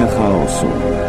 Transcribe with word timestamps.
Teoria 0.00 0.06
chaosu. 0.16 0.66
Welcome 0.66 0.99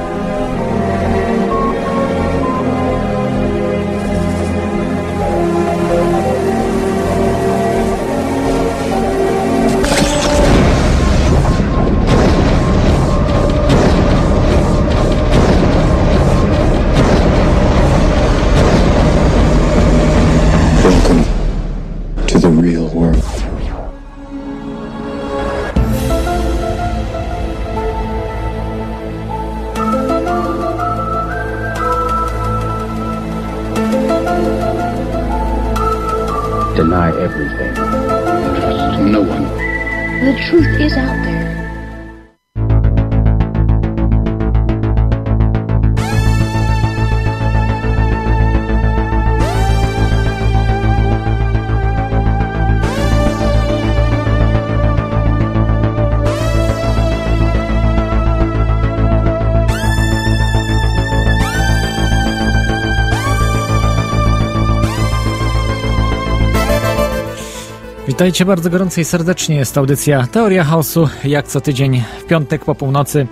Witajcie 68.21 68.45
bardzo 68.45 68.69
gorąco 68.69 69.01
i 69.01 69.05
serdecznie. 69.05 69.55
Jest 69.55 69.77
audycja 69.77 70.27
Teoria 70.27 70.63
Chaosu, 70.63 71.09
jak 71.23 71.47
co 71.47 71.61
tydzień 71.61 72.03
w 72.19 72.25
piątek 72.25 72.65
po 72.65 72.75
północy. 72.75 73.27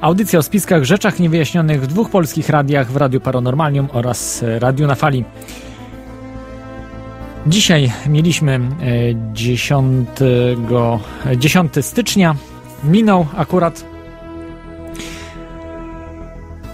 Audycja 0.00 0.38
o 0.38 0.42
spiskach, 0.42 0.84
rzeczach 0.84 1.18
niewyjaśnionych 1.18 1.82
w 1.82 1.86
dwóch 1.86 2.10
polskich 2.10 2.48
radiach, 2.48 2.92
w 2.92 2.96
Radiu 2.96 3.20
Paranormalium 3.20 3.88
oraz 3.92 4.42
e, 4.42 4.58
Radiu 4.58 4.86
na 4.86 4.94
Fali. 4.94 5.24
Dzisiaj 7.46 7.92
mieliśmy 8.06 8.52
e, 8.52 8.60
10, 9.32 10.08
10 11.36 11.72
stycznia, 11.80 12.36
minął 12.84 13.26
akurat. 13.36 13.84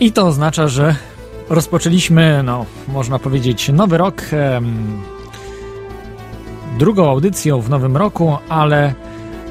I 0.00 0.12
to 0.12 0.26
oznacza, 0.26 0.68
że 0.68 0.96
rozpoczęliśmy, 1.48 2.42
no, 2.42 2.66
można 2.88 3.18
powiedzieć, 3.18 3.68
nowy 3.68 3.98
rok. 3.98 4.22
Drugą 6.78 7.10
audycją 7.10 7.60
w 7.60 7.70
nowym 7.70 7.96
roku, 7.96 8.36
ale 8.48 8.94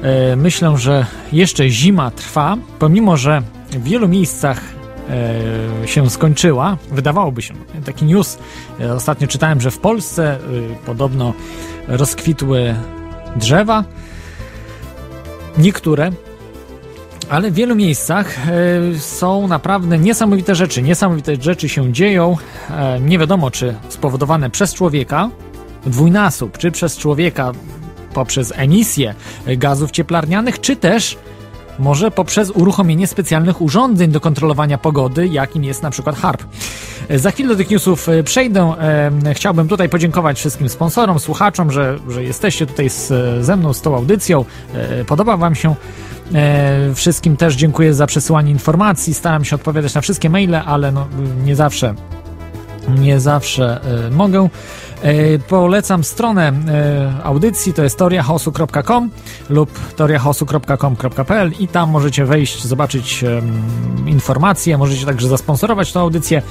e, 0.02 0.36
myślę, 0.36 0.78
że 0.78 1.06
jeszcze 1.32 1.68
zima 1.68 2.10
trwa, 2.10 2.56
pomimo 2.78 3.16
że 3.16 3.42
w 3.70 3.82
wielu 3.82 4.08
miejscach 4.08 4.60
e, 5.84 5.88
się 5.88 6.10
skończyła. 6.10 6.76
Wydawałoby 6.90 7.42
się, 7.42 7.54
taki 7.84 8.04
news. 8.04 8.38
E, 8.80 8.94
ostatnio 8.94 9.28
czytałem, 9.28 9.60
że 9.60 9.70
w 9.70 9.78
Polsce 9.78 10.38
podobno 10.86 11.32
rozkwitły 11.88 12.74
drzewa. 13.36 13.84
Niektóre. 15.58 16.10
Ale 17.30 17.50
w 17.50 17.54
wielu 17.54 17.74
miejscach 17.74 18.36
są 18.98 19.48
naprawdę 19.48 19.98
niesamowite 19.98 20.54
rzeczy. 20.54 20.82
Niesamowite 20.82 21.36
rzeczy 21.36 21.68
się 21.68 21.92
dzieją. 21.92 22.36
Nie 23.00 23.18
wiadomo, 23.18 23.50
czy 23.50 23.74
spowodowane 23.88 24.50
przez 24.50 24.74
człowieka, 24.74 25.30
dwójnasób, 25.90 26.58
czy 26.58 26.70
przez 26.70 26.98
człowieka 26.98 27.52
poprzez 28.14 28.52
emisję 28.56 29.14
gazów 29.46 29.90
cieplarnianych, 29.90 30.60
czy 30.60 30.76
też 30.76 31.18
może 31.78 32.10
poprzez 32.10 32.50
uruchomienie 32.50 33.06
specjalnych 33.06 33.62
urządzeń 33.62 34.10
do 34.10 34.20
kontrolowania 34.20 34.78
pogody, 34.78 35.26
jakim 35.26 35.64
jest 35.64 35.82
na 35.82 35.90
przykład 35.90 36.16
HARP. 36.16 36.42
Za 37.10 37.30
chwilę 37.30 37.48
do 37.48 37.56
tych 37.56 37.70
newsów 37.70 38.08
e, 38.08 38.22
przejdę. 38.22 38.74
E, 38.80 39.34
Chciałbym 39.34 39.68
tutaj 39.68 39.88
podziękować 39.88 40.38
wszystkim 40.38 40.68
sponsorom, 40.68 41.18
słuchaczom, 41.18 41.70
że, 41.70 41.98
że 42.08 42.24
jesteście 42.24 42.66
tutaj 42.66 42.90
z, 42.90 43.12
ze 43.44 43.56
mną 43.56 43.72
z 43.72 43.80
tą 43.80 43.96
audycją. 43.96 44.44
E, 44.74 45.04
Podoba 45.04 45.36
Wam 45.36 45.54
się. 45.54 45.74
Wszystkim 46.94 47.36
też 47.36 47.54
dziękuję 47.54 47.94
za 47.94 48.06
przesyłanie 48.06 48.50
informacji. 48.50 49.14
Staram 49.14 49.44
się 49.44 49.56
odpowiadać 49.56 49.94
na 49.94 50.00
wszystkie 50.00 50.30
maile, 50.30 50.54
ale 50.54 50.92
no, 50.92 51.06
nie 51.44 51.56
zawsze 51.56 51.94
nie 52.98 53.20
zawsze 53.20 53.80
mogę. 54.10 54.48
E, 55.02 55.38
polecam 55.38 56.04
stronę 56.04 56.52
e, 56.68 57.24
audycji, 57.24 57.74
to 57.74 57.82
jest 57.82 57.98
teoriachaosu.com 57.98 59.10
lub 59.48 59.78
teoriachaosu.com.pl 59.96 61.52
i 61.60 61.68
tam 61.68 61.90
możecie 61.90 62.24
wejść, 62.24 62.64
zobaczyć 62.64 63.24
informacje, 64.06 64.78
możecie 64.78 65.06
także 65.06 65.28
zasponsorować 65.28 65.92
tę 65.92 66.00
audycję. 66.00 66.42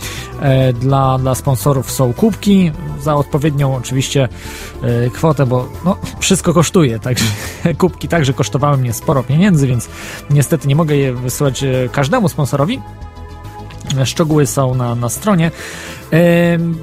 E, 0.41 0.73
dla, 0.73 1.17
dla 1.17 1.35
sponsorów 1.35 1.91
są 1.91 2.13
kubki 2.13 2.71
za 3.01 3.15
odpowiednią 3.15 3.75
oczywiście 3.75 4.29
kwotę, 5.13 5.45
bo 5.45 5.69
no, 5.85 5.97
wszystko 6.19 6.53
kosztuje, 6.53 6.99
także 6.99 7.25
kubki 7.77 8.07
także 8.07 8.33
kosztowały 8.33 8.77
mnie 8.77 8.93
sporo 8.93 9.23
pieniędzy, 9.23 9.67
więc 9.67 9.89
niestety 10.29 10.67
nie 10.67 10.75
mogę 10.75 10.95
je 10.95 11.13
wysłać 11.13 11.65
każdemu 11.91 12.29
sponsorowi. 12.29 12.81
Szczegóły 14.05 14.47
są 14.47 14.75
na, 14.75 14.95
na 14.95 15.09
stronie. 15.09 15.51
Em, 16.11 16.77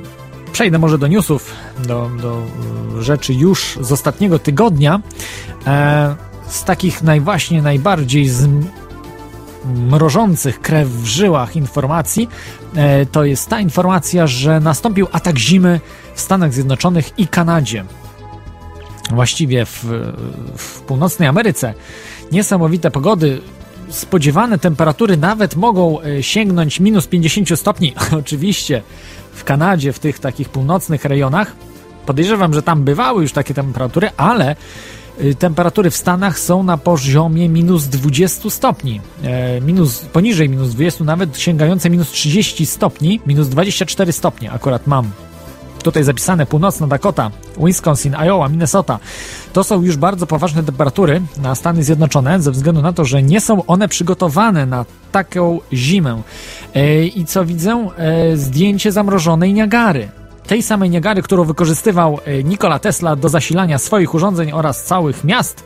Przejdę 0.52 0.78
może 0.78 0.98
do 0.98 1.06
newsów, 1.06 1.52
do, 1.78 2.10
do 2.22 2.42
e, 2.98 3.02
rzeczy 3.02 3.34
już 3.34 3.78
z 3.80 3.92
ostatniego 3.92 4.38
tygodnia. 4.38 5.00
E, 5.66 6.16
z 6.48 6.64
takich 6.64 7.02
najwaśnie 7.02 7.62
najbardziej 7.62 8.30
zm- 8.30 8.64
mrożących 9.64 10.60
krew 10.60 10.88
w 10.88 11.04
żyłach 11.04 11.56
informacji, 11.56 12.28
e, 12.74 13.06
to 13.06 13.24
jest 13.24 13.48
ta 13.48 13.60
informacja, 13.60 14.26
że 14.26 14.60
nastąpił 14.60 15.08
atak 15.12 15.38
zimy 15.38 15.80
w 16.14 16.20
Stanach 16.20 16.52
Zjednoczonych 16.52 17.18
i 17.18 17.28
Kanadzie. 17.28 17.84
Właściwie 19.10 19.66
w, 19.66 19.84
w 20.56 20.80
północnej 20.80 21.28
Ameryce. 21.28 21.74
Niesamowite 22.32 22.90
pogody, 22.90 23.40
spodziewane 23.92 24.58
temperatury 24.58 25.16
nawet 25.16 25.56
mogą 25.56 26.00
e, 26.00 26.22
sięgnąć 26.22 26.80
minus 26.80 27.06
50 27.06 27.58
stopni. 27.60 27.94
Oczywiście 28.20 28.82
w 29.32 29.44
Kanadzie, 29.44 29.92
w 29.92 29.98
tych 29.98 30.18
takich 30.18 30.48
północnych 30.48 31.04
rejonach. 31.04 31.52
Podejrzewam, 32.06 32.54
że 32.54 32.62
tam 32.62 32.84
bywały 32.84 33.22
już 33.22 33.32
takie 33.32 33.54
temperatury, 33.54 34.10
ale 34.16 34.56
y, 35.20 35.34
temperatury 35.34 35.90
w 35.90 35.96
Stanach 35.96 36.38
są 36.38 36.62
na 36.62 36.78
poziomie 36.78 37.48
minus 37.48 37.84
20 37.84 38.50
stopni. 38.50 39.00
E, 39.22 39.60
minus, 39.60 39.98
poniżej 39.98 40.48
minus 40.48 40.68
20, 40.68 41.04
nawet 41.04 41.38
sięgające 41.38 41.90
minus 41.90 42.10
30 42.10 42.66
stopni, 42.66 43.20
minus 43.26 43.48
24 43.48 44.12
stopnie 44.12 44.50
akurat 44.50 44.86
mam. 44.86 45.10
Tutaj 45.82 46.04
zapisane 46.04 46.46
północna 46.46 46.86
Dakota, 46.86 47.30
Wisconsin, 47.64 48.14
Iowa, 48.14 48.48
Minnesota. 48.48 48.98
To 49.52 49.64
są 49.64 49.82
już 49.82 49.96
bardzo 49.96 50.26
poważne 50.26 50.62
temperatury 50.62 51.22
na 51.42 51.54
Stany 51.54 51.84
Zjednoczone, 51.84 52.40
ze 52.40 52.50
względu 52.50 52.82
na 52.82 52.92
to, 52.92 53.04
że 53.04 53.22
nie 53.22 53.40
są 53.40 53.66
one 53.66 53.88
przygotowane 53.88 54.66
na 54.66 54.84
taką 55.12 55.60
zimę. 55.72 56.22
E, 56.74 57.04
I 57.04 57.24
co 57.24 57.44
widzę? 57.44 57.88
E, 57.96 58.36
zdjęcie 58.36 58.92
zamrożonej 58.92 59.54
Niagary. 59.54 60.08
Tej 60.46 60.62
samej 60.62 60.90
Niagary, 60.90 61.22
którą 61.22 61.44
wykorzystywał 61.44 62.18
e, 62.24 62.44
Nikola 62.44 62.78
Tesla 62.78 63.16
do 63.16 63.28
zasilania 63.28 63.78
swoich 63.78 64.14
urządzeń 64.14 64.52
oraz 64.52 64.84
całych 64.84 65.24
miast, 65.24 65.64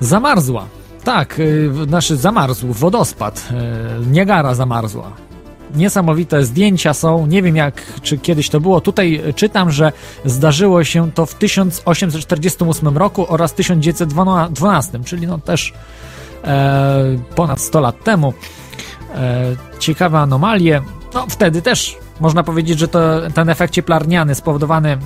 zamarzła. 0.00 0.66
Tak, 1.04 1.40
e, 1.80 1.86
znaczy 1.86 2.16
zamarzł 2.16 2.72
wodospad. 2.72 3.48
Niagara 4.10 4.54
zamarzła 4.54 5.24
niesamowite 5.74 6.44
zdjęcia 6.44 6.94
są. 6.94 7.26
Nie 7.26 7.42
wiem 7.42 7.56
jak, 7.56 8.00
czy 8.02 8.18
kiedyś 8.18 8.48
to 8.48 8.60
było. 8.60 8.80
Tutaj 8.80 9.22
czytam, 9.36 9.70
że 9.70 9.92
zdarzyło 10.24 10.84
się 10.84 11.12
to 11.12 11.26
w 11.26 11.34
1848 11.34 12.98
roku 12.98 13.26
oraz 13.28 13.54
1912, 13.54 15.00
czyli 15.04 15.26
no 15.26 15.38
też 15.38 15.72
e, 16.44 17.18
ponad 17.34 17.60
100 17.60 17.80
lat 17.80 18.04
temu. 18.04 18.34
E, 19.14 19.56
ciekawe 19.78 20.18
anomalie. 20.18 20.82
No 21.14 21.26
wtedy 21.28 21.62
też 21.62 21.96
można 22.20 22.42
powiedzieć, 22.42 22.78
że 22.78 22.88
to, 22.88 23.30
ten 23.34 23.48
efekt 23.48 23.74
cieplarniany 23.74 24.34
spowodowany 24.34 24.98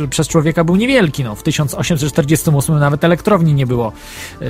e, 0.00 0.08
przez 0.08 0.28
człowieka 0.28 0.64
był 0.64 0.76
niewielki. 0.76 1.24
No, 1.24 1.34
w 1.34 1.42
1848 1.42 2.78
nawet 2.78 3.04
elektrowni 3.04 3.54
nie 3.54 3.66
było 3.66 3.92
e, 4.42 4.44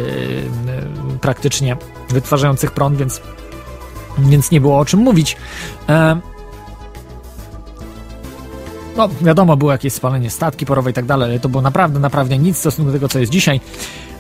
praktycznie 1.20 1.76
wytwarzających 2.08 2.70
prąd, 2.70 2.96
więc 2.96 3.20
więc 4.18 4.50
nie 4.50 4.60
było 4.60 4.78
o 4.78 4.84
czym 4.84 5.00
mówić. 5.00 5.36
E, 5.88 6.20
no, 8.96 9.08
wiadomo, 9.20 9.56
było 9.56 9.72
jakieś 9.72 9.92
spalenie 9.92 10.30
statki 10.30 10.66
porowe 10.66 10.90
i 10.90 10.94
tak 10.94 11.04
dalej, 11.04 11.30
ale 11.30 11.40
to 11.40 11.48
było 11.48 11.62
naprawdę, 11.62 12.00
naprawdę 12.00 12.38
nic 12.38 12.56
w 12.56 12.60
stosunku 12.60 12.90
do 12.90 12.96
tego, 12.96 13.08
co 13.08 13.18
jest 13.18 13.32
dzisiaj. 13.32 13.60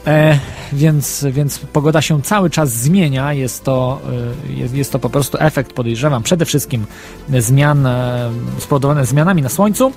E, 0.06 0.38
więc, 0.72 1.26
więc 1.30 1.58
pogoda 1.58 2.02
się 2.02 2.22
cały 2.22 2.50
czas 2.50 2.72
zmienia. 2.72 3.32
Jest 3.32 3.64
to, 3.64 4.00
e, 4.48 4.52
jest, 4.52 4.74
jest 4.74 4.92
to 4.92 4.98
po 4.98 5.10
prostu 5.10 5.38
efekt, 5.40 5.72
podejrzewam, 5.72 6.22
przede 6.22 6.44
wszystkim 6.44 6.86
zmian 7.38 7.86
e, 7.86 8.30
spowodowane 8.58 9.06
zmianami 9.06 9.42
na 9.42 9.48
Słońcu. 9.48 9.92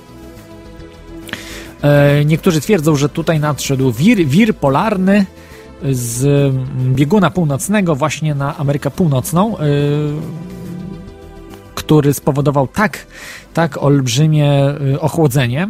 E, 1.82 2.24
niektórzy 2.24 2.60
twierdzą, 2.60 2.96
że 2.96 3.08
tutaj 3.08 3.40
nadszedł 3.40 3.92
wir, 3.92 4.26
wir 4.26 4.56
polarny 4.56 5.26
z 5.90 6.52
bieguna 6.94 7.30
północnego 7.30 7.96
właśnie 7.96 8.34
na 8.34 8.56
Amerykę 8.56 8.90
Północną, 8.90 9.58
e, 9.58 9.62
który 11.74 12.14
spowodował 12.14 12.68
tak, 12.68 13.06
tak 13.54 13.82
olbrzymie 13.82 14.50
e, 14.94 15.00
ochłodzenie, 15.00 15.68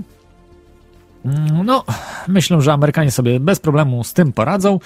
Mm, 1.25 1.67
no, 1.67 1.85
myślę, 2.29 2.63
że 2.63 2.73
Amerykanie 2.73 3.11
sobie 3.11 3.41
bez 3.41 3.61
problemu 3.61 4.05
z 4.05 4.13
tym 4.13 4.33
poradzą 4.33 4.79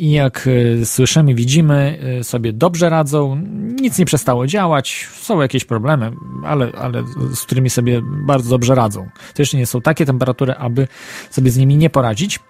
i 0.00 0.10
jak 0.12 0.48
słyszymy, 0.84 1.34
widzimy, 1.34 1.98
sobie 2.22 2.52
dobrze 2.52 2.90
radzą. 2.90 3.42
Nic 3.80 3.98
nie 3.98 4.04
przestało 4.04 4.46
działać, 4.46 5.08
są 5.20 5.40
jakieś 5.40 5.64
problemy, 5.64 6.12
ale, 6.44 6.72
ale 6.80 7.04
z 7.34 7.42
którymi 7.42 7.70
sobie 7.70 8.02
bardzo 8.26 8.50
dobrze 8.50 8.74
radzą. 8.74 9.08
Jeszcze 9.38 9.56
nie 9.56 9.66
są 9.66 9.80
takie 9.80 10.06
temperatury, 10.06 10.54
aby 10.54 10.88
sobie 11.30 11.50
z 11.50 11.56
nimi 11.56 11.76
nie 11.76 11.90
poradzić. 11.90 12.40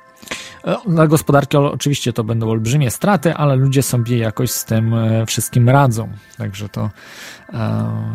E, 0.66 0.76
dla 0.86 1.06
gospodarki 1.06 1.56
oczywiście 1.56 2.12
to 2.12 2.24
będą 2.24 2.50
olbrzymie 2.50 2.90
straty, 2.90 3.34
ale 3.34 3.56
ludzie 3.56 3.82
sobie 3.82 4.18
jakoś 4.18 4.50
z 4.50 4.64
tym 4.64 4.94
wszystkim 5.26 5.68
radzą. 5.68 6.08
Także 6.36 6.68
to 6.68 6.90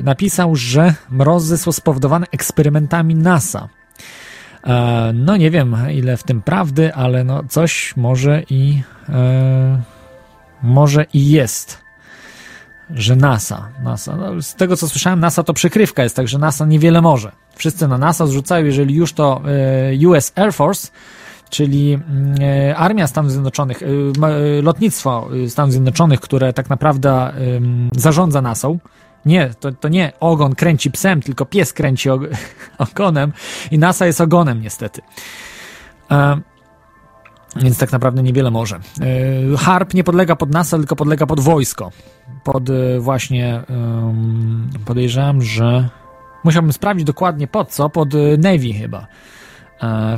napisał, 0.02 0.56
że 0.56 0.94
mrozy 1.10 1.58
są 1.58 1.72
spowodowane 1.72 2.26
eksperymentami 2.32 3.14
NASA. 3.14 3.68
No 5.14 5.36
nie 5.36 5.50
wiem, 5.50 5.76
ile 5.92 6.16
w 6.16 6.22
tym 6.22 6.42
prawdy, 6.42 6.94
ale 6.94 7.24
no 7.24 7.42
coś 7.48 7.96
może 7.96 8.42
i 8.50 8.82
może 10.62 11.06
i 11.12 11.30
jest, 11.30 11.82
że 12.90 13.16
NASA, 13.16 13.68
NASA, 13.82 14.16
no 14.16 14.42
z 14.42 14.54
tego 14.54 14.76
co 14.76 14.88
słyszałem, 14.88 15.20
NASA 15.20 15.42
to 15.42 15.52
przykrywka 15.52 16.02
jest, 16.02 16.16
także 16.16 16.38
NASA 16.38 16.66
niewiele 16.66 17.00
może. 17.00 17.32
Wszyscy 17.54 17.88
na 17.88 17.98
NASA 17.98 18.26
zrzucają, 18.26 18.64
jeżeli 18.64 18.94
już 18.94 19.12
to 19.12 19.42
e, 20.02 20.08
US 20.08 20.32
Air 20.36 20.52
Force, 20.52 20.88
czyli 21.50 21.98
e, 22.40 22.76
Armia 22.76 23.06
Stanów 23.06 23.32
Zjednoczonych, 23.32 23.82
e, 23.82 23.86
lotnictwo 24.62 25.28
Stanów 25.48 25.72
Zjednoczonych, 25.72 26.20
które 26.20 26.52
tak 26.52 26.70
naprawdę 26.70 27.32
zarządza 27.92 28.42
NASA, 28.42 28.68
nie, 29.26 29.50
to, 29.60 29.72
to 29.72 29.88
nie 29.88 30.12
ogon 30.20 30.54
kręci 30.54 30.90
psem, 30.90 31.22
tylko 31.22 31.46
pies 31.46 31.72
kręci 31.72 32.08
ogonem 32.78 33.32
i 33.70 33.78
NASA 33.78 34.06
jest 34.06 34.20
ogonem 34.20 34.62
niestety. 34.62 35.02
Więc 37.56 37.78
tak 37.78 37.92
naprawdę 37.92 38.22
niewiele 38.22 38.50
może. 38.50 38.76
E, 38.76 39.56
Harp 39.56 39.94
nie 39.94 40.04
podlega 40.04 40.36
pod 40.36 40.50
NASA, 40.50 40.78
tylko 40.78 40.96
podlega 40.96 41.26
pod 41.26 41.40
wojsko. 41.40 41.90
Pod 42.44 42.70
e, 42.70 43.00
właśnie 43.00 43.62
podejrzewam, 44.84 45.42
że 45.42 45.88
musiałbym 46.44 46.72
sprawdzić 46.72 47.06
dokładnie 47.06 47.46
pod 47.46 47.70
co, 47.70 47.90
pod 47.90 48.14
e, 48.14 48.18
Navy 48.38 48.72
chyba. 48.72 49.06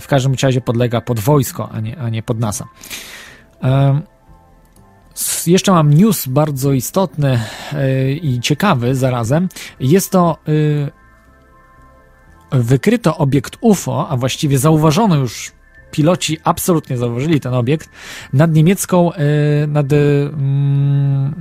W 0.01 0.07
każdym 0.09 0.35
razie 0.43 0.61
podlega 0.61 1.01
pod 1.01 1.21
wojsko, 1.21 1.69
a 1.73 1.81
nie, 1.81 1.99
a 1.99 2.09
nie 2.09 2.23
pod 2.23 2.41
NASA. 2.41 2.69
Jeszcze 5.47 5.73
mam 5.73 5.95
news 5.95 6.27
bardzo 6.27 6.73
istotny 6.73 7.41
i 8.23 8.41
ciekawy 8.41 8.95
zarazem. 8.95 9.49
Jest 9.81 10.11
to 10.11 10.39
wykryto 12.51 13.17
obiekt 13.17 13.57
UFO, 13.61 14.09
a 14.09 14.17
właściwie 14.17 14.59
zauważono 14.59 15.17
już 15.17 15.53
piloci 15.95 16.39
absolutnie 16.45 16.97
zauważyli 16.97 17.41
ten 17.41 17.55
obiekt 17.55 17.91
nad 18.33 18.53
niemiecką, 18.53 19.13
e, 19.13 19.17
nad 19.67 19.93
mm, 19.93 21.35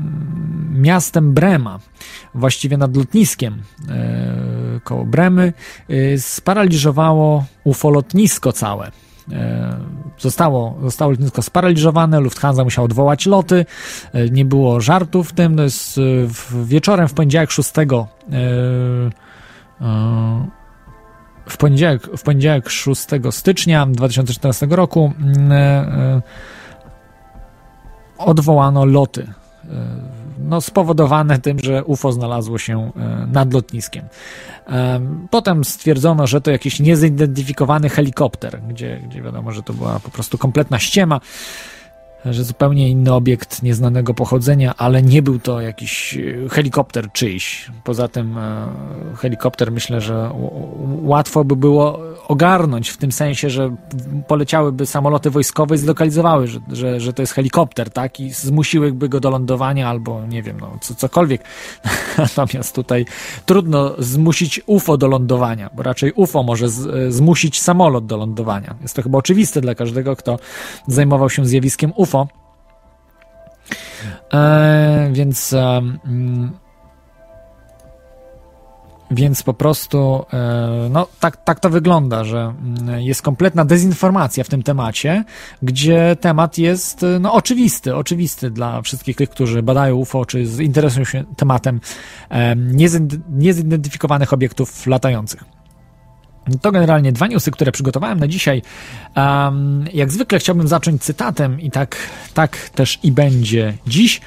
miastem 0.73 1.33
Brema, 1.33 1.79
właściwie 2.35 2.77
nad 2.77 2.97
lotniskiem 2.97 3.61
e, 3.89 4.79
koło 4.83 5.05
Bremy, 5.05 5.53
e, 5.89 6.17
sparaliżowało 6.17 7.45
ufolotnisko 7.63 8.51
całe. 8.51 8.91
Zostało, 10.19 10.77
zostało 10.83 11.11
lotnisko 11.11 11.41
sparaliżowane, 11.41 12.19
Lufthansa 12.19 12.63
musiała 12.63 12.85
odwołać 12.85 13.25
loty, 13.25 13.65
nie 14.31 14.45
było 14.45 14.81
żartów 14.81 15.29
w 15.29 15.33
tym, 15.33 15.55
to 15.55 15.63
jest 15.63 15.99
wieczorem 16.63 17.07
w 17.07 17.13
poniedziałek 17.13 17.51
6 17.51 17.71
w 21.45 21.57
poniedziałek, 21.57 22.17
w 22.17 22.23
poniedziałek 22.23 22.69
6 22.69 23.07
stycznia 23.31 23.85
2014 23.85 24.67
roku 24.69 25.13
mm, 25.19 25.51
e, 25.51 25.55
e, 25.55 26.21
odwołano 28.17 28.85
loty. 28.85 29.27
E, 29.63 29.67
no, 30.39 30.61
spowodowane 30.61 31.39
tym, 31.39 31.59
że 31.59 31.83
UFO 31.83 32.11
znalazło 32.11 32.57
się 32.57 32.91
nad 33.27 33.53
lotniskiem. 33.53 34.05
Potem 35.29 35.63
stwierdzono, 35.63 36.27
że 36.27 36.41
to 36.41 36.51
jakiś 36.51 36.79
niezidentyfikowany 36.79 37.89
helikopter, 37.89 38.61
gdzie, 38.69 39.01
gdzie 39.09 39.21
wiadomo, 39.21 39.51
że 39.51 39.63
to 39.63 39.73
była 39.73 39.99
po 39.99 40.09
prostu 40.09 40.37
kompletna 40.37 40.79
ściema 40.79 41.19
że 42.25 42.43
zupełnie 42.43 42.89
inny 42.89 43.13
obiekt 43.13 43.63
nieznanego 43.63 44.13
pochodzenia, 44.13 44.73
ale 44.77 45.01
nie 45.01 45.21
był 45.21 45.39
to 45.39 45.61
jakiś 45.61 46.17
e, 46.17 46.49
helikopter 46.49 47.11
czyjś. 47.11 47.71
Poza 47.83 48.07
tym 48.07 48.37
e, 48.37 48.67
helikopter 49.17 49.71
myślę, 49.71 50.01
że 50.01 50.31
łatwo 51.01 51.43
by 51.43 51.55
było 51.55 51.99
ogarnąć 52.27 52.89
w 52.89 52.97
tym 52.97 53.11
sensie, 53.11 53.49
że 53.49 53.75
poleciałyby 54.27 54.85
samoloty 54.85 55.29
wojskowe 55.29 55.75
i 55.75 55.77
zlokalizowały, 55.77 56.47
że, 56.47 56.59
że, 56.71 56.99
że 56.99 57.13
to 57.13 57.21
jest 57.21 57.33
helikopter, 57.33 57.91
tak? 57.91 58.19
I 58.19 58.31
zmusiłyby 58.31 59.09
go 59.09 59.19
do 59.19 59.29
lądowania 59.29 59.89
albo 59.89 60.25
nie 60.27 60.43
wiem, 60.43 60.59
no, 60.59 60.77
co, 60.81 60.95
cokolwiek. 60.95 61.43
Natomiast 62.17 62.75
tutaj 62.75 63.05
trudno 63.45 63.95
zmusić 63.97 64.61
UFO 64.65 64.97
do 64.97 65.07
lądowania, 65.07 65.69
bo 65.75 65.83
raczej 65.83 66.11
UFO 66.15 66.43
może 66.43 66.69
z, 66.69 66.87
e, 66.87 67.11
zmusić 67.11 67.61
samolot 67.61 68.05
do 68.05 68.17
lądowania. 68.17 68.75
Jest 68.81 68.95
to 68.95 69.01
chyba 69.01 69.17
oczywiste 69.17 69.61
dla 69.61 69.75
każdego, 69.75 70.15
kto 70.15 70.39
zajmował 70.87 71.29
się 71.29 71.45
zjawiskiem 71.45 71.93
UFO 71.95 72.12
UFO. 72.13 72.27
E, 74.33 75.09
więc 75.11 75.53
e, 75.53 75.81
więc 79.11 79.43
po 79.43 79.53
prostu 79.53 80.25
e, 80.33 80.89
no, 80.91 81.07
tak, 81.19 81.43
tak 81.43 81.59
to 81.59 81.69
wygląda, 81.69 82.23
że 82.23 82.39
mm, 82.39 83.01
jest 83.01 83.21
kompletna 83.21 83.65
dezinformacja 83.65 84.43
w 84.43 84.49
tym 84.49 84.63
temacie, 84.63 85.23
gdzie 85.61 86.15
temat 86.21 86.57
jest 86.57 87.05
no, 87.19 87.33
oczywisty, 87.33 87.95
oczywisty 87.95 88.51
dla 88.51 88.81
wszystkich 88.81 89.15
tych, 89.15 89.29
którzy 89.29 89.63
badają 89.63 89.95
UFO, 89.95 90.25
czy 90.25 90.43
interesują 90.59 91.05
się 91.05 91.23
tematem 91.37 91.79
niezidentyfikowanych 93.29 94.33
obiektów 94.33 94.87
latających. 94.87 95.43
To 96.61 96.71
generalnie 96.71 97.11
dwa 97.11 97.27
newsy, 97.27 97.51
które 97.51 97.71
przygotowałem 97.71 98.19
na 98.19 98.27
dzisiaj. 98.27 98.61
Um, 99.15 99.85
jak 99.93 100.11
zwykle 100.11 100.39
chciałbym 100.39 100.67
zacząć 100.67 101.03
cytatem 101.03 101.61
i 101.61 101.71
tak, 101.71 101.97
tak 102.33 102.69
też 102.69 102.99
i 103.03 103.11
będzie 103.11 103.73
dziś. 103.87 104.21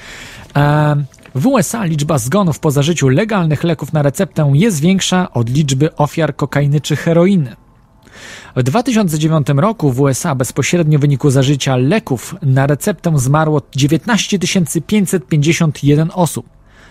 Um, 0.55 1.05
w 1.35 1.47
USA 1.47 1.85
liczba 1.85 2.17
zgonów 2.17 2.59
po 2.59 2.71
zażyciu 2.71 3.09
legalnych 3.09 3.63
leków 3.63 3.93
na 3.93 4.01
receptę 4.01 4.51
jest 4.53 4.81
większa 4.81 5.31
od 5.31 5.49
liczby 5.49 5.95
ofiar 5.95 6.35
kokainy 6.35 6.81
czy 6.81 6.95
heroiny. 6.95 7.55
W 8.55 8.63
2009 8.63 9.47
roku 9.55 9.91
w 9.91 10.01
USA 10.01 10.35
bezpośrednio 10.35 10.99
w 10.99 11.01
wyniku 11.01 11.29
zażycia 11.29 11.75
leków 11.75 12.35
na 12.41 12.67
receptę 12.67 13.19
zmarło 13.19 13.61
19 13.75 14.39
551 14.87 16.11
osób. 16.13 16.45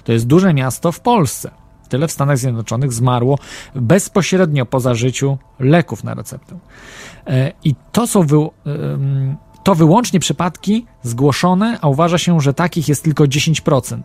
To 0.04 0.12
jest 0.12 0.26
duże 0.26 0.54
miasto 0.54 0.92
w 0.92 1.00
Polsce. 1.00 1.50
Tyle 1.86 2.08
w 2.08 2.12
Stanach 2.12 2.38
Zjednoczonych 2.38 2.92
zmarło 2.92 3.38
bezpośrednio 3.74 4.66
po 4.66 4.80
zażyciu 4.80 5.38
leków 5.60 6.04
na 6.04 6.14
receptę. 6.14 6.58
E, 7.26 7.52
I 7.64 7.74
to 7.92 8.06
są 8.06 8.22
wy, 8.22 8.36
to 9.64 9.74
wyłącznie 9.74 10.20
przypadki 10.20 10.86
zgłoszone, 11.02 11.78
a 11.80 11.88
uważa 11.88 12.18
się, 12.18 12.40
że 12.40 12.54
takich 12.54 12.88
jest 12.88 13.04
tylko 13.04 13.24
10%. 13.24 14.00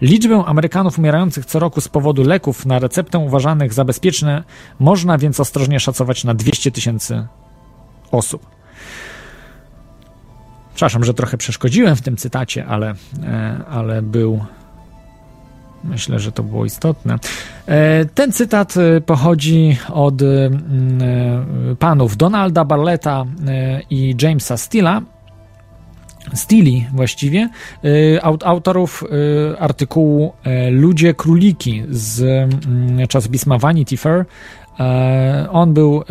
Liczbę 0.00 0.44
Amerykanów 0.46 0.98
umierających 0.98 1.46
co 1.46 1.58
roku 1.58 1.80
z 1.80 1.88
powodu 1.88 2.22
leków 2.22 2.66
na 2.66 2.78
receptę 2.78 3.18
uważanych 3.18 3.72
za 3.72 3.84
bezpieczne 3.84 4.44
można 4.80 5.18
więc 5.18 5.40
ostrożnie 5.40 5.80
szacować 5.80 6.24
na 6.24 6.34
200 6.34 6.70
tysięcy 6.70 7.26
osób. 8.10 8.46
Przepraszam, 10.74 11.04
że 11.04 11.14
trochę 11.14 11.36
przeszkodziłem 11.36 11.96
w 11.96 12.02
tym 12.02 12.16
cytacie, 12.16 12.66
ale, 12.66 12.94
e, 13.22 13.64
ale 13.70 14.02
był. 14.02 14.44
Myślę, 15.84 16.18
że 16.18 16.32
to 16.32 16.42
było 16.42 16.64
istotne. 16.64 17.18
E, 17.66 18.04
ten 18.04 18.32
cytat 18.32 18.74
e, 18.76 19.00
pochodzi 19.00 19.76
od 19.92 20.14
panów 21.78 22.16
Donalda 22.16 22.64
Barletta 22.64 23.24
i 23.90 24.16
Jamesa 24.22 24.56
Steela, 24.56 25.02
Steely 26.34 26.84
właściwie, 26.94 27.48
autorów 28.44 29.04
artykułu 29.58 30.32
Ludzie 30.70 31.14
Króliki 31.14 31.82
z 31.90 32.48
czasopisma 33.08 33.58
Vanity 33.58 33.96
Fair 33.96 34.24
E, 34.80 35.46
on 35.50 35.74
był 35.74 35.96
e, 35.96 36.04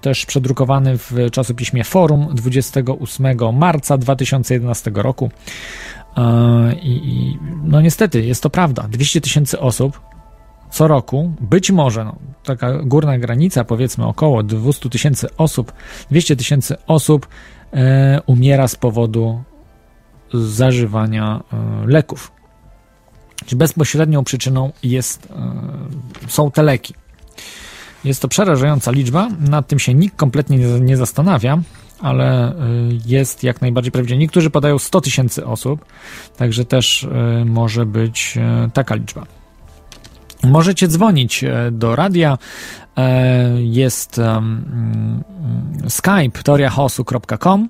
też 0.00 0.26
przedrukowany 0.26 0.98
w 0.98 1.12
czasopiśmie 1.32 1.84
Forum 1.84 2.28
28 2.34 3.36
marca 3.52 3.98
2011 3.98 4.90
roku. 4.94 5.30
E, 6.16 6.74
I, 6.82 7.38
no 7.64 7.80
niestety, 7.80 8.24
jest 8.24 8.42
to 8.42 8.50
prawda. 8.50 8.88
200 8.88 9.20
tysięcy 9.20 9.60
osób 9.60 10.00
co 10.74 10.88
roku, 10.88 11.32
być 11.40 11.70
może 11.70 12.04
no, 12.04 12.16
taka 12.44 12.78
górna 12.78 13.18
granica, 13.18 13.64
powiedzmy 13.64 14.06
około 14.06 14.42
200 14.42 14.90
tysięcy 14.90 15.36
osób, 15.36 15.72
200 16.10 16.36
tysięcy 16.36 16.76
osób 16.86 17.28
e, 17.72 18.20
umiera 18.26 18.68
z 18.68 18.76
powodu 18.76 19.42
zażywania 20.32 21.42
e, 21.52 21.86
leków. 21.86 22.32
Czyli 23.46 23.58
bezpośrednią 23.58 24.24
przyczyną 24.24 24.72
jest, 24.82 25.28
e, 26.26 26.28
są 26.28 26.50
te 26.50 26.62
leki. 26.62 26.94
Jest 28.04 28.22
to 28.22 28.28
przerażająca 28.28 28.90
liczba, 28.90 29.28
nad 29.40 29.68
tym 29.68 29.78
się 29.78 29.94
nikt 29.94 30.16
kompletnie 30.16 30.58
nie, 30.58 30.80
nie 30.80 30.96
zastanawia, 30.96 31.58
ale 32.00 32.52
y, 32.52 32.54
jest 33.06 33.44
jak 33.44 33.60
najbardziej 33.60 33.92
prawdziwe. 33.92 34.18
Niektórzy 34.18 34.50
podają 34.50 34.78
100 34.78 35.00
tysięcy 35.00 35.46
osób, 35.46 35.84
także 36.36 36.64
też 36.64 37.02
y, 37.02 37.08
może 37.44 37.86
być 37.86 38.38
y, 38.66 38.70
taka 38.70 38.94
liczba. 38.94 39.26
Możecie 40.42 40.88
dzwonić 40.88 41.44
do 41.72 41.96
radia. 41.96 42.38
Jest 43.58 44.20
skype 45.88 46.42
teoriachaosu.com 46.44 47.68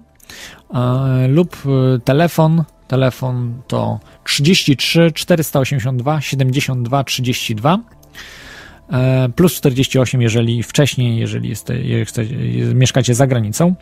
lub 1.28 1.56
telefon. 2.04 2.64
Telefon 2.88 3.62
to 3.66 4.00
33 4.24 5.12
482 5.14 6.20
72 6.20 7.04
32 7.04 7.78
E, 8.92 9.28
plus 9.36 9.54
48, 9.54 10.22
jeżeli 10.22 10.62
wcześniej, 10.62 11.18
jeżeli 11.18 11.48
jest, 11.48 11.70
mieszkacie 12.74 13.14
za 13.14 13.26
granicą. 13.26 13.74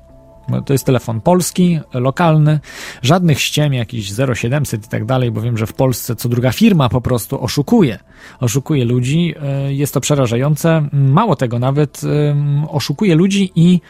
To 0.66 0.72
jest 0.72 0.86
telefon 0.86 1.20
polski, 1.20 1.80
lokalny, 1.94 2.60
żadnych 3.02 3.40
ściem, 3.40 3.74
jakiś 3.74 4.12
0700 4.34 4.86
i 4.86 4.88
tak 4.88 5.04
dalej, 5.04 5.30
bo 5.30 5.40
wiem, 5.40 5.58
że 5.58 5.66
w 5.66 5.72
Polsce 5.72 6.16
co 6.16 6.28
druga 6.28 6.52
firma 6.52 6.88
po 6.88 7.00
prostu 7.00 7.44
oszukuje. 7.44 7.98
Oszukuje 8.40 8.84
ludzi, 8.84 9.34
e, 9.42 9.72
jest 9.72 9.94
to 9.94 10.00
przerażające. 10.00 10.88
Mało 10.92 11.36
tego, 11.36 11.58
nawet 11.58 12.00
oszukuje 12.68 13.14
ludzi 13.14 13.52
i, 13.54 13.80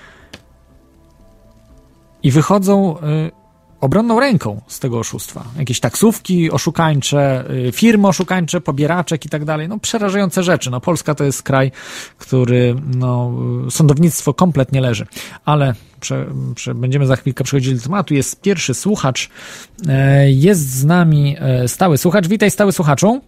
i 2.23 2.31
wychodzą 2.31 2.99
e, 2.99 3.42
obronną 3.83 4.21
ręką 4.21 4.61
z 4.67 4.81
tego 4.81 4.99
oszustwa. 4.99 5.45
Jakieś 5.59 5.81
taksówki 5.81 6.51
oszukańcze, 6.51 7.45
y, 7.69 7.73
firmy 7.73 8.09
oszukańcze, 8.09 8.61
pobieraczek 8.61 9.27
i 9.27 9.29
tak 9.29 9.45
dalej. 9.45 9.69
No 9.69 9.79
przerażające 9.79 10.43
rzeczy. 10.43 10.71
No 10.71 10.81
Polska 10.81 11.15
to 11.15 11.25
jest 11.25 11.43
kraj, 11.43 11.73
który, 12.19 12.75
no, 12.97 13.33
sądownictwo 13.71 14.35
kompletnie 14.35 14.81
leży. 14.81 15.07
Ale 15.45 15.75
prze, 16.01 16.27
prze, 16.55 16.75
będziemy 16.75 17.07
za 17.07 17.17
chwilkę 17.17 17.45
przechodzili 17.45 17.77
do 17.77 17.83
tematu. 17.83 18.15
Jest 18.15 18.41
pierwszy 18.41 18.75
słuchacz. 18.75 19.31
E, 19.89 20.31
jest 20.31 20.71
z 20.71 20.85
nami 20.85 21.37
e, 21.39 21.69
stały 21.69 21.99
słuchacz. 21.99 22.27
Witaj 22.27 22.51
stały 22.51 22.73
słuchaczu. 22.73 23.21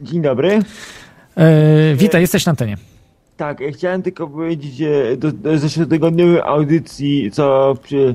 Dzień 0.00 0.22
dobry. 0.22 0.62
E, 1.36 1.94
witaj, 1.94 2.20
jesteś 2.20 2.46
na 2.46 2.50
antenie. 2.50 2.76
Tak, 3.36 3.60
ja 3.60 3.72
chciałem 3.72 4.02
tylko 4.02 4.28
powiedzieć, 4.28 4.76
że 4.76 5.16
do, 5.16 5.32
do 5.32 5.58
zeszłotygodniowej 5.58 6.40
audycji, 6.40 7.30
co 7.30 7.74
przy 7.82 8.14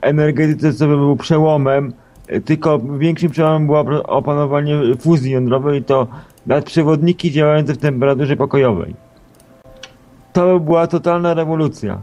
energetyce, 0.00 0.72
co 0.72 0.86
by 0.86 0.96
był 0.96 1.16
przełomem, 1.16 1.92
tylko 2.44 2.78
większym 2.78 3.30
przełomem 3.30 3.66
było 3.66 4.02
opanowanie 4.02 4.80
fuzji 5.00 5.32
jądrowej, 5.32 5.84
to 5.84 6.06
nadprzewodniki 6.46 7.30
działające 7.30 7.74
w 7.74 7.78
temperaturze 7.78 8.36
pokojowej. 8.36 8.94
To 10.32 10.60
była 10.60 10.86
totalna 10.86 11.34
rewolucja. 11.34 12.02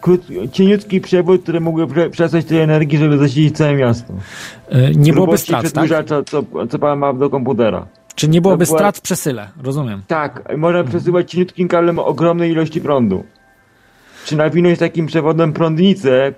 Krót, 0.00 0.20
cieniutki 0.52 1.00
przewód, 1.00 1.42
który 1.42 1.60
mógłby 1.60 2.10
przesłać 2.10 2.44
tej 2.44 2.60
energii, 2.60 2.98
żeby 2.98 3.18
zasilić 3.18 3.56
całe 3.56 3.74
miasto. 3.74 4.14
Yy, 4.70 4.92
nie 4.96 5.12
byłoby 5.12 5.38
strat, 5.38 5.72
tak? 5.72 5.88
co, 6.26 6.42
co 6.70 6.78
pan 6.78 6.98
ma 6.98 7.12
do 7.12 7.30
komputera. 7.30 7.86
Czy 8.14 8.28
nie 8.28 8.40
byłoby 8.40 8.64
była... 8.64 8.78
strat 8.78 8.98
w 8.98 9.00
przesyle, 9.00 9.48
rozumiem. 9.62 10.02
Tak, 10.06 10.56
można 10.56 10.84
przesyłać 10.84 11.30
cieniutkim 11.30 11.68
kablem 11.68 11.98
ogromnej 11.98 12.50
ilości 12.50 12.80
prądu 12.80 13.24
czy 14.24 14.36
nawinąć 14.36 14.78
takim 14.78 15.06
przewodem 15.06 15.52
prądnicę, 15.52 16.26
e, 16.26 16.32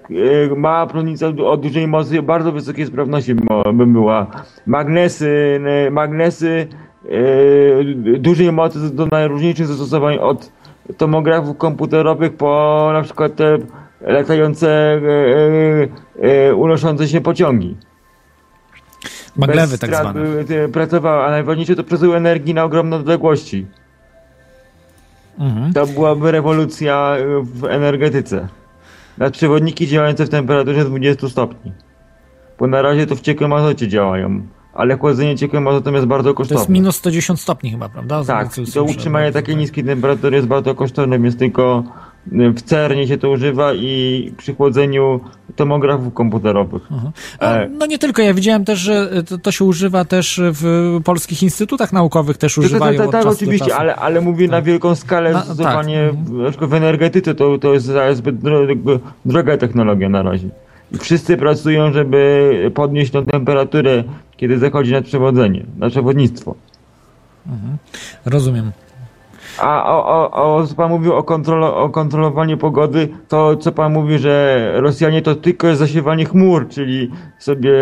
mała 0.57 0.87
prądnica 0.87 1.27
o 1.27 1.57
dużej 1.57 1.89
mocy, 1.89 2.23
bardzo 2.23 2.53
wysokiej 2.53 2.87
sprawności 2.87 3.35
by 3.75 3.87
była. 3.87 4.27
Magnesy, 4.67 5.61
magnesy 5.91 6.69
e, 7.05 8.19
dużej 8.19 8.53
mocy 8.53 8.95
do 8.95 9.07
najróżniejszych 9.07 9.67
zastosowań 9.67 10.19
od 10.19 10.53
tomografów 10.97 11.57
komputerowych 11.57 12.37
po 12.37 12.91
na 12.93 13.03
przykład 13.03 13.37
te 13.37 13.59
latające, 14.01 15.01
e, 16.23 16.55
unoszące 16.55 17.09
się 17.09 17.21
pociągi. 17.21 17.77
Maglewy 19.37 19.79
tak 19.79 19.97
zwane. 19.97 20.21
Pracowały, 20.73 21.25
a 21.25 21.31
najważniejsze 21.31 21.77
to 21.77 21.85
przesył 21.85 22.15
energii 22.15 22.55
na 22.55 22.65
ogromne 22.65 22.97
odległości. 22.97 23.67
Mhm. 25.39 25.73
To 25.73 25.87
byłaby 25.87 26.33
rewolucja 26.33 27.17
w 27.43 27.65
energetyce. 27.65 28.49
Nadprzewodniki 29.19 29.87
działające 29.87 30.27
w 30.27 30.29
temperaturze 30.29 30.85
20 30.85 31.29
stopni. 31.29 31.73
Bo 32.59 32.67
na 32.67 32.83
razie 32.83 33.07
to 33.07 33.17
w 33.17 33.21
ciekłym 33.21 33.53
azocie 33.53 33.89
działają. 33.89 34.43
Ale 34.75 34.99
chłodzenie 34.99 35.37
ciekłym 35.37 35.69
azotem 35.69 35.95
jest 35.95 36.07
bardzo 36.07 36.35
kosztowne. 36.35 36.57
To 36.57 36.61
jest 36.61 36.71
minus 36.71 36.97
110 36.97 37.41
stopni 37.41 37.71
chyba, 37.71 37.89
prawda? 37.89 38.25
tak, 38.25 38.49
to 38.75 38.85
utrzymanie 38.85 39.33
takiej 39.33 39.57
niskiej 39.57 39.85
temperatury 39.85 40.37
jest 40.37 40.49
bardzo 40.49 40.75
kosztowne, 40.75 41.19
więc 41.19 41.37
tylko 41.37 41.85
w 42.33 42.63
CERNie 42.63 43.09
się 43.09 43.19
to 43.19 43.31
używa 43.31 43.75
i 43.75 44.33
przy 44.37 44.55
chłodzeniu 44.55 45.21
tomografów 45.57 46.15
komputerowych. 46.15 46.83
E, 47.41 47.69
no 47.69 47.87
nie 47.87 47.99
tylko, 47.99 48.23
ja 48.23 48.35
widziałem 48.35 48.65
też, 48.65 48.79
że 48.79 49.23
to, 49.29 49.39
to, 49.39 49.53
się 49.53 49.65
używa 49.65 50.05
też 50.05 50.41
w 50.43 50.99
polskich 51.05 51.43
instytutach 51.43 51.93
naukowych, 51.93 52.39
też 52.39 52.59
używają 52.59 52.99
Tak, 52.99 53.11
tak, 53.11 53.23
tak 53.23 53.33
oczywiście, 53.33 53.77
ale, 53.77 53.97
ale 53.97 54.21
mówię 54.21 54.47
na 54.47 54.57
tak. 54.57 54.65
wielką 54.65 54.95
skalę 54.95 55.33
na, 55.33 55.45
stosowanie 55.45 56.11
tak. 56.61 56.69
w 56.69 56.75
energetyce, 56.75 57.35
to, 57.35 57.59
to 57.59 57.75
jest 57.75 57.93
zbyt 58.13 58.37
droga 59.25 59.57
technologia 59.57 60.09
na 60.09 60.23
razie. 60.23 60.49
I 60.93 60.99
wszyscy 60.99 61.37
pracują, 61.37 61.93
żeby 61.93 62.71
podnieść 62.75 63.13
tą 63.13 63.25
temperaturę, 63.25 64.05
kiedy 64.37 64.59
zachodzi 64.59 64.93
na 64.93 65.03
przewodzenie, 65.03 65.65
na 65.79 65.91
przewodnictwo. 65.91 66.55
Mhm. 67.47 67.77
Rozumiem. 68.25 68.73
A 69.59 69.85
o, 69.85 70.07
o, 70.07 70.57
o, 70.57 70.67
co 70.67 70.75
pan 70.75 70.91
mówił 70.91 71.15
o, 71.15 71.23
kontrolo, 71.23 71.77
o 71.77 71.89
kontrolowaniu 71.89 72.59
pogody, 72.59 73.09
to 73.29 73.57
co 73.57 73.73
pan 73.73 73.93
mówi, 73.93 74.19
że 74.19 74.73
Rosjanie 74.75 75.23
to 75.23 75.35
tylko 75.35 75.67
jest 75.67 75.79
zasiewanie 75.79 76.25
chmur, 76.25 76.69
czyli 76.69 77.11
sobie 77.39 77.73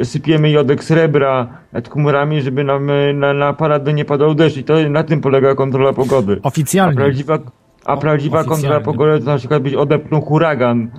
e, 0.00 0.04
sypiemy 0.04 0.50
jodek 0.50 0.84
srebra 0.84 1.46
nad 1.72 1.88
chmurami, 1.88 2.42
żeby 2.42 2.64
nam 2.64 2.90
e, 2.90 3.12
na, 3.12 3.32
na 3.32 3.52
paradę 3.52 3.92
nie 3.92 4.04
padał 4.04 4.34
deszcz 4.34 4.56
i 4.56 4.64
to 4.64 4.74
na 4.90 5.04
tym 5.04 5.20
polega 5.20 5.54
kontrola 5.54 5.92
pogody. 5.92 6.40
Oficjalnie. 6.42 7.00
A 7.00 7.02
prawdziwa, 7.02 7.38
a 7.84 7.96
prawdziwa 7.96 8.44
kontrola 8.44 8.80
pogody 8.80 9.20
to 9.20 9.26
na 9.26 9.38
przykład 9.38 9.62
być 9.62 9.74
odepchnął 9.74 10.20
huragan, 10.20 10.90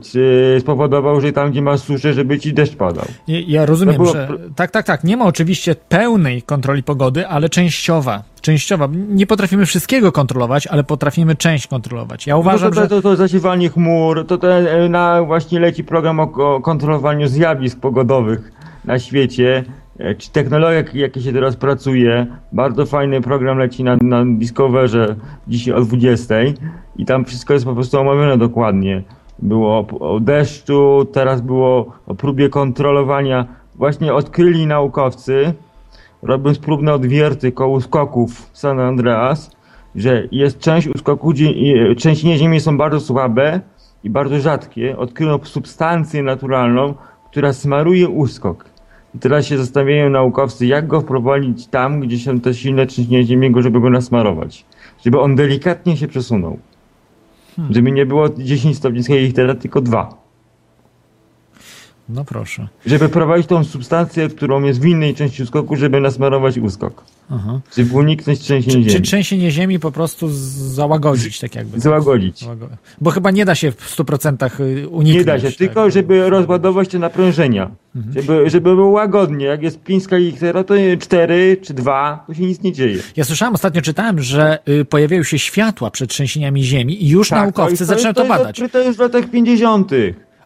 czy 0.00 0.56
spowodował, 0.60 1.20
że 1.20 1.32
tam, 1.32 1.50
gdzie 1.50 1.62
masz 1.62 1.80
suszę, 1.80 2.12
żeby 2.12 2.38
ci 2.38 2.54
deszcz 2.54 2.76
padał. 2.76 3.04
Ja, 3.28 3.66
rozumiem, 3.66 3.96
było... 3.96 4.12
że 4.12 4.28
tak, 4.56 4.70
tak, 4.70 4.86
tak. 4.86 5.04
Nie 5.04 5.16
ma 5.16 5.24
oczywiście 5.24 5.74
pełnej 5.74 6.42
kontroli 6.42 6.82
pogody, 6.82 7.28
ale 7.28 7.48
częściowa. 7.48 8.22
Częściowa. 8.40 8.88
Nie 9.08 9.26
potrafimy 9.26 9.66
wszystkiego 9.66 10.12
kontrolować, 10.12 10.66
ale 10.66 10.84
potrafimy 10.84 11.36
część 11.36 11.66
kontrolować. 11.66 12.26
Ja 12.26 12.36
uważam, 12.36 12.70
no 12.74 12.74
to, 12.74 12.88
to, 12.88 12.88
to, 12.88 13.02
to 13.02 13.16
zasiewanie 13.16 13.68
chmur, 13.68 14.26
to, 14.26 14.38
to 14.38 14.58
e, 14.58 14.88
na 14.88 15.22
właśnie 15.22 15.60
leci 15.60 15.84
program 15.84 16.20
o, 16.20 16.22
o 16.22 16.60
kontrolowaniu 16.60 17.26
zjawisk 17.26 17.80
pogodowych 17.80 18.52
na 18.84 18.98
świecie. 18.98 19.64
e, 19.98 20.14
czy 20.14 20.30
technologia, 20.30 20.84
jakie 20.94 21.20
się 21.20 21.32
teraz 21.32 21.56
pracuje. 21.56 22.26
Bardzo 22.52 22.86
fajny 22.86 23.20
program 23.20 23.58
leci 23.58 23.84
na, 23.84 23.96
na 23.96 24.24
Discoverze 24.26 25.16
dzisiaj 25.48 25.74
o 25.74 25.80
20 25.80 26.34
i 26.96 27.04
tam 27.04 27.24
wszystko 27.24 27.54
jest 27.54 27.64
po 27.64 27.74
prostu 27.74 27.98
omawiane 28.00 28.38
dokładnie. 28.38 29.02
Było 29.42 29.86
o, 30.00 30.20
deszczu, 30.20 31.06
teraz 31.12 31.40
było 31.40 31.92
o 32.06 32.14
próbie 32.14 32.48
kontrolowania. 32.48 33.46
Właśnie 33.74 34.14
odkryli 34.14 34.66
naukowcy, 34.66 35.54
robiąc 36.22 36.58
próbne 36.58 36.94
odwierty 36.94 37.52
koło 37.52 37.80
skoków 37.80 38.50
San 38.52 38.80
Andreas, 38.80 39.50
że 39.94 40.28
jest 40.32 40.58
część 40.58 40.88
uskoków, 40.88 41.34
trzęsienia 41.96 42.36
ziemi 42.36 42.60
są 42.60 42.78
bardzo 42.78 43.00
słabe 43.00 43.60
i 44.04 44.10
bardzo 44.10 44.40
rzadkie. 44.40 44.96
Odkryto 44.98 45.40
substancję 45.42 46.22
naturalną, 46.22 46.94
która 47.30 47.52
smaruje 47.52 48.08
uskok. 48.08 48.64
I 49.14 49.18
teraz 49.18 49.46
się 49.46 49.58
zastanawiają 49.58 50.10
naukowcy, 50.10 50.66
jak 50.66 50.86
go 50.86 51.00
wprowadzić 51.00 51.66
tam, 51.66 52.00
gdzie 52.00 52.18
są 52.18 52.40
te 52.40 52.54
silne 52.54 52.86
trzęsienia 52.86 53.22
ziemi, 53.22 53.52
żeby 53.58 53.80
go 53.80 53.90
nasmarować. 53.90 54.64
Żeby 55.04 55.20
on 55.20 55.36
delikatnie 55.36 55.96
się 55.96 56.08
przesunął. 56.08 56.58
Żeby 57.70 57.92
nie 57.92 58.06
było 58.06 58.28
10 58.28 58.76
stopni 58.76 59.02
ich 59.22 59.32
teraz 59.34 59.58
tylko 59.58 59.80
dwa. 59.80 60.21
No 62.14 62.24
proszę. 62.24 62.68
Żeby 62.86 63.08
prowadzić 63.08 63.46
tą 63.46 63.64
substancję, 63.64 64.28
którą 64.28 64.62
jest 64.62 64.80
w 64.80 64.84
innej 64.86 65.14
części 65.14 65.42
uskoku, 65.42 65.76
żeby 65.76 66.00
nasmarować 66.00 66.58
uskok. 66.58 67.04
Aha. 67.30 67.60
Żeby 67.76 67.94
uniknąć 67.94 68.38
trzęsienia 68.40 68.76
Czy, 68.76 68.84
czy 68.84 68.90
ziemi. 68.90 69.04
trzęsienie 69.04 69.50
ziemi 69.50 69.78
po 69.78 69.92
prostu 69.92 70.28
załagodzić, 70.30 71.40
tak 71.40 71.54
jakby. 71.54 71.80
Załagodzić. 71.80 72.42
Załago- 72.44 72.68
Bo 73.00 73.10
chyba 73.10 73.30
nie 73.30 73.44
da 73.44 73.54
się 73.54 73.72
w 73.72 73.96
100% 73.96 74.60
y, 74.60 74.88
uniknąć. 74.88 75.16
Nie 75.18 75.24
da 75.24 75.38
się, 75.40 75.46
tak? 75.48 75.56
tylko 75.56 75.90
żeby 75.90 76.30
rozładować 76.30 76.88
te 76.88 76.98
naprężenia. 76.98 77.70
Żeby, 78.14 78.50
żeby 78.50 78.74
było 78.74 78.88
łagodnie. 78.90 79.46
Jak 79.46 79.62
jest 79.62 79.82
5 79.82 80.04
skali 80.04 80.26
Richtera, 80.26 80.64
to 80.64 80.74
4 81.00 81.56
czy 81.62 81.74
2, 81.74 82.24
to 82.26 82.34
się 82.34 82.42
nic 82.42 82.62
nie 82.62 82.72
dzieje. 82.72 82.98
Ja 83.16 83.24
słyszałem, 83.24 83.54
ostatnio 83.54 83.82
czytałem, 83.82 84.20
że 84.22 84.58
y, 84.68 84.84
pojawiają 84.84 85.22
się 85.22 85.38
światła 85.38 85.90
przed 85.90 86.10
trzęsieniami 86.10 86.64
ziemi 86.64 87.04
i 87.04 87.08
już 87.08 87.28
Tak, 87.28 87.38
naukowcy 87.38 87.78
to, 87.78 87.84
zaczynają 87.84 88.14
to, 88.14 88.20
to 88.20 88.26
jest 88.26 88.38
badać. 88.38 88.60
odkryte 88.62 88.86
już 88.88 88.96
w 88.96 89.00
latach 89.00 89.30
50. 89.30 89.90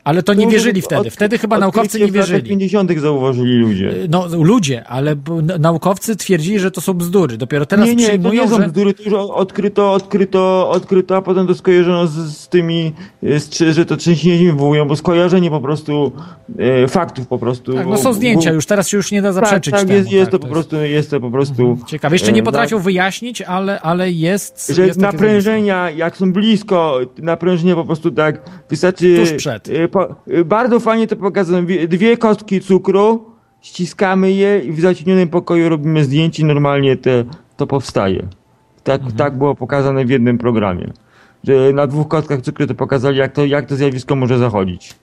Ale 0.06 0.22
to 0.22 0.34
nie 0.34 0.44
To 0.44 0.50
wierzyli 0.50 0.82
wtedy. 0.82 1.10
Wtedy 1.10 1.38
chyba 1.38 1.58
naukowcy 1.58 1.98
nie 1.98 2.04
odkrycie 2.04 2.12
W 2.12 2.30
latach 2.30 2.42
wierzyli. 2.42 2.50
50. 2.50 3.00
zauważyli 3.00 3.58
ludzie. 3.58 3.94
No 4.10 4.26
ludzie, 4.42 4.84
ale 4.84 5.16
naukowcy 5.58 6.16
twierdzili, 6.16 6.58
że 6.58 6.70
to 6.70 6.80
są 6.80 6.94
bzdury. 6.94 7.36
Dopiero 7.36 7.66
teraz 7.66 7.86
nie, 7.86 7.94
nie, 7.94 8.02
to 8.02 8.08
przyjmują, 8.08 8.42
nie 8.42 8.48
są 8.48 8.56
że... 8.56 8.68
bzdury, 8.68 8.94
to 8.94 9.02
już 9.02 9.12
odkryto, 9.14 9.92
odkryto, 9.92 10.70
odkryto, 10.70 11.16
a 11.16 11.22
potem 11.22 11.46
to 11.46 11.54
skojarzono 11.54 12.06
z, 12.06 12.12
z 12.12 12.48
tymi, 12.48 12.92
e, 13.22 13.40
z, 13.40 13.58
że 13.58 13.86
to 13.86 13.96
trzęsienie 13.96 14.38
ziemi 14.38 14.52
wywołują, 14.52 14.88
bo 14.88 14.96
skojarzenie 14.96 15.50
po 15.50 15.60
prostu 15.60 16.12
e, 16.58 16.88
faktów 16.88 17.26
po 17.26 17.38
prostu. 17.38 17.74
Tak, 17.74 17.86
no 17.86 17.96
są 17.96 18.12
zdjęcia 18.12 18.52
już, 18.52 18.66
teraz 18.66 18.88
się 18.88 18.96
już 18.96 19.12
nie 19.12 19.22
da 19.22 19.28
Tak, 19.28 19.34
zaprzeczyć 19.34 19.72
tak, 19.72 19.80
temu. 19.80 19.92
jest, 19.92 20.12
jest 20.12 20.30
tak, 20.30 20.40
to 20.40 20.46
po 20.46 20.52
prostu, 20.52 20.76
jest 20.76 21.10
to 21.10 21.20
po 21.20 21.30
prostu. 21.30 21.78
Ciekawe. 21.86 22.14
Jeszcze 22.14 22.32
nie 22.32 22.42
potrafią 22.42 22.76
tak. 22.76 22.84
wyjaśnić, 22.84 23.42
ale, 23.42 23.80
ale 23.80 24.10
jest... 24.10 24.72
że 24.74 24.86
jest 24.86 25.00
naprężenia, 25.00 25.90
jak 25.90 26.16
są 26.16 26.32
blisko, 26.32 27.00
naprężenia 27.18 27.74
po 27.74 27.84
prostu 27.84 28.10
tak 28.10 28.42
wystarczy. 28.70 29.16
Tuż 29.16 29.32
przed. 29.32 29.68
Bardzo 30.44 30.80
fajnie 30.80 31.06
to 31.06 31.16
pokazują. 31.16 31.66
Dwie- 31.66 32.16
kostki 32.18 32.60
cukru, 32.60 33.24
ściskamy 33.60 34.32
je 34.32 34.58
i 34.58 34.72
w 34.72 34.80
zacienionym 34.80 35.28
pokoju 35.28 35.68
robimy 35.68 36.04
zdjęcie, 36.04 36.44
normalnie 36.46 36.96
te, 36.96 37.24
to 37.56 37.66
powstaje. 37.66 38.26
Tak, 38.84 39.00
Mhm. 39.00 39.16
tak 39.16 39.38
było 39.38 39.54
pokazane 39.54 40.04
w 40.04 40.10
jednym 40.10 40.38
programie. 40.38 40.92
Że 41.44 41.72
na 41.72 41.86
dwóch 41.86 42.08
kostkach 42.08 42.40
cukru 42.40 42.66
to 42.66 42.74
pokazali, 42.74 43.18
jak 43.18 43.32
to, 43.32 43.44
jak 43.44 43.66
to 43.66 43.76
zjawisko 43.76 44.16
może 44.16 44.38
zachodzić. 44.38 44.94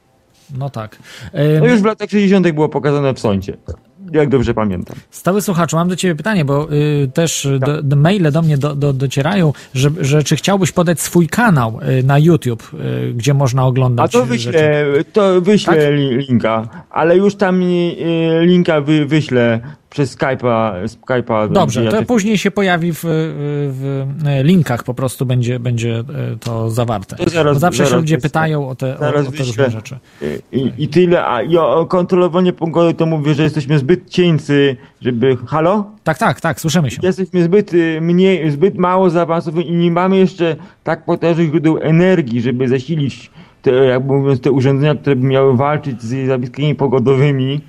No 0.58 0.70
tak. 0.70 0.98
E, 1.34 1.60
No 1.60 1.66
już 1.66 1.82
w 1.82 1.86
latach 1.86 2.10
60. 2.10 2.52
było 2.52 2.70
pokazane 2.70 3.14
w 3.14 3.20
sądzie. 3.20 3.58
Jak 4.12 4.30
dobrze 4.30 4.54
pamiętam. 4.54 4.96
Stały 5.12 5.42
słuchaczu, 5.42 5.76
mam 5.76 5.90
do 5.90 5.96
ciebie 5.96 6.16
pytanie, 6.16 6.46
bo 6.46 6.74
y, 6.74 7.10
też 7.14 7.46
y, 7.46 7.60
Tak. 7.60 7.70
do, 7.70 7.84
do 7.84 7.96
maile 7.96 8.32
do 8.32 8.42
mnie 8.42 8.58
do, 8.58 8.76
do, 8.76 8.94
docierają, 8.94 9.54
że, 9.74 9.90
że 10.00 10.24
czy 10.24 10.36
chciałbyś 10.36 10.72
podać 10.72 11.02
swój 11.02 11.28
kanał 11.28 11.80
y, 12.00 12.04
na 12.04 12.20
YouTube, 12.20 12.72
y, 13.10 13.14
gdzie 13.14 13.34
można 13.34 13.62
A 13.62 13.66
oglądać 13.66 14.12
to 14.12 14.18
rzeczy. 14.20 14.30
wyślę, 14.32 14.86
to 15.14 15.42
wyślę 15.42 15.74
Tak? 15.76 15.94
li, 15.94 16.18
linka, 16.18 16.68
ale 16.90 17.18
już 17.18 17.36
tam 17.36 17.62
y, 17.62 17.96
linka 18.46 18.82
wy, 18.82 19.06
wyślę 19.06 19.60
przez 19.94 20.18
Skype'a. 20.18 20.74
Skype'a 20.86 21.52
Dobrze, 21.52 21.92
to 21.92 22.04
później 22.04 22.38
się 22.38 22.52
pojawi 22.52 22.94
w, 22.94 23.00
w, 23.04 24.06
w 24.18 24.44
linkach, 24.44 24.84
po 24.84 24.94
prostu 24.94 25.26
będzie, 25.26 25.60
będzie 25.60 26.00
y, 26.00 26.04
to 26.40 26.70
zawarte. 26.70 27.16
To 27.16 27.30
zaraz- 27.30 27.54
Bo 27.56 27.60
zawsze 27.60 27.78
się 27.84 27.90
zaraz 27.90 28.02
ludzie 28.02 28.16
wyślę. 28.18 28.30
pytają 28.30 28.70
o 28.70 28.76
te, 28.76 29.00
o, 29.00 29.08
o 29.10 29.12
te 29.12 29.44
różne 29.44 29.70
rzeczy. 29.70 30.00
I, 30.52 30.72
I 30.78 30.88
tyle, 30.88 31.26
a 31.26 31.42
i 31.42 31.58
o, 31.58 31.76
o 31.80 31.86
kontrolowanie 31.86 32.54
pogody 32.54 32.94
to 32.94 33.06
mówię, 33.06 33.34
że 33.34 33.44
jesteśmy 33.44 33.80
zbyt 33.80 34.10
cieńcy, 34.10 34.78
żeby... 35.02 35.38
Halo? 35.48 35.92
Tak, 36.04 36.18
tak, 36.18 36.42
tak, 36.42 36.62
słyszymy 36.62 36.92
się. 36.92 37.00
Jesteśmy 37.04 37.44
zbyt 37.44 37.74
y, 37.74 38.02
mniej, 38.02 38.52
zbyt 38.52 38.78
mało 38.78 39.10
zaawansowani 39.10 39.70
i 39.70 39.74
nie 39.76 39.92
mamy 39.92 40.18
jeszcze 40.18 40.56
tak 40.84 41.06
potężnych 41.06 41.50
źródeł 41.50 41.78
energii, 41.82 42.42
żeby 42.42 42.68
zasilić 42.68 43.32
te, 43.62 43.72
jakby 43.72 44.14
mówiąc, 44.14 44.42
te 44.42 44.52
urządzenia, 44.52 44.96
które 44.96 45.16
by 45.16 45.28
miały 45.28 45.58
walczyć 45.58 46.02
z 46.02 46.26
zjawiskami 46.26 46.76
pogodowymi. 46.76 47.62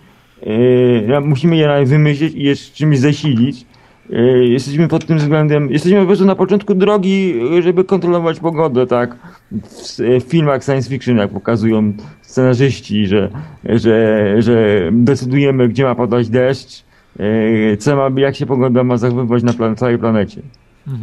Yy, 0.46 1.20
musimy 1.20 1.57
je 1.57 1.85
wymyślić 1.87 2.35
i 2.35 2.42
je 2.42 2.57
czymś 2.57 2.98
zasilić. 2.98 3.66
Yy, 4.11 4.48
jesteśmy 4.48 4.88
pod 4.88 5.07
tym 5.07 5.18
względem, 5.18 5.70
jesteśmy 5.70 6.00
po 6.00 6.07
prostu 6.07 6.24
na 6.24 6.35
początku 6.35 6.74
drogi, 6.74 7.35
yy, 7.37 7.62
żeby 7.62 7.85
kontrolować 7.85 8.40
pogodę, 8.40 8.87
tak? 8.87 9.16
W, 9.52 9.98
w 10.20 10.30
filmach 10.30 10.64
science 10.64 10.90
fiction, 10.90 11.16
jak 11.16 11.30
pokazują 11.30 11.92
scenarzyści, 12.22 13.07
że, 13.07 13.30
że, 13.64 14.35
że 14.42 14.88
decydujemy, 14.92 15.68
gdzie 15.68 15.85
ma 15.85 15.94
padać 15.94 16.28
deszcz, 16.28 16.85
yy, 17.18 17.76
co 17.76 17.96
ma, 17.96 18.20
jak 18.20 18.37
się 18.37 18.46
pogoda 18.46 18.85
ma 18.85 18.96
zachowywać 18.96 19.42
na 19.42 19.52
plan, 19.52 19.76
całej 19.76 19.98
planecie. 19.98 20.42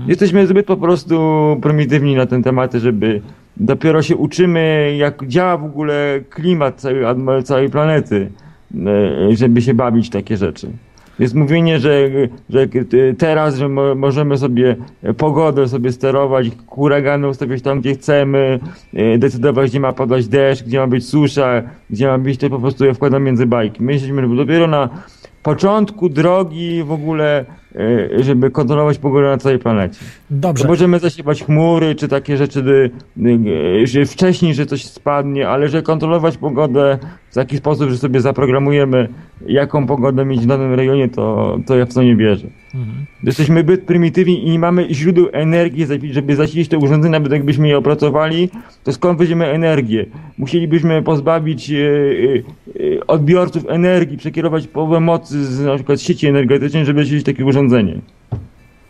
Jesteśmy 0.08 0.48
zbyt 0.48 0.66
po 0.66 0.78
prostu 0.78 1.18
prymitywni 1.62 2.16
na 2.16 2.26
ten 2.26 2.44
temat, 2.44 2.74
żeby 2.74 3.22
dopiero 3.58 4.02
się 4.02 4.16
uczymy, 4.16 4.96
jak 4.98 5.28
działa 5.28 5.58
w 5.58 5.64
ogóle 5.64 6.20
klimat 6.30 6.76
całej, 6.82 7.04
całej 7.44 7.70
planety, 7.70 8.32
żeby 9.34 9.62
się 9.62 9.74
bawić 9.74 10.10
takie 10.10 10.38
rzeczy. 10.38 10.72
Jest 11.20 11.36
mówienie, 11.36 11.80
że, 11.80 12.10
że 12.50 12.68
teraz, 13.18 13.56
że 13.56 13.70
mo, 13.70 13.96
możemy 13.96 14.38
sobie 14.38 14.76
pogodę 15.18 15.68
sobie 15.68 15.92
sterować, 15.92 16.48
huragany 16.68 17.28
ustawiać 17.28 17.62
tam, 17.62 17.82
gdzie 17.82 17.94
chcemy, 17.94 18.60
e, 18.94 19.18
decydować, 19.18 19.70
gdzie 19.70 19.80
ma 19.80 19.94
padać 19.94 20.28
deszcz, 20.28 20.64
gdzie 20.64 20.80
ma 20.80 20.88
być 20.88 21.10
susza, 21.10 21.62
gdzie 21.90 22.08
ma 22.08 22.18
być, 22.18 22.40
to 22.40 22.50
po 22.50 22.60
prostu 22.60 22.86
je 22.86 22.94
wkładam 22.94 23.24
między 23.24 23.46
bajki. 23.46 23.84
My 23.84 23.94
jesteśmy 23.94 24.36
dopiero 24.36 24.68
na 24.68 24.90
początku 25.44 26.10
drogi 26.10 26.84
w 26.84 26.92
ogóle, 26.92 27.46
e, 27.71 27.71
żeby 28.20 28.52
kontrolować 28.52 28.98
pogodę 28.98 29.28
na 29.28 29.38
całej 29.38 29.60
planecie. 29.60 30.00
Dobrze. 30.30 30.64
To 30.64 30.70
możemy 30.70 31.00
zasiewać 31.00 31.44
chmury, 31.44 31.96
czy 31.96 32.08
takie 32.08 32.38
rzeczy, 32.38 32.60
y, 32.60 33.30
y, 33.84 33.88
że 33.88 34.06
wcześniej, 34.06 34.54
że 34.54 34.66
coś 34.66 34.86
spadnie, 34.86 35.50
ale 35.50 35.68
że 35.68 35.82
kontrolować 35.82 36.38
pogodę 36.38 36.98
w 37.32 37.34
taki 37.36 37.58
sposób, 37.58 37.90
że 37.90 37.98
sobie 37.98 38.22
zaprogramujemy, 38.22 39.08
jaką 39.48 39.88
pogodę 39.88 40.26
mieć 40.26 40.42
w 40.42 40.46
danym 40.46 40.74
rejonie, 40.74 41.10
to, 41.10 41.58
to 41.66 41.76
ja 41.76 41.86
w 41.86 41.94
to 41.94 42.04
nie 42.04 42.16
wierzę. 42.16 42.48
Jesteśmy 43.24 43.62
zbyt 43.62 43.84
prymitywni 43.84 44.48
i 44.48 44.52
nie 44.52 44.60
mamy 44.60 44.88
źródeł 44.94 45.28
energii, 45.32 45.86
żeby 46.12 46.36
zasilić 46.36 46.68
te 46.70 46.78
urządzenia, 46.78 47.20
nawet 47.20 47.32
jakbyśmy 47.32 47.68
je 47.68 47.78
opracowali, 47.78 48.50
to 48.84 48.94
skąd 48.94 49.20
weźmiemy 49.20 49.46
energię? 49.46 50.06
Musielibyśmy 50.38 51.02
pozbawić 51.02 51.72
odbiorców 53.08 53.66
energii, 53.70 54.18
przekierować 54.18 54.68
połowę 54.68 55.00
mocy 55.00 55.46
z 55.46 55.60
na 55.60 55.76
przykład 55.76 56.02
sieci 56.02 56.28
energetycznej, 56.28 56.86
żeby 56.86 57.04
zasilić 57.04 57.26
takie 57.26 57.44
urządzenie. 57.62 58.02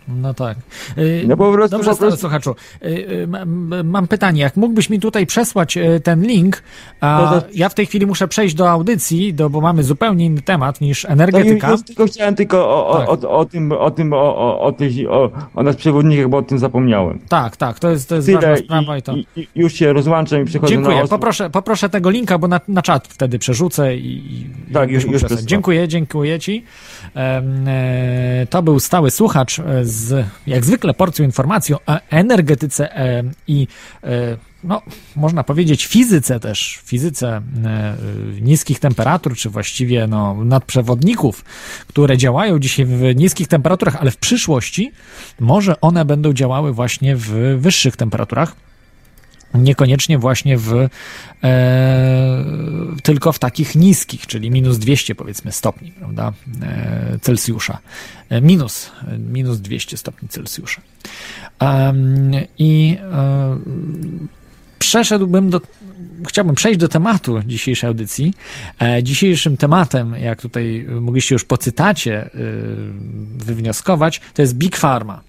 No 0.07 0.33
tak. 0.33 0.57
Y, 0.97 1.23
No 1.27 1.37
po 1.37 1.51
prostu- 1.53 1.77
Dobrze, 1.77 1.91
po 1.91 1.97
prostu- 1.97 2.19
słuchaczu. 2.19 2.55
Y, 2.83 2.87
y, 2.87 3.83
Mam 3.83 4.07
pytanie. 4.07 4.41
Jak 4.41 4.55
mógłbyś 4.57 4.89
mi 4.89 4.99
tutaj 4.99 5.25
przesłać 5.25 5.77
ten 6.03 6.21
link, 6.23 6.63
a 7.01 7.29
za- 7.33 7.47
ja 7.53 7.69
w 7.69 7.73
tej 7.73 7.85
chwili 7.85 8.05
muszę 8.05 8.27
przejść 8.27 8.55
do 8.55 8.69
audycji, 8.69 9.33
do, 9.33 9.49
bo 9.49 9.61
mamy 9.61 9.83
zupełnie 9.83 10.25
inny 10.25 10.41
temat 10.41 10.81
niż 10.81 11.03
No 11.03 11.09
energetyka. 11.09 11.67
i, 11.67 11.71
już 11.71 11.83
tylko 11.83 12.05
chciałem 12.05 12.35
tylko 12.35 12.69
o, 12.69 12.87
o, 12.87 13.17
Tak. 13.17 13.23
o, 13.23 13.37
o 13.37 13.45
tym, 13.45 13.71
o 13.71 13.91
tym, 13.91 14.13
o, 14.13 14.35
o, 14.37 14.61
o, 14.61 14.71
tych, 14.71 14.91
o, 15.09 15.31
o 15.55 15.63
nas 15.63 15.75
przewodnikach, 15.75 16.27
bo 16.29 16.37
o 16.37 16.41
tym 16.41 16.59
zapomniałem. 16.59 17.19
Tak, 17.29 17.57
tak, 17.57 17.79
to 17.79 17.89
jest, 17.89 18.09
to 18.09 18.15
jest 18.15 18.27
Tyle 18.27 18.39
ważna 18.41 18.57
sprawa 18.65 18.97
i 18.97 19.01
to... 19.01 19.15
i, 19.35 19.47
już 19.55 19.73
się 19.73 19.93
rozłączam 19.93 20.41
i 20.41 20.45
przechodzę 20.45 20.73
Dziękuję. 20.73 21.01
na. 21.01 21.07
Poproszę, 21.07 21.49
poproszę 21.49 21.89
tego 21.89 22.09
linka, 22.09 22.37
bo 22.37 22.47
na, 22.47 22.59
na 22.67 22.81
czat 22.81 23.07
wtedy 23.07 23.39
przerzucę 23.39 23.95
i. 23.97 24.33
i 24.33 24.49
Tak, 24.73 24.91
już- 24.91 25.05
już. 25.05 25.21
Dziękuję, 25.45 25.87
dziękuję 25.87 26.39
Ci. 26.39 26.63
E, 27.15 28.47
to 28.49 28.63
był 28.63 28.79
stały 28.79 29.11
słuchacz 29.11 29.59
e, 29.59 29.85
z, 29.85 30.27
jak 30.47 30.65
zwykle, 30.65 30.93
porcją 30.93 31.25
informacji 31.25 31.75
o 31.75 31.79
energetyce 32.09 32.97
e, 32.97 33.23
i, 33.47 33.67
e, 34.03 34.37
no, 34.63 34.81
można 35.15 35.43
powiedzieć, 35.43 35.85
fizyce 35.85 36.39
też, 36.39 36.81
fizyce 36.85 37.41
niskich 38.41 38.79
temperatur, 38.79 39.35
czy 39.35 39.49
właściwie 39.49 40.07
no, 40.07 40.43
nadprzewodników, 40.43 41.45
które 41.87 42.17
działają 42.17 42.59
dzisiaj 42.59 42.85
w 42.85 43.15
niskich 43.15 43.47
temperaturach, 43.47 43.95
ale 43.95 44.11
w 44.11 44.17
przyszłości 44.17 44.91
może 45.39 45.81
one 45.81 46.05
będą 46.05 46.33
działały 46.33 46.73
właśnie 46.73 47.15
w 47.15 47.57
wyższych 47.59 47.97
temperaturach. 47.97 48.55
Niekoniecznie 49.53 50.17
właśnie 50.17 50.57
w 50.57 50.87
e, 51.43 52.45
tylko 53.03 53.31
w 53.31 53.39
takich 53.39 53.75
niskich, 53.75 54.27
czyli 54.27 54.51
minus 54.51 54.77
200 54.77 55.15
powiedzmy 55.15 55.51
stopni, 55.51 55.91
prawda, 55.91 56.33
e, 56.61 57.19
Celsjusza. 57.21 57.79
E, 58.29 58.41
minus, 58.41 58.91
minus 59.17 59.59
200 59.59 59.97
stopni 59.97 60.27
Celsjusza. 60.29 60.81
I 62.57 62.97
e, 63.01 63.57
przeszedłbym 64.79 65.49
do, 65.49 65.61
chciałbym 66.27 66.55
przejść 66.55 66.79
do 66.79 66.87
tematu 66.87 67.39
dzisiejszej 67.45 67.87
audycji. 67.87 68.33
E, 68.81 69.03
dzisiejszym 69.03 69.57
tematem, 69.57 70.15
jak 70.21 70.41
tutaj 70.41 70.85
mogliście 71.01 71.35
już 71.35 71.45
po 71.45 71.57
cytacie 71.57 72.23
e, 72.23 72.29
wywnioskować, 73.37 74.21
to 74.33 74.41
jest 74.41 74.55
Big 74.55 74.77
Pharma. 74.77 75.21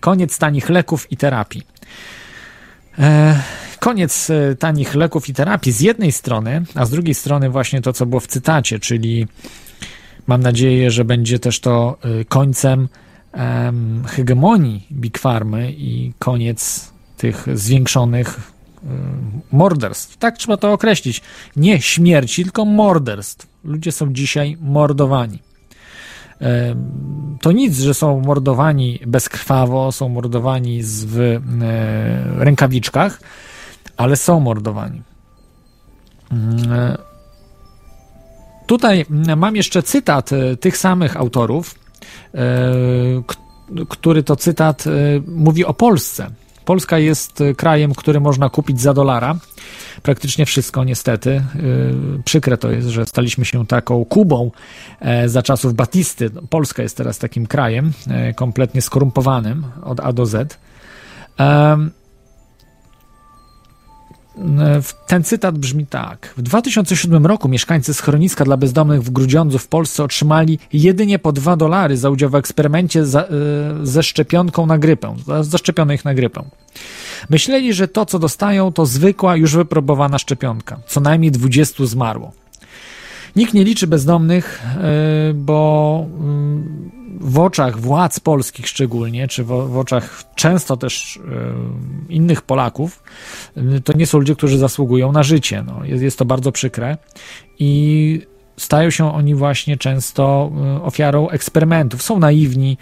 Koniec 0.00 0.38
tanich 0.38 0.68
leków 0.68 1.12
i 1.12 1.16
terapii. 1.16 1.62
E, 2.98 3.42
koniec 3.78 4.30
e, 4.30 4.56
tanich 4.56 4.94
leków 4.94 5.28
i 5.28 5.34
terapii 5.34 5.72
z 5.72 5.80
jednej 5.80 6.12
strony, 6.12 6.64
a 6.74 6.86
z 6.86 6.90
drugiej 6.90 7.14
strony 7.14 7.50
właśnie 7.50 7.82
to, 7.82 7.92
co 7.92 8.06
było 8.06 8.20
w 8.20 8.26
cytacie, 8.26 8.78
czyli 8.78 9.26
mam 10.26 10.42
nadzieję, 10.42 10.90
że 10.90 11.04
będzie 11.04 11.38
też 11.38 11.60
to 11.60 11.98
e, 12.02 12.24
końcem 12.24 12.88
em, 13.32 14.04
hegemonii 14.06 14.86
Big 14.92 15.18
Farmy 15.18 15.72
i 15.72 16.12
koniec 16.18 16.90
tych 17.16 17.46
zwiększonych 17.54 18.40
morderstw. 19.52 20.16
Tak 20.16 20.38
trzeba 20.38 20.56
to 20.56 20.72
określić. 20.72 21.22
Nie 21.56 21.80
śmierci, 21.80 22.42
tylko 22.42 22.64
morderstw. 22.64 23.46
Ludzie 23.64 23.92
są 23.92 24.12
dzisiaj 24.12 24.56
mordowani. 24.60 25.38
To 27.40 27.52
nic, 27.52 27.78
że 27.78 27.94
są 27.94 28.20
mordowani 28.20 29.00
bezkrwawo, 29.06 29.92
są 29.92 30.08
mordowani 30.08 30.82
z, 30.82 31.04
w 31.04 31.20
e, 31.20 32.44
rękawiczkach, 32.44 33.20
ale 33.96 34.16
są 34.16 34.40
mordowani. 34.40 35.02
Mm, 36.32 36.72
e, 36.72 36.98
Tutaj 38.66 39.06
mam 39.36 39.56
jeszcze 39.56 39.82
cytat 39.82 40.32
e, 40.32 40.56
tych 40.56 40.76
samych 40.76 41.16
autorów, 41.16 41.74
który 43.88 44.22
to 44.22 44.36
cytat 44.36 44.84
mówi 45.26 45.64
o 45.64 45.74
Polsce. 45.74 46.30
Polska 46.70 46.98
jest 46.98 47.40
e, 47.40 47.54
krajem, 47.54 47.94
który 47.94 48.20
można 48.20 48.48
kupić 48.50 48.80
za 48.80 48.94
dolara. 48.94 49.36
Praktycznie 50.02 50.46
wszystko, 50.46 50.84
niestety. 50.84 51.30
E, 51.30 51.42
Przykre 52.24 52.56
to 52.56 52.70
jest, 52.70 52.88
że 52.88 53.06
staliśmy 53.06 53.44
się 53.44 53.66
taką 53.66 54.04
Kubą 54.04 54.50
e, 55.00 55.28
za 55.28 55.42
czasów 55.42 55.74
Batisty. 55.74 56.30
Polska 56.50 56.82
jest 56.82 56.96
teraz 56.96 57.18
takim 57.18 57.46
krajem 57.46 57.92
kompletnie 58.36 58.82
skorumpowanym 58.82 59.64
od 59.82 60.00
A 60.00 60.12
do 60.12 60.26
Z. 60.26 60.58
Ten 65.06 65.24
cytat 65.24 65.58
brzmi 65.58 65.86
tak. 65.86 66.34
W 66.36 66.42
2007 66.42 67.26
roku 67.26 67.48
mieszkańcy 67.48 67.94
schroniska 67.94 68.44
dla 68.44 68.56
bezdomnych 68.56 69.02
w 69.02 69.10
Grudziądzu 69.10 69.58
w 69.58 69.68
Polsce 69.68 70.04
otrzymali 70.04 70.58
jedynie 70.72 71.18
po 71.18 71.32
2 71.32 71.56
dolary 71.56 71.96
za 71.96 72.10
udział 72.10 72.30
w 72.30 72.34
eksperymencie 72.34 73.06
za, 73.06 73.24
ze 73.82 74.02
szczepionką 74.02 74.66
na 74.66 74.78
grypę. 74.78 75.16
za- 75.26 75.42
Zaszczepiono 75.42 75.92
ich 75.92 76.04
na 76.04 76.14
grypę. 76.14 76.42
Myśleli, 77.30 77.74
że 77.74 77.88
to, 77.88 78.06
co 78.06 78.18
dostają, 78.18 78.72
to 78.72 78.86
zwykła, 78.86 79.36
już 79.36 79.56
wypróbowana 79.56 80.18
szczepionka. 80.18 80.78
Co 80.86 81.00
najmniej 81.00 81.30
20 81.30 81.86
zmarło. 81.86 82.32
Nikt 83.36 83.54
nie 83.54 83.64
liczy 83.64 83.86
bezdomnych, 83.86 84.62
e, 84.66 85.34
bo 85.34 86.06
mm, 86.20 86.90
w 87.20 87.38
oczach 87.38 87.80
władz 87.80 88.20
polskich 88.20 88.68
szczególnie, 88.68 89.28
czy 89.28 89.44
w, 89.44 89.78
oczach 89.78 90.24
często 90.34 90.76
też 90.76 91.16
e, 91.16 92.12
innych 92.12 92.42
Polaków, 92.42 93.02
y, 93.56 93.80
to 93.80 93.92
nie 93.92 94.06
są 94.06 94.18
ludzie, 94.18 94.36
którzy 94.36 94.58
zasługują 94.58 95.12
na 95.12 95.22
życie. 95.22 95.64
No, 95.66 95.84
jest 95.84 96.18
to 96.18 96.24
bardzo 96.24 96.52
przykre 96.52 96.96
i 97.58 98.22
stają 98.60 98.90
się 98.90 99.14
oni 99.14 99.34
właśnie 99.34 99.76
często 99.76 100.52
y, 100.78 100.82
ofiarą 100.82 101.28
eksperymentów. 101.28 102.02
Są 102.02 102.18
naiwni, 102.18 102.76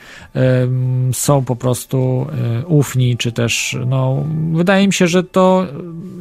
są 1.13 1.45
po 1.45 1.57
prostu 1.57 2.27
y, 2.63 2.67
ufni, 2.67 3.17
czy 3.17 3.33
też, 3.33 3.77
no, 3.87 4.25
wydaje 4.53 4.87
mi 4.87 4.93
się, 4.93 5.09
że 5.09 5.25
to, 5.25 5.67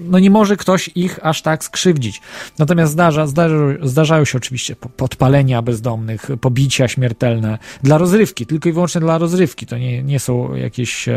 no, 0.10 0.20
nie 0.20 0.30
może 0.30 0.58
ktoś 0.58 0.90
ich 0.96 1.20
aż 1.26 1.42
tak 1.42 1.64
skrzywdzić. 1.64 2.22
Natomiast 2.60 2.92
zdarza, 2.94 3.28
zdarza, 3.28 3.56
zdarzają 3.84 4.26
się 4.26 4.38
oczywiście 4.38 4.76
po- 4.76 4.90
podpalenia 4.90 5.62
bezdomnych, 5.62 6.28
pobicia 6.42 6.88
śmiertelne 6.88 7.58
dla 7.84 7.98
rozrywki, 7.98 8.46
tylko 8.46 8.70
i 8.70 8.72
wyłącznie 8.72 9.02
dla 9.02 9.18
rozrywki. 9.18 9.66
To 9.66 9.78
nie, 9.78 10.04
nie 10.04 10.20
są 10.20 10.56
jakieś 10.56 11.10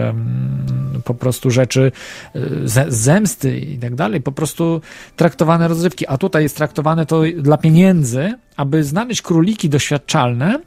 po 1.05 1.15
prostu 1.15 1.51
rzeczy 1.51 1.93
y, 2.37 2.69
ze- 2.69 2.87
zemsty 2.89 3.59
i 3.61 3.79
tak 3.79 3.95
dalej, 3.95 4.21
po 4.21 4.33
prostu 4.33 4.81
traktowane 5.17 5.69
rozrywki. 5.69 6.07
A 6.07 6.19
tutaj 6.19 6.43
jest 6.43 6.57
traktowane 6.57 7.07
to 7.07 7.23
dla 7.39 7.57
pieniędzy, 7.57 8.30
aby 8.57 8.85
znaleźć 8.85 9.23
króliki 9.23 9.69
doświadczalne, 9.69 10.59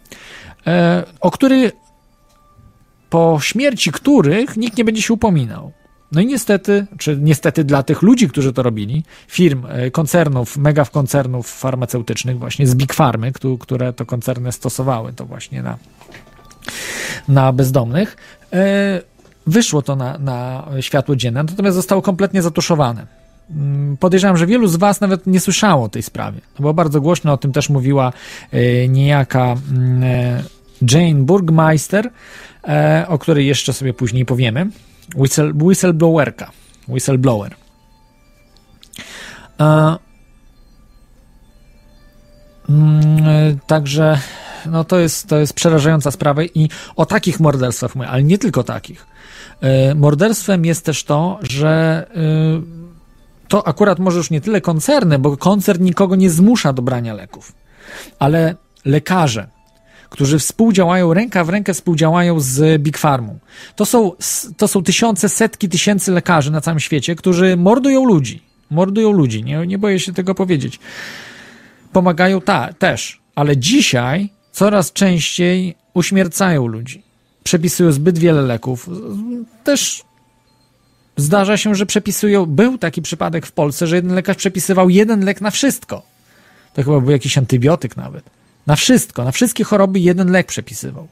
e, 0.67 1.03
o 1.21 1.31
których 1.31 1.71
po 3.09 3.39
śmierci 3.41 3.91
których 3.91 4.57
nikt 4.57 4.77
nie 4.77 4.83
będzie 4.83 5.01
się 5.01 5.13
upominał. 5.13 5.71
No 6.11 6.21
i 6.21 6.25
niestety, 6.25 6.85
czy 6.97 7.17
niestety 7.21 7.63
dla 7.63 7.83
tych 7.83 8.01
ludzi, 8.01 8.29
którzy 8.29 8.53
to 8.53 8.63
robili, 8.63 9.03
firm, 9.27 9.65
e, 9.69 9.91
koncernów, 9.91 10.57
mega 10.57 10.85
koncernów 10.85 11.51
farmaceutycznych, 11.51 12.39
właśnie 12.39 12.67
z 12.67 12.75
Big 12.75 12.93
Farmy, 12.93 13.31
któ- 13.31 13.57
które 13.57 13.93
to 13.93 14.05
koncerny 14.05 14.51
stosowały 14.51 15.13
to 15.13 15.25
właśnie 15.25 15.63
na, 15.63 15.77
na 17.27 17.51
bezdomnych, 17.53 18.17
e, 18.53 19.01
wyszło 19.47 19.81
to 19.81 19.95
na, 19.95 20.17
na 20.17 20.67
światło 20.81 21.15
dzienne, 21.15 21.43
natomiast 21.43 21.75
zostało 21.75 22.01
kompletnie 22.01 22.41
zatuszowane. 22.41 23.22
Mm, 23.49 23.97
Podejrzewam, 23.97 24.37
że 24.37 24.47
wielu 24.47 24.67
z 24.67 24.75
Was 24.75 25.01
nawet 25.01 25.27
nie 25.27 25.39
słyszało 25.39 25.85
o 25.85 25.89
tej 25.89 26.03
sprawie. 26.03 26.41
To 26.55 26.61
było 26.61 26.73
bardzo 26.73 27.01
głośno, 27.01 27.33
o 27.33 27.37
tym 27.37 27.51
też 27.51 27.69
mówiła 27.69 28.13
e, 28.51 28.87
niejaka 28.87 29.55
mm, 29.71 30.03
e, 30.03 30.43
Jane 30.91 31.23
Burgmeister, 31.23 32.09
e, 32.67 33.05
o 33.07 33.17
której 33.19 33.47
jeszcze 33.47 33.73
sobie 33.73 33.93
później 33.93 34.25
powiemy. 34.25 34.69
Whistle, 35.15 35.51
whistleblowerka. 35.61 36.51
Whistleblower. 36.87 37.55
Mm, 42.69 43.59
Także 43.67 44.19
no 44.65 44.83
to 44.83 44.99
jest, 44.99 45.27
to 45.27 45.37
jest 45.37 45.53
przerażająca 45.53 46.11
sprawa 46.11 46.43
i 46.43 46.69
o 46.95 47.05
takich 47.05 47.39
morderstwach 47.39 47.95
mówię, 47.95 48.09
ale 48.09 48.23
nie 48.23 48.37
tylko 48.37 48.63
takich. 48.63 49.07
Morderstwem 49.95 50.65
jest 50.65 50.85
też 50.85 51.03
to, 51.03 51.39
że 51.41 52.05
to 53.53 53.67
akurat 53.67 53.99
może 53.99 54.17
już 54.17 54.29
nie 54.29 54.41
tyle 54.41 54.61
koncerny, 54.61 55.19
bo 55.19 55.37
koncern 55.37 55.83
nikogo 55.83 56.15
nie 56.15 56.29
zmusza 56.29 56.73
do 56.73 56.81
brania 56.81 57.13
leków, 57.13 57.53
ale 58.19 58.55
lekarze, 58.85 59.47
którzy 60.09 60.39
współdziałają, 60.39 61.13
ręka 61.13 61.43
w 61.43 61.49
rękę 61.49 61.73
współdziałają 61.73 62.39
z 62.39 62.81
Big 62.81 62.97
Farmą. 62.97 63.39
To 63.75 63.85
są, 63.85 64.11
to 64.57 64.67
są 64.67 64.83
tysiące, 64.83 65.29
setki 65.29 65.69
tysięcy 65.69 66.11
lekarzy 66.11 66.51
na 66.51 66.61
całym 66.61 66.79
świecie, 66.79 67.15
którzy 67.15 67.57
mordują 67.57 68.05
ludzi. 68.05 68.41
Mordują 68.69 69.11
ludzi, 69.11 69.43
nie, 69.43 69.67
nie 69.67 69.77
boję 69.77 69.99
się 69.99 70.13
tego 70.13 70.35
powiedzieć. 70.35 70.79
Pomagają 71.91 72.41
ta, 72.41 72.73
też, 72.73 73.21
ale 73.35 73.57
dzisiaj 73.57 74.29
coraz 74.51 74.93
częściej 74.93 75.75
uśmiercają 75.93 76.67
ludzi. 76.67 77.03
Przepisują 77.43 77.91
zbyt 77.91 78.17
wiele 78.17 78.41
leków. 78.41 78.89
Też 79.63 80.03
Zdarza 81.17 81.57
się, 81.57 81.75
że 81.75 81.85
przepisują. 81.85 82.45
Był 82.45 82.77
taki 82.77 83.01
przypadek 83.01 83.45
w 83.45 83.51
Polsce, 83.51 83.87
że 83.87 83.95
jeden 83.95 84.13
lekarz 84.15 84.37
przepisywał 84.37 84.89
jeden 84.89 85.25
lek 85.25 85.41
na 85.41 85.51
wszystko. 85.51 86.01
To 86.73 86.83
chyba 86.83 86.99
był 86.99 87.11
jakiś 87.11 87.37
antybiotyk 87.37 87.97
nawet. 87.97 88.23
Na 88.67 88.75
wszystko, 88.75 89.23
na 89.23 89.31
wszystkie 89.31 89.63
choroby 89.63 89.99
jeden 89.99 90.31
lek 90.31 90.47
przepisywał. 90.47 91.07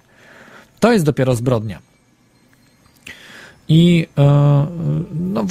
To 0.80 0.92
jest 0.92 1.06
dopiero 1.06 1.36
zbrodnia. 1.36 1.80
I 3.68 4.08
e, 4.18 4.68
no, 5.14 5.46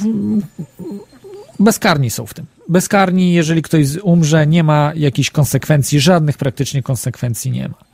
bezkarni 1.59 2.09
są 2.09 2.25
w 2.25 2.33
tym. 2.33 2.45
Bezkarni, 2.69 3.33
jeżeli 3.33 3.61
ktoś 3.61 3.97
umrze, 4.03 4.47
nie 4.47 4.63
ma 4.63 4.91
jakichś 4.95 5.29
konsekwencji, 5.29 5.99
żadnych 5.99 6.37
praktycznie 6.37 6.83
konsekwencji 6.83 7.51
nie 7.51 7.67
ma. 7.67 7.90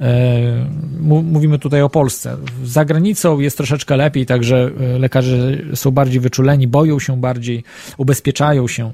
E, 0.00 0.84
Mówimy 1.00 1.58
tutaj 1.58 1.82
o 1.82 1.88
Polsce. 1.88 2.36
Za 2.64 2.84
granicą 2.84 3.40
jest 3.40 3.56
troszeczkę 3.56 3.96
lepiej, 3.96 4.26
także 4.26 4.70
e, 4.80 4.98
lekarze 4.98 5.36
są 5.74 5.90
bardziej 5.90 6.20
wyczuleni, 6.20 6.68
boją 6.68 6.98
się 6.98 7.20
bardziej, 7.20 7.64
ubezpieczają 7.96 8.68
się. 8.68 8.92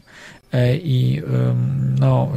E, 0.52 0.76
i 0.76 1.22
no, 2.00 2.28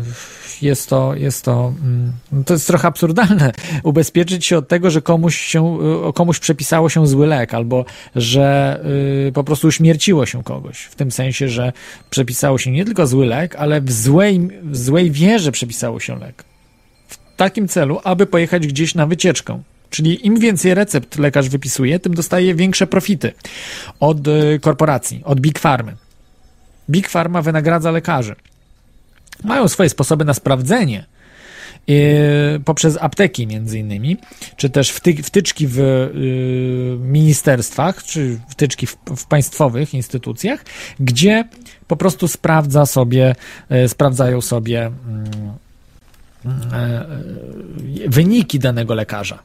jest 0.62 0.90
to, 0.90 1.16
jest 1.16 1.46
to, 1.46 1.74
mm, 1.84 2.14
to 2.46 2.54
jest 2.54 2.68
trochę 2.68 2.88
absurdalne, 2.88 3.52
ubezpieczyć 3.84 4.46
się 4.46 4.58
od 4.58 4.68
tego, 4.68 4.92
że 4.92 5.02
komuś 5.02 5.38
się, 5.38 5.78
komuś 6.16 6.40
przepisało 6.40 6.90
się 6.90 7.08
zły 7.08 7.28
lek, 7.28 7.54
albo 7.54 7.86
że 8.16 8.80
y, 9.28 9.32
po 9.32 9.44
prostu 9.44 9.68
uśmierciło 9.68 10.26
się 10.26 10.44
kogoś, 10.44 10.84
w 10.84 10.96
tym 10.96 11.12
sensie, 11.12 11.50
że 11.50 11.74
przepisało 12.10 12.58
się 12.58 12.72
nie 12.72 12.86
tylko 12.86 13.08
zły 13.08 13.26
lek, 13.26 13.56
ale 13.56 13.82
w 13.82 13.92
złej, 13.92 14.50
w 14.64 14.78
złej 14.78 15.12
wierze 15.12 15.52
przepisało 15.52 16.00
się 16.00 16.20
lek 16.20 16.44
takim 17.38 17.68
celu, 17.68 18.00
aby 18.04 18.26
pojechać 18.26 18.68
gdzieś 18.68 18.96
na 18.96 19.06
wycieczkę. 19.08 19.62
Czyli 19.90 20.28
im 20.28 20.40
więcej 20.40 20.74
recept 20.74 21.18
lekarz 21.20 21.50
wypisuje, 21.50 22.00
tym 22.00 22.14
dostaje 22.14 22.56
większe 22.56 22.88
profity 22.88 23.32
od 24.00 24.28
y, 24.28 24.60
korporacji, 24.62 25.22
od 25.26 25.40
Big 25.40 25.60
Farmy. 25.60 25.96
Big 26.90 27.10
Pharma 27.10 27.42
wynagradza 27.42 27.92
lekarzy. 27.92 28.36
Mają 29.44 29.68
swoje 29.68 29.90
sposoby 29.90 30.26
na 30.26 30.34
sprawdzenie 30.34 31.06
yy, 31.88 31.96
poprzez 32.66 32.98
apteki 33.02 33.48
między 33.48 33.80
innymi, 33.80 34.18
czy 34.58 34.70
też 34.70 34.90
wty, 34.90 35.24
wtyczki 35.24 35.68
w 35.68 35.78
yy, 35.78 36.98
ministerstwach, 37.00 38.04
czy 38.04 38.40
wtyczki 38.50 38.88
w, 38.88 39.26
państwowych 39.30 39.94
instytucjach, 39.94 40.66
gdzie 41.00 41.48
po 41.88 41.96
prostu 41.96 42.28
sprawdza 42.28 42.86
sobie, 42.86 43.36
sprawdzają 43.88 44.42
sobie 44.42 44.86
mm, 44.86 45.32
wyniki 48.08 48.60
danego 48.60 48.94
lekarza. 48.94 49.40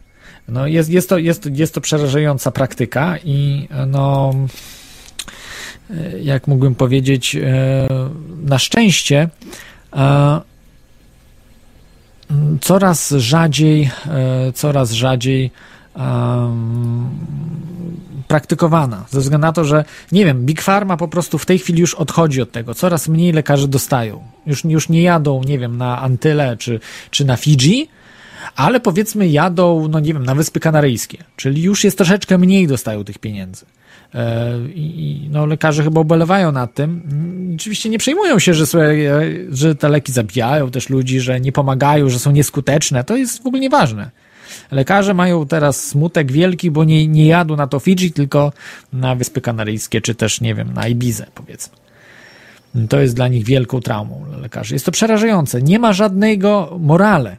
No 0.48 0.66
jest, 0.66 0.90
jest, 0.90 1.08
to, 1.08 1.18
jest, 1.18 1.48
jest 1.54 1.74
to 1.74 1.80
przerażająca 1.80 2.50
praktyka 2.50 3.18
i 3.24 3.68
no 3.86 4.34
yy, 5.90 6.20
jak 6.22 6.46
mógłbym 6.46 6.74
powiedzieć, 6.74 7.36
na 8.42 8.58
szczęście 8.58 9.28
e, 9.96 10.40
coraz 12.60 13.10
rzadziej, 13.10 13.90
e, 14.06 14.52
coraz 14.52 14.92
rzadziej 14.92 15.50
praktykowana. 18.28 19.04
Ze 19.10 19.20
względu 19.20 19.46
na 19.46 19.52
to, 19.52 19.64
że 19.64 19.84
nie 20.12 20.24
wiem, 20.24 20.46
Big 20.46 20.62
Pharma 20.62 20.96
po 20.96 21.08
prostu 21.08 21.38
w 21.38 21.46
tej 21.46 21.58
chwili 21.58 21.80
już 21.80 21.94
odchodzi 21.94 22.42
od 22.42 22.52
tego. 22.52 22.74
Coraz 22.74 23.08
mniej 23.08 23.32
lekarzy 23.32 23.68
dostają. 23.68 24.22
Już, 24.46 24.64
już 24.64 24.88
nie 24.88 25.02
jadą, 25.02 25.42
nie 25.44 25.58
wiem, 25.58 25.76
na 25.76 26.02
Antyle 26.02 26.56
czy, 26.56 26.80
czy 27.10 27.24
na 27.24 27.36
Fidżi, 27.36 27.88
ale 28.56 28.80
powiedzmy 28.80 29.28
jadą, 29.28 29.88
no 29.88 30.00
nie 30.00 30.12
wiem, 30.14 30.24
na 30.24 30.34
Wyspy 30.34 30.60
Kanaryjskie. 30.60 31.18
Czyli 31.36 31.62
już 31.62 31.84
jest 31.84 31.96
troszeczkę 31.96 32.38
mniej 32.38 32.66
dostają 32.66 33.04
tych 33.04 33.18
pieniędzy. 33.18 33.66
E, 34.14 34.54
I 34.74 35.28
no, 35.30 35.46
lekarze 35.46 35.84
chyba 35.84 36.00
ubolewają 36.00 36.52
nad 36.52 36.74
tym. 36.74 37.02
Oczywiście 37.54 37.88
nie 37.88 37.98
przejmują 37.98 38.38
się, 38.38 38.54
że, 38.54 38.64
że 39.50 39.74
te 39.74 39.88
leki 39.88 40.12
zabijają 40.12 40.70
też 40.70 40.88
ludzi, 40.88 41.20
że 41.20 41.40
nie 41.40 41.52
pomagają, 41.52 42.08
że 42.08 42.18
są 42.18 42.30
nieskuteczne. 42.30 43.04
To 43.04 43.16
jest 43.16 43.42
w 43.42 43.46
ogóle 43.46 43.60
nieważne. 43.60 44.10
Lekarze 44.70 45.14
mają 45.14 45.46
teraz 45.46 45.84
smutek 45.84 46.32
wielki, 46.32 46.70
bo 46.70 46.84
nie, 46.84 47.06
nie 47.06 47.44
na 47.56 47.66
to 47.66 47.78
Fidżi, 47.80 48.12
tylko 48.12 48.52
na 48.92 49.14
Wyspy 49.14 49.40
Kanaryjskie, 49.40 50.00
czy 50.00 50.14
też, 50.14 50.40
nie 50.40 50.54
wiem, 50.54 50.72
na 50.72 50.88
Ibizę, 50.88 51.26
powiedzmy. 51.34 51.76
To 52.88 53.00
jest 53.00 53.14
dla 53.14 53.28
nich 53.28 53.44
wielką 53.44 53.80
traumą 53.80 54.24
lekarzy. 54.40 54.74
Jest 54.74 54.86
to 54.86 54.92
przerażające. 54.92 55.62
Nie 55.62 55.78
ma 55.78 55.92
żadnego 55.92 56.76
morale. 56.80 57.36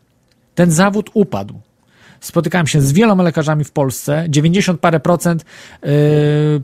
Ten 0.56 0.72
zawód 0.72 1.10
upadł 1.14 1.60
spotykałem 2.20 2.68
się 2.68 2.82
z 2.82 2.92
wieloma 2.92 3.24
lekarzami 3.24 3.64
w 3.64 3.72
Polsce, 3.72 4.26
90 4.30 4.80
parę 4.80 5.00
procent 5.00 5.46
yy, 5.84 5.90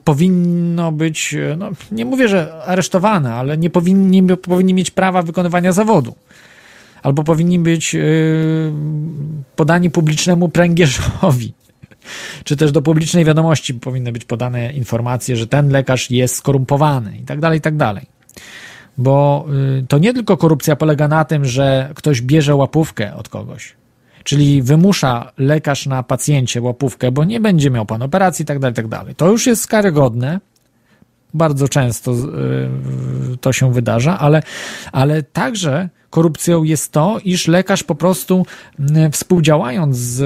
powinno 0.04 0.92
być, 0.92 1.36
no, 1.58 1.70
nie 1.92 2.06
mówię, 2.06 2.28
że 2.28 2.64
aresztowane, 2.66 3.34
ale 3.34 3.58
nie 3.58 3.70
powinni, 3.70 4.24
powinni 4.24 4.74
mieć 4.74 4.92
prawa 4.92 5.22
wykonywania 5.22 5.72
zawodu. 5.72 6.16
Albo 7.06 7.24
powinni 7.24 7.60
być 7.60 7.94
yy, 7.94 8.02
podani 9.56 9.90
publicznemu 9.90 10.50
pręgierzowi. 10.50 11.54
Czy 12.44 12.58
też 12.58 12.72
do 12.72 12.82
publicznej 12.82 13.26
wiadomości 13.26 13.74
powinny 13.74 14.12
być 14.12 14.26
podane 14.26 14.74
informacje, 14.74 15.36
że 15.36 15.48
ten 15.48 15.70
lekarz 15.70 16.12
jest 16.12 16.36
skorumpowany 16.36 17.18
i 17.18 17.22
tak 17.22 17.40
dalej, 17.40 17.58
i 17.58 17.62
tak 17.62 17.78
dalej. 17.78 18.06
Bo 18.98 19.46
yy, 19.50 19.86
to 19.88 19.98
nie 19.98 20.14
tylko 20.14 20.38
korupcja 20.38 20.76
polega 20.76 21.08
na 21.08 21.26
tym, 21.26 21.46
że 21.46 21.92
ktoś 21.96 22.22
bierze 22.22 22.56
łapówkę 22.56 23.16
od 23.16 23.30
kogoś 23.30 23.76
czyli 24.24 24.62
wymusza 24.62 25.32
lekarz 25.38 25.86
na 25.86 26.04
pacjencie 26.04 26.62
łapówkę, 26.62 27.12
bo 27.12 27.24
nie 27.24 27.40
będzie 27.40 27.72
miał 27.72 27.86
pan 27.86 28.02
operacji 28.02 28.44
i 28.44 28.46
tak 28.46 28.60
dalej, 28.60 28.76
tak 28.76 28.88
dalej. 28.88 29.16
To 29.16 29.32
już 29.32 29.48
jest 29.48 29.68
karygodne. 29.68 30.40
Bardzo 31.34 31.70
często 31.70 32.12
yy, 32.12 33.38
to 33.42 33.54
się 33.54 33.74
wydarza, 33.74 34.20
ale, 34.20 34.44
ale 34.92 35.24
także 35.24 35.90
korupcją 36.16 36.64
jest 36.64 36.92
to, 36.92 37.18
iż 37.24 37.48
lekarz 37.48 37.84
po 37.84 37.96
prostu 37.96 38.46
yy, 38.80 39.12
współdziałając 39.12 39.98
z 39.98 40.20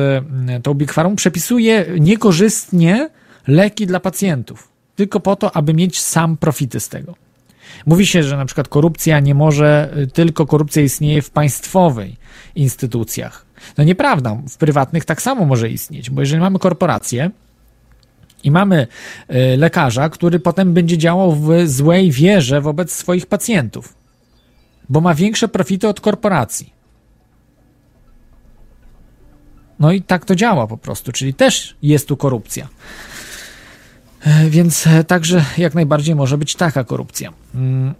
yy, 0.50 0.60
tą 0.60 0.78
Pharma 0.88 1.16
przepisuje 1.16 1.86
niekorzystnie 2.00 3.10
leki 3.48 3.88
dla 3.88 4.00
pacjentów, 4.00 4.68
tylko 4.96 5.20
po 5.20 5.36
to, 5.36 5.56
aby 5.56 5.74
mieć 5.74 6.02
sam 6.02 6.38
profity 6.38 6.80
z 6.80 6.90
tego. 6.90 7.16
Mówi 7.86 8.06
się, 8.06 8.24
że 8.24 8.38
na 8.38 8.46
przykład 8.46 8.68
korupcja 8.68 9.20
nie 9.20 9.36
może, 9.36 9.98
tylko 10.14 10.46
korupcja 10.46 10.82
istnieje 10.82 11.22
w 11.22 11.30
państwowej 11.30 12.18
instytucjach. 12.56 13.46
No 13.78 13.84
nieprawda, 13.84 14.38
w 14.50 14.58
prywatnych 14.58 15.06
tak 15.06 15.22
samo 15.22 15.46
może 15.46 15.70
istnieć, 15.70 16.10
bo 16.10 16.22
jeżeli 16.22 16.42
mamy 16.42 16.60
korporację, 16.60 17.32
i 18.44 18.52
mamy 18.52 18.88
y, 19.32 19.58
lekarza, 19.58 20.10
który 20.10 20.40
potem 20.40 20.74
będzie 20.74 20.98
działał 20.98 21.36
w 21.36 21.68
złej 21.68 22.12
wierze 22.12 22.62
wobec 22.62 22.94
swoich 22.94 23.26
pacjentów, 23.26 23.99
bo 24.90 25.02
ma 25.02 25.14
większe 25.16 25.48
profity 25.48 25.88
od 25.88 26.02
korporacji. 26.02 26.74
No 29.80 29.92
i 29.92 30.02
tak 30.02 30.26
to 30.26 30.36
działa 30.36 30.68
po 30.68 30.78
prostu, 30.78 31.12
czyli 31.12 31.34
też 31.34 31.76
jest 31.82 32.08
tu 32.08 32.18
korupcja. 32.18 32.68
E, 34.22 34.50
więc 34.50 34.88
e, 34.88 35.04
także 35.04 35.46
jak 35.58 35.76
najbardziej 35.76 36.16
może 36.16 36.38
być 36.38 36.56
taka 36.56 36.84
korupcja. 36.84 37.34
Mm. 37.56 37.94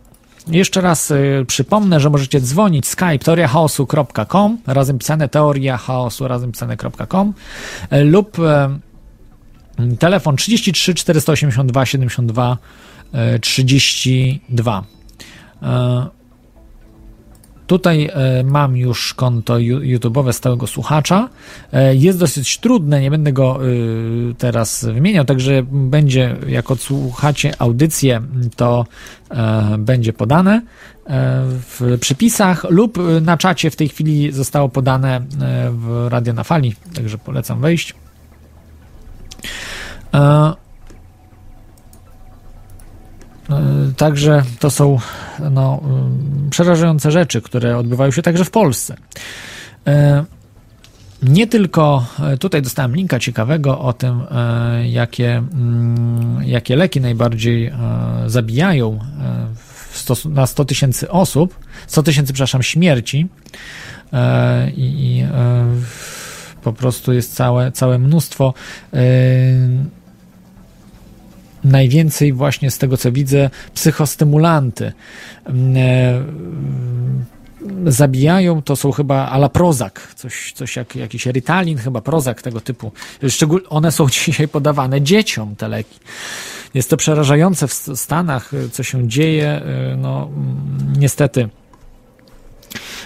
Jeszcze 0.48 0.82
raz 0.82 1.12
y, 1.12 1.46
przypomnę, 1.48 2.00
że 2.00 2.10
możecie 2.10 2.42
dzwonić 2.42 2.88
skype 2.88 3.20
teoriachaosu.com 3.20 4.58
razem 4.68 5.00
pisane 5.00 5.30
teoria 5.30 5.78
chaosu 5.78 6.28
razem 6.28 6.52
pisane.com 6.52 7.34
lub 7.92 8.38
telefon 10.00 10.36
33 10.36 10.94
482 10.94 11.86
72 11.86 12.58
32. 13.42 14.84
Tutaj 17.70 18.10
e, 18.14 18.44
mam 18.44 18.78
już 18.78 19.14
konto 19.14 19.54
YouTube'owe 19.58 20.34
stałego 20.34 20.68
słuchacza. 20.68 21.30
E, 21.74 21.96
jest 21.96 22.20
dosyć 22.20 22.58
trudne, 22.58 23.02
nie 23.02 23.12
będę 23.12 23.34
go 23.34 23.60
e, 23.60 23.68
teraz 24.38 24.86
wymieniał, 24.86 25.26
także 25.26 25.64
będzie, 25.72 26.36
jak 26.48 26.72
odsłuchacie 26.72 27.54
audycję, 27.60 28.22
to 28.56 28.86
będzie 29.78 30.14
podane 30.14 30.62
w 31.50 31.98
przypisach 32.02 32.66
lub 32.70 32.98
na 33.22 33.38
czacie 33.38 33.72
w 33.72 33.76
tej 33.76 33.90
chwili 33.90 34.32
zostało 34.32 34.70
podane 34.70 35.22
w 35.72 36.08
Radio 36.10 36.34
na 36.34 36.44
Fali, 36.44 36.76
także 36.94 37.18
polecam 37.18 37.62
wejść. 37.62 37.94
Także 43.98 44.44
to 44.60 44.72
są 44.72 45.00
no, 45.52 45.82
przerażające 46.50 47.12
rzeczy, 47.12 47.42
które 47.42 47.78
odbywają 47.78 48.12
się 48.12 48.22
także 48.22 48.46
w 48.46 48.52
Polsce. 48.52 48.96
E, 49.88 50.26
nie 51.24 51.48
tylko 51.48 52.06
e, 52.20 52.38
tutaj 52.38 52.62
dostałem 52.62 52.96
linka 52.96 53.20
ciekawego 53.20 53.80
o 53.80 53.94
tym, 53.94 54.22
e, 54.32 54.90
jakie, 54.90 55.38
mm, 55.38 56.44
jakie 56.46 56.76
leki 56.76 57.02
najbardziej 57.02 57.72
zabijają 58.28 59.00
na 60.26 60.48
100 60.48 60.66
tysięcy 60.66 61.12
osób, 61.12 61.60
100 61.88 62.04
tysięcy, 62.04 62.34
przepraszam, 62.34 62.64
śmierci 62.64 63.28
i, 64.78 64.82
i 64.82 65.26
po 66.64 66.74
prostu 66.74 67.14
jest 67.14 67.36
całe, 67.36 67.72
całe 67.72 68.00
mnóstwo 68.00 68.54
najwięcej 71.64 72.34
właśnie 72.34 72.72
z 72.72 72.78
tego 72.78 72.98
co 72.98 73.12
widzę 73.12 73.50
psychostymulanty 73.74 74.94
mm, 75.46 75.78
e, 75.78 76.24
zabijają, 77.92 78.62
to 78.62 78.76
są 78.76 78.92
chyba 78.92 79.30
ala 79.30 79.50
Prozak, 79.50 80.14
coś, 80.16 80.54
coś 80.54 80.76
jak 80.76 80.96
jakiś 80.96 81.26
Ritalin, 81.26 81.78
chyba 81.78 82.02
Prozak 82.02 82.42
tego 82.42 82.62
typu. 82.62 82.92
Szczególnie 83.30 83.70
one 83.70 83.92
są 83.92 84.10
dzisiaj 84.16 84.48
podawane 84.48 85.02
dzieciom, 85.02 85.56
te 85.56 85.68
leki. 85.68 86.00
Jest 86.74 86.90
to 86.90 86.98
przerażające 86.98 87.68
w 87.68 87.74
Stanach, 87.74 88.52
co 88.72 88.84
się 88.84 89.08
dzieje, 89.08 89.48
e, 89.48 89.96
no 89.98 90.30
niestety. 90.98 91.50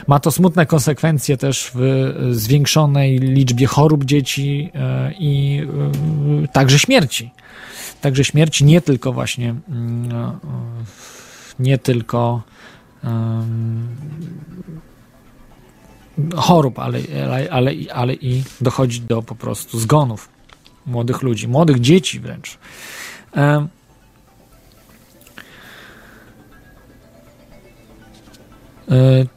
Ma 0.07 0.19
to 0.19 0.31
smutne 0.31 0.65
konsekwencje 0.65 1.37
też 1.37 1.71
w 1.75 2.13
zwiększonej 2.31 3.19
liczbie 3.19 3.67
chorób 3.67 4.05
dzieci 4.05 4.71
e, 4.75 5.13
i 5.19 5.61
także 6.53 6.79
śmierci. 6.79 7.31
Także 8.03 8.23
śmierć 8.23 8.61
nie 8.61 8.81
tylko 8.81 9.13
właśnie, 9.13 9.55
mm, 9.69 10.07
no, 10.07 10.39
nie 11.59 11.77
tylko 11.77 12.41
um, 13.03 13.87
chorób, 16.35 16.79
ale, 16.79 16.99
ale, 17.51 17.75
ale, 17.93 18.13
i 18.13 18.43
dochodzi 18.61 19.01
do 19.01 19.21
po 19.21 19.35
prostu 19.35 19.79
zgonów 19.79 20.29
młodych 20.85 21.21
ludzi, 21.21 21.47
młodych 21.47 21.79
dzieci 21.79 22.19
wręcz. 22.19 22.57
E, 23.35 23.67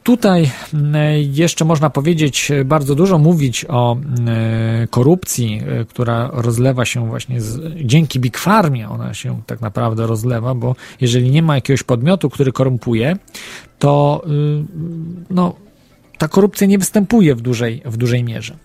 Tutaj 0.03 0.51
m, 0.73 0.95
jeszcze 1.31 1.65
można 1.65 1.89
powiedzieć, 1.89 2.51
e, 2.51 2.65
bardzo 2.65 2.95
dużo 2.95 3.17
mówić 3.17 3.65
o 3.69 3.97
e, 4.27 4.87
korupcji, 4.87 5.61
e, 5.67 5.85
która 5.85 6.29
rozlewa 6.33 6.85
się 6.85 7.07
właśnie 7.07 7.41
z, 7.41 7.73
dzięki 7.85 8.19
Big 8.19 8.37
Farmie. 8.37 8.89
Ona 8.89 9.13
się 9.13 9.41
tak 9.45 9.61
naprawdę 9.61 10.07
rozlewa, 10.07 10.55
bo 10.55 10.75
jeżeli 11.01 11.31
nie 11.31 11.41
ma 11.41 11.55
jakiegoś 11.55 11.83
podmiotu, 11.83 12.29
który 12.29 12.51
korumpuje, 12.51 13.15
to 13.79 14.21
y, 14.25 14.63
no, 15.29 15.55
ta 16.17 16.27
korupcja 16.27 16.67
nie 16.67 16.77
występuje 16.77 17.35
w 17.35 17.41
dużej, 17.41 17.81
w 17.85 17.97
dużej 17.97 18.23
mierze. 18.23 18.55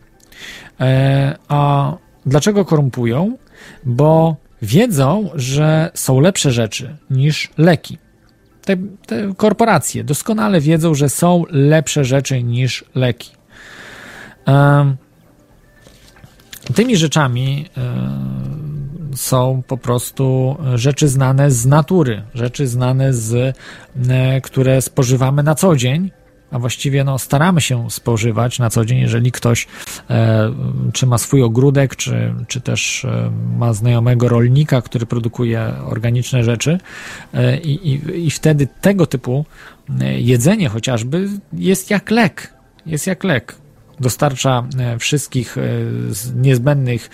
E, 0.81 1.37
A 1.49 1.93
dlaczego 2.27 2.65
korumpują? 2.65 3.37
Bo 3.85 4.37
wiedzą, 4.63 5.31
że 5.35 5.91
są 5.95 6.21
lepsze 6.21 6.53
rzeczy 6.53 6.97
niż 7.11 7.51
leki. 7.59 7.99
Te, 8.65 8.77
te 9.07 9.35
korporacje 9.37 10.05
doskonale 10.05 10.61
wiedzą, 10.61 10.95
że 10.95 11.09
są 11.09 11.45
lepsze 11.51 12.05
rzeczy 12.05 12.43
niż 12.43 12.85
leki. 12.95 13.31
Tymi 16.75 16.97
rzeczami 16.97 17.67
em, 17.77 19.11
są 19.15 19.63
po 19.67 19.77
prostu 19.77 20.57
rzeczy 20.75 21.09
znane 21.09 21.51
z 21.51 21.67
natury, 21.67 22.23
rzeczy 22.35 22.67
znane 22.67 23.15
z, 23.15 23.57
e, 24.09 24.41
które 24.41 24.83
spożywamy 24.83 25.43
na 25.43 25.55
co 25.55 25.77
dzień, 25.77 26.11
a 26.53 26.59
właściwie 26.59 27.05
no, 27.05 27.19
staramy 27.19 27.61
się 27.61 27.91
spożywać 27.91 28.59
na 28.59 28.71
co 28.71 28.85
dzień, 28.85 28.99
jeżeli 28.99 29.33
ktoś 29.33 29.67
e, 30.11 30.53
czy 30.93 31.07
ma 31.07 31.19
swój 31.19 31.43
ogródek, 31.43 31.97
czy, 31.97 32.35
czy 32.49 32.61
też 32.61 33.05
e, 33.05 33.31
ma 33.57 33.73
znajomego 33.73 34.29
rolnika, 34.29 34.83
który 34.83 35.07
produkuje 35.07 35.75
organiczne 35.87 36.45
rzeczy 36.45 36.79
e, 37.35 37.59
i, 37.59 38.01
i, 38.27 38.31
wtedy 38.31 38.69
tego 38.81 39.07
typu 39.07 39.45
e, 40.01 40.21
jedzenie 40.21 40.69
chociażby 40.69 41.29
jest 41.53 41.91
jak 41.91 42.11
lek, 42.11 42.55
jest 42.87 43.07
jak 43.07 43.25
lek. 43.25 43.57
Dostarcza 44.01 44.67
e, 44.79 44.99
wszystkich 44.99 45.59
e, 45.59 45.63
niezbędnych 46.35 47.11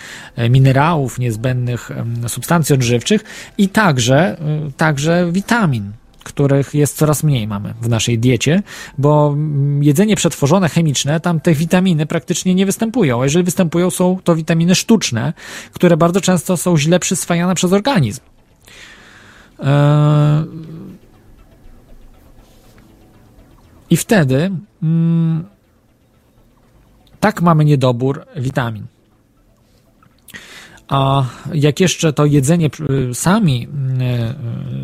minerałów, 0.49 1.19
niezbędnych 1.19 1.91
substancji 2.27 2.75
odżywczych 2.75 3.23
i 3.57 3.69
także, 3.69 4.37
także 4.77 5.29
witamin 5.31 5.91
których 6.29 6.73
jest 6.73 6.97
coraz 6.97 7.23
mniej 7.23 7.47
mamy 7.47 7.73
w 7.81 7.89
naszej 7.89 8.19
diecie, 8.19 8.63
bo 8.97 9.35
jedzenie 9.81 10.15
przetworzone 10.15 10.69
chemiczne, 10.69 11.19
tam 11.19 11.39
te 11.39 11.53
witaminy 11.53 12.05
praktycznie 12.05 12.55
nie 12.55 12.65
występują. 12.65 13.21
A 13.21 13.23
jeżeli 13.23 13.45
występują, 13.45 13.89
są 13.89 14.19
to 14.23 14.35
witaminy 14.35 14.75
sztuczne, 14.75 15.33
które 15.73 15.97
bardzo 15.97 16.21
często 16.21 16.57
są 16.57 16.77
źle 16.77 16.99
przyswajane 16.99 17.55
przez 17.55 17.73
organizm. 17.73 18.21
Eee, 19.59 20.45
I 23.89 23.97
wtedy 23.97 24.51
mm, 24.83 25.45
tak 27.19 27.41
mamy 27.41 27.65
niedobór 27.65 28.25
witamin. 28.35 28.85
A 30.89 31.25
jak 31.53 31.79
jeszcze 31.79 32.13
to 32.13 32.25
jedzenie 32.25 32.69
y, 33.09 33.15
sami 33.15 33.67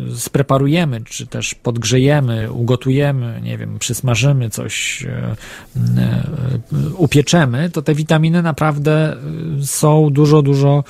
y, 0.08 0.12
y, 0.12 0.16
spreparujemy, 0.16 1.00
czy 1.04 1.26
też 1.26 1.54
podgrzejemy, 1.54 2.52
ugotujemy, 2.52 3.40
nie 3.44 3.58
wiem, 3.58 3.78
przysmażymy 3.78 4.50
coś, 4.50 5.06
upieczemy, 6.96 7.70
to 7.70 7.82
te 7.82 7.94
witaminy 7.94 8.42
naprawdę 8.42 9.16
są 9.62 10.10
dużo, 10.10 10.42
dużo, 10.42 10.84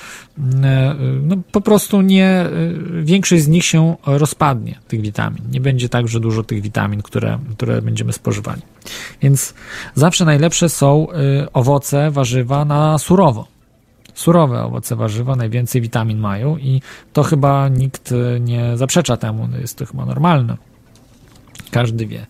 no 1.23 1.37
po 1.53 1.61
prostu 1.61 2.03
nie, 2.03 2.47
większość 3.03 3.43
z 3.43 3.49
nich 3.49 3.65
się 3.65 3.97
rozpadnie, 4.07 4.79
tych 4.89 5.01
witamin. 5.01 5.43
Nie 5.53 5.61
będzie 5.61 5.89
tak, 5.89 6.09
że 6.09 6.21
dużo 6.21 6.43
tych 6.43 6.63
witamin, 6.63 7.03
które, 7.03 7.39
które 7.57 7.83
będziemy 7.83 8.13
spożywali. 8.13 8.63
Więc 9.23 9.55
zawsze 9.95 10.25
najlepsze 10.25 10.69
są 10.69 11.07
owoce, 11.53 12.11
warzywa 12.11 12.65
na 12.65 12.99
surowo 12.99 13.56
surowe 14.17 14.63
owoce, 14.63 14.97
warzywa 14.97 15.37
najwięcej 15.37 15.83
witamin 15.83 16.19
mają 16.19 16.57
i 16.57 16.83
to 17.13 17.23
chyba 17.23 17.69
nikt 17.69 18.13
e, 18.13 18.41
nie 18.41 18.77
zaprzecza 18.77 19.17
temu, 19.17 19.49
no 19.49 19.59
jest 19.59 19.79
to 19.79 19.87
chyba 19.87 20.07
normalne. 20.07 20.57
Każdy 21.71 22.07
wie. 22.07 22.27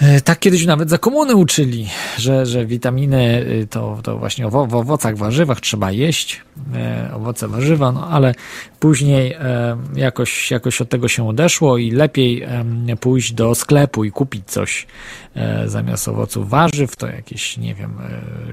E, 0.00 0.20
Tak 0.20 0.38
kiedyś 0.38 0.66
nawet 0.66 0.90
za 0.90 0.98
komuny 0.98 1.36
uczyli, 1.36 1.88
że, 2.18 2.46
że 2.46 2.66
witaminy 2.66 3.46
y, 3.62 3.66
to, 3.70 3.98
to 4.02 4.18
właśnie 4.18 4.48
w 4.48 4.56
owocach, 4.56 5.16
warzywach 5.16 5.60
trzeba 5.60 5.92
jeść, 5.92 6.42
e, 6.74 7.10
owoce, 7.14 7.48
warzywa, 7.48 7.92
no 7.92 8.08
ale 8.08 8.34
później 8.80 9.32
e, 9.32 9.76
jakoś, 9.94 10.50
jakoś 10.50 10.80
od 10.80 10.88
tego 10.88 11.08
się 11.08 11.28
odeszło 11.28 11.78
i 11.78 11.90
lepiej 11.90 12.46
pójść 13.00 13.32
do 13.32 13.54
sklepu 13.54 14.04
i 14.04 14.10
kupić 14.10 14.44
coś 14.46 14.86
zamiast 15.66 16.08
owoców, 16.08 16.50
warzyw, 16.50 16.96
to 16.96 17.06
jakieś, 17.06 17.56
nie 17.56 17.74
wiem, 17.74 17.98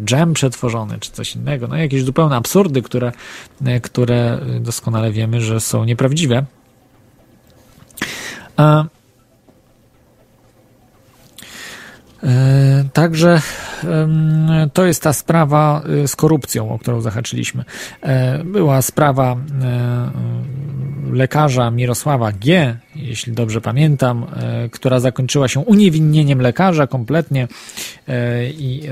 dżem 0.05 0.33
przetworzony 0.33 0.99
czy 0.99 1.11
coś 1.11 1.35
innego, 1.35 1.67
no 1.67 1.77
jakieś 1.77 2.03
zupełne 2.03 2.35
absurdy, 2.35 2.81
które, 2.81 3.11
które 3.81 4.39
doskonale 4.59 5.11
wiemy, 5.11 5.41
że 5.41 5.59
są 5.59 5.83
nieprawdziwe. 5.83 6.45
A, 8.57 8.83
E, 8.83 8.85
Także 12.93 13.41
em, 13.83 14.69
to 14.73 14.85
jest 14.85 15.03
ta 15.03 15.13
sprawa 15.13 15.81
y, 16.03 16.07
z 16.07 16.15
korupcją, 16.15 16.69
o 16.71 16.79
którą 16.79 17.01
zahaczyliśmy. 17.01 17.63
E, 18.03 18.43
Była 18.43 18.81
sprawa 18.81 19.35
e, 19.61 20.11
lekarza 21.11 21.71
Mirosława 21.71 22.31
G., 22.31 22.77
jeśli 22.95 23.33
dobrze 23.33 23.61
pamiętam, 23.61 24.25
e, 24.35 24.69
która 24.69 24.99
zakończyła 24.99 25.47
się 25.47 25.59
uniewinnieniem 25.59 26.41
lekarza 26.41 26.87
kompletnie 26.87 27.47
e, 28.07 28.49
i 28.49 28.87
e, 28.87 28.89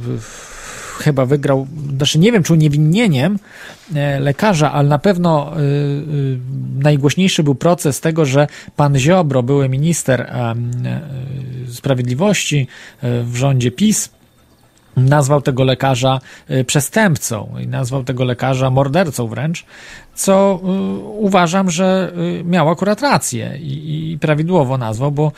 w- 0.00 0.57
chyba 0.98 1.26
wygrał, 1.26 1.66
znaczy 1.96 2.18
nie 2.18 2.32
wiem 2.32 2.42
czy 2.42 2.52
uniewinnieniem 2.52 3.38
e, 3.94 4.20
lekarza, 4.20 4.72
ale 4.72 4.88
na 4.88 4.98
pewno 4.98 5.52
y, 5.52 5.60
y, 5.60 6.38
najgłośniejszy 6.78 7.42
był 7.42 7.54
proces 7.54 8.00
tego, 8.00 8.24
że 8.24 8.46
pan 8.76 8.98
Ziobro, 8.98 9.42
były 9.42 9.68
minister 9.68 10.32
sprawiedliwości 11.68 12.66
w 13.02 13.36
rządzie 13.36 13.70
PiS, 13.70 14.10
nazwał 14.96 15.42
tego 15.42 15.64
lekarza 15.64 16.20
przestępcą 16.66 17.54
i 17.62 17.66
nazwał 17.66 18.04
tego 18.04 18.24
lekarza 18.24 18.70
mordercą 18.70 19.26
wręcz, 19.26 19.64
co 20.18 20.60
y, 20.62 20.98
uważam, 21.04 21.70
że 21.70 22.12
y, 22.40 22.44
miał 22.44 22.68
akurat 22.68 23.02
rację 23.02 23.58
i, 23.60 24.12
i 24.12 24.18
prawidłowo 24.18 24.78
nazwał, 24.78 25.12
bo 25.12 25.32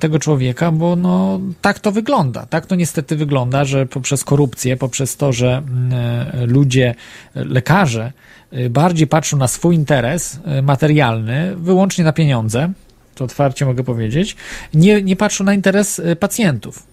tego 0.00 0.18
człowieka, 0.18 0.72
bo 0.72 0.96
no 0.96 1.40
tak 1.60 1.78
to 1.78 1.92
wygląda. 1.92 2.46
Tak 2.46 2.66
to 2.66 2.74
niestety 2.74 3.16
wygląda, 3.16 3.64
że 3.64 3.86
poprzez 3.86 4.24
korupcję, 4.24 4.76
poprzez 4.76 5.16
to, 5.16 5.32
że 5.32 5.56
mm, 5.56 5.92
e, 5.92 6.46
ludzie, 6.46 6.94
e, 7.34 7.44
lekarze 7.44 8.12
y, 8.52 8.70
bardziej 8.70 9.06
patrzą 9.06 9.36
na 9.36 9.48
swój 9.48 9.74
interes 9.74 10.40
y, 10.58 10.62
materialny, 10.62 11.56
wyłącznie 11.56 12.04
na 12.04 12.12
pieniądze, 12.12 12.72
to 13.14 13.24
otwarcie 13.24 13.66
mogę 13.66 13.84
powiedzieć, 13.84 14.36
nie, 14.74 15.02
nie 15.02 15.16
patrzą 15.16 15.44
na 15.44 15.54
interes 15.54 16.02
pacjentów. 16.20 16.89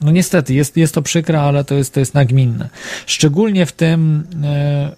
No 0.00 0.10
niestety, 0.10 0.54
jest, 0.54 0.76
jest 0.76 0.94
to 0.94 1.02
przykre, 1.02 1.40
ale 1.40 1.64
to 1.64 1.74
jest, 1.74 1.94
to 1.94 2.00
jest 2.00 2.14
nagminne. 2.14 2.68
Szczególnie 3.06 3.66
w 3.66 3.72
tym 3.72 4.24
e, 4.44 4.46
e, 4.46 4.92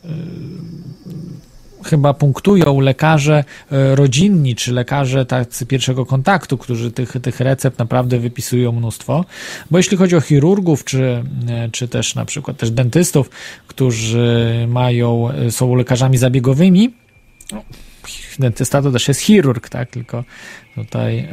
chyba 1.84 2.14
punktują 2.14 2.80
lekarze 2.80 3.44
e, 3.70 3.96
rodzinni, 3.96 4.54
czy 4.54 4.72
lekarze 4.72 5.26
tacy 5.26 5.66
pierwszego 5.66 6.06
kontaktu, 6.06 6.58
którzy 6.58 6.90
tych, 6.90 7.12
tych 7.22 7.40
recept 7.40 7.78
naprawdę 7.78 8.18
wypisują 8.18 8.72
mnóstwo. 8.72 9.24
Bo 9.70 9.78
jeśli 9.78 9.96
chodzi 9.96 10.16
o 10.16 10.20
chirurgów, 10.20 10.84
czy, 10.84 11.24
czy 11.72 11.88
też 11.88 12.14
na 12.14 12.24
przykład 12.24 12.56
też 12.56 12.70
dentystów, 12.70 13.30
którzy 13.66 14.66
mają, 14.68 15.28
są 15.50 15.74
lekarzami 15.74 16.18
zabiegowymi, 16.18 16.94
no, 17.52 17.62
dentysta 18.38 18.82
to 18.82 18.92
też 18.92 19.08
jest 19.08 19.20
chirurg, 19.20 19.68
tak, 19.68 19.90
tylko 19.90 20.24
tutaj 20.74 21.28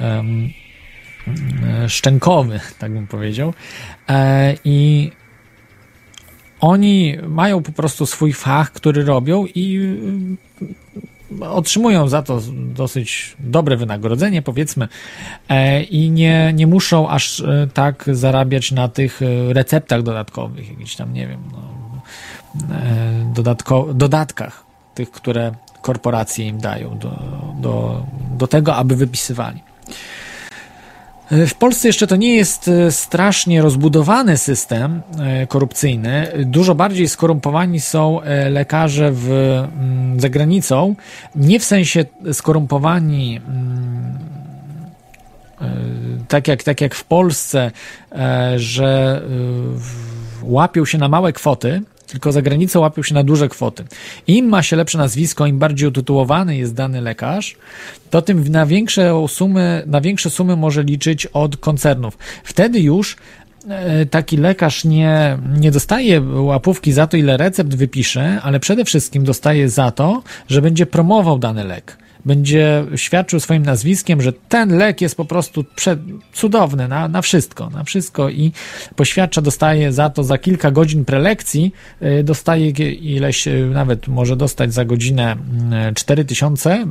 szczękowy, 1.88 2.60
tak 2.80 2.92
bym 2.92 3.08
powiedział. 3.08 3.54
E, 4.10 4.56
I 4.64 5.12
oni 6.60 7.18
mają 7.28 7.64
po 7.64 7.72
prostu 7.72 8.06
swój 8.06 8.34
fach, 8.34 8.72
który 8.72 9.06
robią 9.06 9.46
i 9.56 9.78
y, 11.42 11.46
otrzymują 11.46 12.08
za 12.08 12.22
to 12.22 12.42
dosyć 12.56 13.36
dobre 13.40 13.78
wynagrodzenie, 13.78 14.42
powiedzmy, 14.42 14.88
e, 15.50 15.84
i 15.84 16.12
nie, 16.12 16.54
nie 16.54 16.68
muszą 16.68 17.10
aż 17.10 17.40
e, 17.40 17.68
tak 17.74 18.06
zarabiać 18.12 18.72
na 18.72 18.88
tych 18.88 19.22
e, 19.22 19.54
receptach 19.54 20.04
dodatkowych, 20.04 20.70
jakichś 20.70 20.96
tam, 20.96 21.14
nie 21.14 21.28
wiem, 21.28 21.40
no, 21.52 22.02
e, 22.76 23.32
dodatko, 23.36 23.88
dodatkach, 23.94 24.66
tych, 24.96 25.12
które 25.12 25.52
korporacje 25.82 26.48
im 26.48 26.58
dają 26.58 26.98
do, 26.98 27.20
do, 27.62 28.06
do 28.38 28.48
tego, 28.48 28.76
aby 28.76 28.96
wypisywali. 28.96 29.60
W 31.32 31.54
Polsce 31.54 31.88
jeszcze 31.88 32.08
to 32.08 32.16
nie 32.16 32.36
jest 32.36 32.68
e, 32.68 32.92
strasznie 32.92 33.62
rozbudowany 33.62 34.38
system 34.38 35.02
e, 35.20 35.48
korupcyjny. 35.48 36.28
Dużo 36.46 36.76
bardziej 36.76 37.10
skorumpowani 37.10 37.80
są 37.80 38.22
e, 38.22 38.50
lekarze 38.50 39.12
w, 39.12 39.30
mm, 39.30 40.20
za 40.20 40.30
granicą. 40.30 40.96
Nie 41.36 41.60
w 41.60 41.64
sensie 41.64 42.06
skorumpowani 42.34 43.42
mm, 43.48 44.20
tak 46.28 46.48
jak, 46.48 46.64
tak 46.64 46.82
jak 46.82 46.96
w 46.96 47.04
Polsce, 47.04 47.72
że 48.56 49.22
łapią 50.44 50.86
się 50.86 50.98
na 50.98 51.10
małe 51.10 51.34
kwoty, 51.34 51.82
tylko 52.12 52.32
za 52.32 52.42
granicą 52.42 52.80
łapią 52.80 53.04
się 53.04 53.14
na 53.14 53.24
duże 53.24 53.50
kwoty. 53.50 53.84
Im 54.28 54.46
ma 54.46 54.64
się 54.64 54.76
lepsze 54.76 54.98
nazwisko, 54.98 55.46
im 55.48 55.60
bardziej 55.60 55.90
utytułowany 55.90 56.58
jest 56.58 56.74
dany 56.74 57.02
lekarz, 57.02 57.56
to 58.10 58.22
tym 58.22 58.48
na 58.48 58.66
większe 58.66 59.26
sumy, 59.28 59.84
na 59.88 60.02
większe 60.02 60.30
sumy 60.30 60.56
może 60.56 60.84
liczyć 60.84 61.26
od 61.26 61.58
koncernów. 61.58 62.18
Wtedy 62.44 62.80
już 62.80 63.16
e, 63.70 64.06
taki 64.06 64.38
lekarz 64.38 64.86
nie, 64.86 65.38
nie 65.60 65.72
dostaje 65.72 66.22
łapówki 66.22 66.92
za 66.92 67.08
to, 67.08 67.18
ile 67.18 67.38
recept 67.38 67.76
wypisze, 67.76 68.40
ale 68.44 68.60
przede 68.60 68.86
wszystkim 68.86 69.24
dostaje 69.24 69.70
za 69.70 69.92
to, 69.92 70.24
że 70.48 70.62
będzie 70.62 70.86
promował 70.86 71.40
dany 71.40 71.64
lek 71.64 71.98
będzie 72.26 72.86
świadczył 72.96 73.40
swoim 73.40 73.64
nazwiskiem, 73.64 74.22
że 74.22 74.34
ten 74.34 74.78
lek 74.78 75.02
jest 75.02 75.16
po 75.16 75.26
prostu 75.26 75.64
prze, 75.76 75.98
cudowny 76.34 76.88
na, 76.88 77.08
na 77.08 77.22
wszystko, 77.22 77.70
na 77.70 77.84
wszystko 77.84 78.30
i 78.30 78.52
poświadcza, 78.96 79.42
dostaje 79.42 79.92
za 79.92 80.10
to 80.10 80.24
za 80.24 80.38
kilka 80.38 80.72
godzin 80.72 81.06
prelekcji, 81.06 81.74
y, 82.02 82.24
dostaje 82.24 82.70
ileś, 82.94 83.48
y, 83.48 83.70
nawet 83.74 84.08
może 84.08 84.36
dostać 84.36 84.74
za 84.74 84.86
godzinę 84.86 85.36
4 85.96 86.26
tysiące, 86.26 86.86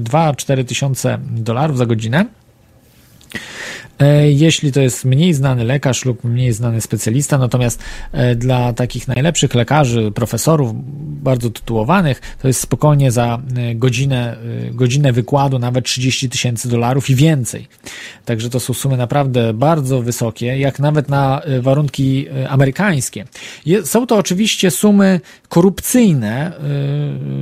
2-4 0.00 0.64
tysiące 0.64 1.18
dolarów 1.30 1.78
za 1.78 1.86
godzinę. 1.86 2.26
E, 4.00 4.30
jeśli 4.30 4.72
to 4.72 4.80
jest 4.80 5.04
mniej 5.04 5.34
znany 5.34 5.64
lekarz 5.64 6.04
lub 6.04 6.24
mniej 6.24 6.52
znany 6.52 6.80
specjalista, 6.80 7.38
natomiast 7.38 7.82
e, 8.12 8.34
dla 8.34 8.72
takich 8.72 9.08
najlepszych 9.08 9.54
lekarzy, 9.54 10.12
profesorów, 10.14 10.72
bardzo 11.22 11.50
tytułowanych, 11.50 12.20
to 12.42 12.48
jest 12.48 12.60
spokojnie 12.60 13.12
za 13.12 13.42
e, 13.56 13.74
godzinę, 13.74 14.36
godzinę 14.70 15.12
wykładu 15.12 15.58
nawet 15.58 15.84
30 15.84 16.28
tysięcy 16.28 16.68
dolarów 16.68 17.10
i 17.10 17.14
więcej. 17.14 17.68
Także 18.24 18.50
to 18.50 18.60
są 18.60 18.74
sumy 18.74 18.96
naprawdę 18.96 19.54
bardzo 19.54 20.02
wysokie, 20.02 20.58
jak 20.58 20.78
nawet 20.78 21.08
na 21.08 21.42
warunki 21.60 22.26
amerykańskie. 22.48 23.24
Są 23.84 24.06
to 24.06 24.16
oczywiście 24.16 24.70
sumy 24.70 25.20
korupcyjne, 25.48 26.52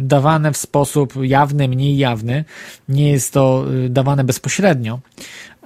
dawane 0.01 0.53
w 0.53 0.57
sposób 0.57 1.15
jawny, 1.23 1.69
mniej 1.69 1.99
jawny. 1.99 2.45
Nie 2.89 3.11
jest 3.11 3.33
to 3.33 3.65
dawane 3.89 4.25
bezpośrednio. 4.25 4.99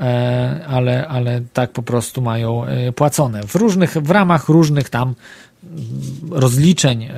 E, 0.00 0.64
ale, 0.68 1.08
ale 1.08 1.40
tak 1.52 1.72
po 1.72 1.82
prostu 1.82 2.22
mają 2.22 2.64
e, 2.64 2.92
płacone 2.92 3.42
w 3.42 3.54
różnych, 3.54 3.92
w 3.92 4.10
ramach 4.10 4.48
różnych 4.48 4.90
tam 4.90 5.14
rozliczeń 6.30 7.04
e, 7.04 7.12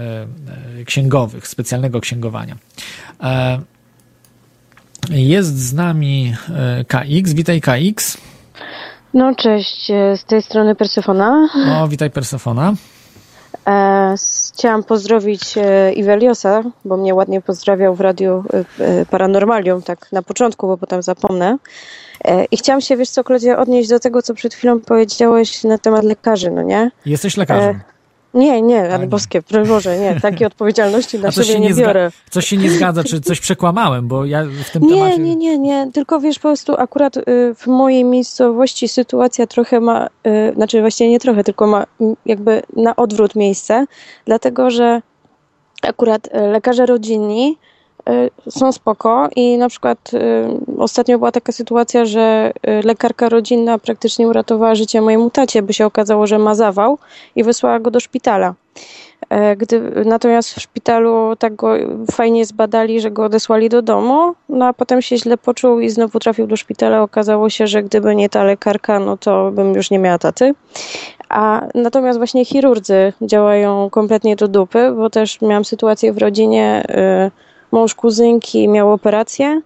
księgowych, 0.85 1.49
specjalnego 1.49 2.01
księgowania. 2.01 2.57
Jest 5.11 5.59
z 5.59 5.73
nami 5.73 6.35
KX. 6.89 7.33
Witaj 7.33 7.61
KX. 7.61 8.19
No 9.15 9.35
cześć, 9.35 9.87
z 10.17 10.25
tej 10.25 10.43
strony 10.43 10.75
Persefona. 10.75 11.49
O, 11.73 11.89
witaj 11.89 12.11
Persefona. 12.11 12.75
E, 13.69 14.15
chciałam 14.55 14.85
pozdrowić 14.85 15.55
Iweliosa, 15.95 16.63
bo 16.85 16.97
mnie 16.97 17.15
ładnie 17.15 17.41
pozdrawiał 17.41 17.95
w 17.95 18.01
radiu 18.01 18.45
Paranormalium, 19.11 19.83
tak 19.83 20.13
na 20.13 20.23
początku, 20.23 20.67
bo 20.67 20.77
potem 20.77 21.03
zapomnę. 21.03 21.59
E, 22.25 22.45
I 22.45 22.57
chciałam 22.57 22.81
się, 22.81 22.97
wiesz 22.97 23.09
co, 23.09 23.25
Klodzie, 23.25 23.59
odnieść 23.59 23.89
do 23.89 24.01
tego, 24.01 24.23
co 24.23 24.35
przed 24.35 24.55
chwilą 24.55 24.81
powiedziałeś 24.81 25.65
na 25.65 25.79
temat 25.79 26.05
lekarzy, 26.05 26.51
no 26.51 26.63
nie? 26.63 26.91
Jesteś 27.07 27.37
lekarzem. 27.37 27.77
E 27.77 27.94
nie, 28.35 28.63
nie, 28.63 28.95
ale 28.95 29.07
boskie, 29.07 29.43
Boże, 29.69 29.99
nie, 29.99 30.21
takiej 30.21 30.47
odpowiedzialności 30.47 31.19
na 31.19 31.33
siebie 31.33 31.61
nie, 31.61 31.69
nie 31.69 31.75
biorę. 31.75 32.11
Coś 32.31 32.47
się 32.47 32.57
nie 32.57 32.71
zgadza, 32.71 33.05
czy 33.05 33.21
coś 33.21 33.41
przekłamałem, 33.41 34.09
bo 34.09 34.25
ja 34.25 34.45
w 34.45 34.71
tym 34.71 34.83
nie, 34.83 34.89
temacie... 34.89 35.19
Nie, 35.19 35.37
nie, 35.37 35.59
nie, 35.59 35.91
tylko 35.93 36.21
wiesz, 36.21 36.39
po 36.39 36.43
prostu 36.43 36.75
akurat 36.79 37.17
y, 37.17 37.23
w 37.55 37.67
mojej 37.67 38.05
miejscowości 38.05 38.89
sytuacja 38.89 39.47
trochę 39.47 39.81
ma, 39.81 40.07
y, 40.27 40.53
znaczy 40.55 40.81
właściwie 40.81 41.11
nie 41.11 41.21
trochę, 41.21 41.45
tylko 41.45 41.67
ma 41.67 41.87
jakby 42.27 42.63
na 42.77 42.97
odwrót 42.97 43.35
miejsce, 43.35 43.87
dlatego, 44.25 44.71
że 44.71 45.03
akurat 45.83 46.27
y, 46.27 46.41
lekarze 46.41 46.87
rodzinni 46.87 47.59
są 48.51 48.73
spoko 48.73 49.29
i 49.37 49.59
na 49.59 49.69
przykład 49.69 50.11
y, 50.15 50.79
ostatnio 50.79 51.19
była 51.19 51.33
taka 51.33 51.53
sytuacja, 51.53 52.05
że 52.05 52.53
y, 52.69 52.87
lekarka 52.87 53.29
rodzinna 53.29 53.79
praktycznie 53.79 54.29
uratowała 54.29 54.75
życie 54.75 55.01
mojemu 55.01 55.31
tacie, 55.31 55.63
by 55.63 55.73
się 55.73 55.87
okazało, 55.87 56.27
że 56.27 56.39
ma 56.39 56.55
zawał 56.55 56.99
i 57.37 57.45
wysłała 57.45 57.81
go 57.81 57.91
do 57.91 58.01
szpitala. 58.01 58.55
E, 59.31 59.57
gdy, 59.57 59.81
natomiast 60.05 60.55
w 60.55 60.61
szpitalu 60.61 61.37
tak 61.39 61.57
go 61.57 61.75
fajnie 62.13 62.47
zbadali, 62.47 63.01
że 63.01 63.11
go 63.11 63.25
odesłali 63.25 63.69
do 63.69 63.83
domu, 63.83 64.35
no 64.49 64.67
a 64.67 64.73
potem 64.73 65.03
się 65.03 65.19
źle 65.19 65.39
poczuł 65.39 65.81
i 65.81 65.91
znowu 65.91 66.19
trafił 66.19 66.47
do 66.47 66.57
szpitala. 66.57 67.03
Okazało 67.03 67.51
się, 67.51 67.67
że 67.67 67.83
gdyby 67.83 68.15
nie 68.15 68.29
ta 68.29 68.45
lekarka, 68.45 68.99
no 68.99 69.17
to 69.17 69.51
bym 69.51 69.75
już 69.75 69.91
nie 69.91 69.99
miała 69.99 70.19
taty. 70.19 70.55
A 71.29 71.67
natomiast 71.75 72.19
właśnie 72.19 72.45
chirurdzy 72.45 73.13
działają 73.23 73.91
kompletnie 73.91 74.37
do 74.37 74.49
dupy, 74.49 74.93
bo 74.97 75.11
też 75.11 75.41
miałam 75.41 75.65
sytuację 75.65 76.13
w 76.13 76.19
rodzinie, 76.19 76.85
mąż 77.75 77.95
kuzynki 77.95 78.69
miał 78.69 78.93
operację 78.93 79.61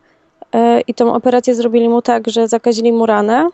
e, 0.54 0.80
i 0.80 0.94
tą 0.94 1.14
operację 1.14 1.54
zrobili 1.54 1.88
mu 1.88 2.02
tak, 2.02 2.28
że 2.28 2.48
zakazili 2.48 2.92
mu 2.92 3.06
ranę, 3.06 3.48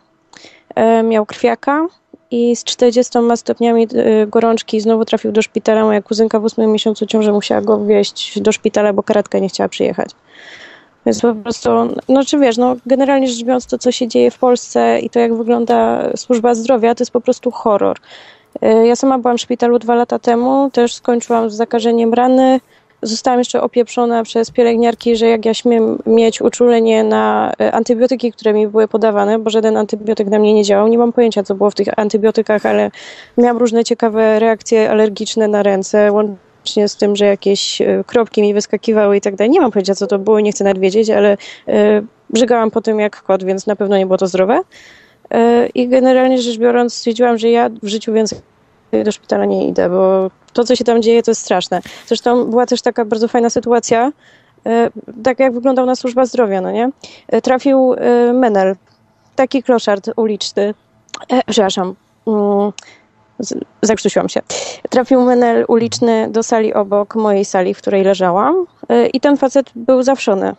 e, 0.75 1.03
miał 1.03 1.25
krwiaka 1.25 1.87
i 2.31 2.55
z 2.55 2.63
40 2.63 3.13
stopniami 3.35 3.87
e, 3.93 4.27
gorączki 4.27 4.81
znowu 4.81 5.05
trafił 5.05 5.31
do 5.31 5.41
szpitala. 5.41 5.83
Moja 5.83 6.01
kuzynka 6.01 6.39
w 6.39 6.45
8 6.45 6.71
miesiącu 6.71 7.05
ciąży 7.05 7.31
musiała 7.31 7.61
go 7.61 7.85
wieźć 7.85 8.41
do 8.41 8.51
szpitala, 8.51 8.93
bo 8.93 9.03
karetka 9.03 9.39
nie 9.39 9.49
chciała 9.49 9.69
przyjechać. 9.69 10.09
Więc 11.05 11.21
po 11.21 11.35
prostu, 11.35 11.69
no 12.09 12.25
czy 12.25 12.39
wiesz, 12.39 12.57
no 12.57 12.75
generalnie 12.85 13.27
rzecz 13.27 13.43
biorąc 13.43 13.65
to, 13.65 13.77
co 13.77 13.91
się 13.91 14.07
dzieje 14.07 14.31
w 14.31 14.39
Polsce 14.39 14.99
i 14.99 15.09
to, 15.09 15.19
jak 15.19 15.35
wygląda 15.35 16.09
służba 16.15 16.55
zdrowia, 16.55 16.95
to 16.95 17.01
jest 17.01 17.11
po 17.11 17.21
prostu 17.21 17.51
horror. 17.51 17.97
Ja 18.61 18.95
sama 18.95 19.17
byłam 19.17 19.37
w 19.37 19.41
szpitalu 19.41 19.79
dwa 19.79 19.95
lata 19.95 20.19
temu, 20.19 20.69
też 20.73 20.93
skończyłam 20.93 21.49
z 21.49 21.53
zakażeniem 21.53 22.13
rany, 22.13 22.59
Zostałam 23.05 23.39
jeszcze 23.39 23.61
opieprzona 23.61 24.23
przez 24.23 24.51
pielęgniarki, 24.51 25.15
że 25.15 25.27
jak 25.27 25.45
ja 25.45 25.53
śmiem 25.53 25.97
mieć 26.05 26.41
uczulenie 26.41 27.03
na 27.03 27.53
e, 27.61 27.71
antybiotyki, 27.71 28.31
które 28.31 28.53
mi 28.53 28.67
były 28.67 28.87
podawane, 28.87 29.39
bo 29.39 29.49
żaden 29.49 29.77
antybiotyk 29.77 30.27
na 30.27 30.39
mnie 30.39 30.53
nie 30.53 30.63
działał. 30.63 30.87
Nie 30.87 30.97
mam 30.97 31.13
pojęcia, 31.13 31.43
co 31.43 31.55
było 31.55 31.71
w 31.71 31.75
tych 31.75 31.99
antybiotykach, 31.99 32.65
ale 32.65 32.91
miałam 33.37 33.57
różne 33.57 33.83
ciekawe 33.83 34.39
reakcje 34.39 34.91
alergiczne 34.91 35.47
na 35.47 35.63
ręce, 35.63 36.11
łącznie 36.11 36.87
z 36.87 36.95
tym, 36.95 37.15
że 37.15 37.25
jakieś 37.25 37.81
e, 37.81 38.03
kropki 38.07 38.41
mi 38.41 38.53
wyskakiwały 38.53 39.17
i 39.17 39.21
tak 39.21 39.35
dalej. 39.35 39.51
Nie 39.51 39.61
mam 39.61 39.71
pojęcia, 39.71 39.95
co 39.95 40.07
to 40.07 40.19
było, 40.19 40.39
nie 40.39 40.51
chcę 40.51 40.63
nawet 40.63 40.79
wiedzieć, 40.79 41.09
ale 41.09 41.37
e, 41.67 42.01
brzegałam 42.29 42.71
po 42.71 42.81
tym 42.81 42.99
jak 42.99 43.23
kot, 43.23 43.43
więc 43.43 43.67
na 43.67 43.75
pewno 43.75 43.97
nie 43.97 44.05
było 44.05 44.17
to 44.17 44.27
zdrowe. 44.27 44.61
I 45.75 45.87
generalnie 45.87 46.41
rzecz 46.41 46.57
biorąc 46.57 46.93
stwierdziłam, 46.93 47.37
że 47.37 47.49
ja 47.49 47.69
w 47.83 47.87
życiu 47.87 48.13
więcej 48.13 48.39
do 49.03 49.11
szpitala 49.11 49.45
nie 49.45 49.67
idę, 49.67 49.89
bo 49.89 50.31
to, 50.53 50.63
co 50.63 50.75
się 50.75 50.83
tam 50.83 51.01
dzieje, 51.01 51.23
to 51.23 51.31
jest 51.31 51.41
straszne. 51.41 51.81
Zresztą 52.07 52.45
była 52.45 52.65
też 52.65 52.81
taka 52.81 53.05
bardzo 53.05 53.27
fajna 53.27 53.49
sytuacja, 53.49 54.11
e, 54.65 54.89
tak 55.23 55.39
jak 55.39 55.53
wyglądał 55.53 55.85
na 55.85 55.95
służba 55.95 56.25
zdrowia, 56.25 56.61
no 56.61 56.71
nie? 56.71 56.89
E, 57.27 57.41
trafił 57.41 57.93
e, 57.93 58.33
Menel, 58.33 58.75
taki 59.35 59.63
kloszard 59.63 60.09
uliczny, 60.15 60.73
e, 61.29 61.41
przepraszam, 61.47 61.95
mm, 62.27 62.71
zakrztusiłam 63.81 64.29
się. 64.29 64.41
Trafił 64.89 65.21
menel 65.21 65.65
uliczny 65.67 66.27
do 66.31 66.43
sali 66.43 66.73
obok 66.73 67.15
mojej 67.15 67.45
sali, 67.45 67.73
w 67.73 67.77
której 67.77 68.03
leżałam 68.03 68.65
i 69.13 69.19
ten 69.19 69.37
facet 69.37 69.71
był 69.75 70.03
zawszony. 70.03 70.55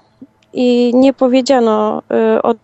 I 0.52 0.92
nie 0.94 1.12
powiedziano 1.12 2.02
o 2.42 2.54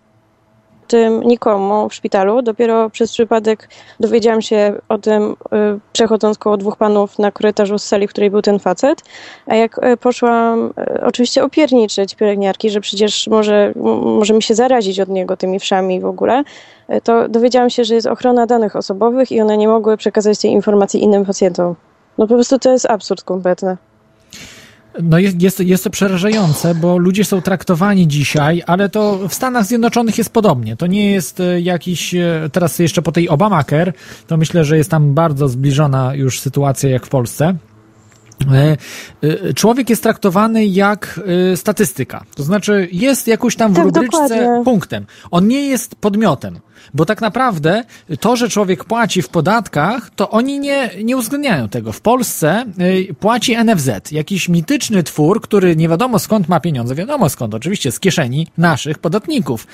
tym 0.92 1.22
nikomu 1.22 1.88
w 1.88 1.94
szpitalu. 1.94 2.42
Dopiero 2.42 2.90
przez 2.90 3.12
przypadek 3.12 3.68
dowiedziałam 4.00 4.42
się 4.42 4.74
o 4.88 4.98
tym, 4.98 5.22
y, 5.32 5.36
przechodząc 5.92 6.38
koło 6.38 6.56
dwóch 6.56 6.76
panów 6.76 7.18
na 7.18 7.30
korytarzu 7.30 7.78
z 7.78 7.84
sali, 7.84 8.08
w 8.08 8.10
której 8.10 8.30
był 8.30 8.42
ten 8.42 8.58
facet. 8.58 9.02
A 9.46 9.54
jak 9.54 9.84
y, 9.84 9.96
poszłam 9.96 10.72
y, 10.96 11.04
oczywiście 11.04 11.44
opierniczyć 11.44 12.14
pielęgniarki, 12.14 12.70
że 12.70 12.80
przecież 12.80 13.28
może, 13.28 13.72
może 14.18 14.34
mi 14.34 14.42
się 14.42 14.54
zarazić 14.54 15.00
od 15.00 15.08
niego 15.08 15.36
tymi 15.36 15.60
wszami 15.60 16.00
w 16.00 16.06
ogóle, 16.06 16.42
to 17.04 17.28
dowiedziałam 17.28 17.70
się, 17.70 17.84
że 17.84 17.94
jest 17.94 18.06
ochrona 18.06 18.46
danych 18.46 18.76
osobowych 18.76 19.32
i 19.32 19.40
one 19.40 19.56
nie 19.56 19.68
mogły 19.68 19.96
przekazać 19.96 20.38
tej 20.38 20.50
informacji 20.50 21.02
innym 21.02 21.24
pacjentom. 21.24 21.74
No 22.18 22.26
po 22.26 22.34
prostu 22.34 22.58
to 22.58 22.72
jest 22.72 22.90
absurd 22.90 23.22
kompletny. 23.22 23.76
No 25.02 25.18
jest, 25.18 25.42
jest, 25.42 25.60
jest 25.60 25.84
to 25.84 25.90
przerażające, 25.90 26.74
bo 26.74 26.98
ludzie 26.98 27.24
są 27.24 27.42
traktowani 27.42 28.08
dzisiaj, 28.08 28.62
ale 28.66 28.88
to 28.88 29.28
w 29.28 29.34
Stanach 29.34 29.66
Zjednoczonych 29.66 30.18
jest 30.18 30.30
podobnie. 30.30 30.76
To 30.76 30.86
nie 30.86 31.10
jest 31.10 31.40
e, 31.40 31.60
jakiś, 31.60 32.14
e, 32.14 32.48
teraz 32.52 32.78
jeszcze 32.78 33.02
po 33.02 33.12
tej 33.12 33.28
Obamacare, 33.28 33.92
to 34.26 34.36
myślę, 34.36 34.64
że 34.64 34.76
jest 34.76 34.90
tam 34.90 35.14
bardzo 35.14 35.48
zbliżona 35.48 36.14
już 36.14 36.40
sytuacja 36.40 36.90
jak 36.90 37.06
w 37.06 37.08
Polsce. 37.08 37.54
E, 39.22 39.54
Człowiek 39.54 39.90
jest 39.90 40.02
traktowany 40.02 40.66
jak 40.66 41.20
statystyka. 41.56 42.24
To 42.34 42.42
znaczy 42.42 42.88
jest 42.92 43.26
jakoś 43.26 43.56
tam 43.56 43.72
w 43.72 43.76
Tak, 43.76 43.84
rubryczce 43.84 44.62
punktem. 44.64 45.06
On 45.30 45.48
nie 45.48 45.68
jest 45.68 45.94
podmiotem. 45.94 46.60
Bo 46.94 47.04
tak 47.04 47.20
naprawdę 47.20 47.84
to, 48.20 48.36
że 48.36 48.48
człowiek 48.48 48.84
płaci 48.84 49.22
w 49.22 49.28
podatkach, 49.28 50.10
to 50.16 50.30
oni 50.30 50.60
nie, 50.60 50.90
nie 51.04 51.16
uwzględniają 51.16 51.68
tego. 51.68 51.92
W 51.92 52.00
Polsce 52.00 52.64
y, 53.10 53.14
płaci 53.14 53.56
NFZ, 53.64 54.12
jakiś 54.12 54.48
mityczny 54.48 55.02
twór, 55.02 55.40
który 55.40 55.76
nie 55.76 55.88
wiadomo 55.88 56.18
skąd 56.18 56.48
ma 56.48 56.60
pieniądze, 56.60 56.94
wiadomo 56.94 57.28
skąd, 57.28 57.54
oczywiście 57.54 57.92
z 57.92 58.00
kieszeni 58.00 58.46
naszych 58.58 58.98
podatników. 58.98 59.66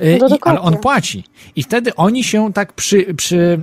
Y, 0.00 0.18
No 0.20 0.28
i, 0.36 0.38
ale 0.40 0.60
on 0.60 0.76
płaci. 0.76 1.24
I 1.56 1.62
wtedy 1.62 1.94
oni 1.94 2.24
się 2.24 2.52
tak 2.52 2.72
przy, 2.72 3.14
przy, 3.14 3.60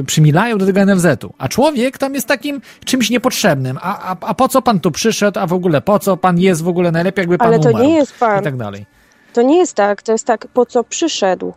e, 0.00 0.04
przymilają 0.04 0.58
do 0.58 0.66
tego 0.66 0.80
NFZ-u. 0.86 1.34
A 1.38 1.48
człowiek 1.48 1.98
tam 1.98 2.14
jest 2.14 2.26
takim 2.28 2.60
czymś 2.84 3.10
niepotrzebnym. 3.10 3.78
A, 3.82 4.12
a, 4.12 4.16
a 4.20 4.34
po 4.34 4.48
co 4.48 4.62
pan 4.62 4.80
tu 4.80 4.90
przyszedł? 4.90 5.40
A 5.40 5.46
w 5.46 5.52
ogóle 5.52 5.80
po 5.80 5.98
co 5.98 6.16
pan 6.16 6.38
jest 6.38 6.62
w 6.62 6.68
ogóle? 6.68 6.92
Najlepiej 6.92 7.22
jakby 7.22 7.38
pan 7.38 7.48
Ale 7.48 7.58
to 7.58 7.70
umarł. 7.70 7.84
nie 7.84 7.94
jest 7.94 8.18
pan. 8.18 8.40
I 8.40 8.44
tak 8.44 8.56
dalej. 8.56 8.86
To 9.32 9.42
nie 9.42 9.58
jest 9.58 9.74
tak, 9.74 10.02
to 10.02 10.12
jest 10.12 10.26
tak, 10.26 10.46
po 10.46 10.66
co 10.66 10.84
przyszedł. 10.84 11.52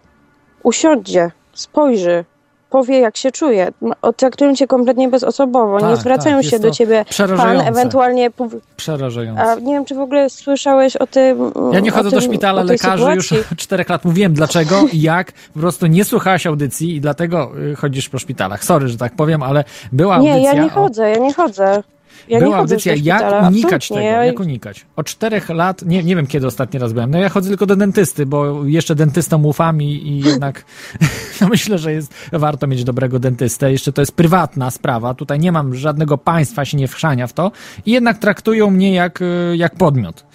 Usiądzie, 0.66 1.32
spojrzy, 1.54 2.26
powie 2.70 3.00
jak 3.00 3.18
się 3.18 3.32
czuje. 3.32 3.72
Traktują 4.18 4.56
cię 4.56 4.68
kompletnie 4.68 5.10
bezosobowo, 5.10 5.80
Tak, 5.80 5.90
nie 5.90 5.96
zwracają 5.96 6.38
tak, 6.42 6.46
się 6.46 6.60
do 6.60 6.72
ciebie 6.72 7.06
pan, 7.38 7.60
ewentualnie... 7.62 8.30
Przerażające. 8.78 9.42
A 9.42 9.56
nie 9.56 9.74
wiem, 9.74 9.86
czy 9.86 9.96
w 9.96 10.00
ogóle 10.00 10.30
słyszałeś 10.30 10.96
o 10.96 11.08
tym... 11.08 11.52
Ja 11.74 11.80
nie 11.80 11.92
chodzę 11.92 12.04
do 12.12 12.18
tym- 12.20 12.22
szpitala 12.30 12.62
o 12.62 12.66
tej 12.66 12.72
lekarzy 12.74 13.12
już 13.16 13.34
czterech 13.58 13.90
lat. 13.90 14.06
Mówiłem 14.06 14.34
dlaczego 14.34 14.76
i 14.92 15.02
jak. 15.02 15.32
Po 15.54 15.60
prostu 15.60 15.88
nie 15.88 16.06
słuchałaś 16.06 16.48
audycji 16.48 16.96
i 16.96 17.02
dlatego 17.02 17.52
y, 17.72 17.76
chodzisz 17.76 18.10
po 18.10 18.20
szpitalach. 18.20 18.64
Sorry, 18.64 18.88
że 18.88 18.98
tak 18.98 19.16
powiem, 19.16 19.44
ale 19.44 19.64
była 19.92 20.18
Nie, 20.18 20.32
audycja. 20.32 20.54
ja 20.54 20.62
nie 20.64 20.68
o- 20.68 20.74
chodzę, 20.74 21.10
ja 21.10 21.18
nie 21.18 21.34
chodzę. 21.34 21.84
Ja 22.28 22.40
była 22.40 22.58
audycja, 22.58 22.94
jak 22.96 23.48
unikać 23.48 23.88
tego. 23.88 24.00
Ja- 24.00 24.26
jak 24.26 24.40
unikać. 24.40 24.86
Od 24.96 25.06
czterech 25.06 25.50
lat, 25.50 25.82
nie, 25.82 26.04
nie 26.04 26.16
wiem 26.16 26.28
kiedy 26.28 26.48
ostatni 26.48 26.80
raz 26.80 26.94
byłem, 26.94 27.12
no 27.12 27.18
ja 27.18 27.30
chodzę 27.30 27.50
tylko 27.50 27.66
do 27.66 27.76
dentysty, 27.76 28.26
bo 28.26 28.66
jeszcze 28.66 28.96
dentystom 28.96 29.46
ufam 29.46 29.82
i, 29.82 29.86
i 29.86 30.20
jednak 30.20 30.66
no 31.42 31.48
myślę, 31.48 31.78
że 31.78 31.94
jest 31.94 32.14
warto 32.32 32.68
mieć 32.68 32.84
dobrego 32.84 33.20
dentystę. 33.20 33.72
Jeszcze 33.72 33.94
to 33.94 34.02
jest 34.02 34.12
prywatna 34.12 34.72
sprawa, 34.72 35.14
tutaj 35.14 35.40
nie 35.40 35.52
mam 35.52 35.76
żadnego 35.76 36.18
państwa, 36.18 36.66
się 36.66 36.78
nie 36.78 36.88
wchrzania 36.88 37.28
w 37.28 37.34
to 37.34 37.52
i 37.86 37.92
jednak 37.92 38.18
traktują 38.18 38.72
mnie 38.72 38.94
jak, 38.94 39.22
y, 39.22 39.54
jak 39.58 39.76
podmiot. 39.76 40.26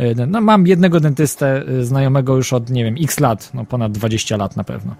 Y, 0.00 0.14
No, 0.26 0.40
mam 0.40 0.66
jednego 0.66 1.00
dentystę 1.00 1.62
y, 1.68 1.84
znajomego 1.84 2.36
już 2.36 2.52
od, 2.52 2.70
nie 2.70 2.84
wiem, 2.84 2.94
x 3.02 3.20
lat, 3.20 3.50
no 3.54 3.64
ponad 3.64 3.92
20 3.92 4.36
lat 4.36 4.56
na 4.56 4.64
pewno. 4.64 4.92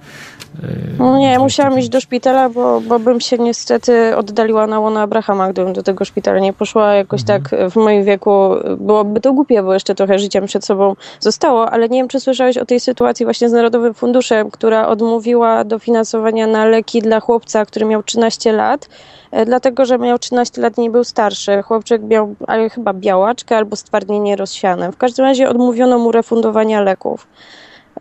Y, 0.65 0.67
No 0.99 1.19
nie, 1.19 1.37
25. 1.37 1.39
musiałam 1.43 1.79
iść 1.79 1.89
do 1.89 2.01
szpitala, 2.01 2.49
bo, 2.49 2.81
bo 2.81 2.99
bym 2.99 3.21
się 3.21 3.39
niestety 3.39 4.17
oddaliła 4.17 4.67
na 4.67 4.81
łono 4.81 5.01
Abrahama, 5.01 5.53
gdybym 5.53 5.73
do 5.73 5.83
tego 5.83 6.05
szpitala 6.05 6.39
nie 6.39 6.53
poszła. 6.53 6.95
Jakoś 6.95 7.21
Mhm. 7.21 7.43
tak 7.43 7.71
w 7.71 7.77
moim 7.77 8.05
wieku 8.05 8.51
byłoby 8.79 9.21
to 9.21 9.33
głupie, 9.33 9.63
bo 9.63 9.75
jeszcze 9.75 9.95
trochę 9.95 10.19
życia 10.19 10.43
przed 10.43 10.65
sobą 10.65 10.97
zostało, 11.21 11.71
ale 11.71 11.89
nie 11.89 11.99
wiem, 12.01 12.09
czy 12.09 12.21
słyszałeś 12.21 12.59
o 12.59 12.65
tej 12.67 12.81
sytuacji 12.81 13.27
właśnie 13.27 13.49
z 13.49 13.53
Narodowym 13.53 13.95
Funduszem, 13.95 14.51
która 14.51 14.89
odmówiła 14.89 15.65
dofinansowania 15.65 16.47
na 16.47 16.65
leki 16.65 17.03
dla 17.03 17.21
chłopca, 17.21 17.67
który 17.67 17.87
miał 17.87 18.03
13 18.03 18.53
lat, 18.53 18.85
e, 18.85 18.89
dlatego, 19.47 19.85
że 19.85 19.99
miał 19.99 20.19
13 20.19 20.61
lat 20.61 20.79
i 20.79 20.81
nie 20.81 20.91
był 20.91 21.05
starszy. 21.05 21.63
Chłopczyk 21.63 22.03
miał 22.03 22.35
ale 22.47 22.71
chyba 22.71 22.93
białaczkę 22.93 23.57
albo 23.57 23.77
stwardnienie 23.77 24.37
rozsiane. 24.37 24.93
W 24.93 24.97
każdym 24.97 25.25
razie 25.25 25.49
odmówiono 25.49 25.99
mu 25.99 26.13
refundowania 26.13 26.81
leków. 26.81 27.27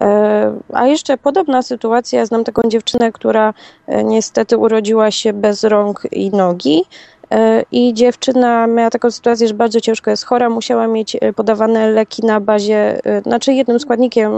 E, 0.01 0.53
A 0.73 0.88
jeszcze 0.88 1.17
podobna 1.17 1.61
sytuacja, 1.61 2.25
znam 2.25 2.43
taką 2.43 2.61
dziewczynę, 2.69 3.11
która 3.11 3.53
e, 3.88 4.03
niestety 4.03 4.57
urodziła 4.57 5.11
się 5.11 5.34
bez 5.34 5.63
rąk 5.63 6.03
i 6.11 6.32
nogi. 6.32 6.84
e, 7.32 7.63
I 7.71 7.93
dziewczyna 7.93 8.67
miała 8.67 8.89
taką 8.89 9.11
sytuację, 9.11 9.47
że 9.47 9.53
bardzo 9.53 9.82
ciężko 9.82 10.11
jest 10.11 10.25
chora, 10.25 10.49
musiała 10.49 10.88
mieć 10.88 11.17
e, 11.21 11.34
podawane 11.34 11.91
leki 11.91 12.25
na 12.25 12.39
bazie, 12.39 12.99
e, 13.05 13.21
znaczy 13.21 13.53
jednym 13.53 13.80
składnikiem 13.80 14.32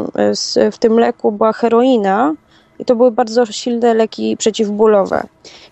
e, 0.55 0.71
w 0.71 0.77
tym 0.77 0.99
leku 0.99 1.31
była 1.31 1.53
heroina 1.53 2.33
i 2.79 2.85
to 2.85 2.95
były 2.95 3.11
bardzo 3.11 3.45
silne 3.45 3.93
leki 3.93 4.37
przeciwbólowe. 4.37 5.23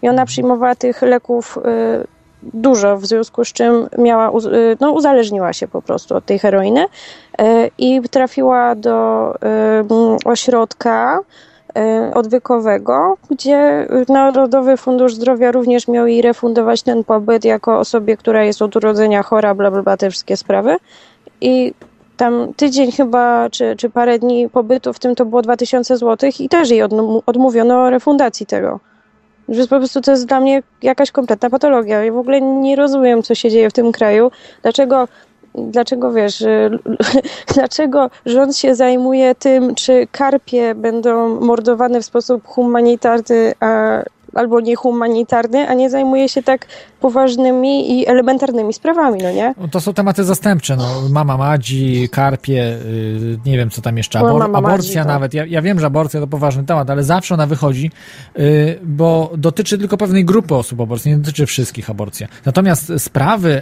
I 0.01 0.10
ona 0.10 0.26
przyjmowała 0.26 0.76
tych 0.76 1.01
leków 1.01 1.58
e, 1.66 2.18
dużo, 2.43 2.97
w 2.97 3.05
związku 3.05 3.45
z 3.45 3.53
czym 3.53 3.88
miała, 3.97 4.30
y, 4.30 4.78
no, 4.80 4.91
uzależniła 4.91 5.53
się 5.53 5.68
po 5.68 5.82
prostu 5.82 6.16
od 6.16 6.26
tej 6.26 6.39
heroiny 6.39 6.86
y, 6.86 7.45
i 7.78 8.01
trafiła 8.01 8.76
do 8.76 9.34
y, 9.36 10.26
ośrodka 10.26 11.20
y, 11.20 12.14
odwykowego, 12.14 13.18
gdzie 13.30 13.88
Narodowy 14.10 14.78
Fundusz 14.78 15.16
Zdrowia 15.16 15.51
również 15.51 15.88
miał 15.88 16.08
jej 16.08 16.22
refundować 16.22 16.82
ten 16.82 17.03
pobyt 17.03 17.45
jako 17.45 17.80
osobie, 17.80 18.18
która 18.18 18.43
jest 18.43 18.62
od 18.62 18.76
urodzenia 18.76 19.24
chora, 19.24 19.55
bla, 19.55 19.72
bla, 19.72 19.84
bla, 19.84 19.97
te 19.97 20.10
wszystkie 20.10 20.38
sprawy. 20.38 20.76
I 21.41 21.74
tam 22.18 22.53
tydzień 22.53 22.91
chyba, 22.91 23.49
czy, 23.49 23.76
czy 23.76 23.89
parę 23.89 24.20
dni 24.20 24.49
pobytu 24.49 24.93
w 24.93 24.99
tym 24.99 25.15
to 25.15 25.26
było 25.26 25.41
2000 25.41 25.97
zł 25.97 26.30
i 26.39 26.49
też 26.49 26.70
jej 26.70 26.84
odm- 26.84 27.22
odmówiono 27.26 27.89
refundacji 27.89 28.45
tego. 28.45 28.80
Więc 29.49 29.68
po 29.68 29.78
prostu 29.78 30.01
to 30.01 30.11
jest 30.11 30.26
dla 30.26 30.39
mnie 30.39 30.63
jakaś 30.82 31.11
kompletna 31.11 31.49
patologia. 31.49 32.03
Ja 32.03 32.13
w 32.13 32.18
ogóle 32.18 32.41
nie 32.41 32.76
rozumiem, 32.76 33.24
co 33.24 33.36
się 33.36 33.51
dzieje 33.51 33.70
w 33.70 33.74
tym 33.74 33.91
kraju. 33.91 34.32
Dlaczego, 34.61 35.07
dlaczego 35.55 36.13
wiesz, 36.13 36.41
y, 36.41 36.70
dlaczego 37.55 38.09
rząd 38.26 38.57
się 38.57 38.76
zajmuje 38.76 39.36
tym, 39.36 39.76
czy 39.76 40.07
karpie 40.11 40.76
będą 40.76 41.39
mordowane 41.39 42.01
w 42.01 42.05
sposób 42.05 42.47
humanitarny, 42.47 43.53
a, 43.59 44.01
albo 44.34 44.59
niehumanitarny, 44.59 45.70
a 45.70 45.74
nie 45.74 45.89
zajmuje 45.89 46.30
się 46.30 46.43
tak 46.43 46.65
poważnymi 47.00 48.00
i 48.00 48.08
elementarnymi 48.08 48.74
sprawami, 48.74 49.20
no 49.24 49.32
nie? 49.32 49.54
No 49.62 49.68
To 49.68 49.82
są 49.82 49.93
tematy 49.93 50.24
zastępcze, 50.24 50.76
no. 50.76 51.02
Mama 51.10 51.38
Madzi, 51.38 52.10
karpie, 52.12 52.64
y, 52.64 53.39
nie 53.45 53.58
wiem 53.58 53.70
co 53.70 53.82
tam 53.82 53.98
jeszcze, 53.98 54.20
abor- 54.20 54.39
mama 54.39 54.62
Madzi, 54.62 54.74
aborcja 54.74 55.02
tak. 55.04 55.14
nawet. 55.14 55.34
Ja, 55.34 55.45
ja 55.45 55.62
wiem, 55.62 55.80
że 55.80 55.86
aborcja 55.86 56.20
to 56.20 56.28
poważny 56.28 56.64
temat, 56.64 56.89
ale 56.89 57.04
zawsze 57.04 57.34
ona 57.34 57.48
wychodzi, 57.48 57.91
y, 58.39 58.80
bo 58.84 59.32
dotyczy 59.38 59.78
tylko 59.78 59.98
pewnej 59.98 60.26
grupy 60.26 60.56
osób 60.56 60.82
aborcji, 60.82 61.12
nie 61.12 61.18
dotyczy 61.18 61.45
wszystkich 61.45 61.89
aborcja. 61.89 62.28
Natomiast 62.45 62.91
sprawy 62.98 63.62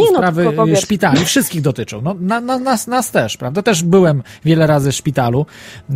Nie, 0.00 0.06
no, 0.10 0.16
sprawy 0.18 0.76
szpitali, 0.76 1.24
wszystkich 1.24 1.62
dotyczą. 1.62 2.00
No, 2.02 2.14
na, 2.20 2.40
na, 2.40 2.58
nas, 2.58 2.86
nas 2.86 3.10
też, 3.10 3.36
prawda? 3.36 3.62
Też 3.62 3.82
byłem 3.82 4.22
wiele 4.44 4.66
razy 4.66 4.92
w 4.92 4.94
szpitalu 4.94 5.46
y, 5.90 5.94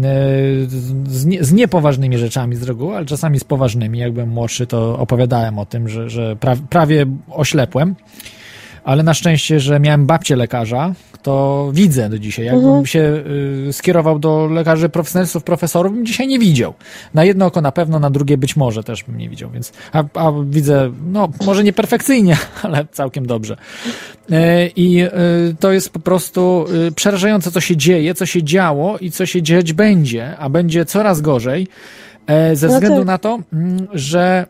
z, 1.07 1.27
nie, 1.27 1.45
z 1.45 1.53
niepoważnymi 1.53 2.19
rzeczami 2.19 2.57
z 2.57 2.63
reguły, 2.63 2.97
ale 2.97 3.07
czasami 3.07 3.39
z 3.39 3.45
poważnymi. 3.45 3.99
Jak 3.99 4.13
byłem 4.13 4.29
młodszy, 4.29 4.67
to 4.67 4.99
opowiadałem 4.99 5.59
o 5.59 5.67
tym, 5.67 5.89
że, 5.89 6.11
że 6.11 6.37
pra, 6.37 6.57
prawie 6.79 7.07
oślepłem 7.31 7.95
ale 8.85 9.03
na 9.03 9.15
szczęście, 9.15 9.61
że 9.61 9.81
miałem 9.81 10.07
babcię 10.07 10.37
lekarza, 10.37 10.95
to 11.23 11.69
widzę 11.73 12.09
do 12.09 12.19
dzisiaj. 12.19 12.47
Jakbym 12.47 12.87
się 12.87 13.23
y, 13.69 13.73
skierował 13.73 14.19
do 14.19 14.47
lekarzy 14.47 14.89
profesjonalistów, 14.89 15.45
profesorów, 15.45 15.93
bym 15.93 16.07
dzisiaj 16.07 16.27
nie 16.27 16.39
widział. 16.39 16.75
Na 17.15 17.25
jedno 17.25 17.47
oko 17.47 17.61
na 17.61 17.73
pewno, 17.73 17.99
na 17.99 18.11
drugie 18.11 18.39
być 18.39 18.57
może 18.57 18.85
też 18.85 19.05
bym 19.05 19.19
nie 19.19 19.29
widział, 19.29 19.51
więc 19.51 19.73
a, 19.93 20.05
a 20.15 20.33
widzę, 20.45 20.93
no 21.13 21.29
może 21.47 21.65
nie 21.65 21.73
perfekcyjnie, 21.73 22.37
ale 22.63 22.87
całkiem 22.93 23.27
dobrze. 23.27 23.57
Y, 24.31 24.35
I 24.77 25.03
y, 25.03 25.11
to 25.61 25.73
jest 25.73 25.91
po 25.91 26.01
prostu 26.01 26.67
y, 26.89 26.93
przerażające, 26.93 27.51
co 27.51 27.61
się 27.61 27.77
dzieje, 27.77 28.15
co 28.15 28.27
się 28.27 28.43
działo 28.43 28.99
i 28.99 29.11
co 29.11 29.27
się 29.27 29.43
dziać 29.43 29.73
będzie, 29.73 30.37
a 30.39 30.49
będzie 30.49 30.85
coraz 30.85 31.21
gorzej, 31.21 31.67
e, 32.27 32.57
ze 32.57 32.69
No 32.69 32.75
względu 32.75 32.99
tak. 32.99 33.07
na 33.07 33.19
to, 33.19 33.39
mm, 33.53 33.89
że 33.93 34.47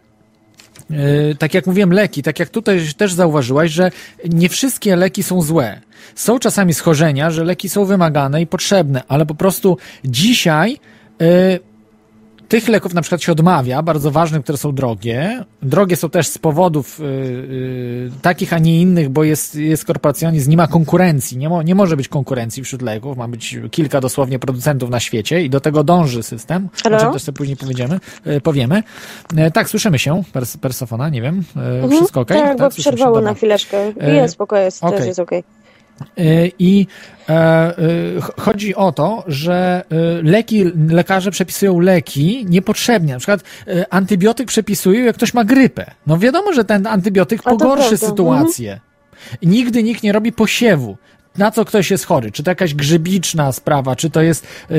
tak 1.39 1.55
jak 1.55 1.67
mówiłem, 1.67 1.93
leki, 1.93 2.23
tak 2.23 2.39
jak 2.39 2.49
tutaj 2.49 2.81
też 2.97 3.13
zauważyłaś, 3.13 3.71
że 3.71 3.91
nie 4.29 4.49
wszystkie 4.49 4.97
leki 4.97 5.23
są 5.23 5.43
złe. 5.43 5.81
Są 6.15 6.39
czasami 6.39 6.75
schorzenia, 6.75 7.31
że 7.31 7.45
leki 7.45 7.69
są 7.69 7.85
wymagane 7.85 8.43
i 8.43 8.47
potrzebne, 8.47 9.03
ale 9.09 9.27
po 9.27 9.35
prostu 9.35 9.77
dzisiaj 10.05 10.79
yy, 11.21 11.61
tych 12.49 12.69
leków 12.69 12.95
na 12.95 13.03
przykład 13.03 13.23
się 13.23 13.33
odmawia, 13.33 13.83
bardzo 13.83 14.11
ważnych, 14.11 14.43
które 14.43 14.59
są 14.59 14.73
drogie. 14.73 15.45
Drogie 15.63 15.97
są 15.97 16.11
też 16.11 16.27
z 16.27 16.39
powodów 16.39 16.99
yy, 16.99 18.11
takich, 18.23 18.53
a 18.53 18.59
nie 18.59 18.81
innych, 18.81 19.09
bo 19.09 19.25
jest, 19.25 19.55
jest 19.55 19.85
korporacjonizm, 19.85 20.51
nie 20.51 20.57
ma 20.57 20.67
konkurencji, 20.67 21.39
nie, 21.39 21.49
mo, 21.49 21.63
nie 21.63 21.75
może 21.75 21.97
być 21.97 22.09
konkurencji 22.09 22.65
wśród 22.65 22.83
leków, 22.83 23.17
ma 23.19 23.29
być 23.29 23.59
kilka 23.71 24.01
dosłownie 24.01 24.39
producentów 24.39 24.91
na 24.91 25.01
świecie 25.01 25.43
i 25.43 25.51
do 25.51 25.61
tego 25.61 25.85
dąży 25.85 26.23
system, 26.23 26.69
Halo? 26.83 26.97
o 26.97 27.01
czym 27.01 27.13
też 27.13 27.23
sobie 27.23 27.37
później 27.37 27.57
powiedziemy, 27.57 28.01
yy, 28.27 28.41
powiemy. 28.41 28.83
Yy, 29.37 29.51
tak, 29.51 29.69
słyszymy 29.69 29.99
się, 29.99 30.23
pers, 30.33 30.57
persofona, 30.57 31.09
nie 31.09 31.23
wiem, 31.23 31.45
yy, 31.83 31.89
wszystko 31.89 32.21
ok? 32.21 32.29
Tak, 32.29 32.59
bo 32.59 32.71
słyszymy 32.71 32.93
się? 32.93 32.97
przerwało 32.97 33.21
na 33.21 33.35
chwileczkę. 33.35 33.93
E, 34.01 34.15
Jest 34.15 34.35
spokojnie, 34.35 34.65
jest, 34.65 34.85
okej. 34.85 34.93
teraz 34.93 35.07
jest 35.07 35.21
okej. 35.21 35.39
Y, 35.39 35.43
I 36.59 36.87
e, 37.29 37.75
ch- 38.21 38.41
chodzi 38.41 38.75
o 38.75 38.93
to, 38.93 39.25
że 39.27 39.85
leki, 40.23 40.65
lekarze 40.89 41.31
przepisują 41.31 41.81
leki 41.81 42.47
niepotrzebnie. 42.49 43.13
Na 43.13 43.19
przykład 43.19 43.41
antybiotyk 43.91 44.49
przepisują, 44.49 45.05
jak 45.05 45.17
ktoś 45.17 45.35
ma 45.35 45.45
grypę. 45.45 45.91
No 46.07 46.19
wiadomo, 46.19 46.53
że 46.53 46.65
ten 46.65 46.87
antybiotyk 46.87 47.43
pogorszy 47.43 47.89
prawda, 47.89 48.07
sytuację. 48.07 48.81
Nigdy 49.43 49.83
nikt 49.83 50.03
nie 50.03 50.13
robi 50.13 50.33
posiewu. 50.33 50.97
Na 51.39 51.51
co 51.51 51.65
ktoś 51.65 51.91
jest 51.91 52.07
chory. 52.07 52.33
Czy 52.33 52.43
to 52.43 52.51
jakaś 52.51 52.75
grzybiczna 52.75 53.53
sprawa, 53.53 53.97
czy 53.97 54.11
to 54.11 54.23
jest 54.23 54.47
yy, 54.71 54.79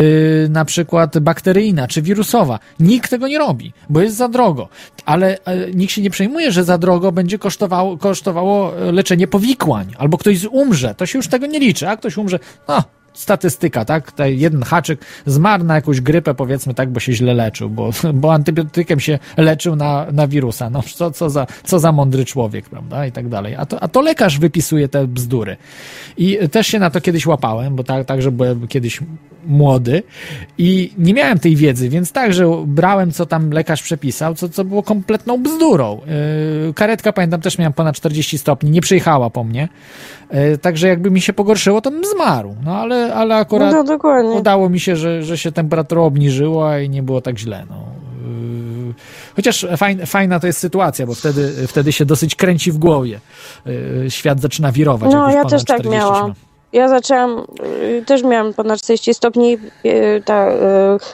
na 0.50 0.66
przykład 0.66 1.20
bakteryjna, 1.20 1.88
czy 1.88 2.02
wirusowa. 2.02 2.60
Nikt 2.80 3.10
tego 3.10 3.28
nie 3.28 3.38
robi, 3.38 3.74
bo 3.90 4.02
jest 4.02 4.16
za 4.16 4.28
drogo. 4.28 4.70
Ale 5.06 5.38
yy, 5.48 5.72
nikt 5.76 5.94
się 5.94 6.02
nie 6.02 6.10
przejmuje, 6.10 6.52
że 6.52 6.64
za 6.64 6.78
drogo 6.78 7.12
będzie 7.12 7.40
kosztowało, 7.40 7.98
kosztowało 7.98 8.78
e, 8.78 8.92
leczenie 8.92 9.28
powikłań, 9.28 9.94
albo 9.98 10.18
ktoś 10.18 10.46
umrze. 10.46 10.96
To 10.96 11.06
się 11.06 11.20
już 11.20 11.28
tego 11.28 11.46
nie 11.46 11.60
liczy, 11.60 11.90
a 11.90 11.98
ktoś 11.98 12.18
umrze, 12.18 12.40
no, 12.68 12.84
statystyka, 13.14 13.86
tak? 13.86 14.12
Tutaj 14.12 14.40
jeden 14.40 14.64
haczyk 14.64 15.06
zmarł 15.26 15.64
na 15.64 15.76
jakąś 15.76 16.02
grypę, 16.02 16.34
powiedzmy 16.34 16.74
tak, 16.74 16.90
bo 16.90 17.00
się 17.00 17.14
źle 17.14 17.34
leczył, 17.34 17.70
bo, 17.70 17.90
bo 18.14 18.34
antybiotykiem 18.34 19.00
się 19.00 19.20
leczył 19.38 19.76
na, 19.76 20.06
na 20.12 20.28
wirusa. 20.28 20.70
No, 20.70 20.84
co, 20.96 21.12
co, 21.12 21.30
za, 21.30 21.48
co 21.64 21.80
za 21.80 21.92
mądry 21.92 22.26
człowiek, 22.26 22.70
prawda? 22.70 23.06
I 23.06 23.12
tak 23.12 23.30
dalej. 23.30 23.56
A 23.56 23.66
to, 23.66 23.84
a 23.84 23.88
to 23.88 24.02
lekarz 24.02 24.40
wypisuje 24.40 24.88
te 24.88 25.08
bzdury. 25.08 25.58
I 26.18 26.38
też 26.52 26.68
się 26.68 26.80
na 26.80 26.90
to 26.90 27.02
kiedyś 27.02 27.26
łapałem, 27.26 27.76
bo 27.76 27.84
tak, 27.84 28.06
także 28.06 28.32
byłem 28.32 28.68
kiedyś 28.68 29.00
młody 29.46 30.04
i 30.58 30.94
nie 30.98 31.14
miałem 31.14 31.40
tej 31.40 31.56
wiedzy, 31.56 31.90
więc 31.90 32.12
także 32.12 32.64
brałem, 32.66 33.12
co 33.12 33.26
tam 33.26 33.52
lekarz 33.52 33.84
przepisał, 33.84 34.36
co, 34.36 34.50
co 34.50 34.66
było 34.66 34.84
kompletną 34.84 35.44
bzdurą. 35.44 36.02
Yy, 36.66 36.74
karetka, 36.74 37.14
pamiętam, 37.14 37.42
też 37.42 37.58
miałem 37.58 37.74
ponad 37.74 37.96
40 37.96 38.38
stopni, 38.38 38.72
nie 38.72 38.82
przyjechała 38.82 39.30
po 39.30 39.44
mnie. 39.44 39.68
Yy, 40.32 40.58
także 40.58 40.88
jakby 40.88 41.12
mi 41.12 41.22
się 41.22 41.34
pogorszyło, 41.34 41.82
to 41.82 41.92
bym 41.92 42.04
zmarł. 42.16 42.56
No 42.64 42.78
ale, 42.78 43.09
ale 43.14 43.36
akurat 43.36 43.74
No 43.74 43.84
dokładnie. 43.84 44.32
udało 44.32 44.70
mi 44.70 44.80
się, 44.80 44.96
że, 44.96 45.24
że 45.24 45.38
się 45.38 45.52
temperatura 45.52 46.02
obniżyła 46.02 46.80
i 46.80 46.90
nie 46.90 47.04
było 47.04 47.22
tak 47.22 47.40
źle. 47.40 47.66
No. 47.70 47.76
Yy, 47.76 48.94
Chociaż 49.36 49.66
fajna, 49.78 50.06
fajna 50.06 50.40
to 50.40 50.48
jest 50.48 50.60
sytuacja, 50.60 51.08
bo 51.08 51.14
wtedy, 51.16 51.68
wtedy 51.68 51.92
się 51.92 52.06
dosyć 52.06 52.36
kręci 52.36 52.72
w 52.72 52.78
głowie. 52.78 53.20
Yy, 53.66 54.06
Świat 54.12 54.42
zaczyna 54.42 54.72
wirować. 54.72 55.12
No, 55.14 55.32
ja 55.32 55.46
też 55.46 55.64
tak 55.66 55.80
40 55.80 55.90
miałam. 55.90 56.34
Ja 56.74 56.88
zaczęłam, 56.88 57.46
y, 58.00 58.04
też 58.06 58.24
miałam 58.24 58.54
ponad 58.54 58.80
40 58.80 59.14
stopni, 59.14 59.58
y, 59.86 60.24
ta 60.26 60.52
y, 60.52 60.56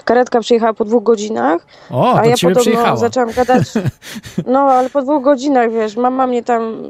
karetka 0.06 0.40
przyjechała 0.40 0.74
po 0.74 0.86
dwóch 0.86 1.04
godzinach, 1.04 1.66
O, 1.92 2.14
a 2.20 2.26
ja 2.26 2.36
podobno 2.42 2.62
przyjechała. 2.62 2.96
zaczęłam 2.98 3.32
gadać, 3.32 3.62
no 4.48 4.60
ale 4.60 4.90
po 4.90 5.02
dwóch 5.02 5.24
godzinach, 5.24 5.72
wiesz, 5.72 5.98
mama 5.98 6.28
mnie 6.28 6.44
tam, 6.44 6.88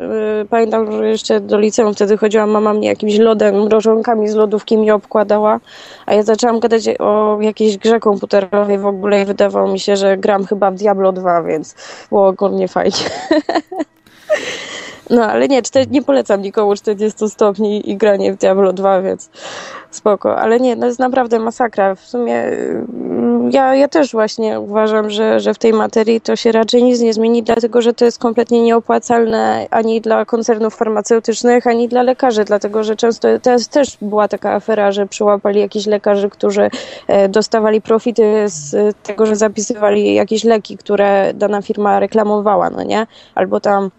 pamiętam, 0.49 0.91
że 0.91 1.07
jeszcze 1.07 1.39
do 1.39 1.59
liceum 1.59 1.93
wtedy 1.93 2.17
chodziłam, 2.17 2.49
mama 2.49 2.73
mnie 2.73 2.87
jakimś 2.87 3.17
lodem, 3.17 3.63
mrożonkami 3.63 4.27
z 4.27 4.35
lodówki 4.35 4.77
mi 4.77 4.91
obkładała, 4.91 5.59
a 6.05 6.13
ja 6.13 6.23
zaczęłam 6.23 6.59
gadać 6.59 6.83
o 6.99 7.37
jakiejś 7.41 7.77
grze 7.77 7.99
komputerowej 7.99 8.77
w 8.77 8.85
ogóle 8.85 9.21
i 9.21 9.25
wydawało 9.25 9.67
mi 9.67 9.79
się, 9.79 9.95
że 9.95 10.17
gram 10.17 10.45
chyba 10.45 10.71
w 10.71 10.75
Diablo 10.75 11.11
2, 11.11 11.43
więc 11.43 11.75
było 12.09 12.27
ogólnie 12.27 12.67
fajnie. 12.67 12.97
No, 15.09 15.25
ale 15.25 15.47
nie, 15.47 15.61
czter- 15.61 15.91
nie 15.91 16.01
polecam 16.01 16.41
nikomu 16.41 16.75
40 16.75 17.29
stopni 17.29 17.89
i 17.91 17.97
granie 17.97 18.33
w 18.33 18.37
Diablo 18.37 18.73
2, 18.73 19.01
więc 19.01 19.29
spoko. 19.91 20.37
Ale 20.37 20.59
nie, 20.59 20.75
no 20.75 20.85
jest 20.85 20.99
naprawdę 20.99 21.39
masakra. 21.39 21.95
W 21.95 21.99
sumie 21.99 22.35
mm, 22.35 23.51
ja, 23.51 23.75
ja 23.75 23.87
też 23.87 24.11
właśnie 24.11 24.59
uważam, 24.59 25.09
że, 25.09 25.39
że 25.39 25.53
w 25.53 25.57
tej 25.57 25.73
materii 25.73 26.21
to 26.21 26.35
się 26.35 26.51
raczej 26.51 26.83
nic 26.83 27.01
nie 27.01 27.13
zmieni, 27.13 27.43
dlatego 27.43 27.81
że 27.81 27.93
to 27.93 28.05
jest 28.05 28.19
kompletnie 28.19 28.61
nieopłacalne 28.61 29.67
ani 29.71 30.01
dla 30.01 30.25
koncernów 30.25 30.75
farmaceutycznych, 30.75 31.67
ani 31.67 31.87
dla 31.87 32.03
lekarzy, 32.03 32.43
dlatego 32.43 32.83
że 32.83 32.95
często 32.95 33.39
też, 33.39 33.67
też 33.67 33.97
była 34.01 34.27
taka 34.27 34.53
afera, 34.53 34.91
że 34.91 35.07
przyłapali 35.07 35.59
jakichś 35.59 35.85
lekarzy, 35.85 36.29
którzy 36.29 36.69
e, 37.07 37.29
dostawali 37.29 37.81
profity 37.81 38.43
z 38.45 38.95
tego, 39.03 39.25
że 39.25 39.35
zapisywali 39.35 40.13
jakieś 40.13 40.43
leki, 40.43 40.77
które 40.77 41.33
dana 41.33 41.61
firma 41.61 41.99
reklamowała, 41.99 42.69
no 42.69 42.83
nie? 42.83 43.07
Albo 43.35 43.59
tam 43.59 43.91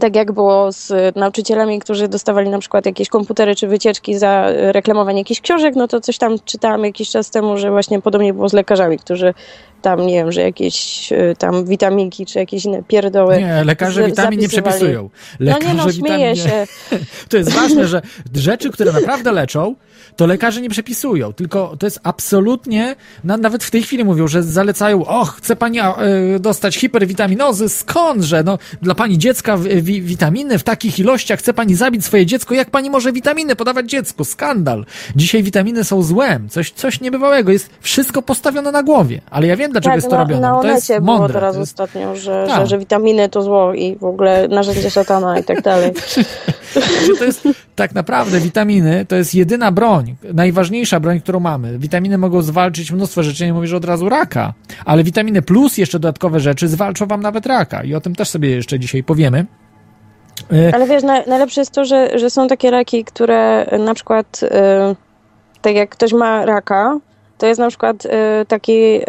tak 0.00 0.16
jak 0.16 0.32
było 0.32 0.72
z 0.72 1.16
nauczycielami, 1.16 1.78
którzy 1.78 2.08
dostawali 2.08 2.50
na 2.50 2.58
przykład 2.58 2.86
jakieś 2.86 3.08
komputery 3.08 3.56
czy 3.56 3.68
wycieczki 3.68 4.18
za 4.18 4.46
reklamowanie 4.52 5.18
jakichś 5.18 5.40
książek, 5.40 5.76
no 5.76 5.88
to 5.88 6.00
coś 6.00 6.18
tam 6.18 6.36
czytałam 6.44 6.84
jakiś 6.84 7.10
czas 7.10 7.30
temu, 7.30 7.58
że 7.58 7.70
właśnie 7.70 8.00
podobnie 8.00 8.34
było 8.34 8.48
z 8.48 8.52
lekarzami, 8.52 8.98
którzy 8.98 9.34
tam, 9.82 10.06
nie 10.06 10.14
wiem, 10.14 10.32
że 10.32 10.40
jakieś 10.40 11.12
y, 11.12 11.34
tam 11.38 11.64
witaminki 11.64 12.26
czy 12.26 12.38
jakieś 12.38 12.64
inne 12.64 12.82
pierdoły 12.82 13.38
Nie, 13.38 13.64
lekarze 13.64 14.06
witamin 14.06 14.40
nie 14.40 14.48
przepisują. 14.48 15.10
No 15.40 15.46
Lekarze 15.46 15.68
nie 15.68 15.74
no, 15.74 15.92
śmieję 15.92 16.36
się. 16.36 16.66
To 17.28 17.36
jest 17.36 17.52
ważne, 17.52 17.86
że 17.86 18.02
rzeczy, 18.34 18.70
które 18.70 18.92
naprawdę 18.92 19.32
leczą, 19.32 19.74
to 20.16 20.26
lekarze 20.26 20.60
nie 20.60 20.70
przepisują, 20.70 21.32
tylko 21.32 21.76
to 21.78 21.86
jest 21.86 22.00
absolutnie, 22.02 22.96
na, 23.24 23.36
nawet 23.36 23.64
w 23.64 23.70
tej 23.70 23.82
chwili 23.82 24.04
mówią, 24.04 24.28
że 24.28 24.42
zalecają, 24.42 25.04
och, 25.04 25.36
chce 25.36 25.56
pani 25.56 25.78
y, 25.80 26.40
dostać 26.40 26.76
hiperwitaminozy, 26.76 27.68
skądże, 27.68 28.42
no, 28.42 28.58
dla 28.82 28.94
pani 28.94 29.18
dziecka 29.18 29.56
wi, 29.56 29.82
wi, 29.82 30.02
witaminy 30.02 30.58
w 30.58 30.62
takich 30.62 30.98
ilościach, 30.98 31.38
chce 31.38 31.54
pani 31.54 31.74
zabić 31.74 32.04
swoje 32.04 32.26
dziecko, 32.26 32.54
jak 32.54 32.70
pani 32.70 32.90
może 32.90 33.12
witaminy 33.12 33.56
podawać 33.56 33.90
dziecku, 33.90 34.24
skandal. 34.24 34.84
Dzisiaj 35.16 35.42
witaminy 35.42 35.84
są 35.84 36.02
złem, 36.02 36.48
coś, 36.48 36.70
coś 36.70 37.00
niebywałego, 37.00 37.52
jest 37.52 37.70
wszystko 37.80 38.22
postawione 38.22 38.72
na 38.72 38.82
głowie, 38.82 39.20
ale 39.30 39.46
ja 39.46 39.56
wiem, 39.56 39.72
dlaczego 39.72 39.94
jest 39.94 40.06
to 40.06 40.16
Tak, 40.16 40.18
na, 40.18 40.34
robione, 40.34 40.48
na 40.56 40.62
to 40.62 40.68
jest 40.68 40.88
było 40.88 41.18
mądre. 41.18 41.34
teraz 41.34 41.56
ostatnio, 41.56 42.16
że, 42.16 42.44
Tak. 42.48 42.60
że, 42.60 42.66
że 42.66 42.78
witaminy 42.78 43.28
to 43.28 43.42
zło 43.42 43.74
i 43.74 43.96
w 43.96 44.04
ogóle 44.04 44.48
narzędzie 44.48 44.90
szatana 44.90 45.38
i 45.38 45.44
tak 45.44 45.62
dalej. 45.70 45.92
Że 47.06 47.16
to 47.18 47.24
jest 47.24 47.48
tak 47.76 47.94
naprawdę 47.94 48.40
witaminy 48.40 49.06
to 49.08 49.16
jest 49.16 49.34
jedyna 49.34 49.72
broń, 49.72 50.16
najważniejsza 50.34 51.00
broń, 51.00 51.20
którą 51.20 51.40
mamy. 51.40 51.78
Witaminy 51.78 52.18
mogą 52.18 52.42
zwalczyć 52.42 52.92
mnóstwo 52.92 53.22
rzeczy, 53.22 53.46
nie 53.46 53.54
mówię, 53.54 53.66
że 53.66 53.76
od 53.76 53.84
razu 53.84 54.08
raka, 54.08 54.54
ale 54.84 55.04
witaminy 55.04 55.42
plus 55.42 55.78
jeszcze 55.78 55.98
dodatkowe 55.98 56.40
rzeczy 56.40 56.68
zwalczą 56.68 57.06
wam 57.06 57.20
nawet 57.20 57.46
raka 57.46 57.84
i 57.84 57.94
o 57.94 58.00
tym 58.00 58.14
też 58.14 58.28
sobie 58.28 58.50
jeszcze 58.50 58.78
dzisiaj 58.78 59.04
powiemy. 59.04 59.46
Y, 60.52 60.74
Ale 60.74 60.86
wiesz, 60.86 61.02
na, 61.02 61.22
najlepsze 61.26 61.60
jest 61.60 61.70
to, 61.70 61.84
że, 61.84 62.18
że 62.18 62.30
są 62.30 62.48
takie 62.48 62.70
raki, 62.70 63.04
które 63.04 63.66
na 63.78 63.94
przykład, 63.94 64.40
y, 64.42 64.48
tak 65.62 65.74
jak 65.74 65.90
ktoś 65.90 66.12
ma 66.12 66.46
raka, 66.46 66.98
to 67.38 67.46
jest 67.46 67.60
na 67.60 67.68
przykład 67.68 68.04
y, 68.06 68.08
taki 68.48 68.96
y, 68.96 69.04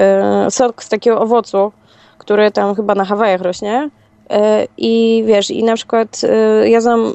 sok 0.50 0.84
z 0.84 0.90
takiego 0.90 1.22
owocu, 1.22 1.72
który 2.18 2.52
tam 2.52 2.76
chyba 2.76 2.96
na 2.96 3.06
Hawajach 3.06 3.42
rośnie. 3.42 3.90
Y, 4.32 4.68
I 4.78 5.24
wiesz, 5.28 5.52
i 5.52 5.64
na 5.64 5.76
przykład 5.76 6.22
y, 6.64 6.70
ja 6.70 6.82
znam 6.82 7.14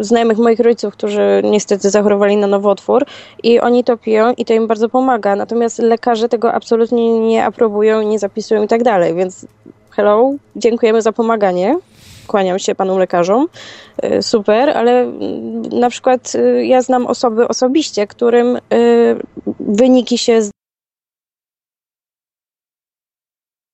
y, 0.00 0.04
znajomych 0.04 0.38
moich 0.38 0.60
rodziców, 0.60 0.92
którzy 0.92 1.42
niestety 1.44 1.90
zachorowali 1.90 2.36
na 2.36 2.46
nowotwór 2.46 3.04
i 3.42 3.60
oni 3.60 3.84
to 3.84 3.96
piją 3.96 4.32
i 4.32 4.44
to 4.44 4.54
im 4.54 4.66
bardzo 4.66 4.88
pomaga. 4.88 5.36
Natomiast 5.36 5.78
lekarze 5.78 6.28
tego 6.28 6.52
absolutnie 6.52 7.18
nie 7.20 7.44
aprobują, 7.44 8.02
nie 8.02 8.18
zapisują 8.18 8.62
i 8.62 8.68
tak 8.68 8.82
dalej, 8.82 9.14
więc 9.14 9.46
hello, 9.90 10.32
dziękujemy 10.56 11.02
za 11.02 11.12
pomaganie. 11.12 11.78
Kłaniam 12.26 12.58
się 12.58 12.74
panu 12.74 12.98
lekarzom. 12.98 13.46
Super, 14.20 14.70
ale 14.70 15.00
mm, 15.00 15.62
na 15.62 15.90
przykład 15.90 16.32
ja 16.62 16.82
znam 16.82 17.06
osoby 17.06 17.48
osobiście, 17.48 18.06
którym 18.06 18.58
wyniki 19.60 20.18
się 20.18 20.42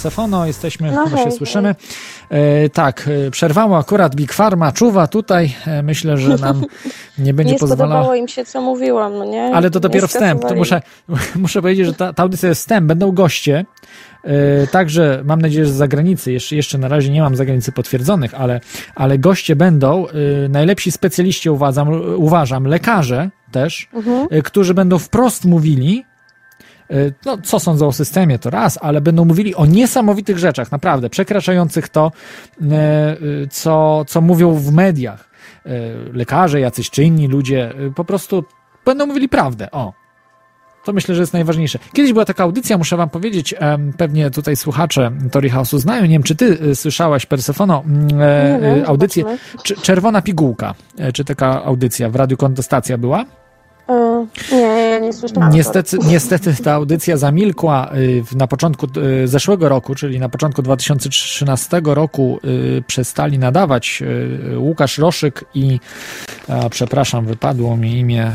Safono, 0.02 0.46
jesteśmy, 0.46 0.92
No 0.92 1.04
chyba 1.06 1.24
się 1.24 1.30
słyszymy. 1.30 1.74
E, 2.30 2.68
tak, 2.68 3.08
e, 3.26 3.30
przerwało 3.30 3.78
akurat 3.78 4.14
Big 4.14 4.32
Pharma, 4.32 4.72
czuwa 4.72 5.06
tutaj. 5.06 5.54
E, 5.66 5.82
myślę, 5.82 6.16
że 6.16 6.36
nam 6.36 6.64
nie 7.18 7.34
będzie 7.34 7.52
nie 7.52 7.58
pozwalała. 7.58 7.90
spodobało 7.90 8.14
im 8.14 8.28
się, 8.28 8.44
co 8.44 8.60
mówiłam, 8.60 9.18
no 9.18 9.24
nie? 9.24 9.50
Ale 9.54 9.70
to 9.70 9.78
Nie 9.78 9.80
dopiero 9.80 10.08
wstęp. 10.08 10.42
To 10.48 10.54
muszę, 10.54 10.82
muszę 11.36 11.62
powiedzieć, 11.62 11.86
że 11.86 11.92
ta, 11.94 12.12
ta 12.12 12.22
audycja 12.22 12.48
jest 12.48 12.60
wstęp. 12.60 12.86
Będą 12.86 13.12
goście. 13.12 13.64
E, 14.24 14.66
także 14.66 15.22
mam 15.24 15.42
nadzieję, 15.42 15.64
że 15.66 15.72
z 15.72 15.76
zagranicy, 15.76 16.32
jeszcze, 16.32 16.56
jeszcze 16.56 16.78
na 16.78 16.88
razie 16.88 17.10
nie 17.10 17.22
mam 17.22 17.36
zagranicy 17.36 17.72
potwierdzonych, 17.72 18.34
ale, 18.34 18.60
ale 18.94 19.18
goście 19.18 19.56
będą 19.56 20.06
e, 20.08 20.12
najlepsi 20.48 20.92
specjaliści, 20.92 21.50
uważam, 21.50 21.88
uważam 22.16 22.64
lekarze 22.66 23.30
też, 23.52 23.88
Mhm. 23.94 24.28
e, 24.30 24.42
którzy 24.42 24.74
będą 24.74 24.98
wprost 24.98 25.44
mówili, 25.44 26.04
no, 27.26 27.38
co 27.44 27.60
sądzą 27.60 27.86
o 27.86 27.92
systemie, 27.92 28.38
to 28.38 28.50
raz, 28.50 28.78
ale 28.82 29.00
będą 29.00 29.24
mówili 29.24 29.54
o 29.54 29.66
niesamowitych 29.66 30.38
rzeczach, 30.38 30.72
naprawdę, 30.72 31.10
przekraczających 31.10 31.88
to, 31.88 32.12
e, 32.62 32.74
e, 32.74 33.16
co, 33.50 34.04
co 34.04 34.20
mówią 34.20 34.54
w 34.54 34.72
mediach. 34.72 35.28
Lekarze, 36.12 36.60
jacyś 36.60 36.90
czy 36.90 37.04
inni 37.04 37.28
ludzie, 37.28 37.72
po 37.94 38.04
prostu 38.04 38.44
będą 38.84 39.06
mówili 39.06 39.28
prawdę. 39.28 39.70
O. 39.70 39.92
To 40.84 40.92
myślę, 40.92 41.14
że 41.14 41.22
jest 41.22 41.32
najważniejsze. 41.32 41.78
Kiedyś 41.92 42.12
była 42.12 42.24
taka 42.24 42.44
audycja, 42.44 42.78
muszę 42.78 42.96
wam 42.96 43.08
powiedzieć, 43.10 43.54
pewnie 43.96 44.30
tutaj 44.30 44.56
słuchacze 44.56 45.10
Tori 45.30 45.50
House'u 45.50 45.78
znają, 45.78 46.02
nie 46.02 46.08
wiem, 46.08 46.22
czy 46.22 46.36
ty 46.36 46.76
słyszałaś, 46.76 47.26
Persefono, 47.26 47.82
mm, 47.86 48.08
e, 48.20 48.86
audycję, 48.86 49.24
Czerwona 49.82 50.22
Pigułka, 50.22 50.74
e, 50.98 51.12
czy 51.12 51.24
taka 51.24 51.64
audycja 51.64 52.10
w 52.10 52.16
Radiu 52.16 52.36
Kontestacja 52.36 52.98
była? 52.98 53.24
E, 53.88 54.26
Nie, 54.52 54.58
ja 54.90 54.98
nie 54.98 55.12
słyszałam. 55.12 55.52
Niestety, 55.52 55.98
niestety 56.06 56.62
ta 56.62 56.72
audycja 56.72 57.16
zamilkła 57.16 57.90
y, 58.32 58.36
na 58.36 58.46
początku 58.46 58.86
y, 59.24 59.28
zeszłego 59.28 59.68
roku, 59.68 59.94
czyli 59.94 60.18
na 60.18 60.28
początku 60.28 60.62
2013 60.62 61.80
roku 61.84 62.38
y, 62.44 62.82
przestali 62.86 63.38
nadawać 63.38 64.02
y, 64.52 64.58
Łukasz 64.58 64.98
Roszyk 64.98 65.44
i 65.54 65.80
przepraszam, 66.70 67.26
wypadło 67.26 67.76
mi 67.76 67.98
imię 67.98 68.32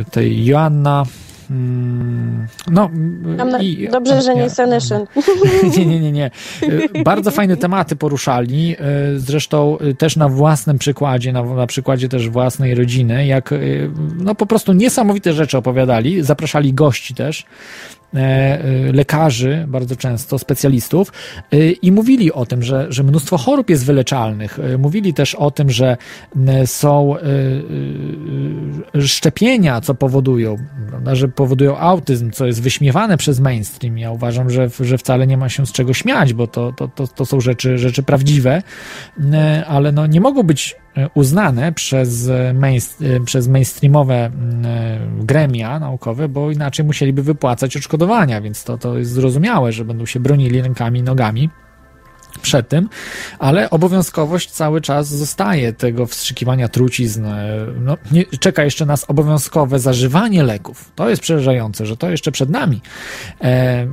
y, 0.00 0.10
tej 0.10 0.44
Joanna 0.44 1.04
no, 2.70 2.90
Mam 3.38 3.48
na... 3.50 3.58
i- 3.58 3.88
Dobrze, 3.88 4.22
że 4.22 4.34
nie 4.34 4.50
Senyszyn. 4.50 5.06
nie, 5.78 5.86
nie, 5.86 6.00
nie, 6.00 6.12
nie. 6.12 6.30
Y, 6.62 6.88
Bardzo 7.04 7.30
fajne 7.30 7.56
tematy 7.56 7.96
poruszali, 7.96 8.76
y, 9.16 9.20
zresztą 9.20 9.78
y, 9.78 9.94
też 9.94 10.16
na 10.16 10.28
własnym 10.28 10.78
przykładzie, 10.78 11.32
na, 11.32 11.42
na 11.42 11.66
przykładzie 11.66 12.08
też 12.08 12.28
własnej 12.28 12.74
rodziny, 12.74 13.26
jak 13.26 13.54
no 14.18 14.34
po 14.34 14.46
prostu 14.46 14.72
niesamowite 14.72 15.32
rzeczy 15.32 15.58
opowiadali, 15.58 16.22
zapraszali 16.22 16.74
gości 16.74 17.14
też, 17.14 17.44
lekarzy 18.92 19.64
bardzo 19.68 19.96
często, 19.96 20.38
specjalistów 20.38 21.12
y, 21.54 21.72
i 21.72 21.92
mówili 21.92 22.32
o 22.32 22.46
tym, 22.46 22.62
że, 22.62 22.86
że 22.88 23.02
mnóstwo 23.02 23.38
chorób 23.38 23.70
jest 23.70 23.84
wyleczalnych. 23.84 24.58
Mówili 24.78 25.14
też 25.14 25.34
o 25.34 25.50
tym, 25.50 25.70
że 25.70 25.96
są 26.66 27.14
szczepienia, 29.00 29.80
co 29.80 29.94
powodują, 29.94 30.56
że 31.12 31.28
powodują 31.28 31.78
autyzm, 31.78 32.30
co 32.30 32.46
jest 32.46 32.62
wyśmiewane 32.62 33.16
przez 33.16 33.40
mainstream. 33.40 33.98
Ja 33.98 34.10
uważam, 34.10 34.50
że, 34.50 34.70
że 34.80 34.98
wcale 34.98 35.26
nie 35.26 35.36
ma 35.36 35.48
się 35.48 35.66
z 35.66 35.72
czego 35.72 35.94
śmiać, 35.94 36.34
bo 36.34 36.46
to, 36.46 36.72
to, 36.72 36.88
to, 36.88 37.06
to 37.06 37.26
są 37.26 37.40
rzeczy, 37.40 37.78
rzeczy 37.78 38.02
prawdziwe, 38.02 38.62
ale 39.66 39.92
no, 39.92 40.06
nie 40.06 40.20
mogą 40.20 40.42
być 40.42 40.81
uznane 41.14 41.72
przez, 41.72 42.26
y, 42.26 42.54
mainst, 42.54 43.00
y, 43.02 43.20
przez 43.24 43.48
mainstreamowe 43.48 44.26
y, 44.26 44.30
gremia 45.24 45.78
naukowe, 45.80 46.28
bo 46.28 46.50
inaczej 46.50 46.86
musieliby 46.86 47.22
wypłacać 47.22 47.76
odszkodowania, 47.76 48.40
więc 48.40 48.64
to, 48.64 48.78
to 48.78 48.98
jest 48.98 49.10
zrozumiałe, 49.10 49.72
że 49.72 49.84
będą 49.84 50.06
się 50.06 50.20
bronili 50.20 50.62
rękami 50.62 51.00
i 51.00 51.02
nogami 51.02 51.50
przed 52.42 52.68
tym, 52.68 52.88
ale 53.38 53.70
obowiązkowość 53.70 54.50
cały 54.50 54.80
czas 54.80 55.08
zostaje 55.08 55.72
tego 55.72 56.06
wstrzykiwania 56.06 56.68
trucizn. 56.68 57.24
E, 57.24 57.66
No, 57.80 57.96
nie, 58.12 58.24
czeka 58.24 58.64
jeszcze 58.64 58.86
nas 58.86 59.04
obowiązkowe 59.10 59.78
zażywanie 59.78 60.42
leków. 60.42 60.92
To 60.94 61.08
jest 61.10 61.22
przerażające, 61.22 61.86
że 61.86 61.96
to 61.96 62.10
jeszcze 62.10 62.32
przed 62.32 62.50
nami. 62.50 62.80
E, 63.40 63.86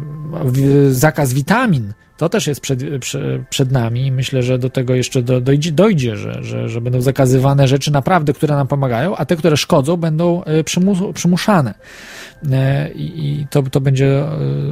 w- 0.45 0.89
zakaz 0.93 1.33
witamin. 1.33 1.93
To 2.19 2.29
też 2.29 2.47
jest 2.47 2.61
przed, 2.61 2.79
prze- 2.99 3.43
przed 3.49 3.71
nami 3.71 4.11
myślę, 4.11 4.43
że 4.43 4.57
do 4.57 4.69
tego 4.69 4.95
jeszcze 4.95 5.21
do, 5.21 5.41
dojdzie, 5.41 5.71
dojdzie 5.71 6.15
że, 6.15 6.43
że, 6.43 6.69
że 6.69 6.81
będą 6.81 7.01
zakazywane 7.01 7.67
rzeczy 7.67 7.91
naprawdę, 7.91 8.33
które 8.33 8.55
nam 8.55 8.67
pomagają, 8.67 9.15
a 9.15 9.25
te, 9.25 9.35
które 9.35 9.57
szkodzą, 9.57 9.97
będą 9.97 10.43
e, 10.43 10.63
przymus, 10.63 10.97
przymuszane. 11.13 11.73
E, 12.51 12.89
I 12.95 13.45
to, 13.49 13.63
to 13.63 13.81
będzie 13.81 14.19
e, 14.19 14.29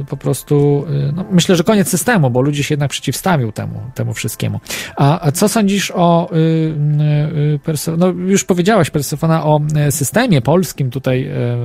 po 0.08 0.16
prostu, 0.16 0.86
no, 1.16 1.24
myślę, 1.30 1.56
że 1.56 1.64
koniec 1.64 1.88
systemu, 1.88 2.30
bo 2.30 2.40
ludzie 2.40 2.62
się 2.64 2.72
jednak 2.72 2.90
przeciwstawią 2.90 3.52
temu, 3.52 3.80
temu 3.94 4.14
wszystkiemu. 4.14 4.60
A, 4.96 5.26
a 5.26 5.32
co 5.32 5.48
sądzisz 5.48 5.92
o, 5.94 6.30
y, 6.32 6.36
y, 6.36 7.58
perso- 7.66 7.98
no 7.98 8.06
już 8.08 8.44
powiedziałaś, 8.44 8.90
Persefona, 8.90 9.44
o 9.44 9.60
systemie 9.90 10.42
polskim 10.42 10.90
tutaj, 10.90 11.26
e, 11.26 11.58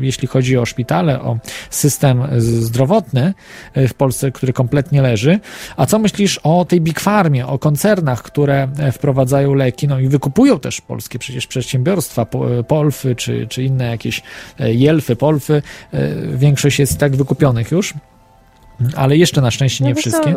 jeśli 0.00 0.28
chodzi 0.28 0.58
o 0.58 0.66
szpitale, 0.66 1.20
o 1.20 1.38
system 1.70 2.22
zdrowotny 2.38 3.34
w 3.74 3.94
Polsce, 3.94 4.32
który 4.32 4.52
kompletnie 4.52 4.85
leży. 4.92 5.40
A 5.76 5.86
co 5.86 5.98
myślisz 5.98 6.38
o 6.38 6.64
tej 6.64 6.80
Big 6.80 7.00
Farmie, 7.00 7.46
o 7.46 7.58
koncernach, 7.58 8.22
które 8.22 8.68
e, 8.78 8.92
wprowadzają 8.92 9.54
leki, 9.54 9.88
no 9.88 10.00
i 10.00 10.08
wykupują 10.08 10.60
też 10.60 10.80
polskie 10.80 11.18
przecież 11.18 11.46
przedsiębiorstwa, 11.46 12.22
e, 12.22 12.62
Polfy 12.64 13.14
czy, 13.14 13.46
czy 13.46 13.62
inne 13.62 13.84
jakieś 13.84 14.22
e, 14.60 14.74
Jelfy, 14.74 15.16
Polfy. 15.16 15.62
Większość 16.34 16.78
jest 16.78 16.98
tak 16.98 17.16
wykupionych 17.16 17.70
już, 17.70 17.94
ale 18.96 19.16
jeszcze 19.16 19.40
na 19.40 19.50
szczęście 19.50 19.84
nie 19.84 19.90
No 19.90 19.96
co, 19.96 20.00
wszystkie. 20.00 20.34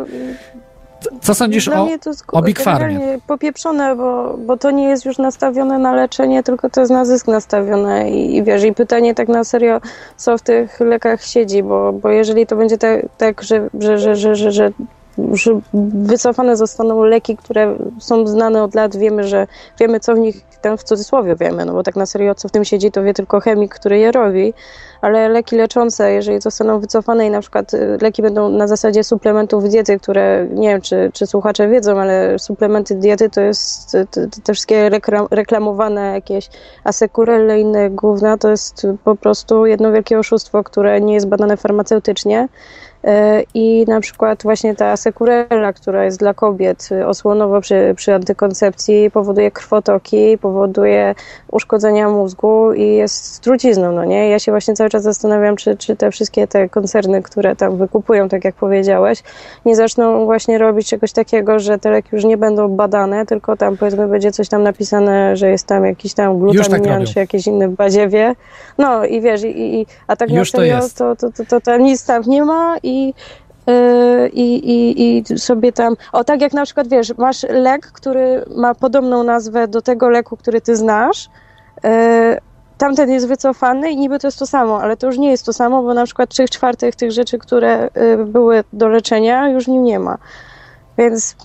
Co 1.20 1.34
sądzisz 1.34 1.64
Dla 1.64 1.80
o, 1.80 1.84
mnie 1.84 1.98
to 1.98 2.10
o 2.32 2.42
Big 2.42 2.60
Farmie? 2.60 3.18
popieprzone, 3.26 3.96
bo, 3.96 4.36
bo 4.38 4.56
to 4.56 4.70
nie 4.70 4.88
jest 4.88 5.04
już 5.04 5.18
nastawione 5.18 5.78
na 5.78 5.92
leczenie, 5.92 6.42
tylko 6.42 6.70
to 6.70 6.80
jest 6.80 6.92
na 6.92 7.04
zysk 7.04 7.26
nastawione 7.26 8.10
i, 8.10 8.36
i 8.36 8.42
wiesz, 8.42 8.64
i 8.64 8.72
pytanie 8.72 9.14
tak 9.14 9.28
na 9.28 9.44
serio, 9.44 9.80
co 10.16 10.38
w 10.38 10.42
tych 10.42 10.80
lekach 10.80 11.24
siedzi, 11.24 11.62
bo, 11.62 11.92
bo 11.92 12.08
jeżeli 12.08 12.46
to 12.46 12.56
będzie 12.56 12.78
tak, 12.78 13.06
tak 13.18 13.42
że, 13.42 13.68
że, 13.80 13.98
że, 13.98 14.16
że, 14.16 14.34
że, 14.34 14.52
że 14.52 14.72
że 15.32 15.60
wycofane 15.92 16.56
zostaną 16.56 17.04
leki, 17.04 17.36
które 17.36 17.76
są 17.98 18.26
znane 18.26 18.62
od 18.62 18.74
lat, 18.74 18.96
wiemy, 18.96 19.24
że 19.24 19.46
wiemy, 19.80 20.00
co 20.00 20.14
w 20.14 20.18
nich, 20.18 20.40
tam 20.60 20.78
w 20.78 20.84
cudzysłowie 20.84 21.36
wiemy, 21.36 21.64
no 21.64 21.72
bo 21.72 21.82
tak 21.82 21.96
na 21.96 22.06
serio, 22.06 22.34
co 22.34 22.48
w 22.48 22.52
tym 22.52 22.64
siedzi, 22.64 22.90
to 22.90 23.02
wie 23.02 23.14
tylko 23.14 23.40
chemik, 23.40 23.74
który 23.74 23.98
je 23.98 24.12
robi, 24.12 24.54
ale 25.00 25.28
leki 25.28 25.56
leczące, 25.56 26.12
jeżeli 26.12 26.40
zostaną 26.40 26.80
wycofane 26.80 27.26
i 27.26 27.30
na 27.30 27.40
przykład 27.40 27.74
y, 27.74 27.98
leki 28.00 28.22
będą 28.22 28.48
na 28.48 28.68
zasadzie 28.68 29.04
suplementów 29.04 29.68
diety, 29.68 29.98
które 29.98 30.46
nie 30.54 30.68
wiem, 30.68 30.80
czy, 30.80 31.10
czy 31.14 31.26
słuchacze 31.26 31.68
wiedzą, 31.68 32.00
ale 32.00 32.38
suplementy 32.38 32.94
diety 32.94 33.30
to 33.30 33.40
jest 33.40 33.92
te, 33.92 34.06
te, 34.06 34.28
te 34.44 34.52
wszystkie 34.52 34.88
reklam, 34.88 35.26
reklamowane 35.30 36.12
jakieś 36.14 36.50
asekurelle 36.84 37.60
inne 37.60 37.90
gówna, 37.90 38.38
to 38.38 38.50
jest 38.50 38.86
po 39.04 39.16
prostu 39.16 39.66
jedno 39.66 39.92
wielkie 39.92 40.18
oszustwo, 40.18 40.64
które 40.64 41.00
nie 41.00 41.14
jest 41.14 41.28
badane 41.28 41.56
farmaceutycznie. 41.56 42.48
E, 43.04 43.42
I 43.54 43.84
na 43.88 44.00
przykład 44.00 44.42
właśnie 44.42 44.74
ta 44.74 44.86
asekurella, 44.86 45.72
która 45.72 46.04
jest 46.04 46.18
dla 46.18 46.34
kobiet 46.34 46.88
y, 46.92 47.06
osłonowo 47.06 47.60
przy, 47.60 47.94
przy 47.96 48.14
antykoncepcji, 48.14 49.10
powoduje 49.10 49.50
krwotoki, 49.50 50.38
powoduje 50.38 51.14
uszkodzenia 51.50 52.08
mózgu 52.08 52.72
i 52.72 52.86
jest 52.86 53.40
trucizną, 53.40 53.92
no 53.92 54.04
nie? 54.04 54.28
Ja 54.28 54.38
się 54.38 54.52
właśnie 54.52 54.74
cały 54.74 54.90
czas 54.90 55.02
zastanawiam, 55.02 55.56
czy, 55.56 55.76
czy 55.76 55.96
te 55.96 56.10
wszystkie 56.10 56.46
te 56.46 56.68
koncerny, 56.68 57.22
które 57.22 57.56
tam 57.56 57.76
wykupują, 57.76 58.28
tak 58.28 58.44
jak 58.44 58.54
powiedziałeś, 58.54 59.22
nie 59.64 59.76
zaczną 59.76 60.24
właśnie 60.24 60.58
robić 60.58 60.88
czegoś 60.88 61.12
takiego, 61.12 61.58
że 61.58 61.78
te 61.78 61.90
leki 61.90 62.08
już 62.12 62.24
nie 62.24 62.36
będą 62.36 62.68
badane, 62.68 63.26
tylko 63.26 63.56
tam 63.56 63.76
powiedzmy 63.76 64.08
będzie 64.08 64.32
coś 64.32 64.48
tam 64.48 64.62
napisane, 64.62 65.36
że 65.36 65.50
jest 65.50 65.66
tam 65.66 65.84
jakiś 65.84 66.14
tam 66.14 66.32
tak 66.32 66.38
glutaminian, 66.40 67.00
robią. 67.00 67.12
czy 67.12 67.18
jakieś 67.18 67.46
inne 67.46 67.68
badziewie. 67.68 68.34
No 68.78 69.04
i 69.04 69.20
wiesz, 69.20 69.44
i, 69.44 69.80
i, 69.80 69.86
a 70.06 70.16
tak 70.16 70.30
Już 70.30 70.52
to 70.52 70.58
na 70.58 70.64
serio, 70.64 70.76
jest. 70.76 70.98
to, 70.98 71.16
to, 71.16 71.32
to, 71.32 71.44
to 71.44 71.60
tam 71.60 71.82
nic 71.82 72.06
tam 72.06 72.22
nie 72.26 72.44
ma 72.44 72.76
i 72.82 72.89
yy, 73.66 74.28
i, 74.28 74.54
i, 74.54 75.18
i 75.18 75.38
sobie 75.38 75.72
tam. 75.72 75.96
O, 76.12 76.24
tak 76.24 76.40
jak 76.40 76.52
na 76.52 76.64
przykład 76.64 76.88
wiesz, 76.88 77.16
masz 77.18 77.42
lek, 77.42 77.86
który 77.86 78.44
ma 78.56 78.74
podobną 78.74 79.24
nazwę 79.24 79.68
do 79.68 79.82
tego 79.82 80.08
leku, 80.08 80.36
który 80.36 80.60
ty 80.60 80.76
znasz. 80.76 81.28
Yy, 81.84 81.90
tamten 82.78 83.10
jest 83.10 83.28
wycofany 83.28 83.90
i 83.90 83.96
niby 83.96 84.18
to 84.18 84.26
jest 84.26 84.38
to 84.38 84.46
samo, 84.46 84.82
ale 84.82 84.96
to 84.96 85.06
już 85.06 85.18
nie 85.18 85.30
jest 85.30 85.46
to 85.46 85.52
samo, 85.52 85.82
bo 85.82 85.94
na 85.94 86.04
przykład 86.04 86.30
3 86.30 86.48
czwartych 86.48 86.96
tych 86.96 87.12
rzeczy, 87.12 87.38
które 87.38 87.88
yy, 87.94 88.24
były 88.24 88.64
do 88.72 88.88
leczenia, 88.88 89.48
już 89.48 89.64
w 89.64 89.68
nim 89.68 89.84
nie 89.84 89.98
ma. 89.98 90.18
Więc 90.98 91.36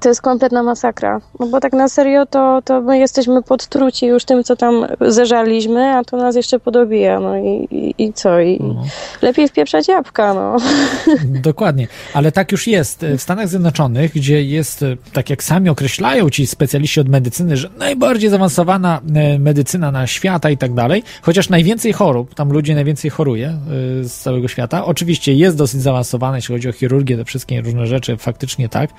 to 0.00 0.08
jest 0.08 0.22
kompletna 0.22 0.62
masakra. 0.62 1.20
No 1.40 1.46
bo 1.46 1.60
tak 1.60 1.72
na 1.72 1.88
serio 1.88 2.26
to, 2.26 2.62
to 2.64 2.80
my 2.80 2.98
jesteśmy 2.98 3.42
podtruci 3.42 4.06
już 4.06 4.24
tym, 4.24 4.44
co 4.44 4.56
tam 4.56 4.86
zeżaliśmy, 5.00 5.96
a 5.96 6.04
to 6.04 6.16
nas 6.16 6.36
jeszcze 6.36 6.60
podobija. 6.60 7.20
No 7.20 7.36
i, 7.36 7.68
i, 7.70 7.94
i 7.98 8.12
co? 8.12 8.40
I, 8.40 8.58
No. 8.60 8.84
Lepiej 9.22 9.48
wpieprzać 9.48 9.88
jabłka, 9.88 10.34
no. 10.34 10.56
Dokładnie, 11.50 11.88
ale 12.14 12.32
tak 12.32 12.52
już 12.52 12.66
jest. 12.66 13.06
W 13.18 13.22
Stanach 13.22 13.48
Zjednoczonych, 13.48 14.12
gdzie 14.12 14.42
jest, 14.42 14.82
e, 14.82 14.96
tak 15.12 15.30
jak 15.30 15.42
sami 15.42 15.68
określają 15.68 16.30
ci 16.30 16.46
specjaliści 16.46 17.00
od 17.00 17.08
medycyny, 17.08 17.56
że 17.56 17.70
najbardziej 17.78 18.30
zaawansowana 18.30 19.00
e, 19.14 19.38
medycyna 19.38 19.90
na 19.90 20.06
świata 20.06 20.50
i 20.50 20.58
tak 20.58 20.74
dalej, 20.74 21.02
chociaż 21.22 21.48
najwięcej 21.48 21.92
chorób, 21.92 22.34
tam 22.34 22.52
ludzie 22.52 22.74
najwięcej 22.74 23.10
choruje 23.10 23.48
e, 23.48 23.58
z 24.04 24.12
całego 24.12 24.48
świata. 24.48 24.84
Oczywiście 24.84 25.34
jest 25.34 25.56
dosyć 25.56 25.82
zaawansowana, 25.82 26.36
jeśli 26.36 26.54
chodzi 26.54 26.68
o 26.68 26.72
chirurgię, 26.72 27.16
te 27.16 27.24
wszystkie 27.24 27.60
różne 27.60 27.86
rzeczy, 27.86 28.16
faktycznie 28.16 28.68
tak. 28.68 28.90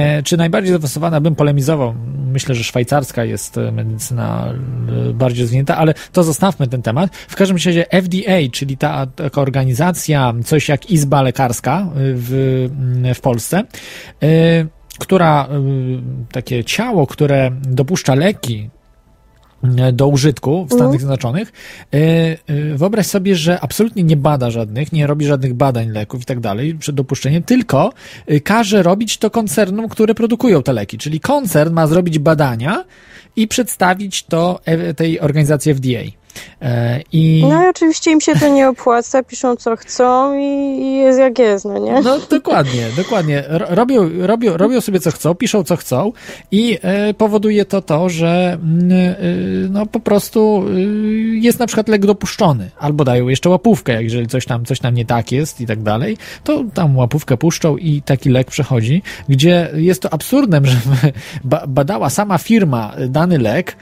E, 0.00 0.22
Czy 0.22 0.36
najbardziej 0.36 0.72
zaawansowana, 0.72 1.20
bym 1.20 1.34
polemizował. 1.34 1.94
Myślę, 2.32 2.54
że 2.54 2.64
szwajcarska 2.64 3.24
jest 3.24 3.58
e, 3.58 3.72
medycyna 3.72 4.52
e, 5.08 5.12
bardziej 5.12 5.42
rozwinięta, 5.42 5.76
ale 5.76 5.94
to 6.12 6.22
zostawmy 6.22 6.68
ten 6.68 6.82
temat. 6.82 7.16
W 7.16 7.36
każdym 7.36 7.56
razie 7.56 7.86
FDA, 7.90 8.50
czyli 8.52 8.76
ta 8.76 9.06
taka 9.06 9.40
organizacja, 9.40 10.34
coś 10.44 10.68
jak 10.68 10.90
Izba 10.90 11.22
Lekarska 11.22 11.90
w, 11.94 12.68
w 13.14 13.20
Polsce, 13.20 13.62
która, 14.98 15.48
takie 16.32 16.64
ciało, 16.64 17.06
które 17.06 17.50
dopuszcza 17.62 18.14
leki 18.14 18.70
do 19.92 20.08
użytku 20.08 20.66
w 20.66 20.72
Stanach 20.72 20.98
Zjednoczonych. 20.98 21.52
E, 21.92 21.96
e, 21.96 22.36
Wyobraź 22.76 23.06
sobie, 23.06 23.36
że 23.36 23.60
absolutnie 23.60 24.02
nie 24.02 24.16
bada 24.16 24.50
żadnych, 24.50 24.92
nie 24.92 25.06
robi 25.06 25.26
żadnych 25.26 25.54
badań 25.54 25.88
leków 25.88 26.22
i 26.22 26.24
tak 26.24 26.40
dalej 26.40 26.74
przed 26.74 26.94
dopuszczeniem, 26.94 27.42
tylko 27.42 27.92
e, 28.26 28.40
każe 28.40 28.82
robić 28.82 29.18
to 29.18 29.30
koncernom, 29.30 29.88
które 29.88 30.14
produkują 30.14 30.62
te 30.62 30.72
leki. 30.72 30.98
Czyli 30.98 31.20
koncern 31.20 31.72
ma 31.72 31.86
zrobić 31.86 32.18
badania 32.18 32.84
i 33.36 33.48
przedstawić 33.48 34.22
to 34.22 34.60
e, 34.64 34.94
tej 34.94 35.20
organizacji 35.20 35.74
FDA. 35.74 36.19
E, 36.62 37.00
I 37.12 37.44
No 37.48 37.64
i 37.64 37.68
oczywiście 37.68 38.10
im 38.10 38.20
się 38.20 38.36
to 38.36 38.48
nie 38.48 38.68
opłaca, 38.68 39.22
piszą 39.22 39.56
co 39.56 39.76
chcą 39.76 40.38
i, 40.38 40.96
jest 40.96 41.18
jak 41.18 41.38
jest, 41.38 41.64
no 41.64 41.78
nie? 41.78 42.00
No 42.02 42.18
dokładnie, 42.30 42.86
dokładnie. 42.96 43.44
Ro- 43.48 43.66
Robią, 43.68 44.10
robią, 44.26 44.56
robią 44.56 44.80
sobie 44.80 45.00
co 45.00 45.10
chcą, 45.10 45.34
piszą 45.34 45.64
co 45.64 45.76
chcą 45.76 46.12
i 46.50 46.78
e, 46.82 47.14
powoduje 47.14 47.64
to 47.64 47.82
to, 47.82 48.08
że 48.08 48.58
mm, 48.62 48.90
e, 48.92 49.16
no 49.70 49.86
po 49.86 50.00
prostu 50.00 50.64
jest 51.32 51.58
na 51.58 51.66
przykład 51.66 51.88
lek 51.88 52.06
dopuszczony, 52.06 52.70
albo 52.78 53.04
dają 53.04 53.28
jeszcze 53.28 53.48
łapówkę, 53.48 54.02
jeżeli 54.02 54.26
coś 54.26 54.46
tam, 54.46 54.64
coś 54.64 54.80
tam 54.80 54.94
nie 54.94 55.04
tak 55.04 55.32
jest 55.32 55.60
i 55.60 55.66
tak 55.66 55.82
dalej, 55.82 56.16
to 56.44 56.64
tam 56.74 56.96
łapówkę 56.96 57.36
puszczą 57.36 57.76
i 57.76 58.02
taki 58.02 58.30
lek 58.30 58.50
przechodzi, 58.50 59.02
gdzie 59.28 59.70
jest 59.74 60.02
to 60.02 60.12
absurdem, 60.12 60.66
że 60.70 60.76
ba- 61.44 61.64
badała 61.68 62.10
sama 62.10 62.38
firma 62.38 62.92
dany 63.08 63.38
lek, 63.38 63.76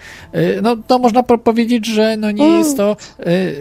no 0.62 0.76
to 0.86 0.98
można 0.98 1.22
po- 1.22 1.38
powiedzieć, 1.38 1.86
że 1.86 2.16
no 2.16 2.30
mnie 2.38 2.58
jest 2.58 2.76
to 2.76 2.96
y, 3.26 3.54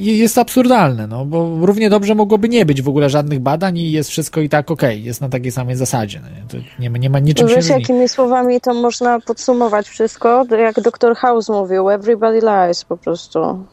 jest 0.00 0.38
absurdalne, 0.38 1.06
no, 1.06 1.24
bo 1.24 1.66
równie 1.66 1.90
dobrze 1.90 2.14
mogłoby 2.14 2.48
nie 2.48 2.66
być 2.66 2.82
w 2.82 2.88
ogóle 2.88 3.10
żadnych 3.10 3.40
badań 3.40 3.78
i 3.78 3.92
jest 3.92 4.10
wszystko 4.10 4.40
i 4.40 4.48
tak 4.48 4.70
okej, 4.70 5.04
jest 5.04 5.20
na 5.20 5.28
takiej 5.28 5.52
samej 5.52 5.76
zasadzie. 5.76 6.20
No, 6.22 6.28
nie? 6.28 6.48
To 6.48 6.68
nie, 6.82 6.90
ma- 6.90 6.98
nie 6.98 7.10
ma 7.10 7.18
niczym 7.18 7.48
się 7.48 7.54
Wiesz, 7.56 7.68
myli. 7.68 7.80
jakimi 7.80 8.08
słowami 8.08 8.60
to 8.60 8.74
można 8.74 9.20
podsumować 9.20 9.88
wszystko? 9.88 10.44
Jak 10.58 10.80
doktor 10.80 11.16
House 11.16 11.48
mówił, 11.48 11.90
everybody 11.90 12.40
lies 12.40 12.84
po 12.84 12.96
prostu. 12.96 13.64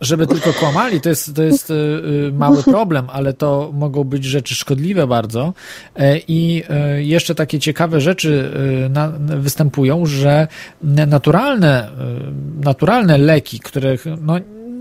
Żeby 0.00 0.26
tylko 0.26 0.52
kłamali, 0.52 1.00
to 1.00 1.08
jest, 1.08 1.34
to 1.34 1.42
jest 1.42 1.70
y, 1.70 1.74
y, 1.74 2.32
mały 2.32 2.62
problem, 2.62 3.06
ale 3.12 3.32
to 3.32 3.70
mogą 3.74 4.04
być 4.04 4.24
rzeczy 4.24 4.54
szkodliwe 4.54 5.06
bardzo. 5.06 5.54
E, 5.96 6.18
I 6.28 6.62
e, 6.68 7.02
jeszcze 7.02 7.34
takie 7.34 7.58
ciekawe 7.58 8.00
rzeczy 8.00 8.50
y, 9.36 9.40
występują, 9.40 10.06
że 10.06 10.48
naturalne, 10.82 11.88
naturalne 12.60 13.18
leki, 13.18 13.60
których 13.60 14.04
no, 14.20 14.34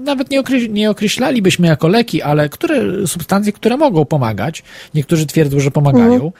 nawet 0.05 0.29
nie, 0.31 0.41
okreś- 0.41 0.69
nie 0.69 0.89
określalibyśmy 0.89 1.67
jako 1.67 1.87
leki, 1.87 2.21
ale 2.21 2.49
które 2.49 3.07
substancje, 3.07 3.53
które 3.53 3.77
mogą 3.77 4.05
pomagać, 4.05 4.63
niektórzy 4.93 5.25
twierdzą, 5.25 5.59
że 5.59 5.71
pomagają, 5.71 6.31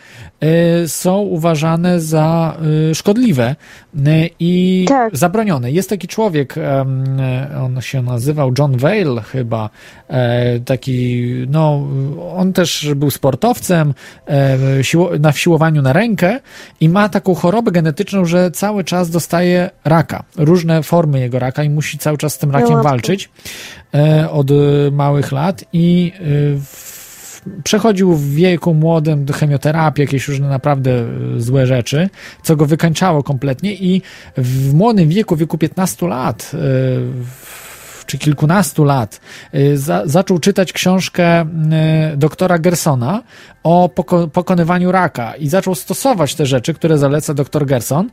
y, 0.84 0.90
są 0.90 1.18
uważane 1.18 2.02
za 2.02 2.58
y, 2.92 2.96
szkodliwe 2.96 3.56
y, 3.96 4.30
i 4.40 4.86
Tak. 4.88 5.18
zabronione. 5.18 5.72
Jest 5.72 5.90
taki 5.90 6.08
człowiek, 6.08 6.56
on 7.64 7.82
się 7.82 8.02
nazywał 8.02 8.52
John 8.60 8.78
Vale 8.78 9.22
chyba, 9.22 9.70
e, 10.08 10.60
taki, 10.60 11.26
no, 11.50 11.88
on 12.36 12.54
też 12.54 12.90
był 12.96 13.12
sportowcem 13.12 13.94
e, 14.28 14.58
na 15.20 15.32
wsiłowaniu 15.32 15.82
na 15.82 15.94
rękę 15.94 16.40
i 16.80 16.90
ma 16.90 17.10
taką 17.10 17.36
chorobę 17.36 17.72
genetyczną, 17.72 18.26
że 18.26 18.52
cały 18.52 18.84
czas 18.84 19.10
dostaje 19.10 19.70
raka, 19.86 20.24
różne 20.38 20.84
formy 20.84 21.20
jego 21.20 21.40
raka 21.40 21.64
i 21.64 21.70
musi 21.70 21.98
cały 21.98 22.18
czas 22.18 22.34
z 22.34 22.38
tym 22.38 22.52
rakiem 22.52 22.84
walczyć 22.84 23.30
od 24.32 24.52
e, 24.52 24.56
małych 24.92 25.32
lat 25.32 25.66
i 25.74 26.14
e, 26.20 27.62
przechodził 27.64 28.14
w 28.14 28.30
wieku 28.30 28.74
młodym 28.74 29.26
do 29.26 29.34
chemioterapię, 29.34 30.04
jakieś 30.04 30.28
różne 30.28 30.50
naprawdę 30.50 30.92
e, 30.92 31.06
złe 31.38 31.68
rzeczy, 31.68 32.10
co 32.44 32.56
go 32.56 32.66
wykańczało 32.66 33.24
kompletnie 33.24 33.74
i 33.74 34.02
w 34.38 34.74
młodym 34.74 35.10
wieku, 35.10 35.36
w 35.36 35.40
wieku 35.40 35.58
15 35.58 36.08
lat, 36.08 36.52
czy 38.06 38.18
kilkunastu 38.18 38.84
lat, 38.84 39.22
e, 39.54 39.78
za, 39.78 40.02
zaczął 40.06 40.40
czytać 40.40 40.74
książkę 40.74 41.26
e, 41.26 41.46
doktora 42.18 42.60
Gersona 42.60 43.24
o 43.64 43.90
poko 43.90 44.28
pokonywaniu 44.28 44.92
raka 44.92 45.36
i 45.36 45.48
zaczął 45.48 45.76
stosować 45.76 46.36
te 46.36 46.46
rzeczy, 46.46 46.74
które 46.74 46.98
zaleca 46.98 47.34
doktor 47.34 47.66
Gerson 47.66 48.10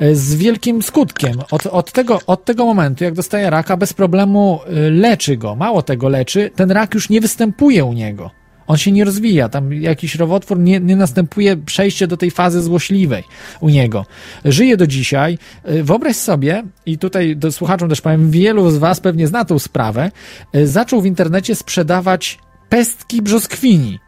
e, 0.00 0.14
z 0.14 0.34
wielkim 0.34 0.82
skutkiem. 0.82 1.34
Od, 1.50 1.66
od, 1.66 1.92
tego, 1.92 2.18
od 2.26 2.44
tego 2.44 2.64
momentu, 2.64 3.04
jak 3.04 3.14
dostaje 3.14 3.50
raka, 3.50 3.76
bez 3.76 3.92
problemu 3.92 4.60
leczy 4.90 5.36
go. 5.36 5.56
Mało 5.56 5.82
tego 5.82 6.08
leczy, 6.08 6.50
ten 6.56 6.70
rak 6.70 6.94
już 6.94 7.10
nie 7.10 7.20
występuje 7.20 7.84
u 7.84 7.92
niego. 7.92 8.43
On 8.66 8.76
się 8.76 8.92
nie 8.92 9.04
rozwija, 9.04 9.48
tam 9.48 9.72
jakiś 9.72 10.18
nowotwór 10.18 10.58
nie, 10.58 10.80
nie 10.80 10.96
następuje 10.96 11.56
przejście 11.56 12.06
do 12.06 12.16
tej 12.16 12.30
fazy 12.30 12.62
złośliwej 12.62 13.22
u 13.60 13.68
niego. 13.68 14.06
Żyje 14.44 14.76
do 14.76 14.86
dzisiaj. 14.86 15.38
Y, 15.70 15.84
Wyobraź 15.84 16.16
sobie, 16.16 16.62
i 16.86 16.98
tutaj 16.98 17.36
do 17.36 17.52
słuchaczom 17.52 17.88
też 17.88 18.00
powiem, 18.00 18.30
wielu 18.30 18.70
z 18.70 18.76
Was 18.76 19.00
pewnie 19.00 19.26
zna 19.26 19.44
tą 19.44 19.58
sprawę, 19.58 20.10
y, 20.56 20.66
zaczął 20.66 21.00
w 21.00 21.06
internecie 21.06 21.54
sprzedawać 21.54 22.38
pestki 22.68 23.22
brzoskwini. 23.22 23.98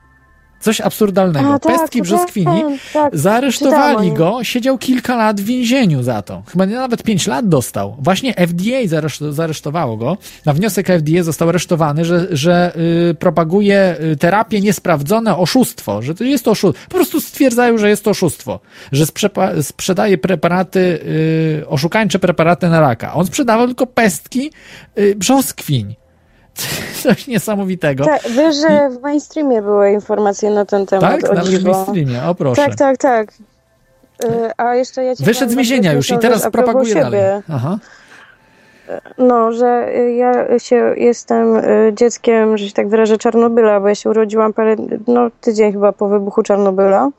Coś 0.61 0.81
absurdalnego. 0.81 1.55
A, 1.55 1.59
tak, 1.59 1.79
pestki 1.79 2.03
brzoskwini. 2.03 2.57
wiem, 2.57 2.79
tak, 2.93 3.17
Zaaresztowali 3.17 4.13
go, 4.13 4.45
siedział 4.45 4.79
kilka 4.79 5.17
lat 5.17 5.41
w 5.41 5.45
więzieniu 5.45 6.03
za 6.03 6.23
to. 6.23 6.43
Chyba 6.53 6.67
nawet 6.67 7.03
pięć 7.03 7.27
lat 7.27 7.49
dostał. 7.49 7.97
Właśnie 7.99 8.35
FDA 8.35 8.99
zaresztowało 9.31 9.97
go. 9.97 10.17
Na 10.47 10.53
wniosek 10.53 10.87
FDA 10.87 11.23
został 11.23 11.49
aresztowany, 11.49 12.05
że, 12.05 12.27
że 12.31 12.73
y, 13.11 13.15
propaguje 13.15 13.97
y, 14.13 14.17
terapię 14.17 14.61
niesprawdzone, 14.61 15.37
oszustwo, 15.37 16.03
że 16.03 16.15
to 16.15 16.25
jest 16.25 16.45
to 16.45 16.51
oszustwo. 16.51 16.85
Po 16.89 16.95
prostu 16.95 17.21
stwierdzają, 17.21 17.79
że 17.79 17.89
jest 17.89 18.05
to 18.05 18.11
oszustwo, 18.11 18.61
że 18.93 19.05
sprzepa- 19.05 19.63
sprzedaje 19.63 20.19
preparaty, 20.19 20.81
y, 21.63 21.69
oszukańcze 21.69 22.19
preparaty 22.19 22.69
na 22.69 22.81
raka. 22.81 23.15
On 23.15 23.27
sprzedawał 23.27 23.67
tylko 23.67 23.87
pestki 23.87 24.51
y, 24.99 25.15
brzoskwiń. 25.17 25.95
Coś 27.07 27.27
niesamowitego. 27.27 28.05
Tak, 28.05 28.23
wiesz, 28.23 28.57
że 28.57 28.91
w 28.91 29.03
mainstreamie 29.03 29.63
były 29.63 29.93
informacje 29.93 30.51
na 30.51 30.65
ten 30.65 30.87
temat. 30.87 31.21
Tak? 31.21 31.23
Nawet 31.23 31.45
w 31.47 31.65
mainstreamie, 31.65 32.23
o 32.25 32.35
proszę. 32.35 32.63
Tak, 32.63 32.75
tak, 32.75 32.99
tak. 32.99 33.33
Y, 34.25 34.51
A 34.57 34.75
jeszcze 34.75 35.05
ja 35.05 35.17
ci 35.17 35.25
Wyszedł 35.25 35.53
z 35.53 35.55
więzienia 35.55 35.93
już 35.93 36.07
i 36.07 36.09
rzecz 36.09 36.21
teraz 36.21 36.51
propaguje 36.51 36.95
dalej. 36.95 37.21
Aha. 37.53 37.79
No, 39.19 39.53
że 39.53 39.93
ja 40.17 40.59
się 40.59 40.95
jestem 40.97 41.57
y, 41.57 41.93
dzieckiem, 41.95 42.59
że 42.59 42.67
się 42.67 42.73
tak 42.73 42.89
wyrażę, 42.89 43.19
Czarnobyla, 43.19 43.81
bo 43.81 43.89
ja 43.89 43.95
się 43.95 44.11
urodziłam 44.11 44.53
parę, 44.53 44.77
no 45.07 45.31
tydzień 45.41 45.73
chyba 45.73 45.93
po 45.93 46.09
wybuchu 46.09 46.43
Czarnobyla 46.43 47.11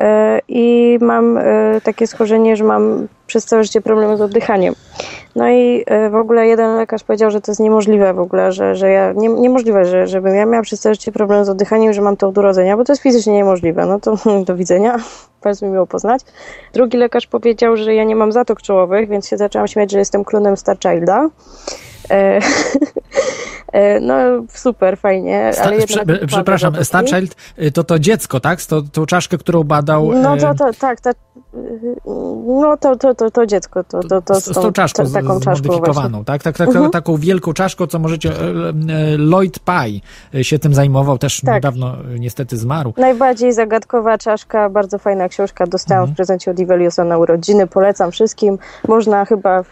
Y, 0.00 0.04
i 0.48 0.98
mam 1.00 1.38
takie 1.82 2.06
schorzenie, 2.06 2.56
że 2.56 2.64
mam 2.64 3.08
przez 3.34 3.44
całe 3.44 3.64
życie 3.64 3.80
problemy 3.80 4.16
z 4.16 4.20
oddychaniem. 4.20 4.74
No 5.36 5.50
i 5.50 5.84
y, 6.06 6.10
w 6.10 6.14
ogóle 6.14 6.46
jeden 6.46 6.76
lekarz 6.76 7.04
powiedział, 7.04 7.30
że 7.30 7.40
to 7.40 7.50
jest 7.50 7.60
niemożliwe 7.60 8.14
w 8.14 8.18
ogóle, 8.18 8.52
że, 8.52 8.74
że 8.76 8.90
ja, 8.90 9.12
nie, 9.12 9.28
niemożliwe, 9.28 9.84
że, 9.84 10.06
żebym 10.06 10.34
ja 10.34 10.46
miała 10.46 10.62
przez 10.62 10.80
całe 10.80 10.94
życie 10.94 11.12
problem 11.12 11.44
z 11.44 11.48
oddychaniem, 11.48 11.92
że 11.92 12.02
mam 12.02 12.16
to 12.16 12.28
od 12.28 12.38
urodzenia, 12.38 12.76
bo 12.76 12.84
to 12.84 12.92
jest 12.92 13.02
fizycznie 13.02 13.32
niemożliwe. 13.32 13.86
No 13.86 14.00
to 14.00 14.16
do 14.46 14.56
widzenia, 14.56 14.96
bardzo 15.44 15.66
mi 15.66 15.72
miło 15.72 15.86
poznać. 15.86 16.22
Drugi 16.72 16.98
lekarz 16.98 17.26
powiedział, 17.26 17.76
że 17.76 17.94
ja 17.94 18.04
nie 18.04 18.16
mam 18.16 18.32
zatok 18.32 18.62
czołowych, 18.62 19.08
więc 19.08 19.28
się 19.28 19.36
zaczęłam 19.36 19.68
śmiać, 19.68 19.92
że 19.92 19.98
jestem 19.98 20.24
klonem 20.24 20.56
Starchilda. 20.56 21.28
E, 22.10 22.40
e, 23.72 24.00
no 24.00 24.14
super, 24.48 24.98
fajnie, 24.98 25.50
Sta- 25.52 25.64
ale 25.64 25.76
prze- 25.76 26.26
przepraszam. 26.26 26.84
Starchild 26.84 27.36
y, 27.62 27.72
to 27.72 27.84
to 27.84 27.98
dziecko, 27.98 28.40
tak? 28.40 28.62
To, 28.62 28.82
tą 28.82 29.06
czaszkę, 29.06 29.38
którą 29.38 29.64
badał. 29.64 30.12
No 30.12 30.34
e, 30.34 30.38
to, 30.38 30.54
to 30.54 30.70
tak, 30.80 31.00
ta, 31.00 31.10
no 32.46 32.76
to, 32.80 32.96
to, 32.96 33.14
to, 33.14 33.30
to 33.30 33.46
dziecko, 33.46 33.84
to, 33.84 34.00
to, 34.02 34.22
to 34.22 34.40
z, 34.40 34.44
z 34.44 34.54
tą 34.54 34.72
czaszką, 34.72 35.10
taką 35.10 35.40
czaszką 35.40 35.80
tak? 36.24 36.42
tak, 36.42 36.56
tak 36.58 36.68
Mhm. 36.68 36.90
Taką 36.90 37.16
wielką 37.16 37.52
czaszką, 37.52 37.86
co 37.86 37.98
możecie. 37.98 38.32
Lloyd 39.18 39.58
Pye 39.58 40.44
się 40.44 40.58
tym 40.58 40.74
zajmował, 40.74 41.18
też 41.18 41.40
Tak. 41.40 41.54
niedawno 41.54 41.96
niestety 42.18 42.56
zmarł. 42.56 42.94
Najbardziej 42.96 43.52
zagadkowa 43.52 44.18
czaszka, 44.18 44.70
bardzo 44.70 44.98
fajna 44.98 45.28
książka, 45.28 45.66
dostałam 45.66 46.02
Mhm. 46.02 46.14
w 46.14 46.16
prezencie 46.16 46.50
od 46.50 46.58
Iveliusa 46.58 47.04
na 47.04 47.18
urodziny, 47.18 47.66
polecam 47.66 48.10
wszystkim. 48.10 48.58
Można 48.88 49.24
chyba 49.24 49.64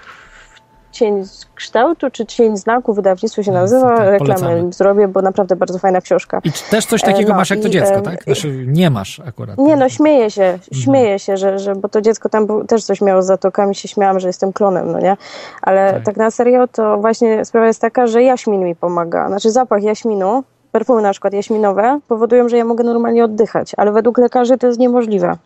Cień 0.93 1.24
kształtu, 1.55 2.11
czy 2.11 2.26
Cień 2.26 2.57
znaku, 2.57 2.95
wydawnictwo 2.95 3.43
się 3.43 3.53
nazywa, 3.53 3.97
tak, 3.97 4.09
reklamę 4.09 4.72
zrobię, 4.72 5.09
bo 5.09 5.22
naprawdę 5.22 5.57
bardzo 5.57 5.78
fajna 5.78 6.01
książka. 6.01 6.40
I 6.45 6.53
też 6.70 6.86
coś 6.86 7.03
takiego 7.03 7.28
E, 7.28 7.32
no 7.32 7.36
masz 7.36 7.51
jak 7.51 7.61
to 7.61 7.68
i, 7.68 7.70
dziecko, 7.70 8.01
tak? 8.01 8.24
Znaczy, 8.24 8.64
nie 8.66 8.90
masz 8.90 9.20
akurat. 9.20 9.59
Nie 9.59 9.76
no, 9.76 9.88
śmieję 9.88 10.30
się, 10.30 10.45
Mhm. 10.45 10.82
śmieję 10.82 11.18
się, 11.18 11.36
że, 11.36 11.59
że 11.59 11.74
bo 11.74 11.88
to 11.88 12.01
dziecko 12.01 12.28
tam 12.28 12.47
był, 12.47 12.64
też 12.64 12.84
coś 12.84 13.01
miało 13.01 13.22
z 13.22 13.26
zatokami, 13.26 13.74
się 13.74 13.88
śmiałam, 13.88 14.20
że 14.20 14.28
jestem 14.28 14.53
klonem, 14.53 14.93
no 14.93 14.99
nie? 15.01 15.16
Ale 15.62 15.93
Tak. 15.93 16.05
tak. 16.05 16.16
na 16.16 16.30
serio 16.30 16.68
to 16.68 16.99
właśnie 16.99 17.45
sprawa 17.45 17.66
jest 17.66 17.80
taka, 17.80 18.07
że 18.07 18.22
jaśmin 18.22 18.64
mi 18.64 18.76
pomaga. 18.76 19.28
Znaczy 19.28 19.51
zapach 19.51 19.82
jaśminu, 19.82 20.45
perfumy 20.72 21.03
na 21.03 21.11
przykład 21.11 21.32
jaśminowe 21.32 22.01
powodują, 22.09 22.49
że 22.49 22.57
ja 22.57 22.64
mogę 22.64 22.84
normalnie 22.84 23.24
oddychać, 23.24 23.72
ale 23.76 23.93
według 23.93 24.18
lekarzy 24.18 24.59
to 24.59 24.66
jest 24.66 24.78
niemożliwe. 24.78 25.36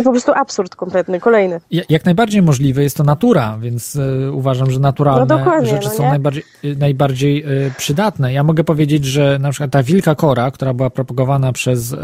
To 0.00 0.04
po 0.04 0.10
prostu 0.10 0.32
absurd 0.32 0.76
kompletny, 0.76 1.20
kolejny. 1.20 1.60
Ja- 1.70 1.82
Jak 1.88 2.04
najbardziej 2.04 2.42
możliwe 2.42 2.82
jest 2.82 2.96
to 2.96 3.04
natura, 3.04 3.58
więc 3.60 3.96
e, 3.96 4.32
uważam, 4.32 4.70
że 4.70 4.80
naturalne 4.80 5.44
No 5.44 5.66
rzeczy 5.66 5.88
no 5.88 5.94
są 5.94 6.02
najbardziej, 6.02 6.42
e, 6.64 6.74
najbardziej 6.74 7.42
e, 7.42 7.46
przydatne. 7.76 8.32
Ja 8.32 8.42
mogę 8.44 8.64
powiedzieć, 8.64 9.04
że 9.04 9.38
na 9.40 9.50
przykład 9.50 9.70
ta 9.70 9.82
wilka 9.82 10.14
kora, 10.14 10.50
która 10.50 10.74
była 10.74 10.90
propagowana 10.90 11.52
przez 11.52 11.96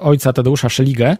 ojca 0.00 0.32
Tadeusza 0.32 0.68
Szeligę 0.68 1.16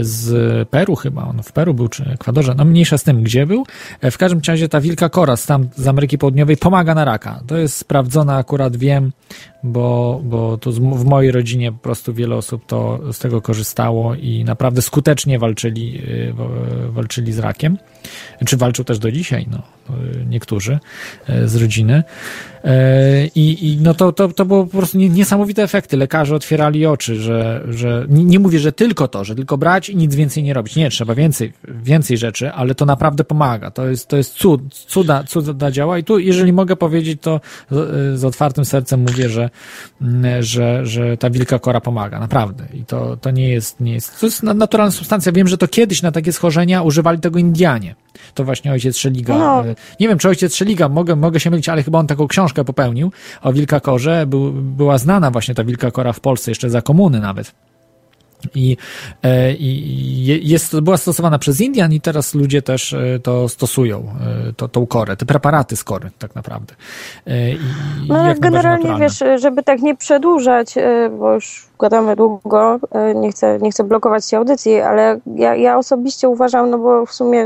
z 0.00 0.68
Peru 0.68 0.96
chyba, 0.96 1.24
on 1.24 1.42
w 1.42 1.52
Peru 1.52 1.74
był, 1.74 1.88
czy 1.88 2.04
Ekwadorze, 2.04 2.54
no 2.56 2.64
mniejsza 2.64 2.98
z 2.98 3.02
tym, 3.02 3.22
gdzie 3.22 3.46
był. 3.46 3.64
W 4.10 4.18
każdym 4.18 4.40
razie 4.48 4.68
ta 4.68 4.80
wilka 4.80 5.08
kora 5.08 5.36
z, 5.36 5.46
tam, 5.46 5.68
z 5.76 5.88
Ameryki 5.88 6.18
Południowej 6.18 6.56
pomaga 6.56 6.94
na 6.94 7.04
raka. 7.04 7.40
To 7.46 7.56
jest 7.56 7.76
sprawdzone, 7.76 8.34
akurat 8.34 8.76
wiem, 8.76 9.12
bo, 9.62 10.20
bo 10.24 10.58
to 10.58 10.72
w 10.72 11.04
mojej 11.04 11.32
rodzinie 11.32 11.72
po 11.72 11.78
prostu 11.78 12.14
wiele 12.14 12.36
osób 12.36 12.66
to 12.66 13.12
z 13.12 13.18
tego 13.18 13.40
korzystało 13.42 14.14
i 14.14 14.44
naprawdę 14.44 14.82
skutecznie 14.82 15.38
walczyli, 15.38 16.00
y, 16.10 16.32
wa- 16.34 16.48
walczyli 16.88 17.32
z 17.32 17.38
rakiem. 17.38 17.78
Czy 18.46 18.56
walczą 18.56 18.84
też 18.84 18.98
do 18.98 19.12
dzisiaj, 19.12 19.46
no. 19.50 19.62
Y, 19.90 20.26
niektórzy 20.28 20.78
e, 21.28 21.48
z 21.48 21.56
rodziny. 21.56 22.02
E, 22.64 23.26
I, 23.26 23.72
i 23.72 23.76
no 23.80 23.94
to, 23.94 24.12
to, 24.12 24.28
to 24.28 24.44
było 24.44 24.66
po 24.66 24.78
prostu 24.78 24.98
nie- 24.98 25.08
niesamowite 25.08 25.62
efekty. 25.62 25.96
Lekarze 25.96 26.34
otwierali 26.34 26.86
oczy, 26.86 27.16
że, 27.16 27.64
że 27.68 28.06
nie, 28.08 28.38
mówię, 28.38 28.58
że 28.58 28.72
tylko 28.72 29.08
to, 29.08 29.24
że 29.24 29.34
tylko 29.34 29.58
brać 29.58 29.88
i 29.88 29.96
nic 29.96 30.14
więcej 30.14 30.42
nie 30.42 30.54
robić. 30.54 30.76
Nie, 30.76 30.90
trzeba 30.90 31.14
więcej, 31.14 31.52
więcej 31.68 32.18
rzeczy, 32.18 32.52
ale 32.52 32.74
to 32.74 32.86
naprawdę 32.86 33.24
pomaga. 33.24 33.70
To 33.70 33.88
jest, 33.88 34.08
to 34.08 34.16
jest 34.16 34.34
cud, 34.34 34.74
cuda, 34.74 35.24
cuda 35.24 35.70
działa. 35.70 35.98
I 35.98 36.04
tu, 36.04 36.18
jeżeli 36.18 36.52
mogę 36.52 36.76
powiedzieć, 36.76 37.20
to 37.20 37.40
z, 37.70 38.20
z 38.20 38.24
otwartym 38.24 38.64
sercem 38.64 39.00
mówię, 39.00 39.28
że, 39.28 39.50
mm, 40.02 40.42
że, 40.42 40.86
że 40.86 41.16
ta 41.16 41.30
wilka 41.30 41.58
kora 41.58 41.80
pomaga. 41.80 42.20
Naprawdę. 42.20 42.64
I 42.74 42.84
to, 42.84 43.16
to 43.16 43.30
nie 43.30 43.48
jest, 43.48 43.80
nie 43.80 43.92
jest, 43.92 44.20
to 44.20 44.26
jest 44.26 44.42
na- 44.42 44.54
naturalna 44.54 44.90
substancja. 44.92 45.32
Wiem, 45.32 45.48
że 45.48 45.58
to 45.58 45.68
kiedyś 45.68 46.02
na 46.02 46.12
takie 46.12 46.32
schorzenia 46.32 46.82
używali 46.82 47.20
tego 47.20 47.38
Indianie. 47.38 47.91
To 48.34 48.44
właśnie 48.44 48.72
ojciec 48.72 48.96
Szeliga. 48.96 49.38
No. 49.38 49.66
e, 49.66 49.74
Nie 50.00 50.08
wiem, 50.08 50.18
czy 50.18 50.28
ojciec 50.28 50.54
Szeliga, 50.54 50.88
mogę, 50.88 51.16
mogę 51.16 51.40
się 51.40 51.50
mylić, 51.50 51.68
ale 51.68 51.82
chyba 51.82 51.98
on 51.98 52.06
taką 52.06 52.28
książkę 52.28 52.64
popełnił 52.64 53.12
o 53.42 53.52
wilka 53.52 53.80
korze. 53.80 54.26
Był, 54.26 54.52
była 54.52 54.98
znana 54.98 55.30
właśnie 55.30 55.54
ta 55.54 55.64
wilka 55.64 55.90
kora 55.90 56.12
w 56.12 56.20
Polsce, 56.20 56.50
jeszcze 56.50 56.70
za 56.70 56.82
komuny 56.82 57.20
nawet. 57.20 57.54
I, 58.54 58.76
e, 59.22 59.52
i 59.54 60.24
je- 60.26 60.38
jest, 60.38 60.80
była 60.80 60.96
stosowana 60.96 61.38
przez 61.38 61.60
Indian 61.60 61.92
i 61.92 62.00
teraz 62.00 62.34
ludzie 62.34 62.62
też 62.62 62.92
e, 62.92 63.18
to 63.22 63.48
stosują, 63.48 64.14
to, 64.56 64.68
tą 64.68 64.86
korę, 64.86 65.16
te 65.16 65.26
preparaty 65.26 65.76
z 65.76 65.84
kory 65.84 66.10
tak 66.18 66.34
naprawdę. 66.34 66.74
I, 67.26 67.58
No 68.08 68.34
generalnie 68.38 68.96
wiesz, 69.00 69.22
żeby 69.40 69.62
tak 69.62 69.82
nie 69.82 69.96
przedłużać, 69.96 70.74
bo 71.18 71.34
już 71.34 71.66
gadamy 71.82 72.16
długo, 72.16 72.76
y, 73.10 73.14
nie 73.14 73.30
chcę, 73.30 73.58
nie 73.58 73.70
chcę 73.70 73.84
blokować 73.84 74.24
ci 74.24 74.36
audycji, 74.36 74.80
ale 74.80 75.18
ja, 75.26 75.54
ja 75.54 75.78
osobiście 75.78 76.28
uważam, 76.28 76.70
no 76.70 76.78
bo 76.78 77.06
w 77.06 77.12
sumie 77.12 77.44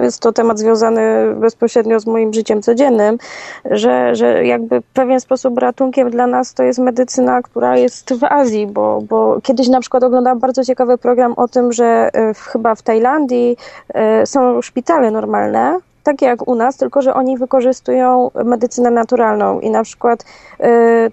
y, 0.00 0.04
jest 0.04 0.20
to 0.20 0.32
temat 0.32 0.58
związany 0.58 1.34
bezpośrednio 1.34 2.00
z 2.00 2.06
moim 2.06 2.32
życiem 2.32 2.62
codziennym, 2.62 3.18
że, 3.64 4.14
że 4.14 4.46
jakby 4.46 4.80
w 4.80 4.84
pewien 4.84 5.20
sposób 5.20 5.58
ratunkiem 5.58 6.10
dla 6.10 6.26
nas 6.26 6.54
to 6.54 6.62
jest 6.62 6.78
medycyna, 6.78 7.42
która 7.42 7.76
jest 7.76 8.14
w 8.14 8.24
Azji, 8.24 8.66
bo, 8.66 9.02
bo 9.08 9.40
kiedyś 9.42 9.68
na 9.68 9.80
przykład 9.80 10.04
oglądałam 10.04 10.38
bardzo 10.38 10.64
ciekawy 10.64 10.98
program 10.98 11.32
o 11.36 11.48
tym, 11.48 11.72
że 11.72 12.10
y, 12.30 12.34
w, 12.34 12.40
chyba 12.40 12.74
w 12.74 12.82
Tajlandii 12.82 13.56
y, 14.22 14.26
są 14.26 14.62
szpitale 14.62 15.10
normalne, 15.10 15.78
takie 16.06 16.26
jak 16.26 16.48
u 16.48 16.54
nas, 16.54 16.76
tylko 16.76 17.02
że 17.02 17.14
oni 17.14 17.38
wykorzystują 17.38 18.30
medycynę 18.44 18.90
naturalną 18.90 19.60
i 19.60 19.70
na 19.70 19.82
przykład 19.82 20.24
y, 20.60 20.64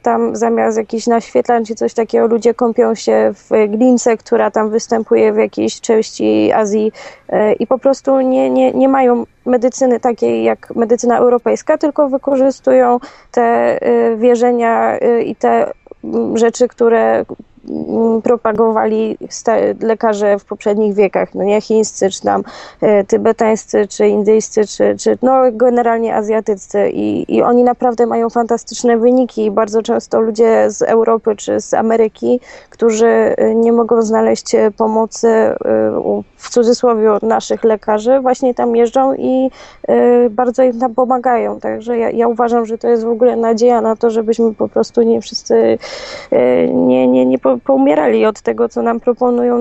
tam 0.02 0.36
zamiast 0.36 0.78
jakichś 0.78 1.08
naświetlań 1.08 1.66
czy 1.66 1.76
coś 1.76 1.94
takiego 1.94 2.28
ludzie 2.28 2.54
kąpią 2.54 2.96
się 2.96 3.32
w 3.34 3.50
glince, 3.70 4.18
która 4.18 4.52
tam 4.52 4.70
występuje 4.70 5.34
w 5.34 5.38
jakiejś 5.38 5.82
części 5.82 6.52
Azji 6.52 6.92
y, 7.30 7.54
i 7.54 7.68
po 7.68 7.80
prostu 7.80 8.22
nie, 8.22 8.50
nie, 8.50 8.72
nie 8.72 8.90
mają 8.90 9.26
medycyny 9.46 10.00
takiej 10.00 10.44
jak 10.44 10.76
medycyna 10.76 11.18
europejska, 11.18 11.78
tylko 11.78 12.10
wykorzystują 12.10 13.00
te 13.32 13.78
y, 13.88 14.18
wierzenia 14.18 15.00
y, 15.00 15.24
i 15.24 15.36
te 15.36 15.72
mm, 16.04 16.38
rzeczy, 16.38 16.68
które 16.68 17.26
propagowali 18.24 19.18
sta- 19.30 19.58
lekarze 19.82 20.40
w 20.40 20.46
poprzednich 20.46 20.96
wiekach, 20.96 21.36
no 21.36 21.44
nie 21.44 21.62
chińscy, 21.62 22.10
czy 22.10 22.22
tam 22.22 22.44
e, 22.82 23.04
tybetańscy, 23.04 23.88
czy 23.88 24.08
indyjscy, 24.08 24.68
czy, 24.68 24.96
czy 25.00 25.18
no 25.22 25.42
generalnie 25.52 26.16
azjatyccy. 26.16 26.90
I, 26.90 27.36
i 27.36 27.42
oni 27.42 27.64
naprawdę 27.64 28.08
mają 28.08 28.30
fantastyczne 28.30 28.98
wyniki. 28.98 29.46
I 29.46 29.52
bardzo 29.52 29.82
często 29.82 30.22
ludzie 30.22 30.72
z 30.72 30.82
Europy 30.82 31.36
czy 31.36 31.62
z 31.62 31.74
Ameryki, 31.74 32.40
którzy 32.70 33.08
e, 33.08 33.56
nie 33.56 33.72
mogą 33.72 34.02
znaleźć 34.02 34.56
e, 34.56 34.72
pomocy 34.72 35.28
w 36.38 36.50
cudzysłowie 36.50 37.14
od 37.14 37.24
naszych 37.24 37.64
lekarzy, 37.64 38.20
właśnie 38.20 38.54
tam 38.54 38.76
jeżdżą 38.76 39.14
i 39.14 39.50
bardzo 40.30 40.64
im 40.64 40.80
tam 40.80 40.96
pomagają, 40.96 41.60
także 41.60 41.98
ja, 41.98 42.10
ja 42.10 42.28
uważam, 42.28 42.66
że 42.66 42.78
to 42.78 42.88
jest 42.88 43.04
w 43.04 43.10
ogóle 43.10 43.36
nadzieja 43.36 43.82
na 43.82 43.96
to, 43.96 44.10
żebyśmy 44.10 44.54
po 44.54 44.70
prostu 44.70 45.02
nie 45.02 45.22
wszyscy 45.22 45.78
nie, 46.74 47.08
nie, 47.08 47.26
nie 47.26 47.40
po- 47.54 47.74
poumierali 47.74 48.26
od 48.26 48.42
tego, 48.42 48.70
co 48.70 48.82
nam 48.82 49.00
proponują 49.00 49.58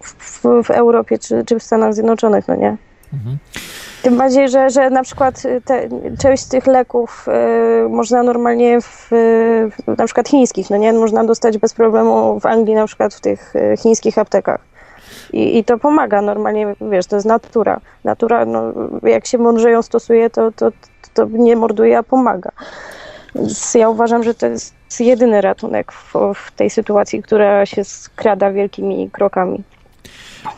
w, 0.00 0.42
w 0.64 0.70
Europie 0.70 1.18
czy, 1.18 1.44
czy 1.44 1.58
w 1.58 1.62
Stanach 1.62 1.94
Zjednoczonych, 1.94 2.48
no 2.48 2.54
nie? 2.54 2.76
Tym 4.02 4.16
bardziej, 4.16 4.48
że, 4.48 4.70
że 4.70 4.90
na 4.90 5.02
przykład 5.02 5.42
te, 5.64 5.88
część 6.18 6.42
z 6.42 6.48
tych 6.48 6.66
leków 6.66 7.26
y, 7.86 7.88
można 7.88 8.22
normalnie 8.22 8.80
w, 8.80 9.08
w 9.10 9.98
na 9.98 10.04
przykład 10.04 10.28
chińskich, 10.28 10.70
no 10.70 10.76
nie? 10.76 10.92
Można 10.92 11.24
dostać 11.24 11.58
bez 11.58 11.74
problemu 11.74 12.40
w 12.40 12.46
Anglii 12.46 12.74
na 12.74 12.86
przykład 12.86 13.14
w 13.14 13.20
tych 13.20 13.56
y, 13.56 13.76
chińskich 13.76 14.18
aptekach. 14.18 14.60
I, 15.32 15.58
I 15.58 15.64
to 15.64 15.78
pomaga 15.78 16.22
normalnie, 16.22 16.74
wiesz, 16.90 17.06
to 17.06 17.16
jest 17.16 17.26
natura. 17.26 17.80
Natura, 18.04 18.44
no, 18.44 18.72
jak 19.02 19.26
się 19.26 19.38
mądrze 19.38 19.70
ją 19.70 19.82
stosuje, 19.82 20.30
to, 20.30 20.52
to, 20.52 20.72
to 21.14 21.24
nie 21.24 21.56
morduje, 21.56 21.98
a 21.98 22.02
pomaga. 22.02 22.50
Więc 23.34 23.74
ja 23.74 23.88
uważam, 23.88 24.22
że 24.22 24.34
to 24.34 24.46
jest 24.46 24.75
jedyny 25.00 25.40
ratunek 25.40 25.92
w, 25.92 26.14
w 26.34 26.52
tej 26.52 26.70
sytuacji, 26.70 27.22
która 27.22 27.66
się 27.66 27.84
skrada 27.84 28.52
wielkimi 28.52 29.10
krokami. 29.10 29.62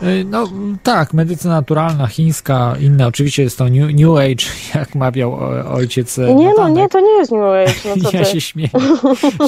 Y, 0.03 0.24
No 0.24 0.49
tak, 0.82 1.14
medycyna 1.14 1.55
naturalna, 1.55 2.07
chińska, 2.07 2.74
inna, 2.80 3.07
oczywiście 3.07 3.43
jest 3.43 3.59
to 3.59 3.64
New, 3.64 3.95
new 3.95 4.16
Age, 4.18 4.45
jak 4.80 4.95
mawiał 4.95 5.34
o- 5.34 5.72
ojciec 5.72 6.18
e, 6.18 6.34
Nie, 6.34 6.45
no 6.45 6.51
Natanek. 6.51 6.76
nie, 6.76 6.89
to 6.89 7.01
nie 7.01 7.11
jest 7.12 7.32
New 7.32 7.41
Age, 7.43 7.72
no 8.03 8.11
Ja 8.18 8.24
ty. 8.24 8.30
się 8.30 8.41
śmieję. 8.41 8.68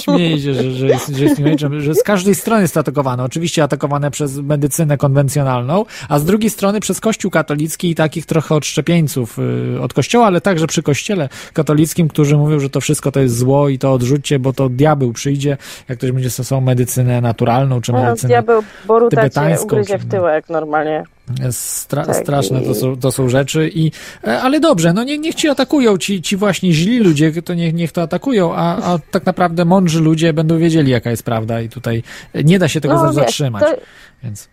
Śmieję 0.03 0.39
się, 0.41 0.55
że, 0.55 0.71
że, 0.73 0.87
jest, 0.87 1.09
że 1.09 1.25
jest 1.25 1.39
New 1.39 1.53
Age, 1.65 1.81
że 1.81 1.95
z 1.95 2.03
każdej 2.03 2.35
strony 2.35 2.63
jest 2.63 2.77
atakowane. 2.77 3.23
Oczywiście 3.25 3.63
atakowane 3.63 4.11
przez 4.11 4.37
medycynę 4.39 4.97
konwencjonalną, 4.97 5.85
a 6.09 6.19
z 6.19 6.25
drugiej 6.25 6.51
strony 6.51 6.81
przez 6.81 7.01
Kościół 7.01 7.31
katolicki 7.31 7.91
i 7.91 7.95
takich 7.95 8.27
trochę 8.27 8.55
odszczepieńców 8.55 9.39
y, 9.77 9.81
od 9.81 9.95
Kościoła, 9.95 10.27
ale 10.27 10.41
także 10.41 10.67
przy 10.67 10.83
Kościele 10.83 11.29
katolickim, 11.53 12.09
którzy 12.09 12.37
mówią, 12.37 12.61
że 12.61 12.71
to 12.71 12.81
wszystko 12.81 13.13
to 13.13 13.21
jest 13.21 13.37
zło 13.39 13.69
i 13.69 13.79
to 13.79 13.93
odrzućcie, 13.93 14.39
bo 14.39 14.53
to 14.53 14.69
diabeł 14.69 15.13
przyjdzie, 15.13 15.57
jak 15.89 15.99
ktoś 15.99 16.13
będzie 16.13 16.31
stosował 16.31 16.61
medycynę 16.63 17.21
naturalną, 17.21 17.81
czy 17.81 17.93
No, 17.93 18.03
medycynę 18.03 18.29
diabeł 18.29 18.63
Boruta 18.87 19.17
cię 19.17 19.23
tybetańską, 19.23 19.65
ugryzie 19.65 19.99
czy- 19.99 20.05
w 20.05 20.09
tyłek 20.11 20.30
normalnie. 20.51 21.05
Stra 21.51 22.07
Tak, 22.07 22.17
straszne 22.17 22.61
to 22.63 22.75
są, 22.75 22.97
to 22.97 23.13
są 23.13 23.29
rzeczy, 23.29 23.71
i, 23.75 23.91
e, 24.27 24.41
ale 24.41 24.61
dobrze, 24.61 24.93
no 24.93 25.05
nie, 25.05 25.19
niech 25.19 25.35
ci 25.35 25.49
atakują 25.49 25.99
ci, 25.99 26.23
ci 26.23 26.37
właśnie 26.37 26.73
źli 26.73 26.99
ludzie, 26.99 27.43
to 27.43 27.55
niech, 27.55 27.75
niech 27.75 27.93
to 27.93 28.03
atakują, 28.03 28.55
a, 28.55 28.77
a 28.95 28.99
tak 29.11 29.27
naprawdę 29.27 29.65
mądrzy 29.65 30.01
ludzie 30.01 30.33
będą 30.33 30.59
wiedzieli, 30.59 30.91
jaka 30.93 31.11
jest 31.11 31.23
prawda 31.23 31.61
i 31.61 31.69
tutaj 31.69 32.03
nie 32.45 32.59
da 32.59 32.69
się 32.69 32.81
tego 32.81 32.95
No, 32.95 33.01
za- 33.01 33.07
wiesz, 33.07 33.15
zatrzymać. 33.17 33.63
to- 33.65 33.77
Więc 34.23 34.49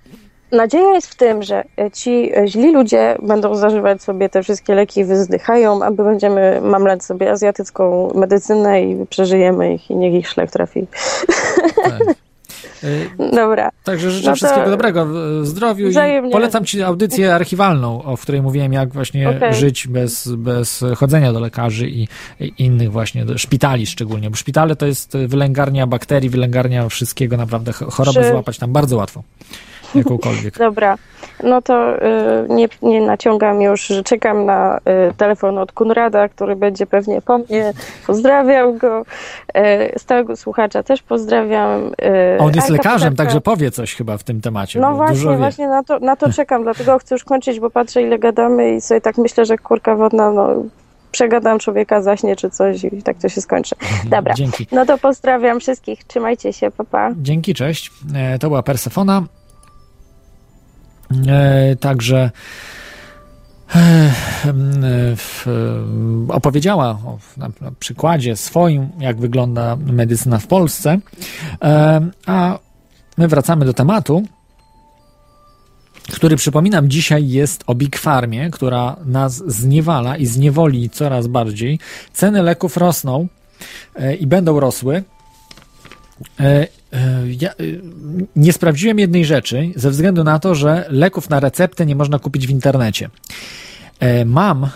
Nadzieja 0.51 0.93
jest 0.93 1.07
w 1.07 1.15
tym, 1.15 1.43
że 1.43 1.63
ci 1.93 2.31
e, 2.37 2.47
źli 2.47 2.73
ludzie 2.73 3.17
będą 3.23 3.55
zażywać 3.55 4.03
sobie 4.03 4.29
te 4.29 4.43
wszystkie 4.43 4.75
leki, 4.75 5.05
wyzdychają, 5.05 5.83
a 5.83 5.89
my 5.89 5.95
będziemy 5.95 6.61
mamlać 6.61 7.03
sobie 7.03 7.31
azjatycką 7.31 8.11
medycynę 8.15 8.81
i 8.83 9.05
przeżyjemy 9.05 9.73
ich 9.73 9.89
i 9.91 9.95
niech 9.95 10.13
ich 10.13 10.29
szlak 10.29 10.51
trafi. 10.51 10.87
tak. 11.83 11.93
E, 12.83 12.87
Dobra. 13.35 13.69
Także 13.83 14.11
życzę 14.11 14.29
No 14.29 14.35
wszystkiego 14.35 14.69
dobrego 14.69 15.07
zdrowiu 15.45 15.89
Wzajemnie. 15.89 16.29
i 16.29 16.33
polecam 16.33 16.65
Ci 16.65 16.83
audycję 16.83 17.33
archiwalną, 17.35 18.03
o 18.03 18.17
której 18.17 18.41
mówiłem, 18.41 18.73
jak 18.73 18.93
właśnie 18.93 19.29
Okej. 19.29 19.53
żyć 19.53 19.87
bez, 19.87 20.27
bez 20.37 20.83
chodzenia 20.97 21.33
do 21.33 21.39
lekarzy 21.39 21.89
i, 21.89 22.07
i 22.39 22.53
innych 22.57 22.91
właśnie, 22.91 23.25
szpitali 23.37 23.85
szczególnie, 23.85 24.29
bo 24.29 24.35
szpitale 24.35 24.75
to 24.75 24.85
jest 24.85 25.17
wylęgarnia 25.27 25.87
bakterii, 25.87 26.29
wylęgarnia 26.29 26.89
wszystkiego, 26.89 27.37
naprawdę 27.37 27.73
ch- 27.73 27.83
chorobę 27.93 28.21
Czy- 28.23 28.29
złapać 28.29 28.57
tam 28.57 28.73
bardzo 28.73 28.97
łatwo, 28.97 29.23
jakąkolwiek. 29.95 30.57
Dobra, 30.67 30.97
no 31.43 31.61
to 31.61 31.95
y, 31.95 31.99
nie, 32.49 32.67
nie 32.81 33.01
naciągam 33.01 33.61
już, 33.61 33.87
że 33.87 34.03
czekam 34.03 34.45
na 34.45 34.77
y, 34.77 35.13
telefon 35.17 35.57
od 35.57 35.71
Kunrada, 35.71 36.29
który 36.29 36.55
będzie 36.55 36.85
pewnie 36.85 37.21
po 37.21 37.37
mnie. 37.37 37.73
Pozdrawiam 38.07 38.77
go. 38.77 39.05
Y, 39.57 39.99
stałego 39.99 40.35
słuchacza 40.35 40.83
też 40.83 41.01
pozdrawiam. 41.01 41.91
Y, 42.37 42.37
on 42.39 42.55
jest 42.55 42.69
lekarzem, 42.69 43.13
Ptaka. 43.13 43.25
także 43.27 43.41
powie 43.41 43.71
coś 43.71 43.95
chyba 43.95 44.17
w 44.17 44.23
tym 44.23 44.41
temacie. 44.41 44.79
No 44.79 44.93
właśnie, 44.95 45.37
właśnie 45.37 45.67
na 45.67 45.83
to, 45.83 45.99
na 45.99 46.15
to 46.15 46.33
czekam, 46.33 46.63
dlatego 46.63 46.99
chcę 46.99 47.15
już 47.15 47.23
kończyć, 47.23 47.59
bo 47.59 47.69
patrzę 47.69 48.01
ile 48.01 48.19
gadamy 48.19 48.75
i 48.75 48.81
sobie 48.81 49.01
tak 49.01 49.17
myślę, 49.17 49.45
że 49.45 49.57
kurka 49.57 49.95
wodna, 49.95 50.31
no 50.31 50.49
przegadam 51.11 51.59
człowieka, 51.59 52.01
zaśnie 52.01 52.35
czy 52.35 52.49
coś 52.49 52.83
i 52.83 53.03
tak 53.03 53.17
to 53.17 53.29
się 53.29 53.41
skończy. 53.41 53.75
Dobra, 54.09 54.33
Dzięki. 54.33 54.67
no 54.71 54.85
to 54.85 54.97
pozdrawiam 54.97 55.59
wszystkich, 55.59 56.03
trzymajcie 56.03 56.53
się, 56.53 56.71
papa. 56.71 56.89
Pa. 56.91 57.11
Dzięki, 57.17 57.53
cześć. 57.53 57.91
E, 58.15 58.39
To 58.39 58.47
była 58.47 58.63
Persefona. 58.63 59.23
E, 61.27 61.75
Także 61.75 62.31
e, 63.75 63.79
e, 63.79 64.13
opowiedziała 66.29 66.89
o, 66.89 67.17
na, 67.37 67.49
na 67.61 67.71
przykładzie 67.79 68.35
swoim, 68.35 68.89
jak 68.99 69.17
wygląda 69.17 69.75
medycyna 69.75 70.39
w 70.39 70.47
Polsce. 70.47 70.99
A 72.25 72.59
my 73.17 73.27
wracamy 73.27 73.65
do 73.65 73.73
tematu, 73.73 74.23
który 76.11 76.35
przypominam 76.35 76.89
dzisiaj 76.89 77.29
jest 77.29 77.63
o 77.67 77.75
Big 77.75 77.97
Farmie, 77.97 78.49
która 78.51 78.95
nas 79.05 79.43
zniewala 79.47 80.17
i 80.17 80.25
zniewoli 80.25 80.89
coraz 80.89 81.27
bardziej. 81.27 81.79
Ceny 82.13 82.43
leków 82.43 82.77
rosną 82.77 83.27
i 84.19 84.27
będą 84.27 84.59
rosły. 84.59 85.03
E, 86.93 86.97
e, 86.97 87.33
Ja 87.39 87.49
e, 87.49 87.53
nie 88.35 88.53
sprawdziłem 88.53 88.99
jednej 88.99 89.25
rzeczy, 89.25 89.71
ze 89.75 89.91
względu 89.91 90.23
na 90.23 90.39
to, 90.39 90.55
że 90.55 90.85
leków 90.89 91.29
na 91.29 91.39
receptę 91.39 91.85
nie 91.85 91.95
można 91.95 92.19
kupić 92.19 92.47
w 92.47 92.49
internecie. 92.49 93.09
E, 93.99 94.25
Mam 94.25 94.69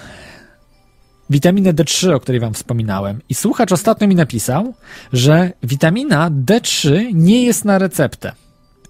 witaminę 1.30 1.74
D3, 1.74 2.14
o 2.14 2.20
której 2.20 2.42
wam 2.42 2.54
wspominałem. 2.54 3.22
I 3.30 3.36
słuchacz 3.36 3.72
ostatnio 3.72 4.08
mi 4.08 4.16
napisał, 4.16 4.74
że 5.14 5.52
witamina 5.64 6.32
D3 6.32 7.10
nie 7.14 7.46
jest 7.46 7.66
na 7.66 7.78
receptę. 7.78 8.32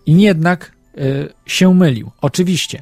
I 0.05 0.21
jednak 0.21 0.71
y, 0.97 1.29
się 1.45 1.73
mylił. 1.73 2.11
Oczywiście, 2.21 2.81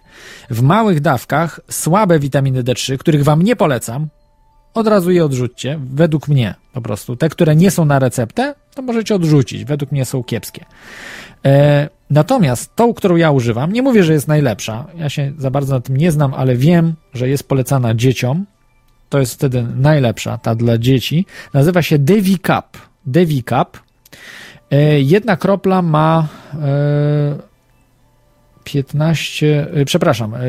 w 0.49 0.61
małych 0.61 1.01
dawkach 1.01 1.59
słabe 1.69 2.19
witaminy 2.19 2.63
D3, 2.63 2.97
których 2.97 3.23
wam 3.23 3.41
nie 3.41 3.55
polecam, 3.55 4.07
od 4.73 4.87
razu 4.87 5.11
je 5.11 5.25
odrzućcie, 5.25 5.79
według 5.93 6.27
mnie 6.27 6.55
po 6.73 6.81
prostu. 6.81 7.15
Te, 7.15 7.29
które 7.29 7.55
nie 7.55 7.71
są 7.71 7.85
na 7.85 7.99
receptę, 7.99 8.55
to 8.75 8.81
możecie 8.81 9.15
odrzucić, 9.15 9.65
według 9.65 9.91
mnie 9.91 10.05
są 10.05 10.23
kiepskie. 10.23 10.65
E, 11.45 11.89
natomiast 12.09 12.75
tą, 12.75 12.93
którą 12.93 13.15
ja 13.15 13.31
używam, 13.31 13.73
nie 13.73 13.81
mówię, 13.81 14.03
że 14.03 14.13
jest 14.13 14.27
najlepsza, 14.27 14.85
ja 14.97 15.09
się 15.09 15.31
za 15.37 15.51
bardzo 15.51 15.75
na 15.75 15.81
tym 15.81 15.97
nie 15.97 16.11
znam, 16.11 16.33
ale 16.33 16.55
wiem, 16.55 16.93
że 17.13 17.29
jest 17.29 17.47
polecana 17.47 17.95
dzieciom, 17.95 18.45
to 19.09 19.19
jest 19.19 19.33
wtedy 19.33 19.65
najlepsza, 19.75 20.37
ta 20.37 20.55
dla 20.55 20.77
dzieci, 20.77 21.25
nazywa 21.53 21.81
się 21.81 21.99
Devicap. 21.99 22.77
Devicap. 23.05 23.77
E, 24.71 25.01
jedna 25.01 25.37
kropla 25.37 25.81
ma 25.81 26.27
e, 26.53 27.48
15, 28.71 29.67
e, 29.73 29.85
przepraszam, 29.85 30.35
e, 30.35 30.39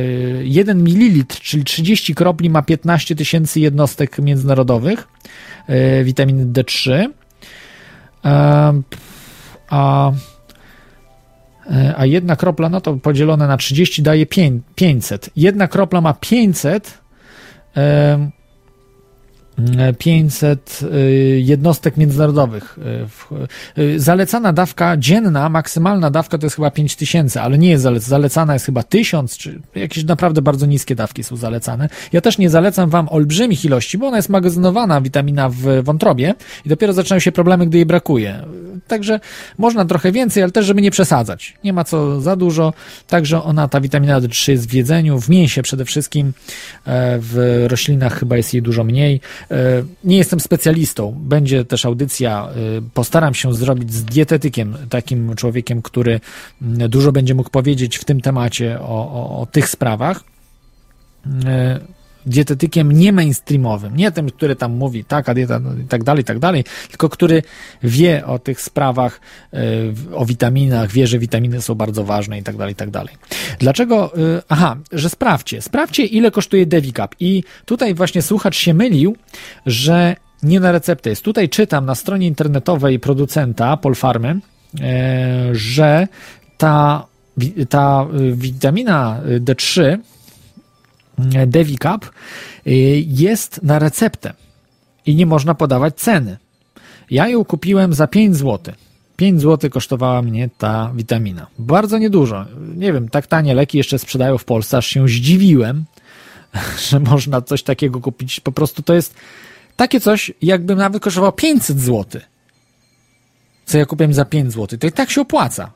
1 0.43 0.83
ml, 0.83 1.25
czyli 1.27 1.65
30 1.65 2.15
kropli 2.15 2.51
ma 2.51 2.63
15 2.63 3.17
tysięcy 3.17 3.61
jednostek 3.61 4.19
międzynarodowych 4.19 5.09
e, 5.67 6.05
witaminy 6.05 6.47
D3. 6.47 7.09
E, 8.25 8.83
A, 9.71 10.13
e, 11.71 11.95
a 11.97 12.07
jedna 12.07 12.37
kropla, 12.37 12.69
no 12.69 12.81
to 12.81 12.97
podzielone 12.97 13.47
na 13.47 13.57
30 13.57 14.03
daje 14.03 14.27
pię- 14.27 14.61
500. 14.75 15.31
Jedna 15.37 15.69
kropla 15.69 16.01
ma 16.01 16.15
500 16.15 16.99
e, 17.77 18.31
500 19.99 20.81
y, 20.83 21.41
jednostek 21.41 21.97
międzynarodowych. 21.97 22.79
y, 23.77 23.83
y, 23.83 24.01
Zalecana 24.01 24.53
dawka 24.53 24.97
dzienna, 24.97 25.49
maksymalna 25.49 26.11
dawka 26.11 26.39
to 26.39 26.47
jest 26.47 26.57
chyba 26.57 26.71
5000, 26.71 27.43
ale 27.43 27.59
nie 27.59 27.71
jest 27.71 27.85
zalec- 27.85 28.01
zalecana 28.01 28.53
jest 28.53 28.67
chyba 28.67 28.83
1000, 28.83 29.37
czy 29.37 29.61
jakieś 29.75 30.05
naprawdę 30.05 30.43
bardzo 30.43 30.67
niskie 30.67 30.95
dawki 30.95 31.25
są 31.25 31.37
zalecane. 31.37 31.89
Ja 32.13 32.21
też 32.21 32.39
nie 32.39 32.51
zalecam 32.51 32.91
wam 32.91 33.09
olbrzymich 33.09 33.65
ilości, 33.65 33.99
bo 33.99 34.07
ona 34.07 34.17
jest 34.17 34.29
magazynowana, 34.29 35.01
witamina 35.01 35.49
w 35.49 35.83
wątrobie 35.83 36.35
i 36.67 36.69
dopiero 36.69 36.93
zaczynają 36.93 37.21
się 37.21 37.33
problemy, 37.33 37.67
gdy 37.67 37.79
jej 37.79 37.87
brakuje. 37.87 38.45
Także 38.89 39.21
można 39.59 39.85
trochę 39.85 40.13
więcej, 40.13 40.43
ale 40.43 40.53
też, 40.53 40.67
żeby 40.67 40.83
nie 40.83 40.91
przesadzać. 40.91 41.55
Nie 41.65 41.73
ma 41.73 41.85
co 41.85 42.21
za 42.21 42.37
dużo, 42.37 42.73
także 43.07 43.43
ona, 43.43 43.69
ta 43.69 43.81
witamina 43.81 44.21
D3 44.21 44.51
jest 44.53 44.71
w 44.71 44.75
jedzeniu, 44.75 45.21
w 45.21 45.29
mięsie 45.29 45.63
przede 45.63 45.85
wszystkim, 45.85 46.33
e, 46.87 47.19
w 47.21 47.65
roślinach 47.69 48.19
chyba 48.19 48.37
jest 48.37 48.55
jej 48.55 48.63
dużo 48.63 48.85
mniej. 48.85 49.21
E, 49.51 49.83
Nie 50.05 50.17
jestem 50.17 50.41
specjalistą, 50.41 51.17
będzie 51.19 51.65
też 51.65 51.85
audycja, 51.85 52.49
e, 52.49 52.83
postaram 52.95 53.35
się 53.35 53.55
zrobić 53.55 53.93
z 53.93 54.05
dietetykiem, 54.05 54.77
takim 54.91 55.35
człowiekiem, 55.35 55.83
który 55.83 56.21
mm, 56.63 56.91
dużo 56.91 57.13
będzie 57.13 57.35
mógł 57.35 57.51
powiedzieć 57.51 57.97
w 57.99 58.05
tym 58.05 58.21
temacie 58.21 58.81
o, 58.81 59.13
o, 59.13 59.41
o 59.41 59.47
tych 59.47 59.69
sprawach. 59.69 60.25
Dietetykiem 62.27 62.93
nie 62.93 63.13
mainstreamowym, 63.13 63.97
nie 63.97 64.13
tym, 64.13 64.31
który 64.31 64.57
tam 64.57 64.73
mówi 64.73 65.05
taka 65.05 65.35
dieta 65.35 65.59
no 65.59 65.75
i 65.75 65.85
tak 65.85 66.05
dalej, 66.05 66.21
i 66.23 66.25
tak 66.25 66.39
dalej, 66.39 66.65
tylko 66.89 67.09
który 67.09 67.43
wie 67.83 68.27
o 68.27 68.39
tych 68.39 68.61
sprawach, 68.61 69.21
e, 69.53 69.59
o 70.15 70.27
witaminach, 70.27 70.91
wie, 70.91 71.07
że 71.07 71.19
witaminy 71.19 71.63
są 71.63 71.75
bardzo 71.75 72.05
ważne 72.05 72.39
i 72.39 72.43
tak 72.43 72.57
dalej, 72.57 72.73
i 72.73 72.77
tak 72.77 72.91
dalej. 72.91 73.15
Dlaczego? 73.59 74.17
e, 74.17 74.43
Aha, 74.49 74.77
że 74.93 75.11
sprawdźcie, 75.11 75.63
sprawdźcie 75.63 76.05
ile 76.05 76.31
kosztuje 76.31 76.67
Devicap 76.67 77.15
i 77.21 77.45
tutaj 77.65 77.95
właśnie 77.95 78.23
słuchacz 78.23 78.57
się 78.57 78.75
mylił, 78.75 79.17
że 79.67 80.17
nie 80.43 80.61
na 80.61 80.73
receptę 80.73 81.11
jest. 81.11 81.25
Tutaj 81.25 81.49
czytam 81.49 81.87
na 81.87 81.95
stronie 81.95 82.27
internetowej 82.27 82.99
producenta 82.99 83.77
Polfarmy, 83.77 84.41
że 85.53 86.09
ta, 86.59 87.07
ta 87.69 88.07
y, 88.21 88.33
witamina 88.37 89.21
y, 89.29 89.41
D3 89.41 89.83
y, 89.83 89.99
Devicap 91.47 92.05
y, 92.05 92.71
jest 93.07 93.63
na 93.63 93.79
receptę 93.79 94.33
i 95.07 95.15
nie 95.15 95.27
można 95.27 95.55
podawać 95.55 95.97
ceny. 95.97 96.37
Ja 97.11 97.29
ją 97.29 97.45
kupiłem 97.45 97.95
za 97.95 98.07
5 98.07 98.37
zł. 98.37 98.75
5 99.17 99.41
zł 99.41 99.71
kosztowała 99.71 100.23
mnie 100.23 100.49
ta 100.59 100.93
witamina. 100.95 101.47
Bardzo 101.59 101.99
niedużo. 101.99 102.47
Nie 102.77 102.93
wiem, 102.93 103.09
tak 103.09 103.27
tanie 103.27 103.55
leki 103.55 103.79
jeszcze 103.79 103.99
sprzedają 103.99 104.39
w 104.39 104.45
Polsce, 104.45 104.77
aż 104.77 104.87
się 104.87 105.09
zdziwiłem, 105.09 105.85
że 106.89 107.01
można 107.01 107.43
coś 107.43 107.63
takiego 107.63 108.01
kupić. 108.01 108.41
Po 108.41 108.53
prostu 108.53 108.83
to 108.83 108.95
jest 108.95 109.15
takie 109.77 110.01
coś, 110.01 110.33
jakby 110.43 110.77
nawet 110.77 111.03
kosztowało 111.03 111.33
500 111.33 111.81
zł. 111.81 112.21
Co 113.67 113.79
ja 113.79 113.87
kupiłem 113.87 114.15
za 114.15 114.25
5 114.25 114.53
zł. 114.53 114.79
To 114.79 114.87
i 114.87 114.93
tak 114.93 115.11
się 115.11 115.21
opłaca. 115.21 115.71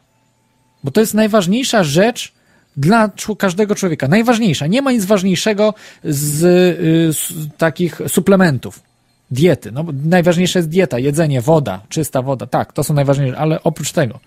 Bo 0.85 0.91
to 0.91 1.01
jest 1.01 1.15
najważniejsza 1.15 1.85
rzecz 1.85 2.33
dla 2.77 3.11
każdego 3.39 3.75
człowieka. 3.75 4.09
Najważniejsza. 4.09 4.67
Nie 4.67 4.83
ma 4.83 4.93
nic 4.93 5.05
ważniejszego 5.05 5.75
z 6.05 6.43
y, 6.45 7.09
s, 7.09 7.33
takich 7.59 8.01
suplementów. 8.09 8.83
Diety. 9.31 9.73
No, 9.73 9.85
najważniejsza 10.05 10.59
jest 10.59 10.69
dieta, 10.69 10.99
jedzenie, 10.99 11.41
woda, 11.41 11.81
czysta 11.89 12.23
woda. 12.23 12.47
Tak, 12.47 12.73
to 12.73 12.85
są 12.85 12.95
najważniejsze, 12.95 13.39
ale 13.39 13.63
oprócz 13.63 13.93
tego. 13.93 14.21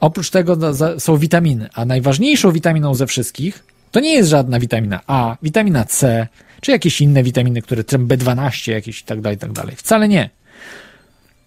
Oprócz 0.00 0.30
tego 0.30 0.56
są 0.98 1.16
witaminy, 1.16 1.68
a 1.74 1.84
najważniejszą 1.84 2.52
witaminą 2.52 2.94
ze 2.94 3.06
wszystkich 3.06 3.64
to 3.96 4.00
nie 4.00 4.14
jest 4.14 4.30
żadna 4.30 4.60
witamina 4.60 5.00
A, 5.06 5.36
witamina 5.42 5.84
C, 5.84 6.26
czy 6.60 6.70
jakieś 6.70 7.00
inne 7.00 7.22
witaminy, 7.22 7.62
które 7.62 7.84
trem 7.84 8.08
B12, 8.08 8.72
jakieś 8.72 9.00
i 9.00 9.04
tak 9.04 9.20
dalej, 9.20 9.36
i 9.36 9.40
tak 9.40 9.52
dalej. 9.52 9.76
Wcale 9.76 10.08
nie. 10.08 10.30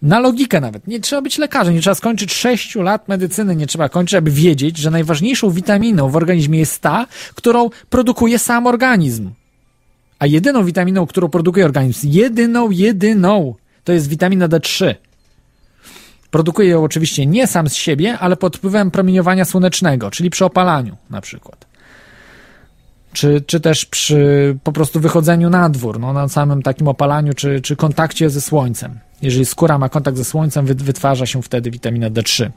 Na 0.02 0.20
logikę 0.20 0.62
nawet. 0.62 0.88
Nie 0.88 1.00
trzeba 1.00 1.22
być 1.22 1.38
lekarzem, 1.38 1.74
nie 1.74 1.82
trzeba 1.82 1.95
skończyć 1.95 2.34
6 2.34 2.76
lat 2.76 3.08
medycyny, 3.08 3.56
nie 3.56 3.68
trzeba 3.68 3.89
kończyć, 3.89 4.16
aby 4.16 4.32
wiedzieć, 4.32 4.78
że 4.78 4.91
najważniejszą 4.91 5.50
witaminą 5.50 6.10
w 6.10 6.16
organizmie 6.16 6.60
jest 6.60 6.82
ta, 6.82 7.08
którą 7.36 7.70
produkuje 7.89 8.39
sam 8.39 8.68
organizm. 8.68 9.32
A 10.20 10.26
jedyną 10.26 10.64
witaminą, 10.64 11.08
którą 11.08 11.30
produkuje 11.30 11.66
organizm, 11.66 12.08
jedyną, 12.12 12.72
jedyną, 12.72 13.56
to 13.84 13.93
jest 13.93 14.10
witamina 14.10 14.47
D3. 14.47 14.95
Produkuje 16.32 16.70
ją 16.70 16.84
oczywiście 16.84 17.26
nie 17.26 17.47
sam 17.47 17.70
z 17.70 17.74
siebie, 17.74 18.18
ale 18.20 18.38
pod 18.38 18.58
wpływem 18.58 18.91
promieniowania 18.91 19.45
słonecznego, 19.45 20.12
czyli 20.12 20.30
przy 20.30 20.45
opalaniu 20.45 20.97
na 21.10 21.22
przykład. 21.22 21.66
Czy, 23.14 23.41
czy 23.41 23.60
też 23.60 23.86
przy 23.86 24.58
po 24.64 24.72
prostu 24.72 25.00
wychodzeniu 25.00 25.50
na 25.50 25.70
dwór, 25.70 26.00
no, 26.00 26.14
na 26.14 26.28
samym 26.28 26.62
takim 26.62 26.88
opalaniu, 26.88 27.34
czy, 27.34 27.62
czy 27.62 27.76
kontakcie 27.76 28.30
ze 28.30 28.41
słońcem. 28.41 29.00
Jeżeli 29.22 29.45
skóra 29.45 29.78
ma 29.78 29.89
kontakt 29.89 30.17
ze 30.17 30.26
słońcem, 30.26 30.65
wy- 30.65 30.76
wytwarza 30.76 31.26
się 31.26 31.41
wtedy 31.41 31.72
witamina 31.72 32.09
D3. 32.09 32.49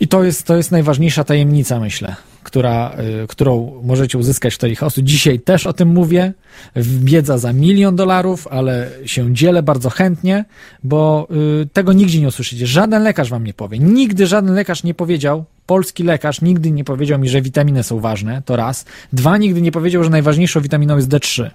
I 0.00 0.08
to 0.08 0.24
jest, 0.24 0.46
to 0.46 0.56
jest 0.56 0.70
najważniejsza 0.70 1.24
tajemnica, 1.24 1.80
myślę, 1.80 2.16
która, 2.42 2.92
y, 3.24 3.26
którą 3.26 3.80
możecie 3.84 4.18
uzyskać 4.18 4.56
w 4.56 4.82
osób. 4.82 5.04
Dzisiaj 5.04 5.40
też 5.40 5.66
o 5.66 5.72
tym 5.72 5.88
mówię. 5.88 6.32
Wiedza 6.76 7.38
za 7.38 7.52
milion 7.52 7.96
dolarów, 7.96 8.48
ale 8.50 8.90
się 9.06 9.34
dzielę 9.34 9.62
bardzo 9.62 9.90
chętnie, 9.90 10.44
bo 10.84 11.28
y, 11.62 11.66
tego 11.72 11.92
nigdzie 11.92 12.20
nie 12.20 12.28
usłyszycie. 12.28 12.66
Żaden 12.66 13.02
lekarz 13.02 13.30
wam 13.30 13.44
nie 13.44 13.54
powie. 13.54 13.78
Nigdy 13.78 14.26
żaden 14.26 14.54
lekarz 14.54 14.84
nie 14.84 14.94
powiedział, 14.94 15.44
polski 15.66 16.02
lekarz 16.02 16.40
nigdy 16.40 16.70
nie 16.70 16.84
powiedział 16.84 17.18
mi, 17.18 17.28
że 17.28 17.42
witaminy 17.42 17.82
są 17.82 18.00
ważne, 18.00 18.42
to 18.44 18.56
raz. 18.56 18.84
Dwa, 19.12 19.36
nigdy 19.36 19.62
nie 19.62 19.72
powiedział, 19.72 20.04
że 20.04 20.10
najważniejszą 20.10 20.60
witaminą 20.60 20.96
jest 20.96 21.08
D3. 21.08 21.50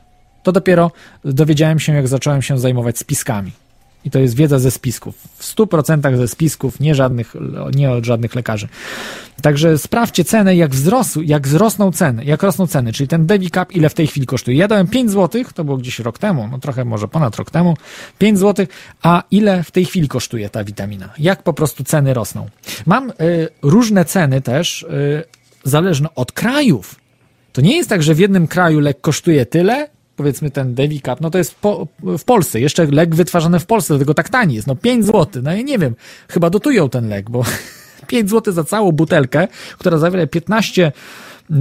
To 0.45 0.51
dopiero 0.51 0.91
dowiedziałem 1.23 1.79
się, 1.79 1.93
jak 1.93 2.07
zacząłem 2.07 2.41
się 2.41 2.59
zajmować 2.59 2.97
spiskami. 2.97 3.51
I 4.05 4.11
to 4.11 4.19
jest 4.19 4.35
wiedza 4.35 4.59
ze 4.59 4.71
spisków. 4.71 5.15
W 5.37 5.55
100% 5.55 6.17
ze 6.17 6.27
spisków, 6.27 6.79
nie, 6.79 6.95
żadnych, 6.95 7.33
nie 7.75 7.91
od 7.91 8.05
żadnych 8.05 8.35
lekarzy. 8.35 8.67
Także 9.41 9.77
sprawdźcie 9.77 10.23
cenę, 10.23 10.55
jak, 10.55 10.71
wzrosł, 10.71 11.21
jak 11.21 11.47
wzrosną 11.47 11.91
ceny, 11.91 12.25
jak 12.25 12.43
rosną 12.43 12.67
ceny, 12.67 12.93
czyli 12.93 13.07
ten 13.07 13.25
Devicap 13.25 13.71
ile 13.71 13.89
w 13.89 13.93
tej 13.93 14.07
chwili 14.07 14.25
kosztuje. 14.25 14.57
Ja 14.57 14.67
dałem 14.67 14.87
5 14.87 15.11
zł, 15.11 15.43
to 15.55 15.63
było 15.63 15.77
gdzieś 15.77 15.99
rok 15.99 16.19
temu, 16.19 16.47
no 16.51 16.59
trochę 16.59 16.85
może 16.85 17.07
ponad 17.07 17.35
rok 17.35 17.51
temu, 17.51 17.77
5 18.17 18.39
zł, 18.39 18.65
a 19.01 19.23
ile 19.31 19.63
w 19.63 19.71
tej 19.71 19.85
chwili 19.85 20.07
kosztuje 20.07 20.49
ta 20.49 20.63
witamina? 20.63 21.09
Jak 21.19 21.43
po 21.43 21.53
prostu 21.53 21.83
ceny 21.83 22.13
rosną? 22.13 22.49
Mam 22.85 23.09
y, 23.09 23.13
różne 23.61 24.05
ceny 24.05 24.41
też, 24.41 24.83
y, 24.83 25.23
zależne 25.63 26.09
od 26.15 26.31
krajów. 26.31 26.95
To 27.53 27.61
nie 27.61 27.77
jest 27.77 27.89
tak, 27.89 28.03
że 28.03 28.13
w 28.13 28.19
jednym 28.19 28.47
kraju 28.47 28.79
lek 28.79 29.01
kosztuje 29.01 29.45
tyle, 29.45 29.94
powiedzmy 30.15 30.51
ten 30.51 30.75
Devicap, 30.75 31.21
no 31.21 31.29
to 31.29 31.37
jest 31.37 31.55
po, 31.55 31.87
w 31.99 32.23
Polsce, 32.23 32.59
jeszcze 32.59 32.85
lek 32.85 33.15
wytwarzany 33.15 33.59
w 33.59 33.65
Polsce, 33.65 33.93
dlatego 33.93 34.13
tak 34.13 34.29
tani 34.29 34.55
jest, 34.55 34.67
no 34.67 34.75
5 34.75 35.05
zł, 35.05 35.43
no 35.43 35.53
ja 35.53 35.61
nie 35.61 35.77
wiem, 35.77 35.95
chyba 36.27 36.49
dotują 36.49 36.89
ten 36.89 37.09
lek, 37.09 37.29
bo 37.29 37.43
5 38.07 38.29
zł 38.29 38.53
za 38.53 38.63
całą 38.63 38.91
butelkę, 38.91 39.47
która 39.77 39.97
zawiera 39.97 40.27
15, 40.27 40.91
e, 41.51 41.55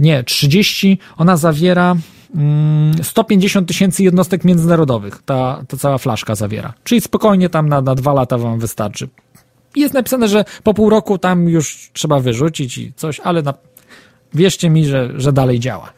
nie, 0.00 0.24
30, 0.24 0.98
ona 1.16 1.36
zawiera 1.36 1.96
mm, 2.34 3.04
150 3.04 3.68
tysięcy 3.68 4.02
jednostek 4.02 4.44
międzynarodowych, 4.44 5.22
ta, 5.26 5.64
ta 5.68 5.76
cała 5.76 5.98
flaszka 5.98 6.34
zawiera, 6.34 6.72
czyli 6.84 7.00
spokojnie 7.00 7.48
tam 7.48 7.68
na, 7.68 7.80
na 7.80 7.94
dwa 7.94 8.12
lata 8.12 8.38
wam 8.38 8.58
wystarczy. 8.58 9.08
Jest 9.76 9.94
napisane, 9.94 10.28
że 10.28 10.44
po 10.62 10.74
pół 10.74 10.90
roku 10.90 11.18
tam 11.18 11.48
już 11.48 11.90
trzeba 11.92 12.20
wyrzucić 12.20 12.78
i 12.78 12.92
coś, 12.96 13.20
ale 13.20 13.42
na, 13.42 13.54
wierzcie 14.34 14.70
mi, 14.70 14.86
że, 14.86 15.10
że 15.16 15.32
dalej 15.32 15.60
działa. 15.60 15.92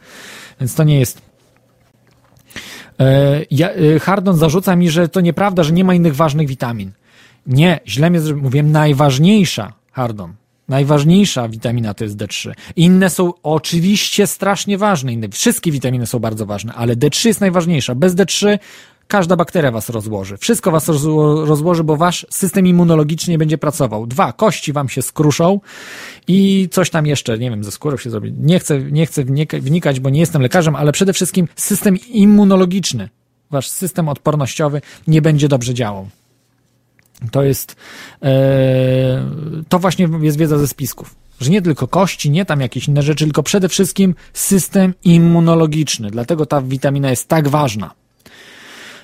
Więc 0.61 0.75
to 0.75 0.83
nie 0.83 0.99
jest. 0.99 1.21
E, 2.99 3.41
ja, 3.51 3.69
e, 3.69 3.99
Hardon 3.99 4.37
zarzuca 4.37 4.75
mi, 4.75 4.89
że 4.89 5.09
to 5.09 5.21
nieprawda, 5.21 5.63
że 5.63 5.73
nie 5.73 5.83
ma 5.83 5.93
innych 5.93 6.15
ważnych 6.15 6.47
witamin. 6.47 6.91
Nie, 7.47 7.79
źle 7.87 8.09
mnie 8.09 8.19
mówiłem 8.35 8.71
najważniejsza, 8.71 9.73
Hardon. 9.91 10.33
Najważniejsza 10.67 11.49
witamina 11.49 11.93
to 11.93 12.03
jest 12.03 12.17
D3. 12.17 12.51
Inne 12.75 13.09
są 13.09 13.33
oczywiście 13.43 14.27
strasznie 14.27 14.77
ważne. 14.77 15.13
Inne, 15.13 15.29
wszystkie 15.29 15.71
witaminy 15.71 16.05
są 16.05 16.19
bardzo 16.19 16.45
ważne, 16.45 16.73
ale 16.73 16.95
D3 16.95 17.27
jest 17.27 17.41
najważniejsza. 17.41 17.95
Bez 17.95 18.15
D3 18.15 18.59
każda 19.11 19.35
bakteria 19.35 19.71
was 19.71 19.89
rozłoży. 19.89 20.37
Wszystko 20.37 20.71
was 20.71 20.87
rozło- 20.87 21.45
rozłoży, 21.45 21.83
bo 21.83 21.97
wasz 21.97 22.25
system 22.29 22.67
immunologiczny 22.67 23.31
nie 23.31 23.37
będzie 23.37 23.57
pracował. 23.57 24.07
Dwa, 24.07 24.33
kości 24.33 24.73
wam 24.73 24.89
się 24.89 25.01
skruszą 25.01 25.59
i 26.27 26.67
coś 26.71 26.89
tam 26.89 27.05
jeszcze, 27.05 27.37
nie 27.37 27.49
wiem, 27.49 27.63
ze 27.63 27.71
skórą 27.71 27.97
się 27.97 28.09
zrobi. 28.09 28.33
Nie 28.39 28.59
chcę, 28.59 28.79
nie 28.79 29.05
chcę 29.05 29.23
wnika- 29.25 29.61
wnikać, 29.61 29.99
bo 29.99 30.09
nie 30.09 30.19
jestem 30.19 30.41
lekarzem, 30.41 30.75
ale 30.75 30.91
przede 30.91 31.13
wszystkim 31.13 31.47
system 31.55 31.97
immunologiczny, 32.09 33.09
wasz 33.51 33.69
system 33.69 34.09
odpornościowy 34.09 34.81
nie 35.07 35.21
będzie 35.21 35.47
dobrze 35.47 35.73
działał. 35.73 36.09
To 37.31 37.43
jest, 37.43 37.75
e, 38.23 39.25
to 39.69 39.79
właśnie 39.79 40.07
jest 40.21 40.37
wiedza 40.37 40.57
ze 40.57 40.67
spisków. 40.67 41.15
Że 41.41 41.51
nie 41.51 41.61
tylko 41.61 41.87
kości, 41.87 42.29
nie 42.31 42.45
tam 42.45 42.61
jakieś 42.61 42.87
inne 42.87 43.01
rzeczy, 43.01 43.25
tylko 43.25 43.43
przede 43.43 43.69
wszystkim 43.69 44.15
system 44.33 44.93
immunologiczny. 45.03 46.11
Dlatego 46.11 46.45
ta 46.45 46.61
witamina 46.61 47.09
jest 47.09 47.27
tak 47.27 47.47
ważna. 47.47 48.00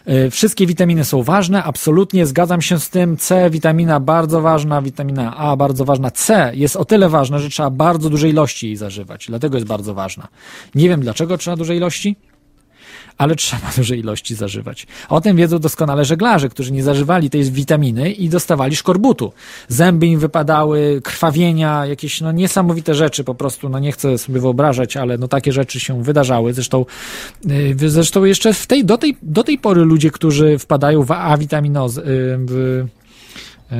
E, 0.07 0.31
Wszystkie 0.31 0.67
witaminy 0.67 1.05
są 1.05 1.23
ważne, 1.23 1.63
absolutnie 1.63 2.25
zgadzam 2.25 2.61
się 2.61 2.79
z 2.79 2.89
tym. 2.89 3.17
C, 3.17 3.49
witamina 3.49 3.99
bardzo 3.99 4.41
ważna, 4.41 4.81
witamina 4.81 5.37
A 5.37 5.55
bardzo 5.55 5.85
ważna. 5.85 6.11
C 6.11 6.51
jest 6.55 6.75
o 6.75 6.85
tyle 6.85 7.09
ważna, 7.09 7.39
że 7.39 7.49
trzeba 7.49 7.69
bardzo 7.69 8.09
dużej 8.09 8.31
ilości 8.31 8.67
jej 8.67 8.75
zażywać. 8.75 9.25
Dlatego 9.27 9.57
jest 9.57 9.67
bardzo 9.67 9.93
ważna. 9.93 10.27
Nie 10.75 10.89
wiem 10.89 11.01
dlaczego 11.01 11.37
trzeba 11.37 11.57
dużej 11.57 11.77
ilości, 11.77 12.15
ale 13.17 13.35
trzeba 13.35 13.71
dużej 13.77 13.99
ilości 13.99 14.35
zażywać. 14.35 14.87
O 15.09 15.21
tym 15.21 15.37
wiedzą 15.37 15.59
doskonale 15.59 16.05
żeglarze, 16.05 16.49
którzy 16.49 16.71
nie 16.71 16.83
zażywali 16.83 17.29
tej 17.29 17.43
witaminy 17.43 18.11
i 18.11 18.29
dostawali 18.29 18.75
szkorbutu. 18.75 19.33
Zęby 19.67 20.07
im 20.07 20.19
wypadały, 20.19 21.01
krwawienia, 21.03 21.85
jakieś 21.85 22.21
no, 22.21 22.31
niesamowite 22.31 22.95
rzeczy 22.95 23.23
po 23.23 23.35
prostu, 23.35 23.69
no 23.69 23.79
nie 23.79 23.91
chcę 23.91 24.17
sobie 24.17 24.39
wyobrażać, 24.39 24.97
ale 24.97 25.17
no 25.17 25.27
takie 25.27 25.51
rzeczy 25.51 25.79
się 25.79 26.03
wydarzały. 26.03 26.53
Zresztą, 26.53 26.85
yy, 27.45 27.89
zresztą 27.89 28.23
jeszcze 28.23 28.53
w 28.53 28.67
tej, 28.67 28.85
do, 28.85 28.97
tej, 28.97 29.17
do 29.21 29.43
tej 29.43 29.57
pory 29.57 29.81
ludzie, 29.81 30.11
którzy 30.11 30.59
wpadają 30.59 31.03
w 31.03 31.11
A-witaminozę, 31.11 32.01
yy, 32.01 32.37
w 32.45 32.85
yy, 33.71 33.77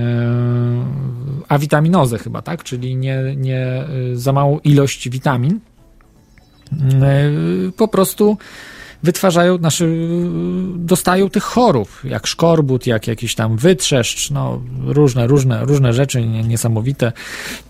awitaminozę 1.48 2.18
chyba, 2.18 2.42
tak? 2.42 2.64
Czyli 2.64 2.96
nie, 2.96 3.36
nie 3.38 3.84
yy, 4.10 4.18
za 4.18 4.34
małą 4.34 4.60
ilość 4.60 5.10
witamin, 5.10 5.60
yy, 6.72 7.72
po 7.72 7.88
prostu 7.88 8.38
wytwarzają, 9.04 9.58
znaczy 9.58 10.08
dostają 10.76 11.30
tych 11.30 11.44
chorób, 11.44 11.90
jak 12.04 12.28
szkorbut, 12.28 12.88
jak 12.88 13.08
jakiś 13.08 13.36
tam 13.36 13.58
wytrzeszcz, 13.58 14.32
no 14.32 14.62
różne, 14.86 15.28
różne, 15.28 15.66
różne 15.66 15.94
rzeczy 15.94 16.26
nie- 16.26 16.44
niesamowite. 16.44 17.12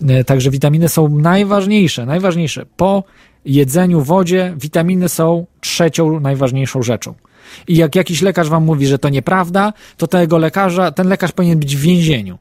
E, 0.08 0.24
Także 0.24 0.50
witaminy 0.50 0.88
są 0.88 1.08
najważniejsze, 1.08 2.06
najważniejsze. 2.06 2.66
Po 2.76 3.04
jedzeniu, 3.44 4.00
wodzie, 4.00 4.54
witaminy 4.56 5.08
są 5.08 5.46
trzecią 5.60 6.20
najważniejszą 6.20 6.82
rzeczą. 6.82 7.14
I 7.68 7.76
jak 7.76 7.94
jakiś 7.96 8.22
lekarz 8.22 8.48
wam 8.48 8.64
mówi, 8.64 8.86
że 8.86 8.98
to 8.98 9.08
nieprawda, 9.08 9.72
to 9.96 10.06
tego 10.06 10.38
lekarza, 10.38 10.90
ten 10.90 11.08
lekarz 11.08 11.32
powinien 11.32 11.58
być 11.58 11.76
w 11.76 11.80
więzieniu. 11.80 12.38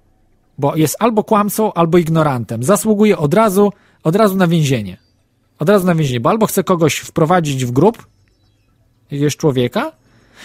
Bo 0.57 0.75
jest 0.75 0.95
albo 0.99 1.23
kłamcą, 1.23 1.73
albo 1.73 1.97
ignorantem. 1.97 2.63
Zasługuje 2.63 3.17
od 3.17 3.33
razu, 3.33 3.71
od 4.03 4.15
razu 4.15 4.35
na 4.35 4.47
więzienie. 4.47 4.97
Od 5.59 5.69
razu 5.69 5.85
na 5.85 5.95
więzienie, 5.95 6.19
bo 6.19 6.29
albo 6.29 6.45
chce 6.45 6.63
kogoś 6.63 6.95
wprowadzić 6.97 7.65
w 7.65 7.71
grób, 7.71 8.07
jakiegoś 9.11 9.37
człowieka, 9.37 9.91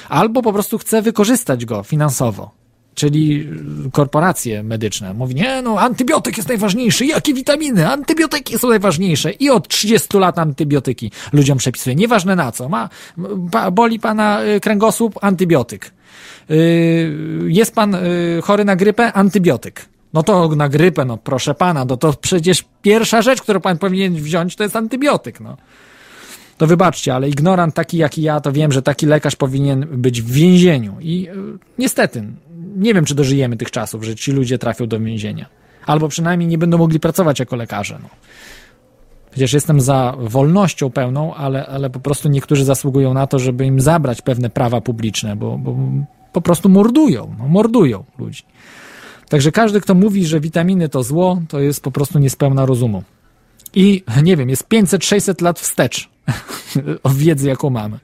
albo 0.09 0.43
po 0.43 0.53
prostu 0.53 0.79
chce 0.79 1.03
wykorzystać 1.03 1.65
go 1.65 1.83
finansowo. 1.83 2.51
Czyli 2.95 3.49
korporacje 3.93 4.63
medyczne. 4.63 5.15
Mówi, 5.15 5.35
nie, 5.35 5.63
no, 5.63 5.81
antybiotyk 5.81 6.37
jest 6.37 6.49
najważniejszy. 6.49 7.07
Jakie 7.07 7.35
witaminy? 7.35 7.89
Antybiotyki 7.89 8.59
są 8.59 8.69
najważniejsze. 8.69 9.31
I 9.31 9.51
od 9.51 9.69
30 9.69 10.19
lat 10.19 10.39
antybiotyki 10.39 11.11
ludziom 11.33 11.59
przepisuje. 11.59 11.97
Nieważne 11.97 12.37
na 12.37 12.53
co. 12.53 12.69
Ma, 12.69 12.89
boli 13.73 14.01
pana 14.01 14.43
y, 14.45 14.61
kręgosłup? 14.61 15.19
Antybiotyk. 15.21 15.93
Y, 16.51 17.45
Jest 17.47 17.75
pan 17.75 17.95
y, 17.95 18.41
chory 18.43 18.65
na 18.65 18.77
grypę? 18.77 19.13
Antybiotyk. 19.13 19.89
No 20.13 20.23
to 20.23 20.49
na 20.49 20.69
grypę, 20.69 21.05
no 21.05 21.17
proszę 21.17 21.55
pana, 21.55 21.85
no 21.85 21.97
to 21.97 22.13
przecież 22.13 22.65
pierwsza 22.83 23.23
rzecz, 23.23 23.43
którą 23.43 23.61
pan 23.61 23.79
powinien 23.79 24.15
wziąć, 24.15 24.57
to 24.57 24.63
jest 24.63 24.77
antybiotyk, 24.77 25.41
no 25.41 25.57
to 26.59 26.67
wybaczcie, 26.67 27.15
ale 27.15 27.29
ignorant 27.29 27.75
taki 27.75 27.97
jak 27.97 28.19
ja, 28.19 28.41
to 28.41 28.53
wiem, 28.53 28.73
że 28.73 28.83
taki 28.83 29.07
lekarz 29.07 29.37
powinien 29.37 29.87
być 29.91 30.23
w 30.23 30.31
więzieniu. 30.31 30.97
I 31.01 31.29
y, 31.29 31.35
niestety, 31.79 32.25
nie 32.77 32.95
wiem, 32.95 33.05
czy 33.05 33.15
dożyjemy 33.15 33.57
tych 33.57 33.71
czasów, 33.71 34.05
że 34.05 34.17
ci 34.17 34.33
ludzie 34.33 34.59
trafią 34.59 34.87
do 34.87 35.01
więzienia. 35.01 35.47
Albo 35.87 36.09
przynajmniej 36.09 36.49
nie 36.49 36.59
będą 36.59 36.79
mogli 36.79 37.01
pracować 37.01 37.39
jako 37.39 37.57
lekarze. 37.57 37.99
No. 38.03 38.09
Przecież 39.31 39.53
jestem 39.53 39.81
za 39.81 40.17
wolnością 40.19 40.91
pełną, 40.91 41.35
ale, 41.35 41.67
ale 41.67 41.91
po 41.91 42.01
prostu 42.01 42.29
niektórzy 42.29 42.65
zasługują 42.65 43.15
na 43.15 43.27
to, 43.27 43.39
żeby 43.39 43.67
im 43.67 43.81
zabrać 43.81 44.23
pewne 44.23 44.51
prawa 44.51 44.81
publiczne, 44.81 45.37
bo, 45.37 45.59
bo 45.59 45.77
po 46.33 46.41
prostu 46.41 46.69
mordują, 46.69 47.35
no, 47.39 47.49
mordują 47.49 48.05
ludzi. 48.19 48.43
Także 49.29 49.53
każdy, 49.53 49.81
kto 49.81 49.95
mówi, 49.95 50.27
że 50.27 50.41
witaminy 50.41 50.89
to 50.89 51.03
zło, 51.03 51.43
to 51.49 51.61
jest 51.61 51.83
po 51.83 51.91
prostu 51.91 52.19
niespełna 52.19 52.67
rozumu. 52.67 53.03
I 53.75 54.05
nie 54.23 54.37
wiem, 54.37 54.49
jest 54.49 54.69
500-600 54.69 55.43
lat 55.43 55.61
wstecz 55.61 56.12
o 57.03 57.11
wiedzy, 57.11 57.49
jaką 57.49 57.71
mamy. 57.71 57.99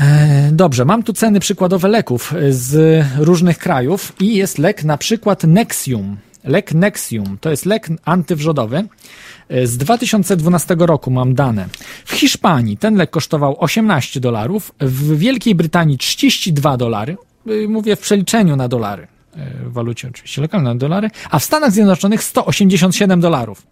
E, 0.00 0.50
Dobrze, 0.52 0.84
mam 0.84 1.02
tu 1.02 1.12
ceny 1.12 1.40
przykładowe 1.40 1.88
leków 1.88 2.34
z 2.50 3.04
różnych 3.18 3.58
krajów 3.58 4.12
i 4.20 4.36
jest 4.36 4.58
lek 4.58 4.84
na 4.84 4.96
przykład 4.98 5.44
Nexium. 5.44 6.16
Lek 6.44 6.74
Nexium 6.74 7.38
to 7.40 7.50
jest 7.50 7.66
lek 7.66 7.88
antywrzodowy. 8.04 8.84
E, 9.48 9.66
Z 9.66 9.76
2012 9.76 10.76
roku 10.78 11.10
mam 11.10 11.34
dane. 11.34 11.68
W 12.04 12.12
Hiszpanii 12.12 12.76
ten 12.76 12.94
lek 12.96 13.10
kosztował 13.10 13.56
18 13.58 14.20
dolarów, 14.20 14.72
w 14.80 15.18
Wielkiej 15.18 15.54
Brytanii 15.54 15.98
32 15.98 16.76
dolary. 16.76 17.16
Y, 17.50 17.68
Mówię 17.68 17.96
w 17.96 18.00
przeliczeniu 18.00 18.56
na 18.56 18.68
dolary. 18.68 19.06
E, 19.36 19.50
W 19.64 19.72
walucie 19.72 20.08
oczywiście 20.08 20.42
lokalnej 20.42 20.74
na 20.74 20.78
dolary, 20.78 21.10
a 21.30 21.38
w 21.38 21.44
Stanach 21.44 21.72
Zjednoczonych 21.72 22.22
187 22.24 23.20
dolarów. 23.20 23.66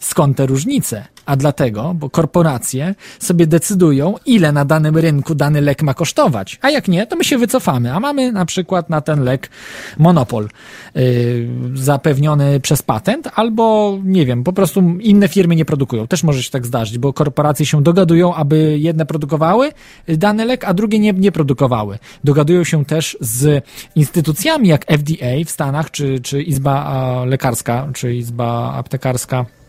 Skąd 0.00 0.36
te 0.36 0.46
różnice? 0.46 1.04
A 1.26 1.36
dlatego, 1.36 1.94
bo 1.94 2.10
korporacje 2.10 2.94
sobie 3.18 3.46
decydują, 3.46 4.14
ile 4.26 4.52
na 4.52 4.64
danym 4.64 4.96
rynku 4.96 5.34
dany 5.34 5.60
lek 5.60 5.82
ma 5.82 5.94
kosztować. 5.94 6.58
A 6.62 6.70
jak 6.70 6.88
nie, 6.88 7.06
to 7.06 7.16
my 7.16 7.24
się 7.24 7.38
wycofamy. 7.38 7.92
A 7.92 8.00
mamy 8.00 8.32
na 8.32 8.46
przykład 8.46 8.90
na 8.90 9.00
ten 9.00 9.24
lek 9.24 9.50
monopol 9.98 10.48
yy, 10.94 11.48
zapewniony 11.74 12.60
przez 12.60 12.82
patent, 12.82 13.28
albo 13.34 13.98
nie 14.04 14.26
wiem, 14.26 14.44
po 14.44 14.52
prostu 14.52 14.80
inne 15.00 15.28
firmy 15.28 15.56
nie 15.56 15.64
produkują. 15.64 16.06
Też 16.06 16.22
może 16.22 16.42
się 16.42 16.50
tak 16.50 16.66
zdarzyć, 16.66 16.98
bo 16.98 17.12
korporacje 17.12 17.66
się 17.66 17.82
dogadują, 17.82 18.34
aby 18.34 18.78
jedne 18.78 19.06
produkowały 19.06 19.72
dany 20.08 20.44
lek, 20.44 20.64
a 20.64 20.74
drugie 20.74 20.98
nie, 20.98 21.12
nie 21.12 21.32
produkowały. 21.32 21.98
Dogadują 22.24 22.64
się 22.64 22.84
też 22.84 23.18
z 23.20 23.64
instytucjami 23.94 24.68
jak 24.68 24.84
FDA 24.84 25.44
w 25.46 25.50
Stanach, 25.50 25.90
czy, 25.90 26.20
czy 26.20 26.42
Izba 26.42 27.24
Lekarska, 27.24 27.88
czy 27.94 28.14
Izba 28.14 28.72
Aptekarska 28.74 29.59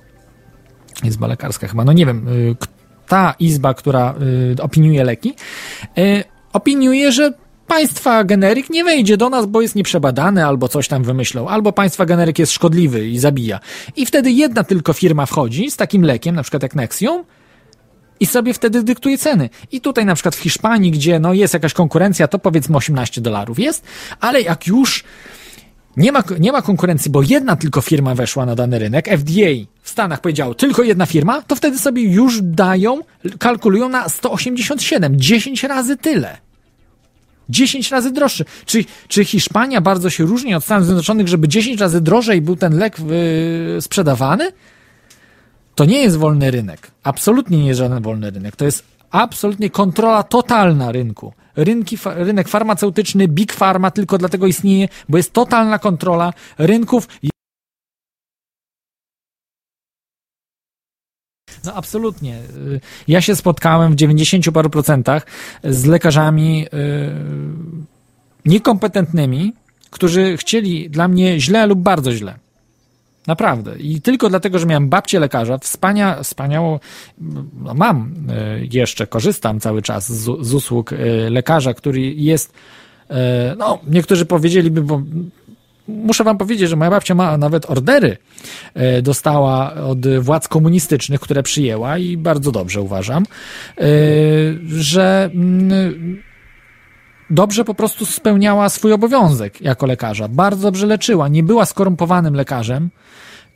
Izba 1.04 1.28
lekarska 1.28 1.68
chyba, 1.68 1.86
no 1.86 1.94
nie 1.94 2.06
wiem, 2.06 2.28
y, 2.28 2.56
ta 3.08 3.36
izba, 3.40 3.74
która 3.74 4.16
y, 4.58 4.62
opiniuje 4.62 5.04
leki, 5.04 5.34
y, 5.98 6.24
opiniuje, 6.54 7.12
że 7.12 7.34
państwa 7.68 8.24
generyk 8.24 8.70
nie 8.70 8.84
wejdzie 8.84 9.18
do 9.18 9.30
nas, 9.30 9.46
bo 9.46 9.62
jest 9.62 9.76
nieprzebadany 9.76 10.46
albo 10.46 10.68
coś 10.68 10.88
tam 10.88 11.04
wymyślą, 11.04 11.48
albo 11.48 11.72
państwa 11.72 12.06
generyk 12.06 12.40
jest 12.40 12.52
szkodliwy 12.52 13.08
i 13.08 13.20
zabija. 13.20 13.60
I 13.96 14.06
wtedy 14.06 14.32
jedna 14.32 14.64
tylko 14.64 14.94
firma 14.94 15.26
wchodzi 15.26 15.72
z 15.72 15.78
takim 15.78 16.02
lekiem, 16.06 16.36
na 16.36 16.42
przykład 16.44 16.64
jak 16.64 16.76
Nexium, 16.76 17.24
i 18.20 18.26
sobie 18.26 18.54
wtedy 18.54 18.84
dyktuje 18.84 19.18
ceny. 19.18 19.50
I 19.72 19.82
tutaj 19.82 20.06
na 20.06 20.16
przykład 20.16 20.36
w 20.36 20.40
Hiszpanii, 20.40 20.92
gdzie 20.92 21.20
no 21.20 21.34
jest 21.34 21.54
jakaś 21.54 21.74
konkurencja, 21.74 22.28
to 22.28 22.40
powiedzmy 22.40 22.78
18 22.78 23.22
dolarów 23.22 23.60
jest, 23.60 23.86
ale 24.20 24.42
jak 24.42 24.68
już 24.68 25.04
nie 25.98 26.12
ma, 26.12 26.24
nie 26.40 26.52
ma 26.52 26.62
konkurencji, 26.62 27.12
bo 27.12 27.22
jedna 27.22 27.56
tylko 27.56 27.82
firma 27.82 28.16
weszła 28.16 28.46
na 28.46 28.56
dany 28.56 28.80
rynek, 28.80 29.08
FDA 29.08 29.52
w 29.82 29.90
Stanach 29.90 30.22
powiedziało 30.22 30.54
tylko 30.54 30.84
jedna 30.84 31.06
firma, 31.06 31.42
to 31.42 31.56
wtedy 31.56 31.80
sobie 31.80 32.02
już 32.04 32.42
dają, 32.42 33.00
kalkulują 33.40 33.90
na 33.90 34.10
187, 34.10 35.20
10 35.20 35.64
razy 35.64 35.98
tyle. 35.98 36.38
10 37.50 37.92
razy 37.92 38.12
droższy. 38.12 38.46
Czy, 38.66 38.86
czy 39.08 39.26
Hiszpania 39.26 39.82
bardzo 39.82 40.10
się 40.10 40.26
różni 40.26 40.56
od 40.56 40.64
Stanów 40.64 40.86
Zjednoczonych, 40.86 41.28
żeby 41.28 41.48
10 41.48 41.82
razy 41.82 42.02
drożej 42.02 42.42
był 42.42 42.56
ten 42.56 42.78
lek 42.78 43.00
yy, 43.00 43.82
sprzedawany? 43.82 44.52
To 45.76 45.86
nie 45.86 46.02
jest 46.02 46.18
wolny 46.18 46.52
rynek. 46.52 46.92
Absolutnie 47.04 47.58
nie 47.58 47.68
jest 47.68 47.78
żaden 47.78 48.04
wolny 48.04 48.32
rynek. 48.32 48.56
To 48.56 48.66
jest 48.66 48.84
absolutnie 49.12 49.70
kontrola 49.70 50.24
totalna 50.24 50.92
rynku. 50.92 51.34
Rynki, 51.56 51.98
rynek 52.06 52.48
farmaceutyczny, 52.48 53.28
Big 53.28 53.54
Pharma 53.54 53.92
tylko 53.92 54.18
dlatego 54.18 54.48
istnieje, 54.48 54.88
bo 55.10 55.18
jest 55.18 55.34
totalna 55.34 55.80
kontrola 55.80 56.34
rynków. 56.58 57.08
No 61.66 61.74
absolutnie. 61.74 62.40
Ja 63.08 63.22
się 63.22 63.36
spotkałem 63.36 63.92
w 63.92 63.96
90 63.96 64.52
paru 64.52 64.70
procentach 64.70 65.26
z 65.64 65.86
lekarzami 65.86 66.66
y, 66.66 66.70
niekompetentnymi, 68.46 69.54
którzy 69.90 70.38
chcieli 70.38 70.90
dla 70.90 71.08
mnie 71.08 71.40
źle 71.40 71.68
lub 71.68 71.80
bardzo 71.80 72.12
źle. 72.12 72.41
Naprawdę. 73.28 73.78
I 73.80 74.02
tylko 74.02 74.30
dlatego, 74.30 74.60
że 74.60 74.66
miałem 74.66 74.90
babcię 74.90 75.20
lekarza, 75.20 75.58
wspania, 75.58 76.24
wspaniało, 76.24 76.80
no 77.64 77.74
mam 77.74 78.14
y, 78.62 78.68
jeszcze, 78.72 79.08
korzystam 79.08 79.60
cały 79.60 79.82
czas 79.82 80.12
z, 80.12 80.46
z 80.48 80.54
usług 80.54 80.94
y, 80.94 80.98
lekarza, 81.30 81.74
który 81.74 82.02
jest, 82.02 82.54
y, 83.12 83.14
no, 83.58 83.80
niektórzy 83.88 84.26
powiedzieliby, 84.26 84.82
bo 84.82 85.02
muszę 85.88 86.24
wam 86.24 86.38
powiedzieć, 86.38 86.70
że 86.70 86.76
moja 86.76 86.92
babcia 86.92 87.16
ma 87.16 87.38
nawet 87.38 87.70
ordery, 87.70 88.18
e, 88.74 89.02
dostała 89.02 89.74
od 89.74 90.08
władz 90.08 90.48
komunistycznych, 90.48 91.20
które 91.20 91.44
przyjęła 91.44 91.98
i 91.98 92.18
bardzo 92.18 92.52
dobrze 92.52 92.82
uważam, 92.82 93.24
e, 93.78 93.84
że 94.68 95.30
mm, 95.34 96.22
dobrze 97.32 97.66
po 97.66 97.74
prostu 97.74 98.06
spełniała 98.06 98.70
swój 98.70 98.94
obowiązek 98.94 99.62
jako 99.62 99.86
lekarza. 99.86 100.28
Bardzo 100.28 100.62
dobrze 100.62 100.88
leczyła, 100.88 101.28
nie 101.28 101.44
była 101.44 101.66
skorumpowanym 101.66 102.34
lekarzem 102.34 102.90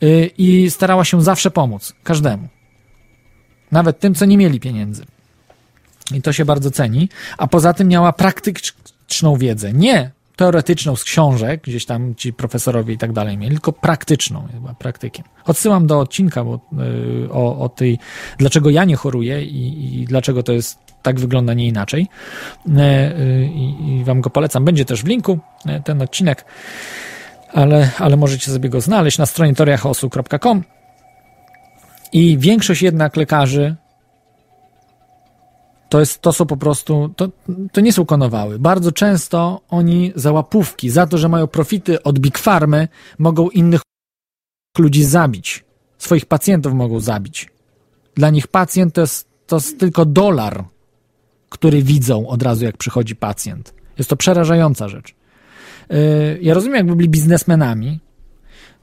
e, 0.02 0.26
i 0.26 0.72
starała 0.72 1.06
się 1.06 1.22
zawsze 1.22 1.52
pomóc 1.52 1.94
każdemu. 2.04 2.48
Nawet 3.72 4.00
tym, 4.00 4.16
co 4.16 4.26
nie 4.26 4.38
mieli 4.38 4.60
pieniędzy. 4.60 5.06
I 6.14 6.22
to 6.22 6.34
się 6.34 6.46
bardzo 6.46 6.72
ceni. 6.72 7.10
A 7.38 7.48
poza 7.48 7.74
tym 7.74 7.88
miała 7.88 8.14
praktyczną 8.14 9.38
wiedzę. 9.38 9.74
Nie 9.74 10.12
teoretyczną 10.36 10.96
z 10.96 11.04
książek, 11.04 11.62
gdzieś 11.64 11.86
tam 11.86 12.16
ci 12.16 12.34
profesorowie 12.34 12.94
i 12.94 12.98
tak 12.98 13.14
dalej 13.14 13.38
mieli, 13.38 13.56
tylko 13.56 13.74
praktyczną, 13.74 14.48
była 14.60 14.74
praktykiem. 14.74 15.26
Odsyłam 15.46 15.88
do 15.88 16.00
odcinka 16.00 16.44
bo, 16.44 16.60
y, 17.26 17.32
o, 17.32 17.60
o 17.60 17.70
tej, 17.70 18.00
dlaczego 18.38 18.70
ja 18.70 18.86
nie 18.86 18.96
choruję 18.96 19.44
i, 19.44 20.02
i 20.02 20.06
dlaczego 20.06 20.44
to 20.44 20.54
jest 20.54 20.85
tak 21.06 21.20
wygląda, 21.20 21.54
nie 21.54 21.68
inaczej. 21.68 22.08
Y, 22.68 22.72
y, 22.72 23.50
I, 23.88 24.04
wam 24.04 24.22
go 24.22 24.30
polecam. 24.30 24.66
Będzie 24.66 24.86
też 24.86 25.04
w 25.04 25.08
linku 25.08 25.40
y, 25.66 25.82
ten 25.84 26.02
odcinek, 26.02 26.46
ale, 27.54 27.90
ale 28.00 28.18
możecie 28.18 28.52
sobie 28.52 28.70
go 28.70 28.82
znaleźć 28.82 29.18
na 29.18 29.26
stronie 29.26 29.56
toriachaosu.com. 29.56 30.64
I 32.14 32.38
większość 32.38 32.82
jednak 32.82 33.16
lekarzy 33.16 33.76
to, 35.90 36.00
jest, 36.00 36.22
to 36.22 36.34
są 36.34 36.46
po 36.46 36.58
prostu, 36.58 37.14
to, 37.16 37.30
to 37.72 37.82
nie 37.82 37.94
są 37.94 38.06
konowały. 38.06 38.60
Bardzo 38.60 38.92
często 38.92 39.62
oni 39.70 40.12
za 40.16 40.32
łapówki, 40.32 40.90
za 40.90 41.08
to, 41.08 41.18
że 41.18 41.30
mają 41.30 41.48
profity 41.48 42.04
od 42.04 42.20
Big 42.20 42.38
Farmy, 42.38 42.88
mogą 43.20 43.50
innych 43.50 43.82
ludzi 44.78 45.04
zabić. 45.04 45.66
Swoich 45.98 46.26
pacjentów 46.26 46.74
mogą 46.74 47.00
zabić. 47.00 47.50
Dla 48.16 48.30
nich 48.30 48.48
pacjent 48.48 48.94
to 48.94 49.02
jest, 49.02 49.28
to 49.48 49.56
jest 49.56 49.80
tylko 49.80 50.06
dolar, 50.06 50.66
który 51.56 51.82
widzą 51.84 52.28
od 52.28 52.44
razu, 52.44 52.66
jak 52.66 52.78
przychodzi 52.78 53.16
pacjent. 53.16 53.74
Jest 53.98 54.10
to 54.10 54.16
przerażająca 54.16 54.90
rzecz. 54.90 55.16
Yy, 55.90 55.98
Ja 56.42 56.54
rozumiem, 56.54 56.78
jakby 56.78 56.96
byli 56.96 57.10
biznesmenami, 57.10 58.00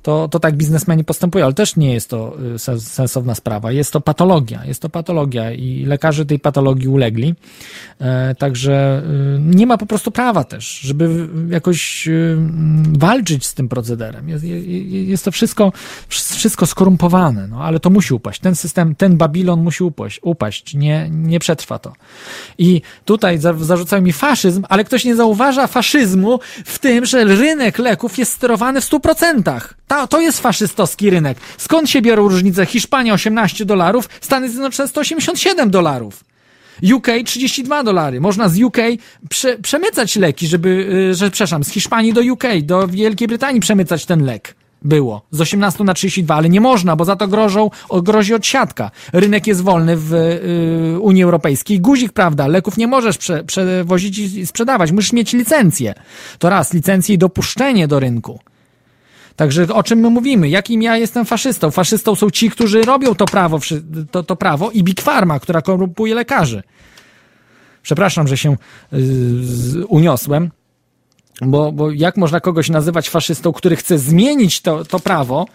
to, 0.03 0.29
to 0.29 0.41
tak 0.41 0.57
biznesmeni 0.57 1.05
postępują, 1.05 1.45
ale 1.45 1.55
też 1.55 1.77
nie 1.77 1.93
jest 1.95 2.11
to 2.11 2.37
y, 2.55 2.59
sens- 2.59 2.81
sensowna 2.81 3.35
sprawa. 3.35 3.73
Jest 3.73 3.93
to 3.93 4.01
patologia, 4.01 4.65
jest 4.65 4.83
to 4.83 4.89
patologia 4.89 5.53
i 5.53 5.85
lekarze 5.87 6.27
tej 6.27 6.39
patologii 6.39 6.89
ulegli. 6.89 7.35
E, 8.01 8.35
także 8.35 9.03
y, 9.37 9.41
nie 9.41 9.67
ma 9.67 9.79
po 9.79 9.87
prostu 9.87 10.11
prawa 10.11 10.45
też, 10.45 10.65
żeby 10.81 11.29
jakoś 11.51 12.09
y, 12.09 12.11
mm, 12.39 12.99
walczyć 12.99 13.47
z 13.47 13.55
tym 13.55 13.69
procederem. 13.69 14.29
Jest, 14.29 14.45
je- 14.45 14.61
je- 14.63 15.05
jest 15.05 15.25
to 15.25 15.31
wszystko, 15.33 15.73
wszystko 16.09 16.67
skorumpowane, 16.67 17.49
no 17.49 17.65
ale 17.65 17.81
to 17.81 17.91
musi 17.91 18.15
upaść. 18.15 18.41
Ten 18.41 18.55
system, 18.55 18.95
ten 18.95 19.17
Babilon 19.17 19.63
musi 19.63 19.85
upaść, 19.85 20.21
upaść. 20.23 20.75
Nie, 20.75 21.09
nie 21.11 21.39
przetrwa 21.39 21.79
to. 21.79 21.93
I 22.59 22.83
tutaj 23.05 23.39
za, 23.39 23.53
zarzucają 23.55 24.03
mi 24.03 24.13
faszyzm, 24.13 24.65
ale 24.69 24.85
ktoś 24.85 25.05
nie 25.05 25.17
zauważa 25.17 25.67
faszyzmu 25.67 26.39
w 26.65 26.79
tym, 26.79 27.07
że 27.07 27.25
rynek 27.25 27.79
leków 27.79 28.19
jest 28.19 28.33
sterowany 28.33 28.81
w 28.81 28.85
100%. 28.85 29.61
Ta, 29.93 30.07
to 30.07 30.21
jest 30.21 30.41
faszystowski 30.41 31.11
rynek. 31.11 31.39
Skąd 31.59 31.91
się 31.91 32.03
biorą 32.03 32.29
różnice? 32.29 32.67
Hiszpania 32.67 33.15
18 33.15 33.65
dolarów, 33.65 34.09
Stany 34.21 34.51
Zjednoczone 34.51 34.89
187 34.89 35.71
dolarów. 35.71 36.25
UK 36.95 37.07
32 37.25 37.83
dolary. 37.83 38.21
Można 38.21 38.49
z 38.49 38.63
UK 38.63 38.77
prze, 39.29 39.59
przemycać 39.59 40.17
leki, 40.17 40.47
żeby, 40.47 40.69
y, 41.11 41.15
że 41.15 41.31
przepraszam, 41.31 41.65
z 41.65 41.71
Hiszpanii 41.71 42.13
do 42.13 42.21
UK, 42.33 42.45
do 42.63 42.89
Wielkiej 42.89 43.29
Brytanii 43.29 43.61
przemycać 43.61 44.07
ten 44.07 44.25
lek. 44.25 44.55
Było. 44.83 45.23
Z 45.31 45.41
18 45.41 45.85
na 45.85 45.95
32, 45.95 46.35
ale 46.35 46.49
nie 46.49 46.61
można, 46.61 46.97
bo 46.97 47.05
za 47.05 47.17
to 47.17 47.29
grożą, 47.29 47.71
grozi 48.03 48.35
odsiadka. 48.35 48.91
Rynek 49.13 49.47
jest 49.47 49.61
wolny 49.61 49.97
w 49.97 50.15
y, 50.15 51.01
Unii 51.01 51.23
Europejskiej. 51.23 51.81
Guzik, 51.81 52.13
prawda, 52.13 52.47
leków 52.47 52.77
nie 52.77 52.87
możesz 52.87 53.19
prze, 53.19 53.45
przewozić 53.45 54.19
i 54.19 54.47
sprzedawać. 54.47 54.93
Musisz 54.93 55.13
mieć 55.13 55.33
licencję. 55.33 55.95
To 56.39 56.49
raz, 56.49 56.73
licencję 56.73 57.15
i 57.15 57.19
dopuszczenie 57.19 57.89
do 57.89 58.01
rynku. 58.01 58.41
Także 59.37 59.69
o 59.75 59.83
czym 59.83 59.99
my 59.99 60.11
mówimy? 60.11 60.49
Jakim 60.49 60.83
ja 60.83 60.97
jestem 60.97 61.25
faszystą? 61.25 61.71
Faszystą 61.71 62.15
są 62.15 62.31
ci, 62.31 62.51
którzy 62.51 62.83
robią 62.83 63.15
to 63.15 63.25
prawo, 63.25 63.59
to, 64.11 64.23
to 64.23 64.37
prawo 64.37 64.71
i 64.71 64.83
Big 64.83 65.01
Pharma, 65.03 65.41
która 65.41 65.63
korumpuje 65.63 66.15
lekarzy. 66.15 66.63
Przepraszam, 67.83 68.29
że 68.29 68.37
się 68.37 68.53
y, 68.53 68.57
z- 69.45 69.85
uniosłem, 69.89 70.51
bo, 71.41 71.73
bo 71.73 71.91
jak 71.91 72.17
można 72.17 72.41
kogoś 72.41 72.69
nazywać 72.71 73.09
faszystą, 73.11 73.53
który 73.53 73.77
chce 73.77 73.99
zmienić 73.99 74.61
to, 74.61 74.85
to 74.85 75.01
prawo, 75.01 75.47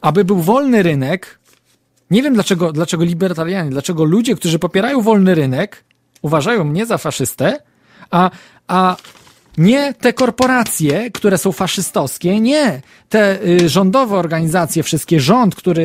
aby 0.00 0.24
był 0.24 0.40
wolny 0.40 0.82
rynek? 0.82 1.38
Nie 2.10 2.22
wiem 2.22 2.34
dlaczego, 2.34 2.72
dlaczego 2.72 3.04
libertarianie, 3.04 3.70
dlaczego 3.70 4.04
ludzie, 4.04 4.34
którzy 4.36 4.58
popierają 4.58 5.02
wolny 5.02 5.34
rynek, 5.34 5.84
uważają 6.22 6.64
mnie 6.64 6.86
za 6.86 6.98
faszystę, 6.98 7.58
a, 8.10 8.30
a 8.68 8.96
nie 9.58 9.94
te 9.94 10.12
korporacje, 10.12 11.10
które 11.10 11.38
są 11.38 11.52
faszystowskie, 11.52 12.40
nie. 12.40 12.80
Te 13.08 13.42
y, 13.46 13.68
rządowe 13.68 14.16
organizacje, 14.16 14.82
wszystkie 14.82 15.20
rząd, 15.20 15.54
który 15.54 15.82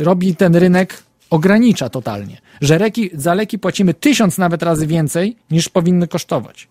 y, 0.00 0.04
robi 0.04 0.36
ten 0.36 0.56
rynek, 0.56 1.02
ogranicza 1.30 1.88
totalnie. 1.88 2.40
Że 2.60 2.78
leki, 2.78 3.10
za 3.14 3.34
leki 3.34 3.58
płacimy 3.58 3.94
tysiąc 3.94 4.38
nawet 4.38 4.62
razy 4.62 4.86
więcej, 4.86 5.36
niż 5.50 5.68
powinny 5.68 6.08
kosztować. 6.08 6.68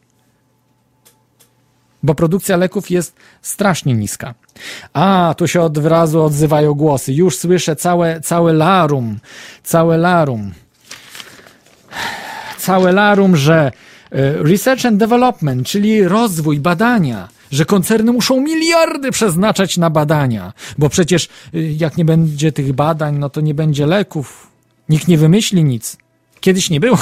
Bo 2.04 2.16
produkcja 2.16 2.58
leków 2.58 2.92
jest 2.92 3.16
strasznie 3.42 3.94
niska. 3.94 4.34
A, 4.94 5.36
tu 5.38 5.48
się 5.48 5.62
od 5.62 5.78
razu 5.78 6.24
odzywają 6.24 6.74
głosy. 6.74 7.14
Już 7.14 7.38
słyszę 7.38 7.76
całe, 7.76 8.22
całe 8.22 8.54
larum. 8.54 9.20
Całe 9.64 9.98
larum 9.98 10.52
całe 12.64 12.92
larum, 12.92 13.36
że 13.36 13.72
research 14.42 14.86
and 14.86 14.98
development, 14.98 15.68
czyli 15.68 16.04
rozwój, 16.04 16.60
badania, 16.60 17.30
że 17.52 17.66
koncerny 17.66 18.12
muszą 18.12 18.42
miliardy 18.42 19.12
przeznaczać 19.12 19.78
na 19.78 19.90
badania, 19.90 20.54
bo 20.78 20.90
przecież 20.90 21.30
y, 21.56 21.76
jak 21.78 21.98
nie 21.98 22.06
będzie 22.06 22.52
tych 22.52 22.74
badań, 22.74 23.18
no 23.18 23.30
to 23.30 23.42
nie 23.42 23.54
będzie 23.54 23.86
leków. 23.86 24.48
Nikt 24.90 25.08
nie 25.08 25.18
wymyśli 25.18 25.64
nic. 25.64 25.98
Kiedyś 26.40 26.70
nie 26.70 26.80
było, 26.80 26.98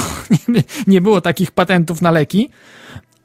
nie, 0.86 1.00
było 1.00 1.20
takich 1.20 1.50
patentów 1.50 2.02
na 2.02 2.10
leki. 2.10 2.50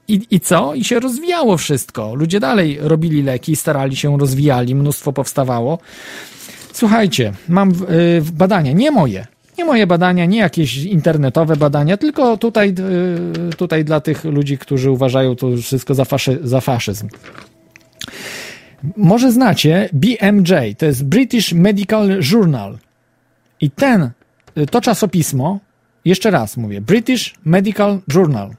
I, 0.08 0.22
I 0.32 0.40
co? 0.40 0.74
I 0.74 0.84
się 0.84 1.00
rozwijało 1.00 1.58
wszystko. 1.58 2.16
Ludzie 2.16 2.40
dalej 2.40 2.78
robili 2.82 3.24
leki, 3.24 3.56
starali 3.56 3.96
się, 3.96 4.18
rozwijali, 4.18 4.76
mnóstwo 4.76 5.14
powstawało. 5.14 5.80
Słuchajcie, 6.74 7.34
mam 7.50 7.72
y, 7.72 8.22
badania, 8.34 8.72
nie 8.72 8.92
moje. 8.92 9.28
Nie 9.58 9.66
moje 9.66 9.88
badania, 9.88 10.26
nie 10.26 10.38
jakieś 10.38 10.78
internetowe 10.78 11.56
badania, 11.56 11.98
tylko 11.98 12.38
tutaj, 12.38 12.76
tutaj 13.58 13.86
dla 13.86 14.00
tych 14.00 14.24
ludzi, 14.24 14.58
którzy 14.58 14.92
uważają 14.92 15.36
to 15.36 15.48
wszystko 15.58 15.94
za, 15.94 16.06
faszy, 16.06 16.40
za 16.44 16.62
faszyzm. 16.62 17.08
Może 18.98 19.32
znacie 19.32 19.90
BMJ, 19.94 20.76
to 20.78 20.86
jest 20.86 21.06
British 21.06 21.54
Medical 21.54 22.10
Journal. 22.32 22.78
I 23.62 23.72
ten, 23.72 24.12
y, 24.58 24.66
to 24.66 24.82
czasopismo, 24.82 25.60
jeszcze 26.06 26.32
raz 26.32 26.58
mówię, 26.58 26.82
British 26.82 27.36
Medical 27.46 28.00
Journal. 28.14 28.52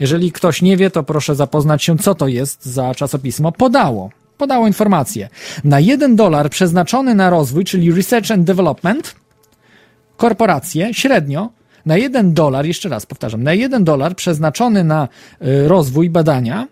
Jeżeli 0.00 0.32
ktoś 0.32 0.62
nie 0.62 0.76
wie, 0.76 0.90
to 0.90 1.02
proszę 1.02 1.34
zapoznać 1.34 1.84
się, 1.84 1.98
co 1.98 2.14
to 2.14 2.28
jest 2.28 2.66
za 2.66 2.94
czasopismo. 2.94 3.52
Podało, 3.52 4.10
podało 4.38 4.66
informację. 4.66 5.28
Na 5.64 5.80
jeden 5.80 6.16
dolar 6.16 6.50
przeznaczony 6.50 7.14
na 7.14 7.30
rozwój, 7.30 7.64
czyli 7.64 7.92
Research 7.92 8.30
and 8.30 8.44
Development, 8.44 9.14
korporacje 10.20 10.94
średnio 10.94 11.50
na 11.86 11.96
jeden 11.96 12.34
dolar, 12.34 12.66
jeszcze 12.66 12.88
raz 12.88 13.06
powtarzam, 13.06 13.42
na 13.42 13.54
jeden 13.54 13.84
dolar 13.84 14.16
przeznaczony 14.16 14.84
na 14.84 15.08
y, 15.42 15.68
rozwój 15.68 16.10
badania 16.10 16.68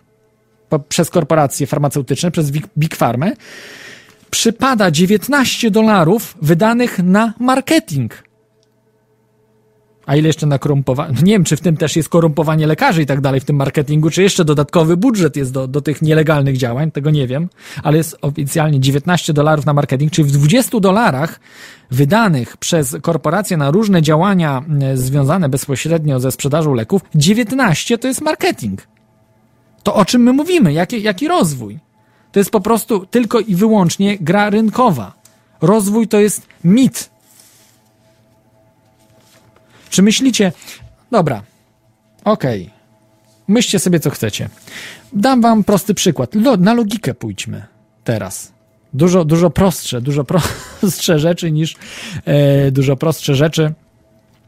po, 0.68 0.78
przez 0.78 1.10
korporacje 1.10 1.66
farmaceutyczne, 1.66 2.30
przez 2.30 2.50
Big, 2.50 2.66
Big 2.78 2.96
Pharmę, 2.96 3.32
przypada 4.30 4.90
19 4.90 5.70
dolarów 5.70 6.36
wydanych 6.42 6.98
na 6.98 7.32
marketing. 7.40 8.27
A 10.08 10.16
ile 10.16 10.26
jeszcze 10.26 10.46
na 10.46 10.58
korumpowanie? 10.58 11.14
Nie 11.22 11.32
wiem, 11.32 11.44
czy 11.44 11.56
w 11.56 11.60
tym 11.60 11.76
też 11.76 11.96
jest 11.96 12.08
korumpowanie 12.08 12.66
lekarzy 12.66 13.02
i 13.02 13.06
tak 13.06 13.20
dalej, 13.20 13.40
w 13.40 13.44
tym 13.44 13.56
marketingu, 13.56 14.10
czy 14.10 14.22
jeszcze 14.22 14.44
dodatkowy 14.44 14.96
budżet 14.96 15.36
jest 15.36 15.52
do, 15.52 15.66
do 15.68 15.80
tych 15.80 16.02
nielegalnych 16.02 16.56
działań, 16.56 16.90
tego 16.90 17.10
nie 17.10 17.26
wiem, 17.26 17.48
ale 17.82 17.96
jest 17.96 18.18
oficjalnie 18.22 18.80
19 18.80 19.32
dolarów 19.32 19.66
na 19.66 19.74
marketing, 19.74 20.12
czyli 20.12 20.28
w 20.28 20.32
20 20.32 20.80
dolarach 20.80 21.40
wydanych 21.90 22.56
przez 22.56 22.96
korporacje 23.02 23.56
na 23.56 23.70
różne 23.70 24.02
działania 24.02 24.64
e, 24.82 24.96
związane 24.96 25.48
bezpośrednio 25.48 26.20
ze 26.20 26.30
sprzedażą 26.30 26.74
leków, 26.74 27.02
19 27.14 27.98
to 27.98 28.08
jest 28.08 28.20
marketing. 28.20 28.86
To 29.82 29.94
o 29.94 30.04
czym 30.04 30.22
my 30.22 30.32
mówimy? 30.32 30.72
Jaki, 30.72 31.02
jaki 31.02 31.28
rozwój? 31.28 31.78
To 32.32 32.40
jest 32.40 32.50
po 32.50 32.60
prostu 32.60 33.06
tylko 33.06 33.40
i 33.40 33.54
wyłącznie 33.54 34.18
gra 34.18 34.50
rynkowa. 34.50 35.12
Rozwój 35.60 36.08
to 36.08 36.20
jest 36.20 36.46
mit. 36.64 37.10
Czy 39.90 40.02
myślicie, 40.02 40.52
dobra, 41.10 41.42
okej, 42.24 42.70
myślcie 43.48 43.78
sobie 43.78 44.00
co 44.00 44.10
chcecie. 44.10 44.48
Dam 45.12 45.40
wam 45.40 45.64
prosty 45.64 45.94
przykład. 45.94 46.34
Lo, 46.34 46.56
na 46.56 46.74
logikę 46.74 47.14
pójdźmy 47.14 47.66
teraz. 48.04 48.52
Dużo, 48.92 49.24
dużo 49.24 49.50
prostsze, 49.50 50.00
dużo 50.00 50.24
prostsze 50.24 51.18
rzeczy 51.28 51.52
niż, 51.52 51.76
e, 52.24 52.70
dużo 52.70 52.96
prostsze 52.96 53.34
rzeczy 53.34 53.74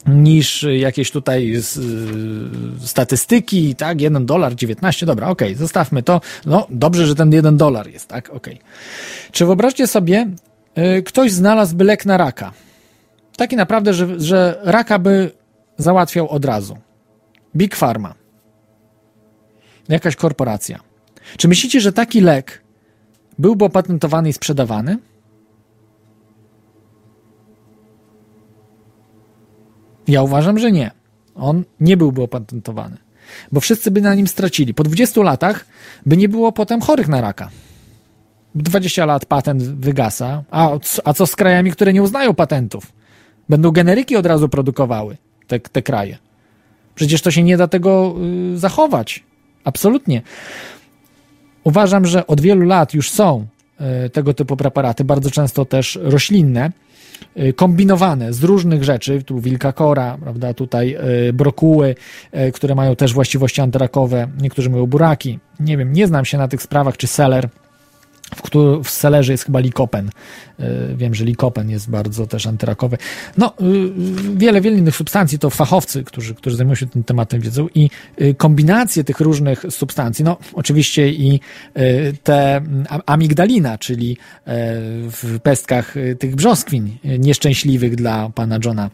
niż 0.06 0.66
jakieś 0.78 1.10
tutaj 1.10 1.54
z, 1.56 1.76
y, 1.76 2.88
statystyki, 2.88 3.74
tak, 3.74 4.00
1 4.00 4.26
dolar, 4.26 4.54
19, 4.54 5.06
dobra, 5.06 5.28
okej, 5.28 5.48
okay, 5.48 5.58
zostawmy 5.58 6.02
to, 6.02 6.20
no 6.46 6.66
dobrze, 6.70 7.06
że 7.06 7.14
ten 7.14 7.32
1 7.32 7.56
dolar 7.56 7.88
jest, 7.88 8.08
tak, 8.08 8.30
okej. 8.30 8.54
Okay. 8.54 8.66
Czy 9.32 9.46
wyobraźcie 9.46 9.86
sobie, 9.86 10.28
y, 10.98 11.02
ktoś 11.02 11.32
znalazłby 11.32 11.84
lek 11.84 12.06
na 12.06 12.16
raka, 12.16 12.52
taki 13.40 13.56
naprawdę, 13.56 13.94
że, 13.94 14.20
że 14.20 14.60
raka 14.62 14.98
by 14.98 15.30
załatwiał 15.78 16.28
od 16.28 16.44
razu. 16.44 16.76
Big 17.56 17.76
Pharma. 17.76 18.14
Jakaś 19.88 20.16
korporacja. 20.16 20.80
Czy 21.36 21.48
myślicie, 21.48 21.80
że 21.80 21.92
taki 21.92 22.20
lek 22.20 22.62
byłby 23.38 23.64
opatentowany 23.64 24.28
i 24.28 24.32
sprzedawany? 24.32 24.98
Ja 30.08 30.22
uważam, 30.22 30.58
że 30.58 30.72
nie. 30.72 30.90
On 31.34 31.64
nie 31.80 31.96
byłby 31.96 32.22
opatentowany, 32.22 32.96
bo 33.52 33.60
wszyscy 33.60 33.90
by 33.90 34.00
na 34.00 34.14
nim 34.14 34.28
stracili. 34.28 34.74
Po 34.74 34.82
20 34.82 35.22
latach 35.22 35.66
by 36.06 36.16
nie 36.16 36.28
było 36.28 36.52
potem 36.52 36.80
chorych 36.80 37.08
na 37.08 37.20
raka. 37.20 37.50
20 38.54 39.06
lat 39.06 39.26
patent 39.26 39.62
wygasa. 39.62 40.44
A, 40.50 40.78
a 41.04 41.14
co 41.14 41.26
z 41.26 41.36
krajami, 41.36 41.72
które 41.72 41.92
nie 41.92 42.02
uznają 42.02 42.34
patentów? 42.34 42.99
Będą 43.50 43.70
generyki 43.70 44.16
od 44.16 44.26
razu 44.26 44.48
produkowały 44.48 45.16
te, 45.46 45.60
te 45.60 45.82
kraje. 45.82 46.18
Przecież 46.94 47.22
to 47.22 47.30
się 47.30 47.42
nie 47.42 47.56
da 47.56 47.68
tego 47.68 48.14
y, 48.54 48.58
zachować. 48.58 49.24
Absolutnie. 49.64 50.22
Uważam, 51.64 52.06
że 52.06 52.26
od 52.26 52.40
wielu 52.40 52.66
lat 52.66 52.94
już 52.94 53.10
są 53.10 53.46
y, 54.06 54.10
tego 54.10 54.34
typu 54.34 54.56
preparaty, 54.56 55.04
bardzo 55.04 55.30
często 55.30 55.64
też 55.64 55.98
roślinne, 56.02 56.72
y, 57.38 57.52
kombinowane 57.52 58.32
z 58.32 58.44
różnych 58.44 58.84
rzeczy, 58.84 59.22
tu 59.22 59.40
wilka 59.40 59.72
kora, 59.72 60.18
prawda, 60.22 60.54
tutaj 60.54 60.96
brokuły, 61.32 61.94
które 62.54 62.74
mają 62.74 62.96
też 62.96 63.12
właściwości 63.12 63.60
antyrakowe, 63.60 64.28
niektórzy 64.40 64.70
mają 64.70 64.86
buraki, 64.86 65.38
nie 65.60 65.76
wiem, 65.76 65.92
nie 65.92 66.06
znam 66.06 66.24
się 66.24 66.38
na 66.38 66.48
tych 66.48 66.62
sprawach, 66.62 66.96
czy 66.96 67.06
seler, 67.06 67.48
w, 68.36 68.42
którym, 68.42 68.84
w 68.84 68.90
selerze 68.90 69.32
jest 69.32 69.44
chyba 69.44 69.60
likopen. 69.60 70.10
Wiem, 70.94 71.14
że 71.14 71.24
likopen 71.24 71.70
jest 71.70 71.90
bardzo 71.90 72.26
też 72.26 72.46
antyrakowy. 72.46 72.98
No, 73.36 73.54
wiele, 74.34 74.60
wiele 74.60 74.76
innych 74.78 74.96
substancji 74.96 75.38
to 75.38 75.50
fachowcy, 75.50 76.04
którzy, 76.04 76.34
którzy 76.34 76.56
zajmują 76.56 76.74
się 76.74 76.86
tym 76.86 77.04
tematem 77.04 77.40
wiedzą 77.40 77.68
i 77.74 77.90
kombinacje 78.36 79.04
tych 79.04 79.20
różnych 79.20 79.64
substancji, 79.70 80.24
no 80.24 80.36
oczywiście 80.54 81.08
i 81.08 81.40
te 82.22 82.60
amigdalina, 83.06 83.78
czyli 83.78 84.16
w 85.06 85.38
pestkach 85.42 85.94
tych 86.18 86.36
brzoskwin 86.36 86.90
nieszczęśliwych 87.18 87.96
dla 87.96 88.30
pana 88.34 88.58
Johna, 88.64 88.90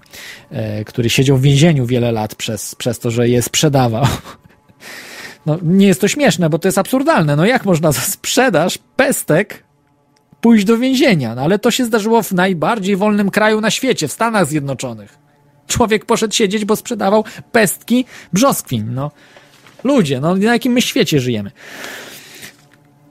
który 0.86 1.10
siedział 1.10 1.36
w 1.36 1.42
więzieniu 1.42 1.86
wiele 1.86 2.12
lat 2.12 2.34
przez, 2.34 2.74
przez 2.74 2.98
to, 2.98 3.10
że 3.10 3.28
je 3.28 3.42
sprzedawał 3.42 4.04
no, 5.46 5.58
nie 5.62 5.86
jest 5.86 6.00
to 6.00 6.08
śmieszne, 6.08 6.50
bo 6.50 6.58
to 6.58 6.68
jest 6.68 6.78
absurdalne. 6.78 7.36
No 7.36 7.46
jak 7.46 7.64
można 7.64 7.92
za 7.92 8.00
sprzedaż 8.00 8.78
pestek 8.96 9.64
pójść 10.40 10.64
do 10.64 10.78
więzienia? 10.78 11.34
No, 11.34 11.42
ale 11.42 11.58
to 11.58 11.70
się 11.70 11.84
zdarzyło 11.84 12.22
w 12.22 12.32
najbardziej 12.32 12.96
wolnym 12.96 13.30
kraju 13.30 13.60
na 13.60 13.70
świecie, 13.70 14.08
w 14.08 14.12
Stanach 14.12 14.46
Zjednoczonych. 14.46 15.18
Człowiek 15.66 16.04
poszedł 16.04 16.34
siedzieć, 16.34 16.64
bo 16.64 16.76
sprzedawał 16.76 17.24
pestki 17.52 18.04
brzoskwin. 18.32 18.94
No, 18.94 19.10
ludzie, 19.84 20.20
no 20.20 20.34
na 20.34 20.52
jakim 20.52 20.72
my 20.72 20.82
świecie 20.82 21.20
żyjemy? 21.20 21.50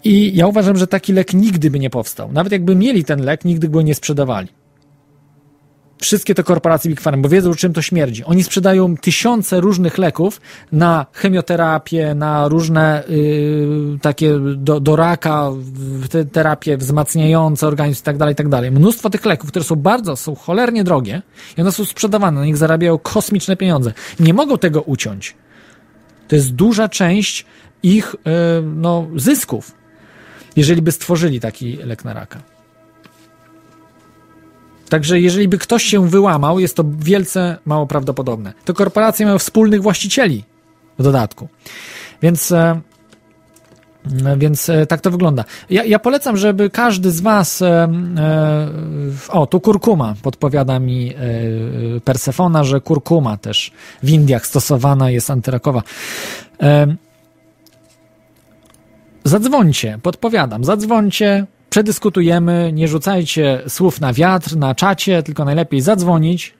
I 0.04 0.36
ja 0.36 0.48
uważam, 0.48 0.78
że 0.78 0.88
taki 0.88 1.14
lek 1.14 1.34
nigdy 1.34 1.72
by 1.72 1.80
nie 1.80 1.90
powstał. 1.90 2.32
Nawet 2.32 2.52
jakby 2.52 2.76
mieli 2.76 3.04
ten 3.04 3.22
lek, 3.22 3.46
nigdy 3.46 3.70
go 3.70 3.82
nie 3.82 3.96
sprzedawali 3.96 4.48
wszystkie 6.02 6.36
te 6.36 6.44
korporacje 6.44 6.90
Big 6.90 7.02
Pharma, 7.02 7.24
bo 7.24 7.30
wiedzą, 7.30 7.54
czym 7.54 7.74
to 7.74 7.82
śmierdzi. 7.82 8.24
Oni 8.24 8.44
sprzedają 8.44 8.98
tysiące 8.98 9.62
różnych 9.62 9.98
leków 9.98 10.42
na 10.72 11.06
chemioterapię, 11.14 12.16
na 12.16 12.48
różne 12.48 13.04
yy, 13.10 14.00
takie 14.02 14.40
do, 14.56 14.80
do 14.80 14.96
raka, 14.96 15.50
te 16.10 16.26
terapie 16.26 16.78
wzmacniające 16.78 17.68
organizm 17.68 18.02
i 18.02 18.04
tak 18.04 18.18
dalej, 18.18 18.36
tak 18.36 18.50
dalej. 18.50 18.72
Mnóstwo 18.72 19.10
tych 19.10 19.26
leków, 19.26 19.50
które 19.50 19.66
są 19.66 19.76
bardzo, 19.76 20.16
są 20.16 20.36
cholernie 20.36 20.84
drogie 20.84 21.22
i 21.58 21.62
one 21.62 21.72
są 21.72 21.86
sprzedawane, 21.86 22.40
na 22.40 22.46
nich 22.46 22.58
zarabiają 22.58 22.98
kosmiczne 22.98 23.58
pieniądze. 23.58 23.94
Nie 24.20 24.34
mogą 24.34 24.58
tego 24.58 24.82
uciąć. 24.82 25.36
To 26.28 26.36
jest 26.36 26.54
duża 26.54 26.90
część 26.90 27.46
ich 27.84 28.16
yy, 28.26 28.32
no, 28.76 29.08
zysków, 29.16 29.72
jeżeli 30.56 30.82
by 30.82 30.92
stworzyli 30.92 31.40
taki 31.40 31.78
lek 31.78 32.06
na 32.06 32.14
raka. 32.14 32.55
Także 34.90 35.20
jeżeli 35.20 35.48
by 35.48 35.58
ktoś 35.58 35.84
się 35.84 36.10
wyłamał, 36.10 36.60
jest 36.60 36.76
to 36.76 36.84
wielce 37.00 37.58
mało 37.66 37.88
prawdopodobne. 37.88 38.54
To 38.66 38.74
korporacje 38.74 39.26
mają 39.26 39.40
wspólnych 39.40 39.82
właścicieli 39.82 40.44
w 41.00 41.04
dodatku. 41.04 41.48
Więc 42.22 42.52
e, 42.52 42.82
więc 44.38 44.70
e, 44.70 44.86
tak 44.86 45.02
to 45.02 45.12
wygląda. 45.12 45.44
Ja, 45.70 45.84
ja, 45.84 46.00
polecam, 46.00 46.38
żeby 46.38 46.70
każdy 46.70 47.12
z 47.12 47.22
Was. 47.22 47.62
E, 47.62 47.88
o, 49.30 49.48
tu 49.48 49.60
kurkuma 49.60 50.16
podpowiada 50.22 50.80
mi 50.80 51.14
Persefona, 52.04 52.64
że 52.64 52.82
kurkuma 52.82 53.38
też 53.38 53.72
w 54.04 54.10
Indiach 54.10 54.46
stosowana 54.46 55.10
jest 55.10 55.30
antyrakowa. 55.30 55.84
E, 56.62 56.96
zadzwońcie, 59.24 60.00
podpowiadam, 60.02 60.64
zadzwońcie, 60.64 61.46
przedyskutujemy, 61.70 62.72
nie 62.74 62.88
rzucajcie 62.88 63.62
słów 63.68 64.02
na 64.02 64.14
wiatr, 64.14 64.58
na 64.58 64.76
czacie, 64.76 65.24
tylko 65.24 65.46
najlepiej 65.46 65.82
zadzwonić. 65.82 66.54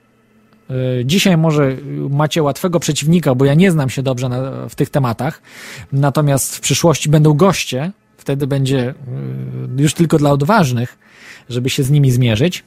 Y, 0.70 1.04
dzisiaj 1.04 1.36
może 1.36 1.76
macie 2.10 2.42
łatwego 2.42 2.80
przeciwnika, 2.80 3.34
bo 3.34 3.44
ja 3.44 3.54
nie 3.54 3.70
znam 3.70 3.90
się 3.90 4.02
dobrze 4.02 4.28
na, 4.28 4.68
w 4.68 4.74
tych 4.74 4.90
tematach, 4.90 5.42
natomiast 5.92 6.56
w 6.56 6.60
przyszłości 6.60 7.08
będą 7.08 7.32
goście, 7.32 7.92
wtedy 8.16 8.46
będzie 8.46 8.94
y, 9.78 9.82
już 9.82 9.94
tylko 9.94 10.18
dla 10.18 10.30
odważnych, 10.30 10.98
żeby 11.48 11.70
się 11.70 11.82
z 11.82 11.90
nimi 11.90 12.10
zmierzyć 12.10 12.64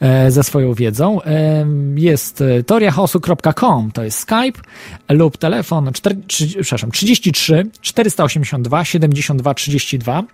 e, 0.00 0.30
ze 0.30 0.42
swoją 0.42 0.74
wiedzą. 0.74 1.22
E, 1.22 1.66
jest 1.94 2.40
e, 2.40 2.62
teoriachaosu.com, 2.62 3.92
to 3.92 4.04
jest 4.04 4.18
Skype 4.18 4.60
lub 5.08 5.36
telefon 5.36 5.92
4, 5.92 6.16
3, 6.26 6.48
przepraszam, 6.48 6.90
33 6.90 7.66
482 7.80 8.84
72 8.84 9.54
32 9.54 10.24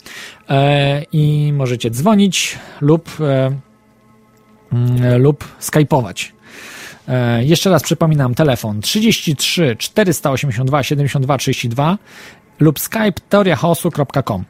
i 1.12 1.52
możecie 1.56 1.90
dzwonić 1.90 2.58
lub 2.80 3.10
mm, 3.20 5.22
lub 5.22 5.44
skypować. 5.58 6.34
Jeszcze 7.40 7.70
raz 7.70 7.82
przypominam, 7.82 8.34
telefon 8.34 8.80
33 8.80 9.76
482 9.78 10.82
72 10.82 11.38
32 11.38 11.98
lub 12.60 12.80
skype 12.80 13.12
teoriachaosu.com 13.28 14.44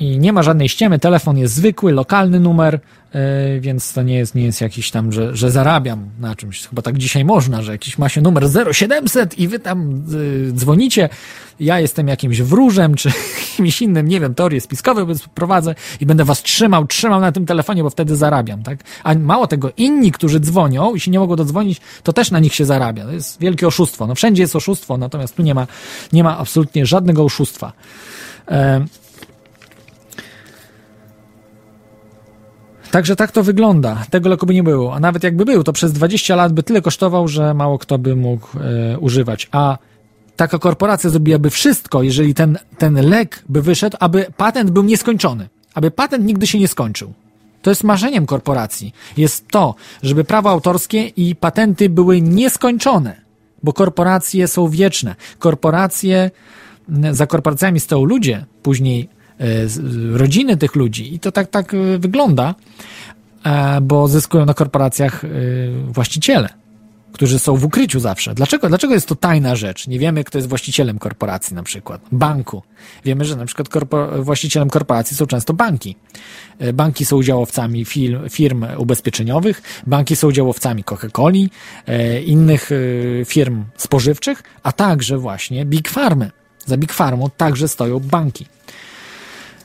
i 0.00 0.18
nie 0.18 0.32
ma 0.32 0.42
żadnej 0.42 0.68
ściemy, 0.68 0.98
telefon 0.98 1.38
jest 1.38 1.54
zwykły, 1.54 1.92
lokalny 1.92 2.40
numer, 2.40 2.80
yy, 3.14 3.20
więc 3.60 3.92
to 3.92 4.02
nie 4.02 4.14
jest, 4.14 4.34
nie 4.34 4.42
jest 4.44 4.60
jakiś 4.60 4.90
tam, 4.90 5.12
że, 5.12 5.36
że 5.36 5.50
zarabiam 5.50 6.10
na 6.20 6.36
czymś. 6.36 6.66
Chyba 6.66 6.82
tak 6.82 6.98
dzisiaj 6.98 7.24
można, 7.24 7.62
że 7.62 7.72
jakiś 7.72 7.98
ma 7.98 8.08
się 8.08 8.20
numer 8.20 8.44
0700 8.72 9.38
i 9.38 9.48
wy 9.48 9.58
tam 9.58 10.04
yy, 10.08 10.52
dzwonicie. 10.52 11.08
Ja 11.60 11.80
jestem 11.80 12.08
jakimś 12.08 12.42
wróżem, 12.42 12.94
czy 12.94 13.12
kimś 13.56 13.82
innym, 13.82 14.08
nie 14.08 14.20
wiem, 14.20 14.34
teorie 14.34 14.60
spiskowe 14.60 15.06
prowadzę 15.34 15.74
i 16.00 16.06
będę 16.06 16.24
was 16.24 16.42
trzymał, 16.42 16.86
trzymał 16.86 17.20
na 17.20 17.32
tym 17.32 17.46
telefonie, 17.46 17.82
bo 17.82 17.90
wtedy 17.90 18.16
zarabiam, 18.16 18.62
tak? 18.62 18.78
A 19.04 19.14
mało 19.14 19.46
tego, 19.46 19.72
inni, 19.76 20.12
którzy 20.12 20.40
dzwonią 20.40 20.94
i 20.94 21.00
się 21.00 21.10
nie 21.10 21.18
mogą 21.18 21.36
dodzwonić, 21.36 21.80
to 22.02 22.12
też 22.12 22.30
na 22.30 22.38
nich 22.38 22.54
się 22.54 22.64
zarabia. 22.64 23.04
To 23.04 23.12
jest 23.12 23.40
wielkie 23.40 23.66
oszustwo. 23.66 24.06
No 24.06 24.14
wszędzie 24.14 24.42
jest 24.42 24.56
oszustwo, 24.56 24.98
natomiast 24.98 25.36
tu 25.36 25.42
nie 25.42 25.54
ma, 25.54 25.66
nie 26.12 26.24
ma 26.24 26.38
absolutnie 26.38 26.86
żadnego 26.86 27.24
oszustwa. 27.24 27.72
Yy. 28.50 28.56
Także 32.90 33.16
tak 33.16 33.32
to 33.32 33.42
wygląda. 33.42 34.04
Tego 34.10 34.28
leku 34.28 34.46
by 34.46 34.54
nie 34.54 34.62
było. 34.62 34.94
A 34.94 35.00
nawet 35.00 35.24
jakby 35.24 35.44
był, 35.44 35.64
to 35.64 35.72
przez 35.72 35.92
20 35.92 36.36
lat 36.36 36.52
by 36.52 36.62
tyle 36.62 36.82
kosztował, 36.82 37.28
że 37.28 37.54
mało 37.54 37.78
kto 37.78 37.98
by 37.98 38.16
mógł 38.16 38.48
e, 38.58 38.98
używać. 38.98 39.48
A 39.52 39.78
taka 40.36 40.58
korporacja 40.58 41.10
zrobiłaby 41.10 41.50
wszystko, 41.50 42.02
jeżeli 42.02 42.34
ten, 42.34 42.58
ten 42.78 43.08
lek 43.08 43.42
by 43.48 43.62
wyszedł, 43.62 43.96
aby 44.00 44.26
patent 44.36 44.70
był 44.70 44.82
nieskończony. 44.82 45.48
Aby 45.74 45.90
patent 45.90 46.24
nigdy 46.24 46.46
się 46.46 46.58
nie 46.58 46.68
skończył. 46.68 47.12
To 47.62 47.70
jest 47.70 47.84
marzeniem 47.84 48.26
korporacji. 48.26 48.94
Jest 49.16 49.48
to, 49.48 49.74
żeby 50.02 50.24
prawa 50.24 50.50
autorskie 50.50 51.06
i 51.06 51.36
patenty 51.36 51.88
były 51.88 52.20
nieskończone, 52.20 53.20
bo 53.62 53.72
korporacje 53.72 54.48
są 54.48 54.68
wieczne. 54.68 55.14
Korporacje, 55.38 56.30
za 57.10 57.26
korporacjami 57.26 57.80
stoją 57.80 58.04
ludzie, 58.04 58.44
później 58.62 59.08
rodziny 60.12 60.56
tych 60.56 60.74
ludzi 60.74 61.14
i 61.14 61.20
to 61.20 61.32
tak, 61.32 61.50
tak 61.50 61.74
e, 61.74 61.98
wygląda, 61.98 62.54
e, 63.44 63.80
bo 63.80 64.08
zyskują 64.08 64.46
na 64.46 64.54
korporacjach 64.54 65.24
e, 65.24 65.28
właściciele, 65.92 66.48
którzy 67.12 67.38
są 67.38 67.56
w 67.56 67.64
ukryciu 67.64 68.00
zawsze. 68.00 68.34
Dlaczego, 68.34 68.68
dlaczego 68.68 68.94
jest 68.94 69.06
to 69.06 69.14
tajna 69.14 69.56
rzecz? 69.56 69.88
Nie 69.88 69.98
wiemy, 69.98 70.24
kto 70.24 70.38
jest 70.38 70.48
właścicielem 70.48 70.98
korporacji 70.98 71.56
na 71.56 71.62
przykład, 71.62 72.00
banku. 72.12 72.62
Wiemy, 73.04 73.24
że 73.24 73.36
na 73.36 73.46
przykład 73.46 73.68
korpo, 73.68 74.22
właścicielem 74.22 74.70
korporacji 74.70 75.16
są 75.16 75.26
często 75.26 75.54
banki. 75.54 75.96
E, 76.58 76.72
Banki 76.72 77.04
są 77.04 77.16
udziałowcami 77.16 77.84
firm, 77.84 78.28
firm 78.28 78.66
ubezpieczeniowych, 78.78 79.62
banki 79.86 80.16
są 80.16 80.28
udziałowcami 80.28 80.84
Coca-Coli, 80.84 81.48
e, 81.86 82.22
innych 82.22 82.70
e, 82.72 83.24
firm 83.24 83.64
spożywczych, 83.76 84.42
a 84.62 84.72
także 84.72 85.18
właśnie 85.18 85.64
Big 85.66 85.88
Farmy. 85.88 86.30
Za 86.66 86.76
Big 86.76 86.92
Farmą 86.92 87.30
także 87.36 87.68
stoją 87.68 88.00
banki. 88.00 88.46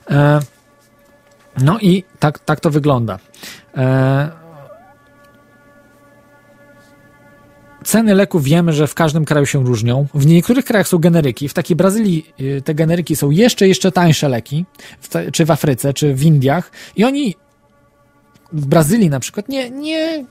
E, 0.10 0.40
No 1.64 1.80
i 1.80 2.04
tak, 2.20 2.40
tak 2.40 2.60
to 2.60 2.70
wygląda. 2.70 3.20
E, 3.78 4.46
Ceny 7.86 8.16
leków 8.16 8.44
wiemy, 8.44 8.74
że 8.74 8.88
w 8.88 8.94
każdym 8.94 9.26
kraju 9.26 9.46
się 9.46 9.66
różnią. 9.66 10.08
W 10.14 10.26
niektórych 10.26 10.66
krajach 10.66 10.88
są 10.88 10.98
generyki. 10.98 11.50
W 11.50 11.54
takiej 11.54 11.76
Brazylii 11.76 12.34
y, 12.40 12.62
te 12.62 12.76
generyki 12.76 13.16
są 13.16 13.30
jeszcze, 13.30 13.68
jeszcze 13.68 13.92
tańsze 13.92 14.30
leki, 14.30 14.66
czy 15.34 15.46
w 15.46 15.52
Afryce, 15.52 15.94
czy 15.94 16.16
w 16.16 16.24
Indiach. 16.24 16.72
I 16.96 17.04
oni 17.04 17.36
w 18.54 18.66
Brazylii 18.66 19.10
na 19.10 19.20
przykład 19.20 19.50
nie, 19.50 19.70
nie, 19.70 20.26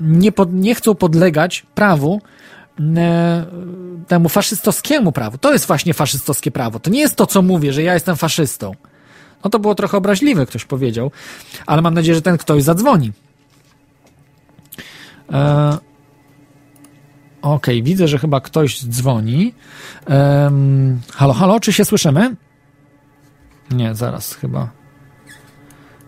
nie, 0.00 0.32
pod, 0.32 0.52
nie 0.52 0.74
chcą 0.74 0.94
podlegać 0.94 1.66
prawu 1.74 2.20
temu 4.08 4.28
faszystowskiemu 4.28 5.12
prawu. 5.12 5.38
To 5.38 5.52
jest 5.52 5.66
właśnie 5.66 5.94
faszystowskie 5.94 6.50
prawo. 6.50 6.80
To 6.80 6.90
nie 6.90 7.00
jest 7.00 7.16
to, 7.16 7.26
co 7.26 7.42
mówię, 7.42 7.72
że 7.72 7.82
ja 7.82 7.94
jestem 7.94 8.16
faszystą. 8.16 8.72
No 9.44 9.50
to 9.50 9.58
było 9.58 9.74
trochę 9.74 9.96
obraźliwe, 9.96 10.46
ktoś 10.46 10.64
powiedział, 10.64 11.10
ale 11.66 11.82
mam 11.82 11.94
nadzieję, 11.94 12.14
że 12.14 12.22
ten 12.22 12.38
ktoś 12.38 12.62
zadzwoni. 12.62 13.12
E, 15.32 15.78
Okej, 17.42 17.82
widzę, 17.82 18.08
że 18.08 18.18
chyba 18.18 18.40
ktoś 18.40 18.84
dzwoni. 18.84 19.54
Em, 20.06 21.00
halo, 21.14 21.32
halo, 21.32 21.60
czy 21.60 21.72
się 21.72 21.84
słyszymy? 21.84 22.36
Nie, 23.70 23.94
zaraz, 23.94 24.34
chyba. 24.34 24.70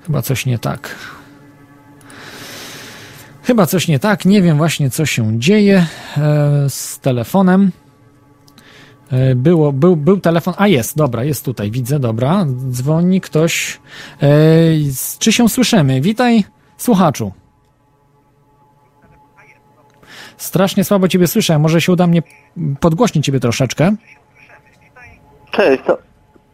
Chyba 0.07 0.23
coś 0.23 0.47
nie 0.47 0.59
tak. 0.59 0.95
Chyba 3.49 3.67
coś 3.67 3.89
nie 3.89 3.99
tak. 3.99 4.25
Nie 4.25 4.43
wiem 4.43 4.57
właśnie, 4.57 4.91
co 4.91 5.07
się 5.07 5.39
dzieje 5.41 5.87
e, 6.17 6.71
z 6.71 6.99
telefonem. 6.99 7.73
E, 9.13 9.35
Było, 9.35 9.73
był, 9.73 9.97
był 9.97 10.21
telefon. 10.21 10.55
A 10.57 10.69
jest, 10.69 10.97
dobra, 10.97 11.25
jest 11.25 11.45
tutaj, 11.45 11.71
widzę, 11.71 11.99
dobra. 11.99 12.47
Dzwoni 12.71 13.21
ktoś. 13.21 13.81
E, 14.23 14.29
czy 15.19 15.33
się 15.33 15.49
słyszymy? 15.49 16.01
Witaj, 16.01 16.45
słuchaczu. 16.77 17.33
Strasznie 20.37 20.85
słabo 20.85 21.09
ciebie 21.09 21.27
słyszę. 21.27 21.59
Może 21.59 21.81
się 21.81 21.93
uda 21.93 22.07
mnie 22.07 22.23
podgłośnić 22.81 23.25
ciebie 23.27 23.41
troszeczkę. 23.41 23.95
Cześć, 25.51 25.83
to, 25.87 25.99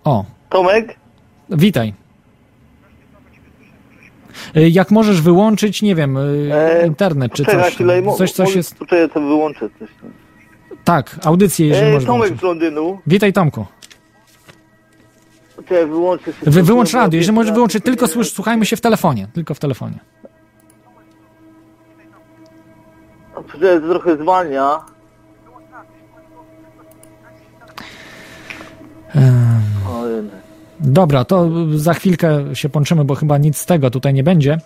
O, 0.04 0.24
Tomek? 0.50 0.96
witaj. 1.50 1.94
E, 4.54 4.68
Jak 4.68 4.90
możesz 4.90 5.20
wyłączyć, 5.20 5.82
nie 5.82 5.94
wiem, 5.94 6.16
e, 6.16 6.20
E, 6.82 6.86
internet 6.86 7.32
czy 7.32 7.44
coś. 7.44 7.74
chwilę, 7.74 8.02
Coś, 8.34 8.54
jest. 8.56 8.78
Poczekaj, 8.78 9.10
to 9.10 9.20
wyłączę 9.20 9.68
coś. 9.78 9.88
Tak, 10.84 11.16
audycję, 11.24 11.66
jeżeli 11.66 11.92
możesz 11.92 12.06
Tomek 12.06 12.20
wyłączyć. 12.20 12.40
z 12.40 12.42
Londynu. 12.42 12.98
Witaj, 13.06 13.32
Tomku. 13.32 13.66
Poczekaj, 15.56 15.86
wyłączę 15.86 16.24
się. 16.24 16.50
Wy, 16.50 16.62
wyłącz 16.62 16.92
radio. 16.92 17.16
Jeżeli 17.18 17.34
możesz 17.34 17.52
wyłączyć, 17.52 17.84
tylko 17.84 18.06
słysz, 18.08 18.32
słuchajmy 18.32 18.66
się 18.66 18.76
w 18.76 18.80
telefonie. 18.80 19.28
Tylko 19.34 19.54
w 19.54 19.58
telefonie. 19.60 19.98
Poczekaj, 23.34 23.80
trochę 23.90 24.16
zwalnia. 24.16 24.78
Ojej. 29.88 30.43
Dobra, 30.80 31.24
to 31.24 31.50
za 31.74 31.94
chwilkę 31.94 32.56
się 32.56 32.68
połączymy, 32.68 33.04
bo 33.04 33.14
chyba 33.14 33.38
nic 33.38 33.58
z 33.58 33.66
tego 33.66 33.90
tutaj 33.90 34.14
nie 34.14 34.22
będzie. 34.22 34.58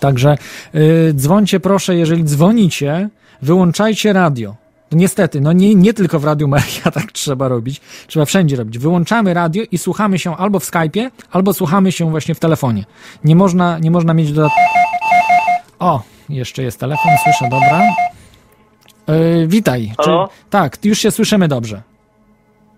Także 0.00 0.38
yy, 0.74 1.12
dzwońcie 1.14 1.60
proszę, 1.60 1.96
jeżeli 1.96 2.24
dzwonicie, 2.24 3.08
wyłączajcie 3.42 4.12
radio. 4.12 4.54
No 4.92 4.98
niestety, 4.98 5.40
no 5.40 5.52
nie, 5.52 5.74
nie 5.74 5.94
tylko 5.94 6.18
w 6.18 6.24
Radiu 6.24 6.48
Maria 6.48 6.90
tak 6.94 7.12
trzeba 7.12 7.48
robić, 7.48 7.80
trzeba 8.06 8.26
wszędzie 8.26 8.56
robić. 8.56 8.78
Wyłączamy 8.78 9.34
radio 9.34 9.64
i 9.72 9.78
słuchamy 9.78 10.18
się 10.18 10.36
albo 10.36 10.60
w 10.60 10.64
Skype'ie, 10.70 11.10
albo 11.30 11.54
słuchamy 11.54 11.92
się 11.92 12.10
właśnie 12.10 12.34
w 12.34 12.40
telefonie. 12.40 12.84
Nie 13.24 13.36
można, 13.36 13.78
nie 13.78 13.90
można 13.90 14.14
mieć 14.14 14.32
dodat... 14.32 14.52
O, 15.78 16.02
jeszcze 16.28 16.62
jest 16.62 16.80
telefon, 16.80 17.12
słyszę, 17.24 17.50
dobra. 17.50 17.82
Yy, 19.08 19.48
witaj. 19.48 19.92
Czy, 20.04 20.10
tak, 20.50 20.84
już 20.84 20.98
się 20.98 21.10
słyszymy 21.10 21.48
dobrze. 21.48 21.82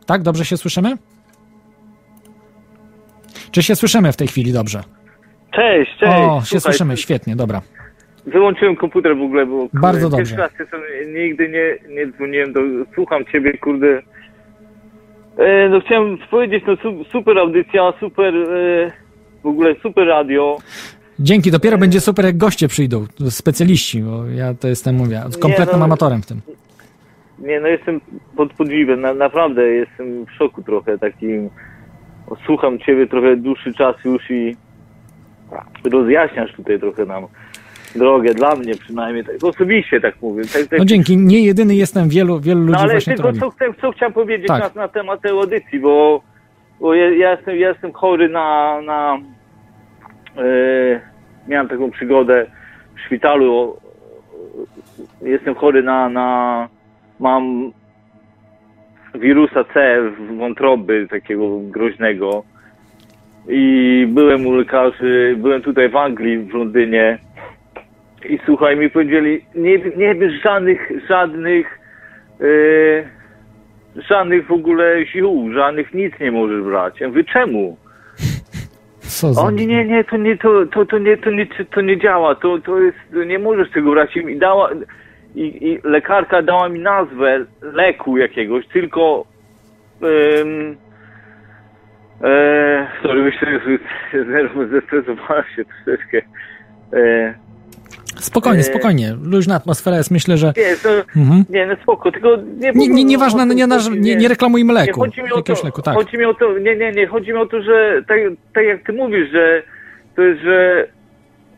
Tak, 0.07 0.23
dobrze 0.23 0.45
się 0.45 0.57
słyszymy? 0.57 0.97
Czy 3.51 3.63
się 3.63 3.77
słyszymy 3.77 4.13
w 4.13 4.17
tej 4.17 4.29
chwili 4.29 4.53
dobrze? 4.53 4.81
Cześć, 5.55 5.91
cześć. 5.99 6.13
o, 6.13 6.41
się 6.41 6.47
Słuchaj, 6.47 6.61
słyszymy, 6.61 6.97
świetnie, 6.97 7.37
dobra. 7.37 7.61
Wyłączyłem 8.27 8.77
komputer 8.77 9.17
w 9.17 9.23
ogóle, 9.23 9.47
bo 9.47 9.59
kurde, 9.59 9.81
Bardzo 9.81 10.11
dobrze. 10.11 10.37
raz 10.37 10.51
jestem, 10.61 10.81
nigdy 11.15 11.49
nie, 11.49 11.95
nie 11.95 12.13
dzwoniłem 12.13 12.53
do... 12.53 12.61
Słucham 12.95 13.25
ciebie, 13.25 13.59
kurde. 13.59 14.03
E, 15.39 15.69
no 15.69 15.81
chciałem 15.81 16.19
powiedzieć, 16.31 16.65
no 16.67 16.77
su, 16.77 17.05
super 17.13 17.39
audycja, 17.39 17.93
super... 18.01 18.35
E, 18.35 19.07
w 19.43 19.49
ogóle 19.49 19.75
super 19.83 20.07
radio. 20.07 20.59
Dzięki, 21.19 21.51
dopiero 21.51 21.79
będzie 21.79 22.01
super, 22.01 22.25
jak 22.25 22.37
goście 22.37 22.69
przyjdą, 22.69 23.07
specjaliści, 23.31 24.03
bo 24.03 24.27
ja 24.27 24.55
to 24.55 24.69
jestem, 24.69 24.95
mówię, 24.95 25.23
kompletnym 25.41 25.79
no- 25.79 25.85
amatorem 25.85 26.23
w 26.23 26.27
tym. 26.27 26.41
Nie, 27.39 27.61
no 27.61 27.69
jestem 27.69 28.01
pod 28.37 28.53
podziwem, 28.53 29.01
na, 29.01 29.15
naprawdę 29.15 29.69
jestem 29.69 30.25
w 30.27 30.31
szoku 30.31 30.63
trochę 30.63 30.99
takim. 30.99 31.51
Słucham 32.47 32.79
ciebie 32.79 33.07
trochę 33.07 33.37
dłuższy 33.37 33.75
czas 33.75 33.97
już 34.05 34.31
i 34.31 34.57
rozjaśniasz 35.85 36.53
tutaj 36.53 36.81
trochę 36.81 37.07
nam 37.07 37.27
drogę, 37.95 38.35
dla 38.35 38.55
mnie 38.55 38.75
przynajmniej, 38.75 39.25
tak 39.25 39.45
osobiście 39.45 40.01
tak 40.01 40.15
mówię. 40.23 40.43
Tak, 40.53 40.67
tak, 40.67 40.79
No 40.79 40.85
dzięki, 40.85 41.17
nie 41.17 41.41
jedyny 41.41 41.75
jestem, 41.75 42.09
wielu, 42.09 42.41
wielu 42.41 42.61
ludzi 42.61 42.73
no 42.73 42.79
ale 42.79 42.93
właśnie 42.93 43.15
tylko 43.15 43.33
co, 43.33 43.51
chcę, 43.51 43.65
co 43.81 43.93
chciałem 43.93 44.13
powiedzieć 44.13 44.49
Tak. 44.49 44.75
na, 44.75 44.83
na 44.83 44.89
temat 44.89 45.21
tej 45.23 45.31
audycji, 45.31 45.81
bo, 45.81 46.23
bo 46.81 46.95
ja, 46.95 47.11
ja, 47.11 47.31
jestem, 47.31 47.57
ja 47.57 47.69
jestem 47.69 47.93
chory 47.93 48.29
na... 48.29 48.81
na 48.81 49.19
e, 50.37 51.01
miałem 51.49 51.69
taką 51.69 51.91
przygodę 51.91 52.47
w 52.97 53.01
szpitalu. 53.01 53.77
Jestem 55.23 55.55
chory 55.55 55.83
na... 55.83 56.09
na 56.09 56.69
mam 57.21 57.73
wirusa 59.19 59.65
C 59.65 60.03
w 60.11 60.37
wątroby, 60.37 61.07
takiego 61.11 61.59
groźnego. 61.61 62.45
I 63.49 64.07
byłem 64.09 64.47
u 64.47 64.53
lekarzy, 64.53 65.35
byłem 65.39 65.63
tutaj 65.63 65.89
w 65.89 65.97
Anglii, 65.97 66.39
w 66.39 66.55
Londynie. 66.55 67.19
I 68.29 68.39
słuchaj, 68.47 68.77
mi 68.77 68.91
powiedzieli, 68.91 69.45
nie, 69.55 69.79
nie 69.97 70.15
bierz 70.15 70.43
żadnych, 70.43 70.91
żadnych, 71.09 71.79
e, 72.41 72.45
żadnych 74.09 74.47
w 74.47 74.53
ogóle 74.53 75.07
ziół, 75.07 75.53
żadnych 75.53 75.95
nic 75.95 76.21
nie 76.21 76.33
możesz 76.33 76.63
brać. 76.63 77.01
Ja 77.01 77.09
mówię, 77.09 77.25
czemu? 77.25 77.77
Co 79.01 79.33
za... 79.33 79.43
O 79.43 79.51
nie, 79.51 79.67
nie, 79.67 79.85
nie, 79.85 80.05
to 80.05 80.17
nie, 80.17 80.37
to, 80.37 80.67
to, 80.67 80.87
to 80.87 80.99
nie, 80.99 81.17
to 81.17 81.31
nie, 81.31 81.47
to 81.47 81.81
nie 81.81 81.99
działa, 81.99 82.35
to, 82.35 82.59
to 82.59 82.79
jest, 82.79 82.99
nie 83.27 83.39
możesz 83.39 83.71
tego 83.71 83.91
brać. 83.91 84.17
I 84.17 84.39
dała, 84.39 84.71
i, 85.37 85.69
i 85.69 85.79
lekarka 85.85 86.43
dała 86.43 86.69
mi 86.69 86.81
nazwę 86.81 87.45
leku 87.63 88.19
jakiegoś, 88.19 88.67
tylko, 88.69 89.25
um, 90.01 90.77
e, 92.25 92.89
sorry, 93.03 93.23
myślę, 93.23 93.49
że 93.53 94.69
zestresowałem 94.71 95.45
się 95.57 95.63
troszeczkę. 95.65 96.19
E, 96.93 97.35
Spokojnie, 98.17 98.61
e, 98.61 98.63
spokojnie, 98.63 99.15
luźna 99.23 99.55
atmosfera 99.55 99.97
jest, 99.97 100.11
myślę, 100.11 100.37
że... 100.37 100.53
nie, 100.57 100.77
to, 100.83 100.91
Mhm. 101.21 101.45
nie, 101.51 101.67
no 101.67 101.77
spoko, 101.83 102.13
tylko 102.13 102.37
nie... 102.37 102.73
Nie, 102.75 102.89
nie, 102.89 103.05
nieważne, 103.05 103.43
o 103.43 103.47
to 103.47 103.53
nie, 103.53 103.67
nie, 104.01 104.17
nie 104.17 104.29
reklamujmy 104.29 104.73
leku, 104.73 105.05
nie, 105.05 105.11
chodzi 105.11 105.23
mi 105.23 105.33
o 105.33 105.43
to, 105.43 105.55
leku, 105.65 105.83
tak. 105.83 105.95
Chodzi 105.95 106.19
mi 106.19 106.25
o 106.25 106.35
to, 106.35 106.59
nie, 106.59 106.77
nie, 106.77 106.93
nie, 106.93 107.07
chodzi 107.07 107.33
mi 107.33 107.39
o 107.39 107.47
to, 107.47 107.63
że 107.63 108.03
tak, 108.09 108.19
tak 108.55 108.65
jak 108.65 108.83
ty 108.87 108.93
mówisz, 108.93 109.31
że 109.33 109.63
to 110.17 110.23
jest, 110.23 110.43
że 110.43 110.87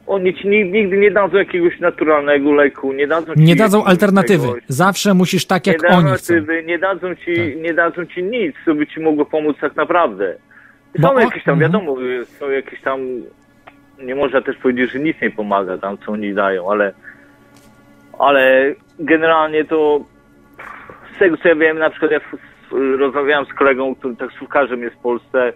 oni 0.08 0.34
ci 0.34 0.48
ni- 0.48 0.64
nigdy 0.70 0.96
nie 0.98 1.10
dadzą 1.10 1.36
jakiegoś 1.36 1.80
naturalnego 1.80 2.52
leku, 2.52 2.92
nie 2.92 3.06
dadzą 3.06 3.34
ci 3.34 3.40
Nie 3.40 3.56
dadzą 3.56 3.84
alternatywy. 3.84 4.46
czegoś. 4.46 4.62
Zawsze 4.68 5.14
musisz 5.14 5.46
tak, 5.46 5.66
jak 5.66 5.82
nie 5.82 5.88
oni 5.88 6.12
chcą. 6.12 6.34
nie 6.66 6.78
dadzą 6.78 7.14
ci, 7.14 7.34
Tak. 7.36 7.56
nie 7.62 7.74
dadzą 7.74 8.06
ci 8.06 8.22
nic, 8.22 8.56
co 8.64 8.74
by 8.74 8.86
ci 8.86 9.00
mogło 9.00 9.24
pomóc 9.24 9.56
tak 9.60 9.76
naprawdę. 9.76 10.36
Są 11.00 11.08
Bo 11.14 11.20
jakieś 11.20 11.44
tam, 11.44 11.54
mhm. 11.54 11.72
wiadomo, 11.72 11.96
są 12.24 12.50
jakieś 12.50 12.80
tam, 12.80 13.00
nie 14.02 14.14
można 14.14 14.40
też 14.40 14.56
powiedzieć, 14.56 14.92
że 14.92 14.98
nic 14.98 15.16
nie 15.22 15.30
pomaga 15.30 15.78
tam, 15.78 15.98
co 15.98 16.12
oni 16.12 16.34
dają, 16.34 16.70
ale, 16.70 16.92
ale 18.18 18.74
generalnie 18.98 19.64
to 19.64 20.00
z 21.16 21.18
tego 21.18 21.36
co 21.36 21.48
ja 21.48 21.54
wiem, 21.54 21.78
na 21.78 21.90
przykład 21.90 22.10
ja 22.12 22.20
rozmawiałem 22.98 23.46
z 23.46 23.54
kolegą, 23.54 23.94
który 23.94 24.16
taksówkarzem 24.16 24.82
jest 24.82 24.96
w 24.96 25.00
Polsce, 25.02 25.52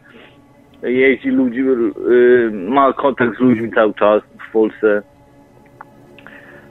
jeździ 0.82 1.28
ludzi, 1.28 1.60
y, 1.60 2.50
ma 2.52 2.92
kontakt 2.92 3.36
z 3.36 3.40
ludźmi 3.40 3.70
cały 3.72 3.94
czas 3.94 4.22
w 4.48 4.52
Polsce, 4.52 5.02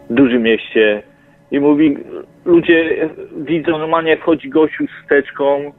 w 0.09 0.13
dużym 0.13 0.41
mieście 0.41 1.03
i 1.51 1.59
mówi, 1.59 1.97
ludzie 2.45 3.09
widzą 3.37 3.77
normalnie 3.77 4.09
jak 4.09 4.19
wchodzi 4.19 4.49
gościu 4.49 4.85
z 4.87 5.07
teczką 5.07 5.71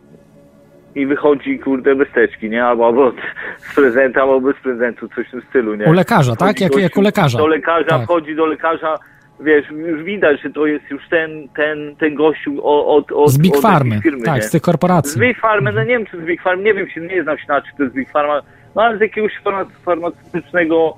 i 0.94 1.06
wychodzi 1.06 1.58
kurde 1.58 1.94
bez 1.94 2.10
teczki, 2.10 2.50
nie? 2.50 2.64
Albo, 2.64 2.86
albo 2.86 3.12
z 3.58 3.74
prezentem, 3.74 4.22
albo 4.22 4.40
bez 4.40 4.56
prezentu, 4.62 5.08
coś 5.08 5.28
w 5.28 5.30
tym 5.30 5.42
stylu, 5.48 5.74
nie? 5.74 5.84
U 5.84 5.92
lekarza, 5.92 6.36
tak? 6.36 6.60
Jak, 6.60 6.70
gościu 6.70 6.82
jak 6.82 6.96
u 6.96 7.00
lekarza. 7.00 7.38
Do 7.38 7.46
lekarza, 7.46 7.88
Tak. 7.88 8.02
wchodzi 8.02 8.36
do 8.36 8.46
lekarza, 8.46 8.98
wiesz, 9.42 9.70
już 9.70 10.02
widać, 10.02 10.42
że 10.42 10.50
to 10.50 10.66
jest 10.66 10.90
już 10.90 11.08
ten, 11.08 11.48
ten, 11.56 11.96
ten 11.96 12.14
gościu 12.14 12.66
od, 12.66 13.12
od, 13.12 13.30
Z 13.30 13.38
Big 13.38 13.54
od 13.56 13.62
Farmy, 13.62 14.00
firmy, 14.02 14.24
tak, 14.24 14.36
nie? 14.36 14.42
z 14.42 14.50
tych 14.50 14.62
Z 14.62 14.64
korporacji. 14.64 15.20
Big 15.20 15.40
Farmy, 15.40 15.72
no 15.72 15.80
nie 15.80 15.88
wiem 15.98 16.06
czy 16.06 16.20
z 16.20 16.24
Big 16.24 16.42
Farmy, 16.42 16.62
nie 16.62 16.74
wiem, 16.74 16.88
się 16.90 17.00
nie 17.00 17.22
znam 17.22 17.38
się 17.38 17.44
na 17.48 17.60
czy 17.62 17.68
to 17.76 17.82
jest 17.82 17.94
Big 17.94 18.10
Pharma, 18.10 18.42
no 18.76 18.82
ale 18.82 18.98
z 18.98 19.00
jakiegoś 19.00 19.32
farma- 19.44 19.66
farmaceutycznego 19.84 20.96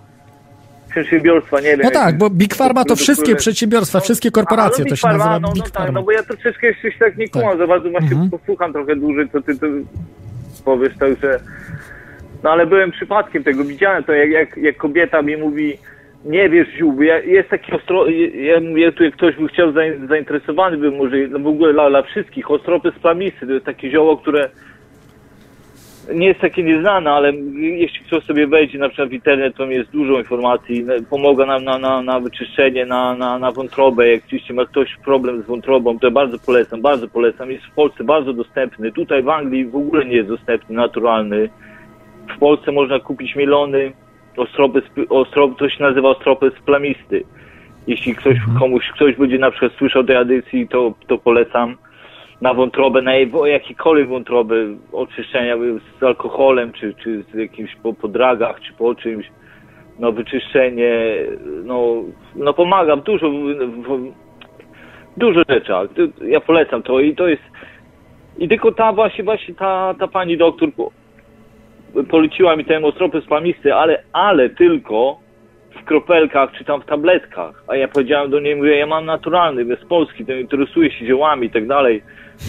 przedsiębiorstwa, 0.90 1.60
nie 1.60 1.66
wiem. 1.76 1.80
No 1.84 1.90
tak, 1.90 2.18
bo 2.18 2.30
Big 2.30 2.54
Pharma 2.54 2.80
to 2.80 2.84
które- 2.84 2.96
wszystkie 2.96 3.36
przedsiębiorstwa, 3.36 4.00
wszystkie 4.00 4.30
korporacje 4.30 4.84
no, 4.84 4.90
to 4.90 4.96
się 4.96 5.06
nazywa 5.06 5.24
Pharma, 5.24 5.48
no, 5.48 5.52
Big 5.54 5.64
no 5.64 5.70
tak, 5.70 5.92
no 5.92 6.02
bo 6.02 6.12
ja 6.12 6.22
to 6.22 6.34
troszeczkę 6.34 6.66
jeszcze 6.66 6.92
się 6.92 6.98
tak 6.98 7.16
nie 7.16 7.28
kumam 7.28 7.48
Tak. 7.48 7.58
za 7.58 7.66
bardzo, 7.66 7.90
właśnie 7.90 8.10
Mhm. 8.10 8.30
posłucham 8.30 8.72
trochę 8.72 8.96
dłużej, 8.96 9.28
co 9.32 9.40
ty, 9.42 9.58
ty 9.58 9.66
powiesz, 10.64 10.96
także... 10.98 11.40
No 12.42 12.50
ale 12.50 12.66
byłem 12.66 12.90
przypadkiem 12.90 13.44
tego, 13.44 13.64
widziałem 13.64 14.04
to, 14.04 14.12
jak, 14.12 14.30
jak, 14.30 14.56
jak 14.56 14.76
kobieta 14.76 15.22
mi 15.22 15.36
mówi, 15.36 15.78
nie 16.24 16.48
wiesz, 16.48 16.68
ja, 17.00 17.18
jest 17.18 17.48
taki 17.48 17.72
ostro... 17.72 18.06
Ja 18.34 18.60
mówię, 18.60 18.92
tu 18.92 19.04
jak 19.04 19.14
ktoś 19.14 19.36
by 19.36 19.48
chciał 19.48 19.72
zain- 19.72 20.08
zainteresowany, 20.08 20.76
by 20.76 20.90
może, 20.90 21.16
no 21.30 21.38
w 21.38 21.46
ogóle 21.46 21.72
dla, 21.72 21.90
dla 21.90 22.02
wszystkich, 22.02 22.50
ostropy 22.50 22.92
splamistty, 22.96 23.46
to 23.46 23.52
jest 23.52 23.66
takie 23.66 23.90
zioło, 23.90 24.16
które 24.16 24.48
nie 26.14 26.26
jest 26.26 26.40
takie 26.40 26.62
nieznane, 26.62 27.10
ale 27.10 27.32
jeśli 27.54 28.00
ktoś 28.04 28.24
sobie 28.24 28.46
wejdzie 28.46 28.78
na 28.78 28.88
przykład 28.88 29.08
w 29.08 29.12
internet, 29.12 29.56
to 29.56 29.66
jest 29.66 29.90
dużo 29.90 30.18
informacji, 30.18 30.84
no, 30.84 30.94
pomaga 31.10 31.46
nam 31.46 31.64
na, 31.64 31.78
na, 31.78 32.02
na 32.02 32.20
wyczyszczenie, 32.20 32.86
na, 32.86 33.14
na, 33.14 33.38
na 33.38 33.52
wątrobę, 33.52 34.08
jak 34.08 34.24
oczywiście 34.26 34.54
ma 34.54 34.64
ktoś 34.64 34.96
problem 35.04 35.42
z 35.42 35.46
wątrobą, 35.46 35.98
to 35.98 36.06
ja 36.06 36.10
bardzo 36.10 36.38
polecam, 36.38 36.82
bardzo 36.82 37.08
polecam, 37.08 37.50
jest 37.50 37.64
w 37.64 37.74
Polsce 37.74 38.04
bardzo 38.04 38.32
dostępny, 38.32 38.92
tutaj 38.92 39.22
w 39.22 39.28
Anglii 39.28 39.66
w 39.66 39.76
ogóle 39.76 40.04
nie 40.04 40.16
jest 40.16 40.28
dostępny, 40.28 40.76
naturalny, 40.76 41.48
w 42.36 42.38
Polsce 42.38 42.72
można 42.72 43.00
kupić 43.00 43.36
mielony 43.36 43.92
ostropy, 44.36 44.78
sp- 44.88 45.08
ostrop, 45.10 45.58
to 45.58 45.68
się 45.68 45.82
nazywa 45.84 46.08
ostropy 46.08 46.50
splamisty. 46.62 47.24
Jeśli 47.86 48.14
ktoś, 48.14 48.36
komuś, 48.58 48.84
ktoś 48.94 49.16
będzie 49.16 49.38
na 49.38 49.50
przykład 49.50 49.72
słyszał 49.72 50.04
tej 50.04 50.16
edycji, 50.16 50.68
to, 50.68 50.94
to 51.06 51.18
polecam. 51.18 51.76
Na 52.40 52.54
wątrobę, 52.54 53.02
na 53.02 53.14
jej- 53.14 53.34
o 53.34 53.46
jakiekolwiek 53.46 54.08
wątroby, 54.08 54.76
oczyszczenia 54.92 55.56
z 56.00 56.02
alkoholem, 56.02 56.72
czy, 56.72 56.94
czy 56.94 57.22
z 57.32 57.34
jakimś 57.34 57.76
po, 57.76 57.92
po 57.92 58.08
dragach, 58.08 58.60
czy 58.60 58.72
po 58.72 58.94
czymś, 58.94 59.26
no 59.98 60.12
wyczyszczenie, 60.12 60.92
no, 61.64 61.94
no 62.36 62.52
pomaga 62.52 62.96
dużo, 62.96 63.30
w, 63.30 64.12
dużo 65.16 65.40
to- 65.44 66.24
ja 66.24 66.40
polecam 66.40 66.82
to 66.82 67.00
i 67.00 67.14
to 67.16 67.28
jest, 67.28 67.42
i 68.38 68.48
tylko 68.48 68.72
ta 68.72 68.92
właśnie, 68.92 69.24
właśnie 69.24 69.54
ta, 69.54 69.94
ta 69.98 70.08
pani 70.08 70.36
doktor 70.36 70.68
poleciła 72.02 72.56
mi 72.56 72.64
ten 72.64 72.84
ostropy 72.84 73.20
spamisty, 73.20 73.74
ale, 73.74 74.02
ale 74.12 74.50
tylko 74.50 75.18
w 75.70 75.84
kropelkach 75.84 76.52
czy 76.52 76.64
tam 76.64 76.80
w 76.80 76.86
tabletkach. 76.86 77.64
A 77.68 77.76
ja 77.76 77.88
powiedziałem 77.88 78.30
do 78.30 78.40
niej, 78.40 78.56
mówię, 78.56 78.76
ja 78.76 78.86
mam 78.86 79.04
naturalny, 79.04 79.64
bez 79.64 79.84
Polski, 79.84 80.26
to 80.26 80.32
interesuję 80.32 80.90
się 80.90 81.06
ziołami 81.06 81.46
i 81.46 81.50
tak 81.50 81.66
dalej. 81.66 82.02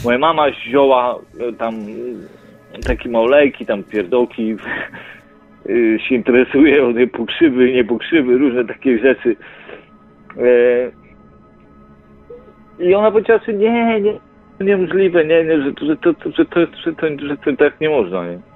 Moja 0.03 0.17
mama 0.17 0.51
zioła, 0.51 1.19
e, 1.39 1.53
tam 1.53 1.75
e, 1.75 2.79
takie 2.79 3.09
małolejki, 3.09 3.65
tam 3.65 3.83
pierdołki, 3.83 4.51
e, 4.55 5.99
się 5.99 6.15
interesuje 6.15 6.85
o 6.85 6.93
te 6.93 7.07
pokrzywy, 7.07 7.71
nie 7.71 7.83
pokrzywy, 7.83 8.37
różne 8.37 8.65
takie 8.65 8.99
rzeczy. 8.99 9.35
I 12.79 12.95
ona 12.95 13.11
powiedziała, 13.11 13.39
że 13.47 13.53
nie, 13.53 14.01
nie, 14.01 14.19
niemożliwe, 14.61 15.25
nie, 15.25 15.43
nie, 15.43 15.61
że, 15.61 15.71
że, 15.87 15.97
to, 15.97 16.13
że, 16.31 16.45
to, 16.45 16.55
że, 16.85 16.95
to, 16.95 17.07
że 17.27 17.37
to 17.37 17.53
tak 17.57 17.81
nie 17.81 17.89
można, 17.89 18.27
nie. 18.27 18.54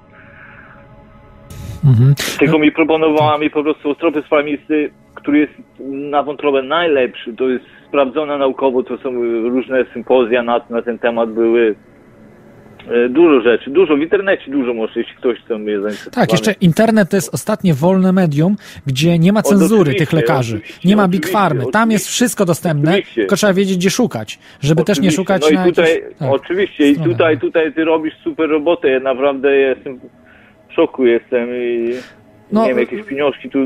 Mhm. 1.84 2.14
Tylko 2.38 2.58
mi 2.58 2.72
proponowała 2.72 3.38
mi 3.38 3.50
po 3.50 3.62
prostu 3.62 3.90
ostropy 3.90 4.22
spalmisty, 4.26 4.90
który 5.14 5.38
jest 5.38 5.52
na 6.10 6.22
wątrobę 6.22 6.62
najlepszy. 6.62 7.32
To 7.36 7.48
jest 7.48 7.64
sprawdzone 7.88 8.38
naukowo, 8.38 8.82
to 8.82 8.98
są 8.98 9.12
różne 9.50 9.84
sympozja 9.92 10.42
na, 10.42 10.60
na 10.70 10.82
ten 10.82 10.98
temat 10.98 11.30
były. 11.32 11.74
E, 12.90 13.08
Dużo 13.08 13.40
rzeczy, 13.40 13.70
dużo 13.70 13.96
w 13.96 14.00
internecie, 14.00 14.50
dużo 14.50 14.74
może, 14.74 14.92
jeśli 14.96 15.14
ktoś 15.16 15.38
chce 15.38 15.58
mnie 15.58 15.72
zainteresować. 15.80 16.14
Tak, 16.14 16.32
jeszcze 16.32 16.52
internet 16.60 17.10
to 17.10 17.16
jest 17.16 17.34
ostatnie 17.34 17.74
wolne 17.74 18.12
medium, 18.12 18.56
gdzie 18.86 19.18
nie 19.18 19.32
ma 19.32 19.42
cenzury 19.42 19.80
oczywiście, 19.80 20.06
tych 20.06 20.12
lekarzy. 20.12 20.56
oczywiście, 20.56 20.88
Nie 20.88 20.96
ma 20.96 21.08
Big 21.08 21.20
oczywiście, 21.20 21.32
Farmy. 21.38 21.60
Tam 21.60 21.68
oczywiście. 21.82 21.92
jest 21.92 22.08
wszystko 22.08 22.44
dostępne, 22.44 22.90
Oczywiście. 22.90 23.20
tylko 23.20 23.36
trzeba 23.36 23.52
wiedzieć, 23.54 23.76
gdzie 23.76 23.90
szukać. 23.90 24.38
Żeby 24.60 24.84
też 24.84 24.98
nie 24.98 25.08
Oczywiście. 25.08 25.16
szukać 25.16 25.42
no 25.52 25.60
na 25.60 25.66
i 25.66 25.70
tutaj, 25.70 25.94
jakichś... 25.94 26.18
tak. 26.18 26.30
Oczywiście, 26.32 26.90
i 26.90 26.96
tutaj, 26.96 27.38
tutaj 27.38 27.72
ty 27.72 27.84
robisz 27.84 28.14
super 28.24 28.50
robotę. 28.50 28.88
Ja 28.88 29.00
naprawdę 29.00 29.56
jestem 29.56 30.00
w 30.70 30.74
szoku 30.74 31.06
jestem 31.06 31.48
i 31.50 31.94
No, 32.52 32.62
nie 32.62 32.68
wiem, 32.68 32.78
jakieś 32.78 33.06
pieniążki 33.06 33.50
tu... 33.50 33.58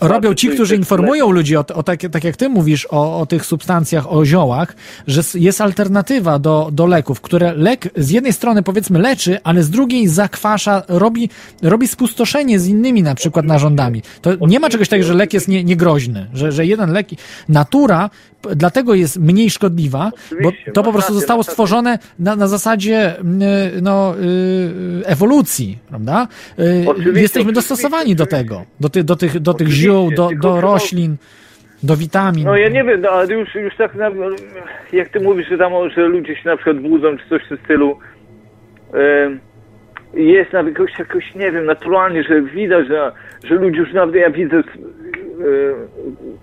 Robią 0.00 0.34
ci, 0.34 0.48
którzy 0.48 0.76
informują 0.76 1.30
ludzi, 1.30 1.56
o, 1.56 1.64
o 1.74 1.82
tak, 1.82 2.00
tak 2.12 2.24
jak 2.24 2.36
ty 2.36 2.48
mówisz 2.48 2.86
o, 2.90 3.20
o 3.20 3.26
tych 3.26 3.46
substancjach, 3.46 4.12
o 4.12 4.24
ziołach, 4.24 4.76
że 5.06 5.22
jest 5.34 5.60
alternatywa 5.60 6.38
do, 6.38 6.68
do 6.72 6.86
leków, 6.86 7.20
które 7.20 7.54
lek 7.54 7.88
z 7.96 8.10
jednej 8.10 8.32
strony 8.32 8.62
powiedzmy 8.62 8.98
leczy, 8.98 9.38
ale 9.44 9.62
z 9.62 9.70
drugiej 9.70 10.08
zakwasza, 10.08 10.82
robi, 10.88 11.28
robi 11.62 11.88
spustoszenie 11.88 12.58
z 12.58 12.68
innymi 12.68 13.02
na 13.02 13.14
przykład 13.14 13.46
narządami. 13.46 14.02
To 14.22 14.30
nie 14.40 14.60
ma 14.60 14.70
czegoś 14.70 14.88
takiego, 14.88 15.06
że 15.06 15.14
lek 15.14 15.34
jest 15.34 15.48
nie, 15.48 15.64
niegroźny, 15.64 16.26
że, 16.34 16.52
że 16.52 16.66
jeden 16.66 16.92
lek, 16.92 17.08
natura 17.48 18.10
dlatego 18.42 18.94
jest 18.94 19.20
mniej 19.20 19.50
szkodliwa, 19.50 20.10
bo 20.42 20.52
to 20.72 20.82
po 20.82 20.92
prostu 20.92 21.14
zostało 21.14 21.42
stworzone 21.42 21.98
na, 22.18 22.36
na 22.36 22.46
zasadzie 22.46 23.18
mm, 23.18 23.40
no, 23.82 24.14
y, 25.02 25.06
ewolucji, 25.06 25.78
prawda? 25.88 26.28
Y, 26.58 26.84
Oczywiście, 26.86 27.20
Jesteśmy 27.20 27.52
dostosowani 27.52 28.16
do 28.16 28.26
tego, 28.26 28.64
do, 28.80 28.88
ty, 28.88 29.04
do 29.04 29.16
tych, 29.16 29.40
do 29.40 29.54
tych 29.54 29.68
ziół, 29.68 30.10
do, 30.10 30.30
do 30.42 30.60
roślin, 30.60 31.16
do 31.82 31.96
witamin. 31.96 32.44
No 32.44 32.56
ja 32.56 32.68
nie 32.68 32.84
wiem, 32.84 33.00
no, 33.00 33.08
ale 33.08 33.34
już, 33.34 33.54
już 33.54 33.76
tak 33.76 33.94
na, 33.94 34.10
jak 34.92 35.08
ty 35.08 35.20
mówisz, 35.20 35.48
że 35.48 35.58
tam 35.58 35.72
że 35.90 36.00
ludzie 36.00 36.36
się 36.36 36.48
na 36.48 36.56
przykład 36.56 36.80
budzą 36.80 37.18
czy 37.18 37.28
coś 37.28 37.44
w 37.44 37.48
tym 37.48 37.58
stylu. 37.64 37.98
jest 40.14 40.52
nawet 40.52 40.78
jakoś, 40.78 40.98
jakoś, 40.98 41.34
nie 41.34 41.52
wiem, 41.52 41.66
naturalnie, 41.66 42.22
że 42.22 42.42
widać, 42.42 42.86
że, 42.88 43.12
że 43.44 43.54
ludzie 43.54 43.78
już 43.78 43.92
nawet, 43.92 44.14
ja 44.14 44.30
widzę, 44.30 44.56
e, 44.56 44.62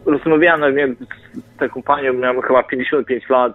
rozmawiałem 0.05 0.75
nie 0.75 0.87
taką 1.59 1.81
panią, 1.81 2.13
miałem 2.13 2.41
chyba 2.41 2.63
55 2.63 3.29
lat 3.29 3.53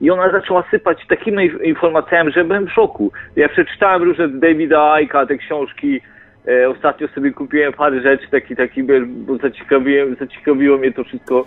i 0.00 0.10
ona 0.10 0.30
zaczęła 0.30 0.64
sypać 0.70 1.06
takimi 1.08 1.50
inf- 1.50 1.62
informacjami, 1.62 2.32
że 2.32 2.44
byłem 2.44 2.66
w 2.66 2.72
szoku. 2.72 3.12
Ja 3.36 3.48
przeczytałem 3.48 4.02
różne 4.02 4.28
Davida 4.28 4.92
Aika, 4.92 5.26
te 5.26 5.38
książki, 5.38 6.00
e, 6.48 6.68
ostatnio 6.68 7.08
sobie 7.08 7.30
kupiłem 7.30 7.72
parę 7.72 8.00
rzeczy, 8.00 8.30
taki, 8.30 8.56
taki, 8.56 8.82
bo 9.06 9.36
zaciekawiłem, 9.36 10.16
zaciekawiło 10.20 10.78
mnie 10.78 10.92
to 10.92 11.04
wszystko. 11.04 11.46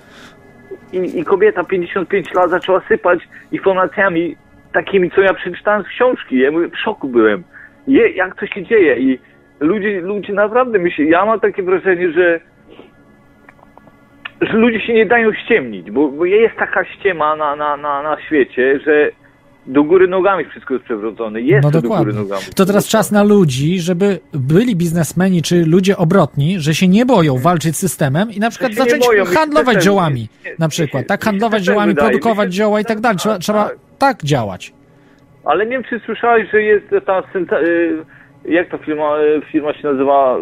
I, 0.94 1.20
I 1.20 1.26
kobieta 1.26 1.64
55 1.64 2.34
lat 2.34 2.50
zaczęła 2.50 2.82
sypać 2.88 3.20
informacjami 3.52 4.36
takimi, 4.74 5.12
co 5.12 5.22
ja 5.22 5.34
przeczytałem 5.34 5.84
z 5.84 5.88
książki. 5.88 6.40
Ja 6.40 6.52
mówię, 6.52 6.70
w 6.70 6.78
szoku 6.78 7.08
byłem. 7.08 7.44
Je, 7.88 8.10
jak 8.10 8.40
to 8.40 8.48
się 8.48 8.64
dzieje? 8.64 9.00
I 9.00 9.20
ludzie, 9.60 10.02
ludzie 10.02 10.34
naprawdę 10.34 10.80
myślą, 10.80 11.06
ja 11.06 11.26
mam 11.26 11.40
takie 11.40 11.64
wrażenie, 11.64 12.12
że 12.12 12.40
że 14.42 14.54
ludzie 14.54 14.82
się 14.82 14.94
nie 14.94 15.06
dają 15.06 15.34
ściemnić, 15.34 15.92
bo, 15.92 16.08
bo 16.08 16.26
jest 16.26 16.56
taka 16.56 16.86
ściema 16.86 17.36
na, 17.36 17.56
na, 17.56 17.78
na, 17.78 18.04
na 18.04 18.22
świecie, 18.22 18.80
że 18.86 19.12
do 19.66 19.84
góry 19.84 20.08
nogami 20.08 20.46
wszystko 20.46 20.74
jest 20.74 20.86
przewrócone. 20.86 21.42
Jest 21.42 21.64
No 21.64 21.72
to 21.72 21.82
do 21.82 21.88
góry 21.88 22.00
dokładnie. 22.00 22.22
nogami. 22.22 22.42
To 22.56 22.66
teraz 22.66 22.88
czas 22.88 23.12
na 23.12 23.24
ludzi, 23.24 23.80
żeby 23.80 24.20
byli 24.34 24.76
biznesmeni 24.76 25.42
czy 25.42 25.66
ludzie 25.66 25.98
obrotni, 25.98 26.60
że 26.60 26.74
się 26.74 26.88
nie 26.88 27.06
boją 27.06 27.38
walczyć 27.38 27.76
z 27.76 27.80
systemem 27.80 28.32
i 28.32 28.40
na 28.40 28.50
przykład 28.50 28.74
zacząć 28.74 29.06
handlować 29.36 29.84
ziołami. 29.84 30.28
Na 30.60 30.70
przykład, 30.70 31.08
tak 31.08 31.24
handlować 31.24 31.64
ziołami, 31.64 31.96
produkować 31.96 32.54
zioła 32.54 32.82
i 32.82 32.86
tak 32.86 33.00
dalej. 33.00 33.18
Trzeba, 33.18 33.36
tak, 33.36 33.44
trzeba 33.44 33.64
tak. 33.70 33.78
tak 33.98 34.24
działać. 34.24 34.74
Ale 35.46 35.66
nie 35.66 35.72
wiem, 35.72 35.84
czy 35.84 36.00
słyszałeś, 36.06 36.52
że 36.52 36.62
jest 36.62 36.86
ta 37.06 37.24
y, 37.54 38.06
jak 38.46 38.70
ta 38.70 38.78
firma, 38.78 39.18
y, 39.20 39.42
firma 39.52 39.74
się 39.74 39.88
nazywa? 39.88 40.38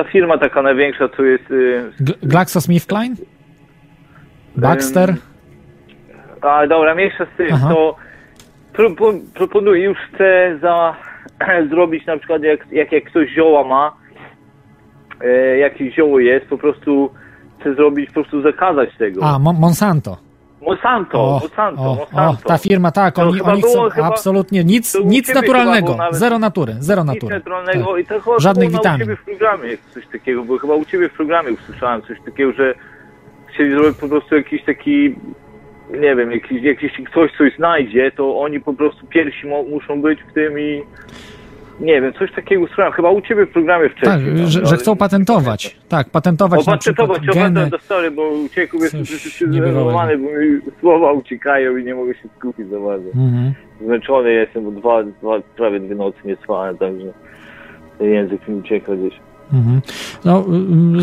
Y, 0.00 0.04
ta 0.04 0.10
firma 0.10 0.38
taka 0.38 0.62
największa, 0.62 1.08
co 1.08 1.22
jest... 1.24 1.44
G- 2.00 2.14
GlaxoSmithKline? 2.22 3.14
Baxter? 4.56 5.14
A 6.40 6.66
dobra, 6.66 6.94
mniejsza 6.94 7.24
z 7.34 7.36
tym, 7.36 7.48
Aha. 7.52 7.68
to 7.70 7.96
propo, 8.72 9.12
proponuję, 9.34 9.84
już 9.84 9.98
chcę 9.98 10.58
za, 10.62 10.96
zrobić 11.70 12.06
na 12.06 12.16
przykład 12.18 12.42
jak, 12.42 12.72
jak, 12.72 12.92
jak 12.92 13.04
ktoś 13.04 13.30
zioła 13.30 13.64
ma, 13.64 13.92
e, 15.24 15.58
jakieś 15.58 15.94
zioło 15.94 16.20
jest, 16.20 16.46
po 16.46 16.58
prostu 16.58 17.10
chcę 17.60 17.74
zrobić, 17.74 18.06
po 18.06 18.12
prostu 18.14 18.42
zakazać 18.42 18.96
tego. 18.98 19.24
A, 19.24 19.38
Mon- 19.38 19.58
Monsanto. 19.60 20.27
Monsanto, 20.62 21.18
O, 21.24 21.40
Monsanto, 21.40 21.82
o, 21.82 21.94
Monsanto. 21.94 22.44
o, 22.44 22.48
ta 22.48 22.58
firma, 22.58 22.90
tak, 22.92 23.14
To 23.14 23.22
oni, 23.22 23.40
oni 23.42 23.62
chcą 23.62 23.90
chyba- 23.90 24.06
absolutnie 24.06 24.64
nic, 24.64 24.98
nic 25.04 25.34
naturalnego, 25.34 25.96
nawet- 25.96 26.14
zero 26.14 26.38
natury, 26.38 26.74
zero 26.80 27.02
Nic 27.04 27.06
natury. 27.14 27.34
naturalnego 27.34 27.84
Tak. 27.92 28.00
i 28.00 28.06
to 28.06 28.20
chyba 28.20 28.38
Żadnych 28.38 28.68
było 28.70 28.80
witamin. 28.80 29.02
u 29.02 29.04
ciebie 29.04 29.16
w 29.16 29.24
programie 29.24 29.76
coś 29.94 30.06
takiego, 30.06 30.44
bo 30.44 30.58
chyba 30.58 30.74
u 30.74 30.84
ciebie 30.84 31.08
w 31.08 31.12
programie 31.12 31.50
usłyszałem 31.52 32.02
coś 32.02 32.18
takiego, 32.24 32.52
że 32.52 32.74
chcieli 33.54 33.70
zrobić 33.70 33.98
po 33.98 34.08
prostu 34.08 34.34
jakiś 34.36 34.64
taki, 34.64 35.14
nie 36.00 36.16
wiem, 36.16 36.32
jakiś, 36.32 36.62
jakiś 36.62 36.92
ktoś 37.10 37.30
coś 37.38 37.56
znajdzie, 37.56 38.10
to 38.16 38.40
oni 38.40 38.60
po 38.60 38.74
prostu 38.74 39.06
pierwsi 39.06 39.46
muszą 39.70 40.02
być 40.02 40.18
w 40.22 40.32
tym 40.32 40.58
i 40.60 40.82
nie 41.80 42.00
wiem, 42.02 42.12
coś 42.12 42.32
takiego 42.32 42.62
usłyszałem, 42.62 42.92
chyba 42.92 43.10
u 43.10 43.20
ciebie 43.20 43.46
w 43.46 43.50
programie 43.52 43.88
Tak, 43.90 43.98
wcześniej. 43.98 44.34
no, 44.34 44.46
że, 44.46 44.58
ale- 44.58 44.68
że 44.68 44.76
chcą 44.76 44.96
patentować. 44.96 45.76
Tak, 45.88 46.10
patentować 46.10 46.66
na 46.66 46.72
Opatentować, 46.72 47.20
geny. 47.20 47.30
opatentować 47.32 47.70
do 47.70 47.78
story, 47.78 48.10
bo 48.10 48.28
uciekł, 48.28 48.76
jestem 48.82 49.04
zdenerwowany, 49.04 50.18
bo 50.18 50.24
mi 50.24 50.60
słowa 50.80 51.12
uciekają 51.12 51.76
i 51.76 51.84
nie 51.84 51.94
mogę 51.94 52.14
się 52.14 52.28
skupić 52.38 52.68
za 52.68 52.80
bardzo. 52.80 53.08
Mhm. 53.08 53.52
Zmęczony 53.84 54.32
jestem, 54.32 54.64
bo 54.64 54.70
dwa, 54.70 55.02
dwa, 55.02 55.40
prawie 55.56 55.80
dwie 55.80 55.94
nocy 55.94 56.18
nie 56.24 56.36
spałem, 56.36 56.78
także 56.78 57.06
język 58.00 58.48
mi 58.48 58.54
ucieka 58.54 58.92
gdzieś. 58.96 59.14
Mhm. 59.52 59.80
No, 60.24 60.44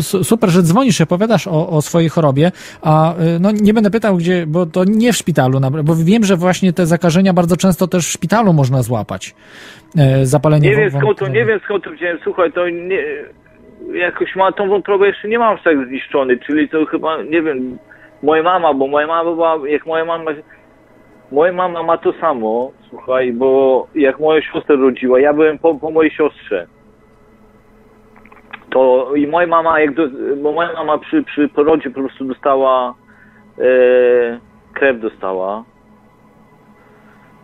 su- 0.02 0.24
super, 0.24 0.50
że 0.50 0.62
dzwonisz, 0.62 1.00
opowiadasz 1.00 1.46
o, 1.46 1.68
o 1.68 1.82
swojej 1.82 2.08
chorobie, 2.08 2.52
a 2.82 3.14
y, 3.14 3.16
no, 3.40 3.50
nie 3.50 3.74
będę 3.74 3.90
pytał, 3.90 4.16
gdzie, 4.16 4.44
bo 4.46 4.66
to 4.66 4.84
nie 4.84 5.12
w 5.12 5.16
szpitalu, 5.16 5.60
bo 5.84 5.94
wiem, 5.96 6.24
że 6.24 6.36
właśnie 6.36 6.72
te 6.72 6.86
zakażenia 6.86 7.32
bardzo 7.32 7.56
często 7.56 7.88
też 7.88 8.06
w 8.06 8.10
szpitalu 8.12 8.52
można 8.52 8.82
złapać. 8.82 9.34
E, 9.98 10.26
Zapalenie 10.26 10.70
Nie 10.70 10.76
wiem 10.76 10.90
skąd 10.90 11.18
to, 11.18 11.28
nie 11.28 11.44
wiem 11.44 11.60
skąd 11.64 11.84
to 11.84 11.90
wziąłem, 11.90 12.18
słuchaj, 12.24 12.52
to 12.52 12.68
nie, 12.68 13.04
jakoś 13.94 14.36
ma 14.36 14.52
tą 14.52 14.68
wątrobę 14.68 15.06
jeszcze 15.06 15.28
nie 15.28 15.38
mam 15.38 15.58
tak 15.58 15.86
zniszczony, 15.88 16.38
czyli 16.46 16.68
to 16.68 16.86
chyba, 16.86 17.22
nie 17.22 17.42
wiem, 17.42 17.78
moja 18.22 18.42
mama, 18.42 18.74
bo 18.74 18.86
moja 18.86 19.06
mama 19.06 19.24
była, 19.30 19.58
jak 19.68 19.86
moja 19.86 20.04
mama, 20.04 20.30
moja 21.32 21.52
mama 21.52 21.82
ma 21.82 21.98
to 21.98 22.12
samo, 22.20 22.72
słuchaj, 22.90 23.32
bo 23.32 23.86
jak 23.94 24.20
moja 24.20 24.42
siostra 24.42 24.76
rodziła, 24.76 25.20
ja 25.20 25.34
byłem 25.34 25.58
po, 25.58 25.74
po 25.74 25.90
mojej 25.90 26.10
siostrze. 26.10 26.66
To 28.76 29.14
i 29.14 29.26
moja 29.26 29.46
mama, 29.46 29.80
jak 29.80 29.94
do, 29.94 30.02
bo 30.42 30.52
moja 30.52 30.72
mama 30.72 30.98
przy, 30.98 31.22
przy 31.22 31.48
porodzie 31.48 31.90
po 31.90 32.00
prostu 32.00 32.24
dostała 32.24 32.94
e, 33.58 33.62
krew 34.72 35.00
dostała, 35.00 35.64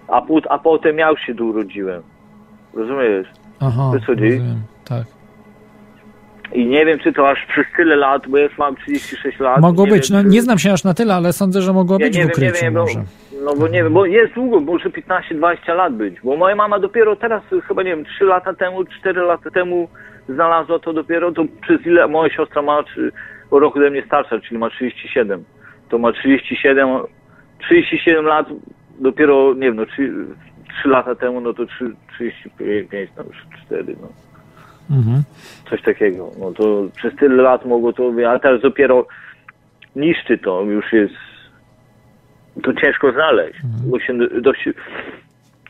a, 0.08 0.22
a 0.48 0.58
potem 0.58 0.98
ja 0.98 1.16
się 1.26 1.34
tu 1.34 1.48
urodziłem. 1.48 2.02
Rozumiesz? 2.74 3.26
Aha, 3.60 3.90
Wiesz, 3.94 4.08
rozumiem, 4.08 4.62
tak. 4.84 5.04
I 6.52 6.66
nie 6.66 6.86
wiem, 6.86 6.98
czy 6.98 7.12
to 7.12 7.28
aż 7.28 7.46
przez 7.48 7.66
tyle 7.76 7.96
lat, 7.96 8.28
bo 8.28 8.38
ja 8.38 8.44
już 8.44 8.58
mam 8.58 8.76
36 8.76 9.40
lat. 9.40 9.60
Mogło 9.60 9.86
być, 9.86 10.10
wiem, 10.10 10.22
no 10.22 10.30
nie 10.30 10.42
znam 10.42 10.58
się 10.58 10.72
aż 10.72 10.84
na 10.84 10.94
tyle, 10.94 11.14
ale 11.14 11.32
sądzę, 11.32 11.62
że 11.62 11.72
mogło 11.72 11.96
ja 12.00 12.06
być 12.06 12.16
nie 12.16 12.24
w 12.24 12.26
wiem, 12.26 12.42
nie 12.42 12.48
ukryciu 12.48 12.64
wiem, 12.64 12.74
bo, 12.74 12.80
może. 12.80 13.02
no 13.44 13.54
bo 13.54 13.68
nie 13.68 13.82
wiem, 13.84 13.92
bo 13.92 14.06
jest 14.06 14.34
długo, 14.34 14.60
może 14.60 14.90
15-20 14.90 15.74
lat 15.76 15.94
być, 15.94 16.20
bo 16.20 16.36
moja 16.36 16.56
mama 16.56 16.78
dopiero 16.78 17.16
teraz, 17.16 17.42
chyba 17.68 17.82
nie 17.82 17.96
wiem, 17.96 18.04
3 18.04 18.24
lata 18.24 18.54
temu, 18.54 18.84
4 18.84 19.20
lata 19.20 19.50
temu 19.50 19.88
znalazła 20.28 20.78
to 20.78 20.92
dopiero, 20.92 21.32
to 21.32 21.44
przez 21.60 21.86
ile, 21.86 22.08
moja 22.08 22.34
siostra 22.34 22.62
ma 22.62 22.84
o 23.50 23.58
rok 23.58 23.76
ode 23.76 23.90
mnie 23.90 24.02
starsza, 24.06 24.40
czyli 24.40 24.58
ma 24.58 24.70
37, 24.70 25.44
to 25.88 25.98
ma 25.98 26.12
37, 26.12 27.00
37 27.58 28.24
lat, 28.24 28.46
dopiero, 29.00 29.54
nie 29.54 29.60
wiem, 29.60 29.76
no 29.76 29.86
3, 29.86 30.26
3 30.80 30.88
lata 30.88 31.14
temu, 31.14 31.40
no 31.40 31.54
to 31.54 31.66
3, 31.66 31.92
35, 32.14 33.10
no 33.16 33.24
już 33.24 33.36
4, 33.66 33.96
no. 34.00 34.08
Mhm. 34.90 35.22
coś 35.70 35.82
takiego. 35.82 36.30
No 36.40 36.52
to 36.52 36.84
przez 36.96 37.16
tyle 37.16 37.42
lat 37.42 37.64
mogło 37.64 37.92
to, 37.92 38.12
ale 38.28 38.40
teraz 38.40 38.62
dopiero 38.62 39.06
niszczy 39.96 40.38
to, 40.38 40.62
już 40.62 40.92
jest, 40.92 41.14
to 42.62 42.72
ciężko 42.72 43.12
znaleźć. 43.12 43.58
Bo 43.86 44.00
się 44.00 44.18
dość, 44.40 44.68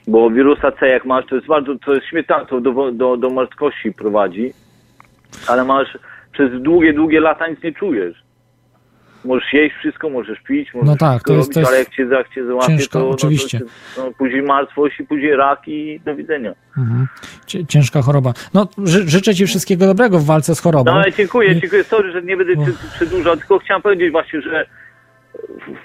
bo 0.07 0.31
wirusa 0.31 0.73
C 0.73 0.89
jak 0.89 1.05
masz, 1.05 1.27
to 1.27 1.35
jest 1.35 1.47
bardzo, 1.47 1.75
to 1.85 1.95
jest 1.95 2.07
śmietane, 2.07 2.47
to 2.47 2.61
do, 2.61 2.93
do, 2.93 3.17
do 3.17 3.31
martwości 3.31 3.93
prowadzi, 3.93 4.53
ale 5.49 5.65
masz 5.65 5.99
przez 6.33 6.63
długie, 6.63 6.93
długie 6.93 7.21
lata 7.21 7.49
nic 7.49 7.63
nie 7.63 7.73
czujesz. 7.73 8.23
Możesz 9.25 9.53
jeść 9.53 9.77
wszystko, 9.77 10.11
możesz 10.11 10.41
pić, 10.41 10.75
możesz 10.75 10.89
No 10.89 10.97
tak, 10.97 11.23
to 11.23 11.33
jest- 11.33 11.57
robić, 11.57 11.69
ale 11.69 11.79
jak 11.79 11.89
cię, 11.91 12.03
jak 12.03 12.29
cię 12.35 12.47
załapie, 12.47 12.67
ciężko, 12.67 12.99
to, 12.99 13.05
no, 13.05 13.11
oczywiście. 13.11 13.61
to, 13.61 14.05
no, 14.05 14.11
później 14.19 14.43
martwość 14.43 15.01
i 15.01 15.05
później 15.07 15.37
rak 15.37 15.61
i 15.69 16.01
do 16.05 16.15
widzenia. 16.17 16.53
Mhm. 16.79 17.07
Ciężka 17.69 18.03
choroba. 18.03 18.33
No, 18.55 18.69
ży, 18.85 19.09
życzę 19.09 19.35
Ci 19.35 19.47
wszystkiego 19.47 19.87
dobrego 19.87 20.19
w 20.19 20.25
walce 20.25 20.55
z 20.55 20.61
chorobą. 20.61 20.85
No 20.93 20.93
ale 21.01 21.13
dziękuję, 21.13 21.53
I- 21.53 21.61
dziękuję. 21.61 21.85
Sorry, 21.85 22.13
że 22.13 22.23
nie 22.23 22.37
będę 22.37 22.53
No. 22.57 22.63
przy- 22.63 22.75
przedłużał, 22.95 23.37
tylko 23.37 23.59
chciałem 23.59 23.83
powiedzieć 23.83 24.13
właśnie, 24.13 24.41
że 24.41 24.67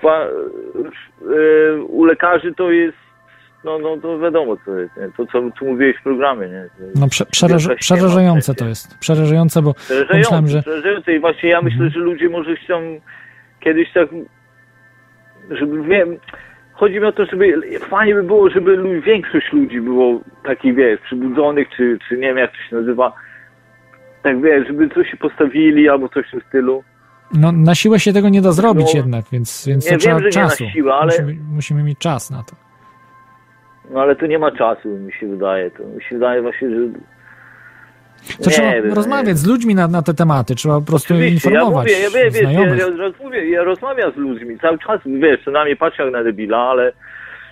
e, 0.04 1.76
u 1.82 2.06
lekarzy 2.06 2.54
to 2.54 2.72
jest, 2.72 2.98
no, 3.68 3.80
no 3.80 3.98
to 4.02 4.20
wiadomo 4.20 4.58
co 4.66 4.80
jest, 4.80 4.98
nie? 4.98 5.10
to 5.18 5.26
co, 5.26 5.52
co 5.60 5.66
mówiłeś 5.66 5.98
w 6.00 6.04
programie, 6.04 6.48
nie? 6.48 6.66
No, 6.96 7.08
prze, 7.10 7.26
przeraż, 7.26 7.68
przerażające 7.80 8.54
to 8.54 8.68
jest. 8.68 8.98
Przerażające, 9.00 9.62
bo 9.62 9.74
Przerażające, 9.74 10.12
pomyślałem, 10.12 10.48
że... 10.48 10.62
przerażające 10.62 11.14
i 11.14 11.20
właśnie 11.20 11.50
ja 11.50 11.62
myślę, 11.62 11.90
że 11.90 12.00
ludzie 12.00 12.30
może 12.30 12.56
chcą 12.56 13.00
kiedyś 13.60 13.94
tak, 13.94 14.10
żeby 15.52 15.84
wiem, 15.84 16.18
chodzi 16.74 16.96
mi 17.00 17.06
o 17.06 17.12
to, 17.12 17.26
żeby 17.26 17.54
fajnie 17.80 18.16
by 18.16 18.24
było, 18.24 18.50
żeby 18.50 19.02
większość 19.02 19.54
ludzi 19.54 19.82
było 19.82 20.20
takich, 20.44 20.76
wiesz, 20.76 21.00
przybudzonych, 21.02 21.68
czy, 21.78 21.98
czy 22.10 22.16
nie 22.16 22.28
wiem 22.28 22.38
jak 22.38 22.52
to 22.52 22.58
się 22.70 22.76
nazywa, 22.76 23.14
tak 24.24 24.42
wiesz, 24.42 24.68
żeby 24.68 24.90
coś 24.90 25.12
się 25.12 25.18
postawili 25.18 25.90
albo 25.90 26.10
coś 26.10 26.28
w 26.28 26.32
tym 26.32 26.42
stylu. 26.50 26.84
No, 27.34 27.52
na 27.52 27.76
siłę 27.76 28.00
się 28.00 28.14
tego 28.14 28.30
nie 28.30 28.42
da 28.42 28.52
zrobić 28.52 28.94
No, 28.94 29.00
jednak, 29.00 29.26
więc, 29.32 29.68
więc 29.68 29.86
nie 29.92 29.98
to 29.98 29.98
wiem, 29.98 30.00
trzeba 30.00 30.18
że 30.20 30.24
nie 30.40 30.44
na 30.44 30.50
czasu. 30.50 30.66
siłę, 30.74 30.94
ale- 30.94 31.12
musimy, 31.12 31.36
musimy 31.56 31.84
mieć 31.84 32.00
czas 32.00 32.32
na 32.32 32.44
to. 32.44 32.56
No 33.90 34.02
ale 34.02 34.16
to 34.16 34.26
nie 34.26 34.40
ma 34.40 34.52
czasu, 34.52 34.90
mi 34.90 35.14
się 35.14 35.28
wydaje. 35.28 35.72
To 35.72 35.84
mi 35.84 36.04
się 36.04 36.16
wydaje 36.16 36.42
właśnie, 36.42 36.70
że. 36.70 36.76
To 36.78 38.50
nie 38.50 38.56
trzeba 38.56 38.72
wiem, 38.72 38.94
rozmawiać 38.94 39.28
nie. 39.28 39.36
z 39.36 39.48
ludźmi 39.48 39.76
na, 39.76 39.88
na 39.88 40.02
te 40.02 40.14
tematy, 40.14 40.56
trzeba 40.56 40.80
po 40.80 40.86
prostu 40.86 41.14
Oczywiście, 41.14 41.50
ja 41.50 41.60
informować 41.60 41.88
mówię, 41.88 42.00
ja, 42.00 42.10
wiesz, 42.10 42.42
ja, 42.42 42.52
ja, 42.52 42.76
ja, 42.76 43.12
mówię, 43.24 43.50
ja 43.50 43.64
rozmawiam 43.64 44.12
z 44.12 44.16
ludźmi 44.16 44.60
cały 44.60 44.80
czas, 44.80 45.02
wiesz, 45.06 45.40
co 45.46 45.52
na 45.52 45.66
mnie 45.66 45.76
patrzą 45.76 46.04
jak 46.04 46.14
na 46.14 46.24
debila, 46.24 46.58
ale 46.58 46.94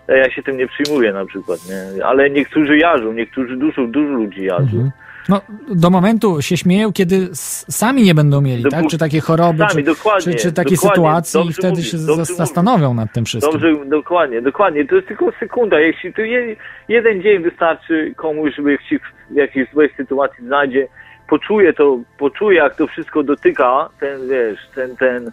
ja 0.08 0.32
się 0.32 0.44
tym 0.44 0.58
nie 0.58 0.68
przyjmuję 0.68 1.14
na 1.14 1.26
przykład, 1.26 1.60
nie? 1.70 2.06
Ale 2.06 2.30
niektórzy 2.30 2.78
jarzą, 2.78 3.14
niektórzy 3.14 3.58
dużo, 3.58 3.88
dużo 3.88 4.14
ludzi 4.14 4.44
jarzą. 4.44 4.64
Mhm. 4.64 4.92
No, 5.30 5.42
do 5.76 5.90
momentu 5.90 6.42
się 6.42 6.58
śmieją, 6.58 6.94
kiedy 6.94 7.28
sami 7.70 8.04
nie 8.04 8.16
będą 8.16 8.42
mieli, 8.42 8.64
Dopó- 8.64 8.70
tak? 8.72 8.88
Czy 8.88 8.98
takie 8.98 9.22
choroby, 9.22 9.64
Sami, 9.70 9.84
czy, 9.84 9.94
czy, 10.24 10.36
czy 10.36 10.54
takie 10.54 10.78
sytuacje 10.78 11.42
i 11.42 11.54
wtedy 11.54 11.70
mówisz, 11.70 11.92
się 11.92 11.98
mówisz. 11.98 12.28
zastanowią 12.28 12.94
nad 12.94 13.14
tym 13.14 13.26
wszystkim. 13.26 13.60
Dobrze, 13.60 13.86
dokładnie, 13.86 14.42
dokładnie. 14.42 14.86
To 14.88 14.96
jest 14.96 15.08
tylko 15.08 15.32
sekunda. 15.40 15.80
Jeśli 15.80 16.14
to 16.14 16.22
je, 16.22 16.56
jeden 16.88 17.22
dzień 17.22 17.44
wystarczy 17.44 18.14
komuś, 18.18 18.56
żeby 18.56 18.78
się 18.90 19.00
w 19.30 19.36
jakiejś 19.36 19.72
złej 19.72 19.90
sytuacji 19.98 20.46
znajdzie, 20.46 20.88
poczuje 21.30 21.74
to, 21.74 22.00
poczuje 22.18 22.58
jak 22.58 22.76
to 22.76 22.88
wszystko 22.88 23.24
dotyka, 23.24 23.90
ten 24.00 24.30
wiesz, 24.30 24.60
ten, 24.76 24.96
ten, 24.98 25.32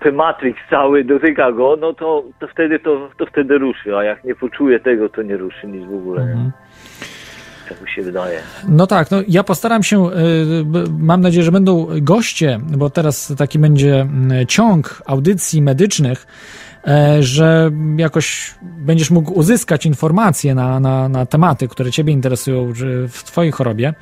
ten 0.00 0.14
Matrix 0.14 0.60
cały 0.70 1.04
dotyka 1.04 1.52
go, 1.52 1.76
no 1.80 1.94
to, 1.94 2.24
to 2.38 2.48
wtedy 2.48 2.78
to, 2.78 3.10
to 3.18 3.26
wtedy 3.26 3.58
ruszy, 3.58 3.96
a 3.96 4.04
jak 4.04 4.24
nie 4.24 4.34
poczuje 4.34 4.80
tego, 4.80 5.08
to 5.08 5.22
nie 5.22 5.36
ruszy 5.36 5.66
nic 5.66 5.84
w 5.84 5.94
ogóle? 5.94 6.22
Mhm. 6.22 6.52
Tak 7.68 7.80
mi 7.80 7.90
się 7.90 8.02
wydaje. 8.02 8.40
No 8.68 8.86
tak, 8.86 9.10
no 9.10 9.22
ja 9.28 9.44
postaram 9.44 9.82
się, 9.82 10.06
y, 10.06 10.14
mam 10.98 11.20
nadzieję, 11.20 11.44
że 11.44 11.52
będą 11.52 11.86
goście, 12.00 12.60
bo 12.62 12.90
teraz 12.90 13.32
taki 13.38 13.58
będzie 13.58 14.00
mm, 14.00 14.46
ciąg 14.46 15.02
audycji 15.06 15.62
medycznych, 15.62 16.26
e, 16.86 17.22
że 17.22 17.70
jakoś 17.96 18.54
będziesz 18.62 19.10
mógł 19.10 19.32
uzyskać 19.32 19.86
informacje 19.86 20.54
na, 20.54 20.80
na, 20.80 21.08
na 21.08 21.26
tematy, 21.26 21.68
które 21.68 21.90
Ciebie 21.90 22.12
interesują 22.12 22.72
w 23.08 23.22
Twojej 23.24 23.52
chorobie, 23.52 23.94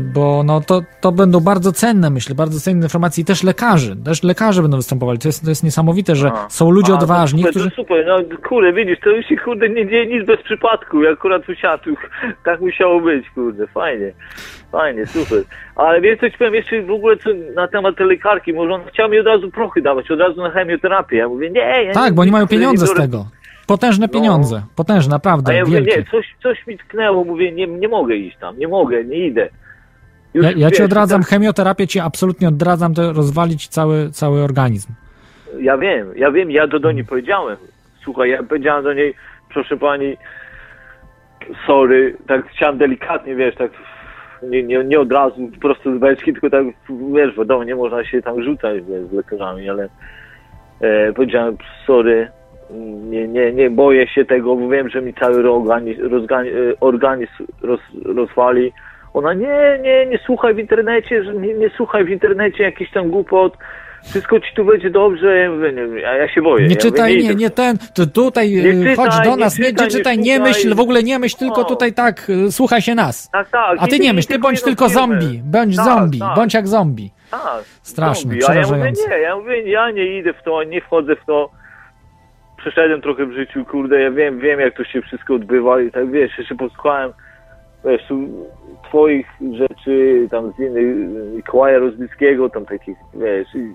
bo 0.00 0.42
no 0.42 0.60
to, 0.60 0.82
to 1.00 1.12
będą 1.12 1.40
bardzo 1.40 1.72
cenne, 1.72 2.10
myślę, 2.10 2.34
bardzo 2.34 2.60
cenne 2.60 2.82
informacje 2.82 3.22
i 3.22 3.24
też 3.24 3.42
lekarzy, 3.42 3.96
też 4.04 4.22
lekarze 4.22 4.62
będą 4.62 4.76
występowali. 4.76 5.18
To 5.18 5.28
jest, 5.28 5.44
to 5.44 5.50
jest 5.50 5.64
niesamowite, 5.64 6.16
że 6.16 6.30
A. 6.32 6.50
są 6.50 6.70
ludzie 6.70 6.92
A, 6.92 6.96
to 6.96 7.02
odważni, 7.02 7.38
super, 7.38 7.50
którzy... 7.50 7.70
To 7.70 7.76
super, 7.76 8.06
no 8.06 8.38
kurde, 8.48 8.72
widzisz, 8.72 8.98
to 9.04 9.10
już 9.10 9.26
się 9.26 9.36
kurde 9.36 9.68
nie 9.68 9.88
dzieje 9.88 10.06
nic 10.06 10.26
bez 10.26 10.42
przypadku, 10.42 11.02
jak 11.02 11.12
akurat 11.12 11.48
usiadł, 11.48 11.90
tak 12.44 12.60
musiało 12.60 13.00
być, 13.00 13.30
kurde, 13.30 13.66
fajnie, 13.66 14.12
fajnie, 14.72 15.06
super. 15.06 15.42
Ale 15.76 16.00
wiesz 16.00 16.20
coś 16.20 16.36
powiem 16.36 16.54
jeszcze 16.54 16.82
w 16.82 16.90
ogóle 16.90 17.16
co, 17.16 17.30
na 17.54 17.68
temat 17.68 17.96
tej 17.96 18.06
lekarki, 18.06 18.52
może 18.52 18.74
on 18.74 18.82
chciał 18.84 19.08
mi 19.08 19.18
od 19.18 19.26
razu 19.26 19.50
prochy 19.50 19.82
dawać, 19.82 20.10
od 20.10 20.20
razu 20.20 20.42
na 20.42 20.50
chemioterapię, 20.50 21.16
ja 21.16 21.28
mówię, 21.28 21.50
nie, 21.50 21.84
ja 21.84 21.92
Tak, 21.92 22.10
nie, 22.10 22.12
bo 22.12 22.22
oni 22.22 22.30
mają 22.30 22.46
pieniądze 22.46 22.86
z 22.86 22.94
tego. 22.94 23.26
Potężne 23.66 24.08
pieniądze, 24.08 24.62
potężne, 24.76 25.12
A 25.12 25.16
naprawdę, 25.16 25.54
ja 25.54 25.64
mówię, 25.64 25.76
wielkie. 25.82 25.96
nie, 25.96 26.04
coś, 26.10 26.34
coś 26.42 26.66
mi 26.66 26.78
tknęło, 26.78 27.24
mówię, 27.24 27.52
nie, 27.52 27.66
nie 27.66 27.88
mogę 27.88 28.16
iść 28.16 28.36
tam, 28.40 28.58
nie 28.58 28.68
mogę, 28.68 29.04
nie 29.04 29.26
idę. 29.26 29.48
Już, 30.34 30.44
Ja, 30.44 30.50
ja 30.50 30.70
ci 30.70 30.76
wiesz, 30.76 30.84
odradzam 30.86 31.20
tak- 31.20 31.30
chemioterapię, 31.30 31.86
ci 31.86 32.00
absolutnie 32.00 32.48
odradzam, 32.48 32.94
to 32.94 33.12
rozwalić 33.12 33.68
cały, 33.68 34.10
cały 34.10 34.40
organizm. 34.42 34.92
Ja 35.60 35.78
wiem, 35.78 36.06
ja 36.16 36.30
wiem, 36.30 36.50
ja 36.50 36.68
to 36.68 36.78
do 36.80 36.92
niej 36.92 37.04
powiedziałem. 37.04 37.56
Słuchaj, 38.04 38.30
ja 38.30 38.42
powiedziałem 38.42 38.84
do 38.84 38.92
niej, 38.92 39.14
proszę 39.54 39.76
pani, 39.76 40.16
sorry, 41.66 42.16
tak 42.26 42.46
chciałem 42.48 42.78
delikatnie, 42.78 43.34
wiesz, 43.34 43.54
tak 43.54 43.70
nie, 44.42 44.62
nie, 44.62 44.84
nie 44.84 45.00
od 45.00 45.12
razu 45.12 45.50
prosto 45.60 45.96
z 45.96 45.98
beczki, 45.98 46.32
tylko 46.32 46.50
tak, 46.50 46.64
wiesz, 47.14 47.36
wiadomo, 47.36 47.64
nie 47.64 47.74
można 47.76 48.04
się 48.04 48.22
tam 48.22 48.42
rzucać 48.42 48.82
wiesz, 48.88 49.06
z 49.10 49.12
lekarzami, 49.12 49.68
ale 49.70 49.88
e, 50.80 51.12
powiedziałem, 51.12 51.56
sorry, 51.86 52.30
nie, 53.10 53.28
nie, 53.28 53.52
nie 53.52 53.70
boję 53.70 54.08
się 54.08 54.24
tego, 54.24 54.56
bo 54.56 54.68
wiem, 54.68 54.88
że 54.88 55.02
mi 55.02 55.14
cały 55.14 55.50
organizm, 55.50 56.00
e, 56.30 56.46
organizm 56.80 57.46
roz, 57.62 57.80
rozwali. 58.04 58.72
Ona, 59.14 59.34
nie, 59.34 59.78
nie, 59.82 60.06
nie 60.06 60.18
słuchaj 60.26 60.54
w 60.54 60.58
internecie, 60.58 61.22
nie, 61.40 61.54
nie 61.54 61.70
słuchaj 61.76 62.04
w 62.04 62.10
internecie 62.10 62.62
jakichś 62.62 62.92
tam 62.92 63.10
głupot, 63.10 63.56
wszystko 64.04 64.40
ci 64.40 64.54
tu 64.54 64.64
będzie 64.64 64.90
dobrze, 64.90 65.50
a 66.08 66.14
ja 66.14 66.28
się 66.28 66.42
boję. 66.42 66.66
Nie 66.66 66.74
ja 66.74 66.80
czytaj, 66.80 67.16
mówię, 67.16 67.28
nie, 67.28 67.34
nie 67.34 67.50
ten, 67.50 67.78
to 67.94 68.06
tutaj 68.06 68.50
Nie 68.50 68.70
y, 68.70 68.72
czytaj, 68.72 68.96
chodź 68.96 69.24
do 69.24 69.36
nas, 69.36 69.58
nie, 69.58 69.64
czytaj, 69.64 69.86
nie 69.86 69.90
czytaj, 69.90 70.18
nie 70.18 70.36
słuchaj. 70.36 70.52
myśl, 70.52 70.74
w 70.74 70.80
ogóle 70.80 71.02
nie 71.02 71.18
myśl, 71.18 71.36
tylko 71.38 71.60
O. 71.60 71.64
tutaj 71.64 71.92
tak, 71.92 72.30
y, 72.30 72.52
słuchaj 72.52 72.82
się 72.82 72.94
nas. 72.94 73.30
Tak, 73.30 73.50
tak. 73.50 73.78
A 73.80 73.86
ty 73.86 73.98
nie 73.98 74.12
myśl, 74.12 74.28
ty 74.28 74.38
bądź 74.38 74.62
tylko 74.62 74.88
zombie, 74.88 75.40
bądź 75.44 75.76
Tak, 75.76 75.84
zombie, 75.84 76.18
tak. 76.18 76.36
bądź 76.36 76.54
jak 76.54 76.68
zombie. 76.68 77.10
Tak, 77.30 77.64
Straszne, 77.82 78.30
zombie. 78.40 78.44
A 78.48 78.54
ja 78.54 78.66
mówię, 78.66 78.92
nie, 79.08 79.18
ja 79.18 79.36
mówię, 79.36 79.70
ja 79.70 79.90
nie 79.90 80.18
idę 80.18 80.32
w 80.32 80.42
to, 80.42 80.62
nie 80.62 80.80
wchodzę 80.80 81.16
w 81.16 81.24
to. 81.26 81.50
Przeszedłem 82.62 83.00
trochę 83.00 83.26
w 83.26 83.32
życiu, 83.32 83.64
kurde, 83.64 84.00
ja 84.00 84.10
wiem, 84.10 84.38
wiem 84.38 84.60
jak 84.60 84.76
to 84.76 84.84
się 84.84 85.02
wszystko 85.02 85.34
odbywa 85.34 85.80
i 85.80 85.90
tak 85.90 86.10
wiesz, 86.10 86.38
jeszcze 86.38 86.54
posłuchałem, 86.54 87.12
wiesz, 87.84 88.02
twoich 88.88 89.26
rzeczy, 89.52 90.28
tam 90.30 90.52
z 90.52 90.58
innych, 90.58 90.96
Mikołaja 91.36 91.78
Rozbickiego, 91.78 92.50
tam 92.50 92.66
takich, 92.66 92.96
wiesz, 93.14 93.54
i, 93.54 93.72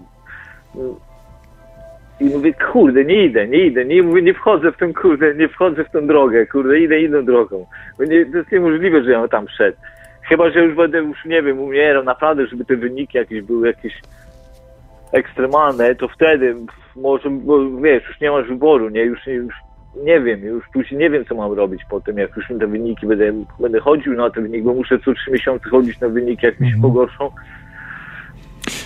i 2.23 2.25
mówię, 2.25 2.53
kurde, 2.71 3.05
nie 3.05 3.25
idę, 3.25 3.47
nie 3.47 3.65
idę, 3.65 3.85
nie, 3.85 4.03
mówię, 4.03 4.21
nie 4.21 4.33
wchodzę 4.33 4.71
w 4.71 4.77
tą, 4.77 4.93
kurde, 4.93 5.35
nie 5.35 5.49
wchodzę 5.49 5.83
w 5.83 5.91
tą 5.91 6.07
drogę, 6.07 6.45
kurde, 6.45 6.79
idę 6.79 7.01
inną 7.01 7.25
drogą. 7.25 7.65
Bo 7.97 8.03
nie, 8.03 8.25
to 8.25 8.37
jest 8.37 8.51
niemożliwe, 8.51 9.03
że 9.03 9.11
ja 9.11 9.27
tam 9.27 9.47
szedł. 9.49 9.77
Chyba, 10.21 10.49
że 10.49 10.63
już 10.63 10.75
będę, 10.75 10.97
już 10.97 11.25
nie 11.25 11.41
wiem, 11.41 11.59
umierał, 11.59 12.03
naprawdę, 12.03 12.47
żeby 12.47 12.65
te 12.65 12.75
wyniki 12.75 13.17
jakieś 13.17 13.41
były 13.41 13.67
jakieś 13.67 13.93
ekstremalne, 15.11 15.95
to 15.95 16.07
wtedy 16.07 16.55
może, 17.01 17.29
bo 17.29 17.71
wiesz, 17.81 18.03
już 18.07 18.21
nie 18.21 18.31
masz 18.31 18.47
wyboru, 18.47 18.89
nie, 18.89 19.01
już, 19.01 19.27
już 19.27 19.53
nie 20.03 20.21
wiem, 20.21 20.39
już 20.41 20.63
później 20.73 20.99
nie 20.99 21.09
wiem, 21.09 21.25
co 21.25 21.35
mam 21.35 21.53
robić 21.53 21.81
po 21.89 22.01
tym, 22.01 22.17
jak 22.17 22.35
już 22.37 22.45
te 22.59 22.67
wyniki, 22.67 23.07
będę, 23.07 23.33
będę 23.59 23.79
chodził 23.79 24.13
na 24.13 24.29
te 24.29 24.41
wyniki, 24.41 24.63
bo 24.63 24.73
muszę 24.73 24.99
co 24.99 25.13
trzy 25.13 25.31
miesiące 25.31 25.69
chodzić 25.69 25.99
na 25.99 26.09
wyniki, 26.09 26.45
jak 26.45 26.59
mi 26.59 26.71
się 26.71 26.81
pogorszą, 26.81 27.31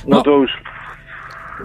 no, 0.08 0.18
No. 0.18 0.22
to 0.22 0.32
już 0.32 0.52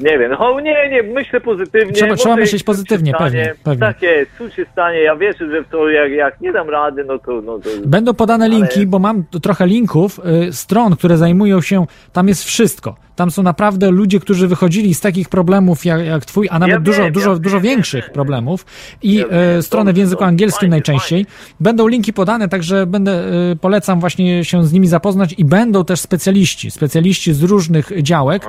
nie 0.00 0.18
wiem, 0.18 0.32
no 0.38 0.60
nie, 0.60 0.88
nie, 0.90 1.02
myślę 1.02 1.40
pozytywnie. 1.40 1.92
Trzeba- 1.92 2.14
trzeba 2.16 2.36
myśleć 2.36 2.62
pozytywnie, 2.62 3.12
pewnie, 3.18 3.54
pewnie. 3.64 3.80
Tak 3.80 4.02
jest, 4.02 4.36
cud 4.38 4.54
się 4.54 4.64
stanie, 4.72 4.98
ja 4.98 5.16
wierzę, 5.16 5.50
że 5.50 5.64
to, 5.64 5.88
jak, 5.88 6.12
jak 6.12 6.40
nie 6.40 6.52
dam 6.52 6.70
rady, 6.70 7.04
no 7.04 7.18
to, 7.18 7.40
no 7.42 7.58
to 7.58 7.68
Będą 7.86 8.14
podane 8.14 8.44
Ale- 8.44 8.54
linki, 8.54 8.86
bo 8.86 8.98
mam 8.98 9.24
trochę 9.42 9.66
linków, 9.66 10.20
y, 10.48 10.52
stron, 10.52 10.96
które 10.96 11.16
zajmują 11.16 11.60
się, 11.60 11.86
tam 12.12 12.28
jest 12.28 12.44
wszystko. 12.44 12.96
Tam 13.16 13.30
są 13.30 13.42
naprawdę 13.42 13.90
ludzie, 13.90 14.20
którzy 14.20 14.48
wychodzili 14.48 14.94
z 14.94 15.00
takich 15.00 15.28
problemów 15.28 15.84
jak, 15.84 16.06
jak 16.06 16.24
twój, 16.24 16.48
a 16.50 16.58
nawet 16.58 16.74
Ja 16.74 16.80
dużo, 16.80 17.02
wiem, 17.02 17.12
dużo, 17.12 17.32
ja 17.32 17.38
dużo 17.38 17.60
wiem, 17.60 17.74
większych 17.74 18.04
wiem. 18.04 18.12
problemów. 18.12 18.66
I 19.02 19.24
e, 19.30 19.62
strony 19.62 19.92
w 19.92 19.96
języku 19.96 20.24
angielskim 20.24 20.70
najczęściej. 20.70 21.26
Będą 21.60 21.88
linki 21.88 22.12
podane, 22.12 22.48
także 22.48 22.86
będę, 22.86 23.12
e, 23.52 23.56
polecam 23.56 24.00
właśnie 24.00 24.44
się 24.44 24.64
z 24.64 24.72
nimi 24.72 24.86
zapoznać 24.86 25.34
i 25.38 25.44
będą 25.44 25.84
też 25.84 26.00
specjaliści, 26.00 26.70
specjaliści 26.70 27.32
z 27.32 27.42
różnych 27.42 28.02
działek, 28.02 28.44
e, 28.44 28.48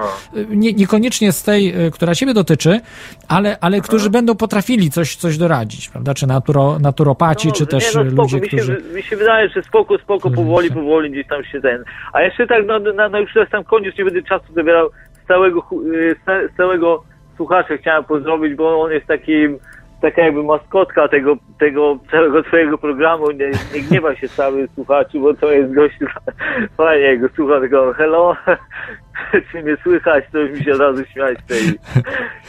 nie, 0.50 0.74
niekoniecznie 0.74 1.32
z 1.32 1.44
tej, 1.44 1.70
e, 1.70 1.92
która 1.92 2.16
ciebie 2.16 2.34
dotyczy, 2.34 2.80
ale, 3.28 3.58
ale 3.62 3.82
którzy 3.82 4.10
będą 4.10 4.36
potrafili 4.36 4.92
coś, 4.92 5.16
coś 5.16 5.38
doradzić, 5.38 5.90
prawda? 5.90 6.14
Czy 6.14 6.28
naturo, 6.28 6.80
naturopaci, 6.80 7.52
czy 7.52 7.66
Dobrze, 7.66 7.78
też 7.80 7.96
no, 7.96 8.12
spoko, 8.12 8.22
ludzie, 8.22 8.40
mi 8.40 8.50
się, 8.50 8.58
którzy... 8.58 8.84
Mi 8.96 9.04
się 9.04 9.18
wydaje, 9.18 9.50
że 9.50 9.64
spoko, 9.64 9.98
spoko, 9.98 10.32
powoli, 10.32 10.72
powoli 10.72 11.12
gdzieś 11.12 11.28
tam 11.28 11.44
się 11.44 11.62
ten. 11.62 11.84
A 12.14 12.22
jeszcze 12.22 12.48
tak, 12.48 12.66
no, 12.68 12.80
no, 12.80 13.10
no 13.10 13.20
już 13.20 13.34
teraz 13.34 13.50
tam 13.50 13.64
koniec, 13.64 13.98
nie 13.98 14.06
będę 14.06 14.22
czasu 14.22 14.54
zabierał 14.58 14.90
z 15.24 15.28
całego, 15.28 15.64
y, 15.94 16.16
z 16.22 16.26
ca- 16.26 16.48
z 16.54 16.58
całego 16.58 17.04
słuchacza 17.38 17.78
chciałem 17.78 18.04
pozdrowić, 18.04 18.56
bo 18.56 18.82
on 18.82 18.92
jest 18.92 19.06
takim, 19.08 19.58
taka 20.02 20.22
jakby 20.22 20.44
maskotka 20.44 21.08
tego, 21.08 21.36
tego 21.60 22.00
całego 22.12 22.44
twojego 22.44 22.78
programu. 22.78 23.32
Nie, 23.32 23.52
nie 23.74 23.82
gniewa 23.90 24.16
się 24.16 24.30
cały 24.30 24.68
słuchaczu, 24.76 25.20
bo 25.20 25.34
to 25.34 25.52
jest 25.52 25.74
gość, 25.74 25.96
fajnie, 26.78 27.18
go 27.18 27.28
słucha 27.36 27.60
tego 27.60 27.94
hello, 27.94 28.36
czy 29.52 29.64
mnie 29.64 29.78
słychać, 29.84 30.24
to 30.32 30.38
już 30.40 30.60
mi 30.60 30.66
się 30.66 30.72
od 30.74 30.80
razu 30.80 31.04
śmiać 31.06 31.38
tej, 31.48 31.60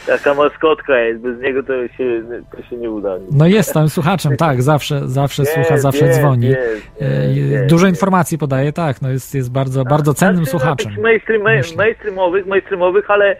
taka 0.07 0.33
maskotka 0.33 0.99
jest, 0.99 1.21
bez 1.21 1.41
niego 1.41 1.63
to 1.63 1.87
się, 1.87 2.21
to 2.57 2.63
się 2.69 2.75
nie 2.77 2.89
uda. 2.89 3.09
No 3.31 3.47
jest 3.47 3.73
tam 3.73 3.89
słuchaczem, 3.89 4.37
tak, 4.37 4.61
zawsze, 4.61 5.01
zawsze 5.07 5.45
słucha, 5.45 5.71
Jest, 5.71 5.83
zawsze 5.83 6.05
jest, 6.05 6.19
dzwoni. 6.19 6.47
jest, 6.47 6.87
E, 7.01 7.67
Dużo 7.67 7.87
informacji 7.87 8.37
podaje, 8.37 8.73
tak, 8.73 9.01
no 9.01 9.09
jest, 9.09 9.35
jest 9.35 9.51
bardzo, 9.51 9.83
bardzo 9.85 10.13
cennym 10.13 10.45
Znaczy, 10.45 10.53
no, 10.53 10.59
słuchaczem. 10.59 10.85
takich 10.91 11.03
Mainstream, 11.03 11.41
mainstreamowych, 11.77 12.45
mainstreamowych, 12.45 13.11
ale 13.11 13.35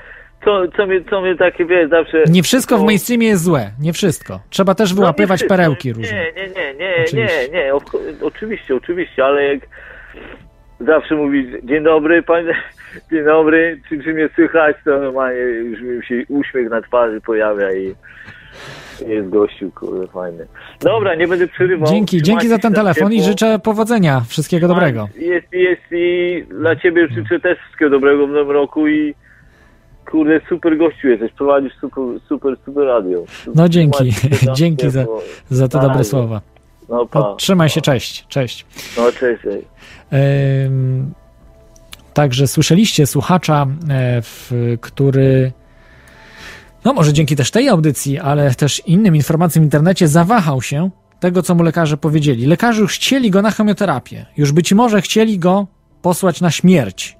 co, 0.46 0.62
co, 0.78 0.86
mnie, 0.88 1.02
co 1.10 1.22
mnie 1.22 1.36
takie, 1.36 1.66
wiesz, 1.66 1.90
zawsze... 1.90 2.24
Nie 2.30 2.44
wszystko 2.44 2.78
w 2.78 2.84
mainstreamie 2.84 3.28
jest 3.28 3.44
złe, 3.44 3.72
nie 3.82 3.94
wszystko. 3.94 4.40
Trzeba 4.50 4.76
też 4.76 4.90
No, 4.90 4.96
wyłapywać 4.96 5.40
wszystko. 5.40 5.56
perełki 5.58 5.94
różne. 5.94 6.18
Nie, 6.18 6.32
nie, 6.36 6.48
nie, 6.54 6.74
nie, 6.74 6.94
Oczywiście. 7.08 7.50
nie, 7.54 7.64
nie, 7.64 7.74
of- 7.74 7.84
oczywiście, 8.22 8.76
oczywiście, 8.76 9.26
ale 9.26 9.44
jak 9.44 9.60
zawsze 10.80 11.16
mówić 11.16 11.48
dzień 11.64 11.84
dobry, 11.84 12.24
panie, 12.24 12.54
dzień 13.12 13.26
dobry, 13.26 13.82
czy, 13.90 14.04
czy 14.04 14.14
mnie 14.14 14.30
słychać, 14.36 14.76
to 14.86 15.00
normalnie 15.00 15.40
już 15.40 15.82
mi 15.82 16.06
się 16.06 16.24
uśmiech 16.30 16.70
na 16.70 16.82
twarzy 16.82 17.22
pojawia 17.22 17.74
i 17.74 17.96
jest 19.08 19.30
gościu, 19.30 19.72
kurde, 19.76 20.08
fajny. 20.08 20.48
Dobra, 20.82 21.16
nie 21.16 21.28
będę 21.28 21.48
przerywał. 21.48 21.90
Dzięki, 21.90 22.22
dzięki 22.22 22.48
za 22.48 22.58
ten 22.58 22.74
telefon 22.74 23.14
i 23.14 23.16
ciepło. 23.16 23.32
życzę 23.32 23.60
powodzenia, 23.60 24.22
wszystkiego 24.28 24.68
dobrego. 24.68 25.08
Jest, 25.16 25.54
jest 25.54 25.82
i 25.92 26.44
dla 26.50 26.76
ciebie 26.76 27.08
życzę 27.08 27.40
też 27.40 27.60
wszystkiego 27.60 27.92
dobrego 27.92 28.28
w 28.28 28.30
nowym 28.30 28.52
roku 28.52 28.88
i 28.88 29.16
kurde, 30.12 30.42
super 30.50 30.78
gościu 30.78 31.08
jesteś, 31.08 31.32
prowadzisz 31.32 31.74
super, 31.82 32.04
super, 32.28 32.56
super 32.66 32.86
radio. 32.86 33.24
No 33.56 33.70
dzięki, 33.70 34.12
dzięki 34.58 34.90
za, 34.90 35.06
za 35.50 35.68
te 35.68 35.80
dobre 35.80 36.04
słowa. 36.04 36.42
No 36.90 37.06
pa. 37.06 37.20
No, 37.20 37.36
trzymaj 37.36 37.70
się, 37.70 37.82
cześć, 37.82 38.26
cześć. 38.28 38.66
No 38.98 39.12
cześć, 39.12 39.44
cześć. 39.44 39.68
Ym, 40.66 41.14
Także 42.14 42.48
słyszeliście 42.48 43.08
słuchacza, 43.08 43.68
e, 43.90 44.22
w, 44.22 44.52
który, 44.82 45.52
no 46.86 46.94
może 46.94 47.14
dzięki 47.14 47.36
też 47.36 47.52
tej 47.52 47.70
audycji, 47.70 48.20
ale 48.20 48.56
też 48.56 48.82
innym 48.86 49.16
informacjom 49.16 49.64
w 49.64 49.66
internecie 49.66 50.08
zawahał 50.08 50.62
się 50.62 50.90
tego, 51.20 51.44
co 51.44 51.56
mu 51.56 51.64
lekarze 51.64 51.98
powiedzieli. 51.98 52.46
Lekarze 52.46 52.82
już 52.82 52.96
chcieli 52.96 53.32
go 53.32 53.42
na 53.42 53.52
chemioterapię. 53.52 54.26
Już 54.38 54.52
być 54.52 54.74
może 54.74 55.02
chcieli 55.02 55.40
go 55.40 55.68
posłać 56.02 56.42
na 56.42 56.52
śmierć. 56.52 57.18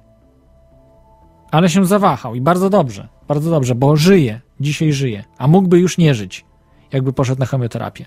Ale 1.50 1.68
się 1.68 1.86
zawahał 1.86 2.34
i 2.34 2.40
bardzo 2.40 2.70
dobrze, 2.70 3.08
bardzo 3.28 3.50
dobrze, 3.50 3.74
bo 3.74 3.96
żyje, 3.96 4.40
dzisiaj 4.60 4.92
żyje, 4.92 5.24
a 5.38 5.48
mógłby 5.48 5.78
już 5.78 5.98
nie 5.98 6.14
żyć, 6.14 6.44
jakby 6.92 7.12
poszedł 7.12 7.40
na 7.40 7.46
chemioterapię. 7.46 8.06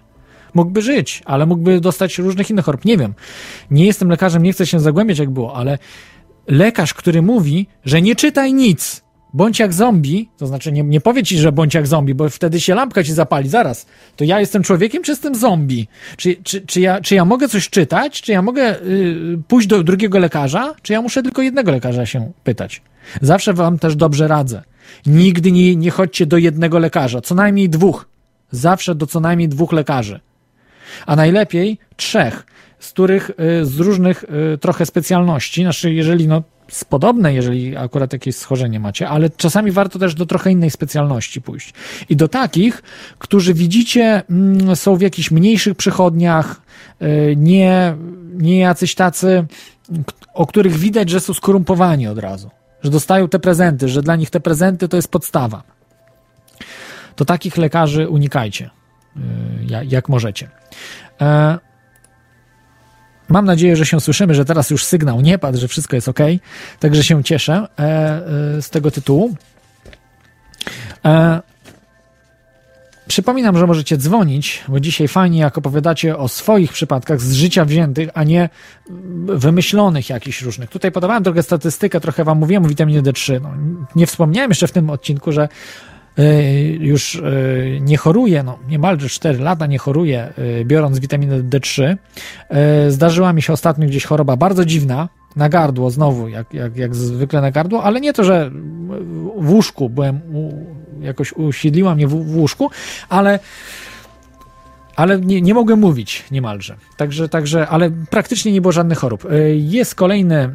Mógłby 0.54 0.82
żyć, 0.82 1.22
ale 1.26 1.46
mógłby 1.46 1.80
dostać 1.80 2.18
różnych 2.18 2.50
innych 2.50 2.66
chorób. 2.66 2.86
Nie 2.86 2.98
wiem. 2.98 3.14
Nie 3.72 3.86
jestem 3.86 4.10
lekarzem, 4.10 4.44
nie 4.44 4.54
chcę 4.54 4.68
się 4.68 4.80
zagłębiać, 4.80 5.20
jak 5.20 5.30
było, 5.30 5.56
ale 5.56 5.78
lekarz, 6.48 6.94
który 6.94 7.22
mówi, 7.22 7.68
że 7.86 8.02
nie 8.02 8.16
czytaj 8.16 8.54
nic, 8.54 9.04
bądź 9.34 9.60
jak 9.60 9.74
zombie, 9.74 10.30
to 10.38 10.48
znaczy 10.48 10.72
nie, 10.72 10.84
nie 10.84 11.02
powie 11.02 11.24
ci, 11.24 11.38
że 11.38 11.52
bądź 11.52 11.74
jak 11.74 11.88
zombie, 11.88 12.14
bo 12.14 12.30
wtedy 12.30 12.60
się 12.60 12.76
lampka 12.76 13.04
ci 13.04 13.14
zapali, 13.14 13.50
zaraz. 13.50 13.86
To 14.16 14.24
ja 14.24 14.40
jestem 14.40 14.64
człowiekiem, 14.64 15.04
czy 15.04 15.12
jestem 15.12 15.36
zombie? 15.36 15.88
Czy, 16.18 16.36
czy, 16.44 16.62
czy, 16.62 16.82
ja, 16.82 17.02
czy 17.02 17.16
ja 17.16 17.26
mogę 17.26 17.50
coś 17.50 17.70
czytać? 17.70 18.22
Czy 18.22 18.32
ja 18.32 18.42
mogę 18.42 18.82
y, 18.82 19.40
pójść 19.48 19.68
do 19.68 19.84
drugiego 19.84 20.20
lekarza? 20.20 20.76
Czy 20.82 20.94
ja 20.94 21.02
muszę 21.02 21.24
tylko 21.24 21.42
jednego 21.42 21.72
lekarza 21.72 22.06
się 22.06 22.32
pytać? 22.44 22.82
Zawsze 23.22 23.54
wam 23.54 23.80
też 23.80 23.96
dobrze 23.96 24.28
radzę. 24.28 24.64
Nigdy 25.06 25.52
nie, 25.52 25.76
nie 25.76 25.92
chodźcie 25.92 26.26
do 26.26 26.38
jednego 26.38 26.80
lekarza, 26.80 27.22
co 27.22 27.36
najmniej 27.36 27.70
dwóch. 27.70 28.06
Zawsze 28.52 28.96
do 28.96 29.08
co 29.08 29.20
najmniej 29.20 29.50
dwóch 29.50 29.72
lekarzy 29.72 30.20
a 31.06 31.16
najlepiej 31.16 31.78
trzech, 31.96 32.46
z 32.80 32.92
których 32.92 33.30
y, 33.30 33.66
z 33.66 33.80
różnych 33.80 34.24
y, 34.54 34.58
trochę 34.58 34.86
specjalności, 34.86 35.62
znaczy 35.62 35.94
jeżeli 35.94 36.28
no 36.28 36.44
podobne, 36.90 37.34
jeżeli 37.34 37.78
akurat 37.78 38.14
jakieś 38.14 38.36
schorzenie 38.36 38.80
macie, 38.80 39.10
ale 39.10 39.30
czasami 39.30 39.72
warto 39.72 40.00
też 40.00 40.16
do 40.16 40.26
trochę 40.26 40.52
innej 40.52 40.70
specjalności 40.70 41.42
pójść. 41.42 41.74
I 42.10 42.16
do 42.16 42.28
takich, 42.28 42.84
którzy 43.20 43.54
widzicie 43.54 44.22
mm, 44.30 44.76
są 44.76 44.96
w 44.96 45.02
jakichś 45.02 45.32
mniejszych 45.32 45.76
przychodniach, 45.76 46.62
y, 47.02 47.36
nie, 47.38 47.96
nie 48.34 48.60
jacyś 48.60 48.96
tacy, 48.96 49.46
o 50.34 50.46
których 50.46 50.76
widać, 50.76 51.10
że 51.10 51.20
są 51.20 51.34
skorumpowani 51.34 52.08
od 52.08 52.20
razu, 52.20 52.50
że 52.84 52.92
dostają 52.92 53.30
te 53.30 53.40
prezenty, 53.40 53.88
że 53.88 54.02
dla 54.02 54.16
nich 54.16 54.30
te 54.30 54.40
prezenty 54.40 54.88
to 54.88 54.96
jest 54.96 55.12
podstawa. 55.12 55.64
To 57.16 57.26
takich 57.26 57.58
lekarzy 57.58 58.10
unikajcie 58.10 58.70
jak 59.84 60.10
możecie. 60.10 60.50
E, 61.22 61.58
Mam 63.30 63.46
nadzieję, 63.46 63.76
że 63.76 63.86
się 63.86 64.02
słyszymy, 64.02 64.36
że 64.36 64.46
teraz 64.46 64.70
już 64.70 64.86
sygnał 64.86 65.22
nie 65.22 65.38
padł, 65.38 65.58
że 65.58 65.68
wszystko 65.68 65.96
jest 65.96 66.10
ok. 66.10 66.20
Także 66.80 67.04
się 67.04 67.24
cieszę 67.24 67.54
e, 67.54 67.84
e, 68.58 68.62
z 68.62 68.70
tego 68.70 68.92
tytułu. 68.92 69.36
E, 71.06 71.42
Przypominam, 73.08 73.58
że 73.58 73.68
możecie 73.68 73.98
dzwonić, 73.98 74.64
bo 74.68 74.80
dzisiaj 74.80 75.08
fajnie, 75.08 75.40
jak 75.40 75.58
opowiadacie 75.58 76.18
o 76.18 76.28
swoich 76.28 76.74
przypadkach 76.74 77.22
z 77.22 77.34
życia 77.34 77.66
wziętych, 77.66 78.10
a 78.14 78.24
nie 78.24 78.50
wymyślonych 79.26 80.10
jakichś 80.10 80.42
różnych. 80.42 80.70
Tutaj 80.70 80.92
podawałem 80.92 81.24
trochę 81.24 81.44
statystykę, 81.44 82.00
trochę 82.00 82.24
wam 82.24 82.38
mówiłem 82.38 82.66
o 82.66 82.68
witaminie 82.68 83.02
D3. 83.02 83.42
No, 83.42 83.50
nie 83.96 84.08
wspomniałem 84.08 84.52
jeszcze 84.52 84.68
w 84.68 84.72
tym 84.72 84.90
odcinku, 84.90 85.32
że 85.32 85.50
już 86.80 87.16
y, 87.16 87.80
nie 87.82 87.98
choruję, 87.98 88.44
no 88.44 88.60
niemalże 88.68 89.10
4 89.10 89.40
lata 89.40 89.68
nie 89.68 89.78
choruję, 89.78 90.34
y, 90.38 90.66
biorąc 90.66 91.00
witaminę 91.00 91.40
D3. 91.40 91.96
Y, 92.88 92.92
Zdarzyła 92.92 93.34
mi 93.34 93.42
się 93.42 93.54
ostatnio 93.54 93.88
gdzieś 93.88 94.06
choroba 94.06 94.38
bardzo 94.38 94.66
dziwna, 94.66 95.10
na 95.36 95.50
gardło 95.50 95.90
znowu, 95.90 96.28
jak, 96.28 96.54
jak, 96.54 96.78
jak 96.78 96.96
zwykle 96.96 97.42
na 97.42 97.52
gardło, 97.52 97.84
ale 97.84 98.02
nie 98.02 98.14
to, 98.14 98.24
że 98.24 98.52
w 99.38 99.50
łóżku 99.50 99.90
byłem, 99.90 100.22
jakoś 101.02 101.34
usiedliła 101.34 101.96
mnie 101.96 102.08
w, 102.08 102.26
w 102.26 102.38
łóżku, 102.38 102.70
ale 103.10 103.40
ale 104.96 105.20
nie, 105.20 105.42
nie 105.42 105.54
mogłem 105.54 105.80
mówić 105.80 106.24
niemalże. 106.32 106.76
Także, 106.98 107.30
także, 107.30 107.68
ale 107.68 107.92
praktycznie 108.10 108.52
nie 108.52 108.62
było 108.62 108.72
żadnych 108.72 108.98
chorób. 108.98 109.26
Y, 109.26 109.58
Jest 109.58 109.96
kolejny 109.96 110.50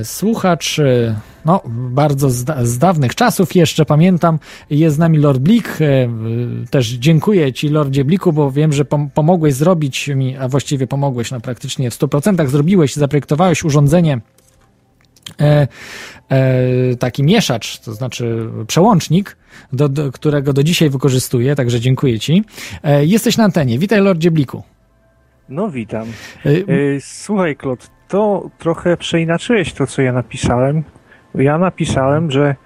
y, 0.00 0.04
słuchacz, 0.04 0.78
y, 0.78 1.14
no, 1.44 1.60
bardzo 1.66 2.30
z, 2.30 2.44
z 2.62 2.78
dawnych 2.78 3.14
czasów 3.14 3.54
jeszcze 3.54 3.84
pamiętam. 3.84 4.38
Jest 4.70 4.96
z 4.96 4.98
nami 4.98 5.18
Lord 5.18 5.38
Blik. 5.38 5.78
Też 6.70 6.88
dziękuję 6.88 7.52
Ci, 7.52 7.68
Lordzie 7.68 8.04
Bliku, 8.04 8.32
bo 8.32 8.50
wiem, 8.50 8.72
że 8.72 8.84
pom- 8.84 9.08
pomogłeś 9.14 9.54
zrobić 9.54 10.08
mi, 10.08 10.36
a 10.36 10.48
właściwie 10.48 10.86
pomogłeś, 10.86 11.30
no 11.30 11.40
praktycznie 11.40 11.90
w 11.90 11.98
100% 11.98 12.48
zrobiłeś, 12.48 12.94
zaprojektowałeś 12.94 13.64
urządzenie 13.64 14.12
e, 14.12 14.16
e, 14.16 14.33
taki 16.98 17.22
mieszacz, 17.22 17.78
to 17.80 17.92
znaczy 17.94 18.48
przełącznik, 18.66 19.36
do, 19.72 19.88
do, 19.88 20.12
którego 20.12 20.52
do 20.52 20.62
dzisiaj 20.62 20.90
wykorzystuję, 20.90 21.54
także 21.56 21.80
dziękuję 21.80 22.18
Ci. 22.20 22.44
E, 22.82 23.04
jesteś 23.04 23.36
na 23.36 23.44
antenie. 23.44 23.78
Witaj, 23.78 24.00
Lordzie 24.00 24.30
Bliku. 24.30 24.62
No 25.48 25.70
witam. 25.70 26.08
E, 26.46 26.50
E, 26.50 27.00
Słuchaj, 27.00 27.56
Klot, 27.56 27.90
to 28.08 28.50
trochę 28.58 28.96
przeinaczyłeś 28.96 29.72
to, 29.72 29.86
co 29.86 30.02
ja 30.02 30.12
napisałem. 30.12 30.82
Ja 31.34 31.58
napisałem, 31.58 32.30
że 32.30 32.56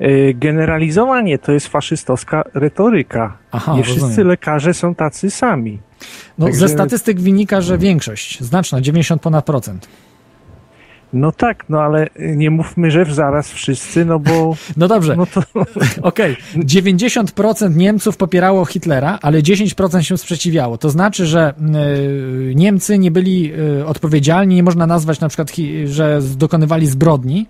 e, 0.00 0.34
generalizowanie 0.34 1.38
to 1.38 1.52
jest 1.52 1.68
faszystowska 1.68 2.44
retoryka. 2.54 3.38
Aha, 3.52 3.74
Nie 3.76 3.82
wszyscy 3.82 4.00
rozumiem. 4.02 4.28
lekarze 4.28 4.74
są 4.74 4.94
tacy 4.94 5.30
sami. 5.30 5.78
No, 6.38 6.46
także- 6.46 6.60
Ze 6.60 6.68
statystyk 6.68 7.20
wynika, 7.20 7.60
że 7.60 7.78
większość, 7.78 8.40
znaczna, 8.40 8.80
90 8.80 9.22
ponad 9.22 9.44
procent. 9.44 9.88
No 11.14 11.32
tak, 11.32 11.64
no 11.68 11.80
ale 11.80 12.06
nie 12.18 12.50
mówmy, 12.50 12.90
że 12.90 13.04
zaraz 13.04 13.52
wszyscy, 13.52 14.04
no 14.04 14.18
bo 14.18 14.56
No 14.76 14.88
dobrze, 14.88 15.16
no 15.16 15.26
to 15.26 15.42
okej. 16.02 16.36
90% 16.56 17.76
Niemców 17.76 18.16
popierało 18.16 18.64
Hitlera, 18.64 19.18
ale 19.22 19.42
10% 19.42 20.00
się 20.00 20.18
sprzeciwiało. 20.18 20.78
To 20.78 20.90
znaczy, 20.90 21.26
że 21.26 21.54
y, 22.50 22.54
Niemcy 22.54 22.98
nie 22.98 23.10
byli 23.10 23.52
y, 23.80 23.86
odpowiedzialni, 23.86 24.54
nie 24.54 24.62
można 24.62 24.86
nazwać 24.86 25.20
na 25.20 25.28
przykład, 25.28 25.52
że 25.84 26.20
dokonywali 26.36 26.86
zbrodni. 26.86 27.46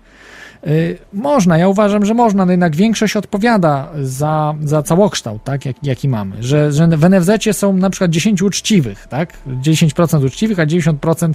Y, 0.67 0.97
Można, 1.13 1.57
ja 1.57 1.67
uważam, 1.67 2.05
że 2.05 2.13
można, 2.13 2.45
no 2.45 2.51
jednak 2.51 2.75
większość 2.75 3.15
odpowiada 3.15 3.89
za, 4.01 4.55
za 4.63 4.83
całokształt, 4.83 5.43
tak, 5.43 5.65
jak, 5.65 5.75
jaki 5.83 6.09
mamy. 6.09 6.43
Że, 6.43 6.71
że 6.71 6.87
w 6.87 7.09
NFZ 7.09 7.57
są 7.57 7.73
na 7.73 7.89
przykład 7.89 8.11
10 8.11 8.41
uczciwych, 8.41 9.07
tak, 9.07 9.33
10% 9.61 10.25
uczciwych, 10.25 10.59
a 10.59 10.65
90% 10.65 11.33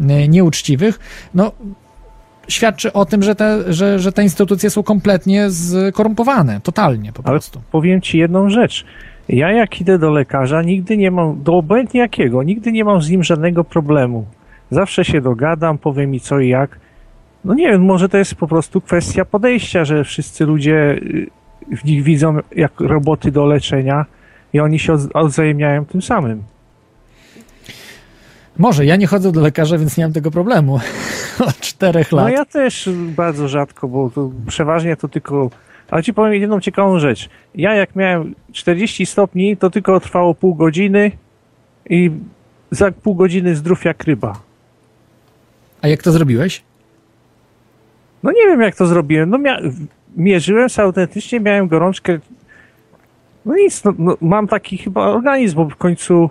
y, 0.00 0.28
nieuczciwych. 0.28 0.98
No, 1.34 1.52
świadczy 2.48 2.92
o 2.92 3.04
tym, 3.04 3.22
że 3.22 3.34
te, 3.34 3.72
że, 3.72 3.98
że 3.98 4.12
te 4.12 4.22
instytucje 4.22 4.70
są 4.70 4.82
kompletnie 4.82 5.48
skorumpowane, 5.50 6.60
totalnie 6.60 7.12
po 7.12 7.22
Ale 7.24 7.32
prostu. 7.32 7.60
powiem 7.70 8.00
ci 8.00 8.18
jedną 8.18 8.50
rzecz. 8.50 8.84
Ja 9.28 9.52
jak 9.52 9.80
idę 9.80 9.98
do 9.98 10.10
lekarza, 10.10 10.62
nigdy 10.62 10.96
nie 10.96 11.10
mam, 11.10 11.42
do 11.42 11.56
obojętnie 11.56 12.00
jakiego, 12.00 12.42
nigdy 12.42 12.72
nie 12.72 12.84
mam 12.84 13.02
z 13.02 13.10
nim 13.10 13.24
żadnego 13.24 13.64
problemu. 13.64 14.26
Zawsze 14.70 15.04
się 15.04 15.20
dogadam, 15.20 15.78
powie 15.78 16.06
mi 16.06 16.20
co 16.20 16.40
i 16.40 16.48
jak. 16.48 16.78
No 17.44 17.54
nie 17.54 17.68
wiem, 17.68 17.84
może 17.84 18.08
to 18.08 18.18
jest 18.18 18.34
po 18.34 18.48
prostu 18.48 18.80
kwestia 18.80 19.24
podejścia, 19.24 19.84
że 19.84 20.04
wszyscy 20.04 20.46
ludzie 20.46 20.74
y, 21.72 21.76
w 21.76 21.84
nich 21.84 22.02
widzą 22.02 22.38
jak 22.56 22.80
roboty 22.80 23.30
do 23.32 23.46
leczenia 23.46 24.06
i 24.52 24.60
oni 24.60 24.78
się 24.78 24.92
odz- 24.92 25.10
odwzajemniają 25.14 25.84
tym 25.84 26.02
samym. 26.02 26.42
Może, 28.58 28.86
ja 28.86 28.96
nie 28.96 29.06
chodzę 29.06 29.32
do 29.32 29.40
lekarza, 29.40 29.78
więc 29.78 29.96
nie 29.96 30.04
mam 30.04 30.12
tego 30.12 30.30
problemu. 30.30 30.80
Od 31.48 31.60
czterech 31.60 32.12
lat. 32.12 32.24
No 32.24 32.30
ja 32.30 32.44
też 32.44 32.90
bardzo 32.94 33.48
rzadko, 33.48 33.88
bo 33.88 34.10
to 34.10 34.30
przeważnie 34.46 34.96
to 34.96 35.08
tylko... 35.08 35.50
Ale 35.90 36.02
ci 36.02 36.14
powiem 36.14 36.34
jedną 36.34 36.60
ciekawą 36.60 36.98
rzecz. 36.98 37.28
Ja 37.54 37.74
jak 37.74 37.96
miałem 37.96 38.34
40 38.52 39.06
stopni, 39.06 39.56
to 39.56 39.70
tylko 39.70 40.00
trwało 40.00 40.34
pół 40.34 40.54
godziny 40.54 41.10
i 41.90 42.10
za 42.70 42.92
pół 42.92 43.14
godziny 43.14 43.56
zdrów 43.56 43.84
jak 43.84 44.04
ryba. 44.04 44.40
A 45.82 45.88
jak 45.88 46.02
to 46.02 46.12
zrobiłeś? 46.12 46.62
No 48.22 48.32
nie 48.32 48.46
wiem 48.46 48.60
jak 48.60 48.76
to 48.76 48.86
zrobiłem. 48.86 49.30
No 49.30 49.38
mia- 49.38 49.70
mierzyłem 50.16 50.68
sobie 50.70 50.86
autentycznie, 50.86 51.40
miałem 51.40 51.68
gorączkę. 51.68 52.18
No 53.46 53.54
nic, 53.56 53.84
no, 53.84 53.92
no, 53.98 54.16
mam 54.20 54.48
taki 54.48 54.78
chyba 54.78 55.06
organizm, 55.06 55.56
bo 55.56 55.68
w 55.68 55.76
końcu 55.76 56.30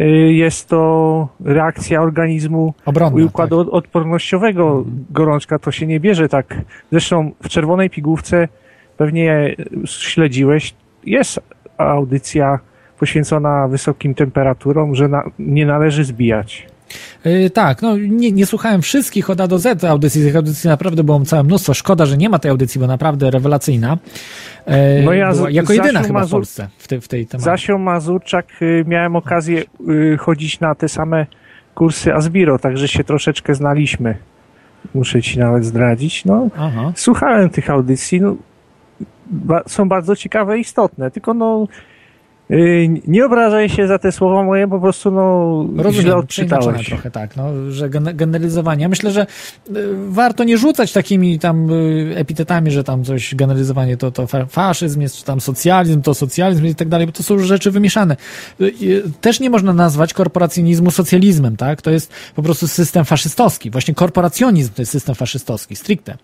y, 0.00 0.04
jest 0.32 0.68
to 0.68 1.28
reakcja 1.44 2.02
organizmu 2.02 2.74
Obronna. 2.86 3.24
układu 3.24 3.58
od- 3.60 3.68
odpornościowego. 3.68 4.84
Gorączka 5.10 5.58
to 5.58 5.70
się 5.72 5.86
nie 5.86 6.00
bierze 6.00 6.28
tak. 6.28 6.54
Zresztą 6.92 7.30
w 7.42 7.48
czerwonej 7.48 7.90
pigułce 7.90 8.48
pewnie 8.96 9.56
śledziłeś, 9.84 10.74
jest 11.04 11.40
audycja 11.78 12.58
poświęcona 12.98 13.68
wysokim 13.68 14.14
temperaturom, 14.14 14.94
że 14.94 15.08
na, 15.08 15.22
nie 15.38 15.66
należy 15.66 16.04
zbijać. 16.04 16.66
Yy, 17.24 17.50
tak, 17.50 17.82
no 17.82 17.96
nie, 17.96 18.32
nie 18.32 18.46
słuchałem 18.46 18.82
wszystkich 18.82 19.30
od 19.30 19.40
A 19.40 19.48
do 19.48 19.58
Z 19.58 19.84
audycji, 19.84 20.22
tych 20.22 20.36
audycji 20.36 20.68
naprawdę 20.68 21.04
było 21.04 21.20
całe 21.20 21.42
mnóstwo. 21.42 21.74
Szkoda, 21.74 22.06
że 22.06 22.16
nie 22.16 22.28
ma 22.28 22.38
tej 22.38 22.50
audycji, 22.50 22.80
bo 22.80 22.86
naprawdę 22.86 23.30
rewelacyjna. 23.30 23.98
Yy, 24.66 24.74
No 25.04 25.12
ja 25.12 25.32
była 25.32 25.50
jako 25.50 25.72
jedyna 25.72 26.02
chyba 26.02 26.20
w 26.20 26.22
Mazur- 26.22 26.30
Polsce 26.30 26.68
w, 26.78 26.88
te, 26.88 27.00
w 27.00 27.08
tej 27.08 27.26
temacie. 27.26 27.44
Zasią 27.44 27.78
Mazurczak 27.78 28.46
y, 28.62 28.84
miałem 28.86 29.16
okazję 29.16 29.62
y, 29.88 30.16
chodzić 30.20 30.60
na 30.60 30.74
te 30.74 30.88
same 30.88 31.26
kursy 31.74 32.14
Asbiro, 32.14 32.58
także 32.58 32.88
się 32.88 33.04
troszeczkę 33.04 33.54
znaliśmy. 33.54 34.14
Muszę 34.94 35.22
ci 35.22 35.38
nawet 35.38 35.64
zdradzić. 35.64 36.24
No, 36.24 36.48
Aha. 36.58 36.92
słuchałem 36.96 37.50
tych 37.50 37.70
audycji, 37.70 38.20
no, 38.20 38.36
ba- 39.30 39.62
są 39.66 39.88
bardzo 39.88 40.16
ciekawe 40.16 40.58
i 40.58 40.60
istotne, 40.60 41.10
tylko 41.10 41.34
no 41.34 41.64
y, 41.64 41.91
nie 43.06 43.24
obrażaj 43.26 43.68
się 43.68 43.86
za 43.86 43.98
te 43.98 44.12
słowa 44.12 44.42
moje, 44.42 44.68
po 44.68 44.80
prostu 44.80 45.10
no 45.10 45.64
źle 45.74 45.82
Rozumiem, 45.82 46.26
przeinaczone 46.26 46.60
odczytałeś. 46.60 46.86
trochę, 46.86 47.10
tak, 47.10 47.36
no, 47.36 47.70
że 47.70 47.90
gen- 47.90 48.16
generalizowanie. 48.16 48.82
Ja 48.82 48.88
myślę, 48.88 49.10
że 49.10 49.22
y, 49.22 49.74
warto 50.08 50.44
nie 50.44 50.58
rzucać 50.58 50.92
takimi 50.92 51.38
tam 51.38 51.70
y, 51.70 52.12
epitetami, 52.16 52.70
że 52.70 52.84
tam 52.84 53.04
coś 53.04 53.34
generalizowanie 53.34 53.96
to, 53.96 54.10
to 54.10 54.26
fa- 54.26 54.46
faszyzm 54.46 55.00
jest, 55.00 55.16
czy 55.16 55.24
tam 55.24 55.40
socjalizm, 55.40 56.02
to 56.02 56.14
socjalizm 56.14 56.66
i 56.66 56.74
tak 56.74 56.88
dalej, 56.88 57.06
bo 57.06 57.12
to 57.12 57.22
są 57.22 57.38
rzeczy 57.38 57.70
wymieszane. 57.70 58.16
Też 59.20 59.40
nie 59.40 59.50
można 59.50 59.72
nazwać 59.72 60.14
korporacjonizmu 60.14 60.90
socjalizmem, 60.90 61.56
tak? 61.56 61.82
To 61.82 61.90
jest 61.90 62.12
po 62.34 62.42
prostu 62.42 62.68
system 62.68 63.04
faszystowski. 63.04 63.70
Właśnie 63.70 63.94
korporacjonizm 63.94 64.72
to 64.74 64.82
jest 64.82 64.92
system 64.92 65.14
faszystowski, 65.14 65.76
stricte 65.76 66.16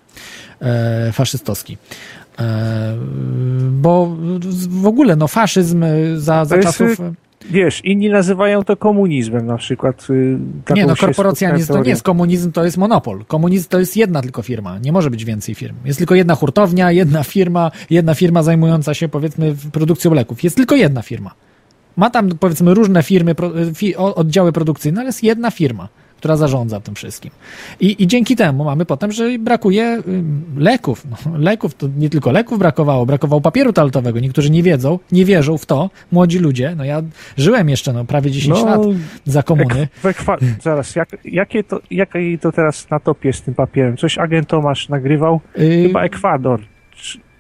faszystowski. 1.13 1.77
E, 2.41 2.97
bo 3.71 4.17
w 4.69 4.87
ogóle, 4.87 5.17
no, 5.17 5.29
faszyzm 5.29 5.83
y, 5.83 6.21
za, 6.21 6.45
za 6.45 6.59
czasów... 6.59 7.01
y, 7.01 7.13
Wiesz, 7.51 7.85
inni 7.85 8.09
nazywają 8.09 8.65
to 8.65 8.77
komunizmem 8.77 9.47
na 9.47 9.57
przykład. 9.57 10.09
Nie, 10.75 10.87
no 10.87 10.97
korporacjanizm 10.97 11.73
to 11.73 11.83
nie 11.83 11.91
jest 11.91 12.03
komunizm, 12.03 12.53
to 12.53 12.65
jest 12.65 12.77
monopol. 12.77 13.25
Komunizm 13.25 13.69
to 13.69 13.79
jest 13.79 13.97
jedna 13.97 14.23
tylko 14.23 14.43
firma, 14.43 14.79
nie 14.79 14.93
może 14.93 15.11
być 15.11 15.25
więcej 15.25 15.55
firm. 15.55 15.77
Jest 15.85 15.99
tylko 15.99 16.15
jedna 16.15 16.35
hurtownia, 16.35 16.93
jedna 16.93 17.25
firma, 17.25 17.71
jedna 17.91 18.15
firma 18.15 18.43
zajmująca 18.43 18.95
się 18.95 19.09
powiedzmy 19.09 19.55
produkcją 19.73 20.15
leków. 20.15 20.45
Jest 20.45 20.57
tylko 20.57 20.77
jedna 20.77 21.03
firma. 21.03 21.35
Ma 21.97 22.11
tam 22.11 22.31
powiedzmy 22.41 22.75
różne 22.75 23.03
firmy, 23.03 23.35
oddziały 23.97 24.53
produkcyjne, 24.53 25.01
ale 25.01 25.09
jest 25.09 25.23
jedna 25.23 25.51
firma, 25.51 25.89
która 26.19 26.37
zarządza 26.37 26.81
tym 26.81 26.95
wszystkim. 26.95 27.31
I, 27.81 28.03
I 28.03 28.07
dzięki 28.07 28.37
temu 28.37 28.65
mamy 28.65 28.85
potem, 28.85 29.13
że 29.13 29.39
brakuje 29.39 30.03
ym, 30.09 30.43
leków. 30.57 31.07
No, 31.11 31.39
leków 31.39 31.75
to 31.75 31.89
nie 31.99 32.11
tylko 32.11 32.33
leków 32.33 32.59
brakowało, 32.59 33.07
brakowało 33.07 33.41
papieru 33.41 33.73
toaletowego. 33.73 34.21
Niektórzy 34.21 34.51
nie 34.51 34.63
wiedzą, 34.63 34.99
nie 35.13 35.25
wierzą 35.25 35.59
w 35.59 35.67
to. 35.67 35.91
Młodzi 36.13 36.39
ludzie, 36.39 36.75
no 36.77 36.85
ja 36.85 37.03
żyłem 37.37 37.69
jeszcze 37.69 37.93
no, 37.93 38.05
prawie 38.05 38.31
10 38.31 38.59
No, 38.59 38.67
lat 38.67 38.81
za 39.25 39.43
komuny. 39.43 39.89
Ek, 40.05 40.17
ekwa- 40.17 40.39
zaraz, 40.63 40.97
jak, 40.97 41.09
jakie 41.25 41.65
to, 41.65 41.81
jakie 41.91 42.39
to 42.39 42.53
teraz 42.53 42.91
na 42.91 43.01
topie 43.01 43.33
z 43.33 43.43
tym 43.43 43.55
papierem? 43.55 43.97
Coś 43.97 44.19
agent 44.19 44.49
Tomasz 44.49 44.89
nagrywał? 44.89 45.41
Yy, 45.57 45.83
Chyba 45.87 46.03
Ekwador. 46.03 46.61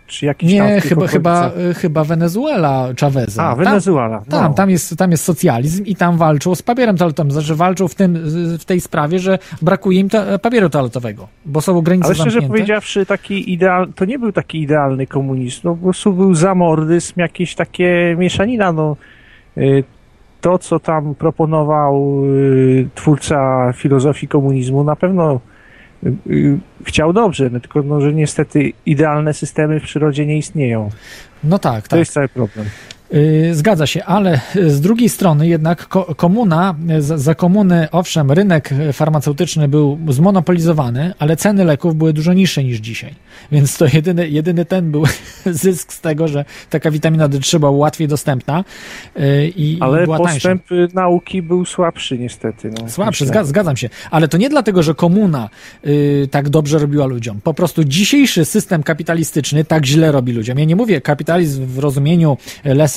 Czy- 0.08 0.26
jakiś 0.26 0.56
tam 0.58 0.66
Nie, 0.66 0.80
chyba, 0.80 1.06
chyba, 1.06 1.46
okolicach? 1.46 1.76
chyba 1.82 2.04
Wenezuela 2.04 2.88
Chaveza. 3.00 3.42
A, 3.44 3.54
Tam- 3.56 3.64
Wenezuela. 3.64 4.22
Tam, 4.28 4.42
no. 4.48 4.54
tam, 4.54 4.70
jest, 4.70 4.96
tam 4.96 5.10
jest 5.10 5.24
socjalizm 5.24 5.84
i 5.84 5.96
tam 5.96 6.16
walczą 6.16 6.54
z 6.54 6.62
papierem 6.62 6.96
toaletowym. 6.96 7.30
Znaczy 7.32 7.54
walczą 7.54 7.88
w, 7.88 7.94
tym, 7.94 8.18
w 8.58 8.64
tej 8.64 8.80
sprawie, 8.80 9.18
że 9.18 9.38
brakuje 9.62 10.00
im 10.00 10.08
ta, 10.08 10.38
papieru 10.38 10.70
toaletowego, 10.70 11.28
bo 11.46 11.60
są 11.60 11.80
granice 11.80 12.06
Ale 12.06 12.14
szczerze 12.14 12.30
zamknięte. 12.30 12.48
powiedziawszy, 12.54 13.06
taki 13.06 13.52
ideal, 13.52 13.92
to 13.96 14.04
nie 14.04 14.18
był 14.18 14.32
taki 14.32 14.62
idealny 14.62 15.06
komunizm. 15.06 15.60
No, 15.64 15.74
po 15.74 15.82
prostu 15.82 16.12
był 16.12 16.34
zamordyzm, 16.34 17.12
jakieś 17.16 17.54
takie 17.54 18.16
mieszanina. 18.18 18.72
No, 18.72 18.96
y, 19.58 19.84
to, 20.40 20.58
co 20.58 20.80
tam 20.80 21.14
proponował 21.14 22.22
twórca 22.94 23.70
filozofii 23.76 24.28
komunizmu, 24.28 24.84
na 24.84 24.96
pewno 24.96 25.40
chciał 26.84 27.12
dobrze, 27.12 27.50
no, 27.50 27.60
tylko 27.60 27.82
no, 27.82 28.00
że 28.00 28.12
niestety 28.12 28.72
idealne 28.86 29.34
systemy 29.34 29.80
w 29.80 29.82
przyrodzie 29.82 30.26
nie 30.26 30.38
istnieją. 30.38 30.90
No 31.44 31.58
tak, 31.58 31.82
To 31.82 31.90
tak. 31.90 31.98
jest 31.98 32.12
cały 32.12 32.28
problem. 32.28 32.66
Yy, 33.12 33.54
Zgadza 33.54 33.86
się, 33.86 34.04
ale 34.04 34.40
yy, 34.54 34.70
z 34.70 34.80
drugiej 34.80 35.08
strony 35.08 35.48
jednak 35.48 35.88
ko- 35.88 36.14
komuna, 36.14 36.74
yy, 36.88 37.02
za, 37.02 37.18
za 37.18 37.34
komuny, 37.34 37.88
owszem, 37.92 38.32
rynek 38.32 38.70
farmaceutyczny 38.92 39.68
był 39.68 39.98
zmonopolizowany, 40.08 41.12
ale 41.18 41.36
ceny 41.36 41.64
leków 41.64 41.94
były 41.96 42.12
dużo 42.12 42.32
niższe 42.32 42.64
niż 42.64 42.78
dzisiaj. 42.78 43.14
Więc 43.52 43.78
to 43.78 43.86
jedyny, 43.92 44.28
jedyny 44.28 44.64
ten 44.64 44.90
był 44.90 45.04
zysk 45.46 45.92
z 45.92 46.00
tego, 46.00 46.28
że 46.28 46.44
taka 46.70 46.90
witamina 46.90 47.28
D3 47.28 47.58
była 47.58 47.70
łatwiej 47.70 48.08
dostępna 48.08 48.64
i, 49.56 49.78
Ale 49.80 50.04
była 50.04 50.16
tańsza. 50.18 50.32
postęp 50.34 50.72
y, 50.72 50.88
nauki 50.94 51.42
był 51.42 51.64
słabszy 51.64 52.18
niestety. 52.18 52.70
No, 52.82 52.88
Słabszy, 52.88 53.26
zga- 53.26 53.44
zgadzam 53.44 53.76
się. 53.76 53.88
Ale 54.10 54.28
to 54.28 54.38
nie 54.38 54.48
dlatego, 54.50 54.82
że 54.82 54.94
komuna 54.94 55.48
y, 55.86 56.28
tak 56.30 56.48
dobrze 56.48 56.78
robiła 56.78 57.06
ludziom. 57.06 57.40
Po 57.44 57.54
prostu 57.54 57.84
dzisiejszy 57.84 58.44
system 58.44 58.82
kapitalistyczny 58.82 59.64
tak 59.64 59.86
źle 59.86 60.12
robi 60.12 60.32
ludziom. 60.32 60.58
Ja 60.58 60.64
nie 60.64 60.76
mówię 60.76 61.00
kapitalizm 61.00 61.66
w 61.66 61.78
rozumieniu 61.78 62.36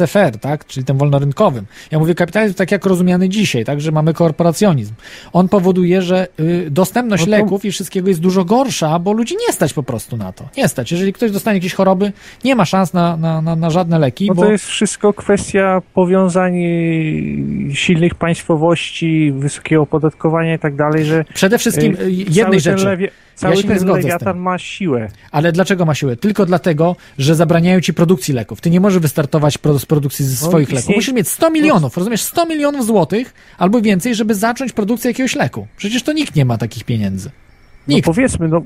laissez-faire, 0.01 0.39
tak? 0.39 0.65
czyli 0.65 0.85
tym 0.85 0.97
wolnorynkowym. 0.97 1.65
Ja 1.91 1.99
mówię 1.99 2.15
kapitalizm 2.15 2.55
tak 2.55 2.71
jak 2.71 2.85
rozumiany 2.85 3.29
dzisiaj, 3.29 3.65
tak? 3.65 3.81
że 3.81 3.91
mamy 3.91 4.13
korporacjonizm. 4.13 4.93
On 5.33 5.49
powoduje, 5.49 6.01
że 6.01 6.27
y, 6.39 6.67
dostępność 6.71 7.25
No 7.25 7.25
to- 7.25 7.31
leków 7.31 7.65
i 7.65 7.71
wszystkiego 7.71 8.07
jest 8.07 8.19
dużo 8.19 8.45
gorsza, 8.45 8.99
bo 8.99 9.13
ludzi 9.13 9.35
nie 9.47 9.53
stać 9.53 9.73
po 9.73 9.83
prostu 9.83 10.17
na 10.17 10.31
to. 10.31 10.49
Nie 10.57 10.67
stać. 10.67 10.91
Jeżeli 10.91 11.13
ktoś 11.13 11.31
dostanie 11.31 11.57
jakieś 11.57 11.73
choroby, 11.73 12.11
nie 12.43 12.55
ma 12.55 12.65
szans 12.65 12.93
na, 12.93 13.17
na, 13.17 13.41
na, 13.41 13.55
na 13.55 13.69
żadne 13.69 13.99
leki, 13.99 14.27
No 14.27 14.35
bo... 14.35 14.41
to 14.41 14.51
jest 14.51 14.65
wszystko 14.65 15.13
kwestia 15.13 15.81
powiązań 15.93 16.53
silnych 17.73 18.15
państwowości, 18.15 19.31
wysokiego 19.31 19.81
opodatkowania 19.81 20.55
i 20.55 20.59
tak 20.59 20.75
dalej, 20.75 21.05
że 21.05 21.25
Przede 21.33 21.57
wszystkim 21.57 21.95
y, 21.95 22.03
y, 22.03 22.11
jednej 22.11 22.35
cały 22.35 22.59
rzeczy. 22.59 22.77
Ten 22.77 22.85
lewie, 22.85 23.09
cały 23.35 23.55
się 23.55 23.63
nie 23.63 23.69
ten 23.69 23.79
zgodzę 23.79 23.97
lewiatan 24.01 24.39
ma 24.39 24.57
siłę. 24.57 25.07
Ale 25.31 25.51
dlaczego 25.51 25.85
ma 25.85 25.95
siłę? 25.95 26.15
Tylko 26.15 26.45
dlatego, 26.45 26.95
że 27.17 27.35
zabraniają 27.35 27.81
ci 27.81 27.93
produkcji 27.93 28.33
leków. 28.33 28.61
Ty 28.61 28.69
nie 28.69 28.79
możesz 28.79 28.99
wystartować 28.99 29.53
z 29.77 29.85
produkcji 29.91 30.25
ze 30.25 30.45
No, 30.45 30.49
swoich 30.49 30.71
leków. 30.71 30.95
Musisz 30.95 31.13
mieć 31.13 31.27
100 31.27 31.49
milionów, 31.51 31.97
rozumiesz? 31.97 32.21
100 32.21 32.45
milionów 32.45 32.85
złotych 32.85 33.33
albo 33.57 33.81
więcej, 33.81 34.15
żeby 34.15 34.35
zacząć 34.35 34.73
produkcję 34.73 35.09
jakiegoś 35.11 35.35
leku. 35.35 35.67
Przecież 35.77 36.03
to 36.03 36.13
nikt 36.13 36.35
nie 36.35 36.45
ma 36.45 36.57
takich 36.57 36.83
pieniędzy. 36.83 37.31
No 37.87 37.95
Nikt. 37.95 38.05
powiedzmy, 38.05 38.47
no, 38.47 38.61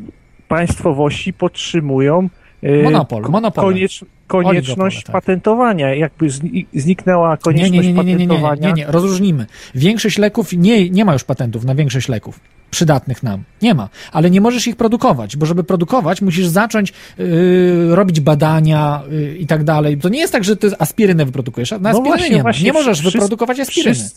państwowości 0.47 1.33
podtrzymują 1.33 2.29
y, 2.63 2.83
Monopol, 2.83 3.21
monopole. 3.29 3.67
Koniecz, 3.73 4.05
konieczność 4.27 5.03
tak. 5.03 5.13
patentowania. 5.13 5.95
Jakby 5.95 6.27
zni- 6.29 6.65
zniknęła 6.73 7.31
Nie, 7.31 7.37
konieczność 7.37 7.71
nie, 7.87 7.93
nie, 7.93 7.93
nie, 7.93 8.03
nie, 8.03 8.15
nie, 8.15 8.15
nie, 8.15 8.27
patentowania. 8.27 8.67
nie, 8.67 8.73
nie, 8.73 8.85
rozróżnimy. 8.91 9.45
Większość 9.75 10.17
leków, 10.17 10.53
nie, 10.53 10.89
nie 10.89 11.05
ma 11.05 11.13
już 11.13 11.23
patentów 11.23 11.63
na 11.65 11.75
większość 11.75 12.07
leków 12.09 12.39
przydatnych 12.75 13.23
nam. 13.23 13.43
Nie 13.61 13.73
ma. 13.73 13.89
Ale 14.11 14.29
nie 14.29 14.41
możesz 14.41 14.67
ich 14.67 14.75
produkować, 14.75 15.37
bo 15.37 15.45
żeby 15.45 15.63
produkować, 15.63 16.21
musisz 16.21 16.47
zacząć 16.47 16.93
yy, 17.17 17.95
robić 17.95 18.19
badania 18.19 19.01
yy, 19.09 19.37
i 19.37 19.47
tak 19.47 19.63
dalej. 19.63 19.97
To 19.97 20.09
nie 20.09 20.19
jest 20.19 20.33
tak, 20.33 20.43
że 20.43 20.55
ty 20.55 20.71
aspirynę 20.79 21.25
wyprodukujesz. 21.25 21.71
Na 21.71 21.77
No 21.77 21.89
aspiryny 21.89 22.07
właśnie, 22.17 22.35
nie 22.35 22.41
właśnie, 22.41 22.65
Nie 22.65 22.73
możesz 22.73 23.01
wyprodukować 23.01 23.59
aspiryny. 23.59 23.95
wszy- 23.95 24.09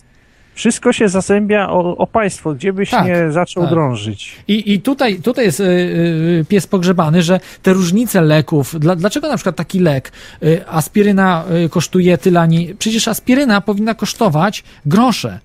Wszystko 0.55 0.93
się 0.93 1.09
zazębia 1.09 1.69
o, 1.71 1.97
o 1.97 2.07
państwo, 2.07 2.55
gdzie 2.55 2.73
byś 2.73 2.91
Tak, 2.91 3.07
nie 3.07 3.33
zaczął 3.33 3.63
tak. 3.63 3.71
drążyć. 3.73 4.37
I, 4.49 4.73
I 4.73 4.81
tutaj, 4.81 5.17
tutaj 5.21 5.45
jest 5.45 5.61
y, 5.61 5.65
y, 5.65 6.45
pies 6.49 6.67
pogrzebany, 6.67 7.23
że 7.23 7.41
te 7.63 7.73
różnice 7.73 8.21
leków, 8.21 8.81
dla, 8.81 8.97
dlaczego 8.97 9.29
na 9.29 9.37
przykład 9.37 9.57
taki 9.57 9.81
lek, 9.81 10.13
y, 10.43 10.69
aspiryna 10.69 11.45
y, 11.65 11.69
kosztuje 11.69 12.19
tyle, 12.19 12.41
ani... 12.41 12.75
Przecież 12.79 13.09
aspiryna 13.09 13.61
powinna 13.61 13.95
kosztować 13.95 14.65
grosze. 14.87 15.39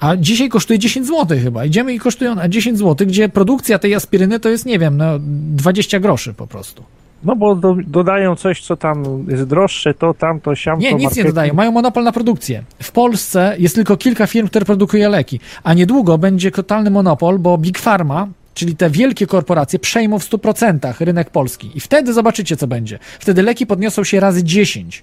A 0.00 0.16
dzisiaj 0.16 0.48
kosztuje 0.48 0.78
10 0.78 1.06
zł 1.06 1.38
chyba. 1.42 1.64
Idziemy 1.64 1.94
i 1.94 1.98
kosztują 1.98 2.34
na 2.34 2.48
10 2.48 2.78
zł, 2.78 3.06
gdzie 3.06 3.28
produkcja 3.28 3.78
tej 3.78 3.94
aspiryny 3.94 4.40
to 4.40 4.48
jest, 4.48 4.66
nie 4.66 4.78
wiem, 4.78 4.96
no 4.96 5.04
20 5.18 6.00
groszy 6.00 6.34
po 6.34 6.46
prostu. 6.46 6.84
No 7.24 7.36
bo 7.36 7.54
do, 7.54 7.76
dodają 7.86 8.36
coś, 8.36 8.62
co 8.62 8.76
tam 8.76 9.26
jest 9.28 9.44
droższe, 9.44 9.94
to 9.94 10.14
tamto, 10.14 10.54
siamto. 10.54 10.82
Nie, 10.82 10.92
nic 10.92 11.00
nie 11.00 11.04
marketing. 11.04 11.26
dodają. 11.26 11.54
Mają 11.54 11.72
monopol 11.72 12.04
na 12.04 12.12
produkcję. 12.12 12.62
W 12.82 12.92
Polsce 12.92 13.54
jest 13.58 13.74
tylko 13.74 13.96
kilka 13.96 14.26
firm, 14.26 14.48
które 14.48 14.64
produkuje 14.64 15.08
leki, 15.08 15.40
a 15.62 15.74
niedługo 15.74 16.18
będzie 16.18 16.50
totalny 16.50 16.90
monopol, 16.90 17.38
bo 17.38 17.58
Big 17.58 17.78
Pharma, 17.78 18.28
czyli 18.54 18.76
te 18.76 18.90
wielkie 18.90 19.26
korporacje, 19.26 19.78
przejmą 19.78 20.18
w 20.18 20.30
100% 20.30 20.94
rynek 21.00 21.30
polski. 21.30 21.70
I 21.74 21.80
wtedy 21.80 22.12
zobaczycie, 22.12 22.56
co 22.56 22.66
będzie. 22.66 22.98
Wtedy 23.20 23.42
leki 23.42 23.66
podniosą 23.66 24.04
się 24.04 24.20
razy 24.20 24.44
10. 24.44 25.02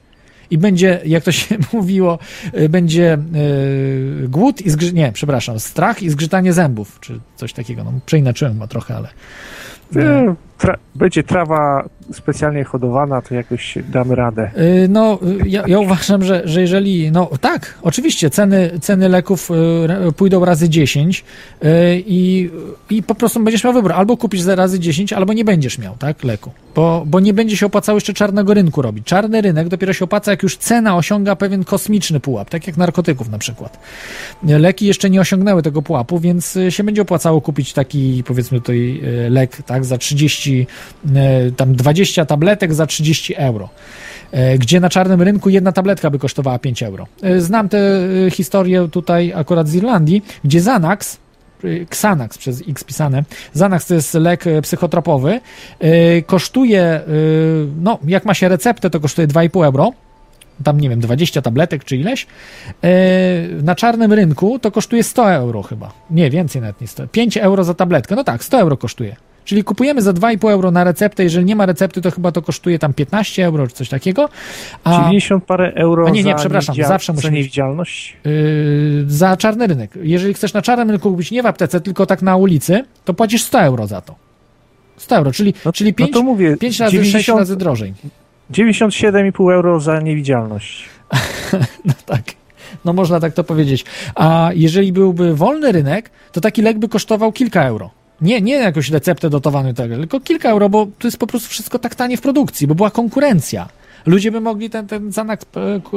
I 0.52 0.57
będzie, 0.57 1.02
jak 1.06 1.24
to 1.24 1.32
się 1.32 1.57
mówiło, 1.74 2.19
y, 2.57 2.69
będzie 2.69 3.18
y, 3.36 4.28
głód 4.30 4.61
i 4.61 4.69
zgrzyt, 4.69 4.94
nie, 4.94 5.11
przepraszam, 5.11 5.60
strach 5.60 6.03
i 6.03 6.10
zgrzytanie 6.10 6.53
zębów, 6.53 6.98
czy 7.02 7.19
coś 7.36 7.53
takiego. 7.53 7.84
No, 7.84 7.94
przeinaczyłem 8.06 8.53
chyba 8.53 8.68
trochę, 8.68 8.95
ale. 8.95 9.10
Nie, 9.95 10.35
tra- 10.59 10.77
będzie 10.95 11.23
trawa 11.23 11.89
specjalnie 12.14 12.64
hodowana, 12.64 13.22
to 13.22 13.35
jakoś 13.35 13.77
damy 13.89 14.15
radę. 14.15 14.51
Y, 14.57 14.88
No, 14.89 15.19
y, 15.45 15.49
ja, 15.49 15.64
ja 15.68 15.80
uważam, 15.80 16.23
że, 16.23 16.41
że 16.45 16.61
jeżeli, 16.61 17.11
no 17.11 17.30
tak, 17.41 17.77
oczywiście 17.81 18.30
ceny, 18.30 18.72
ceny 18.81 19.09
leków 19.09 19.51
y, 20.09 20.11
pójdą 20.14 20.45
razy 20.45 20.69
10 20.69 21.23
y, 21.64 21.68
i, 22.05 22.49
i 22.89 23.03
po 23.03 23.15
prostu 23.15 23.39
będziesz 23.43 23.64
miał 23.64 23.73
wybór, 23.73 23.91
albo 23.93 24.18
kupisz 24.18 24.41
za 24.41 24.55
razy 24.55 24.80
10, 24.80 25.14
albo 25.14 25.34
nie 25.34 25.45
będziesz 25.45 25.77
miał, 25.77 25.95
tak, 25.99 26.23
leku, 26.23 26.51
bo, 26.76 27.03
bo 27.05 27.19
nie 27.19 27.34
będzie 27.34 27.57
się 27.57 27.65
opłacało 27.65 27.97
jeszcze 27.97 28.14
czarnego 28.14 28.53
rynku 28.53 28.81
robić. 28.81 29.05
Czarny 29.05 29.41
rynek 29.41 29.68
dopiero 29.68 29.93
się 29.93 30.05
opłaca, 30.05 30.31
jak 30.31 30.43
już 30.43 30.57
cena 30.57 30.97
osiąga 30.97 31.35
pewien 31.35 31.64
kosmiczny 31.64 32.19
pułap, 32.19 32.49
tak 32.49 32.68
jak 32.68 32.77
narkotyków 32.77 33.30
na 33.30 33.38
przykład. 33.38 33.80
Leki 34.43 34.85
jeszcze 34.85 35.09
nie 35.09 35.22
osiągnęły 35.22 35.64
tego 35.64 35.81
pułapu, 35.81 36.19
więc 36.19 36.57
się 36.69 36.84
będzie 36.84 37.01
opłacało 37.01 37.41
kupić 37.41 37.73
taki, 37.73 38.23
powiedzmy 38.27 38.59
tutaj, 38.61 39.01
lek, 39.30 39.61
tak, 39.65 39.77
za 39.86 39.98
30, 39.98 40.68
y, 41.48 41.52
tam 41.52 41.76
20 41.76 42.26
tabletek 42.26 42.74
za 42.74 42.86
30 42.86 43.36
euro 43.36 43.70
e, 44.32 44.58
gdzie 44.58 44.80
na 44.80 44.90
czarnym 44.90 45.22
rynku 45.22 45.49
jedna 45.49 45.72
tabletka 45.72 46.10
by 46.10 46.20
kosztowała 46.20 46.60
5 46.60 46.84
euro. 46.84 47.08
E, 47.24 47.41
Znam 47.41 47.70
tę 47.70 47.78
e, 48.28 48.32
historię 48.32 48.88
tutaj 48.91 49.34
akurat 49.36 49.68
z 49.68 49.76
Irlandii, 49.76 50.22
gdzie 50.44 50.58
Xanax, 50.60 51.18
e, 51.64 51.68
Xanax 51.68 52.38
przez 52.38 52.64
X 52.70 52.84
pisane, 52.84 53.24
Xanax 53.49 53.86
to 53.86 53.94
jest 53.94 54.14
lek 54.14 54.48
e, 54.48 54.62
psychotropowy, 54.62 55.40
e, 55.80 56.22
kosztuje, 56.22 56.82
e, 56.82 57.04
no 57.82 57.99
jak 58.08 58.26
ma 58.26 58.34
się 58.34 58.49
receptę, 58.49 58.90
to 58.90 58.99
kosztuje 58.99 59.28
2,5 59.28 59.66
euro, 59.66 59.91
tam 60.64 60.80
nie 60.80 60.90
wiem, 60.90 60.99
20 60.99 61.41
tabletek 61.41 61.84
czy 61.84 61.98
ileś. 61.98 62.28
E, 62.84 62.90
na 63.64 63.76
czarnym 63.76 64.14
rynku 64.14 64.60
to 64.60 64.72
kosztuje 64.72 65.04
100 65.04 65.32
euro 65.34 65.64
chyba. 65.64 65.91
Nie, 66.12 66.30
więcej 66.30 66.62
nawet 66.62 66.82
nie 66.82 66.88
100. 66.88 67.08
5 67.08 67.38
euro 67.38 67.64
za 67.64 67.74
tabletkę. 67.74 68.16
No 68.16 68.24
tak, 68.24 68.44
100 68.44 68.60
euro 68.60 68.78
kosztuje. 68.78 69.16
Czyli 69.48 69.64
kupujemy 69.64 70.02
za 70.02 70.11
2,5 70.14 70.52
euro 70.52 70.72
na 70.72 70.84
receptę, 70.84 71.24
jeżeli 71.24 71.45
nie 71.45 71.56
ma 71.56 71.65
recepty, 71.65 72.02
to 72.02 72.11
chyba 72.11 72.32
to 72.32 72.41
kosztuje 72.41 72.80
tam 72.80 72.94
15 72.94 73.45
euro 73.45 73.68
czy 73.68 73.74
coś 73.74 73.90
takiego. 73.90 74.30
A 74.84 74.91
90 75.03 75.44
parę 75.44 75.74
euro 75.76 76.07
A 76.07 76.10
nie, 76.10 76.24
nie, 76.24 76.32
za, 76.32 76.38
przepraszam, 76.38 76.76
zawsze 76.76 77.14
za 77.14 77.15
musi 77.15 77.28
być- 77.28 77.36
niewidzialność. 77.36 78.18
yy, 78.26 78.32
za 79.07 79.38
czarny 79.38 79.68
rynek. 79.68 79.91
Jeżeli 80.02 80.34
chcesz 80.34 80.53
na 80.53 80.61
czarnym 80.61 80.91
rynku 80.91 81.11
kupić 81.11 81.32
nie 81.32 81.44
w 81.44 81.45
aptece, 81.45 81.82
tylko 81.82 82.06
tak 82.06 82.22
na 82.22 82.36
ulicy, 82.38 82.84
to 83.06 83.14
płacisz 83.14 83.44
100 83.44 83.61
euro 83.61 83.88
za 83.88 84.02
to. 84.02 84.15
100 84.98 85.15
euro, 85.15 85.32
czyli, 85.32 85.53
No, 85.65 85.74
czyli 85.74 85.94
5, 85.94 86.11
no 86.14 86.22
mówię, 86.24 86.57
5 86.57 86.80
razy, 86.80 86.91
6 86.98 87.03
90 87.11 87.40
razy 87.40 87.56
drożej. 87.57 87.94
97,5 88.52 89.53
euro 89.53 89.80
za 89.80 90.02
niewidzialność. 90.02 90.84
No 91.86 91.94
tak. 92.06 92.24
No 92.86 92.94
można 92.94 93.19
tak 93.19 93.34
to 93.34 93.44
powiedzieć. 93.44 93.86
A 94.15 94.49
jeżeli 94.56 94.91
byłby 94.94 95.36
wolny 95.36 95.72
rynek, 95.72 96.10
to 96.32 96.41
taki 96.41 96.61
lek 96.61 96.80
by 96.80 96.88
kosztował 96.90 97.32
kilka 97.32 97.64
euro. 97.64 97.90
Nie, 98.22 98.41
nie 98.41 98.53
jakąś 98.53 98.89
receptę 98.89 99.30
tak, 99.73 99.89
dalej, 99.89 100.07
tylko 100.07 100.19
kilka 100.19 100.49
euro, 100.49 100.69
bo 100.69 100.88
to 100.99 101.07
jest 101.07 101.18
po 101.18 101.27
prostu 101.27 101.49
wszystko 101.49 101.80
tak 101.80 101.95
tanie 101.95 102.18
w 102.18 102.22
produkcji, 102.22 102.68
bo 102.68 102.76
była 102.76 102.91
konkurencja. 102.91 103.68
Ludzie 104.07 104.31
by 104.31 104.41
mogli 104.41 104.69
ten, 104.69 104.88
ten 104.88 105.11
zanak 105.11 105.41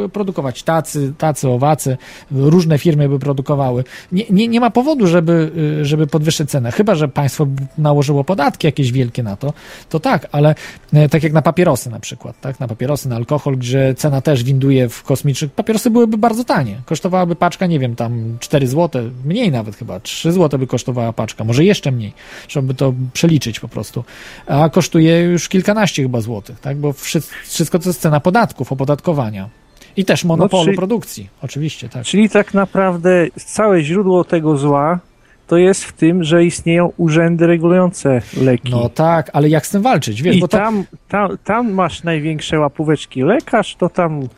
e, 0.04 0.08
produkować. 0.08 0.62
Tacy, 0.62 1.12
tacy, 1.18 1.48
owacy, 1.48 1.96
różne 2.30 2.78
firmy 2.78 3.08
by 3.08 3.18
produkowały. 3.18 3.84
Nie, 4.12 4.24
nie, 4.30 4.48
nie 4.48 4.60
ma 4.60 4.70
powodu, 4.70 5.06
żeby, 5.06 5.50
y, 5.80 5.84
żeby 5.84 6.06
podwyższyć 6.06 6.50
cenę. 6.50 6.72
Chyba, 6.72 6.94
że 6.94 7.08
państwo 7.08 7.46
by 7.46 7.66
nałożyło 7.78 8.24
podatki 8.24 8.66
jakieś 8.66 8.92
wielkie 8.92 9.22
na 9.22 9.36
to, 9.36 9.52
to 9.88 10.00
tak, 10.00 10.28
ale 10.32 10.54
e, 10.92 11.08
tak 11.08 11.22
jak 11.22 11.32
na 11.32 11.42
papierosy 11.42 11.90
na 11.90 12.00
przykład, 12.00 12.40
tak? 12.40 12.60
Na 12.60 12.68
papierosy, 12.68 13.08
na 13.08 13.16
alkohol, 13.16 13.56
gdzie 13.56 13.94
cena 13.94 14.20
też 14.20 14.44
winduje 14.44 14.88
w 14.88 15.02
kosmicznych. 15.02 15.52
Papierosy 15.52 15.90
byłyby 15.90 16.18
bardzo 16.18 16.44
tanie. 16.44 16.80
Kosztowałaby 16.86 17.36
paczka, 17.36 17.66
nie 17.66 17.78
wiem, 17.78 17.96
tam 17.96 18.36
4 18.40 18.66
zł, 18.66 19.02
mniej 19.24 19.50
nawet 19.50 19.76
chyba, 19.76 20.00
3 20.00 20.32
zł 20.32 20.58
by 20.58 20.66
kosztowała 20.66 21.12
paczka, 21.12 21.44
może 21.44 21.64
jeszcze 21.64 21.92
mniej, 21.92 22.12
żeby 22.48 22.74
to 22.74 22.94
przeliczyć 23.12 23.60
po 23.60 23.68
prostu. 23.68 24.04
A 24.46 24.68
kosztuje 24.68 25.20
już 25.20 25.48
kilkanaście 25.48 26.02
chyba 26.02 26.20
złotych, 26.20 26.60
tak? 26.60 26.76
Bo 26.76 26.92
wszy- 26.92 27.22
wszystko 27.44 27.78
to 27.78 27.88
jest 27.88 27.99
cena 28.00 28.20
podatków, 28.20 28.72
opodatkowania. 28.72 29.48
I 29.96 30.04
też 30.04 30.24
monopolu 30.24 30.64
czyli- 30.64 30.76
produkcji, 30.76 31.28
oczywiście, 31.42 31.88
tak. 31.88 32.04
Czyli 32.04 32.30
tak 32.30 32.54
naprawdę 32.54 33.26
całe 33.36 33.82
źródło 33.82 34.24
tego 34.24 34.56
zła 34.56 34.98
to 35.46 35.56
jest 35.56 35.84
w 35.84 35.92
tym, 35.92 36.24
że 36.24 36.44
istnieją 36.44 36.92
urzędy 36.96 37.46
regulujące 37.46 38.22
leki. 38.42 38.70
No 38.70 38.88
tak, 38.88 39.30
ale 39.32 39.48
jak 39.48 39.66
z 39.66 39.70
tym 39.70 39.82
walczyć, 39.82 40.22
wiesz, 40.22 40.36
I 40.36 40.40
bo 40.40 40.48
to... 40.48 40.56
tam, 40.56 40.84
tam, 41.08 41.38
tam 41.44 41.72
masz 41.72 42.02
największe 42.02 42.58
łapóweczki. 42.58 43.22
Lekarz 43.22 43.76
to 43.76 43.88
tam, 43.88 44.28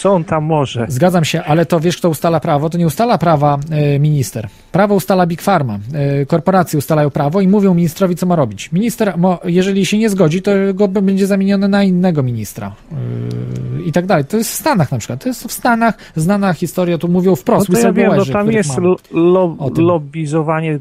co 0.00 0.12
on 0.12 0.24
tam 0.24 0.44
może? 0.44 0.86
Zgadzam 0.88 1.24
się, 1.24 1.42
ale 1.42 1.66
to 1.66 1.80
wiesz, 1.80 1.96
kto 1.96 2.08
ustala 2.08 2.40
prawo? 2.40 2.70
To 2.70 2.78
nie 2.78 2.86
ustala 2.86 3.18
prawa 3.18 3.58
e, 3.70 3.98
minister. 3.98 4.48
Prawo 4.72 4.94
ustala 4.94 5.26
Big 5.26 5.42
Pharma. 5.42 5.78
E, 5.94 6.26
korporacje 6.26 6.78
ustalają 6.78 7.10
prawo 7.10 7.40
i 7.40 7.48
mówią 7.48 7.74
ministrowi, 7.74 8.16
co 8.16 8.26
ma 8.26 8.36
robić. 8.36 8.72
Minister, 8.72 9.14
jeżeli 9.44 9.86
się 9.86 9.98
nie 9.98 10.10
zgodzi, 10.10 10.42
to 10.42 10.50
go 10.74 10.88
będzie 10.88 11.26
zamieniony 11.26 11.68
na 11.68 11.84
innego 11.84 12.22
ministra. 12.22 12.72
E, 12.92 13.82
I 13.82 13.92
tak 13.92 14.06
dalej. 14.06 14.24
To 14.24 14.36
jest 14.36 14.50
w 14.50 14.54
Stanach 14.54 14.92
na 14.92 14.98
przykład. 14.98 15.22
To 15.22 15.28
jest 15.28 15.44
w 15.44 15.52
Stanach 15.52 15.94
znana 16.16 16.52
historia, 16.52 16.98
tu 16.98 17.08
mówią 17.08 17.30
No 17.30 17.36
wprost. 17.36 17.66
to 17.72 17.78
ja 17.78 17.92
wiem, 17.92 18.12
no 18.16 18.24
tam 18.24 18.52
jest 18.52 18.78
lo, 18.78 18.96
lo, 19.12 19.56
lobbizowanie. 19.78 20.78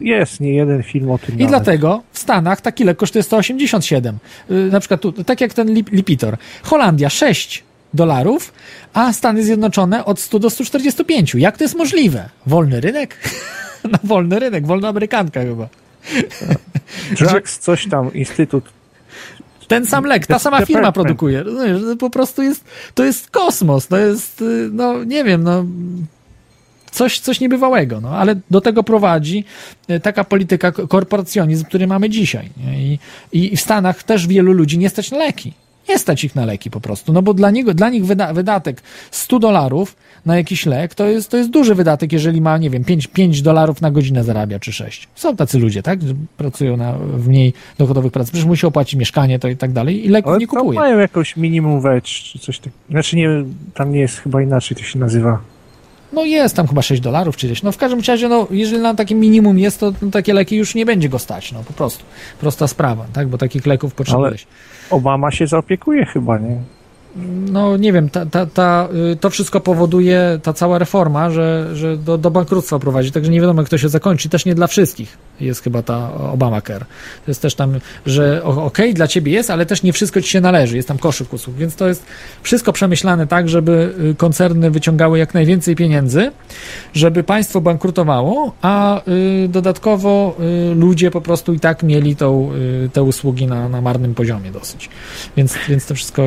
Jest 0.00 0.40
nie 0.40 0.52
jeden 0.54 0.82
film 0.82 1.10
o 1.10 1.18
tym. 1.18 1.34
I 1.34 1.38
nawet. 1.38 1.48
dlatego 1.50 2.02
w 2.12 2.18
Stanach 2.18 2.60
taki 2.60 2.84
lek 2.84 2.96
kosztuje 2.96 3.22
187. 3.22 4.18
Y, 4.50 4.68
Na 4.72 4.80
przykład 4.80 5.00
tu, 5.00 5.12
tak 5.12 5.40
jak 5.40 5.54
ten 5.54 5.68
Lip- 5.74 5.92
Lipitor. 5.92 6.36
Holandia 6.62 7.10
6 7.10 7.69
dolarów, 7.94 8.52
a 8.92 9.12
Stany 9.12 9.44
Zjednoczone 9.44 10.04
od 10.04 10.20
100 10.20 10.38
do 10.38 10.50
145. 10.50 11.34
Jak 11.34 11.58
to 11.58 11.64
jest 11.64 11.74
możliwe? 11.74 12.28
Wolny 12.46 12.80
rynek? 12.80 13.16
No 13.92 13.98
wolny 14.04 14.38
rynek, 14.38 14.66
wolna 14.66 14.88
amerykanka 14.88 15.40
chyba. 15.40 15.68
Drugs, 17.18 17.58
coś 17.58 17.88
tam, 17.88 18.14
Instytut. 18.14 18.64
Ten 19.68 19.86
sam 19.86 20.04
lek, 20.04 20.26
ta 20.26 20.38
sama 20.38 20.66
firma 20.66 20.92
produkuje. 20.92 21.42
Rozumiesz, 21.42 21.82
po 21.98 22.10
prostu 22.10 22.42
jest, 22.42 22.64
to 22.94 23.04
jest 23.04 23.30
kosmos, 23.30 23.86
to 23.86 23.96
jest, 23.96 24.42
y, 24.42 24.68
no 24.72 25.04
nie 25.04 25.24
wiem, 25.24 25.42
no 25.42 25.64
coś, 26.90 27.18
coś 27.18 27.40
niebywałego, 27.40 28.00
no 28.00 28.08
ale 28.08 28.40
do 28.50 28.60
tego 28.60 28.82
prowadzi 28.82 29.44
y, 29.90 30.00
taka 30.00 30.24
polityka 30.24 30.72
korporacjonizm, 30.72 31.64
który 31.64 31.86
mamy 31.86 32.10
dzisiaj. 32.10 32.50
I, 32.76 32.98
I 33.32 33.56
w 33.56 33.60
Stanach 33.60 34.02
też 34.02 34.26
wielu 34.26 34.52
ludzi 34.52 34.78
nie 34.78 34.88
stać 34.88 35.10
na 35.10 35.18
leki. 35.18 35.52
Nie 35.90 35.98
stać 35.98 36.24
ich 36.24 36.34
na 36.34 36.44
leki 36.44 36.70
po 36.70 36.80
prostu, 36.80 37.12
no 37.12 37.22
bo 37.22 37.34
dla, 37.34 37.50
niego, 37.50 37.74
dla 37.74 37.90
nich 37.90 38.06
wyda, 38.06 38.32
wydatek 38.32 38.82
100 39.10 39.38
dolarów 39.38 39.96
na 40.26 40.36
jakiś 40.36 40.66
lek 40.66 40.94
to 40.94 41.06
jest, 41.06 41.30
to 41.30 41.36
jest 41.36 41.50
duży 41.50 41.74
wydatek, 41.74 42.12
jeżeli 42.12 42.40
ma, 42.40 42.58
nie 42.58 42.70
wiem, 42.70 42.84
5, 42.84 43.06
5 43.06 43.42
dolarów 43.42 43.80
na 43.80 43.90
godzinę 43.90 44.24
zarabia, 44.24 44.58
czy 44.58 44.72
6. 44.72 45.08
Są 45.14 45.36
tacy 45.36 45.58
ludzie, 45.58 45.82
tak, 45.82 45.98
pracują 46.36 46.76
na, 46.76 46.92
w 46.92 47.28
mniej 47.28 47.52
dochodowych 47.78 48.12
pracach, 48.12 48.32
przecież 48.32 48.46
musi 48.46 48.66
opłacić 48.66 48.94
mieszkanie 48.94 49.38
to 49.38 49.48
i 49.48 49.56
tak 49.56 49.72
dalej 49.72 50.06
i 50.06 50.08
leków 50.08 50.30
Ale 50.30 50.38
nie 50.38 50.46
kupuje. 50.46 50.78
mają 50.78 50.98
jakąś 50.98 51.36
minimum 51.36 51.80
wage, 51.80 52.00
czy 52.00 52.38
coś 52.38 52.58
takiego. 52.58 52.76
Znaczy 52.90 53.16
nie, 53.16 53.28
tam 53.74 53.92
nie 53.92 54.00
jest 54.00 54.18
chyba 54.18 54.42
inaczej 54.42 54.76
to 54.76 54.82
się 54.82 54.98
nazywa. 54.98 55.40
No 56.12 56.24
jest 56.24 56.56
tam 56.56 56.66
chyba 56.66 56.82
6 56.82 57.02
dolarów 57.02 57.36
czy 57.36 57.46
gdzieś. 57.46 57.62
No 57.62 57.72
w 57.72 57.76
każdym 57.76 58.00
razie, 58.08 58.28
no 58.28 58.46
jeżeli 58.50 58.82
na 58.82 58.94
takim 58.94 59.20
minimum 59.20 59.58
jest, 59.58 59.80
to 59.80 59.92
no, 60.02 60.10
takie 60.10 60.34
leki 60.34 60.56
już 60.56 60.74
nie 60.74 60.86
będzie 60.86 61.08
go 61.08 61.18
stać, 61.18 61.52
no 61.52 61.62
po 61.66 61.72
prostu. 61.72 62.04
Prosta 62.40 62.68
sprawa, 62.68 63.06
tak, 63.12 63.28
bo 63.28 63.38
takich 63.38 63.66
leków 63.66 63.94
potrzebujesz. 63.94 64.46
Obama 64.90 65.30
się 65.30 65.46
zaopiekuje 65.46 66.06
chyba, 66.06 66.38
nie? 66.38 66.56
No 67.52 67.76
nie 67.76 67.92
wiem, 67.92 68.08
ta, 68.10 68.26
ta, 68.26 68.46
ta, 68.46 68.88
y, 69.12 69.16
to 69.16 69.30
wszystko 69.30 69.60
powoduje, 69.60 70.40
ta 70.42 70.52
cała 70.52 70.78
reforma, 70.78 71.30
że, 71.30 71.76
że 71.76 71.96
do, 71.96 72.18
do 72.18 72.30
bankructwa 72.30 72.78
prowadzi, 72.78 73.12
także 73.12 73.30
nie 73.30 73.40
wiadomo 73.40 73.62
jak 73.62 73.68
to 73.68 73.78
się 73.78 73.88
zakończy, 73.88 74.28
też 74.28 74.44
nie 74.44 74.54
dla 74.54 74.66
wszystkich 74.66 75.18
jest 75.40 75.62
chyba 75.62 75.82
ta 75.82 76.14
Obamacare. 76.14 76.84
To 77.24 77.30
jest 77.30 77.42
też 77.42 77.54
tam, 77.54 77.80
że 78.06 78.44
okej, 78.44 78.94
dla 78.94 79.08
ciebie 79.08 79.32
jest, 79.32 79.50
ale 79.50 79.66
też 79.66 79.82
nie 79.82 79.92
wszystko 79.92 80.20
ci 80.20 80.28
się 80.28 80.40
należy, 80.40 80.76
jest 80.76 80.88
tam 80.88 80.98
koszyk 80.98 81.32
usług, 81.32 81.56
więc 81.56 81.76
to 81.76 81.88
jest 81.88 82.04
wszystko 82.42 82.72
przemyślane 82.72 83.26
tak, 83.26 83.48
żeby 83.48 83.94
y, 84.10 84.14
koncerny 84.14 84.70
wyciągały 84.70 85.18
jak 85.18 85.34
najwięcej 85.34 85.76
pieniędzy, 85.76 86.32
żeby 86.94 87.22
państwo 87.22 87.60
bankrutowało, 87.60 88.52
a 88.62 89.02
y, 89.44 89.48
dodatkowo 89.48 90.36
y, 90.72 90.74
ludzie 90.74 91.10
po 91.10 91.20
prostu 91.20 91.52
i 91.54 91.60
tak 91.60 91.82
mieli 91.82 92.16
tą, 92.16 92.50
te 92.92 93.02
usługi 93.02 93.46
na, 93.46 93.68
na 93.68 93.80
marnym 93.80 94.14
poziomie 94.14 94.50
dosyć. 94.50 94.88
Więc, 95.36 95.54
więc 95.68 95.86
to 95.86 95.94
wszystko 95.94 96.22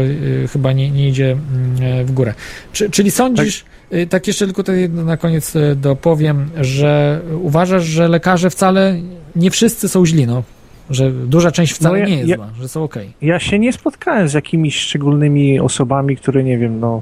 chyba 0.52 0.74
nie, 0.74 0.92
nie 0.92 1.10
idzie 1.10 1.32
mm, 1.32 2.06
w 2.06 2.12
górę. 2.12 2.34
Czy, 2.74 2.90
czyli 2.90 3.12
sądzisz, 3.12 3.60
y, 3.60 3.64
tak 4.10 4.28
jeszcze 4.28 4.46
tylko 4.46 4.64
tutaj 4.64 4.90
na 4.90 5.18
koniec 5.18 5.56
y, 5.56 5.76
dopowiem, 5.76 6.50
że 6.62 7.22
uważasz, 7.42 7.84
że 7.84 8.08
lekarze 8.08 8.50
wcale 8.50 8.96
nie 9.36 9.52
wszyscy 9.52 9.90
są 9.90 10.06
źli, 10.06 10.28
no? 10.28 10.44
Że 10.90 11.12
duża 11.12 11.52
część 11.52 11.74
wcale 11.74 12.00
No 12.00 12.06
ja- 12.06 12.06
nie 12.12 12.18
jest 12.18 12.30
ja- 12.30 12.36
zła, 12.36 12.50
że 12.60 12.68
są 12.68 12.84
okej. 12.84 13.14
Ja 13.22 13.40
się 13.40 13.60
nie 13.60 13.74
spotkałem 13.74 14.28
z 14.30 14.34
jakimiś 14.34 14.76
szczególnymi 14.80 15.60
osobami, 15.60 16.18
które, 16.18 16.44
nie 16.44 16.58
wiem, 16.58 16.80
no, 16.80 17.02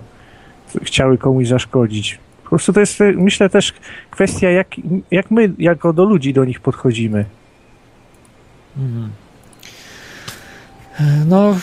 chciały 0.84 1.18
komuś 1.18 1.47
zaszkodzić. 1.47 2.19
Po 2.43 2.49
prostu 2.49 2.73
to 2.73 2.80
jest, 2.80 3.01
e, 3.01 3.11
myślę, 3.11 3.49
też 3.49 3.73
kwestia, 4.11 4.49
jak, 4.49 4.68
jak 5.11 5.31
my, 5.31 5.53
jako 5.59 5.93
do 5.93 6.03
ludzi 6.05 6.34
do 6.34 6.45
nich 6.45 6.59
podchodzimy. 6.59 7.26
Mhm. 8.77 9.09
No, 11.27 11.55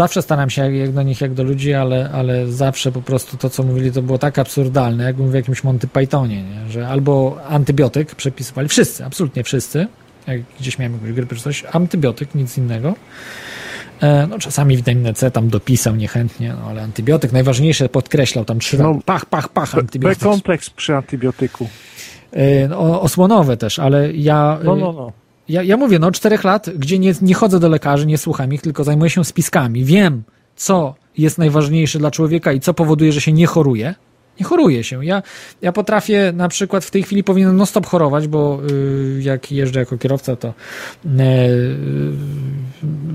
zawsze 0.00 0.22
staram 0.22 0.50
się 0.50 0.62
jak, 0.62 0.74
jak 0.74 0.92
do 0.92 1.02
nich, 1.02 1.20
jak 1.20 1.34
do 1.34 1.42
ludzi, 1.44 1.74
ale, 1.74 2.10
ale 2.12 2.46
zawsze 2.46 2.92
po 2.92 3.02
prostu 3.02 3.36
to, 3.36 3.50
co 3.50 3.62
mówili, 3.62 3.92
to 3.92 4.02
było 4.02 4.18
tak 4.18 4.38
absurdalne, 4.38 5.04
jakbym 5.04 5.30
w 5.30 5.34
jakimś 5.34 5.64
Monty 5.64 5.88
Pythonie, 5.88 6.42
nie? 6.42 6.70
że 6.70 6.88
albo 6.88 7.36
antybiotyk 7.48 8.14
przepisywali, 8.14 8.68
wszyscy, 8.68 9.04
absolutnie 9.04 9.44
wszyscy, 9.44 9.86
jak 10.26 10.40
gdzieś 10.60 10.78
miałem 10.78 10.92
jakąś 10.92 11.12
grypę 11.12 11.36
czy 11.36 11.42
coś, 11.42 11.64
antybiotyk, 11.72 12.34
nic 12.34 12.58
innego. 12.58 12.94
E, 14.00 14.26
No, 14.26 14.38
czasami 14.38 14.76
witaminę 14.76 15.14
C 15.14 15.30
tam 15.30 15.48
dopisał 15.48 15.96
niechętnie, 15.96 16.54
no, 16.60 16.68
ale 16.70 16.82
antybiotyk 16.82 17.32
najważniejsze 17.32 17.88
podkreślał 17.88 18.44
tam 18.44 18.58
trzy 18.58 18.78
No, 18.78 18.84
razy. 18.88 19.00
Pach, 19.04 19.26
pach, 19.26 19.48
pach, 19.48 19.74
B 19.74 19.80
antybiotyk. 19.80 20.18
kompleks 20.18 20.70
przy 20.70 20.96
antybiotyku. 20.96 21.68
No, 22.68 23.02
osłonowe 23.02 23.56
też, 23.56 23.78
ale 23.78 24.12
ja. 24.12 24.58
No, 24.64 24.76
no, 24.76 24.92
no. 24.92 25.12
Ja, 25.50 25.62
ja 25.62 25.76
mówię, 25.76 25.98
no 25.98 26.10
czterech 26.10 26.44
lat, 26.44 26.70
gdzie 26.78 26.98
nie, 26.98 27.14
nie 27.22 27.34
chodzę 27.34 27.60
do 27.60 27.68
lekarzy, 27.68 28.06
nie 28.06 28.18
słucham 28.18 28.52
ich, 28.52 28.62
tylko 28.62 28.84
zajmuję 28.84 29.10
się 29.10 29.24
spiskami. 29.24 29.84
Wiem, 29.84 30.22
co 30.56 30.94
jest 31.18 31.38
najważniejsze 31.38 31.98
dla 31.98 32.10
człowieka 32.10 32.52
i 32.52 32.60
co 32.60 32.74
powoduje, 32.74 33.12
że 33.12 33.20
się 33.20 33.32
nie 33.32 33.46
choruje. 33.46 33.94
Nie 34.40 34.46
choruje 34.46 34.84
się. 34.84 35.04
Ja, 35.04 35.22
ja 35.62 35.72
potrafię 35.72 36.32
na 36.36 36.48
przykład 36.48 36.84
w 36.84 36.90
tej 36.90 37.02
chwili 37.02 37.24
powinienem 37.24 37.56
non 37.56 37.66
stop 37.66 37.86
chorować, 37.86 38.28
bo 38.28 38.60
y, 38.70 39.22
jak 39.22 39.52
jeżdżę 39.52 39.80
jako 39.80 39.98
kierowca, 39.98 40.36
to 40.36 40.48
y, 40.48 40.52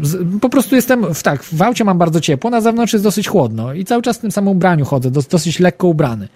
z, 0.01 0.39
po 0.41 0.49
prostu 0.49 0.75
jestem 0.75 1.13
w 1.13 1.23
tak, 1.23 1.43
w 1.43 1.61
aucie 1.61 1.83
mam 1.83 1.97
bardzo 1.97 2.21
ciepło, 2.21 2.49
na 2.49 2.61
zewnątrz 2.61 2.93
jest 2.93 3.05
dosyć 3.05 3.27
chłodno 3.27 3.73
i 3.73 3.85
cały 3.85 4.01
czas 4.01 4.17
w 4.17 4.21
tym 4.21 4.31
samym 4.31 4.47
ubraniu 4.47 4.85
chodzę, 4.85 5.11
dos, 5.11 5.27
dosyć 5.27 5.59
lekko 5.59 5.87
ubrany. 5.87 6.27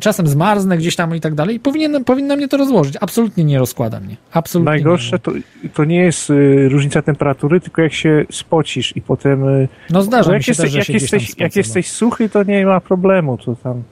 Czasem 0.00 0.26
zmarznę 0.26 0.78
gdzieś 0.78 0.96
tam 0.96 1.16
i 1.16 1.20
tak 1.20 1.34
dalej. 1.34 1.60
Powinien, 1.60 2.04
powinno 2.04 2.36
mnie 2.36 2.48
to 2.48 2.56
rozłożyć. 2.56 2.96
Absolutnie 3.00 3.44
nie 3.44 3.58
rozkłada 3.58 4.00
mnie. 4.00 4.16
Absolutnie 4.32 4.72
Najgorsze 4.72 5.18
to, 5.18 5.32
to 5.74 5.84
nie 5.84 6.00
jest 6.00 6.30
y, 6.30 6.68
różnica 6.68 7.02
temperatury, 7.02 7.60
tylko 7.60 7.82
jak 7.82 7.92
się 7.92 8.24
spocisz 8.30 8.96
i 8.96 9.00
potem... 9.00 9.48
Y, 9.48 9.68
No 9.90 10.02
zdarza 10.02 10.30
mi 10.30 10.34
jak 10.34 10.42
się 10.42 10.50
jesteś, 10.50 10.74
jak, 10.74 10.88
jesteś, 10.88 11.28
jak 11.38 11.54
no. 11.54 11.60
jesteś 11.60 11.90
suchy, 11.90 12.28
to 12.28 12.42
nie 12.42 12.66
ma 12.66 12.80
problemu, 12.80 13.38
to 13.38 13.56
tam... 13.56 13.82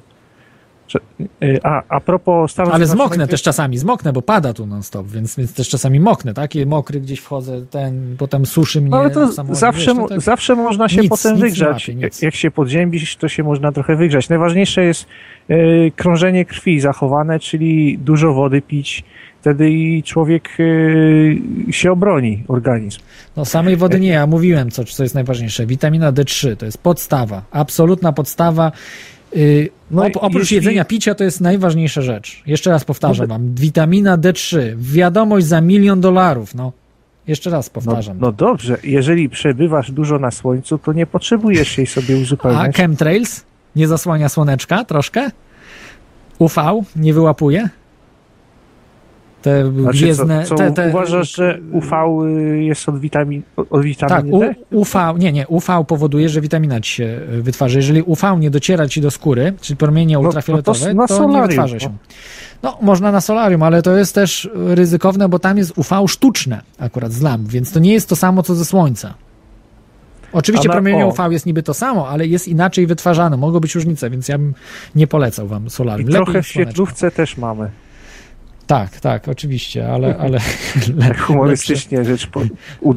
Y, 1.43 1.61
a, 1.63 1.83
a 1.89 2.01
propos 2.01 2.53
Stanów 2.53 2.75
Ale 2.75 2.87
zmoknę 2.87 3.27
też 3.27 3.43
czasami, 3.43 3.79
zmoknę, 3.79 4.13
bo 4.13 4.23
pada 4.23 4.53
tu 4.53 4.67
non 4.67 4.83
stop, 4.83 5.07
więc, 5.09 5.37
więc 5.37 5.55
też 5.55 5.69
czasami 5.69 6.01
moknę, 6.01 6.35
tak? 6.35 6.57
I 6.57 6.67
mokry 6.67 7.01
gdzieś 7.01 7.21
wchodzę, 7.21 7.67
ten, 7.71 8.17
potem 8.19 8.47
suszy 8.47 8.81
mnie 8.81 8.91
No 8.91 8.97
ale 8.97 9.11
to 9.11 9.33
zawsze, 9.55 9.95
wiesz, 9.95 9.97
to 9.97 10.09
tak- 10.09 10.21
zawsze 10.21 10.55
można 10.57 10.89
się 10.89 11.01
Nic, 11.01 11.11
potem 11.11 11.37
wygrzać. 11.37 11.91
jak, 12.23 12.35
się 12.35 12.51
podziębisz, 12.51 13.17
to 13.17 13.29
się 13.29 13.43
można 13.43 13.73
trochę 13.73 13.97
wygrzać. 13.97 14.29
Najważniejsze 14.29 14.85
jest 14.85 15.07
y, 15.51 15.93
krążenie 15.97 16.45
krwi 16.45 16.81
zachowane, 16.81 17.39
czyli 17.41 17.99
dużo 17.99 18.33
wody 18.33 18.63
pić. 18.63 19.05
Wtedy 19.41 19.71
i 19.71 20.03
człowiek 20.03 20.49
y, 20.61 21.39
się 21.71 21.93
obroni, 21.93 22.45
organizm. 22.49 23.01
No 23.37 23.45
samej 23.45 23.77
wody 23.77 24.01
nie, 24.01 24.09
ja 24.09 24.27
mówiłem, 24.27 24.71
co, 24.71 24.85
co 24.85 25.03
jest 25.03 25.15
najważniejsze. 25.15 25.67
Witamina 25.67 26.13
D3 26.13 26.57
to 26.57 26.67
jest 26.67 26.79
podstawa, 26.79 27.43
absolutna 27.51 28.13
podstawa. 28.13 28.73
Yy, 29.35 29.69
No 29.91 30.03
oprócz 30.15 30.41
jeśli- 30.43 30.55
jedzenia, 30.55 30.85
picia 30.85 31.15
to 31.15 31.25
jest 31.25 31.41
najważniejsza 31.41 32.03
rzecz. 32.03 32.43
Jeszcze 32.47 32.71
raz 32.71 32.85
powtarzam 32.85 33.27
wam, 33.27 33.55
witamina 33.55 34.19
D3, 34.19 34.59
wiadomość 34.77 35.47
za 35.47 35.61
milion 35.61 36.01
dolarów, 36.01 36.55
no. 36.55 36.73
Jeszcze 37.27 37.51
raz 37.51 37.67
No, 37.67 37.73
powtarzam. 37.73 38.17
no 38.21 38.33
dobrze, 38.33 38.77
jeżeli 38.85 39.29
przebywasz 39.29 39.91
dużo 39.91 40.19
na 40.19 40.31
słońcu, 40.31 40.79
to 40.79 40.93
nie 40.93 41.07
potrzebujesz 41.07 41.79
jej 41.79 41.87
sobie 41.87 42.15
A 42.17 42.19
uzupełniać. 42.19 42.77
chemtrails 42.77 43.45
nie 43.77 43.89
zasłania 43.89 44.29
słoneczka 44.29 44.85
troszkę? 44.85 45.31
UV 46.39 46.83
nie 46.97 47.15
wyłapuje? 47.15 47.69
Te 49.43 49.73
Znaczy, 49.73 49.99
gwiezdne... 49.99 50.43
co, 50.43 50.49
co 50.49 50.55
te, 50.55 50.73
te, 50.73 50.89
uważasz, 50.89 51.37
że 51.37 51.59
UV 51.73 51.91
jest 52.61 52.89
od, 52.89 52.99
witamin, 52.99 53.43
od 53.57 53.69
Tak, 53.71 53.83
witaminy 53.83 54.37
U, 54.37 54.41
D? 54.41 54.55
UV, 54.71 55.15
nie, 55.19 55.33
nie, 55.33 55.47
UV 55.49 55.85
powoduje, 55.89 56.29
że 56.29 56.41
witamina 56.41 56.81
ci 56.81 56.93
się 56.93 57.21
wytwarza. 57.29 57.79
Jeżeli 57.79 58.03
UV 58.03 58.37
nie 58.39 58.51
dociera 58.51 58.89
ci 58.89 59.01
do 59.01 59.11
skóry, 59.11 59.53
czyli 59.61 59.77
promienie 59.77 60.15
no 60.15 60.21
to 60.21 60.27
ultrafioletowe, 60.27 60.95
na 60.95 61.07
to, 61.07 61.15
nie 61.15 61.19
solarium, 61.19 61.49
wytwarza 61.49 61.75
no. 61.75 61.81
się. 61.81 61.91
No, 62.63 62.79
można 62.83 63.13
na 63.13 63.21
solarium, 63.21 63.63
ale 63.63 63.83
to 63.83 63.97
jest 63.97 64.15
też 64.15 64.51
ryzykowne, 64.55 65.29
bo 65.29 65.39
tam 65.39 65.59
jest 65.59 65.79
UV 65.79 66.09
sztuczne 66.09 66.61
akurat 66.79 67.13
z 67.13 67.23
lamp, 67.23 67.49
więc 67.49 67.73
to 67.73 67.81
nie 67.81 67.93
jest 67.93 68.09
to 68.09 68.17
samo, 68.17 68.43
co 68.43 68.55
ze 68.55 68.65
słońca. 68.65 69.15
Oczywiście 70.33 70.69
na- 70.69 70.75
promienie 70.75 71.07
o. 71.07 71.09
UV 71.09 71.29
jest 71.31 71.47
niby 71.47 71.63
to 71.63 71.75
samo, 71.75 72.09
ale 72.09 72.27
jest 72.27 72.49
inaczej 72.49 72.87
wytwarzane. 72.87 73.37
Mogą 73.37 73.61
być 73.61 73.75
różnice, 73.75 74.11
więc 74.11 74.29
ja 74.29 74.39
bym 74.39 74.55
nie 74.95 75.07
polecał 75.07 75.49
wam 75.49 75.67
I 75.67 75.71
solarium. 75.71 76.09
Lepiej 76.09 76.25
trochę 76.25 76.43
w 76.43 76.47
świetlówce 76.49 77.11
też 77.11 77.37
mamy. 77.37 77.71
Tak, 78.73 79.01
tak, 79.01 79.29
oczywiście, 79.29 79.89
ale... 79.93 80.17
ale 80.19 80.39
Tak 81.09 81.21
humorystycznie 81.21 82.05
rzecz 82.05 82.27
po, 82.27 82.43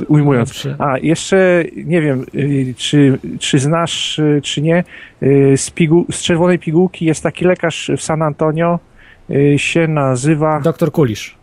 ujmując. 0.07 0.49
lepsze- 0.49 0.75
A 0.79 0.97
jeszcze 0.97 1.63
nie 1.75 2.01
wiem, 2.01 2.25
y, 2.35 2.73
czy, 2.77 3.19
czy 3.39 3.59
znasz, 3.59 4.19
y, 4.19 4.39
czy 4.43 4.61
nie, 4.61 4.83
y, 5.23 5.53
z, 5.57 5.71
pigu, 5.71 6.05
z 6.11 6.21
czerwonej 6.21 6.59
pigułki 6.59 7.05
jest 7.05 7.23
taki 7.23 7.45
lekarz 7.45 7.91
w 7.97 8.01
San 8.01 8.21
Antonio, 8.21 8.79
się 9.57 9.87
nazywa. 9.87 10.59
Doktor 10.61 10.91
Kulisz. 10.91 11.35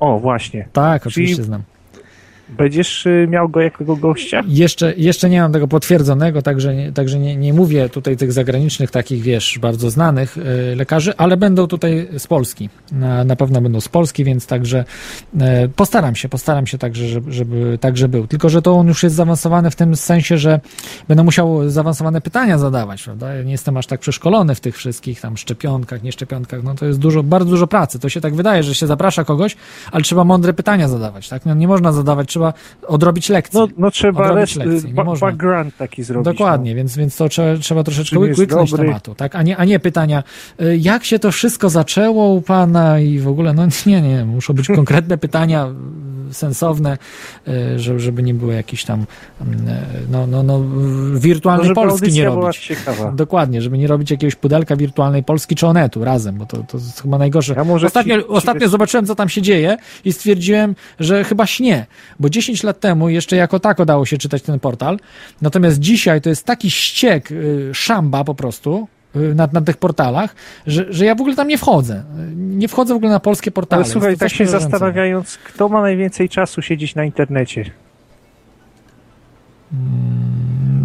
O, 0.00 0.18
właśnie. 0.18 0.68
Tak, 0.72 1.02
Czyli- 1.02 1.24
oczywiście 1.24 1.42
znam. 1.42 1.62
Będziesz 2.56 3.06
y, 3.06 3.26
miał 3.30 3.48
go 3.48 3.60
jako 3.60 3.96
gościa? 3.96 4.42
Jeszcze, 4.48 4.94
jeszcze 4.96 5.30
nie 5.30 5.40
mam 5.40 5.52
tego 5.52 5.68
potwierdzonego, 5.68 6.42
także, 6.42 6.74
nie, 6.74 6.92
także 6.92 7.18
nie, 7.18 7.36
nie 7.36 7.52
mówię 7.52 7.88
tutaj 7.88 8.16
tych 8.16 8.32
zagranicznych, 8.32 8.90
takich 8.90 9.22
wiesz, 9.22 9.58
bardzo 9.62 9.90
znanych 9.90 10.36
y, 10.38 10.76
lekarzy, 10.76 11.16
ale 11.16 11.36
będą 11.36 11.66
tutaj 11.66 12.08
z 12.18 12.26
Polski. 12.26 12.68
Na, 12.92 13.24
na 13.24 13.36
pewno 13.36 13.60
będą 13.60 13.80
z 13.80 13.88
Polski, 13.88 14.24
więc 14.24 14.46
także 14.46 14.84
e, 15.40 15.68
postaram 15.68 16.16
się, 16.16 16.28
postaram 16.28 16.66
się 16.66 16.78
także, 16.78 17.08
żeby, 17.08 17.32
żeby 17.32 17.78
także 17.80 18.08
był. 18.08 18.26
Tylko, 18.26 18.48
że 18.48 18.62
to 18.62 18.72
on 18.72 18.86
już 18.86 19.02
jest 19.02 19.16
zaawansowany 19.16 19.70
w 19.70 19.76
tym 19.76 19.96
sensie, 19.96 20.38
że 20.38 20.60
będę 21.08 21.22
musiał 21.22 21.68
zaawansowane 21.68 22.20
pytania 22.20 22.58
zadawać, 22.58 23.02
prawda? 23.02 23.34
Ja 23.34 23.42
nie 23.42 23.52
jestem 23.52 23.76
aż 23.76 23.86
tak 23.86 24.00
przeszkolony 24.00 24.54
w 24.54 24.60
tych 24.60 24.76
wszystkich 24.76 25.20
tam 25.20 25.36
szczepionkach, 25.36 26.02
nieszczepionkach, 26.02 26.62
no 26.62 26.74
to 26.74 26.86
jest 26.86 26.98
dużo, 26.98 27.22
bardzo 27.22 27.50
dużo 27.50 27.66
pracy. 27.66 27.98
To 27.98 28.08
się 28.08 28.20
tak 28.20 28.34
wydaje, 28.34 28.62
że 28.62 28.74
się 28.74 28.86
zaprasza 28.86 29.24
kogoś, 29.24 29.56
ale 29.92 30.02
trzeba 30.02 30.24
mądre 30.24 30.52
pytania 30.52 30.88
zadawać, 30.88 31.28
tak? 31.28 31.46
No, 31.46 31.54
nie 31.54 31.68
można 31.68 31.92
zadawać, 31.92 32.28
trzeba 32.28 32.39
odrobić 32.86 33.28
lekcje. 33.28 33.60
No, 33.60 33.68
no 33.78 33.90
trzeba 33.90 34.30
Odrobić 34.30 34.56
ba, 34.92 35.04
można. 35.04 35.26
background 35.26 35.76
taki 35.76 36.02
zrobić. 36.02 36.26
no. 36.26 36.32
Dokładnie, 36.32 36.74
więc, 36.74 36.96
więc 36.96 37.16
to 37.16 37.28
trzeba, 37.28 37.56
trzeba 37.56 37.82
troszeczkę 37.84 38.18
łyknąć 38.18 38.72
tematu, 38.72 39.14
tak? 39.14 39.36
A 39.36 39.42
nie, 39.42 39.56
a 39.56 39.64
nie 39.64 39.78
pytania, 39.80 40.22
y, 40.62 40.76
jak 40.76 41.04
się 41.04 41.18
to 41.18 41.32
wszystko 41.32 41.68
zaczęło 41.70 42.28
u 42.32 42.42
pana 42.42 43.00
i 43.00 43.18
w 43.18 43.28
ogóle, 43.28 43.52
no 43.54 43.66
nie, 43.86 44.00
nie, 44.02 44.24
muszą 44.24 44.54
być 44.54 44.66
konkretne 44.68 45.18
pytania, 45.28 45.66
y, 46.30 46.34
sensowne, 46.34 46.98
y, 47.48 47.78
żeby, 47.98 48.22
nie 48.22 48.34
było 48.34 48.52
jakichś 48.52 48.84
tam, 48.84 49.00
y, 49.00 49.04
no, 50.10 50.26
no, 50.26 50.42
no, 50.42 50.58
No, 50.60 51.20
wirtualnej 51.20 51.66
żeby 51.66 51.74
Polski 51.74 52.12
nie 52.12 52.24
robić. 52.24 52.58
ciekawa. 52.58 53.12
Dokładnie, 53.12 53.62
żeby 53.62 53.78
nie 53.78 53.86
robić 53.86 54.10
jakiegoś 54.10 54.34
pudelka 54.34 54.76
wirtualnej 54.76 55.24
Polski 55.24 55.54
czy 55.54 55.66
Onetu 55.66 56.04
razem, 56.04 56.34
bo 56.36 56.46
to, 56.46 56.56
to 56.68 56.78
jest 56.78 57.02
chyba 57.02 57.18
najgorsze. 57.18 57.54
Ja 57.56 57.62
ostatnio 57.74 58.16
ci- 58.16 58.22
ci 58.22 58.28
ostatnio 58.28 58.60
wiesz- 58.60 58.70
zobaczyłem, 58.70 59.06
co 59.06 59.14
tam 59.14 59.28
się 59.28 59.42
dzieje 59.42 59.76
i 60.04 60.12
stwierdziłem, 60.12 60.74
że 61.00 61.24
chyba 61.24 61.46
śnie, 61.46 61.86
bo 62.20 62.29
10 62.30 62.62
lat 62.62 62.80
temu 62.80 63.08
jeszcze 63.08 63.36
jako 63.36 63.60
tako 63.60 63.84
dało 63.86 64.06
się 64.06 64.18
czytać 64.18 64.42
ten 64.42 64.60
portal, 64.60 64.98
natomiast 65.42 65.78
dzisiaj 65.78 66.20
to 66.20 66.28
jest 66.28 66.46
taki 66.46 66.70
ściek, 66.70 67.30
y, 67.32 67.70
szamba 67.74 68.24
po 68.24 68.34
prostu, 68.34 68.88
y, 69.16 69.34
na, 69.34 69.48
na 69.52 69.60
tych 69.60 69.76
portalach, 69.76 70.34
że, 70.66 70.86
że 70.92 71.04
ja 71.04 71.14
w 71.14 71.20
ogóle 71.20 71.36
tam 71.36 71.48
nie 71.48 71.58
wchodzę. 71.58 71.94
Y, 72.18 72.34
Nie 72.36 72.68
wchodzę 72.68 72.94
w 72.94 72.96
ogóle 72.96 73.10
na 73.12 73.20
polskie 73.20 73.50
portale. 73.50 73.82
Ale 73.84 73.92
słuchaj, 73.92 74.16
tak 74.16 74.30
się 74.32 74.46
zastanawiając, 74.46 75.38
kto 75.44 75.68
ma 75.68 75.82
najwięcej 75.82 76.28
czasu 76.28 76.62
siedzieć 76.62 76.94
na 76.94 77.04
internecie? 77.04 77.70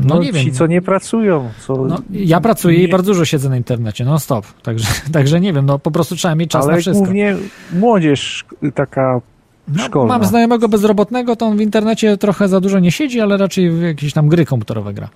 No, 0.06 0.20
nie 0.20 0.34
ci, 0.34 0.46
wiem. 0.46 0.54
co 0.54 0.68
nie 0.68 0.82
pracują. 0.82 1.50
Co... 1.68 1.76
No, 1.86 1.98
ja 2.12 2.42
pracuję 2.42 2.78
i 2.78 2.82
nie- 2.82 2.88
bardzo 2.88 3.12
dużo 3.12 3.26
siedzę 3.26 3.50
na 3.50 3.58
internecie, 3.58 4.06
non 4.06 4.20
stop. 4.20 4.46
Także, 4.62 4.88
także 5.14 5.40
nie 5.40 5.54
wiem, 5.54 5.66
no 5.66 5.80
po 5.80 5.92
prostu 5.92 6.16
trzeba 6.16 6.36
mieć 6.36 6.52
czas 6.52 6.66
na 6.66 6.72
Ale 6.72 6.82
wszystko. 6.82 7.04
głównie 7.04 7.36
młodzież 7.74 8.46
taka 8.76 9.22
No, 9.68 10.06
mam 10.06 10.26
znajomego 10.26 10.70
bezrobotnego, 10.70 11.36
to 11.36 11.46
on 11.46 11.58
w 11.58 11.62
internecie 11.62 12.18
trochę 12.18 12.48
za 12.48 12.62
dużo 12.62 12.80
nie 12.80 12.92
siedzi, 12.92 13.22
ale 13.22 13.38
raczej 13.38 13.72
w 13.72 13.82
jakieś 13.82 14.14
tam 14.14 14.30
gry 14.30 14.46
komputerowe 14.46 14.94
gra. 14.94 15.10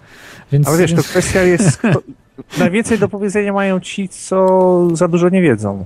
Więc, 0.52 0.68
Ale 0.68 0.78
wiesz, 0.78 0.92
to 0.92 0.98
więc 0.98 1.08
kwestia 1.08 1.42
jest... 1.42 1.82
Najwięcej 2.58 3.00
do 3.00 3.10
powiedzenia 3.10 3.54
mają 3.54 3.80
ci, 3.80 4.10
co 4.10 4.88
za 4.94 5.08
dużo 5.08 5.30
nie 5.30 5.42
wiedzą. 5.42 5.86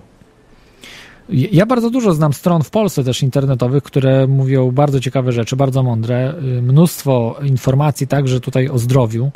Ja 1.30 1.66
bardzo 1.66 1.90
dużo 1.90 2.14
znam 2.14 2.34
stron 2.34 2.64
w 2.64 2.70
Polsce 2.70 3.04
też 3.04 3.24
internetowych, 3.24 3.84
które 3.84 4.28
mówią 4.28 4.72
bardzo 4.72 5.00
ciekawe 5.00 5.32
rzeczy, 5.32 5.56
bardzo 5.56 5.84
mądre. 5.84 6.34
Y, 6.58 6.62
Mnóstwo 6.62 7.40
informacji 7.44 8.08
także 8.08 8.40
tutaj 8.40 8.70
o 8.70 8.78
zdrowiu 8.78 9.32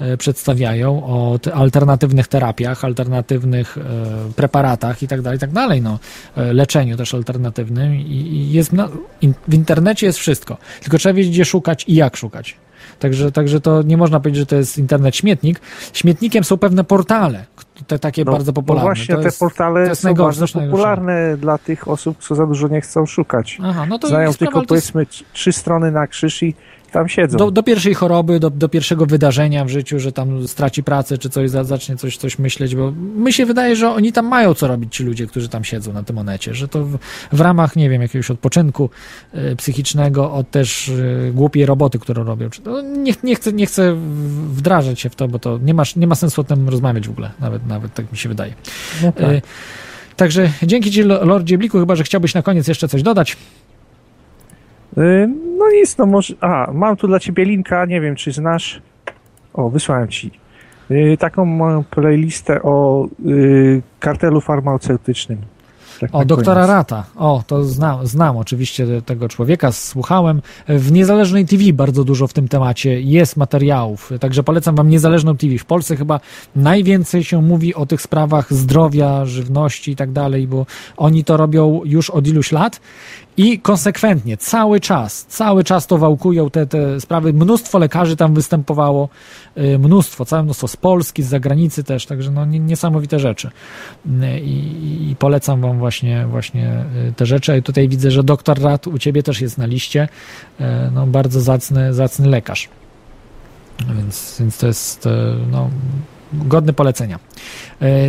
y, 0.00 0.16
przedstawiają, 0.16 1.06
o 1.06 1.38
te 1.38 1.54
alternatywnych 1.54 2.28
terapiach, 2.28 2.84
alternatywnych 2.84 3.78
e, 3.78 4.32
preparatach 4.36 5.02
i 5.02 5.08
tak 5.08 5.22
tak 5.38 5.52
dalej, 5.52 5.82
no, 5.82 5.98
leczeniu 6.36 6.96
też 6.96 7.14
alternatywnym 7.14 7.94
i, 7.94 8.48
jest 8.52 8.72
w 9.48 9.54
internecie 9.54 10.06
jest 10.06 10.18
wszystko, 10.18 10.56
tylko 10.80 10.98
trzeba 10.98 11.12
wiedzieć 11.12 11.32
gdzie 11.32 11.44
szukać 11.44 11.84
i 11.88 11.94
jak 11.94 12.16
szukać. 12.16 12.56
Także, 12.98 13.32
także 13.32 13.60
to 13.60 13.82
nie 13.82 13.96
można 13.96 14.20
powiedzieć, 14.20 14.40
że 14.40 14.46
to 14.46 14.56
jest 14.56 14.78
internet 14.78 15.16
śmietnik. 15.16 15.60
Śmietnikiem 15.92 16.44
są 16.44 16.56
pewne 16.56 16.84
portale, 16.84 17.44
te 17.86 17.98
takie 17.98 18.24
No, 18.24 18.32
bardzo 18.32 18.52
popularne. 18.52 18.82
No 18.82 18.94
właśnie, 18.94 19.14
to 19.14 19.20
te 19.20 19.26
jest, 19.26 19.38
portale 19.40 19.80
jest 19.88 20.00
są 20.02 20.14
bardzo 20.14 20.40
najgorsze. 20.40 20.58
popularne 20.70 21.36
dla 21.36 21.58
tych 21.58 21.88
osób, 21.88 22.18
co 22.18 22.34
za 22.34 22.46
dużo 22.46 22.68
nie 22.68 22.80
chcą 22.80 23.06
szukać. 23.06 23.58
Aha, 23.64 23.86
no 23.88 23.98
to 23.98 24.08
Znają 24.08 24.34
tylko 24.34 24.62
powiedzmy 24.62 25.04
tr- 25.04 25.24
trzy 25.32 25.52
strony 25.52 25.90
na 25.92 26.06
krzyż 26.06 26.42
i 26.42 26.54
tam 26.92 27.08
siedzą. 27.08 27.38
do, 27.38 27.50
do 27.50 27.62
pierwszej 27.62 27.94
choroby, 27.94 28.40
do, 28.40 28.50
do 28.50 28.68
pierwszego 28.68 29.06
wydarzenia 29.06 29.64
w 29.64 29.68
życiu, 29.68 29.98
że 30.00 30.12
tam 30.12 30.48
straci 30.48 30.82
pracę, 30.82 31.18
czy 31.18 31.30
coś, 31.30 31.50
za- 31.50 31.64
zacznie 31.64 31.96
coś, 31.96 32.16
coś 32.16 32.38
myśleć, 32.38 32.76
bo 32.76 32.92
mi 33.16 33.32
się 33.32 33.46
wydaje, 33.46 33.76
że 33.76 33.90
oni 33.90 34.12
tam 34.12 34.26
mają 34.26 34.54
co 34.54 34.68
robić, 34.68 34.96
ci 34.96 35.04
ludzie, 35.04 35.26
którzy 35.26 35.48
tam 35.48 35.64
siedzą 35.64 35.92
na 35.92 36.02
tym 36.02 36.18
onecie, 36.18 36.54
że 36.54 36.68
to 36.68 36.84
w, 36.84 36.98
w 37.32 37.40
ramach, 37.40 37.76
nie 37.76 37.90
wiem, 37.90 38.02
jakiegoś 38.02 38.30
odpoczynku 38.30 38.90
e, 39.32 39.56
psychicznego 39.56 40.32
od 40.32 40.50
też 40.50 40.88
e, 40.88 41.32
głupiej 41.32 41.66
roboty, 41.66 41.98
którą 41.98 42.24
robią. 42.24 42.48
No, 42.64 42.82
nie, 42.82 43.12
nie, 43.22 43.34
chcę, 43.34 43.52
nie 43.52 43.66
chcę 43.66 43.96
wdrażać 44.52 45.00
się 45.00 45.10
w 45.10 45.16
to, 45.16 45.28
bo 45.28 45.38
to 45.38 45.58
nie, 45.62 45.74
masz, 45.74 45.96
nie 45.96 46.06
ma 46.06 46.14
sensu 46.14 46.40
o 46.40 46.44
tym 46.44 46.68
rozmawiać 46.68 47.08
w 47.08 47.10
ogóle, 47.10 47.30
nawet, 47.40 47.66
nawet 47.66 47.94
tak 47.94 48.12
mi 48.12 48.18
się 48.18 48.28
wydaje. 48.28 48.54
No 49.02 49.12
tak. 49.12 49.24
E, 49.24 49.42
Także 50.16 50.52
dzięki 50.62 50.90
Ci, 50.90 51.02
Lordzie 51.02 51.58
Bliku, 51.58 51.78
chyba, 51.78 51.96
że 51.96 52.04
chciałbyś 52.04 52.34
na 52.34 52.42
koniec 52.42 52.68
jeszcze 52.68 52.88
coś 52.88 53.02
dodać. 53.02 53.36
Y, 54.98 55.28
No 55.58 55.70
nic, 55.70 55.98
no 55.98 56.06
może. 56.06 56.34
A, 56.40 56.70
mam 56.72 56.96
tu 56.96 57.06
dla 57.08 57.20
ciebie 57.20 57.44
linka, 57.44 57.84
nie 57.86 58.00
wiem 58.00 58.16
czy 58.16 58.32
znasz. 58.32 58.82
O, 59.54 59.70
wysłałem 59.70 60.08
ci. 60.08 60.30
Y, 60.90 61.16
Taką 61.18 61.44
moją 61.44 61.84
playlistę 61.84 62.62
o 62.62 63.06
y, 63.26 63.82
kartelu 64.00 64.40
farmaceutycznym. 64.40 65.38
Tak 66.00 66.14
O, 66.14 66.18
na 66.18 66.24
doktora 66.24 66.54
koniec. 66.54 66.68
Rata. 66.70 67.04
O, 67.16 67.42
to 67.46 67.64
znam, 67.64 68.06
znam 68.06 68.36
oczywiście 68.36 69.02
tego 69.02 69.28
człowieka, 69.28 69.72
słuchałem. 69.72 70.42
W 70.68 70.92
Niezależnej 70.92 71.46
TV 71.46 71.72
bardzo 71.72 72.04
dużo 72.04 72.26
w 72.26 72.32
tym 72.32 72.48
temacie 72.48 73.00
jest 73.00 73.36
materiałów, 73.36 74.12
także 74.20 74.42
polecam 74.42 74.76
wam 74.76 74.88
Niezależną 74.88 75.36
TV. 75.36 75.58
W 75.58 75.64
Polsce 75.64 75.96
chyba 75.96 76.20
najwięcej 76.56 77.24
się 77.24 77.42
mówi 77.42 77.74
o 77.74 77.86
tych 77.86 78.02
sprawach 78.02 78.52
zdrowia, 78.52 79.24
żywności 79.26 79.90
i 79.90 79.96
tak 79.96 80.12
dalej, 80.12 80.46
bo 80.46 80.66
oni 80.96 81.24
to 81.24 81.36
robią 81.36 81.80
już 81.84 82.10
od 82.10 82.26
iluś 82.26 82.52
lat 82.52 82.80
i 83.36 83.58
konsekwentnie, 83.58 84.36
cały 84.36 84.80
czas, 84.80 85.24
cały 85.24 85.64
czas 85.64 85.86
to 85.86 85.98
wałkują 85.98 86.50
te, 86.50 86.66
te 86.66 87.00
sprawy. 87.00 87.32
Mnóstwo 87.32 87.78
lekarzy 87.78 88.16
tam 88.16 88.34
występowało, 88.34 89.08
y, 89.58 89.78
mnóstwo, 89.78 90.24
całe 90.24 90.42
mnóstwo 90.42 90.68
z 90.68 90.76
Polski, 90.76 91.22
z 91.22 91.26
zagranicy 91.28 91.84
też, 91.84 92.06
także 92.06 92.30
no 92.30 92.44
nie- 92.44 92.58
niesamowite 92.58 93.18
rzeczy. 93.18 93.50
Y, 94.06 94.40
I, 94.40 95.10
i 95.10 95.16
polecam 95.16 95.60
wam 95.60 95.78
właśnie, 95.78 96.26
właśnie 96.26 96.84
y, 97.08 97.12
te 97.12 97.26
rzeczy. 97.26 97.58
I 97.58 97.62
tutaj 97.62 97.88
widzę, 97.88 98.10
że 98.10 98.22
doktor 98.22 98.60
Rat 98.60 98.86
u 98.86 98.98
ciebie 98.98 99.22
też 99.22 99.40
jest 99.40 99.58
na 99.58 99.66
liście. 99.66 100.08
No, 100.94 101.06
bardzo 101.06 101.40
zacny, 101.40 101.94
zacny 101.94 102.28
lekarz. 102.28 102.68
Więc, 103.96 104.36
więc 104.40 104.58
to 104.58 104.66
jest 104.66 105.08
no, 105.50 105.70
godny 106.32 106.72
polecenia. 106.72 107.18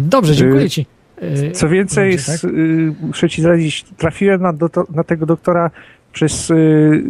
Dobrze, 0.02 0.36
dziękuję 0.36 0.70
ci. 0.70 0.86
Y, 1.22 1.52
Co 1.52 1.69
więcej, 1.69 2.11
tak? 2.11 2.19
s- 2.19 2.44
y, 2.44 2.94
muszę 3.02 3.30
ci 3.30 3.41
zdradzić, 3.41 3.84
trafiłem 3.98 4.41
na, 4.41 4.53
doto, 4.53 4.84
na 4.95 5.03
tego 5.03 5.26
doktora 5.26 5.72
przez 6.14 6.52
y, 6.52 7.03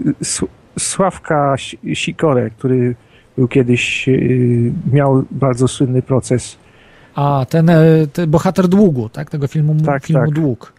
Sławka 0.79 1.55
Si- 1.57 1.95
Sikorę, 1.95 2.49
który 2.49 2.95
był 3.37 3.47
kiedyś, 3.47 4.07
y, 4.07 4.71
miał 4.93 5.23
bardzo 5.31 5.67
słynny 5.67 6.01
proces. 6.01 6.57
A, 7.15 7.45
ten, 7.49 7.69
e, 7.69 7.75
ten 8.13 8.29
bohater 8.31 8.67
długu, 8.67 9.09
tak? 9.09 9.29
Tego 9.29 9.47
filmu, 9.47 9.75
Tak, 9.85 10.05
filmu 10.05 10.25
tak. 10.25 10.35
Dług. 10.35 10.73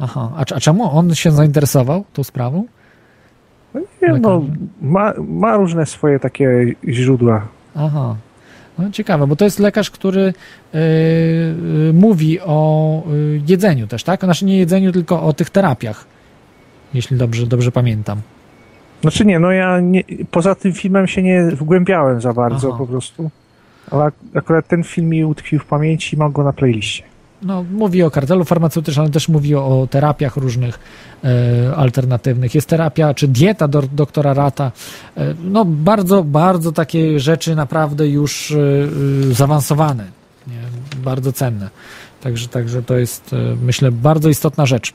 Aha, 0.00 0.30
a, 0.36 0.40
a 0.54 0.60
czemu 0.60 0.96
on 0.98 1.14
się 1.14 1.30
zainteresował 1.30 2.04
tą 2.12 2.24
sprawą? 2.24 2.64
No 3.74 3.80
nie 3.80 3.86
wiem, 4.02 4.20
no, 4.20 4.42
ma, 4.82 5.12
ma 5.28 5.56
różne 5.56 5.86
swoje 5.86 6.20
takie 6.20 6.74
źródła. 6.88 7.46
Aha. 7.74 8.16
No 8.78 8.90
ciekawe, 8.90 9.26
bo 9.26 9.36
to 9.36 9.44
jest 9.44 9.58
lekarz, 9.58 9.90
który 9.90 10.20
yy, 10.20 10.80
yy, 10.80 11.92
mówi 11.92 12.40
o 12.40 13.02
yy, 13.10 13.40
jedzeniu 13.48 13.86
też, 13.86 14.04
tak? 14.04 14.20
Znaczy 14.24 14.44
nie 14.44 14.58
jedzeniu, 14.58 14.92
tylko 14.92 15.22
o 15.22 15.32
tych 15.32 15.50
terapiach. 15.50 16.06
Jeśli 16.94 17.16
dobrze, 17.16 17.46
dobrze 17.46 17.72
pamiętam. 17.72 18.20
Znaczy 19.00 19.24
nie, 19.24 19.38
no 19.38 19.52
ja 19.52 19.80
nie, 19.80 20.02
poza 20.30 20.54
tym 20.54 20.72
filmem 20.72 21.06
się 21.06 21.22
nie 21.22 21.42
wgłębiałem 21.44 22.20
za 22.20 22.32
bardzo 22.32 22.68
Aha. 22.68 22.78
po 22.78 22.86
prostu. 22.86 23.30
Ale 23.90 24.04
ak- 24.04 24.14
akurat 24.34 24.68
ten 24.68 24.84
film 24.84 25.08
mi 25.08 25.24
utkwił 25.24 25.58
w 25.60 25.64
pamięci 25.66 26.16
i 26.16 26.18
mam 26.18 26.32
go 26.32 26.44
na 26.44 26.52
playliście. 26.52 27.02
No, 27.42 27.64
mówi 27.72 28.02
o 28.02 28.10
kartelu 28.10 28.44
farmaceutycznym, 28.44 29.04
ale 29.04 29.12
też 29.12 29.28
mówi 29.28 29.54
o, 29.54 29.88
terapiach 29.90 30.36
różnych 30.36 30.78
e, 31.24 31.76
alternatywnych. 31.76 32.54
Jest 32.54 32.68
terapia, 32.68 33.14
czy 33.14 33.28
dieta 33.28 33.68
do, 33.68 33.82
doktora 33.82 34.34
Rata. 34.34 34.72
E, 35.16 35.34
no, 35.44 35.64
bardzo, 35.64 36.24
bardzo 36.24 36.72
takie 36.72 37.20
rzeczy 37.20 37.56
naprawdę 37.56 38.08
już 38.08 38.50
e, 38.50 38.56
e, 39.30 39.34
zaawansowane. 39.34 40.04
Nie? 40.46 40.60
Bardzo 40.96 41.32
cenne. 41.32 41.70
Także, 42.20 42.48
także 42.48 42.82
to 42.82 42.96
jest, 42.96 43.32
e, 43.32 43.56
myślę, 43.62 43.92
bardzo 43.92 44.28
istotna 44.28 44.66
rzecz. 44.66 44.92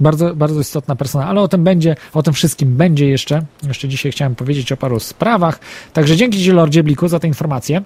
Bardzo, 0.00 0.34
bardzo 0.34 0.60
istotna 0.60 0.96
persona, 0.96 1.26
ale 1.26 1.40
o 1.40 1.48
tym 1.48 1.64
będzie, 1.64 1.96
o 2.12 2.22
tym 2.22 2.34
wszystkim 2.34 2.76
będzie 2.76 3.08
jeszcze. 3.08 3.42
Jeszcze 3.66 3.88
dzisiaj 3.88 4.12
chciałem 4.12 4.34
powiedzieć 4.34 4.72
o 4.72 4.76
paru 4.76 5.00
sprawach. 5.00 5.58
Także 5.92 6.16
dzięki 6.16 6.44
Ci, 6.44 6.50
Lordzie 6.50 6.82
Bliku, 6.82 7.08
za 7.08 7.20
te 7.20 7.26
informacje. 7.26 7.82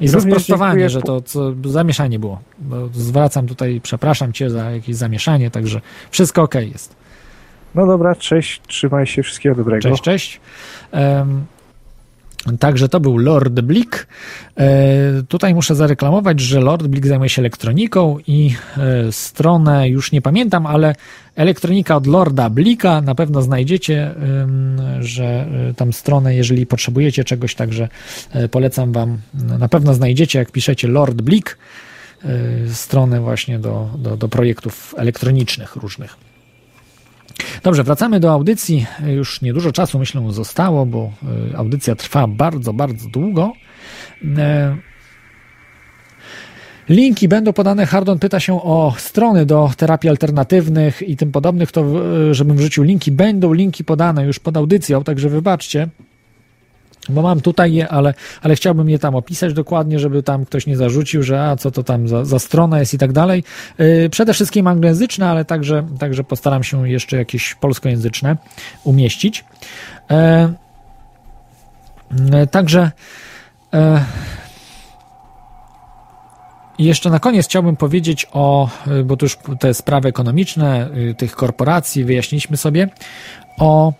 I 0.00 0.08
za 0.08 0.20
sprostowanie, 0.20 0.88
że 0.90 1.02
to 1.02 1.20
co, 1.20 1.52
zamieszanie 1.64 2.18
było. 2.18 2.40
Bo 2.58 2.88
zwracam 2.92 3.46
tutaj, 3.46 3.80
przepraszam 3.82 4.32
Cię 4.32 4.50
za 4.50 4.70
jakieś 4.70 4.96
zamieszanie, 4.96 5.50
także 5.50 5.80
wszystko 6.10 6.42
ok 6.42 6.54
jest. 6.54 6.96
No 7.74 7.86
dobra, 7.86 8.14
cześć, 8.14 8.60
trzymaj 8.66 9.06
się, 9.06 9.22
wszystkiego 9.22 9.54
dobrego. 9.54 9.88
Cześć, 9.88 10.02
cześć. 10.02 10.40
Em, 10.92 11.44
Także 12.60 12.88
to 12.88 13.00
był 13.00 13.16
Lord 13.16 13.60
Blick. 13.60 14.06
E, 14.56 15.22
tutaj 15.28 15.54
muszę 15.54 15.74
zareklamować, 15.74 16.40
że 16.40 16.60
Lord 16.60 16.86
Blick 16.86 17.06
zajmuje 17.06 17.30
się 17.30 17.42
elektroniką 17.42 18.18
i 18.26 18.54
e, 18.76 19.12
stronę 19.12 19.88
już 19.88 20.12
nie 20.12 20.22
pamiętam, 20.22 20.66
ale 20.66 20.94
elektronika 21.36 21.96
od 21.96 22.06
Lorda 22.06 22.50
Blika 22.50 23.00
na 23.00 23.14
pewno 23.14 23.42
znajdziecie, 23.42 24.14
że 25.00 25.24
e, 25.24 25.74
tam 25.74 25.92
stronę, 25.92 26.34
jeżeli 26.34 26.66
potrzebujecie 26.66 27.24
czegoś, 27.24 27.54
także 27.54 27.88
polecam 28.50 28.92
Wam. 28.92 29.18
Na 29.58 29.68
pewno 29.68 29.94
znajdziecie, 29.94 30.38
jak 30.38 30.52
piszecie 30.52 30.88
Lord 30.88 31.22
Blick, 31.22 31.58
e, 32.24 32.28
stronę 32.74 33.20
właśnie 33.20 33.58
do, 33.58 33.90
do, 33.98 34.16
do 34.16 34.28
projektów 34.28 34.94
elektronicznych 34.98 35.76
różnych. 35.76 36.25
Dobrze, 37.62 37.84
wracamy 37.84 38.20
do 38.20 38.32
audycji. 38.32 38.86
Już 39.06 39.42
niedużo 39.42 39.72
czasu, 39.72 39.98
myślę, 39.98 40.32
zostało, 40.32 40.86
bo 40.86 41.12
y, 41.52 41.56
audycja 41.56 41.94
trwa 41.94 42.26
bardzo, 42.26 42.72
bardzo 42.72 43.08
długo. 43.08 43.52
E, 44.38 44.76
Linki 46.88 47.28
będą 47.28 47.52
podane. 47.52 47.86
Hardon 47.86 48.18
pyta 48.18 48.40
się 48.40 48.62
o 48.62 48.94
strony 48.98 49.46
do 49.46 49.70
terapii 49.76 50.10
alternatywnych 50.10 51.02
i 51.02 51.16
tym 51.16 51.32
podobnych, 51.32 51.72
to 51.72 51.84
y, 52.30 52.34
żebym 52.34 52.56
wrzucił 52.56 52.84
linki. 52.84 53.12
Będą 53.12 53.52
linki 53.52 53.84
podane 53.84 54.24
już 54.24 54.38
pod 54.38 54.56
audycją, 54.56 55.04
także 55.04 55.28
wybaczcie. 55.28 55.88
Bo 57.08 57.22
mam 57.22 57.40
tutaj 57.40 57.74
je, 57.74 57.88
ale, 57.88 58.14
ale 58.42 58.56
chciałbym 58.56 58.90
je 58.90 58.98
tam 58.98 59.14
opisać 59.14 59.52
dokładnie, 59.52 59.98
żeby 59.98 60.22
tam 60.22 60.44
ktoś 60.44 60.66
nie 60.66 60.76
zarzucił, 60.76 61.22
że 61.22 61.44
a 61.44 61.56
co 61.56 61.70
to 61.70 61.82
tam 61.82 62.08
za, 62.08 62.24
za 62.24 62.38
strona 62.38 62.80
jest 62.80 62.94
i 62.94 62.98
tak 62.98 63.12
dalej. 63.12 63.44
Yy, 63.78 64.10
przede 64.10 64.34
wszystkim 64.34 64.66
anglojęzyczne, 64.66 65.30
ale 65.30 65.44
także, 65.44 65.86
także 65.98 66.24
postaram 66.24 66.64
się 66.64 66.88
jeszcze 66.88 67.16
jakieś 67.16 67.54
polskojęzyczne 67.54 68.36
umieścić. 68.84 69.44
E, 70.10 70.52
e, 72.32 72.46
także 72.46 72.90
i 76.78 76.84
jeszcze 76.84 77.10
na 77.10 77.18
koniec 77.18 77.46
chciałbym 77.46 77.76
powiedzieć 77.76 78.26
o, 78.32 78.68
y, 78.86 79.04
bo 79.04 79.16
to 79.16 79.26
już 79.26 79.38
te 79.60 79.74
sprawy 79.74 80.08
ekonomiczne 80.08 80.88
y, 80.96 81.14
tych 81.14 81.36
korporacji 81.36 82.04
wyjaśniliśmy 82.04 82.56
sobie, 82.56 82.88
o 83.58 83.92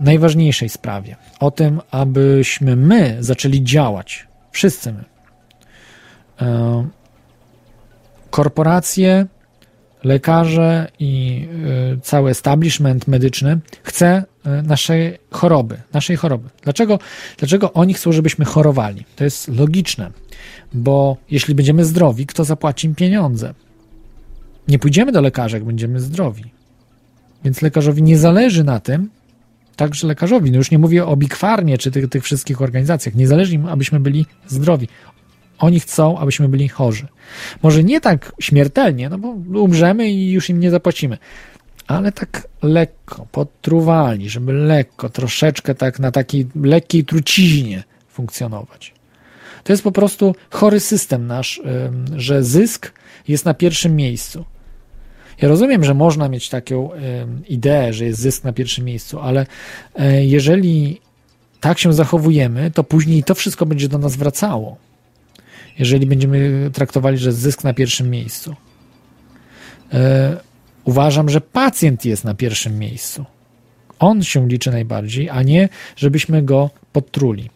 najważniejszej 0.00 0.68
sprawie. 0.68 1.16
O 1.40 1.50
tym, 1.50 1.80
abyśmy 1.90 2.76
my 2.76 3.16
zaczęli 3.20 3.64
działać. 3.64 4.26
Wszyscy 4.52 4.92
my. 4.92 5.04
E, 6.40 6.88
Korporacje, 8.30 9.26
lekarze 10.04 10.90
i 10.98 11.46
e, 11.94 12.00
cały 12.00 12.30
establishment 12.30 13.08
medyczny 13.08 13.58
chce 13.82 14.24
e, 14.44 14.62
naszej 14.62 15.18
choroby, 15.30 15.76
naszej 15.92 16.16
choroby. 16.16 16.48
Dlaczego, 16.62 16.98
dlaczego 17.36 17.72
oni 17.72 17.94
chcą, 17.94 18.12
żebyśmy 18.12 18.44
chorowali? 18.44 19.04
To 19.16 19.24
jest 19.24 19.48
logiczne, 19.48 20.10
bo 20.72 21.16
jeśli 21.30 21.54
będziemy 21.54 21.84
zdrowi, 21.84 22.26
kto 22.26 22.44
zapłaci 22.44 22.86
im 22.86 22.94
pieniądze? 22.94 23.54
Nie 24.68 24.78
pójdziemy 24.78 25.12
do 25.12 25.20
lekarza, 25.20 25.56
jak 25.56 25.64
będziemy 25.64 26.00
zdrowi. 26.00 26.44
Więc 27.44 27.62
lekarzowi 27.62 28.02
nie 28.02 28.18
zależy 28.18 28.64
na 28.64 28.80
tym, 28.80 29.10
także 29.78 30.06
lekarzowi, 30.06 30.50
no 30.50 30.56
już 30.56 30.70
nie 30.70 30.78
mówię 30.78 31.06
o 31.06 31.16
Big 31.16 31.36
Farmie 31.36 31.78
czy 31.78 31.90
tych, 31.90 32.08
tych 32.08 32.24
wszystkich 32.24 32.62
organizacjach, 32.62 33.14
nie 33.14 33.26
zależy 33.26 33.54
im, 33.54 33.66
abyśmy 33.66 34.00
byli 34.00 34.26
zdrowi. 34.46 34.88
Oni 35.58 35.80
chcą, 35.80 36.18
abyśmy 36.18 36.48
byli 36.48 36.68
chorzy. 36.68 37.06
Może 37.62 37.84
nie 37.84 38.00
tak 38.00 38.32
śmiertelnie, 38.40 39.08
no 39.08 39.18
bo 39.18 39.28
umrzemy 39.60 40.10
i 40.10 40.32
już 40.32 40.50
im 40.50 40.60
nie 40.60 40.70
zapłacimy, 40.70 41.18
ale 41.86 42.12
tak 42.12 42.48
lekko, 42.62 43.26
potruwali, 43.32 44.28
żeby 44.28 44.52
lekko, 44.52 45.08
troszeczkę 45.08 45.74
tak 45.74 45.98
na 45.98 46.10
takiej 46.10 46.46
lekkiej 46.54 47.04
truciźnie 47.04 47.84
funkcjonować. 48.08 48.94
To 49.64 49.72
jest 49.72 49.82
po 49.82 49.92
prostu 49.92 50.34
chory 50.50 50.80
system 50.80 51.26
nasz, 51.26 51.60
że 52.16 52.44
zysk 52.44 52.92
jest 53.28 53.44
na 53.44 53.54
pierwszym 53.54 53.96
miejscu. 53.96 54.44
Ja 55.42 55.48
rozumiem, 55.48 55.84
że 55.84 55.94
można 55.94 56.28
mieć 56.28 56.48
taką 56.48 56.90
ideę, 57.48 57.92
że 57.92 58.04
jest 58.04 58.20
zysk 58.20 58.44
na 58.44 58.52
pierwszym 58.52 58.84
miejscu, 58.84 59.20
ale 59.20 59.46
e, 59.94 60.24
jeżeli 60.24 61.00
tak 61.60 61.78
się 61.78 61.92
zachowujemy, 61.92 62.70
to 62.70 62.84
później 62.84 63.24
to 63.24 63.34
wszystko 63.34 63.66
będzie 63.66 63.88
do 63.88 63.98
nas 63.98 64.16
wracało. 64.16 64.76
Jeżeli 65.78 66.06
będziemy 66.06 66.70
traktowali, 66.72 67.18
że 67.18 67.32
zysk 67.32 67.64
na 67.64 67.74
pierwszym 67.74 68.10
miejscu. 68.10 68.54
E, 69.92 70.36
uważam, 70.84 71.28
że 71.28 71.40
pacjent 71.40 72.04
jest 72.04 72.24
na 72.24 72.34
pierwszym 72.34 72.78
miejscu. 72.78 73.24
On 73.98 74.22
się 74.22 74.48
liczy 74.48 74.70
najbardziej, 74.70 75.30
a 75.30 75.42
nie 75.42 75.68
żebyśmy 75.96 76.42
go 76.42 76.70
podtruli. 76.92 77.50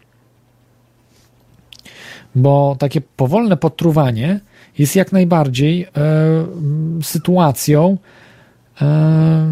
Bo 2.35 2.77
takie 2.79 3.01
powolne 3.01 3.57
podtruwanie 3.57 4.41
jest 4.79 4.97
jak 4.97 5.13
najbardziej 5.13 5.83
e, 5.83 5.89
sytuacją 7.03 7.99
e, 8.83 9.47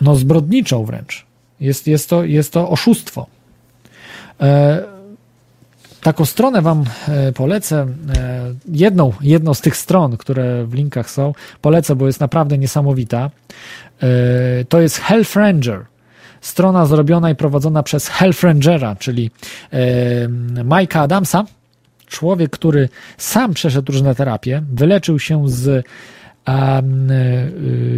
no 0.00 0.16
zbrodniczą 0.16 0.84
wręcz. 0.84 1.26
Jest, 1.60 1.86
jest, 1.86 2.10
to, 2.10 2.24
jest 2.24 2.52
to 2.52 2.70
oszustwo. 2.70 3.26
E, 4.40 4.82
taką 6.00 6.24
stronę 6.24 6.62
Wam 6.62 6.84
e, 7.08 7.32
polecę. 7.32 7.86
E, 8.16 8.54
jedną, 8.68 9.12
jedną 9.20 9.54
z 9.54 9.60
tych 9.60 9.76
stron, 9.76 10.16
które 10.16 10.64
w 10.66 10.74
linkach 10.74 11.10
są, 11.10 11.32
polecę, 11.60 11.96
bo 11.96 12.06
jest 12.06 12.20
naprawdę 12.20 12.58
niesamowita. 12.58 13.30
E, 14.02 14.08
to 14.68 14.80
jest 14.80 14.98
Health 14.98 15.36
Ranger. 15.36 15.84
Strona 16.40 16.86
zrobiona 16.86 17.30
i 17.30 17.34
prowadzona 17.34 17.82
przez 17.82 18.08
Health 18.08 18.42
Rangera, 18.42 18.96
czyli 18.96 19.30
Mike'a 20.64 20.98
Adamsa. 20.98 21.44
Człowiek, 22.14 22.50
który 22.50 22.88
sam 23.18 23.54
przeszedł 23.54 23.92
różne 23.92 24.14
terapie, 24.14 24.62
wyleczył 24.72 25.18
się 25.18 25.48
z 25.48 25.86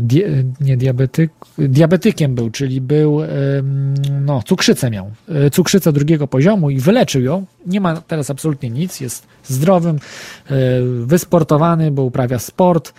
di, 0.00 0.22
nie 0.60 0.76
diabetyk, 0.76 1.30
diabetykiem 1.58 2.34
był, 2.34 2.50
czyli 2.50 2.80
był, 2.80 3.20
no, 4.20 4.42
cukrzycę 4.42 4.90
miał, 4.90 5.10
y, 5.46 5.50
cukrzycę 5.50 5.92
drugiego 5.92 6.26
poziomu 6.28 6.70
i 6.70 6.78
wyleczył 6.78 7.22
ją. 7.22 7.46
Nie 7.66 7.80
ma 7.80 8.00
teraz 8.00 8.30
absolutnie 8.30 8.70
nic, 8.70 9.00
jest 9.00 9.26
zdrowym, 9.44 9.96
y, 9.96 10.50
wysportowany, 11.06 11.90
bo 11.90 12.02
uprawia 12.02 12.38
sport, 12.38 12.94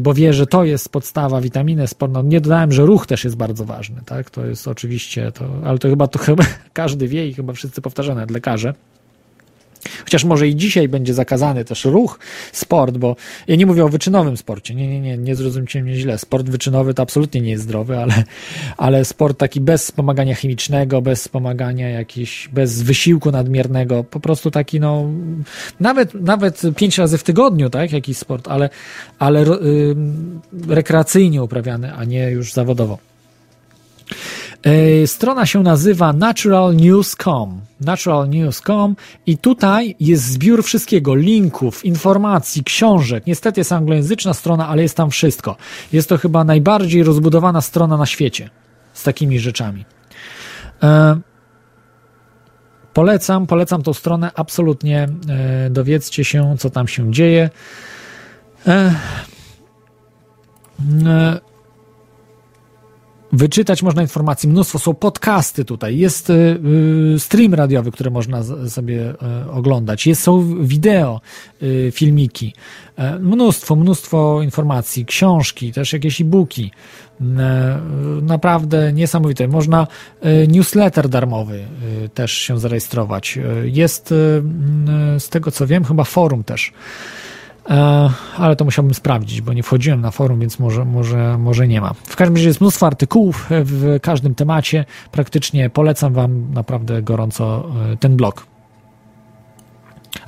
bo 0.00 0.14
wie, 0.14 0.32
że 0.32 0.46
to 0.46 0.64
jest 0.64 0.88
podstawa 0.88 1.40
witaminy, 1.40 1.86
sport. 1.86 2.12
No, 2.12 2.22
nie 2.22 2.40
dodałem, 2.40 2.72
że 2.72 2.86
ruch 2.86 3.06
też 3.06 3.24
jest 3.24 3.36
bardzo 3.36 3.64
ważny, 3.64 4.00
tak? 4.06 4.30
To 4.30 4.46
jest 4.46 4.68
oczywiście, 4.68 5.32
to, 5.32 5.44
ale 5.64 5.78
to 5.78 5.88
chyba, 5.88 6.06
to 6.06 6.18
chyba 6.18 6.44
każdy 6.72 7.08
wie 7.08 7.28
i 7.28 7.34
chyba 7.34 7.52
wszyscy 7.52 7.80
powtarzają, 7.80 8.14
nawet 8.14 8.30
lekarze. 8.30 8.74
Chociaż 10.04 10.24
może 10.24 10.48
i 10.48 10.56
dzisiaj 10.56 10.88
będzie 10.88 11.14
zakazany 11.14 11.64
też 11.64 11.84
ruch, 11.84 12.18
sport, 12.52 12.96
bo 12.98 13.16
ja 13.48 13.56
nie 13.56 13.66
mówię 13.66 13.84
o 13.84 13.88
wyczynowym 13.88 14.36
sporcie. 14.36 14.74
Nie, 14.74 14.88
nie, 14.88 15.00
nie, 15.00 15.18
nie 15.18 15.36
zrozumcie 15.36 15.82
mnie 15.82 15.94
źle. 15.94 16.18
Sport 16.18 16.46
wyczynowy 16.46 16.94
to 16.94 17.02
absolutnie 17.02 17.40
nie 17.40 17.50
jest 17.50 17.62
zdrowy, 17.62 17.98
ale, 17.98 18.24
ale 18.76 19.04
sport 19.04 19.38
taki 19.38 19.60
bez 19.60 19.84
wspomagania 19.84 20.34
chemicznego, 20.34 21.02
bez 21.02 21.20
wspomagania 21.20 21.88
jakiś, 21.88 22.48
bez 22.52 22.82
wysiłku 22.82 23.30
nadmiernego, 23.30 24.04
po 24.04 24.20
prostu 24.20 24.50
taki, 24.50 24.80
no, 24.80 25.04
nawet, 25.80 26.14
nawet 26.14 26.62
pięć 26.76 26.98
razy 26.98 27.18
w 27.18 27.22
tygodniu, 27.22 27.70
tak, 27.70 27.92
jakiś 27.92 28.16
sport, 28.16 28.48
ale, 28.48 28.70
ale 29.18 29.40
yy, 29.40 29.96
rekreacyjnie 30.68 31.42
uprawiany, 31.42 31.94
a 31.94 32.04
nie 32.04 32.30
już 32.30 32.52
zawodowo. 32.52 32.98
E, 34.62 35.06
Strona 35.06 35.46
się 35.46 35.62
nazywa 35.62 36.12
naturalnews.com. 36.12 37.60
Naturalnews.com 37.80 38.96
i 39.26 39.38
tutaj 39.38 39.96
jest 40.00 40.24
zbiór 40.24 40.64
wszystkiego, 40.64 41.14
linków, 41.14 41.84
informacji, 41.84 42.64
książek. 42.64 43.26
Niestety 43.26 43.60
jest 43.60 43.72
anglojęzyczna 43.72 44.34
strona, 44.34 44.68
ale 44.68 44.82
jest 44.82 44.96
tam 44.96 45.10
wszystko. 45.10 45.56
Jest 45.92 46.08
to 46.08 46.18
chyba 46.18 46.44
najbardziej 46.44 47.02
rozbudowana 47.02 47.60
strona 47.60 47.96
na 47.96 48.06
świecie 48.06 48.50
z 48.92 49.02
takimi 49.02 49.38
rzeczami. 49.38 49.84
E, 50.82 51.20
Polecam, 52.94 53.46
polecam 53.46 53.82
tą 53.82 53.92
stronę 53.92 54.30
absolutnie. 54.34 55.08
E, 55.28 55.70
dowiedzcie 55.70 56.24
się, 56.24 56.54
co 56.58 56.70
tam 56.70 56.88
się 56.88 57.12
dzieje. 57.12 57.50
Wyczytać 63.32 63.82
można 63.82 64.02
informacji, 64.02 64.48
mnóstwo, 64.48 64.78
są 64.78 64.94
podcasty 64.94 65.64
tutaj, 65.64 65.98
jest 65.98 66.30
y, 66.30 66.32
y, 67.14 67.18
stream 67.18 67.54
radiowy, 67.54 67.92
który 67.92 68.10
można 68.10 68.42
sobie 68.68 69.10
y, 69.10 69.50
oglądać, 69.50 70.06
jest, 70.06 70.22
są 70.22 70.64
wideo, 70.64 71.20
filmiki, 71.92 72.54
e, 72.96 73.18
mnóstwo, 73.18 73.76
mnóstwo 73.76 74.42
informacji, 74.42 75.06
książki, 75.06 75.72
też 75.72 75.92
jakieś 75.92 76.20
e-booki, 76.20 76.70
E, 77.20 77.80
naprawdę 78.22 78.92
niesamowite. 78.92 79.48
Można 79.48 79.86
e, 80.20 80.46
newsletter 80.46 81.08
darmowy 81.08 81.64
też 82.14 82.32
się 82.32 82.58
zarejestrować. 82.58 83.38
Jest, 83.64 84.08
z 85.18 85.28
tego 85.28 85.50
co 85.50 85.66
wiem, 85.66 85.84
chyba 85.84 86.04
forum 86.04 86.44
też. 86.44 86.72
E, 87.70 88.10
ale 88.36 88.56
to 88.56 88.64
musiałbym 88.64 88.94
sprawdzić, 88.94 89.40
bo 89.40 89.52
nie 89.52 89.62
wchodziłem 89.62 90.00
na 90.00 90.10
forum, 90.10 90.40
więc 90.40 90.58
może, 90.58 90.84
może, 90.84 91.38
może 91.38 91.68
nie 91.68 91.80
ma. 91.80 91.94
W 91.94 92.16
każdym 92.16 92.36
razie 92.36 92.48
jest 92.48 92.60
mnóstwo 92.60 92.86
artykułów 92.86 93.46
w 93.50 93.98
każdym 94.02 94.34
temacie. 94.34 94.84
Praktycznie 95.12 95.70
polecam 95.70 96.12
Wam 96.12 96.54
naprawdę 96.54 97.02
gorąco 97.02 97.66
e, 97.92 97.96
ten 97.96 98.16
blog. 98.16 98.49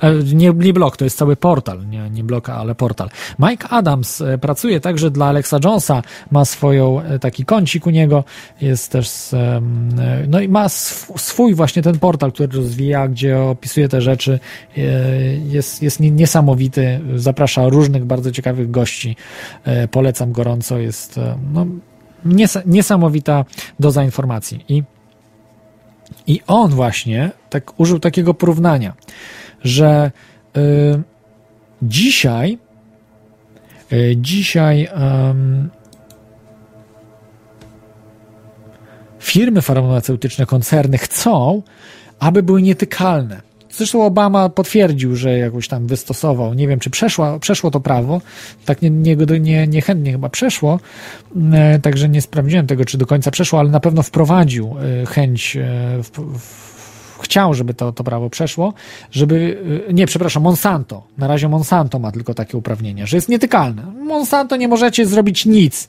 E, 0.01 0.13
Nie, 0.13 0.49
nie 0.55 0.73
blog, 0.73 0.97
to 0.97 1.03
jest 1.03 1.17
cały 1.17 1.35
portal, 1.35 1.87
nie, 1.89 2.09
nie 2.09 2.23
blog, 2.23 2.49
ale 2.49 2.75
portal. 2.75 3.09
Mike 3.39 3.67
Adams 3.69 4.21
e, 4.21 4.37
pracuje 4.37 4.79
także 4.79 5.11
dla 5.11 5.25
Alexa 5.25 5.59
Jonesa, 5.63 6.01
ma 6.31 6.45
swoją 6.45 7.01
e, 7.01 7.19
taki 7.19 7.45
kącik 7.45 7.87
u 7.87 7.89
niego, 7.89 8.23
jest 8.61 8.91
też, 8.91 9.29
no 10.27 10.39
i 10.41 10.47
ma 10.47 10.65
sw- 10.65 11.17
swój 11.17 11.53
właśnie 11.55 11.81
ten 11.81 11.99
portal, 11.99 12.31
który 12.31 12.49
rozwija, 12.57 13.07
gdzie 13.07 13.39
opisuje 13.39 13.89
te 13.89 14.01
rzeczy, 14.01 14.39
jest, 15.45 15.81
jest 15.83 15.99
nie- 15.99 16.11
niesamowity, 16.11 16.99
zaprasza 17.15 17.69
różnych 17.69 18.05
bardzo 18.05 18.31
ciekawych 18.31 18.71
gości, 18.71 19.15
polecam 19.91 20.31
gorąco, 20.31 20.77
jest 20.77 21.19
no, 21.53 21.65
nies- 22.25 22.61
niesamowita 22.65 23.45
doza 23.79 24.03
informacji 24.03 24.65
i 24.69 24.83
i 26.27 26.41
on 26.47 26.71
właśnie 26.71 27.31
tak 27.49 27.79
użył 27.79 27.99
takiego 27.99 28.33
porównania, 28.33 28.93
że 29.63 30.11
y, 30.57 31.01
dzisiaj 31.81 32.57
y, 33.93 34.15
dzisiaj 34.17 34.87
em, 34.93 35.69
firmy 39.19 39.61
farmaceutyczne, 39.61 40.45
koncerny 40.45 40.97
chcą, 40.97 41.61
aby 42.19 42.43
były 42.43 42.61
nietykalne. 42.61 43.41
Zresztą 43.71 44.05
Obama 44.05 44.49
potwierdził, 44.49 45.15
że 45.15 45.37
jakoś 45.37 45.67
tam 45.67 45.87
wystosował. 45.87 46.53
Nie 46.53 46.67
wiem, 46.67 46.79
czy 46.79 46.89
przeszło, 46.89 47.39
przeszło 47.39 47.71
to 47.71 47.79
prawo. 47.79 48.21
Tak 48.65 48.81
nie, 48.81 48.89
nie, 48.89 49.15
nie, 49.39 49.67
niechętnie 49.67 50.11
chyba 50.11 50.29
przeszło. 50.29 50.79
E, 51.53 51.79
także 51.79 52.09
nie 52.09 52.21
sprawdziłem 52.21 52.67
tego, 52.67 52.85
czy 52.85 52.97
do 52.97 53.05
końca 53.05 53.31
przeszło, 53.31 53.59
ale 53.59 53.69
na 53.69 53.79
pewno 53.79 54.03
wprowadził 54.03 54.75
e, 55.01 55.05
chęć, 55.05 55.57
e, 55.57 55.63
w, 56.03 56.09
w, 56.39 56.72
chciał, 57.23 57.53
żeby 57.53 57.73
to, 57.73 57.91
to 57.91 58.03
prawo 58.03 58.29
przeszło, 58.29 58.73
żeby, 59.11 59.63
e, 59.89 59.93
nie, 59.93 60.05
przepraszam, 60.05 60.43
Monsanto. 60.43 61.03
Na 61.17 61.27
razie 61.27 61.49
Monsanto 61.49 61.99
ma 61.99 62.11
tylko 62.11 62.33
takie 62.33 62.57
uprawnienia, 62.57 63.05
że 63.05 63.17
jest 63.17 63.29
nietykalne. 63.29 63.83
Monsanto 64.05 64.55
nie 64.55 64.67
możecie 64.67 65.05
zrobić 65.05 65.45
nic. 65.45 65.87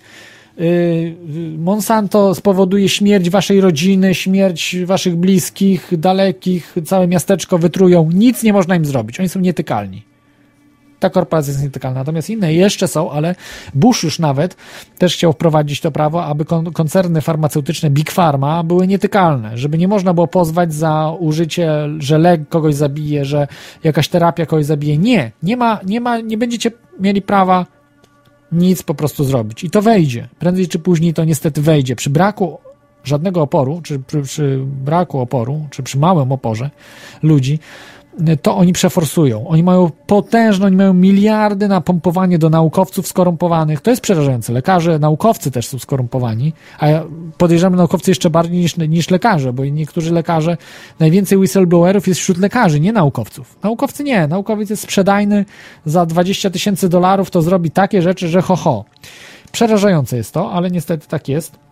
Y, 0.61 1.15
Monsanto 1.59 2.35
spowoduje 2.35 2.89
śmierć 2.89 3.31
waszej 3.31 3.61
rodziny, 3.61 4.15
śmierć 4.15 4.77
waszych 4.85 5.17
bliskich, 5.17 5.91
dalekich, 5.93 6.75
całe 6.85 7.09
miasteczko 7.09 7.59
wytrują. 7.59 8.11
Nic 8.13 8.43
nie 8.43 8.53
można 8.53 8.77
im 8.77 8.85
zrobić. 8.85 9.21
Oni 9.21 9.29
są 9.29 9.41
nietykalni. 9.41 10.14
Ta 11.05 11.11
korporacja 11.11 11.51
jest 11.51 11.63
nietykalna. 11.63 12.01
Natomiast 12.01 12.31
inne 12.31 12.55
jeszcze 12.55 12.89
są, 12.89 13.11
ale 13.11 13.35
Bush 13.75 14.03
już 14.03 14.19
nawet 14.19 14.57
też 14.99 15.15
chciał 15.15 15.33
wprowadzić 15.33 15.81
to 15.81 15.91
prawo, 15.91 16.25
aby 16.25 16.45
kon- 16.45 16.73
koncerny 16.73 17.21
farmaceutyczne 17.21 17.91
Big 17.91 18.13
Pharma 18.13 18.63
były 18.63 18.87
nietykalne, 18.87 19.59
żeby 19.59 19.79
nie 19.79 19.89
można 19.89 20.15
było 20.15 20.27
pozwać 20.27 20.75
za 20.75 21.13
użycie, 21.19 21.73
że 21.99 22.19
lek 22.19 22.49
kogoś 22.49 22.75
zabije, 22.75 23.25
że 23.25 23.49
jakaś 23.85 24.09
terapia 24.09 24.47
kogoś 24.47 24.65
zabije. 24.65 24.99
Nie, 24.99 25.33
nie 25.43 25.57
ma, 25.57 25.81
nie 25.87 26.01
ma, 26.01 26.21
nie 26.21 26.39
będziecie 26.39 26.71
mieli 27.01 27.23
prawa 27.23 27.67
nic 28.53 28.83
po 28.83 28.95
prostu 28.95 29.25
zrobić. 29.25 29.65
I 29.65 29.71
to 29.71 29.83
wejdzie. 29.83 30.29
Prędzej 30.39 30.69
czy 30.69 30.79
później 30.79 31.15
to 31.15 31.25
niestety 31.25 31.63
wejdzie. 31.63 31.97
Przy 31.97 32.11
braku 32.11 32.59
żadnego 33.05 33.43
oporu, 33.43 33.81
czy 33.83 33.99
przy, 33.99 34.23
przy 34.23 34.61
braku 34.67 35.21
oporu, 35.21 35.67
czy 35.71 35.83
przy 35.83 35.99
małym 35.99 36.33
oporze 36.33 36.71
ludzi, 37.23 37.59
to 38.43 38.57
oni 38.57 38.73
przeforsują. 38.73 39.49
Oni 39.49 39.63
mają 39.63 39.91
potężne, 40.07 40.67
oni 40.67 40.77
mają 40.77 40.95
miliardy 40.95 41.69
na 41.69 41.81
pompowanie 41.81 42.39
do 42.39 42.51
naukowców 42.51 43.09
skorumpowanych. 43.09 43.81
To 43.81 43.91
jest 43.91 44.03
przerażające. 44.03 44.53
Lekarze, 44.53 44.99
naukowcy 44.99 45.51
też 45.51 45.69
są 45.69 45.79
skorumpowani, 45.79 46.53
a 46.79 46.87
podejrzewam 47.39 47.77
naukowcy 47.77 48.11
jeszcze 48.11 48.31
bardziej 48.31 48.59
niż, 48.59 48.77
niż 48.77 49.11
lekarze, 49.11 49.53
bo 49.53 49.65
niektórzy 49.65 50.13
lekarze, 50.13 50.57
najwięcej 51.01 51.39
whistleblowerów 51.39 52.09
jest 52.09 52.21
wśród 52.21 52.39
lekarzy, 52.39 52.81
nie 52.81 52.93
naukowców. 52.93 53.59
Naukowcy 53.63 54.05
nie. 54.05 54.27
Naukowiec 54.27 54.71
jest 54.71 54.83
sprzedajny 54.83 55.45
za 55.87 56.07
20 56.07 56.51
tysięcy 56.51 56.89
dolarów, 56.89 57.31
to 57.31 57.43
zrobi 57.43 57.71
takie 57.71 58.03
rzeczy, 58.03 58.29
że 58.29 58.43
ho, 58.43 58.57
ho. 58.57 58.85
Przerażające 59.53 60.17
jest 60.17 60.35
to, 60.35 60.53
ale 60.53 60.71
niestety 60.71 61.09
tak 61.09 61.29
jest 61.29 61.64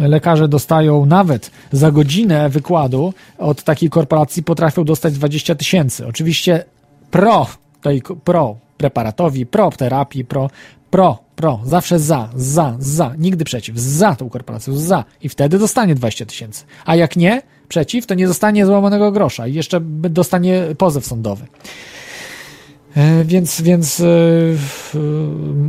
lekarze 0.00 0.48
dostają 0.48 1.06
nawet 1.06 1.50
za 1.72 1.90
godzinę 1.90 2.48
wykładu 2.48 3.14
od 3.38 3.62
takiej 3.62 3.90
korporacji 3.90 4.42
potrafią 4.42 4.84
dostać 4.84 5.14
20 5.14 5.54
tysięcy. 5.54 6.06
Oczywiście 6.06 6.64
pro 7.10 7.46
tej 7.80 8.02
pro 8.24 8.56
preparatowi, 8.78 9.46
pro 9.46 9.70
terapii, 9.70 10.24
pro, 10.24 10.50
pro, 10.90 11.18
pro, 11.36 11.60
zawsze 11.64 11.98
za, 11.98 12.28
za, 12.34 12.76
za, 12.78 13.14
nigdy 13.18 13.44
przeciw, 13.44 13.78
za 13.78 14.14
tą 14.14 14.28
korporacją, 14.28 14.76
za 14.76 15.04
i 15.22 15.28
wtedy 15.28 15.58
dostanie 15.58 15.94
20 15.94 16.26
tysięcy. 16.26 16.64
A 16.84 16.96
jak 16.96 17.16
nie, 17.16 17.42
przeciw, 17.68 18.06
to 18.06 18.14
nie 18.14 18.26
dostanie 18.26 18.66
złamanego 18.66 19.12
grosza 19.12 19.46
i 19.46 19.54
jeszcze 19.54 19.80
dostanie 20.10 20.62
pozew 20.78 21.06
sądowy. 21.06 21.46
E, 22.98 23.24
Więc, 23.24 23.60
więc 23.60 24.00
e, 24.00 24.04
w- 24.56 24.94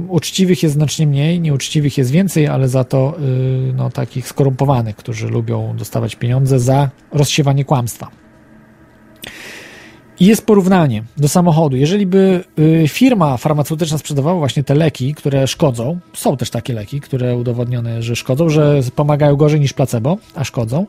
uczciwych 0.10 0.64
jest 0.64 0.76
znacznie 0.76 1.07
mniej, 1.07 1.39
nieuczciwych 1.39 1.97
jest 1.97 2.11
więcej, 2.11 2.47
ale 2.47 2.69
za 2.69 2.84
to 2.84 3.14
e, 3.18 3.73
no, 3.73 3.89
takich 3.89 4.27
skorumpowanych, 4.27 4.95
którzy 4.95 5.27
lubią 5.27 5.76
dostawać 5.77 6.15
pieniądze 6.15 6.60
za 6.60 6.89
rozsiewanie 7.11 7.65
kłamstwa. 7.65 8.07
I 10.19 10.26
jest 10.26 10.45
porównanie 10.45 11.03
do 11.18 11.27
samochodu. 11.27 11.76
Jeżeli 11.76 12.06
by 12.06 12.43
firma 12.88 13.38
farmaceutyczna 13.38 13.97
sprzedawała 13.97 14.39
właśnie 14.39 14.64
te 14.64 14.76
leki, 14.76 15.14
które 15.14 15.47
szkodzą, 15.47 15.99
są 16.14 16.38
też 16.38 16.49
takie 16.49 16.73
leki, 16.73 17.01
które 17.01 17.35
udowodnione, 17.35 18.03
że 18.03 18.15
szkodzą, 18.15 18.49
że 18.49 18.80
pomagają 18.95 19.35
gorzej 19.35 19.60
niż 19.60 19.73
placebo, 19.73 20.18
a 20.35 20.43
szkodzą. 20.43 20.85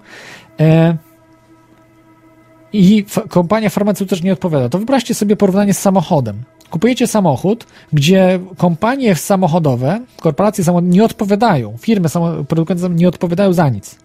I 2.73 3.05
kompania 3.29 3.71
farmaceutyczna 3.71 4.27
nie 4.27 4.33
odpowiada. 4.33 4.69
To 4.69 4.79
wyobraźcie 4.79 5.15
sobie 5.15 5.37
porównanie 5.37 5.75
z 5.75 5.79
samochodem. 5.79 6.43
Kupujecie 6.71 7.07
samochód, 7.07 7.67
gdzie 7.93 8.41
kompanie 8.57 9.15
samochodowe, 9.15 10.01
korporacje 10.21 10.65
samochodowe 10.65 10.93
nie 10.93 11.05
odpowiadają, 11.05 11.77
firmy 11.79 12.09
produkujące 12.49 12.91
nie 12.91 13.09
odpowiadają 13.09 13.53
za 13.53 13.69
nic. 13.69 13.99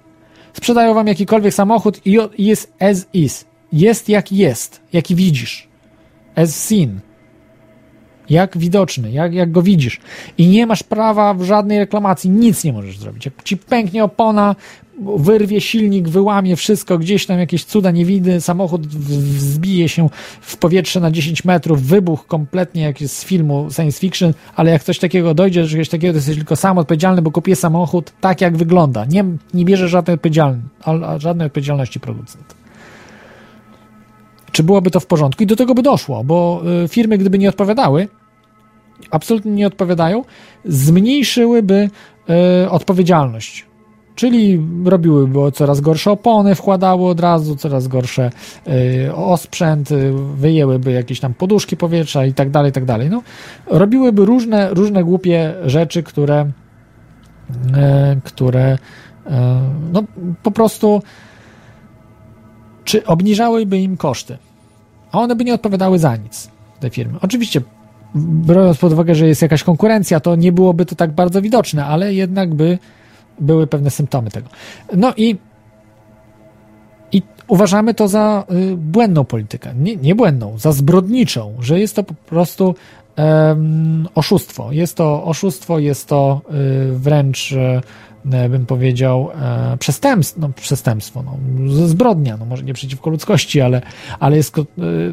Sprzedają 0.54 0.94
wam 0.94 1.08
jakikolwiek 1.08 1.54
samochód 1.54 2.02
i 2.06 2.18
jest 2.38 2.74
as 2.80 3.08
is. 3.14 3.46
Jest 3.74 4.10
jak 4.10 4.32
jest, 4.32 4.82
jaki 4.94 5.16
widzisz. 5.16 5.68
As 6.36 6.56
seen. 6.56 7.00
Jak 8.30 8.58
widoczny, 8.58 9.12
jak, 9.12 9.34
jak 9.34 9.52
go 9.52 9.62
widzisz. 9.62 10.00
I 10.38 10.48
nie 10.48 10.68
masz 10.68 10.84
prawa 10.84 11.34
w 11.34 11.44
żadnej 11.44 11.80
reklamacji, 11.80 12.30
nic 12.30 12.64
nie 12.64 12.74
możesz 12.74 12.98
zrobić. 12.98 13.26
Jak 13.26 13.44
ci 13.44 13.58
pęknie 13.58 14.04
opona, 14.04 14.56
wyrwie 14.99 15.61
silnik, 15.61 16.09
wyłamie 16.09 16.55
wszystko, 16.55 16.97
gdzieś 16.97 17.26
tam 17.26 17.39
jakieś 17.39 17.65
cuda 17.65 17.91
nie 17.91 18.05
widy, 18.05 18.41
samochód 18.41 18.88
wzbije 18.88 19.89
się 19.89 20.09
w 20.41 20.57
powietrze 20.57 20.99
na 20.99 21.11
10 21.11 21.45
metrów, 21.45 21.81
wybuch 21.81 22.27
kompletnie 22.27 22.81
jak 22.81 23.01
jest 23.01 23.17
z 23.17 23.26
filmu 23.26 23.67
science 23.72 23.99
fiction, 23.99 24.34
ale 24.55 24.72
jak 24.72 24.84
coś 24.84 24.99
takiego 24.99 25.34
dojdzie, 25.34 25.63
że 25.63 25.69
czegoś 25.69 25.89
takiego, 25.89 26.13
to 26.13 26.17
jesteś 26.17 26.35
tylko 26.35 26.55
sam 26.55 26.77
odpowiedzialny, 26.77 27.22
bo 27.22 27.31
kupię 27.31 27.55
samochód 27.55 28.13
tak, 28.22 28.41
jak 28.41 28.57
wygląda. 28.57 29.05
Nie, 29.05 29.26
nie 29.53 29.65
bierze 29.65 29.89
żadnej, 29.89 30.17
żadnej 31.17 31.47
odpowiedzialności 31.47 31.99
producent. 31.99 32.55
Czy 34.51 34.63
byłoby 34.63 34.91
to 34.91 34.99
w 34.99 35.05
porządku? 35.05 35.43
I 35.43 35.47
do 35.47 35.55
tego 35.55 35.73
by 35.73 35.81
doszło, 35.81 36.23
bo 36.23 36.61
y, 36.84 36.88
firmy, 36.88 37.17
gdyby 37.17 37.38
nie 37.38 37.49
odpowiadały, 37.49 38.07
absolutnie 39.11 39.51
nie 39.51 39.67
odpowiadają, 39.67 40.23
zmniejszyłyby 40.65 41.89
y, 42.63 42.69
odpowiedzialność 42.69 43.65
Czyli 44.16 44.62
robiły 44.86 45.28
było 45.28 45.52
coraz 45.52 45.82
gorsze 45.82 46.12
opony, 46.12 46.56
wkładały 46.56 47.08
od 47.08 47.20
razu 47.20 47.56
coraz 47.56 47.88
gorsze 47.88 48.30
y, 48.68 49.16
osprzęt, 49.16 49.92
y, 49.92 50.14
wyjęłyby 50.36 50.92
jakieś 50.92 51.20
tam 51.20 51.34
poduszki 51.34 51.78
powietrza 51.78 52.26
i 52.26 52.34
tak 52.34 52.50
dalej, 52.50 52.70
i 52.70 52.74
tak 52.74 52.86
dalej. 52.86 53.10
No, 53.10 53.22
robiłyby 53.68 54.26
różne, 54.26 54.70
różne 54.74 55.04
głupie 55.04 55.54
rzeczy, 55.66 56.04
które, 56.04 56.42
y, 56.46 58.22
które 58.24 58.74
y, 58.74 59.30
no, 59.94 60.04
po 60.44 60.52
prostu 60.52 61.02
czy 62.84 63.06
obniżałyby 63.06 63.80
im 63.80 63.98
koszty, 63.98 64.38
a 65.12 65.20
one 65.20 65.36
by 65.36 65.44
nie 65.44 65.54
odpowiadały 65.54 66.00
za 66.00 66.16
nic, 66.16 66.50
te 66.80 66.90
firmy. 66.90 67.18
Oczywiście 67.22 67.62
biorąc 68.16 68.78
pod 68.78 68.94
uwagę, 68.94 69.16
że 69.16 69.28
jest 69.28 69.42
jakaś 69.42 69.64
konkurencja, 69.64 70.20
to 70.20 70.36
nie 70.36 70.52
byłoby 70.52 70.86
to 70.86 70.96
tak 70.96 71.12
bardzo 71.12 71.42
widoczne, 71.42 71.86
ale 71.86 72.14
jednak 72.14 72.54
by 72.54 72.80
były 73.40 73.68
pewne 73.68 73.91
symptomy 73.91 74.32
tego. 74.32 74.49
No 74.95 75.14
i, 75.18 75.38
i 77.12 77.22
uważamy 77.48 77.94
to 77.94 78.07
za 78.07 78.44
y, 78.52 78.78
błędną 78.78 79.26
politykę. 79.26 79.74
Nie, 79.76 79.95
nie 79.95 80.16
błędną, 80.16 80.57
za 80.57 80.72
zbrodniczą, 80.72 81.56
że 81.60 81.80
jest 81.80 81.95
to 81.95 82.03
po 82.03 82.14
prostu 82.14 82.76
em, 83.16 84.07
oszustwo. 84.16 84.72
Jest 84.72 84.98
to 84.98 85.24
oszustwo, 85.24 85.80
jest 85.80 86.07
to 86.07 86.41
y, 86.94 86.99
wręcz 86.99 87.52
e, 87.52 87.82
bym 88.49 88.66
powiedział, 88.66 89.30
e, 89.41 89.78
przestępstwo, 89.78 90.41
no, 90.41 90.49
przestępstwo 90.56 91.24
no, 91.24 91.38
zbrodnia, 91.88 92.38
no 92.38 92.45
może 92.45 92.64
nie 92.64 92.74
przeciwko 92.74 93.10
ludzkości, 93.10 93.62
ale, 93.62 93.82
ale 94.20 94.38
jest, 94.38 94.57
y, 94.57 94.64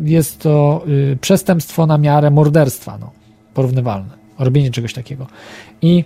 jest 0.04 0.38
to 0.38 0.84
y, 0.88 1.18
przestępstwo 1.20 1.86
na 1.86 1.98
miarę 1.98 2.30
morderstwa, 2.30 2.98
no, 3.00 3.10
porównywalne, 3.54 4.10
robienie 4.38 4.70
czegoś 4.70 4.92
takiego. 4.92 5.26
I, 5.82 6.04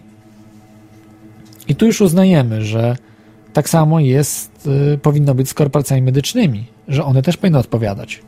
I 1.69 1.75
tu 1.75 1.87
już 1.87 2.01
uznajemy, 2.01 2.63
że 2.65 2.97
tak 3.53 3.69
samo 3.69 4.01
jest, 4.01 4.69
y, 4.95 4.99
powinno 4.99 5.35
być 5.35 5.49
z 5.49 5.55
korporacjami 5.55 6.03
medycznymi, 6.03 6.65
że 6.89 7.05
one 7.05 7.23
też 7.23 7.37
powinny 7.37 7.59
odpowiadać. 7.59 8.23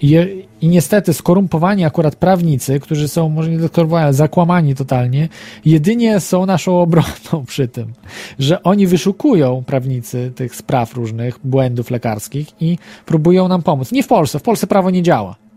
I, 0.00 0.16
I 0.60 0.68
niestety 0.68 1.14
skorumpowani 1.14 1.84
akurat 1.84 2.16
prawnicy, 2.16 2.80
którzy 2.80 3.08
są 3.08 3.28
może 3.28 3.50
nie 3.50 3.68
skorupowani, 3.68 4.04
ale 4.04 4.14
zakłamani 4.14 4.74
totalnie, 4.74 5.28
jedynie 5.64 6.20
są 6.20 6.46
naszą 6.46 6.80
obroną 6.80 7.44
przy 7.46 7.68
tym, 7.68 7.92
że 8.38 8.62
oni 8.62 8.86
wyszukują 8.86 9.64
prawnicy 9.66 10.32
tych 10.34 10.56
spraw 10.56 10.94
różnych, 10.94 11.38
błędów 11.44 11.90
lekarskich 11.90 12.48
i 12.60 12.78
próbują 13.06 13.48
nam 13.48 13.62
pomóc. 13.62 13.92
Nie 13.92 14.02
w 14.02 14.06
Polsce, 14.06 14.38
w 14.38 14.42
Polsce 14.42 14.66
prawo 14.66 14.90
nie 14.90 15.02
działa. 15.02 15.47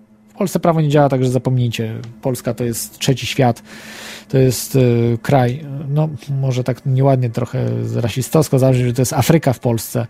Polsce 0.42 0.60
prawo 0.60 0.82
nie 0.82 0.90
działa, 0.90 1.10
także 1.10 1.30
zapomnijcie. 1.30 1.96
Polska 2.22 2.54
to 2.54 2.64
jest 2.64 3.00
trzeci 3.00 3.26
świat, 3.26 3.64
to 4.30 4.38
jest 4.38 4.76
y, 4.76 5.18
kraj, 5.22 5.66
no 5.90 6.10
może 6.30 6.64
tak 6.64 6.86
nieładnie 6.86 7.30
trochę 7.30 7.66
rasistowsko 7.96 8.60
zabrzmi, 8.60 8.86
że 8.86 8.94
to 8.94 9.02
jest 9.02 9.14
Afryka 9.14 9.54
w 9.54 9.60
Polsce. 9.60 10.08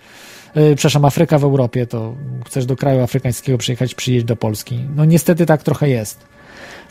Y, 0.58 0.76
przepraszam, 0.76 1.06
Afryka 1.06 1.40
w 1.40 1.44
Europie, 1.44 1.88
to 1.88 2.16
chcesz 2.46 2.66
do 2.66 2.76
kraju 2.76 3.02
afrykańskiego 3.02 3.58
przyjechać, 3.58 3.96
przyjeźdź 3.96 4.26
do 4.26 4.36
Polski. 4.36 4.80
No 4.96 5.06
niestety 5.06 5.46
tak 5.46 5.64
trochę 5.64 5.90
jest. 5.90 6.26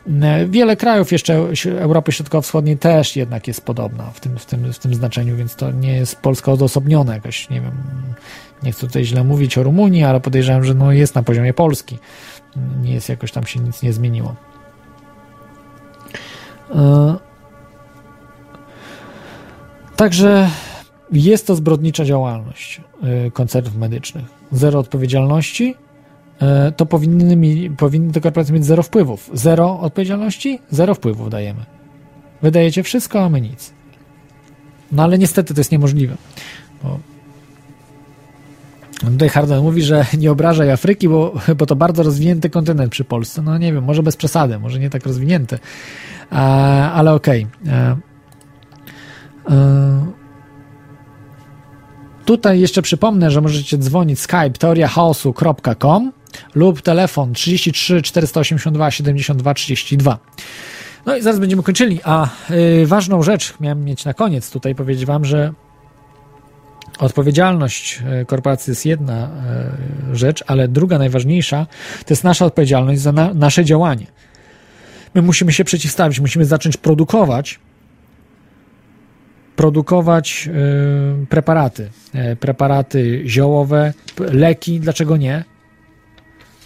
Y, 0.07 0.11
Wiele 0.49 0.77
krajów 0.77 1.13
jeszcze 1.13 1.47
Europy 1.79 2.13
Środkowo-Wschodniej 2.13 2.77
też 2.77 3.17
jednak 3.17 3.49
jest 3.49 3.65
podobna 3.65 4.11
w 4.11 4.21
tym, 4.21 4.39
w, 4.39 4.47
tym, 4.47 4.73
w 4.73 4.79
tym 4.79 4.95
znaczeniu, 4.95 5.37
więc 5.37 5.57
to 5.57 5.71
nie 5.73 5.93
jest 5.93 6.17
Polska 6.17 6.53
odosobniona 6.53 7.15
jakoś, 7.15 7.51
nie 7.51 7.61
wiem, 7.61 7.73
nie 8.63 8.73
chcę 8.73 8.87
tutaj 8.87 9.05
źle 9.05 9.25
mówić 9.25 9.59
o 9.59 9.63
Rumunii, 9.63 10.05
ale 10.05 10.21
podejrzewam, 10.21 10.65
że 10.65 10.75
no 10.75 10.93
jest 10.93 11.15
na 11.15 11.23
poziomie 11.23 11.55
Polski. 11.55 11.99
Nie 12.83 12.95
jest 12.95 13.09
jakoś 13.09 13.33
tam 13.33 13.47
się 13.47 13.61
nic 13.61 13.83
nie 13.83 13.93
zmieniło. 13.93 14.35
E, 16.75 17.31
Także 20.01 20.51
jest 21.13 21.47
to 21.47 21.55
zbrodnicza 21.55 22.05
działalność 22.05 22.81
y, 23.27 23.31
koncernów 23.31 23.77
medycznych. 23.77 24.25
Zero 24.53 24.79
odpowiedzialności, 24.79 25.75
y, 26.69 26.73
to 26.73 26.87
powinny, 26.87 27.71
powinny 27.77 28.13
te 28.13 28.21
korporacje 28.21 28.55
mieć 28.55 28.65
zero 28.65 28.83
wpływów. 28.83 29.31
Zero 29.35 29.81
odpowiedzialności, 29.81 30.59
zero 30.71 30.95
wpływów 30.95 31.31
dajemy. 31.31 31.61
Wydajecie 32.43 32.83
wszystko, 32.83 33.25
a 33.25 33.29
my 33.29 33.41
nic. 33.41 33.73
No 34.93 35.03
ale 35.03 35.19
niestety 35.19 35.55
to 35.55 35.61
jest 35.61 35.73
niemożliwe. 35.73 36.17
Bo 36.83 36.99
Tutaj 39.01 39.29
Harden 39.29 39.63
mówi, 39.63 39.83
że 39.83 40.07
nie 40.19 40.33
obrażaj 40.33 40.71
Afryki, 40.71 41.09
bo, 41.09 41.35
bo 41.59 41.67
to 41.67 41.77
bardzo 41.77 42.03
rozwinięty 42.03 42.51
kontynent 42.51 42.93
przy 42.93 43.05
Polsce. 43.05 43.43
No 43.43 43.59
nie 43.59 43.73
wiem, 43.73 43.85
może 43.85 44.03
bez 44.03 44.17
przesady, 44.17 44.59
może 44.59 44.79
nie 44.79 44.91
tak 44.91 45.07
rozwinięty, 45.07 45.59
ale 46.93 47.15
okej. 47.15 47.47
E, 47.67 47.97
Tutaj 52.25 52.61
jeszcze 52.61 52.83
przypomnę, 52.83 53.31
że 53.31 53.41
możecie 53.41 53.79
dzwonić 53.79 54.21
skype 54.21 54.51
teoriachaosu.com 54.51 56.13
lub 56.55 56.83
telefon 56.83 57.35
33 57.35 58.03
482 58.03 58.91
72 58.91 59.55
32. 59.55 60.19
No 61.07 61.17
i 61.17 61.23
zaraz 61.23 61.41
będziemy 61.41 61.63
kończyli, 61.63 62.01
a 62.05 62.29
y, 62.51 62.87
ważną 62.87 63.23
rzecz 63.23 63.55
miałem 63.61 63.85
mieć 63.85 64.05
na 64.05 64.15
koniec 64.15 64.51
tutaj 64.51 64.75
powiedzieć 64.75 65.07
wam, 65.07 65.25
że 65.25 65.53
odpowiedzialność 67.01 68.03
y, 68.23 68.27
korporacji 68.27 68.71
jest 68.71 68.87
jedna 68.87 69.31
y, 70.13 70.17
rzecz, 70.17 70.45
ale 70.47 70.69
druga 70.69 70.99
najważniejsza 70.99 71.67
to 72.07 72.13
jest 72.13 72.25
nasza 72.25 72.45
odpowiedzialność 72.45 73.01
za 73.01 73.13
na, 73.13 73.35
nasze 73.35 73.65
działanie. 73.65 74.07
My 75.15 75.23
musimy 75.23 75.53
się 75.53 75.65
przeciwstawić, 75.65 76.21
musimy 76.21 76.45
zacząć 76.45 76.77
produkować 76.77 77.59
produkować 79.57 80.49
y, 81.23 81.27
preparaty, 81.27 81.91
preparaty 82.41 83.23
ziołowe, 83.27 83.93
leki, 84.19 84.81
dlaczego 84.81 85.17
nie? 85.17 85.45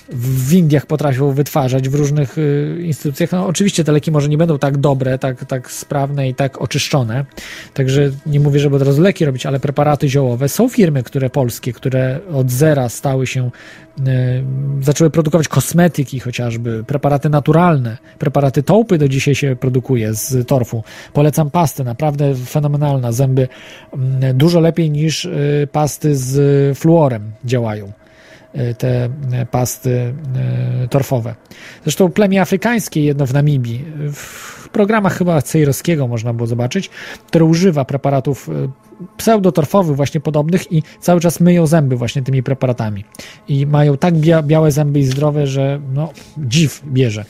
W 0.08 0.52
Indiach 0.52 0.86
potrafią 0.86 1.32
wytwarzać, 1.32 1.88
w 1.88 1.94
różnych 1.94 2.38
y, 2.38 2.78
instytucjach. 2.82 3.32
No, 3.32 3.46
oczywiście 3.46 3.84
te 3.84 3.92
leki 3.92 4.10
może 4.12 4.28
nie 4.28 4.38
będą 4.38 4.58
tak 4.58 4.76
dobre, 4.76 5.18
tak, 5.18 5.44
tak 5.44 5.70
sprawne 5.70 6.28
i 6.28 6.34
tak 6.34 6.62
oczyszczone. 6.62 7.24
Także 7.74 8.10
nie 8.26 8.40
mówię, 8.40 8.60
żeby 8.60 8.76
od 8.76 8.82
razu 8.82 9.02
leki 9.02 9.24
robić, 9.24 9.46
ale 9.46 9.60
preparaty 9.60 10.08
ziołowe. 10.08 10.48
Są 10.48 10.68
firmy, 10.68 11.02
które 11.02 11.30
polskie, 11.30 11.72
które 11.72 12.20
od 12.32 12.50
zera 12.50 12.88
stały 12.88 13.26
się, 13.26 13.50
y, 13.98 14.02
zaczęły 14.80 15.10
produkować 15.10 15.48
kosmetyki 15.48 16.20
chociażby, 16.20 16.84
preparaty 16.84 17.28
naturalne, 17.28 17.98
preparaty 18.18 18.62
tołpy 18.62 18.98
do 18.98 19.08
dzisiaj 19.08 19.34
się 19.34 19.56
produkuje 19.56 20.14
z 20.14 20.48
torfu. 20.48 20.84
Polecam 21.12 21.50
pastę, 21.50 21.84
naprawdę 21.84 22.34
fenomenalna. 22.34 23.12
Zęby 23.12 23.48
mm, 23.92 24.38
dużo 24.38 24.60
lepiej 24.60 24.90
niż 24.90 25.24
y, 25.24 25.68
pasty 25.72 26.16
z 26.16 26.78
fluorem 26.78 27.32
działają 27.44 28.03
te 28.78 29.04
y, 29.42 29.46
pasty 29.50 30.14
y, 30.84 30.88
torfowe. 30.88 31.34
Zresztą 31.82 32.10
plemię 32.10 32.40
afrykańskie 32.40 33.04
jedno 33.04 33.26
w 33.26 33.32
Namibii, 33.32 33.84
w 34.12 34.68
programach 34.68 35.18
chyba 35.18 35.42
Cejrowskiego 35.42 36.08
można 36.08 36.32
było 36.32 36.46
zobaczyć, 36.46 36.90
które 37.26 37.44
używa 37.44 37.84
preparatów 37.84 38.50
pseudotorfowych 39.16 39.96
właśnie 39.96 40.20
podobnych 40.20 40.72
i 40.72 40.82
cały 41.00 41.20
czas 41.20 41.40
myją 41.40 41.66
zęby 41.66 41.96
właśnie 41.96 42.22
tymi 42.22 42.42
preparatami. 42.42 43.04
I 43.48 43.66
mają 43.66 43.96
tak 43.96 44.14
bia 44.14 44.42
białe 44.42 44.70
zęby 44.70 44.98
i 44.98 45.04
zdrowe, 45.04 45.46
że 45.46 45.80
no 45.94 46.12
dziw 46.38 46.82
bierze, 46.86 47.24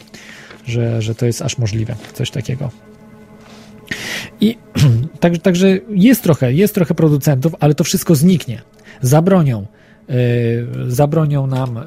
że, 0.66 1.02
że 1.02 1.14
to 1.14 1.26
jest 1.26 1.42
aż 1.42 1.58
możliwe, 1.58 1.94
coś 2.12 2.30
takiego. 2.30 2.70
I 4.40 4.58
także, 5.20 5.40
także 5.40 5.78
jest 5.88 6.22
trochę, 6.22 6.52
jest 6.52 6.74
trochę 6.74 6.94
producentów, 6.94 7.54
ale 7.60 7.74
to 7.74 7.84
wszystko 7.84 8.14
zniknie. 8.14 8.62
Zabronią, 9.00 9.66
zabronią 10.88 11.46
nam 11.46 11.80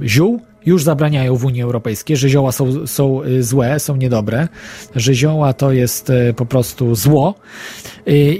yy, 0.00 0.08
ziół, 0.08 0.40
już 0.66 0.82
zabraniają 0.82 1.36
w 1.36 1.44
Unii 1.44 1.62
Europejskiej, 1.62 2.16
że 2.16 2.28
zioła 2.28 2.52
są, 2.52 2.86
są 2.86 3.22
y, 3.22 3.42
złe, 3.42 3.80
są 3.80 3.96
niedobre, 3.96 4.48
że 4.96 5.14
zioła 5.14 5.52
to 5.52 5.72
jest 5.72 6.12
po 6.36 6.46
prostu 6.46 6.94
zło 6.94 7.34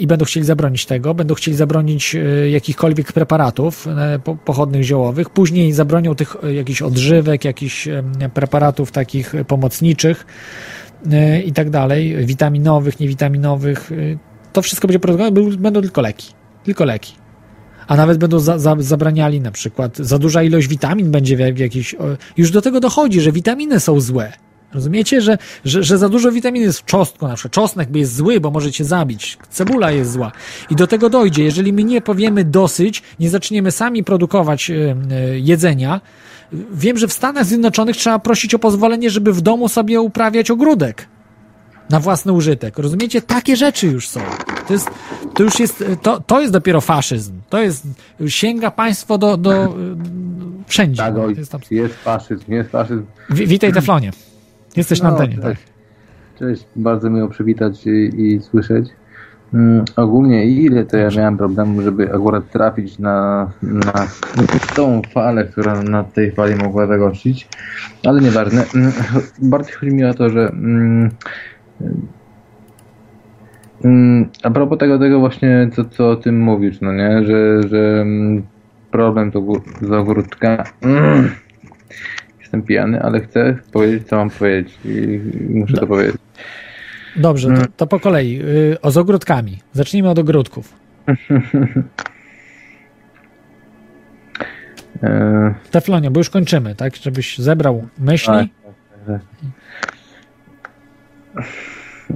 i 0.01 0.07
będą 0.07 0.25
chcieli 0.25 0.47
zabronić 0.47 0.87
tego, 0.87 1.15
będą 1.15 1.35
chcieli 1.35 1.57
zabronić 1.57 2.17
jakichkolwiek 2.51 3.13
preparatów 3.13 3.89
po- 4.25 4.37
pochodnych 4.37 4.83
ziołowych, 4.83 5.31
później 5.31 5.73
zabronią 5.73 6.15
tych 6.15 6.37
jakichś 6.55 6.83
odżywek, 6.83 7.45
jakichś 7.45 7.89
preparatów 8.35 8.93
takich 8.93 9.35
pomocniczych, 9.47 10.27
i 11.45 11.53
tak 11.53 11.71
dalej, 11.71 12.27
witaminowych, 12.27 13.01
niewitaminowych. 13.01 13.91
To 14.53 14.63
wszystko 14.63 14.89
będzie 14.89 14.99
produkowane, 14.99 15.57
będą 15.57 15.81
tylko 15.81 16.01
leki. 16.01 16.33
Tylko 16.65 16.85
leki. 16.85 17.22
A 17.87 17.97
nawet 17.97 18.19
będą 18.19 18.39
za, 18.39 18.59
za, 18.59 18.77
zabraniali 18.79 19.41
na 19.41 19.51
przykład, 19.51 19.97
za 19.97 20.19
duża 20.19 20.43
ilość 20.43 20.69
witamin 20.69 21.11
będzie 21.11 21.37
w, 21.37 21.59
jakiś. 21.59 21.97
Już 22.37 22.51
do 22.51 22.63
tego 22.63 22.81
dochodzi, 22.81 23.21
że 23.21 23.33
witaminy 23.33 23.81
są 23.81 24.01
złe. 24.01 24.33
Rozumiecie, 24.75 25.21
że, 25.21 25.39
że, 25.65 25.83
że 25.83 25.99
za 25.99 26.09
dużo 26.09 26.33
witaminy 26.33 26.67
jest 26.67 26.79
w 26.79 26.85
czosnku, 26.85 27.29
na 27.29 27.35
przykład 27.35 27.53
czosnek 27.53 27.97
jest 27.97 28.17
zły, 28.17 28.41
bo 28.41 28.51
może 28.51 28.73
cię 28.73 28.85
zabić, 28.85 29.39
cebula 29.51 29.91
jest 29.91 30.13
zła. 30.13 30.33
I 30.71 30.77
do 30.77 30.87
tego 30.87 31.11
dojdzie, 31.11 31.45
jeżeli 31.45 31.73
my 31.73 31.85
nie 31.85 32.01
powiemy 32.01 32.45
dosyć, 32.45 33.03
nie 33.21 33.31
zaczniemy 33.31 33.71
sami 33.71 34.05
produkować 34.05 34.71
y, 34.71 34.97
y, 35.35 35.41
jedzenia. 35.41 36.01
Wiem, 36.75 36.99
że 36.99 37.09
w 37.09 37.13
Stanach 37.13 37.45
Zjednoczonych 37.45 37.97
trzeba 37.97 38.19
prosić 38.19 38.55
o 38.55 38.59
pozwolenie, 38.59 39.11
żeby 39.11 39.33
w 39.33 39.41
domu 39.41 39.69
sobie 39.69 40.01
uprawiać 40.01 40.51
ogródek. 40.51 41.09
Na 41.91 42.01
własny 42.01 42.33
użytek. 42.33 42.79
Rozumiecie? 42.79 43.23
Takie 43.23 43.57
rzeczy 43.57 43.87
już 43.87 44.09
są. 44.09 44.21
To 44.67 44.73
jest, 44.73 44.91
to 45.35 45.43
już 45.43 45.61
jest, 45.61 45.85
to, 46.03 46.21
to 46.21 46.41
jest 46.41 46.53
dopiero 46.53 46.81
faszyzm. 46.81 47.33
To 47.51 47.63
jest, 47.63 47.87
sięga 48.27 48.71
państwo 48.71 49.19
do, 49.19 49.37
do, 49.37 49.65
y, 49.65 49.69
wszędzie. 50.67 51.03
Tak, 51.03 51.19
oj, 51.19 51.35
jest 51.39 51.53
tam, 51.53 51.61
jest 51.71 51.95
faszyzm, 51.95 52.53
jest 52.53 52.71
faszyzm. 52.71 53.05
wi, 53.31 53.47
witaj 53.47 53.73
Teflonie. 53.73 54.11
Jesteś 54.77 55.03
na 55.03 55.11
No, 55.11 55.15
antenie, 55.17 55.39
tak. 55.43 55.53
cześć. 55.57 55.63
Cześć, 56.39 56.65
bardzo 56.77 57.11
miło 57.11 57.29
przywitać 57.29 57.87
i, 57.87 57.91
i 58.23 58.41
słyszeć. 58.43 58.89
Mm, 59.55 59.85
ogólnie 59.97 60.47
ile 60.47 60.85
to 60.85 60.97
ja 60.97 61.09
miałem 61.17 61.37
problemu, 61.37 61.83
żeby 61.83 62.15
akurat 62.15 62.51
trafić 62.51 62.99
na, 62.99 63.51
na 63.63 63.93
tą 64.77 65.03
falę, 65.15 65.45
która 65.45 65.83
na 65.83 66.05
tej 66.05 66.33
fali 66.33 66.55
mogła 66.55 66.87
zagościć, 66.87 67.49
ale 68.05 68.21
nieważne. 68.21 68.65
Mm, 68.75 68.93
Bardziej 69.39 69.73
chodzi 69.75 69.93
mi 69.93 70.05
o 70.05 70.15
to, 70.15 70.31
że 70.31 70.49
mm, 70.49 71.11
a 74.43 74.51
propos 74.51 74.79
tego, 74.79 74.99
tego 74.99 75.21
właśnie, 75.21 75.71
co, 75.77 75.85
co 75.85 76.11
o 76.11 76.17
tym 76.17 76.41
mówisz, 76.41 76.81
no 76.81 76.93
nie, 76.93 77.25
że, 77.25 77.69
że 77.69 78.01
mm, 78.01 78.43
problem 78.91 79.31
to 79.31 79.43
z 79.81 79.91
ogródka. 79.91 80.65
Mm. 80.83 81.31
Jestem 82.41 82.63
pijany, 82.63 83.03
ale 83.03 83.21
chcę 83.21 83.57
powiedzieć, 83.73 84.09
co 84.09 84.17
mam 84.17 84.31
powiedzieć 84.31 84.79
i 84.85 85.21
muszę 85.51 85.77
to 85.77 85.87
powiedzieć. 85.87 86.17
Dobrze, 87.17 87.49
to, 87.55 87.67
to 87.77 87.87
po 87.87 88.01
kolei. 88.01 88.41
Y, 88.43 88.81
o 88.83 88.91
z 88.91 88.97
ogródkami. 88.97 89.59
Zacznijmy 89.73 90.11
od 90.11 90.19
ogródków. 90.19 90.73
E, 95.03 95.55
Teflonie, 95.71 96.11
bo 96.11 96.21
już 96.21 96.31
kończymy, 96.31 96.75
tak? 96.75 96.97
Żebyś 96.97 97.39
zebrał 97.39 97.89
myśli. 97.99 98.35
Tak. 98.35 98.49
tak. 99.07 99.21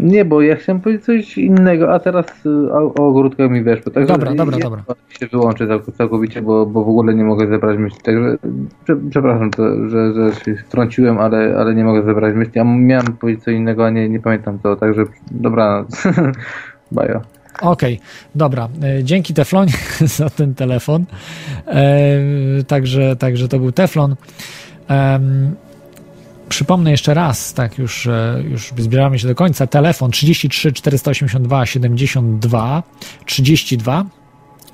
Nie, 0.01 0.25
bo 0.25 0.43
ja 0.43 0.57
chciałem 0.57 0.81
powiedzieć 0.81 1.05
coś 1.05 1.39
innego, 1.39 1.95
a 1.95 1.99
teraz 1.99 2.27
y, 2.47 2.73
o, 2.73 2.95
o 2.95 3.09
ogródkach 3.09 3.51
mi 3.51 3.63
weszło. 3.63 3.93
Także 3.93 4.13
Dobra, 4.13 4.35
dobra, 4.35 4.57
ja 4.59 4.63
dobra. 4.65 4.83
się 5.21 5.27
wyłączę 5.27 5.67
cał- 5.67 5.93
całkowicie, 5.93 6.43
bo, 6.43 6.67
bo 6.67 6.85
w 6.85 6.89
ogóle 6.89 7.15
nie 7.15 7.25
mogę 7.25 7.49
zebrać 7.49 7.79
myśli. 7.79 7.99
Także 8.03 8.37
prze, 8.85 8.97
przepraszam, 9.11 9.51
to, 9.51 9.89
że, 9.89 10.13
że 10.15 10.35
się 10.45 10.57
wtrąciłem, 10.57 11.19
ale, 11.19 11.57
ale 11.59 11.75
nie 11.75 11.85
mogę 11.85 12.03
zebrać 12.03 12.35
myśli. 12.35 12.53
Ja 12.55 12.65
miałem 12.65 13.07
powiedzieć 13.07 13.45
co 13.45 13.51
innego, 13.51 13.87
a 13.87 13.91
nie, 13.91 14.09
nie 14.09 14.21
pamiętam 14.21 14.59
co. 14.63 14.77
Także 14.77 15.05
dobra, 15.31 15.85
bajo. 16.93 17.21
Okej, 17.63 18.01
dobra. 18.35 18.69
E, 18.83 19.05
Dzięki 19.05 19.35
Teflonie 19.35 19.73
za 20.19 20.31
ten 20.31 20.55
telefon. 20.55 21.05
E, 21.67 22.19
także, 22.67 23.17
także 23.17 23.49
to 23.49 23.59
był 23.59 23.73
Teflon. 23.73 24.17
Przypomnę 26.49 26.91
jeszcze 26.91 27.15
raz, 27.15 27.55
tak 27.55 27.79
już, 27.79 28.07
e, 28.07 28.43
już 28.51 28.73
zbieramy 28.79 29.19
się 29.19 29.29
do 29.29 29.35
końca. 29.35 29.67
Telefon 29.67 30.11
33 30.11 30.73
482 30.73 31.67
72 31.67 32.83
32. 33.27 34.05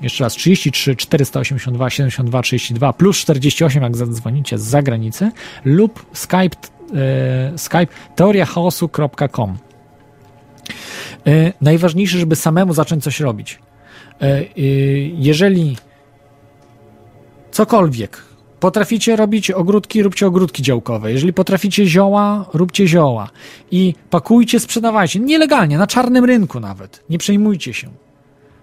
Jeszcze 0.01 0.23
raz 0.23 0.33
33 0.33 0.95
482 0.95 1.89
72 1.89 2.41
32 2.41 2.93
plus 2.93 3.17
48 3.17 3.83
jak 3.83 3.97
zadzwonicie 3.97 4.57
z 4.57 4.61
zagranicy 4.61 5.31
lub 5.65 6.05
Skype, 6.13 6.57
e, 6.95 7.57
Skype 7.57 7.87
teoriachaosu.com. 8.15 9.57
E, 11.27 11.53
najważniejsze, 11.61 12.19
żeby 12.19 12.35
samemu 12.35 12.73
zacząć 12.73 13.03
coś 13.03 13.19
robić. 13.19 13.59
E, 14.21 14.25
e, 14.25 14.45
jeżeli 15.17 15.77
cokolwiek 17.51 18.32
potraficie 18.63 19.15
robić 19.15 19.51
ogródki, 19.51 20.03
róbcie 20.03 20.27
ogródki 20.27 20.63
działkowe. 20.63 21.11
Jeżeli 21.11 21.33
potraficie 21.33 21.85
zioła, 21.85 22.45
róbcie 22.53 22.87
zioła. 22.87 23.29
I 23.71 23.93
pakujcie, 24.09 24.59
sprzedawajcie. 24.59 25.19
Nielegalnie, 25.19 25.77
na 25.77 25.87
czarnym 25.87 26.25
rynku 26.25 26.59
nawet. 26.59 27.03
Nie 27.09 27.17
przejmujcie 27.17 27.73
się. 27.73 27.89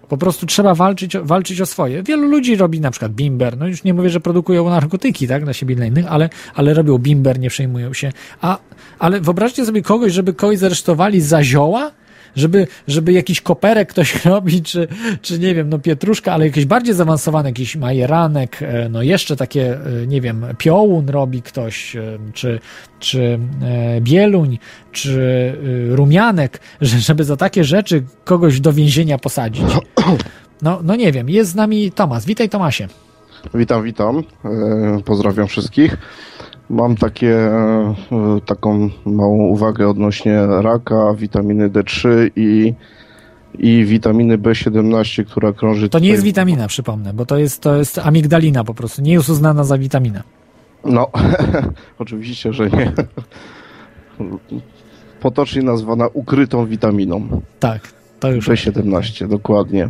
Po 0.09 0.17
prostu 0.17 0.45
trzeba 0.45 0.75
walczyć, 0.75 1.17
walczyć 1.17 1.61
o 1.61 1.65
swoje. 1.65 2.03
Wielu 2.03 2.27
ludzi 2.27 2.55
robi 2.55 2.79
na 2.79 2.91
przykład 2.91 3.11
bimber. 3.11 3.57
No 3.57 3.67
już 3.67 3.83
nie 3.83 3.93
mówię, 3.93 4.09
że 4.09 4.19
produkują 4.19 4.69
narkotyki, 4.69 5.27
tak, 5.27 5.43
dla 5.43 5.53
siebie 5.53 5.75
dla 5.75 5.85
innych, 5.85 6.05
ale, 6.09 6.29
ale 6.55 6.73
robią 6.73 6.97
bimber, 6.97 7.39
nie 7.39 7.49
przejmują 7.49 7.93
się. 7.93 8.11
A, 8.41 8.57
ale 8.99 9.21
wyobraźcie 9.21 9.65
sobie 9.65 9.81
kogoś, 9.81 10.13
żeby 10.13 10.33
kogoś 10.33 10.57
zaresztowali 10.57 11.21
za 11.21 11.43
zioła, 11.43 11.91
żeby, 12.35 12.67
żeby 12.87 13.13
jakiś 13.13 13.41
koperek 13.41 13.89
ktoś 13.89 14.15
robi, 14.25 14.61
czy, 14.61 14.87
czy 15.21 15.39
nie 15.39 15.55
wiem, 15.55 15.69
no 15.69 15.79
pietruszka, 15.79 16.33
ale 16.33 16.45
jakieś 16.45 16.65
bardziej 16.65 16.95
zaawansowane, 16.95 17.49
jakiś 17.49 17.75
majeranek, 17.75 18.61
e, 18.61 18.89
no 18.89 19.01
jeszcze 19.01 19.35
takie, 19.35 19.77
e, 20.03 20.07
nie 20.07 20.21
wiem, 20.21 20.45
piołun 20.57 21.09
robi 21.09 21.41
ktoś, 21.41 21.95
e, 21.95 22.17
czy, 22.33 22.59
czy 22.99 23.39
bieluń, 24.01 24.59
czy 24.91 25.55
rumianek, 25.89 26.59
że, 26.81 26.99
żeby 26.99 27.23
za 27.23 27.37
takie 27.37 27.63
rzeczy 27.63 28.03
kogoś 28.23 28.59
do 28.59 28.73
więzienia 28.73 29.17
posadzić. 29.17 29.65
No, 30.63 30.79
no 30.83 30.95
nie 30.95 31.11
wiem, 31.11 31.29
jest 31.29 31.51
z 31.51 31.55
nami 31.55 31.91
Tomasz. 31.91 32.25
Witaj 32.25 32.49
Tomasie. 32.49 32.87
Witam, 33.53 33.83
witam. 33.83 34.23
Pozdrawiam 35.05 35.47
wszystkich. 35.47 35.97
Mam 36.71 36.95
takie, 36.95 37.35
e, 37.37 37.93
taką 38.45 38.89
małą 39.05 39.37
uwagę 39.37 39.89
odnośnie 39.89 40.45
raka, 40.47 41.13
witaminy 41.17 41.69
D3 41.69 42.09
i, 42.35 42.73
i 43.59 43.85
witaminy 43.85 44.37
B17, 44.37 45.25
która 45.25 45.53
krąży 45.53 45.89
To 45.89 45.97
nie 45.97 46.01
tutaj- 46.01 46.11
jest 46.11 46.23
witamina, 46.23 46.67
przypomnę, 46.67 47.13
bo 47.13 47.25
to 47.25 47.37
jest, 47.37 47.61
to 47.61 47.75
jest 47.75 47.97
amigdalina 47.97 48.63
po 48.63 48.73
prostu. 48.73 49.01
Nie 49.01 49.13
jest 49.13 49.29
uznana 49.29 49.63
za 49.63 49.77
witaminę. 49.77 50.23
No, 50.85 51.07
oczywiście, 51.99 52.53
że 52.53 52.69
nie. 52.69 52.91
Potocznie 55.19 55.61
nazwana 55.61 56.07
ukrytą 56.13 56.65
witaminą. 56.65 57.41
Tak, 57.59 57.81
to 58.19 58.31
już. 58.31 58.47
B17, 58.47 59.27
dokładnie. 59.27 59.89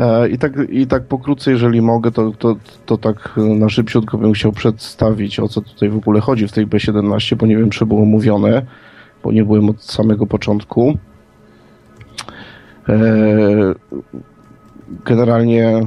E, 0.00 0.28
I 0.28 0.38
tak, 0.38 0.52
I 0.68 0.86
tak 0.86 1.04
pokrótce, 1.04 1.50
jeżeli 1.50 1.82
mogę, 1.82 2.10
to, 2.10 2.32
to, 2.38 2.56
to 2.86 2.98
tak 2.98 3.30
e, 3.36 3.40
na 3.40 3.68
szybciutko 3.68 4.18
bym 4.18 4.32
chciał 4.32 4.52
przedstawić, 4.52 5.40
o 5.40 5.48
co 5.48 5.60
tutaj 5.60 5.88
w 5.88 5.96
ogóle 5.96 6.20
chodzi 6.20 6.48
w 6.48 6.52
tej 6.52 6.66
B17, 6.66 7.36
bo 7.36 7.46
nie 7.46 7.56
wiem, 7.56 7.70
czy 7.70 7.86
było 7.86 8.04
mówione, 8.04 8.62
bo 9.22 9.32
nie 9.32 9.44
byłem 9.44 9.70
od 9.70 9.82
samego 9.82 10.26
początku. 10.26 10.98
E, 12.88 12.94
Generalnie, 15.04 15.80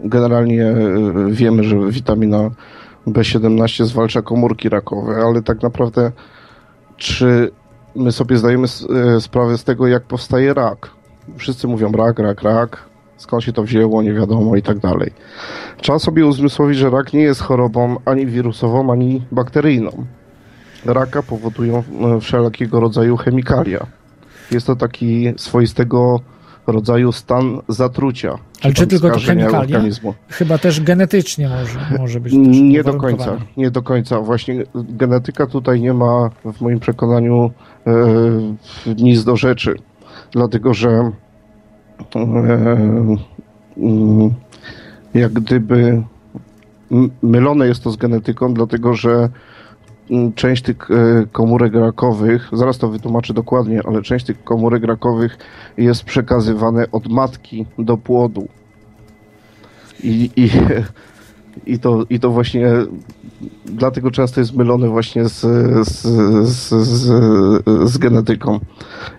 generalnie 0.00 0.74
wiemy, 1.30 1.64
że 1.64 1.76
witamina 1.90 2.50
B17 3.06 3.84
zwalcza 3.84 4.22
komórki 4.22 4.68
rakowe, 4.68 5.14
ale 5.16 5.42
tak 5.42 5.62
naprawdę 5.62 6.12
czy 6.96 7.50
my 7.96 8.12
sobie 8.12 8.36
zdajemy 8.36 8.66
sprawę 9.20 9.58
z 9.58 9.64
tego, 9.64 9.86
jak 9.86 10.02
powstaje 10.02 10.54
rak? 10.54 10.90
Wszyscy 11.36 11.68
mówią 11.68 11.92
rak, 11.92 12.18
rak, 12.18 12.42
rak, 12.42 12.88
skąd 13.16 13.44
się 13.44 13.52
to 13.52 13.62
wzięło, 13.62 14.02
nie 14.02 14.12
wiadomo 14.12 14.56
i 14.56 14.62
tak 14.62 14.78
dalej. 14.78 15.12
Trzeba 15.80 15.98
sobie 15.98 16.26
uzmysłowić, 16.26 16.78
że 16.78 16.90
rak 16.90 17.12
nie 17.12 17.22
jest 17.22 17.40
chorobą 17.40 17.96
ani 18.04 18.26
wirusową, 18.26 18.92
ani 18.92 19.22
bakteryjną. 19.32 20.06
Raka 20.84 21.22
powodują 21.22 21.82
e, 22.16 22.20
wszelkiego 22.20 22.80
rodzaju 22.80 23.16
chemikalia. 23.16 23.86
Jest 24.50 24.66
to 24.66 24.76
taki 24.76 25.32
swoistego 25.36 26.20
rodzaju 26.66 27.12
stan 27.12 27.60
zatrucia. 27.68 28.38
Ale 28.62 28.74
czy 28.74 28.86
tylko 28.86 29.10
to 29.10 29.18
chemikalia? 29.18 29.58
organizmu. 29.58 30.14
Chyba 30.28 30.58
też 30.58 30.80
genetycznie 30.80 31.48
może, 31.48 31.98
może 31.98 32.20
być. 32.20 32.32
Nie 32.62 32.84
do 32.84 32.94
końca, 32.94 33.36
nie 33.56 33.70
do 33.70 33.82
końca. 33.82 34.20
Właśnie 34.20 34.64
genetyka 34.74 35.46
tutaj 35.46 35.80
nie 35.80 35.94
ma 35.94 36.30
w 36.54 36.60
moim 36.60 36.80
przekonaniu 36.80 37.50
e, 37.86 38.94
nic 38.96 39.24
do 39.24 39.36
rzeczy. 39.36 39.74
Dlatego, 40.32 40.74
że 40.74 41.10
jak 45.14 45.32
gdyby 45.32 46.02
mylone 47.22 47.66
jest 47.66 47.84
to 47.84 47.90
z 47.90 47.96
genetyką, 47.96 48.54
dlatego 48.54 48.94
że 48.94 49.28
część 50.34 50.62
tych 50.62 50.90
e, 50.90 51.26
komórek 51.32 51.74
rakowych, 51.74 52.48
zaraz 52.52 52.78
to 52.78 52.88
wytłumaczę 52.88 53.34
dokładnie, 53.34 53.80
ale 53.86 54.02
część 54.02 54.24
tych 54.24 54.44
komórek 54.44 54.84
rakowych 54.84 55.38
jest 55.76 56.04
przekazywane 56.04 56.90
od 56.92 57.08
matki 57.08 57.66
do 57.78 57.96
płodu. 57.96 58.48
I, 60.02 60.30
i, 60.36 60.50
i, 61.66 61.78
to, 61.78 62.04
I 62.10 62.20
to 62.20 62.30
właśnie 62.30 62.68
dlatego 63.64 64.10
często 64.10 64.40
jest 64.40 64.54
mylone 64.56 64.88
właśnie 64.88 65.28
z, 65.28 65.40
z, 65.88 66.02
z, 66.48 66.68
z, 66.74 67.10
z 67.90 67.98
genetyką. 67.98 68.60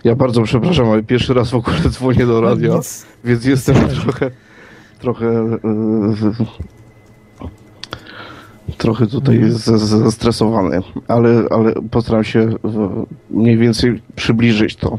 Ja 0.04 0.14
bardzo 0.16 0.42
przepraszam, 0.42 0.88
ale 0.90 1.02
pierwszy 1.02 1.34
raz 1.34 1.50
w 1.50 1.54
ogóle 1.54 1.76
dzwonię 1.90 2.26
do 2.26 2.40
radia, 2.40 2.68
No 2.68 2.76
nic. 2.76 3.06
więc 3.24 3.44
jestem 3.44 3.76
trochę 4.02 4.30
trochę 5.00 5.26
e, 5.28 5.58
trochę 8.78 9.06
tutaj 9.06 9.36
Mhm. 9.36 9.58
zestresowany, 9.78 10.80
ale, 11.08 11.44
ale 11.50 11.72
postaram 11.90 12.24
się 12.24 12.40
e, 12.40 12.54
mniej 13.30 13.56
więcej 13.58 14.02
przybliżyć 14.16 14.76
to. 14.76 14.98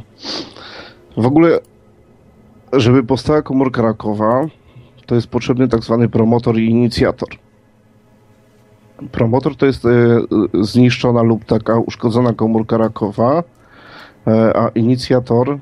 W 1.17 1.25
ogóle, 1.25 1.59
żeby 2.73 3.03
powstała 3.03 3.41
komórka 3.41 3.81
rakowa, 3.81 4.45
to 5.07 5.15
jest 5.15 5.27
potrzebny 5.27 5.67
tak 5.67 5.83
zwany 5.83 6.09
promotor 6.09 6.59
i 6.59 6.69
inicjator. 6.69 7.29
Promotor 9.11 9.55
to 9.55 9.65
jest 9.65 9.85
e, 9.85 9.89
zniszczona 10.61 11.21
lub 11.21 11.45
taka 11.45 11.79
uszkodzona 11.79 12.33
komórka 12.33 12.77
rakowa, 12.77 13.43
E, 14.27 14.57
A 14.57 14.69
inicjator 14.69 15.49
e, 15.49 15.59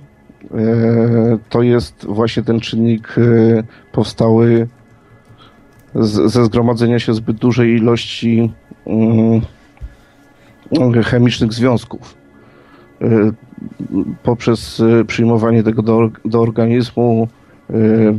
to 1.49 1.61
jest 1.61 2.05
właśnie 2.09 2.43
ten 2.43 2.59
czynnik 2.59 3.15
powstały 3.91 4.67
ze 6.25 6.45
zgromadzenia 6.45 6.99
się 6.99 7.13
zbyt 7.13 7.37
dużej 7.37 7.75
ilości 7.75 8.51
mm, 8.87 9.41
chemicznych 11.03 11.53
związków. 11.53 12.15
Poprzez 14.23 14.81
przyjmowanie 15.07 15.63
tego 15.63 15.81
do, 15.81 16.09
do 16.25 16.41
organizmu 16.41 17.27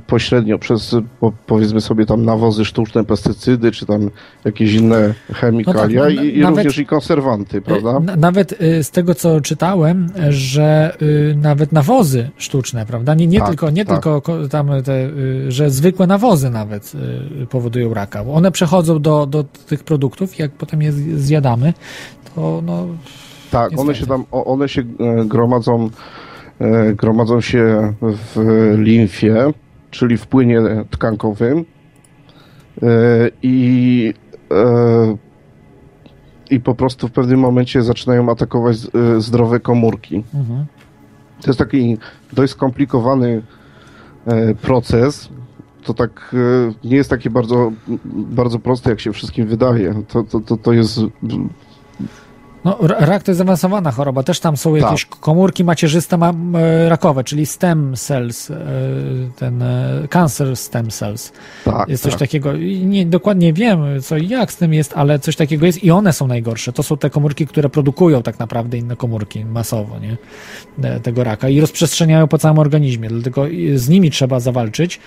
pośrednio 0.06 0.58
przez 0.58 0.96
po, 1.20 1.32
powiedzmy 1.46 1.80
sobie 1.80 2.06
tam 2.06 2.24
nawozy 2.24 2.64
sztuczne, 2.64 3.04
pestycydy, 3.04 3.72
czy 3.72 3.86
tam 3.86 4.10
jakieś 4.44 4.72
inne 4.74 5.14
chemikalia 5.32 6.02
na- 6.02 6.08
i, 6.10 6.36
i 6.36 6.40
nawet- 6.40 6.56
również 6.56 6.78
i 6.78 6.86
konserwanty, 6.86 7.60
prawda? 7.62 8.00
Na- 8.00 8.16
Nawet 8.16 8.62
y, 8.62 8.84
z 8.84 8.90
tego, 8.90 9.14
co 9.14 9.40
czytałem, 9.40 10.08
że 10.30 10.96
y, 11.02 11.34
nawet 11.42 11.72
nawozy 11.72 12.30
sztuczne, 12.36 12.86
prawda? 12.86 13.14
Nie, 13.14 13.26
nie 13.26 13.38
Tak, 13.38 13.48
tylko, 13.48 13.70
nie 13.70 13.84
tak. 13.84 13.94
tylko 13.94 14.22
ko- 14.22 14.48
tam 14.48 14.68
te, 14.84 15.06
y, 15.06 15.52
że 15.52 15.70
zwykłe 15.70 16.06
nawozy 16.06 16.50
nawet 16.50 16.92
y, 17.42 17.46
powodują 17.46 17.94
raka. 17.94 18.22
One 18.22 18.50
przechodzą 18.50 18.98
do, 19.02 19.26
do 19.26 19.44
tych 19.44 19.84
produktów, 19.84 20.38
jak 20.38 20.50
potem 20.52 20.82
je 20.82 20.92
zjadamy, 21.16 21.72
to 22.34 22.62
no, 22.66 22.86
Tak, 23.50 23.78
one 23.80 23.94
się 23.94 24.06
tam, 24.06 24.24
one 24.30 24.68
się 24.68 24.82
e, 25.00 25.24
gromadzą, 25.24 25.90
gromadzą 26.94 27.40
się 27.40 27.92
w 28.02 28.36
limfie, 28.78 29.52
czyli 29.90 30.16
w 30.16 30.26
płynie 30.26 30.60
tkankowym 30.90 31.64
e, 32.82 32.86
i, 33.42 34.14
e, 34.50 35.16
i 36.50 36.60
po 36.60 36.74
prostu 36.74 37.08
w 37.08 37.12
pewnym 37.12 37.40
momencie 37.40 37.82
zaczynają 37.82 38.30
atakować 38.30 38.76
e, 38.76 39.20
zdrowe 39.20 39.60
komórki. 39.60 40.24
mhm. 40.34 40.66
To 41.42 41.50
jest 41.50 41.58
taki 41.58 41.98
dość 42.32 42.52
skomplikowany 42.52 43.42
e, 44.26 44.54
proces. 44.54 45.28
To 45.84 45.94
tak 45.94 46.34
e, 46.34 46.88
nie 46.88 46.96
jest 46.96 47.10
takie 47.10 47.30
bardzo, 47.30 47.72
bardzo 48.14 48.58
proste, 48.58 48.90
jak 48.90 49.00
się 49.00 49.12
wszystkim 49.12 49.46
wydaje. 49.46 49.94
To, 50.08 50.22
to, 50.22 50.40
to, 50.40 50.56
to 50.56 50.72
jest 50.72 51.00
No, 52.66 52.78
ra- 52.80 53.06
rak 53.06 53.22
to 53.22 53.30
jest 53.30 53.38
zaawansowana 53.38 53.90
choroba. 53.90 54.22
Też 54.22 54.40
tam 54.40 54.56
są 54.56 54.74
jakieś 54.74 55.04
Tak. 55.06 55.18
komórki 55.20 55.64
macierzyste 55.64 56.16
ma, 56.18 56.32
rakowe, 56.88 57.24
czyli 57.24 57.46
stem 57.46 57.94
cells, 57.96 58.50
e, 58.50 58.56
ten 59.36 59.62
e, 59.62 60.08
cancer 60.10 60.56
stem 60.56 60.90
cells. 60.90 61.32
tak. 61.64 61.88
Jest 61.88 62.02
coś 62.02 62.12
tak. 62.12 62.20
takiego. 62.20 62.52
Nie 62.84 63.06
dokładnie 63.06 63.52
wiem, 63.52 63.78
co 64.02 64.16
i 64.16 64.28
jak 64.28 64.52
z 64.52 64.56
tym 64.56 64.74
jest, 64.74 64.92
ale 64.96 65.18
coś 65.18 65.36
takiego 65.36 65.66
jest 65.66 65.84
i 65.84 65.90
one 65.90 66.12
są 66.12 66.26
najgorsze. 66.26 66.72
To 66.72 66.82
są 66.82 66.96
te 66.96 67.10
komórki, 67.10 67.46
które 67.46 67.68
produkują 67.68 68.22
tak 68.22 68.38
naprawdę 68.38 68.78
inne 68.78 68.96
komórki 68.96 69.44
masowo, 69.44 69.98
nie? 69.98 70.16
E, 70.90 71.00
Tego 71.00 71.24
raka 71.24 71.48
i 71.48 71.60
rozprzestrzeniają 71.60 72.28
po 72.28 72.38
całym 72.38 72.58
organizmie. 72.58 73.08
Dlatego 73.08 73.44
z 73.74 73.88
nimi 73.88 74.10
trzeba 74.10 74.40
zawalczyć 74.40 75.00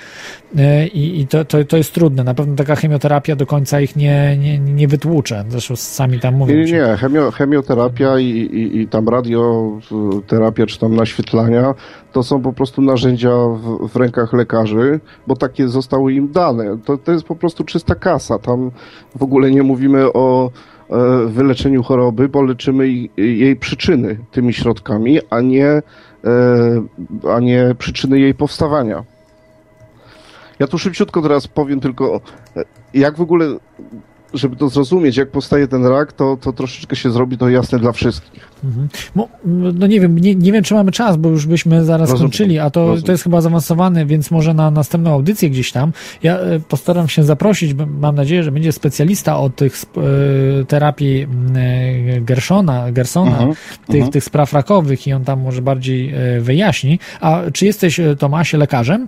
i, 0.94 1.20
i 1.22 1.28
to, 1.28 1.46
to, 1.46 1.64
to 1.66 1.78
jest 1.78 1.94
trudne. 1.94 2.24
Na 2.24 2.34
pewno 2.34 2.56
taka 2.56 2.76
chemioterapia 2.76 3.36
do 3.36 3.46
końca 3.46 3.82
ich 3.82 3.96
nie, 3.96 4.38
nie, 4.38 4.60
nie 4.60 4.88
wytłucze. 4.88 5.46
Zresztą 5.50 5.76
sami 5.76 6.20
tam 6.20 6.36
mówią. 6.36 6.56
Nie, 6.56 6.64
nie, 6.66 6.72
nie. 6.72 6.98
Chemio, 6.98 7.32
chemioterapia 7.50 8.20
i, 8.20 8.26
i, 8.26 8.82
i 8.82 8.88
tam 8.88 9.10
radioterapia, 9.10 10.66
czy 10.66 10.80
tam 10.80 10.96
naświetlania, 10.96 11.74
to 12.12 12.24
są 12.24 12.42
po 12.42 12.54
prostu 12.54 12.82
narzędzia 12.82 13.30
w, 13.30 13.88
w 13.88 13.96
rękach 13.96 14.34
lekarzy, 14.34 15.00
bo 15.28 15.36
takie 15.36 15.68
zostały 15.68 16.14
im 16.14 16.32
dane. 16.32 16.78
To, 16.86 16.98
to 16.98 17.12
jest 17.12 17.24
po 17.24 17.36
prostu 17.36 17.64
czysta 17.64 17.96
kasa. 17.96 18.40
Tam 18.40 18.72
w 19.16 19.24
ogóle 19.24 19.52
nie 19.52 19.64
mówimy 19.64 20.14
o 20.14 20.52
e, 20.90 21.26
wyleczeniu 21.26 21.84
choroby, 21.84 22.30
bo 22.30 22.42
leczymy 22.42 22.88
jej- 23.18 23.56
przyczyny 23.56 24.18
tymi 24.32 24.54
środkami, 24.54 25.20
a 25.30 25.42
nie, 25.42 25.68
e, 25.68 25.82
a 27.36 27.40
nie 27.40 27.76
przyczyny 27.78 28.20
jej 28.20 28.34
powstawania. 28.34 29.04
Ja 30.60 30.68
tu 30.68 30.78
szybciutko 30.78 31.22
teraz 31.22 31.48
powiem 31.48 31.80
tylko, 31.80 32.22
e, 32.58 32.64
jak 32.94 33.18
w 33.18 33.22
ogóle 33.22 33.46
żeby 34.34 34.56
to 34.56 34.70
zrozumieć, 34.70 35.18
jak 35.18 35.32
powstaje 35.32 35.68
ten 35.68 35.86
rak, 35.86 36.14
to, 36.14 36.38
to 36.42 36.54
troszeczkę 36.54 36.96
się 36.96 37.12
zrobi 37.12 37.38
to 37.38 37.50
jasne 37.50 37.80
dla 37.80 37.92
wszystkich. 37.92 38.50
Mhm. 38.64 38.88
Mo- 39.16 39.30
No 39.74 39.88
nie 39.88 40.00
wiem, 40.02 40.20
nie, 40.20 40.36
nie 40.36 40.52
wiem, 40.52 40.64
czy 40.64 40.74
mamy 40.74 40.92
czas, 40.92 41.18
bo 41.18 41.30
już 41.30 41.46
byśmy 41.46 41.86
zaraz 41.86 42.10
Rozumiem, 42.10 42.20
skończyli, 42.34 42.60
a 42.60 42.70
to, 42.70 42.80
rozumiem. 42.80 43.04
to 43.04 43.12
jest 43.12 43.24
chyba 43.24 43.42
zaawansowane, 43.42 44.06
więc 44.06 44.32
może 44.32 44.54
na 44.54 44.72
następną 44.72 45.14
audycję 45.14 45.50
gdzieś 45.50 45.72
tam. 45.72 45.92
Ja 46.24 46.40
e, 46.40 46.60
postaram 46.60 47.08
się 47.08 47.24
zaprosić, 47.24 47.74
mam 48.00 48.16
nadzieję, 48.16 48.44
że 48.44 48.52
będzie 48.52 48.72
specjalista 48.72 49.40
od 49.40 49.56
tych 49.56 49.74
e, 50.62 50.66
terapii 50.66 51.28
e, 51.56 52.22
Gershona, 52.22 52.92
Gersona, 52.92 53.32
Mhm, 53.32 53.54
tych, 53.88 53.96
mhm. 53.96 54.12
tych 54.12 54.24
spraw 54.24 54.54
rakowych 54.54 55.08
i 55.08 55.14
on 55.14 55.24
tam 55.24 55.42
może 55.42 55.62
bardziej 55.62 56.14
wyjaśni. 56.40 57.00
A 57.22 57.42
czy 57.54 57.66
jesteś, 57.66 58.00
Tomasie, 58.20 58.58
lekarzem? 58.58 59.08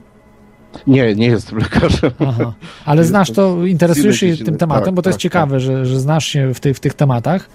Nie, 0.88 1.16
nie 1.16 1.28
jestem 1.28 1.58
lekarzem. 1.60 2.12
Aha. 2.20 2.54
Ale 2.86 3.04
znasz 3.04 3.32
to, 3.32 3.66
interesujesz 3.66 4.20
się 4.20 4.38
tym 4.38 4.58
tematem, 4.58 4.86
tak, 4.86 4.94
bo 4.94 5.02
to 5.02 5.10
jest 5.10 5.18
tak, 5.18 5.22
ciekawe, 5.22 5.60
że, 5.60 5.86
że 5.86 6.00
znasz 6.00 6.26
się 6.26 6.54
w, 6.54 6.60
tych 6.60 6.78
w 6.78 6.80
tych 6.80 6.94
tematach. 6.94 7.50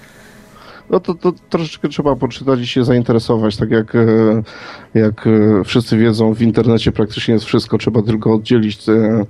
No 0.90 1.00
to, 1.00 1.14
to 1.14 1.32
troszeczkę 1.50 1.88
trzeba 1.88 2.16
poczytać 2.16 2.60
i 2.60 2.66
się 2.66 2.84
zainteresować. 2.84 3.56
Tak 3.56 3.70
jak, 3.70 3.94
e, 3.94 3.98
jak 4.94 5.26
e, 5.26 5.64
wszyscy 5.64 5.98
wiedzą, 5.98 6.34
w 6.34 6.42
internecie 6.42 6.92
praktycznie 6.92 7.34
jest 7.34 7.46
wszystko. 7.46 7.78
Trzeba 7.78 8.02
tylko 8.02 8.34
oddzielić 8.34 8.78
e, 8.88 9.24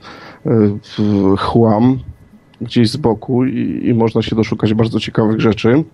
chłam 1.38 1.98
gdzieś 2.60 2.90
z 2.90 2.96
boku 2.96 3.44
i, 3.44 3.80
i 3.88 3.94
można 3.94 4.22
się 4.22 4.36
doszukać 4.36 4.74
bardzo 4.74 5.00
ciekawych 5.00 5.40
rzeczy. 5.40 5.84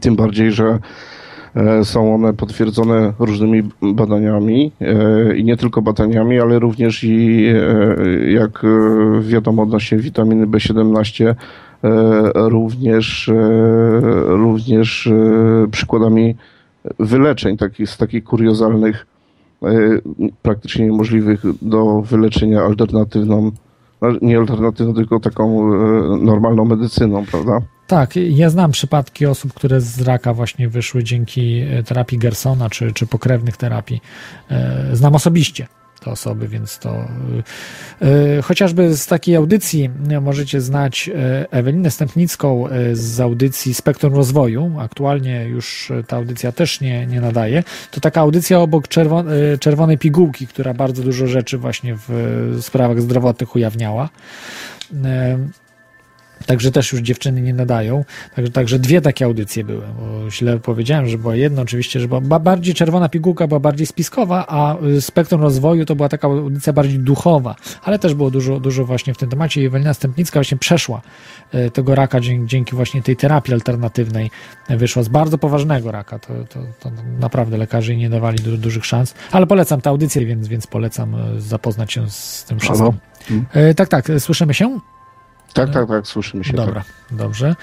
Tym 0.00 0.16
bardziej, 0.16 0.52
że 0.52 0.78
są 1.84 2.14
one 2.14 2.32
potwierdzone 2.32 3.12
różnymi 3.18 3.62
badaniami 3.82 4.72
e, 4.80 5.36
i 5.36 5.44
nie 5.44 5.56
tylko 5.56 5.82
badaniami, 5.82 6.40
ale 6.40 6.58
również 6.58 7.04
i 7.04 7.46
e, 7.46 8.30
jak 8.30 8.64
e, 8.64 8.68
wiadomo 9.20 9.62
odnośnie 9.62 9.98
witaminy 9.98 10.46
B17 10.46 11.24
e, 11.26 11.34
również, 12.34 13.28
e, 13.28 13.34
również 14.26 15.06
e, 15.06 15.66
przykładami 15.70 16.36
wyleczeń 16.98 17.56
takich, 17.56 17.90
z 17.90 17.96
takich 17.96 18.24
kuriozalnych, 18.24 19.06
e, 19.62 19.68
praktycznie 20.42 20.86
niemożliwych 20.86 21.42
do 21.62 22.02
wyleczenia 22.02 22.62
alternatywną, 22.62 23.50
no, 24.02 24.08
nie 24.22 24.38
alternatywną, 24.38 24.94
tylko 24.94 25.20
taką 25.20 25.74
e, 25.74 25.76
normalną 26.16 26.64
medycyną, 26.64 27.24
prawda? 27.30 27.58
Tak, 27.92 28.16
ja 28.16 28.50
znam 28.50 28.70
przypadki 28.70 29.26
osób, 29.26 29.54
które 29.54 29.80
z 29.80 30.00
raka 30.00 30.34
właśnie 30.34 30.68
wyszły 30.68 31.04
dzięki 31.04 31.60
e, 31.60 31.82
terapii 31.82 32.18
Gersona 32.18 32.70
czy, 32.70 32.92
czy 32.92 33.06
pokrewnych 33.06 33.56
terapii. 33.56 34.00
E, 34.50 34.88
Znam 34.92 35.14
osobiście 35.14 35.66
te 36.04 36.10
osoby, 36.10 36.48
więc 36.48 36.78
to 36.78 37.08
e, 38.02 38.42
chociażby 38.42 38.96
z 38.96 39.06
takiej 39.06 39.36
audycji 39.36 39.90
możecie 40.20 40.60
znać 40.60 41.10
Ewelinę 41.50 41.90
Stępnicką 41.90 42.64
z 42.92 43.20
audycji 43.20 43.74
Spektrum 43.74 44.14
Rozwoju. 44.14 44.72
Aktualnie 44.80 45.44
już 45.44 45.92
ta 46.06 46.16
audycja 46.16 46.52
też 46.52 46.80
nie, 46.80 47.06
nie 47.06 47.20
nadaje. 47.20 47.64
To 47.90 48.00
taka 48.00 48.20
audycja 48.20 48.60
obok 48.60 48.88
czerwo, 48.88 49.24
czerwonej 49.60 49.98
pigułki, 49.98 50.46
która 50.46 50.74
bardzo 50.74 51.02
dużo 51.02 51.26
rzeczy 51.26 51.58
właśnie 51.58 51.96
w 52.08 52.58
sprawach 52.60 53.00
zdrowotnych 53.00 53.54
ujawniała. 53.54 54.08
Także 56.46 56.70
też 56.72 56.92
już 56.92 57.00
dziewczyny 57.02 57.40
nie 57.40 57.54
nadają. 57.54 58.04
Także, 58.36 58.52
także 58.52 58.78
dwie 58.78 59.00
takie 59.00 59.24
audycje 59.24 59.64
były. 59.64 59.82
Bo 59.98 60.30
źle 60.30 60.58
powiedziałem, 60.58 61.06
że 61.08 61.18
była 61.18 61.36
jedna 61.36 61.62
oczywiście, 61.62 62.00
że 62.00 62.08
była 62.08 62.20
ba- 62.20 62.38
bardziej 62.38 62.74
czerwona 62.74 63.08
pigułka, 63.08 63.46
była 63.46 63.60
bardziej 63.60 63.86
spiskowa, 63.86 64.46
a 64.48 64.76
y, 64.82 65.00
spektrum 65.00 65.40
rozwoju 65.40 65.84
to 65.84 65.96
była 65.96 66.08
taka 66.08 66.28
audycja 66.28 66.72
bardziej 66.72 66.98
duchowa, 66.98 67.54
ale 67.82 67.98
też 67.98 68.14
było 68.14 68.30
dużo, 68.30 68.60
dużo 68.60 68.84
właśnie 68.84 69.14
w 69.14 69.18
tym 69.18 69.28
temacie. 69.28 69.62
I 69.62 69.66
Ewelina 69.66 69.94
Stępnicka 69.94 70.38
właśnie 70.40 70.58
przeszła 70.58 71.00
y, 71.54 71.70
tego 71.70 71.94
raka 71.94 72.20
dzięki, 72.20 72.46
dzięki 72.46 72.76
właśnie 72.76 73.02
tej 73.02 73.16
terapii 73.16 73.54
alternatywnej. 73.54 74.30
y, 74.70 74.76
Wyszła 74.76 75.02
z 75.02 75.08
bardzo 75.08 75.38
poważnego 75.38 75.92
raka. 75.92 76.18
To, 76.18 76.28
to, 76.48 76.60
to 76.80 76.90
naprawdę 77.20 77.56
lekarze 77.56 77.92
jej 77.92 78.00
nie 78.00 78.10
dawali 78.10 78.38
du- 78.38 78.56
dużych 78.56 78.86
szans. 78.86 79.14
Ale 79.32 79.46
polecam 79.46 79.80
tę 79.80 79.90
audycję, 79.90 80.26
więc, 80.26 80.48
więc 80.48 80.66
polecam 80.66 81.16
zapoznać 81.38 81.92
się 81.92 82.10
z 82.10 82.44
tym 82.44 82.58
wszystkim. 82.58 82.92
Halo? 83.52 83.70
Y, 83.70 83.74
Tak, 83.74 83.88
tak, 83.88 84.08
słyszymy 84.18 84.54
się? 84.54 84.80
Tak, 85.52 85.70
tak, 85.70 85.88
tak, 85.88 86.06
słyszymy 86.06 86.44
się. 86.44 86.52
Dobra, 86.52 86.74
Tak. 86.74 87.18
dobrze. 87.18 87.54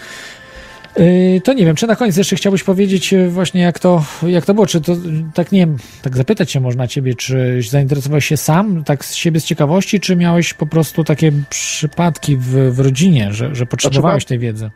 Yy, 0.97 1.41
To 1.41 1.53
nie 1.53 1.65
wiem, 1.65 1.75
czy 1.75 1.87
na 1.87 1.95
koniec 1.95 2.17
jeszcze 2.17 2.35
chciałbyś 2.35 2.63
powiedzieć 2.63 3.11
yy, 3.11 3.29
właśnie 3.29 3.61
jak 3.61 3.79
to, 3.79 4.03
jak 4.27 4.45
to 4.45 4.53
było, 4.53 4.67
czy 4.67 4.81
to, 4.81 4.93
tak 5.33 5.51
nie 5.51 5.59
wiem, 5.59 5.77
tak 6.01 6.17
zapytać 6.17 6.51
się 6.51 6.59
można 6.59 6.87
ciebie, 6.87 7.15
czy 7.15 7.59
zainteresowałeś 7.69 8.25
się 8.25 8.37
sam, 8.37 8.83
tak 8.83 9.05
z 9.05 9.13
siebie 9.13 9.39
z 9.39 9.45
ciekawości, 9.45 9.99
czy 9.99 10.15
miałeś 10.15 10.53
po 10.53 10.65
prostu 10.65 11.03
takie 11.03 11.31
przypadki 11.49 12.37
w, 12.37 12.47
w 12.75 12.79
rodzinie, 12.79 13.33
że, 13.33 13.55
że 13.55 13.65
potrzebowałeś 13.65 14.25
tej 14.25 14.39
wiedzy? 14.39 14.69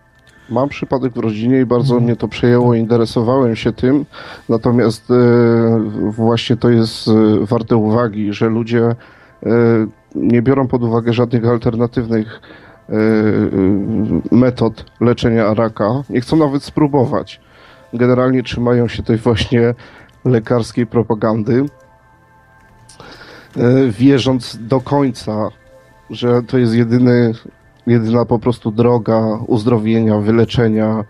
Mam 0.49 0.69
przypadek 0.69 1.13
w 1.13 1.17
rodzinie 1.17 1.59
i 1.59 1.65
bardzo 1.65 1.93
Mhm. 1.93 2.03
mnie 2.03 2.15
to 2.15 2.27
przejęło, 2.27 2.73
interesowałem 2.73 3.55
się 3.55 3.71
tym, 3.73 4.05
natomiast 4.49 5.11
e, 5.11 5.13
właśnie 6.11 6.57
to 6.57 6.69
jest 6.69 7.09
warte 7.41 7.75
uwagi, 7.75 8.33
że 8.33 8.49
ludzie 8.49 8.95
nie 10.15 10.41
biorą 10.41 10.67
pod 10.67 10.83
uwagę 10.83 11.13
żadnych 11.13 11.45
alternatywnych 11.45 12.41
metod 14.31 14.85
leczenia 14.99 15.53
raka, 15.53 16.03
nie 16.09 16.21
chcą 16.21 16.37
nawet 16.37 16.63
spróbować. 16.63 17.41
Generalnie 17.93 18.43
trzymają 18.43 18.87
się 18.87 19.03
tej 19.03 19.17
właśnie 19.17 19.73
lekarskiej 20.25 20.87
propagandy, 20.87 21.65
e, 23.57 23.87
wierząc 23.87 24.57
do 24.61 24.81
końca, 24.81 25.49
że 26.09 26.43
to 26.43 26.57
jest 26.57 26.73
jedyny, 26.73 27.33
jedyna 27.87 28.25
po 28.25 28.39
prostu 28.39 28.71
droga 28.71 29.39
uzdrowienia, 29.47 30.17
wyleczenia, 30.17 31.03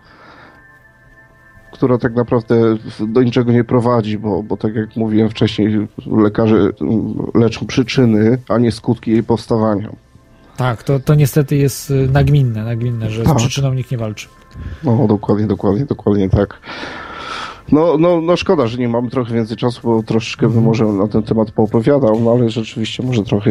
która 1.72 1.98
tak 1.98 2.14
naprawdę 2.14 2.54
do 3.08 3.22
niczego 3.22 3.52
nie 3.52 3.64
prowadzi, 3.64 4.18
bo, 4.18 4.42
bo 4.42 4.56
tak 4.56 4.74
jak 4.74 4.96
mówiłem 4.96 5.28
wcześniej, 5.28 5.88
lekarze 6.06 6.56
mm, 6.56 7.14
leczą 7.34 7.66
przyczyny, 7.66 8.38
a 8.48 8.58
nie 8.58 8.72
skutki 8.72 9.10
jej 9.10 9.22
powstawania. 9.22 10.03
Tak, 10.56 10.82
to, 10.82 11.00
to 11.00 11.14
niestety 11.14 11.56
jest 11.56 11.90
y, 11.90 12.08
nagminne, 12.12 12.64
nagminne, 12.64 13.10
że 13.10 13.22
z 13.22 13.26
Tak. 13.26 13.36
przyczyną 13.36 13.74
nikt 13.74 13.90
nie 13.90 13.98
walczy. 13.98 14.28
No, 14.84 15.06
dokładnie, 15.08 15.46
dokładnie, 15.46 15.84
dokładnie 15.84 16.28
tak. 16.30 16.60
No, 17.72 17.96
no, 17.98 18.20
no 18.20 18.36
szkoda, 18.36 18.66
że 18.66 18.78
nie 18.78 18.88
mamy 18.88 19.10
trochę 19.10 19.34
więcej 19.34 19.56
czasu, 19.56 19.80
bo 19.84 20.02
troszeczkę 20.02 20.48
bym 20.48 20.62
może 20.62 20.84
na 20.84 21.08
ten 21.08 21.22
temat 21.22 21.50
poopowiadał, 21.50 22.20
no 22.20 22.30
ale 22.32 22.50
rzeczywiście 22.50 23.02
może 23.02 23.22
trochę 23.22 23.50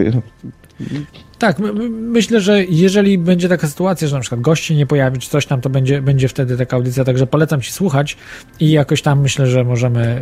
Tak, 1.43 1.59
my, 1.59 1.73
my- 1.73 1.89
myślę, 1.89 2.41
że 2.41 2.65
jeżeli 2.65 3.17
będzie 3.17 3.49
taka 3.49 3.67
sytuacja, 3.67 4.07
że 4.07 4.15
na 4.15 4.21
przykład 4.21 4.41
gości 4.41 4.75
nie 4.75 4.85
pojawi, 4.85 5.19
czy 5.19 5.29
coś 5.29 5.45
tam, 5.45 5.61
to 5.61 5.69
będzie, 5.69 6.01
będzie 6.01 6.27
wtedy 6.27 6.57
taka 6.57 6.75
audycja, 6.75 7.03
także 7.03 7.27
polecam 7.27 7.61
ci 7.61 7.71
słuchać 7.71 8.17
i 8.59 8.71
jakoś 8.71 9.01
tam 9.01 9.21
myślę, 9.21 9.47
że 9.47 9.63
możemy, 9.63 10.21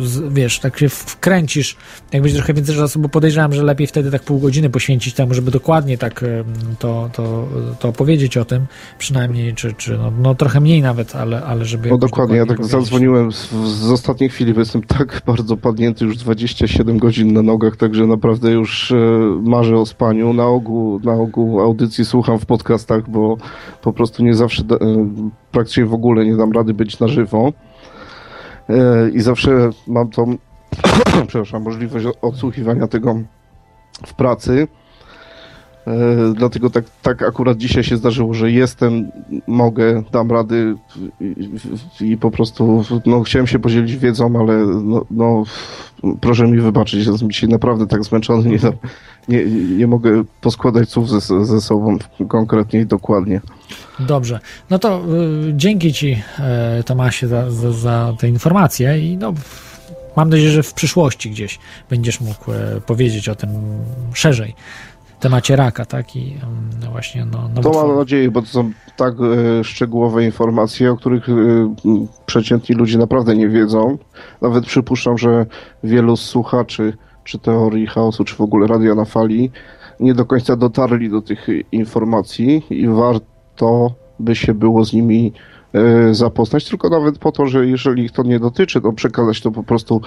yy, 0.00 0.06
z, 0.06 0.34
wiesz, 0.34 0.58
tak 0.58 0.78
się 0.78 0.88
wkręcisz, 0.88 1.76
jak 2.12 2.22
będzie 2.22 2.36
trochę 2.36 2.54
więcej 2.54 2.76
czasu, 2.76 2.98
bo 3.00 3.08
podejrzewam, 3.08 3.52
że 3.52 3.62
lepiej 3.62 3.86
wtedy 3.86 4.10
tak 4.10 4.22
pół 4.22 4.38
godziny 4.38 4.70
poświęcić 4.70 5.14
temu, 5.14 5.34
żeby 5.34 5.50
dokładnie 5.50 5.98
tak 5.98 6.22
yy, 6.22 6.44
to, 6.78 7.10
to, 7.12 7.48
to 7.80 7.88
opowiedzieć 7.88 8.36
o 8.36 8.44
tym, 8.44 8.66
przynajmniej, 8.98 9.54
czy, 9.54 9.72
czy 9.72 9.98
no, 9.98 10.12
no 10.22 10.34
trochę 10.34 10.60
mniej 10.60 10.82
nawet, 10.82 11.16
ale, 11.16 11.44
ale 11.44 11.64
żeby... 11.64 11.88
No 11.88 11.98
dokładnie, 11.98 12.36
ja 12.36 12.46
tak 12.46 12.56
powiedzieć. 12.56 12.80
zadzwoniłem 12.80 13.32
z, 13.32 13.50
z 13.64 13.90
ostatniej 13.90 14.30
chwili, 14.30 14.54
bo 14.54 14.60
jestem 14.60 14.82
tak 14.82 15.22
bardzo 15.26 15.56
padnięty, 15.56 16.04
już 16.04 16.16
27 16.16 16.98
godzin 16.98 17.32
na 17.32 17.42
nogach, 17.42 17.76
także 17.76 18.06
naprawdę 18.06 18.50
już 18.50 18.92
e, 18.92 18.96
marzę 19.42 19.69
o 19.76 19.86
spaniu. 19.86 20.32
Na 20.32 20.46
ogół, 20.46 21.00
na 21.04 21.12
ogół 21.12 21.60
audycji 21.60 22.04
słucham 22.04 22.38
w 22.38 22.46
podcastach, 22.46 23.10
bo 23.10 23.36
po 23.82 23.92
prostu 23.92 24.24
nie 24.24 24.34
zawsze, 24.34 24.64
da, 24.64 24.74
e, 24.74 24.78
praktycznie 25.52 25.86
w 25.86 25.94
ogóle 25.94 26.24
nie 26.24 26.36
dam 26.36 26.52
rady 26.52 26.74
być 26.74 27.00
na 27.00 27.08
żywo. 27.08 27.52
E, 28.68 29.10
I 29.10 29.20
zawsze 29.20 29.70
mam 29.86 30.10
tą, 30.10 30.36
przepraszam, 31.28 31.62
możliwość 31.62 32.06
odsłuchiwania 32.22 32.86
tego 32.86 33.16
w 34.06 34.14
pracy. 34.14 34.68
E, 35.90 36.34
Dlatego 36.34 36.70
tak, 36.70 36.84
tak 37.02 37.22
akurat 37.22 37.58
dzisiaj 37.58 37.84
się 37.84 37.96
zdarzyło, 37.96 38.34
że 38.34 38.50
jestem, 38.50 39.10
mogę, 39.46 40.02
dam 40.12 40.30
rady 40.30 40.74
i, 41.20 41.50
i, 42.00 42.16
po 42.16 42.30
prostu 42.30 42.84
no, 43.06 43.20
chciałem 43.20 43.46
się 43.46 43.58
podzielić 43.58 43.96
wiedzą, 43.96 44.40
ale 44.40 44.56
no, 44.66 45.06
no, 45.10 45.44
proszę 46.20 46.46
mi 46.46 46.60
wybaczyć, 46.60 47.06
jestem 47.06 47.30
dzisiaj 47.30 47.48
naprawdę 47.48 47.86
tak 47.86 48.04
zmęczony, 48.04 48.50
nie, 48.50 48.58
nie, 49.28 49.44
nie 49.76 49.86
mogę 49.86 50.24
poskładać 50.40 50.88
słów 50.88 51.08
ze, 51.10 51.44
ze 51.44 51.60
sobą 51.60 51.98
konkretnie 52.28 52.80
i 52.80 52.86
dokładnie. 52.86 53.40
Dobrze. 54.00 54.40
No 54.70 54.78
to 54.78 55.02
y, 55.48 55.52
dzięki 55.54 55.92
Ci, 55.92 56.22
e, 56.38 56.82
Tomasie, 56.82 57.28
za, 57.28 57.50
za, 57.50 57.72
za 57.72 58.14
te 58.18 58.28
informacje 58.28 58.98
i 58.98 59.16
no, 59.16 59.32
mam 60.16 60.30
nadzieję, 60.30 60.50
że 60.50 60.62
w 60.62 60.74
przyszłości 60.74 61.30
gdzieś 61.30 61.58
będziesz 61.90 62.20
mógł 62.20 62.52
e, 62.52 62.80
powiedzieć 62.86 63.28
o 63.28 63.34
tym 63.34 63.50
szerzej. 64.14 64.54
Temacie 65.20 65.56
raka, 65.56 65.84
tak? 65.84 66.16
I 66.16 66.36
no 66.82 66.90
właśnie, 66.90 67.26
no, 67.32 67.62
To 67.62 67.70
mam 67.70 67.96
nadzieję, 67.96 68.30
bo 68.30 68.42
to 68.42 68.48
są 68.48 68.70
tak 68.96 69.14
e, 69.20 69.64
szczegółowe 69.64 70.24
informacje, 70.24 70.90
o 70.92 70.96
których 70.96 71.28
e, 71.28 71.32
przeciętni 72.26 72.74
ludzie 72.74 72.98
naprawdę 72.98 73.36
nie 73.36 73.48
wiedzą. 73.48 73.98
Nawet 74.42 74.66
przypuszczam, 74.66 75.18
że 75.18 75.46
wielu 75.84 76.16
słuchaczy, 76.16 76.92
czy 77.24 77.38
teorii 77.38 77.86
chaosu, 77.86 78.24
czy 78.24 78.36
w 78.36 78.40
ogóle 78.40 78.66
radia 78.66 78.94
na 78.94 79.04
fali, 79.04 79.50
nie 80.00 80.14
do 80.14 80.24
końca 80.24 80.56
dotarli 80.56 81.10
do 81.10 81.22
tych 81.22 81.46
informacji 81.72 82.62
i 82.70 82.88
warto 82.88 83.90
by 84.18 84.36
się 84.36 84.54
było 84.54 84.84
z 84.84 84.92
nimi 84.92 85.32
e, 85.72 86.14
zapoznać, 86.14 86.68
tylko 86.68 86.88
nawet 86.88 87.18
po 87.18 87.32
to, 87.32 87.46
że 87.46 87.66
jeżeli 87.66 88.04
ich 88.04 88.12
to 88.12 88.22
nie 88.22 88.40
dotyczy, 88.40 88.80
to 88.80 88.92
przekazać 88.92 89.40
to 89.40 89.50
po 89.50 89.62
prostu 89.62 90.00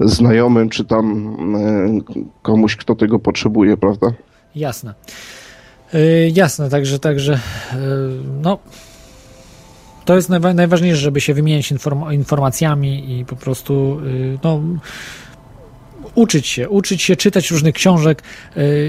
znajomym, 0.00 0.68
czy 0.68 0.84
tam 0.84 1.36
komuś, 2.42 2.76
kto 2.76 2.94
tego 2.94 3.18
potrzebuje, 3.18 3.76
prawda? 3.76 4.12
Jasne. 4.54 4.94
Y, 5.94 6.32
jasne, 6.34 6.70
także, 6.70 6.98
także 6.98 7.34
y, 7.34 7.38
no 8.42 8.58
to 10.04 10.16
jest 10.16 10.30
najwa- 10.30 10.54
najważniejsze, 10.54 10.96
żeby 10.96 11.20
się 11.20 11.34
wymieniać 11.34 11.72
inform- 11.72 12.14
informacjami 12.14 13.18
i 13.18 13.24
po 13.24 13.36
prostu 13.36 14.00
y, 14.06 14.38
no, 14.44 14.60
uczyć 16.14 16.46
się, 16.46 16.68
uczyć 16.68 17.02
się, 17.02 17.16
czytać 17.16 17.50
różnych 17.50 17.74
książek 17.74 18.22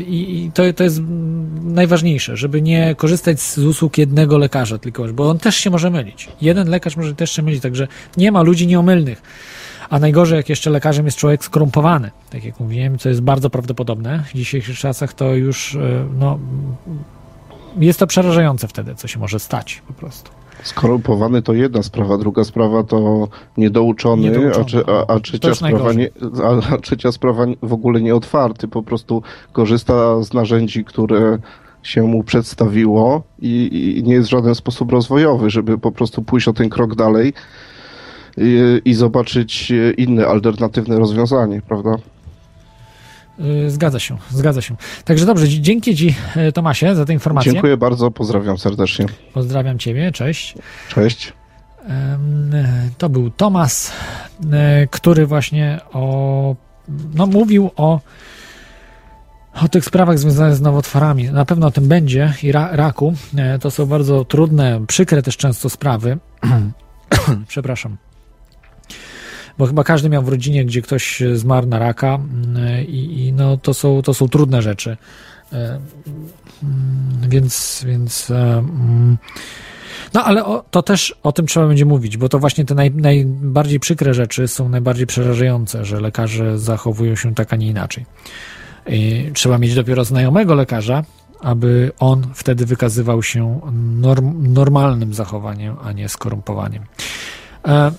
i, 0.08 0.44
i 0.46 0.52
to, 0.52 0.64
to 0.74 0.84
jest 0.84 1.02
najważniejsze, 1.64 2.38
żeby 2.38 2.62
nie 2.62 2.96
korzystać 2.96 3.42
z 3.42 3.58
usług 3.58 3.98
jednego 3.98 4.38
lekarza 4.38 4.78
tylko, 4.78 5.04
bo 5.14 5.30
on 5.30 5.40
też 5.40 5.56
się 5.56 5.70
może 5.70 5.90
mylić. 5.90 6.30
Jeden 6.42 6.70
lekarz 6.70 6.98
może 6.98 7.16
też 7.16 7.32
się 7.32 7.42
mylić, 7.42 7.62
także 7.62 7.88
nie 8.18 8.32
ma 8.32 8.42
ludzi 8.42 8.68
nieomylnych. 8.68 9.22
A 9.90 10.00
najgorzej, 10.00 10.38
jak 10.38 10.50
jeszcze 10.50 10.70
lekarzem 10.70 11.06
jest 11.06 11.18
człowiek 11.18 11.44
skorumpowany, 11.44 12.12
tak 12.30 12.44
jak 12.44 12.60
mówiłem, 12.60 12.98
co 12.98 13.10
jest 13.10 13.22
bardzo 13.22 13.50
prawdopodobne 13.50 14.24
w 14.34 14.38
dzisiejszych 14.38 14.78
czasach, 14.78 15.14
to 15.14 15.36
już 15.36 15.76
y, 15.76 16.06
no, 16.20 16.40
jest 17.78 18.00
to 18.00 18.08
przerażające 18.08 18.68
wtedy, 18.68 18.96
co 18.96 19.08
się 19.08 19.20
może 19.20 19.40
stać 19.40 19.82
po 19.88 19.94
prostu. 19.94 20.32
Skorumpowany 20.64 21.42
to 21.42 21.54
jedna 21.54 21.84
sprawa, 21.84 22.18
druga 22.18 22.44
sprawa 22.44 22.84
to 22.84 23.28
niedouczony, 23.58 24.22
Niedouczony, 24.22 24.62
a, 24.62 24.66
czy, 24.66 24.84
a, 24.88 25.14
a, 25.14 25.20
trzecia 25.20 25.56
sprawa 25.56 25.94
nie, 25.94 26.10
a 26.72 26.78
trzecia 26.78 27.12
sprawa 27.12 27.46
w 27.64 27.74
ogóle 27.74 28.02
nieotwarty, 28.02 28.68
po 28.68 28.84
prostu 28.84 29.22
korzysta 29.52 30.24
z 30.24 30.34
narzędzi, 30.34 30.84
które 30.84 31.38
się 31.84 32.04
mu 32.04 32.24
przedstawiło 32.24 33.24
i, 33.42 33.96
i 33.98 34.04
nie 34.04 34.14
jest 34.14 34.28
w 34.28 34.32
żaden 34.32 34.56
sposób 34.56 34.92
rozwojowy, 34.92 35.50
żeby 35.50 35.78
po 35.78 35.92
prostu 35.92 36.22
pójść 36.22 36.48
o 36.48 36.54
ten 36.54 36.70
krok 36.70 36.96
dalej 36.96 37.34
i, 38.38 38.82
i 38.86 38.94
zobaczyć 38.94 39.72
inne, 39.98 40.28
alternatywne 40.28 41.00
rozwiązanie, 41.00 41.62
prawda? 41.62 41.96
Y, 43.40 43.70
Zgadza 43.72 44.00
się, 44.00 44.18
zgadza 44.30 44.62
się. 44.62 44.76
Także 45.06 45.26
dobrze, 45.26 45.50
dzięki 45.50 45.96
Ci, 45.96 46.16
y, 46.50 46.52
Tomasie, 46.52 46.96
za 46.96 47.06
te 47.06 47.14
informacje. 47.14 47.52
Dziękuję 47.52 47.78
bardzo, 47.78 48.12
pozdrawiam 48.12 48.58
serdecznie. 48.58 49.06
Pozdrawiam 49.34 49.80
Ciebie, 49.80 50.12
cześć. 50.12 50.56
Cześć. 50.90 51.34
Em, 51.88 52.52
To 52.98 53.10
był 53.10 53.30
Tomas, 53.30 53.92
e, 54.54 54.88
który 54.88 55.26
właśnie 55.28 55.80
o, 55.94 56.56
no, 57.16 57.26
mówił 57.28 57.70
o, 57.76 58.00
o 59.64 59.68
tych 59.68 59.86
sprawach 59.86 60.20
związanych 60.20 60.56
z 60.56 60.62
nowotworami. 60.62 61.24
Na 61.32 61.46
pewno 61.46 61.68
o 61.68 61.72
tym 61.72 61.88
będzie 61.88 62.34
i 62.44 62.52
ra, 62.52 62.70
raku. 62.72 63.14
E, 63.38 63.60
To 63.60 63.72
są 63.72 63.86
bardzo 63.86 64.26
trudne, 64.26 64.82
przykre 64.88 65.22
też 65.22 65.38
często 65.38 65.70
sprawy. 65.70 66.18
Przepraszam. 67.48 67.98
Bo 69.58 69.66
chyba 69.66 69.84
każdy 69.84 70.10
miał 70.10 70.24
w 70.24 70.30
rodzinie, 70.30 70.66
gdzie 70.66 70.82
ktoś 70.82 71.24
zmarł 71.34 71.68
na 71.68 71.80
raka 71.80 72.16
mm, 72.16 72.88
i, 72.88 73.26
i 73.26 73.34
no, 73.34 73.58
to, 73.58 73.74
są, 73.74 74.02
to 74.02 74.14
są 74.14 74.28
trudne 74.28 74.62
rzeczy. 74.62 74.98
E, 75.54 75.80
mm, 76.64 77.30
Więc, 77.30 77.84
więc 77.88 78.32
e, 78.32 78.58
mm, 78.58 79.18
no 80.14 80.24
ale 80.24 80.46
o, 80.46 80.64
to 80.72 80.84
też 80.84 81.16
o 81.24 81.32
tym 81.32 81.48
trzeba 81.48 81.68
będzie 81.68 81.86
mówić, 81.86 82.18
bo 82.18 82.30
to 82.30 82.40
właśnie 82.40 82.66
te 82.66 82.76
naj, 82.76 82.92
najbardziej 82.92 83.80
przykre 83.80 84.14
rzeczy 84.14 84.48
są 84.48 84.70
najbardziej 84.70 85.08
przerażające, 85.08 85.86
że 85.86 86.00
lekarze 86.00 86.60
zachowują 86.60 87.16
się 87.16 87.36
tak, 87.36 87.54
a 87.54 87.56
nie 87.56 87.68
inaczej. 87.68 88.06
I 88.88 89.32
trzeba 89.34 89.58
mieć 89.58 89.76
dopiero 89.76 90.06
znajomego 90.06 90.56
lekarza, 90.56 91.04
aby 91.42 91.92
on 92.00 92.28
wtedy 92.34 92.66
wykazywał 92.66 93.24
się 93.24 93.60
norm, 93.74 94.54
normalnym 94.54 95.14
zachowaniem, 95.14 95.76
a 95.84 95.92
nie 95.92 96.10
skorumpowaniem. 96.10 96.84
E, 97.68 97.92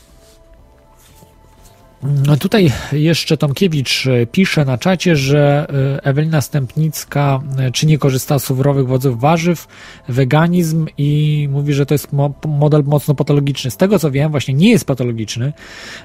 tutaj 2.41 2.73
jeszcze 2.93 3.37
Tomkiewicz 3.37 4.07
e, 4.07 4.27
pisze 4.27 4.65
na 4.65 4.79
czacie, 4.79 5.17
że 5.17 5.67
e, 5.97 6.05
Ewelina 6.05 6.41
Stępnicka 6.41 7.41
e, 7.59 7.71
czy 7.71 7.87
nie 7.87 7.99
korzysta 7.99 8.39
z 8.39 8.45
surowych 8.45 8.85
owoców 8.85 9.21
warzyw, 9.21 9.69
weganizm 10.09 10.87
i 10.99 11.49
mówi, 11.53 11.75
że 11.75 11.87
to 11.87 11.95
jest 11.95 12.13
mo 12.13 12.35
model 12.47 12.85
mocno 12.85 13.15
patologiczny. 13.15 13.71
Z 13.71 13.77
tego 13.77 13.99
co 13.99 14.11
wiem, 14.11 14.31
właśnie 14.31 14.55
nie 14.55 14.71
jest 14.71 14.85
patologiczny, 14.85 15.53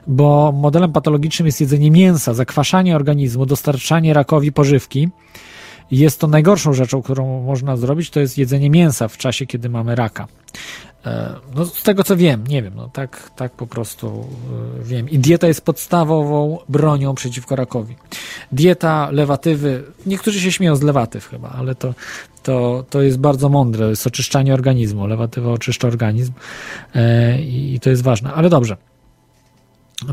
bo 0.08 0.52
modelem 0.52 0.92
patologicznym 0.92 1.46
jest 1.46 1.62
jedzenie 1.62 1.92
mięsa, 1.92 2.34
zakwaszanie 2.34 2.96
organizmu, 2.96 3.46
dostarczanie 3.46 4.14
rakowi 4.14 4.52
pożywki. 4.52 5.10
Jest 5.92 6.20
to 6.20 6.28
najgorszą 6.28 6.74
rzeczą, 6.74 7.02
którą 7.02 7.44
można 7.44 7.78
zrobić, 7.78 8.10
to 8.10 8.20
jest 8.20 8.38
jedzenie 8.38 8.70
mięsa 8.70 9.08
w 9.08 9.18
czasie, 9.18 9.45
kiedy 9.45 9.70
mamy 9.70 9.95
raka. 9.95 10.28
E, 11.06 11.36
No, 11.56 11.66
z 11.66 11.84
tego 11.84 12.03
co 12.03 12.18
wiem, 12.18 12.48
nie 12.48 12.64
wiem, 12.64 12.74
no 12.76 12.90
tak, 12.94 13.32
tak 13.36 13.52
po 13.52 13.68
prostu 13.68 14.28
e, 14.80 14.84
wiem. 14.84 15.10
I 15.10 15.20
dieta 15.20 15.48
jest 15.48 15.61
podstawową 15.66 16.60
bronią 16.70 17.16
przeciwko 17.16 17.56
rakowi. 17.56 17.95
Dieta, 18.52 19.11
lewatywy, 19.11 19.84
niektórzy 20.06 20.40
się 20.40 20.52
śmieją 20.52 20.76
z 20.76 20.82
lewatyw 20.82 21.28
chyba, 21.28 21.50
ale 21.50 21.76
to, 21.76 21.94
to, 22.44 22.86
to 22.90 23.02
jest 23.02 23.20
bardzo 23.20 23.50
mądre, 23.50 23.90
jest 23.90 24.08
oczyszczanie 24.08 24.53
organizmu. 24.53 25.08
Lewatywa 25.08 25.52
oczyszcza 25.52 25.88
organizm 25.88 26.34
e, 26.95 27.42
i, 27.42 27.80
to 27.80 27.90
jest 27.90 28.03
ważne. 28.03 28.34
Ale 28.34 28.50
dobrze. 28.50 28.78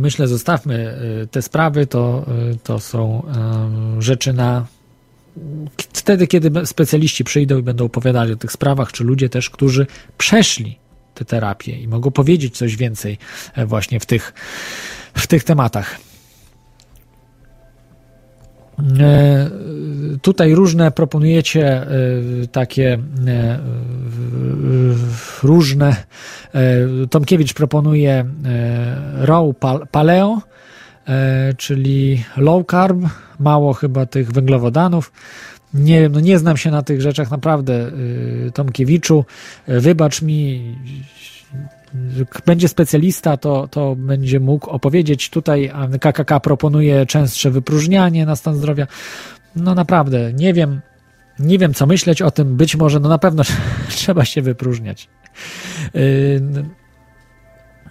myślę, 0.00 0.26
zostawmy 0.26 0.98
te 1.31 1.42
sprawy, 1.42 1.86
to, 1.86 2.26
to 2.65 2.81
są 2.81 3.23
rzeczy 3.98 4.32
na 4.32 4.66
wtedy, 5.76 6.26
kiedy 6.26 6.67
specjaliści 6.67 7.25
przyjdą 7.25 7.58
i 7.58 7.62
będą 7.62 7.84
opowiadali 7.84 8.33
o 8.33 8.36
tych 8.36 8.52
sprawach, 8.52 8.92
czy 8.92 9.05
ludzie 9.05 9.28
też, 9.28 9.50
którzy 9.50 9.86
przeszli 10.18 10.78
te 11.15 11.25
terapie 11.25 11.73
i 11.73 11.89
mogą 11.89 12.10
powiedzieć 12.10 12.57
coś 12.57 12.76
więcej 12.76 13.18
e, 13.55 13.67
właśnie 13.67 14.00
w 14.00 14.07
tych, 14.07 14.33
w 15.15 15.26
tych 15.26 15.44
tematach. 15.44 15.99
E, 19.00 19.50
Tutaj 20.23 20.55
różne 20.55 20.91
proponujecie 20.91 21.67
e, 21.67 21.86
takie 22.52 22.99
różne. 25.42 25.97
Tomkiewicz 27.10 27.55
proponuje 27.55 28.25
pal- 29.60 29.86
paleo, 29.91 30.42
czyli 31.56 32.24
low 32.36 32.66
carb, 32.70 32.98
mało 33.38 33.72
chyba 33.72 34.06
tych 34.06 34.32
węglowodanów. 34.32 35.12
Nie 35.74 36.00
wiem, 36.00 36.12
no 36.12 36.20
nie 36.20 36.38
znam 36.38 36.56
się 36.56 36.70
na 36.70 36.82
tych 36.82 37.00
rzeczach 37.00 37.30
naprawdę, 37.30 37.88
y, 38.46 38.50
Tomkiewiczu. 38.54 39.24
E, 39.66 39.80
Wybacz 39.80 40.22
mi, 40.22 40.74
będzie 42.46 42.68
specjalista, 42.68 43.36
to, 43.36 43.68
to 43.70 43.96
będzie 43.96 44.40
mógł 44.40 44.70
opowiedzieć. 44.70 45.30
Tutaj 45.30 45.70
KKK 46.00 46.40
proponuje 46.40 47.06
częstsze 47.06 47.50
wypróżnianie 47.50 48.26
na 48.26 48.36
stan 48.36 48.56
zdrowia. 48.56 48.86
No 49.56 49.74
naprawdę, 49.74 50.32
nie 50.32 50.54
wiem, 50.54 50.80
nie 51.38 51.58
wiem 51.58 51.74
co 51.74 51.86
myśleć 51.86 52.22
o 52.22 52.30
tym. 52.30 52.56
Być 52.56 52.76
może, 52.76 53.00
no 53.00 53.08
na 53.08 53.18
pewno 53.18 53.42
trzeba 53.88 54.24
się 54.24 54.42
wypróżniać. 54.42 55.08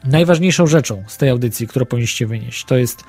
Najważniejszą 0.06 0.68
rzeczą 0.68 1.04
z 1.08 1.18
tej 1.18 1.30
audycji, 1.30 1.68
którą 1.68 1.86
powinniście 1.86 2.28
wynieść, 2.28 2.66
to 2.66 2.78
jest, 2.78 3.04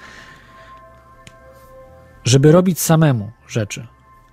żeby 2.25 2.53
robić 2.53 2.81
samemu 2.81 3.31
rzeczy. 3.49 3.87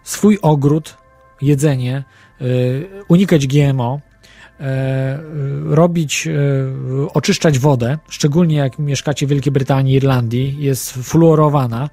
Swój 0.03 0.39
ogród, 0.41 0.97
jedzenie, 1.41 2.03
yy, 2.39 2.89
unikać 3.07 3.47
GMO, 3.47 3.99
e, 4.59 5.19
robić, 5.63 6.27
e, 6.27 6.31
oczyszczać 7.13 7.59
wodę, 7.59 7.97
szczególnie 8.09 8.55
jak 8.55 8.79
mieszkacie 8.79 9.27
w 9.27 9.29
Wielkiej 9.29 9.51
Brytanii, 9.51 9.95
Irlandii, 9.95 10.57
jest 10.59 10.91
fluorowana 10.93 11.89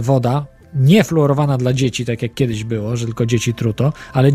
woda, 0.00 0.46
nie 0.74 1.04
fluorowana 1.04 1.58
dla 1.58 1.72
dzieci, 1.72 2.04
tak 2.04 2.22
jak 2.22 2.34
kiedyś 2.34 2.64
było, 2.64 2.96
że 2.96 3.06
tylko 3.06 3.26
dzieci 3.26 3.54
truto, 3.54 3.92
ale 4.12 4.30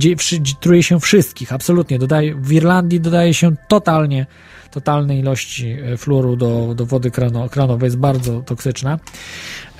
truje 0.60 0.84
się 0.84 1.00
wszystkich, 1.00 1.54
absolutnie. 1.54 2.00
Dodaje, 2.00 2.36
w 2.36 2.52
Irlandii 2.52 3.02
dodaje 3.02 3.34
się 3.34 3.56
totalnie, 3.68 4.26
totalnej 4.74 5.20
ilości 5.20 5.72
e, 5.72 5.98
fluoru 5.98 6.36
do, 6.36 6.74
do 6.76 6.86
wody 6.86 7.12
krano, 7.12 7.50
kranowej, 7.50 7.88
jest 7.88 7.98
bardzo 7.98 8.42
toksyczna. 8.42 9.00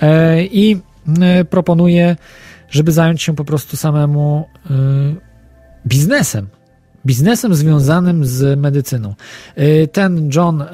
E, 0.02 0.44
I 0.44 0.80
e, 1.20 1.44
proponuję, 1.44 2.16
żeby 2.70 2.92
zająć 2.92 3.22
się 3.22 3.36
po 3.36 3.44
prostu 3.44 3.76
samemu 3.76 4.48
biznesem 5.86 6.48
biznesem 7.06 7.54
związanym 7.54 8.24
z 8.24 8.58
medycyną. 8.58 9.14
Ten 9.92 10.30
John, 10.34 10.64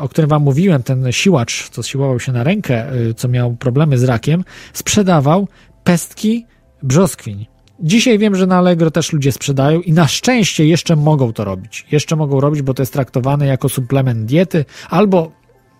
o 0.00 0.08
którym 0.08 0.30
wam 0.30 0.42
mówiłem, 0.42 0.82
ten 0.82 1.12
siłacz, 1.12 1.68
co 1.70 1.82
siłował 1.82 2.20
się 2.20 2.32
na 2.32 2.44
rękę, 2.44 2.86
co 3.16 3.28
miał 3.28 3.56
problemy 3.56 3.98
z 3.98 4.04
rakiem, 4.04 4.44
sprzedawał 4.72 5.48
pestki 5.84 6.46
brzoskwiń. 6.82 7.46
Dzisiaj 7.80 8.18
wiem, 8.18 8.34
że 8.36 8.46
na 8.46 8.56
Allegro 8.58 8.90
też 8.90 9.12
ludzie 9.12 9.32
sprzedają 9.32 9.80
i 9.80 9.92
na 9.92 10.08
szczęście 10.08 10.66
jeszcze 10.66 10.96
mogą 10.96 11.32
to 11.32 11.44
robić. 11.44 11.86
Jeszcze 11.92 12.16
mogą 12.16 12.40
robić, 12.40 12.62
bo 12.62 12.74
to 12.74 12.82
jest 12.82 12.92
traktowane 12.92 13.46
jako 13.46 13.68
suplement 13.68 14.24
diety, 14.24 14.64
albo 14.90 15.32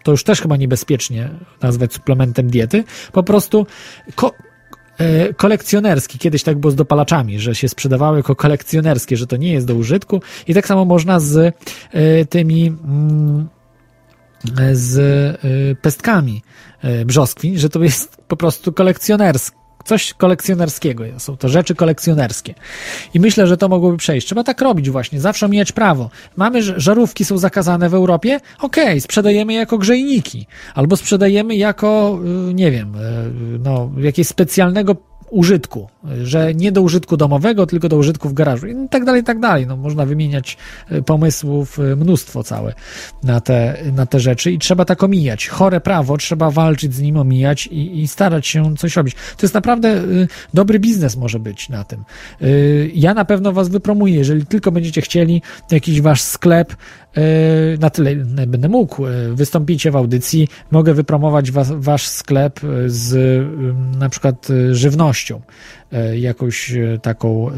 to 0.02 0.10
już 0.10 0.24
też 0.24 0.40
chyba 0.40 0.56
niebezpiecznie 0.56 1.30
nazwać 1.62 1.92
suplementem 1.92 2.50
diety, 2.50 2.84
po 3.12 3.22
prostu 3.22 3.66
ko- 4.14 4.32
e, 4.98 5.34
kolekcjonerski. 5.34 6.18
Kiedyś 6.18 6.42
tak 6.42 6.58
było 6.58 6.70
z 6.70 6.74
dopalaczami, 6.74 7.38
że 7.40 7.54
się 7.54 7.68
sprzedawały 7.68 8.16
jako 8.16 8.36
kolekcjonerskie, 8.36 9.16
że 9.16 9.26
to 9.26 9.36
nie 9.36 9.52
jest 9.52 9.66
do 9.66 9.74
użytku. 9.74 10.22
I 10.48 10.54
tak 10.54 10.66
samo 10.66 10.84
można 10.84 11.20
z 11.20 11.36
e, 11.92 12.24
tymi 12.24 12.66
mm, 12.66 13.48
e, 14.58 14.76
z 14.76 15.80
pestkami 15.80 16.42
brzoskwiń, 17.06 17.58
że 17.58 17.68
to 17.68 17.82
jest 17.82 18.16
po 18.28 18.36
prostu 18.36 18.72
kolekcjonerski. 18.72 19.63
Coś 19.84 20.14
kolekcjonerskiego. 20.14 21.04
Są 21.18 21.36
to 21.36 21.48
rzeczy 21.48 21.74
kolekcjonerskie. 21.74 22.54
I 23.14 23.20
myślę, 23.20 23.46
że 23.46 23.56
to 23.56 23.68
mogłoby 23.68 23.96
przejść. 23.96 24.26
Trzeba 24.26 24.44
tak 24.44 24.60
robić 24.60 24.90
właśnie, 24.90 25.20
zawsze 25.20 25.48
mieć 25.48 25.72
prawo. 25.72 26.10
Mamy, 26.36 26.62
żarówki 26.62 27.24
są 27.24 27.38
zakazane 27.38 27.88
w 27.88 27.94
Europie? 27.94 28.40
Okej, 28.60 29.00
sprzedajemy 29.00 29.52
jako 29.52 29.78
grzejniki. 29.78 30.46
Albo 30.74 30.96
sprzedajemy 30.96 31.56
jako, 31.56 32.18
y, 32.50 32.54
nie 32.54 32.70
wiem, 32.70 32.94
y, 32.94 33.58
no, 33.58 33.90
jakiegoś 33.96 34.28
specjalnego 34.28 34.96
użytku, 35.34 35.88
że 36.22 36.54
nie 36.54 36.72
do 36.72 36.82
użytku 36.82 37.16
domowego, 37.16 37.66
tylko 37.66 37.88
do 37.88 37.96
użytku 37.96 38.28
w 38.28 38.32
garażu 38.32 38.66
i 38.66 38.88
tak 38.90 39.04
dalej, 39.04 39.20
i 39.20 39.24
tak 39.24 39.40
dalej. 39.40 39.66
No, 39.66 39.76
można 39.76 40.06
wymieniać 40.06 40.56
y, 40.92 41.02
pomysłów 41.02 41.78
y, 41.78 41.96
mnóstwo 41.96 42.42
całe 42.42 42.74
na 43.22 43.40
te, 43.40 43.76
na 43.92 44.06
te 44.06 44.20
rzeczy 44.20 44.52
i 44.52 44.58
trzeba 44.58 44.84
tak 44.84 45.02
omijać. 45.02 45.48
Chore 45.48 45.80
prawo, 45.80 46.16
trzeba 46.16 46.50
walczyć 46.50 46.94
z 46.94 47.00
nim, 47.00 47.16
omijać 47.16 47.66
i, 47.66 48.02
i 48.02 48.08
starać 48.08 48.46
się 48.46 48.76
coś 48.76 48.96
robić. 48.96 49.14
To 49.14 49.42
jest 49.42 49.54
naprawdę 49.54 49.88
y, 49.88 50.28
dobry 50.54 50.78
biznes 50.78 51.16
może 51.16 51.38
być 51.38 51.68
na 51.68 51.84
tym. 51.84 52.04
Ja 52.94 53.14
na 53.14 53.24
pewno 53.24 53.52
was 53.52 53.68
wypromuję, 53.68 54.14
jeżeli 54.14 54.46
tylko 54.46 54.72
będziecie 54.72 55.00
chcieli 55.00 55.42
jakiś 55.70 56.00
wasz 56.00 56.22
sklep, 56.22 56.76
na 57.78 57.90
tyle 57.90 58.12
ile 58.12 58.46
będę 58.46 58.68
mógł, 58.68 59.06
y, 59.06 59.34
wystąpicie 59.34 59.90
w 59.90 59.96
audycji, 59.96 60.48
mogę 60.70 60.94
wypromować 60.94 61.50
was, 61.50 61.72
wasz 61.76 62.06
sklep 62.06 62.60
z 62.86 63.42
na 63.98 64.08
przykład 64.08 64.48
żywnością, 64.72 65.40
jakąś 66.16 66.72
taką 67.02 67.50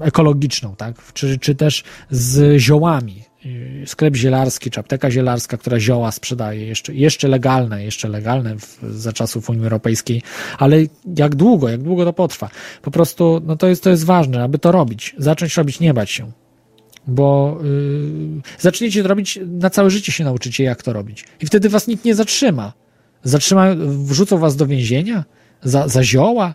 ekologiczną, 0.00 0.76
tak? 0.76 1.12
Czy, 1.12 1.38
czy 1.38 1.54
też 1.54 1.84
z 2.10 2.60
ziołami. 2.60 3.22
Sklep 3.86 4.16
zielarski, 4.16 4.70
czy 4.70 4.80
apteka 4.80 5.10
zielarska, 5.10 5.56
która 5.56 5.80
zioła 5.80 6.12
sprzedaje, 6.12 6.66
jeszcze, 6.66 6.94
jeszcze 6.94 7.28
legalne, 7.28 7.84
jeszcze 7.84 8.08
legalne 8.08 8.58
w, 8.58 8.78
za 8.90 9.12
czasów 9.12 9.50
Unii 9.50 9.62
Europejskiej, 9.62 10.22
ale 10.58 10.76
jak 11.16 11.34
długo, 11.34 11.68
jak 11.68 11.82
długo 11.82 12.04
to 12.04 12.12
potrwa? 12.12 12.50
Po 12.82 12.90
prostu, 12.90 13.42
no 13.46 13.56
to 13.56 13.68
jest, 13.68 13.84
to 13.84 13.90
jest 13.90 14.04
ważne, 14.04 14.42
aby 14.42 14.58
to 14.58 14.72
robić, 14.72 15.14
zacząć 15.18 15.56
robić, 15.56 15.80
nie 15.80 15.94
bać 15.94 16.10
się 16.10 16.32
bo 17.06 17.58
yy, 17.62 18.42
zaczniecie 18.58 19.02
to 19.02 19.08
robić, 19.08 19.38
na 19.46 19.70
całe 19.70 19.90
życie 19.90 20.12
się 20.12 20.24
nauczycie, 20.24 20.64
jak 20.64 20.82
to 20.82 20.92
robić. 20.92 21.24
I 21.40 21.46
wtedy 21.46 21.68
was 21.68 21.86
nikt 21.86 22.04
nie 22.04 22.14
zatrzyma. 22.14 22.72
Zatrzyma, 23.24 23.66
wrzucą 23.86 24.38
was 24.38 24.56
do 24.56 24.66
więzienia? 24.66 25.24
Za, 25.62 25.88
za 25.88 26.04
zioła? 26.04 26.54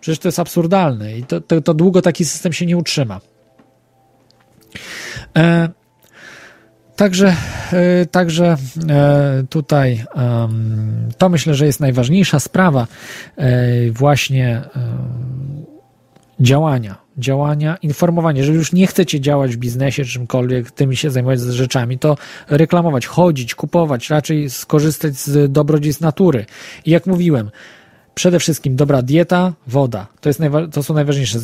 Przecież 0.00 0.18
to 0.18 0.28
jest 0.28 0.38
absurdalne 0.38 1.18
i 1.18 1.24
to, 1.24 1.40
to, 1.40 1.60
to 1.60 1.74
długo 1.74 2.02
taki 2.02 2.24
system 2.24 2.52
się 2.52 2.66
nie 2.66 2.76
utrzyma. 2.76 3.20
E, 5.36 5.68
Także, 7.00 7.36
e, 7.72 8.06
także 8.06 8.56
e, 8.88 9.44
tutaj 9.50 10.04
to 11.18 11.28
myślę, 11.28 11.54
że 11.54 11.66
jest 11.66 11.80
najważniejsza 11.80 12.40
sprawa 12.40 12.86
e, 13.36 13.90
właśnie 13.90 14.62
działania, 16.40 16.96
działania, 17.20 17.76
informowania. 17.82 18.38
Jeżeli 18.38 18.58
już 18.58 18.72
nie 18.72 18.86
chcecie 18.86 19.20
działać 19.20 19.56
w 19.56 19.58
biznesie, 19.58 20.04
czymkolwiek, 20.04 20.70
tymi 20.70 20.96
się 20.96 21.10
zajmować 21.10 21.40
z 21.40 21.50
rzeczami, 21.50 21.98
to 21.98 22.16
reklamować, 22.48 23.06
chodzić, 23.06 23.54
kupować, 23.54 24.10
raczej 24.10 24.50
skorzystać 24.50 25.16
z 25.16 25.52
dobrodziejstw 25.52 26.02
natury. 26.02 26.46
I 26.84 26.90
jak 26.90 27.06
mówiłem, 27.06 27.50
przede 28.14 28.38
wszystkim 28.38 28.76
dobra 28.76 29.02
dieta, 29.02 29.52
woda. 29.66 30.06
To, 30.20 30.28
jest 30.28 30.40
to 30.72 30.82
są 30.82 30.94
najważniejsze 30.94 31.38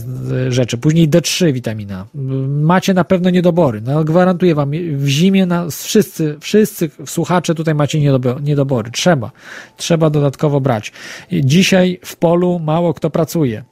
rzeczy. 0.48 0.78
Później 0.78 1.08
D3 1.08 1.52
witamina. 1.52 2.06
Macie 2.48 2.94
na 2.94 3.04
pewno 3.04 3.30
niedobory. 3.30 3.80
No, 3.80 4.04
gwarantuję 4.04 4.54
wam, 4.54 4.70
w 4.92 5.06
zimie 5.06 5.46
na, 5.46 5.66
wszyscy, 5.70 6.36
wszyscy 6.40 6.90
słuchacze 7.06 7.54
tutaj 7.54 7.74
macie 7.74 7.98
niedobo- 8.00 8.42
niedobory. 8.42 8.90
Trzeba. 8.90 9.30
Trzeba 9.76 10.10
dodatkowo 10.10 10.60
brać. 10.60 10.92
Dzisiaj 11.32 12.00
w 12.04 12.16
polu 12.16 12.58
mało 12.58 12.94
kto 12.94 13.10
pracuje. 13.10 13.64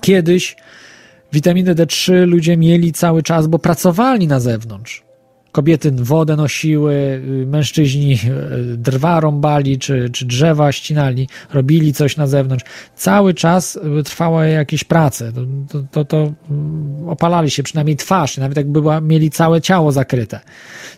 Kiedyś 0.00 0.56
witaminę 1.32 1.74
D3 1.74 2.26
ludzie 2.26 2.56
mieli 2.56 2.92
cały 2.92 3.22
czas, 3.22 3.46
bo 3.46 3.58
pracowali 3.58 4.26
na 4.26 4.40
zewnątrz. 4.40 5.05
Kobiety 5.56 5.90
wodę 5.92 6.36
nosiły, 6.36 6.94
y, 6.94 7.46
mężczyźni 7.46 8.12
y, 8.14 8.76
drwa 8.76 9.20
rąbali, 9.20 9.78
czy, 9.78 10.10
czy 10.10 10.26
drzewa 10.26 10.72
ścinali, 10.72 11.28
robili 11.52 11.92
coś 11.92 12.16
na 12.16 12.26
zewnątrz. 12.26 12.64
Cały 12.96 13.34
czas 13.34 13.76
y, 14.00 14.02
trwały 14.02 14.48
jakieś 14.48 14.84
prace. 14.84 15.32
To, 15.32 15.82
to, 15.90 16.04
to, 16.04 16.32
mm, 16.50 17.08
opalali 17.08 17.50
się, 17.50 17.62
przynajmniej 17.62 17.96
twarz, 17.96 18.36
nawet 18.36 18.56
jak 18.56 18.68
była, 18.68 19.00
mieli 19.00 19.30
całe 19.30 19.60
ciało 19.60 19.92
zakryte. 19.92 20.40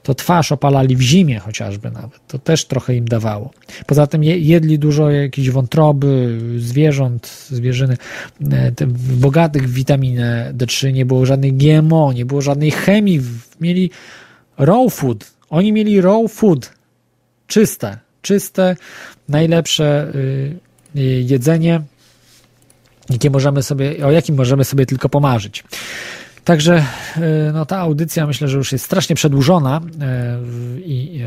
To 0.03 0.15
twarz 0.15 0.53
opalali 0.53 0.97
w 0.97 1.01
zimie 1.01 1.39
chociażby 1.39 1.91
nawet. 1.91 2.20
To 2.28 2.39
też 2.39 2.65
trochę 2.65 2.95
im 2.95 3.05
dawało. 3.05 3.51
Poza 3.87 4.07
tym 4.07 4.25
je, 4.25 4.39
jedli 4.39 4.78
dużo 4.78 5.11
jakichś 5.11 5.51
wątroby, 5.51 6.39
zwierząt, 6.57 7.47
zwierzyny, 7.51 7.97
e, 8.53 8.73
bogatych 9.17 9.69
w 9.69 9.73
witaminę 9.73 10.53
D3, 10.57 10.93
nie 10.93 11.07
było 11.07 11.27
żadnych 11.27 11.57
GMO, 11.57 12.12
nie 12.12 12.25
było 12.25 12.41
żadnej 12.41 12.70
chemii, 12.70 13.20
mieli 13.61 13.91
raw 14.59 14.95
food. 14.95 15.31
Oni 15.51 15.73
mieli 15.73 16.01
raw 16.01 16.33
food. 16.33 16.78
czyste, 17.47 17.99
czyste, 18.23 18.77
najlepsze 19.28 20.12
y, 20.15 20.59
y, 20.97 21.01
jedzenie, 21.01 21.81
jakie 23.11 23.31
możemy 23.31 23.62
sobie, 23.62 24.07
o 24.07 24.11
jakim 24.11 24.37
możemy 24.37 24.65
sobie 24.65 24.87
tylko 24.87 25.09
pomarzyć. 25.09 25.65
Także 26.45 26.85
y, 27.17 27.53
no, 27.53 27.67
ta 27.67 27.78
audycja 27.78 28.27
myślę, 28.27 28.49
że 28.49 28.59
już 28.59 28.73
jest 28.73 28.85
strasznie 28.85 29.17
przedłużona 29.17 29.81
i 30.85 31.23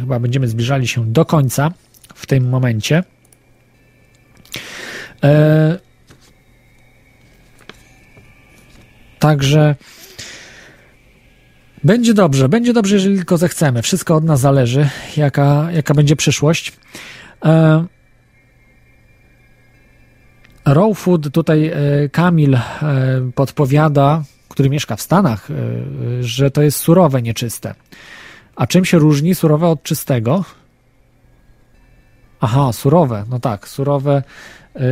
chyba 0.00 0.20
będziemy 0.20 0.48
zbliżali 0.48 0.88
się 0.88 1.12
do 1.12 1.24
końca 1.24 1.72
w 2.14 2.26
tym 2.26 2.48
momencie. 2.48 3.02
Także 9.18 9.74
będzie 11.84 12.14
dobrze, 12.14 12.48
będzie 12.48 12.72
dobrze, 12.72 12.94
jeżeli 12.94 13.16
tylko 13.16 13.36
zechcemy. 13.36 13.82
Wszystko 13.82 14.14
od 14.16 14.24
nas 14.24 14.40
zależy, 14.40 14.88
jaka, 15.16 15.72
jaka 15.72 15.94
będzie 15.94 16.16
przyszłość. 16.16 16.72
E, 17.44 17.84
Raw 20.64 20.98
Food, 20.98 21.32
tutaj 21.32 21.66
e, 21.66 22.08
Kamil 22.08 22.54
e, 22.54 22.60
podpowiada, 23.34 24.22
który 24.48 24.70
mieszka 24.70 24.96
w 24.96 25.02
Stanach, 25.02 25.50
e, 25.50 25.54
że 26.20 26.50
to 26.50 26.62
jest 26.62 26.78
surowe, 26.78 27.22
nieczyste. 27.22 27.74
A 28.56 28.66
czym 28.66 28.84
się 28.84 28.98
różni 28.98 29.34
surowe 29.34 29.68
od 29.68 29.82
czystego? 29.82 30.44
Aha, 32.40 32.72
surowe, 32.72 33.24
no 33.30 33.40
tak, 33.40 33.68
surowe. 33.68 34.22
Yy, 34.74 34.82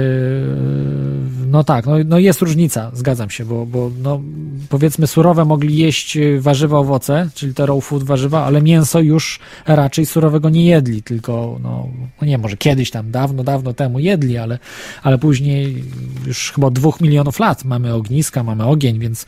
no 1.46 1.64
tak, 1.64 1.86
no, 1.86 1.92
no 2.05 2.18
jest 2.18 2.40
różnica, 2.40 2.90
zgadzam 2.94 3.30
się, 3.30 3.44
bo, 3.44 3.66
bo 3.66 3.90
no, 4.02 4.20
powiedzmy 4.68 5.06
surowe 5.06 5.44
mogli 5.44 5.78
jeść 5.78 6.18
warzywa, 6.38 6.78
owoce, 6.78 7.28
czyli 7.34 7.55
te 7.55 7.66
raw 7.66 7.84
food 7.84 8.05
warzywa, 8.05 8.44
ale 8.44 8.62
mięso 8.62 9.00
już 9.00 9.40
raczej 9.66 10.06
surowego 10.06 10.50
nie 10.50 10.66
jedli, 10.66 11.02
tylko 11.02 11.58
no, 11.62 11.88
no 12.20 12.26
nie, 12.26 12.38
może 12.38 12.56
kiedyś 12.56 12.90
tam 12.90 13.10
dawno, 13.10 13.44
dawno 13.44 13.74
temu 13.74 13.98
jedli, 13.98 14.38
ale, 14.38 14.58
ale 15.02 15.18
później 15.18 15.84
już 16.26 16.52
chyba 16.52 16.70
dwóch 16.70 17.00
milionów 17.00 17.38
lat 17.38 17.64
mamy 17.64 17.94
ogniska, 17.94 18.42
mamy 18.42 18.64
ogień, 18.64 18.98
więc 18.98 19.26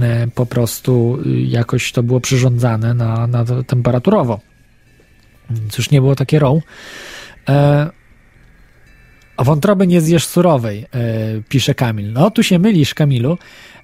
e, 0.00 0.26
po 0.34 0.46
prostu 0.46 1.18
jakoś 1.46 1.92
to 1.92 2.02
było 2.02 2.20
przyrządzane 2.20 2.94
na, 2.94 3.26
na 3.26 3.44
temperaturowo. 3.66 4.40
Już 5.78 5.90
nie 5.90 6.00
było 6.00 6.16
takie 6.16 6.38
raw. 6.38 6.56
E, 7.48 7.99
a 9.40 9.44
wątroby 9.44 9.86
nie 9.86 10.00
zjesz 10.00 10.26
surowej, 10.26 10.86
e, 10.94 11.06
pisze 11.48 11.74
Kamil. 11.74 12.12
No, 12.12 12.30
tu 12.30 12.42
się 12.42 12.58
mylisz, 12.58 12.94
Kamilu. 12.94 13.38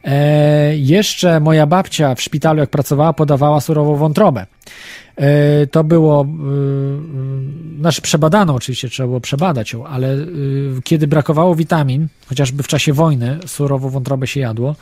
E, 0.04 0.76
jeszcze 0.76 1.40
moja 1.40 1.66
babcia 1.66 2.14
w 2.14 2.22
szpitalu, 2.22 2.60
jak 2.60 2.70
pracowała, 2.70 3.12
podawała 3.12 3.60
surową 3.60 3.96
wątrobę. 3.96 4.46
E, 5.16 5.66
to 5.66 5.84
było, 5.84 6.22
e, 6.22 7.80
znaczy 7.80 8.02
przebadano 8.02 8.54
oczywiście, 8.54 8.88
trzeba 8.88 9.06
było 9.06 9.20
przebadać 9.20 9.72
ją, 9.72 9.86
ale 9.86 10.14
e, 10.14 10.26
kiedy 10.84 11.06
brakowało 11.06 11.54
witamin, 11.54 12.08
chociażby 12.26 12.62
w 12.62 12.68
czasie 12.68 12.92
wojny 12.92 13.38
surową 13.46 13.90
wątrobę 13.90 14.26
się 14.26 14.40
jadło, 14.40 14.76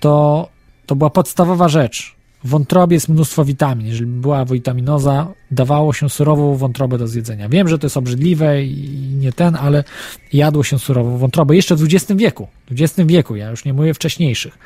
to, 0.00 0.48
to 0.86 0.96
była 0.96 1.10
podstawowa 1.10 1.68
rzecz. 1.68 2.14
W 2.44 2.48
wątrobie 2.48 2.94
jest 2.94 3.08
mnóstwo 3.08 3.44
witamin. 3.44 3.86
Jeżeli 3.86 4.06
była 4.06 4.44
witaminoza, 4.44 5.32
dawało 5.50 5.92
się 5.92 6.10
surową 6.10 6.56
wątrobę 6.56 6.98
do 6.98 7.08
zjedzenia. 7.08 7.48
Wiem, 7.48 7.68
że 7.68 7.78
to 7.78 7.86
jest 7.86 7.96
obrzydliwe 7.96 8.64
i 8.64 8.88
nie 9.18 9.32
ten, 9.32 9.56
ale 9.56 9.84
jadło 10.32 10.64
się 10.64 10.78
surową 10.78 11.18
wątrobę 11.18 11.56
jeszcze 11.56 11.76
w 11.76 11.82
XX 11.82 12.12
wieku. 12.20 12.48
W 12.70 12.82
XX 12.82 13.08
wieku, 13.08 13.36
ja 13.36 13.50
już 13.50 13.64
nie 13.64 13.72
mówię 13.72 13.94
wcześniejszych. 13.94 14.58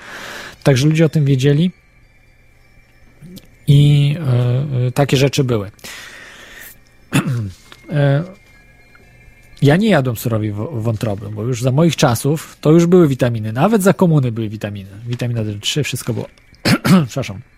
Także 0.62 0.86
ludzie 0.86 1.04
o 1.04 1.08
tym 1.08 1.24
wiedzieli 1.24 1.70
i 3.66 4.14
e, 4.86 4.92
takie 4.92 5.16
rzeczy 5.16 5.44
były. 5.44 5.70
e, 7.90 8.24
ja 9.62 9.76
nie 9.76 9.88
jadłem 9.88 10.16
surowej 10.16 10.52
wątroby, 10.72 11.30
bo 11.30 11.42
już 11.42 11.62
za 11.62 11.72
moich 11.72 11.96
czasów 11.96 12.56
to 12.60 12.72
już 12.72 12.86
były 12.86 13.08
witaminy. 13.08 13.52
Nawet 13.52 13.82
za 13.82 13.92
komuny 13.92 14.32
były 14.32 14.48
witaminy. 14.48 14.90
Witamina 15.06 15.40
D3, 15.44 15.82
wszystko 15.82 16.14
było. 16.14 16.26
Przepraszam. 17.08 17.55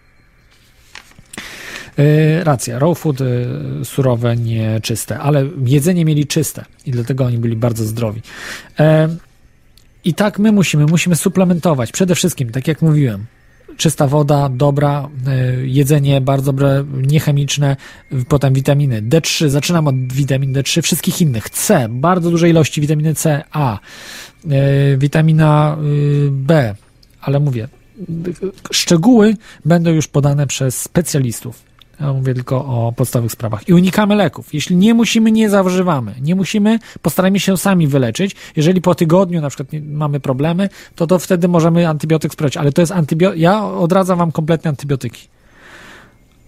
Yy, 1.98 2.44
racja, 2.44 2.78
raw 2.78 2.98
food 2.98 3.20
yy, 3.20 3.84
surowe, 3.84 4.36
nie 4.36 4.80
czyste, 4.80 5.18
ale 5.18 5.46
jedzenie 5.64 6.04
mieli 6.04 6.26
czyste 6.26 6.64
i 6.86 6.90
dlatego 6.90 7.24
oni 7.24 7.38
byli 7.38 7.56
bardzo 7.56 7.84
zdrowi. 7.84 8.22
Yy, 8.78 8.84
I 10.04 10.14
tak 10.14 10.38
my 10.38 10.52
musimy, 10.52 10.86
musimy 10.86 11.16
suplementować. 11.16 11.92
Przede 11.92 12.14
wszystkim, 12.14 12.50
tak 12.50 12.68
jak 12.68 12.82
mówiłem, 12.82 13.26
czysta 13.76 14.06
woda, 14.06 14.48
dobra, 14.48 15.08
jedzenie 15.62 16.20
bardzo 16.20 16.52
dobre, 16.52 16.84
niechemiczne, 17.06 17.76
potem 18.28 18.54
witaminy 18.54 19.02
D3, 19.02 19.48
zaczynam 19.48 19.88
od 19.88 20.12
witamin 20.12 20.52
D3, 20.52 20.82
wszystkich 20.82 21.20
innych, 21.20 21.50
C, 21.50 21.86
bardzo 21.90 22.30
duże 22.30 22.48
ilości 22.48 22.80
witaminy 22.80 23.14
C, 23.14 23.44
A, 23.52 23.78
witamina 24.98 25.76
B, 26.30 26.74
ale 27.20 27.40
mówię, 27.40 27.68
szczegóły 28.70 29.36
będą 29.64 29.90
już 29.90 30.08
podane 30.08 30.46
przez 30.46 30.80
specjalistów. 30.82 31.67
Ja 32.00 32.12
mówię 32.12 32.34
tylko 32.34 32.56
o 32.56 32.92
podstawowych 32.96 33.32
sprawach. 33.32 33.68
I 33.68 33.74
unikamy 33.74 34.14
leków. 34.14 34.54
Jeśli 34.54 34.76
nie 34.76 34.94
musimy, 34.94 35.32
nie 35.32 35.50
zażywamy. 35.50 36.14
Nie 36.20 36.34
musimy, 36.34 36.78
postarajmy 37.02 37.40
się 37.40 37.56
sami 37.56 37.86
wyleczyć. 37.86 38.36
Jeżeli 38.56 38.80
po 38.80 38.94
tygodniu 38.94 39.40
na 39.40 39.48
przykład 39.48 39.68
mamy 39.82 40.20
problemy, 40.20 40.68
to 40.96 41.06
to 41.06 41.18
wtedy 41.18 41.48
możemy 41.48 41.88
antybiotyk 41.88 42.32
sprawdzić. 42.32 42.56
Ale 42.56 42.72
to 42.72 42.82
jest 42.82 42.92
antybiotyk. 42.92 43.40
Ja 43.40 43.64
odradzam 43.64 44.18
wam 44.18 44.32
kompletnie 44.32 44.68
antybiotyki. 44.68 45.28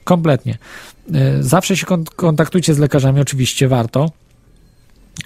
Kompletnie. 0.04 0.58
Zawsze 1.40 1.76
się 1.76 1.86
kontaktujcie 2.16 2.74
z 2.74 2.78
lekarzami, 2.78 3.20
oczywiście 3.20 3.68
warto 3.68 4.10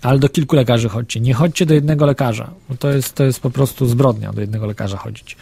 ale 0.03 0.19
do 0.19 0.29
kilku 0.29 0.57
lekarzy 0.57 0.89
chodźcie. 0.89 1.21
Nie 1.21 1.35
chodźcie 1.35 1.67
do 1.67 1.75
jednego 1.75 2.07
lekarza, 2.07 2.51
to 2.79 2.91
jest, 2.91 3.15
to 3.15 3.25
jest 3.25 3.41
po 3.41 3.51
prostu 3.51 3.87
zbrodnia 3.87 4.33
do 4.33 4.41
jednego 4.41 4.67
lekarza 4.67 4.97
chodzić. 4.97 5.37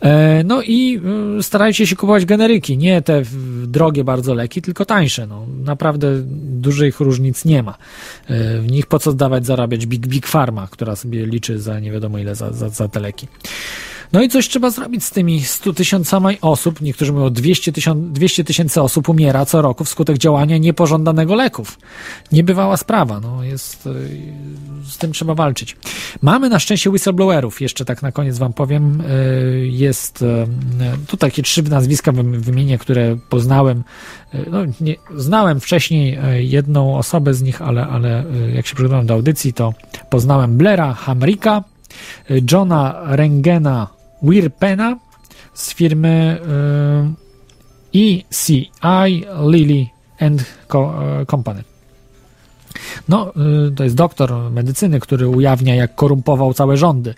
E, 0.00 0.44
no 0.44 0.62
i 0.62 1.00
y, 1.38 1.42
starajcie 1.42 1.86
się 1.86 1.96
kupować 1.96 2.24
generyki, 2.24 2.78
nie 2.78 3.02
te 3.02 3.22
drogie 3.66 4.04
bardzo 4.04 4.34
leki, 4.34 4.62
tylko 4.62 4.84
tańsze. 4.84 5.26
No, 5.26 5.46
naprawdę 5.64 6.22
dużych 6.60 7.00
różnic 7.00 7.44
nie 7.44 7.62
ma. 7.62 7.74
E, 8.26 8.60
w 8.60 8.70
nich 8.70 8.86
po 8.86 8.98
co 8.98 9.10
zdawać 9.10 9.46
zarabiać 9.46 9.86
Big 9.86 10.06
Big 10.06 10.26
Pharma, 10.26 10.68
która 10.70 10.96
sobie 10.96 11.26
liczy 11.26 11.58
za 11.58 11.80
nie 11.80 11.92
wiadomo 11.92 12.18
ile 12.18 12.34
za, 12.34 12.52
za, 12.52 12.68
za 12.68 12.88
te 12.88 13.00
leki. 13.00 13.26
No 14.12 14.22
i 14.22 14.28
coś 14.28 14.48
trzeba 14.48 14.70
zrobić 14.70 15.04
z 15.04 15.10
tymi 15.10 15.42
100 15.42 15.72
tysiącami 15.72 16.38
osób, 16.40 16.80
niektórzy 16.80 17.12
mówią 17.12 17.30
200 17.30 17.72
tysięcy 17.72 18.12
200 18.12 18.44
tysięcy 18.44 18.82
osób 18.82 19.08
umiera 19.08 19.46
co 19.46 19.62
roku 19.62 19.84
wskutek 19.84 20.18
działania 20.18 20.58
niepożądanego 20.58 21.34
leków. 21.34 21.78
Niebywała 22.32 22.76
sprawa, 22.76 23.20
no 23.20 23.44
jest, 23.44 23.88
z 24.84 24.98
tym 24.98 25.12
trzeba 25.12 25.34
walczyć. 25.34 25.76
Mamy 26.22 26.48
na 26.48 26.58
szczęście 26.58 26.90
whistleblowerów, 26.90 27.60
jeszcze 27.60 27.84
tak 27.84 28.02
na 28.02 28.12
koniec 28.12 28.38
wam 28.38 28.52
powiem, 28.52 29.02
jest 29.62 30.24
tu 31.06 31.16
takie 31.16 31.42
trzy 31.42 31.62
nazwiska 31.62 32.12
wymienię, 32.22 32.78
które 32.78 33.16
poznałem, 33.28 33.84
no 34.50 34.58
nie, 34.80 34.94
znałem 35.16 35.60
wcześniej 35.60 36.18
jedną 36.38 36.96
osobę 36.96 37.34
z 37.34 37.42
nich, 37.42 37.62
ale, 37.62 37.86
ale 37.86 38.24
jak 38.54 38.66
się 38.66 38.74
przygotowałem 38.74 39.06
do 39.06 39.14
audycji, 39.14 39.52
to 39.52 39.74
poznałem 40.10 40.56
Blaira 40.56 40.94
Hamrika, 40.94 41.64
Johna 42.52 43.00
Rengena 43.04 43.99
Wirpena 44.22 44.98
z 45.54 45.74
firmy 45.74 46.38
ECI 47.94 49.24
Lilly 49.48 49.86
and 50.20 50.44
Company. 51.30 51.64
No, 53.08 53.32
to 53.76 53.84
jest 53.84 53.96
doktor 53.96 54.50
medycyny, 54.50 55.00
który 55.00 55.28
ujawnia, 55.28 55.74
jak 55.74 55.94
korumpował 55.94 56.54
całe 56.54 56.76
rządy 56.76 57.14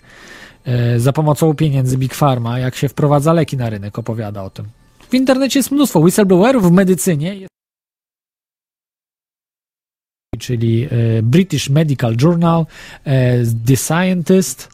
za 0.97 1.13
pomocą 1.13 1.53
pieniędzy 1.53 1.97
Big 1.97 2.15
Pharma, 2.15 2.59
jak 2.59 2.75
się 2.75 2.89
wprowadza 2.89 3.33
leki 3.33 3.57
na 3.57 3.69
rynek, 3.69 3.99
opowiada 3.99 4.43
o 4.43 4.49
tym. 4.49 4.65
W 5.09 5.13
internecie 5.13 5.59
jest 5.59 5.71
mnóstwo 5.71 5.99
whistleblowerów 5.99 6.63
w 6.63 6.71
medycynie. 6.71 7.35
Czyli 10.39 10.89
British 11.23 11.69
Medical 11.69 12.15
Journal, 12.21 12.65
The 13.67 13.75
Scientist, 13.75 14.72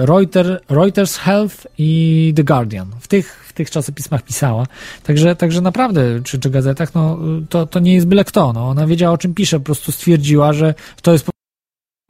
Reuters, 0.00 0.62
Reuters 0.68 1.16
Health 1.16 1.66
i 1.78 2.32
The 2.36 2.44
Guardian. 2.44 2.90
W 3.00 3.08
tych, 3.08 3.44
w 3.48 3.52
tych 3.52 3.70
czasopismach 3.70 4.22
pisała. 4.22 4.66
Także, 5.02 5.36
także 5.36 5.60
naprawdę, 5.60 6.20
czy, 6.24 6.38
czy 6.38 6.50
gazetach, 6.50 6.94
no, 6.94 7.18
to, 7.48 7.66
to 7.66 7.80
nie 7.80 7.94
jest 7.94 8.06
byle 8.06 8.24
kto. 8.24 8.52
No. 8.52 8.68
Ona 8.68 8.86
wiedziała, 8.86 9.14
o 9.14 9.18
czym 9.18 9.34
pisze, 9.34 9.58
po 9.58 9.64
prostu 9.64 9.92
stwierdziła, 9.92 10.52
że 10.52 10.74
to 11.02 11.12
jest 11.12 11.24
po 11.24 11.32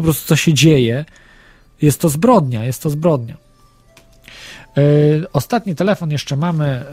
prostu, 0.03 0.29
co 0.29 0.37
się 0.37 0.55
dzieje. 0.55 1.05
Jest 1.83 2.01
to 2.01 2.09
zbrodnia, 2.09 2.65
jest 2.65 2.83
to 2.83 2.91
zbrodnia. 2.91 3.37
Ostatni 5.33 5.75
telefon 5.75 6.11
jeszcze 6.11 6.37
mamy, 6.37 6.85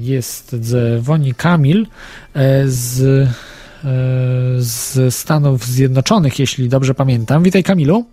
jest 0.00 0.56
dzwoni 0.56 1.34
Kamil 1.34 1.86
z, 2.64 3.28
z 4.58 5.14
Stanów 5.14 5.66
Zjednoczonych, 5.66 6.38
jeśli 6.38 6.68
dobrze 6.68 6.94
pamiętam. 6.94 7.42
Witaj 7.42 7.62
Kamilu. 7.62 8.06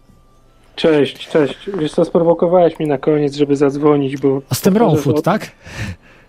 Cześć, 0.76 1.28
cześć. 1.28 1.70
Wiesz 1.80 1.92
co, 1.92 2.06
sprowokowałeś 2.06 2.80
mnie 2.80 2.88
na 2.88 2.98
koniec, 2.98 3.36
żeby 3.36 3.56
zadzwonić, 3.56 4.18
bo... 4.18 4.42
A 4.50 4.56
z 4.56 4.62
tym 4.62 4.78
raw 4.78 5.00
food, 5.00 5.22
tak? 5.22 5.52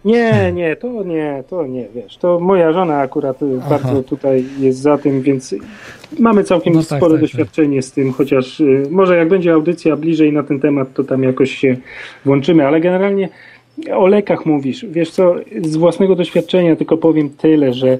Nie, 0.04 0.52
nie, 0.52 0.76
to 0.76 1.02
nie, 1.02 1.44
to 1.48 1.66
nie, 1.66 1.86
wiesz, 1.94 2.16
to 2.16 2.40
moja 2.40 2.72
żona 2.72 2.98
akurat 2.98 3.42
y, 3.42 3.46
Aha. 3.60 3.70
bardzo 3.70 4.02
tutaj 4.02 4.44
jest 4.60 4.78
za 4.78 4.98
tym, 4.98 5.22
więc 5.22 5.54
mamy 6.18 6.44
całkiem 6.44 6.72
No 6.72 6.82
tak, 6.82 6.98
spore 6.98 7.14
tak, 7.14 7.20
doświadczenie 7.20 7.82
z 7.82 7.92
tym, 7.92 8.12
chociaż 8.12 8.60
y, 8.60 8.82
może 8.90 9.16
jak 9.16 9.28
będzie 9.28 9.52
audycja 9.52 9.96
bliżej 9.96 10.32
na 10.32 10.42
ten 10.42 10.60
temat, 10.60 10.88
to 10.94 11.04
tam 11.04 11.22
jakoś 11.22 11.50
się 11.50 11.76
włączymy, 12.24 12.66
ale 12.66 12.80
generalnie 12.80 13.28
o 13.94 14.06
lekach 14.06 14.46
mówisz. 14.46 14.86
Wiesz 14.90 15.10
co, 15.10 15.34
z 15.62 15.76
własnego 15.76 16.14
doświadczenia 16.14 16.76
tylko 16.76 16.96
powiem 16.96 17.30
tyle, 17.30 17.72
że 17.72 17.98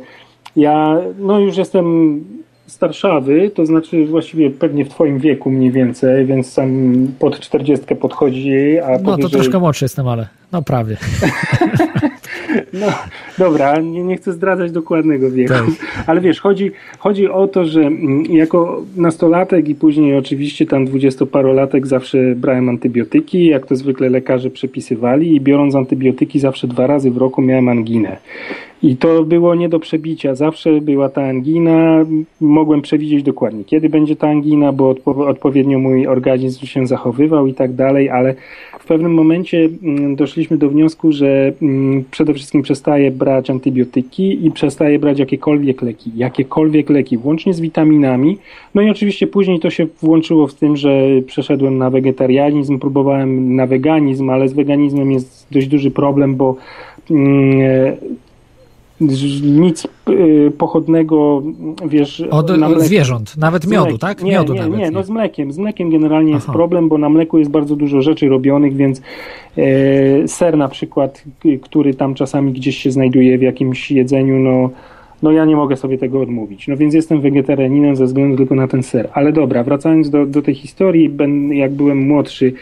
ja 0.56 1.00
no 1.18 1.40
już 1.40 1.56
jestem 1.56 2.24
starszawy, 2.66 3.50
to 3.50 3.66
znaczy 3.66 4.06
właściwie 4.06 4.50
pewnie 4.50 4.84
w 4.84 4.88
twoim 4.88 5.18
wieku 5.18 5.50
mniej 5.50 5.70
więcej, 5.70 6.26
więc 6.26 6.52
sam 6.52 6.96
pod 7.18 7.40
czterdziestkę 7.40 7.94
podchodzi, 7.94 8.78
a 8.78 8.90
No 8.90 8.98
to 8.98 9.04
powyżej... 9.04 9.30
troszkę 9.30 9.58
młodszy 9.58 9.84
jestem, 9.84 10.08
ale 10.08 10.28
no 10.52 10.62
prawie. 10.62 10.96
No 12.72 12.86
dobra, 13.38 13.80
nie, 13.80 14.02
nie 14.02 14.16
chcę 14.16 14.32
zdradzać 14.32 14.72
dokładnego 14.72 15.30
wieku, 15.30 15.52
Tak. 15.52 15.64
ale 16.08 16.20
wiesz, 16.20 16.40
chodzi, 16.40 16.70
chodzi 16.98 17.28
o 17.28 17.48
to, 17.48 17.64
że 17.64 17.80
mm, 17.80 18.24
jako 18.24 18.82
nastolatek 18.96 19.68
i 19.68 19.74
później 19.74 20.16
oczywiście 20.16 20.66
tam 20.66 20.84
dwudziestoparolatek 20.84 21.86
zawsze 21.86 22.18
brałem 22.36 22.68
antybiotyki, 22.68 23.46
jak 23.46 23.66
to 23.66 23.76
zwykle 23.76 24.08
lekarze 24.08 24.50
przepisywali 24.50 25.34
i 25.34 25.40
biorąc 25.40 25.74
antybiotyki 25.74 26.40
zawsze 26.40 26.68
dwa 26.68 26.86
razy 26.86 27.10
w 27.10 27.16
roku 27.16 27.42
miałem 27.42 27.68
anginę. 27.68 28.16
I 28.82 28.96
to 28.96 29.22
było 29.24 29.54
nie 29.54 29.68
do 29.68 29.80
przebicia. 29.80 30.34
Zawsze 30.34 30.80
była 30.80 31.08
ta 31.08 31.22
angina. 31.22 32.04
Mogłem 32.40 32.82
przewidzieć 32.82 33.22
dokładnie, 33.22 33.64
kiedy 33.64 33.88
będzie 33.88 34.16
ta 34.16 34.28
angina, 34.28 34.72
bo 34.72 34.94
odpo- 34.94 35.28
odpowiednio 35.28 35.78
mój 35.78 36.06
organizm 36.06 36.66
się 36.66 36.86
zachowywał 36.86 37.46
i 37.46 37.54
tak 37.54 37.72
dalej, 37.72 38.10
ale 38.10 38.34
w 38.80 38.88
pewnym 38.88 39.14
momencie 39.14 39.68
mm, 39.82 40.16
doszliśmy 40.16 40.56
do 40.56 40.68
wniosku, 40.68 41.12
że 41.12 41.52
mm, 41.62 42.04
przede 42.10 42.34
wszystkim 42.34 42.62
przestaję 42.62 43.10
brać 43.10 43.50
antybiotyki 43.50 44.46
i 44.46 44.50
przestaję 44.50 44.98
brać 44.98 45.18
jakiekolwiek 45.18 45.82
leki. 45.82 46.12
Jakiekolwiek 46.16 46.90
leki, 46.90 47.16
włącznie 47.16 47.54
z 47.54 47.60
witaminami. 47.60 48.38
No 48.74 48.82
i 48.82 48.90
oczywiście 48.90 49.26
później 49.26 49.60
to 49.60 49.70
się 49.70 49.86
włączyło 50.02 50.46
w 50.46 50.54
tym, 50.54 50.76
że 50.76 51.00
przeszedłem 51.26 51.78
na 51.78 51.90
wegetarianizm, 51.90 52.78
próbowałem 52.78 53.56
na 53.56 53.66
weganizm, 53.66 54.30
ale 54.30 54.48
z 54.48 54.52
weganizmem 54.52 55.12
jest 55.12 55.46
dość 55.50 55.66
duży 55.66 55.90
problem, 55.90 56.34
bo 56.34 56.56
mm, 57.10 57.96
nic 59.00 59.86
y, 60.10 60.52
pochodnego, 60.58 61.42
wiesz, 61.88 62.20
Od, 62.30 62.58
na 62.58 62.80
zwierząt, 62.80 63.36
nawet 63.36 63.66
miodu, 63.66 63.98
tak? 63.98 64.22
Nie, 64.22 64.32
Miodu 64.32 64.54
nie, 64.54 64.60
nawet. 64.60 64.78
nie, 64.78 64.90
no 64.90 65.02
z 65.02 65.10
mlekiem. 65.10 65.52
Z 65.52 65.58
mlekiem 65.58 65.90
generalnie 65.90 66.32
jest 66.32 66.44
Aha. 66.48 66.52
problem, 66.52 66.88
bo 66.88 66.98
na 66.98 67.08
mleku 67.08 67.38
jest 67.38 67.50
bardzo 67.50 67.76
dużo 67.76 68.02
rzeczy 68.02 68.28
robionych, 68.28 68.76
więc 68.76 69.02
e, 69.58 70.28
ser 70.28 70.56
na 70.56 70.68
przykład, 70.68 71.24
k- 71.42 71.48
który 71.62 71.94
tam 71.94 72.14
czasami 72.14 72.52
gdzieś 72.52 72.76
się 72.78 72.90
znajduje 72.90 73.38
w 73.38 73.42
jakimś 73.42 73.90
jedzeniu, 73.90 74.38
no, 74.38 74.70
no 75.22 75.32
ja 75.32 75.44
nie 75.44 75.56
mogę 75.56 75.76
sobie 75.76 75.98
tego 75.98 76.20
odmówić. 76.20 76.68
No 76.68 76.76
więc 76.76 76.94
jestem 76.94 77.20
wegetarianinem 77.20 77.96
ze 77.96 78.04
względu 78.04 78.36
tylko 78.36 78.54
na 78.54 78.68
ten 78.68 78.82
ser. 78.82 79.08
Ale 79.12 79.32
dobra, 79.32 79.64
wracając 79.64 80.10
do, 80.10 80.26
do 80.26 80.42
tej 80.42 80.54
historii, 80.54 81.08
ben, 81.08 81.52
jak 81.52 81.72
byłem 81.72 81.98
młodszy 81.98 82.52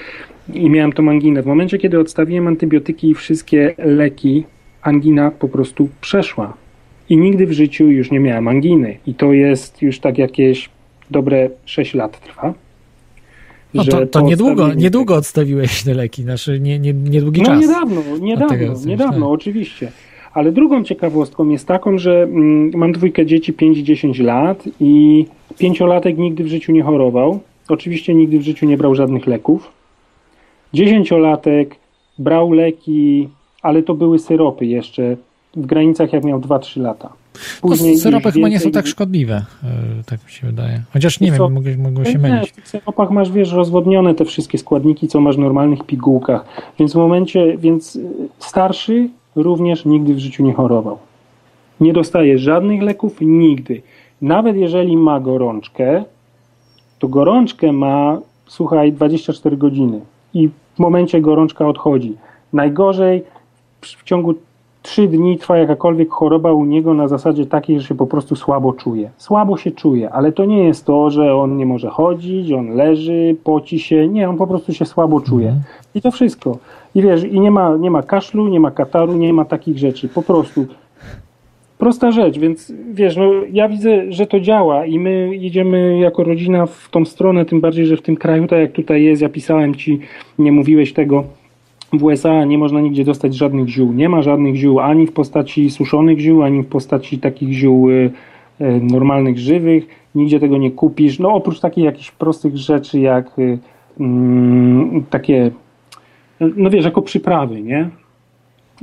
i 0.54 0.70
miałem 0.70 0.92
tą 0.92 1.10
anginę, 1.10 1.42
w 1.42 1.46
momencie 1.46 1.78
kiedy 1.78 1.98
odstawiłem 2.00 2.46
antybiotyki 2.48 3.10
i 3.10 3.14
wszystkie 3.14 3.74
leki, 3.78 4.44
angina 4.84 5.30
po 5.30 5.48
prostu 5.48 5.88
przeszła. 6.00 6.54
I 7.08 7.16
nigdy 7.16 7.46
w 7.46 7.52
życiu 7.52 7.90
już 7.90 8.10
nie 8.10 8.20
miałem 8.20 8.48
anginy. 8.48 8.98
I 9.06 9.14
to 9.14 9.32
jest 9.32 9.82
już 9.82 9.98
tak 9.98 10.18
jakieś 10.18 10.70
dobre 11.10 11.50
6 11.64 11.94
lat 11.94 12.20
trwa. 12.20 12.54
No 13.74 13.84
to, 13.84 14.06
to 14.06 14.20
niedługo, 14.20 14.74
niedługo 14.74 15.14
odstawiłeś 15.14 15.82
te 15.82 15.94
leki, 15.94 16.22
znaczy 16.22 16.60
nie, 16.60 16.78
nie, 16.78 16.92
niedługi 16.92 17.40
no 17.40 17.46
czas. 17.46 17.60
niedawno, 17.60 18.02
niedawno, 18.20 18.74
niedawno, 18.86 19.26
tak. 19.26 19.34
oczywiście. 19.34 19.92
Ale 20.32 20.52
drugą 20.52 20.84
ciekawostką 20.84 21.48
jest 21.48 21.66
taką, 21.66 21.98
że 21.98 22.22
mm, 22.22 22.70
mam 22.74 22.92
dwójkę 22.92 23.26
dzieci 23.26 23.52
5-10 23.52 24.24
lat 24.24 24.64
i 24.80 25.24
pięciolatek 25.58 26.18
nigdy 26.18 26.44
w 26.44 26.46
życiu 26.46 26.72
nie 26.72 26.82
chorował. 26.82 27.40
Oczywiście 27.68 28.14
nigdy 28.14 28.38
w 28.38 28.42
życiu 28.42 28.66
nie 28.66 28.76
brał 28.76 28.94
żadnych 28.94 29.26
leków. 29.26 29.72
Dziesięciolatek 30.72 31.76
brał 32.18 32.52
leki, 32.52 33.28
ale 33.64 33.82
to 33.82 33.94
były 33.94 34.18
syropy 34.18 34.66
jeszcze 34.66 35.16
w 35.56 35.66
granicach 35.66 36.12
jak 36.12 36.24
miał 36.24 36.40
2-3 36.40 36.80
lata. 36.80 37.12
No, 37.64 37.70
już 37.70 38.00
syropy 38.00 38.32
chyba 38.32 38.48
nie 38.48 38.60
są 38.60 38.70
tak 38.70 38.86
szkodliwe, 38.86 39.44
e, 39.64 40.04
tak 40.06 40.24
mi 40.24 40.30
się 40.30 40.46
wydaje. 40.46 40.82
Chociaż 40.92 41.20
nie 41.20 41.30
Wiesz 41.30 41.40
wiem, 41.40 41.82
mogło 41.82 42.04
się 42.04 42.12
Nie, 42.12 42.18
mylić. 42.18 42.50
w 42.50 42.54
tych 42.54 42.68
syropach 42.68 43.10
masz, 43.10 43.32
wiesz, 43.32 43.52
rozwodnione 43.52 44.14
te 44.14 44.24
wszystkie 44.24 44.58
składniki, 44.58 45.08
co 45.08 45.20
masz 45.20 45.36
w 45.36 45.38
normalnych 45.38 45.84
pigułkach. 45.84 46.44
Więc 46.78 46.92
w 46.92 46.96
momencie, 46.96 47.58
więc 47.58 47.96
y, 47.96 48.08
starszy 48.38 49.08
również 49.36 49.84
nigdy 49.84 50.14
w 50.14 50.18
życiu 50.18 50.44
nie 50.44 50.52
chorował. 50.52 50.98
Nie 51.80 51.92
dostaje 51.92 52.38
żadnych 52.38 52.82
leków 52.82 53.16
nigdy. 53.20 53.82
Nawet 54.22 54.56
jeżeli 54.56 54.96
ma 54.96 55.20
gorączkę, 55.20 56.04
to 56.98 57.08
gorączkę 57.08 57.72
ma, 57.72 58.18
słuchaj, 58.46 58.92
24 58.92 59.56
godziny. 59.56 60.00
I 60.34 60.48
w 60.48 60.78
momencie 60.78 61.20
gorączka 61.20 61.68
odchodzi. 61.68 62.14
Najgorzej 62.52 63.22
w 63.84 64.04
ciągu 64.04 64.34
3 64.84 65.08
dni 65.08 65.38
trwa 65.38 65.58
jakakolwiek 65.58 66.10
choroba 66.10 66.52
u 66.52 66.64
niego 66.64 66.94
na 66.94 67.08
zasadzie 67.08 67.46
takiej, 67.46 67.80
że 67.80 67.86
się 67.86 67.94
po 67.94 68.06
prostu 68.06 68.36
słabo 68.36 68.72
czuje. 68.72 69.10
Słabo 69.16 69.56
się 69.56 69.70
czuje, 69.70 70.10
ale 70.10 70.32
to 70.32 70.44
nie 70.44 70.64
jest 70.64 70.86
to, 70.86 71.10
że 71.10 71.34
on 71.34 71.56
nie 71.56 71.66
może 71.66 71.90
chodzić, 71.90 72.52
on 72.52 72.68
leży, 72.68 73.36
poci 73.44 73.78
się. 73.78 74.08
Nie, 74.08 74.28
on 74.28 74.36
po 74.36 74.46
prostu 74.46 74.72
się 74.72 74.84
słabo 74.84 75.20
czuje. 75.20 75.54
I 75.94 76.02
to 76.02 76.10
wszystko. 76.10 76.58
I 76.94 77.02
wiesz, 77.02 77.24
i 77.24 77.40
nie 77.40 77.50
ma, 77.50 77.76
nie 77.76 77.90
ma 77.90 78.02
kaszlu, 78.02 78.48
nie 78.48 78.60
ma 78.60 78.70
kataru, 78.70 79.12
nie 79.12 79.32
ma 79.32 79.44
takich 79.44 79.78
rzeczy. 79.78 80.08
Po 80.08 80.22
prostu. 80.22 80.66
Prosta 81.78 82.12
rzecz, 82.12 82.38
więc 82.38 82.72
wiesz, 82.92 83.16
no 83.16 83.30
ja 83.52 83.68
widzę, 83.68 84.12
że 84.12 84.26
to 84.26 84.40
działa 84.40 84.86
i 84.86 84.98
my 84.98 85.34
idziemy 85.34 85.98
jako 85.98 86.24
rodzina 86.24 86.66
w 86.66 86.88
tą 86.90 87.04
stronę, 87.04 87.44
tym 87.44 87.60
bardziej, 87.60 87.86
że 87.86 87.96
w 87.96 88.02
tym 88.02 88.16
kraju, 88.16 88.46
tak 88.46 88.58
jak 88.58 88.72
tutaj 88.72 89.02
jest, 89.02 89.22
ja 89.22 89.28
pisałem 89.28 89.74
ci, 89.74 89.98
nie 90.38 90.52
mówiłeś 90.52 90.92
tego, 90.92 91.24
w 91.98 92.04
USA 92.04 92.44
nie 92.44 92.58
można 92.58 92.80
nigdzie 92.80 93.04
dostać 93.04 93.34
żadnych 93.34 93.68
ziół. 93.68 93.92
Nie 93.92 94.08
ma 94.08 94.22
żadnych 94.22 94.56
ziół 94.56 94.80
ani 94.80 95.06
w 95.06 95.12
postaci 95.12 95.70
suszonych 95.70 96.18
ziół, 96.18 96.42
ani 96.42 96.62
w 96.62 96.66
postaci 96.66 97.18
takich 97.18 97.52
ziół 97.52 97.90
y, 97.90 98.10
y, 98.60 98.80
normalnych, 98.82 99.38
żywych. 99.38 99.86
Nigdzie 100.14 100.40
tego 100.40 100.58
nie 100.58 100.70
kupisz. 100.70 101.18
No 101.18 101.32
oprócz 101.32 101.60
takich 101.60 101.84
jakichś 101.84 102.10
prostych 102.10 102.56
rzeczy 102.56 103.00
jak 103.00 103.38
y, 103.38 103.58
mm, 104.00 105.04
takie, 105.10 105.50
no 106.40 106.70
wiesz, 106.70 106.84
jako 106.84 107.02
przyprawy, 107.02 107.62
nie? 107.62 107.90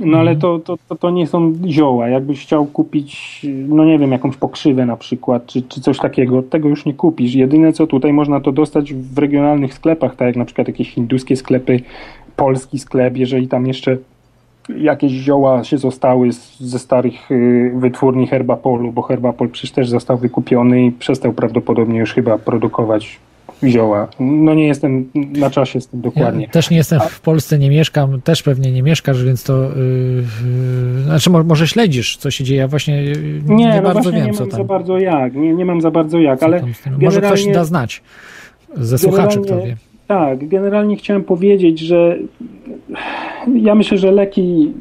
No 0.00 0.18
ale 0.18 0.36
to, 0.36 0.58
to, 0.58 0.76
to, 0.88 0.96
to 0.96 1.10
nie 1.10 1.26
są 1.26 1.52
zioła. 1.66 2.08
Jakbyś 2.08 2.42
chciał 2.42 2.66
kupić, 2.66 3.40
no 3.68 3.84
nie 3.84 3.98
wiem, 3.98 4.12
jakąś 4.12 4.36
pokrzywę 4.36 4.86
na 4.86 4.96
przykład, 4.96 5.46
czy, 5.46 5.62
czy 5.62 5.80
coś 5.80 5.98
takiego, 5.98 6.42
tego 6.42 6.68
już 6.68 6.84
nie 6.86 6.94
kupisz. 6.94 7.34
Jedyne 7.34 7.72
co 7.72 7.86
tutaj 7.86 8.12
można 8.12 8.40
to 8.40 8.52
dostać 8.52 8.94
w 8.94 9.18
regionalnych 9.18 9.74
sklepach, 9.74 10.16
tak 10.16 10.26
jak 10.26 10.36
na 10.36 10.44
przykład 10.44 10.68
jakieś 10.68 10.90
hinduskie 10.90 11.36
sklepy, 11.36 11.80
polski 12.42 12.78
sklep, 12.78 13.16
jeżeli 13.16 13.48
tam 13.48 13.66
jeszcze 13.66 13.96
jakieś 14.78 15.12
zioła 15.12 15.64
się 15.64 15.78
zostały 15.78 16.32
z, 16.32 16.60
ze 16.60 16.78
starych 16.78 17.30
y, 17.30 17.72
wytwórni 17.76 18.26
Herbapolu, 18.26 18.92
bo 18.92 19.02
Herbapol 19.02 19.48
przecież 19.48 19.70
też 19.70 19.88
został 19.88 20.18
wykupiony 20.18 20.84
i 20.86 20.92
przestał 20.92 21.32
prawdopodobnie 21.32 21.98
już 21.98 22.14
chyba 22.14 22.38
produkować 22.38 23.18
zioła. 23.64 24.08
No 24.20 24.54
nie 24.54 24.66
jestem 24.66 25.10
na 25.14 25.50
czasie 25.50 25.80
z 25.80 25.88
tym 25.88 26.00
dokładnie. 26.00 26.44
Ja 26.44 26.50
też 26.50 26.70
nie 26.70 26.76
jestem 26.76 27.00
w 27.00 27.20
Polsce, 27.20 27.58
nie 27.58 27.70
mieszkam, 27.70 28.20
też 28.22 28.42
pewnie 28.42 28.72
nie 28.72 28.82
mieszkasz, 28.82 29.24
więc 29.24 29.44
to. 29.44 29.62
Yy, 29.62 31.02
znaczy, 31.04 31.30
mo- 31.30 31.44
może 31.44 31.66
śledzisz, 31.68 32.16
co 32.16 32.30
się 32.30 32.44
dzieje. 32.44 32.60
Ja 32.60 32.68
właśnie 32.68 33.02
yy, 33.02 33.16
nie, 33.46 33.56
Nie, 33.56 33.76
no 33.76 33.82
bardzo 33.82 34.00
właśnie 34.02 34.12
wiem, 34.20 34.26
nie 34.30 34.34
co 34.34 34.40
mam 34.42 34.50
tam. 34.50 34.58
za 34.60 34.64
bardzo 34.64 34.98
jak. 34.98 35.34
Nie, 35.34 35.54
nie 35.54 35.64
mam 35.64 35.80
za 35.80 35.90
bardzo 35.90 36.18
jak, 36.18 36.42
ale 36.42 36.60
z 36.74 36.80
tym- 36.80 36.98
Może 37.00 37.20
ktoś 37.20 37.46
da 37.46 37.64
znać 37.64 38.02
ze 38.76 38.98
słuchaczy, 38.98 39.40
kto 39.40 39.62
wie. 39.62 39.76
Tak, 40.12 40.48
generalnie 40.48 40.96
chciałem 40.96 41.24
powiedzieć, 41.24 41.78
że 41.78 42.18
ja 43.54 43.74
myślę, 43.74 43.98
że 43.98 44.10
leki 44.10 44.72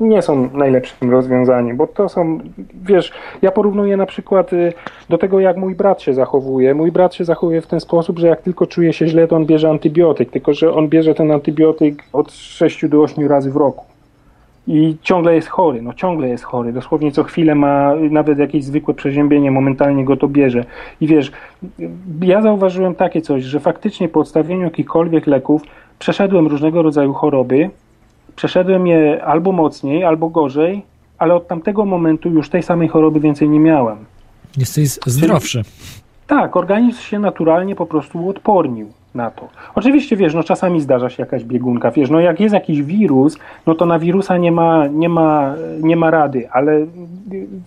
nie 0.00 0.22
są 0.22 0.48
najlepszym 0.52 1.10
rozwiązaniem, 1.10 1.76
bo 1.76 1.86
to 1.86 2.08
są, 2.08 2.38
wiesz, 2.82 3.12
ja 3.42 3.50
porównuję 3.50 3.96
na 3.96 4.06
przykład 4.06 4.52
y, 4.52 4.72
do 5.08 5.18
tego, 5.18 5.40
jak 5.40 5.56
mój 5.56 5.74
brat 5.74 6.02
się 6.02 6.14
zachowuje. 6.14 6.74
Mój 6.74 6.92
brat 6.92 7.14
się 7.14 7.24
zachowuje 7.24 7.60
w 7.60 7.66
ten 7.66 7.80
sposób, 7.80 8.18
że 8.18 8.26
jak 8.26 8.42
tylko 8.42 8.66
czuje 8.66 8.92
się 8.92 9.06
źle, 9.06 9.28
to 9.28 9.36
on 9.36 9.46
bierze 9.46 9.70
antybiotyk, 9.70 10.30
tylko 10.30 10.54
że 10.54 10.74
on 10.74 10.88
bierze 10.88 11.14
ten 11.14 11.30
antybiotyk 11.30 12.02
od 12.12 12.32
6 12.32 12.88
do 12.88 13.02
8 13.02 13.28
razy 13.28 13.50
w 13.50 13.56
roku. 13.56 13.84
I 14.66 14.96
ciągle 15.02 15.34
jest 15.34 15.48
chory, 15.48 15.82
no 15.82 15.94
ciągle 15.94 16.28
jest 16.28 16.44
chory. 16.44 16.72
Dosłownie 16.72 17.12
co 17.12 17.24
chwilę 17.24 17.54
ma 17.54 17.94
nawet 18.10 18.38
jakieś 18.38 18.64
zwykłe 18.64 18.94
przeziębienie, 18.94 19.50
momentalnie 19.50 20.04
go 20.04 20.16
to 20.16 20.28
bierze. 20.28 20.64
I 21.00 21.06
wiesz, 21.06 21.32
ja 22.22 22.42
zauważyłem 22.42 22.94
takie 22.94 23.22
coś, 23.22 23.44
że 23.44 23.60
faktycznie 23.60 24.08
po 24.08 24.20
odstawieniu 24.20 24.62
jakichkolwiek 24.62 25.26
leków 25.26 25.62
przeszedłem 25.98 26.46
różnego 26.46 26.82
rodzaju 26.82 27.12
choroby, 27.12 27.70
przeszedłem 28.36 28.86
je 28.86 29.24
albo 29.24 29.52
mocniej, 29.52 30.04
albo 30.04 30.28
gorzej, 30.28 30.82
ale 31.18 31.34
od 31.34 31.48
tamtego 31.48 31.84
momentu 31.84 32.28
już 32.28 32.48
tej 32.48 32.62
samej 32.62 32.88
choroby 32.88 33.20
więcej 33.20 33.48
nie 33.48 33.60
miałem. 33.60 33.98
Jesteś 34.56 34.88
zdrowszy. 35.06 35.62
Tak, 36.26 36.56
organizm 36.56 37.00
się 37.00 37.18
naturalnie 37.18 37.76
po 37.76 37.86
prostu 37.86 38.24
uodpornił. 38.24 38.92
Na 39.14 39.30
to. 39.30 39.48
Oczywiście, 39.74 40.16
wiesz, 40.16 40.34
no 40.34 40.42
czasami 40.42 40.80
zdarza 40.80 41.10
się 41.10 41.22
jakaś 41.22 41.44
biegunka, 41.44 41.90
wiesz, 41.90 42.10
no 42.10 42.20
jak 42.20 42.40
jest 42.40 42.54
jakiś 42.54 42.82
wirus, 42.82 43.38
no 43.66 43.74
to 43.74 43.86
na 43.86 43.98
wirusa 43.98 44.36
nie 44.36 44.52
ma, 44.52 44.86
nie 44.86 45.08
ma, 45.08 45.54
nie 45.82 45.96
ma 45.96 46.10
rady, 46.10 46.48
ale 46.52 46.86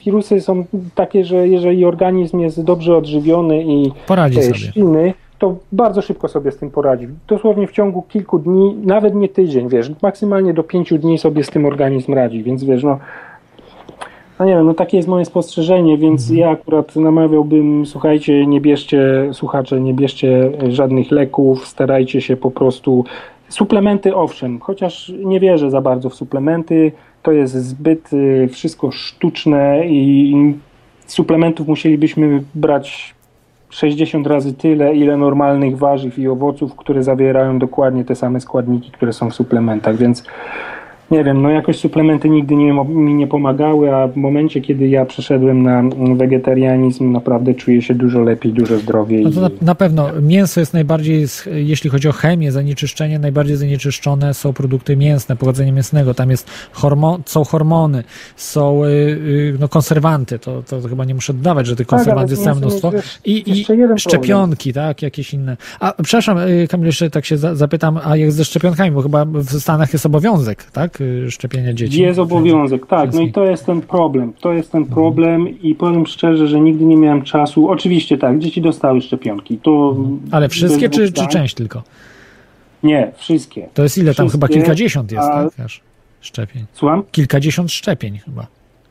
wirusy 0.06 0.42
są 0.42 0.66
takie, 0.96 1.26
że 1.26 1.48
jeżeli 1.48 1.86
organizm 1.86 2.40
jest 2.40 2.64
dobrze 2.64 2.98
odżywiony 2.98 3.64
i 3.64 3.92
Poradzi 4.08 4.40
e, 4.40 4.54
silny, 4.54 5.14
to 5.40 5.56
bardzo 5.72 6.02
szybko 6.02 6.28
sobie 6.28 6.52
z 6.52 6.58
tym 6.58 6.72
poradzi. 6.72 7.08
Dosłownie 7.28 7.68
w 7.68 7.72
ciągu 7.72 8.02
kilku 8.02 8.40
dni, 8.40 8.76
nawet 8.84 9.16
nie 9.16 9.30
tydzień, 9.30 9.70
wiesz, 9.70 9.92
maksymalnie 10.02 10.54
do 10.54 10.64
pięciu 10.64 10.98
dni 10.98 11.18
sobie 11.18 11.44
z 11.44 11.50
tym 11.50 11.66
organizm 11.66 12.14
radzi, 12.14 12.44
więc 12.44 12.64
wiesz, 12.64 12.84
no 12.84 13.00
no 14.44 14.48
nie 14.48 14.56
wiem, 14.56 14.66
no 14.66 14.74
takie 14.74 14.98
jest 14.98 15.10
moje 15.10 15.26
spostrzeżenie, 15.26 15.98
więc 15.98 16.30
ja 16.30 16.50
akurat 16.50 16.96
namawiałbym, 16.96 17.86
słuchajcie, 17.86 18.48
nie 18.48 18.62
bierzcie, 18.62 19.30
słuchacze, 19.34 19.82
nie 19.82 19.94
bierzcie 19.94 20.52
żadnych 20.70 21.12
leków, 21.12 21.68
starajcie 21.68 22.22
się 22.22 22.38
po 22.38 22.52
prostu. 22.52 23.06
Suplementy 23.50 24.16
owszem, 24.16 24.60
chociaż 24.60 25.14
nie 25.26 25.40
wierzę 25.40 25.72
za 25.72 25.82
bardzo 25.82 26.10
w 26.10 26.16
suplementy, 26.16 26.92
to 27.24 27.32
jest 27.32 27.54
zbyt 27.54 28.14
y, 28.14 28.48
wszystko 28.52 28.92
sztuczne 28.92 29.88
i 29.88 30.36
suplementów 31.06 31.68
musielibyśmy 31.68 32.44
brać 32.56 33.16
60 33.70 34.28
razy 34.28 34.54
tyle, 34.54 34.96
ile 34.96 35.18
normalnych 35.18 35.78
warzyw 35.78 36.20
i 36.20 36.28
owoców, 36.28 36.76
które 36.76 37.04
zawierają 37.04 37.60
dokładnie 37.60 38.06
te 38.06 38.16
same 38.16 38.40
składniki, 38.40 38.92
które 38.92 39.14
są 39.14 39.30
w 39.30 39.36
suplementach, 39.36 39.96
więc 39.96 40.24
nie 41.14 41.24
wiem, 41.24 41.42
no 41.42 41.50
jakoś 41.50 41.78
suplementy 41.80 42.30
nigdy 42.30 42.56
nie, 42.56 42.74
mi 42.74 43.14
nie 43.14 43.28
pomagały, 43.28 43.96
a 43.96 44.08
w 44.08 44.16
momencie, 44.16 44.62
kiedy 44.62 44.88
ja 44.88 45.06
przeszedłem 45.06 45.64
na 45.64 45.84
wegetarianizm, 46.16 47.12
naprawdę 47.12 47.54
czuję 47.54 47.82
się 47.82 47.96
dużo 47.96 48.22
lepiej, 48.22 48.54
dużo 48.54 48.78
zdrowiej. 48.78 49.24
No 49.24 49.32
to 49.32 49.42
na, 49.42 49.50
na 49.62 49.76
pewno 49.76 50.10
mięso 50.22 50.60
jest 50.60 50.74
najbardziej, 50.74 51.26
jeśli 51.54 51.90
chodzi 51.90 52.08
o 52.08 52.12
chemię, 52.12 52.52
zanieczyszczenie, 52.52 53.20
najbardziej 53.20 53.56
zanieczyszczone 53.56 54.34
są 54.34 54.54
produkty 54.54 54.98
mięsne, 54.98 55.36
pochodzenia 55.36 55.72
mięsnego. 55.72 56.14
Tam 56.14 56.30
jest 56.30 56.50
hormo, 56.72 57.20
są 57.26 57.44
hormony, 57.44 58.04
są 58.36 58.84
y, 58.84 58.88
y, 58.88 59.58
no, 59.60 59.68
konserwanty. 59.68 60.40
To, 60.40 60.64
to 60.64 60.82
chyba 60.82 61.06
nie 61.06 61.16
muszę 61.16 61.34
dodawać, 61.34 61.68
że 61.68 61.76
tych 61.76 61.88
Tak, 61.88 62.00
konserwantów 62.00 62.32
jest 62.32 62.44
całe 62.44 62.56
mnóstwo. 62.56 62.92
jest 62.94 63.20
I, 63.26 63.52
i 63.52 63.66
szczepionki, 63.98 64.74
tak, 64.74 65.02
jakieś 65.02 65.34
inne. 65.34 65.58
A 65.80 65.94
przepraszam, 66.04 66.38
y, 66.38 66.68
Kamil, 66.70 66.86
jeszcze 66.86 67.10
tak 67.10 67.26
się 67.26 67.38
za, 67.38 67.56
zapytam, 67.56 68.00
a 68.04 68.18
jak 68.18 68.32
ze 68.32 68.46
szczepionkami, 68.46 68.92
bo 68.92 69.02
chyba 69.02 69.26
w 69.26 69.60
Stanach 69.60 69.94
jest 69.94 70.06
obowiązek, 70.06 70.64
tak, 70.64 71.03
szczepienia 71.30 71.74
dzieci. 71.74 72.02
Jest 72.02 72.20
obowiązek, 72.20 72.88
tak. 72.88 73.14
No 73.14 73.22
i 73.22 73.32
to 73.32 73.46
jest 73.46 73.66
ten 73.66 73.82
problem. 73.82 74.34
To 74.42 74.54
jest 74.54 74.72
ten 74.72 74.86
problem 74.86 75.62
i 75.62 75.76
powiem 75.76 76.08
szczerze, 76.08 76.48
że 76.48 76.60
nigdy 76.60 76.86
nie 76.86 76.98
miałem 76.98 77.22
czasu. 77.22 77.70
Oczywiście 77.70 78.18
tak, 78.18 78.40
dzieci 78.40 78.62
dostały 78.62 79.02
szczepionki. 79.02 79.58
To 79.58 79.96
Ale 80.32 80.50
wszystkie, 80.50 80.90
czy, 80.90 81.12
czy 81.12 81.28
część 81.28 81.56
tylko? 81.56 81.84
Nie, 82.84 83.12
wszystkie. 83.16 83.68
To 83.74 83.84
jest 83.84 83.98
ile 83.98 84.16
tam? 84.16 84.30
Chyba 84.30 84.48
Wszystkie, 84.48 84.64
kilkadziesiąt 84.64 85.12
jest, 85.12 85.24
a- 85.28 85.50
tak? 85.50 85.66
Aż 85.66 85.82
szczepień. 86.22 86.66
Słucham? 86.74 87.04
Kilkadziesiąt 87.12 87.72
szczepień 87.72 88.18
chyba. 88.18 88.48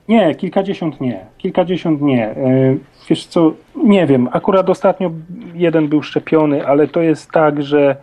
Nie, 0.09 0.35
kilkadziesiąt 0.35 1.01
nie. 1.01 1.21
Kilkadziesiąt 1.39 2.03
nie. 2.03 2.27
E, 2.29 2.77
Wiesz 3.09 3.27
co, 3.27 3.53
nie 3.85 4.07
wiem. 4.07 4.29
Akurat 4.33 4.71
ostatnio 4.71 5.11
jeden 5.55 5.89
był 5.89 6.03
szczepiony, 6.03 6.67
ale 6.67 6.89
to 6.89 7.03
jest 7.03 7.31
tak, 7.31 7.63
że 7.63 7.97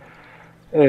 e, 0.72 0.80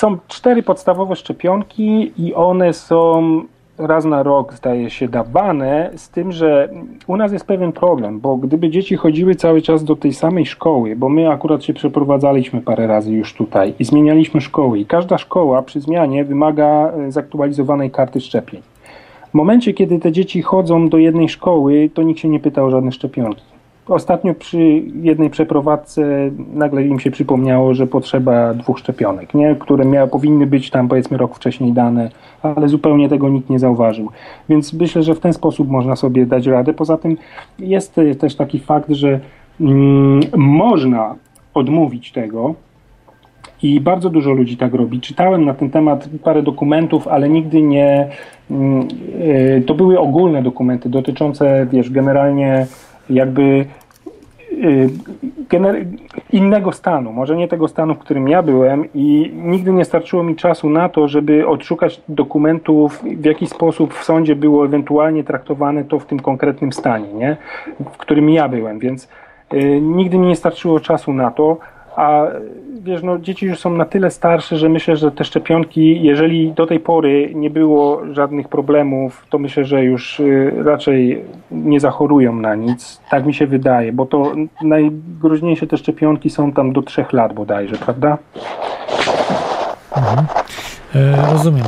są 0.00 0.18
cztery 0.28 0.62
podstawowe 0.62 1.16
szczepionki 1.16 2.12
i 2.18 2.34
one 2.34 2.72
są 2.72 3.42
raz 3.78 4.04
na 4.04 4.22
rok, 4.22 4.54
zdaje 4.54 4.90
się, 4.90 5.08
dawane, 5.08 5.90
z 5.96 6.10
tym, 6.10 6.32
że 6.32 6.68
u 7.06 7.16
nas 7.16 7.32
jest 7.32 7.46
pewien 7.46 7.72
problem, 7.72 8.20
bo 8.20 8.36
gdyby 8.36 8.70
dzieci 8.70 8.96
chodziły 8.96 9.34
cały 9.34 9.62
czas 9.62 9.84
do 9.84 9.96
tej 9.96 10.12
samej 10.12 10.46
szkoły, 10.46 10.96
bo 10.96 11.08
my 11.08 11.30
akurat 11.30 11.64
się 11.64 11.74
przeprowadzaliśmy 11.74 12.60
parę 12.60 12.86
razy 12.86 13.12
już 13.12 13.34
tutaj 13.34 13.74
i 13.78 13.84
zmienialiśmy 13.84 14.40
szkoły 14.40 14.78
i 14.78 14.86
każda 14.86 15.18
szkoła 15.18 15.62
przy 15.62 15.80
zmianie 15.80 16.24
wymaga 16.24 16.92
e, 16.92 17.12
zaktualizowanej 17.12 17.90
karty 17.90 18.20
szczepień. 18.20 18.60
W 19.30 19.34
momencie, 19.34 19.74
kiedy 19.74 19.98
te 19.98 20.12
dzieci 20.12 20.42
chodzą 20.42 20.88
do 20.88 20.98
jednej 20.98 21.28
szkoły, 21.28 21.90
to 21.94 22.02
nikt 22.02 22.20
się 22.20 22.28
nie 22.28 22.40
pyta 22.40 22.62
o 22.62 22.70
żadne 22.70 22.92
szczepionki. 22.92 23.49
Ostatnio 23.90 24.34
przy 24.34 24.82
jednej 25.02 25.30
przeprowadzce 25.30 26.30
nagle 26.54 26.82
im 26.84 27.00
się 27.00 27.10
przypomniało, 27.10 27.74
że 27.74 27.86
potrzeba 27.86 28.54
dwóch 28.54 28.78
szczepionek, 28.78 29.34
nie? 29.34 29.56
które 29.60 29.84
miały, 29.84 30.08
powinny 30.08 30.46
być 30.46 30.70
tam 30.70 30.88
powiedzmy 30.88 31.16
rok 31.16 31.36
wcześniej 31.36 31.72
dane, 31.72 32.10
ale 32.42 32.68
zupełnie 32.68 33.08
tego 33.08 33.28
nikt 33.28 33.50
nie 33.50 33.58
zauważył. 33.58 34.08
Więc 34.48 34.72
myślę, 34.72 35.02
że 35.02 35.14
w 35.14 35.20
ten 35.20 35.32
sposób 35.32 35.68
można 35.68 35.96
sobie 35.96 36.26
dać 36.26 36.46
radę. 36.46 36.72
Poza 36.72 36.96
tym 36.96 37.16
jest 37.58 38.00
też 38.18 38.34
taki 38.36 38.58
fakt, 38.58 38.90
że 38.90 39.20
mm, 39.60 40.20
można 40.36 41.14
odmówić 41.54 42.12
tego, 42.12 42.54
i 43.62 43.80
bardzo 43.80 44.10
dużo 44.10 44.32
ludzi 44.32 44.56
tak 44.56 44.74
robi. 44.74 45.00
Czytałem 45.00 45.44
na 45.44 45.54
ten 45.54 45.70
temat 45.70 46.08
parę 46.24 46.42
dokumentów, 46.42 47.08
ale 47.08 47.28
nigdy 47.28 47.62
nie. 47.62 48.08
mm, 48.50 48.88
e, 49.58 49.60
To 49.60 49.74
były 49.74 49.98
ogólne 49.98 50.42
dokumenty 50.42 50.88
dotyczące, 50.88 51.66
wiesz, 51.72 51.90
generalnie 51.90 52.66
jakby 53.10 53.42
y, 53.42 53.66
innego 56.32 56.72
stanu, 56.72 57.12
może 57.12 57.36
nie 57.36 57.48
tego 57.48 57.68
stanu, 57.68 57.94
w 57.94 57.98
którym 57.98 58.28
ja 58.28 58.42
byłem 58.42 58.84
i 58.94 59.32
nigdy 59.34 59.72
nie 59.72 59.84
starczyło 59.84 60.22
mi 60.22 60.36
czasu 60.36 60.70
na 60.70 60.88
to, 60.88 61.08
żeby 61.08 61.46
odszukać 61.48 62.02
dokumentów, 62.08 63.02
w 63.02 63.24
jaki 63.24 63.46
sposób 63.46 63.94
w 63.94 64.04
sądzie 64.04 64.36
było 64.36 64.64
ewentualnie 64.64 65.24
traktowane 65.24 65.84
to 65.84 65.98
w 65.98 66.06
tym 66.06 66.20
konkretnym 66.20 66.72
stanie, 66.72 67.12
nie? 67.12 67.36
w 67.92 67.96
którym 67.96 68.30
ja 68.30 68.48
byłem, 68.48 68.78
więc 68.78 69.08
y, 69.54 69.80
nigdy 69.80 70.18
mi 70.18 70.26
nie 70.26 70.36
starczyło 70.36 70.80
czasu 70.80 71.12
na 71.12 71.30
to, 71.30 71.56
a 71.96 72.26
wiesz, 72.84 73.02
no 73.02 73.18
dzieci 73.18 73.46
już 73.46 73.58
są 73.58 73.70
na 73.70 73.84
tyle 73.84 74.10
starsze, 74.10 74.56
że 74.56 74.68
myślę, 74.68 74.96
że 74.96 75.10
te 75.10 75.24
szczepionki, 75.24 76.02
jeżeli 76.02 76.52
do 76.52 76.66
tej 76.66 76.80
pory 76.80 77.32
nie 77.34 77.50
było 77.50 78.02
żadnych 78.12 78.48
problemów, 78.48 79.26
to 79.30 79.38
myślę, 79.38 79.64
że 79.64 79.84
już 79.84 80.20
y, 80.20 80.52
raczej 80.64 81.24
nie 81.50 81.80
zachorują 81.80 82.32
na 82.32 82.54
nic. 82.54 83.00
Tak 83.10 83.26
mi 83.26 83.34
się 83.34 83.46
wydaje, 83.46 83.92
bo 83.92 84.06
to 84.06 84.32
najgroźniejsze 84.62 85.66
te 85.66 85.76
szczepionki 85.76 86.30
są 86.30 86.52
tam 86.52 86.72
do 86.72 86.82
trzech 86.82 87.12
lat 87.12 87.32
bodajże, 87.32 87.76
prawda? 87.76 88.18
E, 90.94 91.32
rozumiem. 91.32 91.64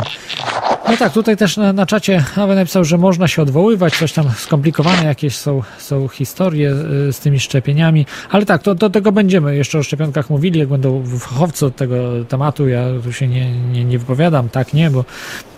No 0.88 0.96
tak, 0.96 1.12
tutaj 1.12 1.36
też 1.36 1.56
na, 1.56 1.72
na 1.72 1.86
czacie 1.86 2.24
Awe 2.36 2.54
napisał, 2.54 2.84
że 2.84 2.98
można 2.98 3.28
się 3.28 3.42
odwoływać, 3.42 3.96
coś 3.96 4.12
tam 4.12 4.30
skomplikowane 4.30 5.04
jakieś 5.04 5.36
są, 5.36 5.62
są 5.78 6.08
historie 6.08 6.70
e, 7.08 7.12
z 7.12 7.20
tymi 7.20 7.40
szczepieniami, 7.40 8.06
ale 8.30 8.46
tak, 8.46 8.62
to 8.62 8.74
do 8.74 8.90
tego 8.90 9.12
będziemy. 9.12 9.56
Jeszcze 9.56 9.78
o 9.78 9.82
szczepionkach 9.82 10.30
mówili, 10.30 10.58
jak 10.60 10.68
będą 10.68 11.04
fachowcy 11.06 11.66
od 11.66 11.76
tego 11.76 12.24
tematu, 12.28 12.68
ja 12.68 12.84
tu 13.04 13.12
się 13.12 13.28
nie, 13.28 13.52
nie, 13.52 13.84
nie 13.84 13.98
wypowiadam, 13.98 14.48
tak, 14.48 14.74
nie, 14.74 14.90
bo 14.90 15.04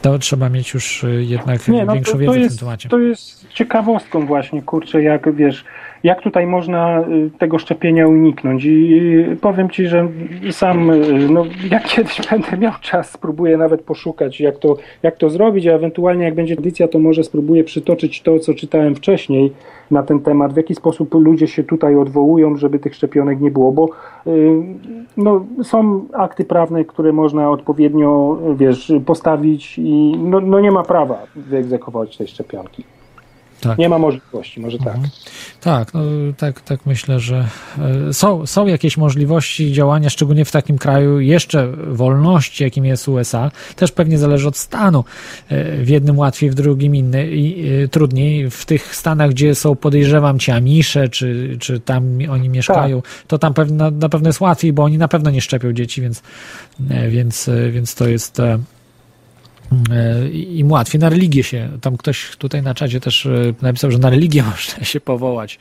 to 0.03 0.19
trzeba 0.19 0.49
mieć 0.49 0.75
już 0.75 1.05
e, 1.05 1.09
jednak 1.11 1.69
Nie, 1.69 1.85
no 1.85 1.93
większą 1.93 2.12
to, 2.12 2.19
wiedzę 2.19 2.27
to, 2.27 2.33
w 2.33 2.35
tym 2.35 2.43
jest, 2.43 2.61
temacie. 2.61 2.89
to 2.89 2.99
jest 2.99 3.49
ciekawostką 3.49 4.27
właśnie, 4.27 4.62
kurczę, 4.62 5.03
jak 5.03 5.35
wiesz, 5.36 5.65
jak 6.05 6.23
tutaj 6.23 6.47
można 6.47 7.00
y, 7.00 7.31
tego 7.39 7.58
szczepienia 7.58 8.08
uniknąć 8.08 8.65
i 8.65 8.94
y, 9.33 9.36
powiem 9.41 9.70
Ci, 9.70 9.86
że 9.86 10.08
sam, 10.50 10.91
y, 10.91 11.28
no 11.31 11.44
jak 11.70 11.84
kiedyś 11.84 12.20
będę 12.31 12.57
miał 12.57 12.73
czas, 12.81 13.10
spróbuję 13.10 13.57
nawet 13.57 13.83
poszukać, 13.83 14.41
jak 14.41 14.58
to, 14.58 14.76
jak 15.02 15.16
to 15.16 15.31
zrobić, 15.31 15.66
a 15.66 15.73
ewentualnie 15.73 16.24
jak 16.24 16.34
będzie 16.34 16.55
edycja, 16.55 16.89
to 16.89 16.99
może 16.99 17.24
spróbuję 17.24 17.65
przytoczyć 17.65 18.23
to, 18.23 18.39
co 18.39 18.55
czytałem 18.55 18.94
wcześniej 18.94 19.52
na 19.91 20.02
ten 20.02 20.20
temat, 20.20 20.52
w 20.52 20.57
jaki 20.57 20.74
sposób 20.74 21.15
ludzie 21.15 21.47
się 21.47 21.65
tutaj 21.65 21.97
odwołują, 21.97 22.57
żeby 22.57 22.78
tych 22.78 22.94
szczepionek 22.94 23.41
nie 23.41 23.50
było, 23.50 23.73
bo 23.73 23.89
no, 25.16 25.44
są 25.62 26.05
akty 26.12 26.44
prawne, 26.44 26.84
które 26.84 27.12
można 27.12 27.50
odpowiednio, 27.50 28.39
wiesz, 28.57 28.92
postawić 29.07 29.78
i 29.78 30.18
no, 30.18 30.41
no 30.41 30.60
nie 30.60 30.70
ma 30.70 30.83
prawa 30.83 31.18
wyegzekwować 31.36 32.16
tej 32.16 32.26
szczepionki. 32.28 32.84
Tak. 33.65 33.78
Nie 33.78 33.89
ma 33.89 33.99
możliwości, 33.99 34.60
może 34.60 34.78
tak. 34.78 34.97
Tak, 35.60 35.94
no, 35.94 36.01
tak, 36.36 36.60
tak 36.60 36.86
myślę, 36.86 37.20
że 37.20 37.49
e, 38.09 38.12
są, 38.12 38.47
są 38.47 38.67
jakieś 38.67 38.97
możliwości 38.97 39.73
działania, 39.73 40.10
szczególnie 40.10 40.44
w 40.44 40.52
takim 40.52 40.78
kraju 40.78 41.20
jeszcze 41.20 41.68
wolności, 41.89 42.65
jakim 42.65 42.84
jest 42.84 43.09
USA. 43.09 43.51
Też 43.76 43.93
pewnie 43.93 44.18
zależy 44.18 44.49
od 44.49 44.57
stanu. 44.57 45.05
E, 45.49 45.76
W 45.76 45.89
jednym 45.89 46.18
łatwiej, 46.18 46.51
w 46.51 46.55
drugim 46.55 46.97
inny 46.97 47.31
i 47.31 47.68
e, 47.68 47.89
trudniej. 47.89 48.51
W 48.51 48.65
tych 48.65 48.97
stanach, 48.97 49.31
gdzie 49.31 49.55
są, 49.55 49.76
podejrzewam, 49.76 50.39
ci 50.39 50.51
Amisze, 50.51 51.09
czy, 51.09 51.57
czy 51.60 51.81
tam 51.81 52.18
oni 52.31 52.49
mieszkają, 52.49 53.02
to 53.26 53.39
tam 53.39 53.55
na 53.93 54.09
pewno 54.09 54.28
jest 54.28 54.41
łatwiej, 54.41 54.73
bo 54.73 54.83
oni 54.84 54.99
na 54.99 55.09
pewno 55.09 55.31
nie 55.31 55.41
szczepią 55.41 55.73
dzieci, 55.73 56.02
więc, 56.02 56.23
więc, 57.09 57.51
więc 57.70 57.94
to 57.94 58.09
jest 58.09 58.41
im 60.33 60.73
łatwiej. 60.73 61.01
Na 61.01 61.09
religię 61.09 61.43
się, 61.43 61.68
tam 61.81 61.97
ktoś 61.97 62.36
tutaj 62.36 62.62
na 62.62 62.75
czacie 62.75 63.01
też 63.01 63.26
e, 63.26 63.31
napisał, 63.62 63.91
że 63.91 63.99
na 63.99 64.10
religię 64.10 64.43
można 64.51 64.84
się 64.84 65.01
powołać. 65.01 65.59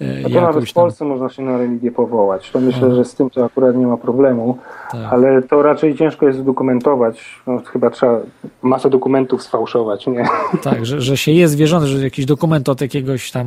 e, 0.00 0.04
No 0.22 0.28
to 0.30 0.40
nawet 0.40 0.64
w 0.64 0.72
tam. 0.72 0.82
Polsce 0.82 1.04
można 1.04 1.28
się 1.28 1.42
na 1.42 1.58
religię 1.58 1.90
powołać. 1.92 2.50
To 2.50 2.60
myślę, 2.60 2.94
że 2.94 3.04
z 3.04 3.14
tym 3.14 3.30
to 3.30 3.44
akurat 3.44 3.76
nie 3.76 3.86
ma 3.86 3.96
problemu, 3.96 4.58
Tak. 4.92 5.12
ale 5.12 5.42
to 5.42 5.62
raczej 5.62 5.96
ciężko 5.96 6.26
jest 6.26 6.38
udokumentować. 6.38 7.24
No, 7.46 7.62
chyba 7.72 7.90
trzeba 7.90 8.20
masę 8.62 8.90
dokumentów 8.90 9.42
sfałszować, 9.42 10.06
nie? 10.06 10.24
Tak, 10.62 10.86
że, 10.86 11.00
że 11.00 11.16
się 11.16 11.32
jest 11.32 11.56
wierzący, 11.56 11.86
że 11.86 12.04
jakiś 12.04 12.26
dokument 12.26 12.68
od 12.68 12.80
jakiegoś 12.80 13.30
tam, 13.30 13.46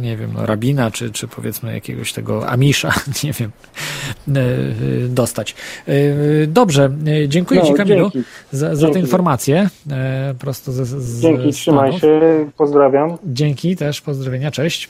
nie 0.00 0.16
wiem, 0.16 0.30
no, 0.36 0.46
rabina, 0.46 0.90
czy, 0.90 1.10
czy 1.10 1.28
powiedzmy 1.28 1.72
jakiegoś 1.74 2.12
tego 2.12 2.48
amisza, 2.48 2.92
nie 3.24 3.32
wiem, 3.32 3.50
e, 4.36 4.40
e, 4.40 5.08
dostać. 5.08 5.54
E, 5.86 5.92
Dobrze, 6.46 6.90
e, 7.24 7.28
dziękuję 7.28 7.60
No, 7.60 7.66
Ci 7.66 7.74
Kamilu 7.74 8.10
dzięki. 8.14 8.28
za, 8.52 8.76
za 8.76 8.90
tę 8.98 9.02
Dzięki. 9.02 9.06
informację. 9.10 9.70
e, 9.90 10.34
Prosto 10.38 10.72
ze, 10.72 10.84
z 10.86 11.20
Dzięki, 11.20 11.52
trzymaj 11.52 11.88
Stanów. 11.98 12.00
się, 12.00 12.50
pozdrawiam. 12.56 13.18
Dzięki 13.24 13.76
też, 13.76 14.00
pozdrowienia, 14.00 14.50
cześć. 14.50 14.88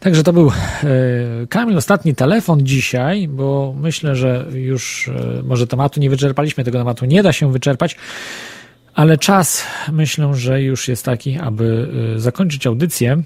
Także 0.00 0.22
to 0.22 0.32
był 0.32 0.48
e, 0.48 1.46
Kamil, 1.48 1.76
ostatni 1.78 2.14
telefon 2.14 2.66
dzisiaj, 2.66 3.28
bo 3.28 3.74
myślę, 3.80 4.16
że 4.16 4.46
już 4.52 5.08
e, 5.08 5.42
może 5.42 5.66
tematu 5.66 6.00
nie 6.00 6.10
wyczerpaliśmy, 6.10 6.64
tego 6.64 6.78
tematu 6.78 7.04
nie 7.06 7.22
da 7.22 7.32
się 7.32 7.52
wyczerpać, 7.52 7.96
ale 8.94 9.18
czas 9.18 9.64
myślę, 9.92 10.34
że 10.34 10.62
już 10.62 10.88
jest 10.88 11.04
taki, 11.04 11.38
aby 11.38 11.88
e, 12.16 12.18
zakończyć 12.18 12.66
audycję. 12.66 13.22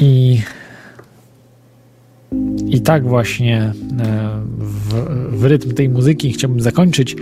I 0.00 0.40
i 2.68 2.80
tak 2.80 3.06
właśnie 3.06 3.58
e, 3.62 3.72
w, 4.58 4.94
w 5.40 5.44
rytm 5.44 5.74
tej 5.74 5.88
muzyki 5.88 6.32
chciałbym 6.32 6.60
zakończyć, 6.60 7.16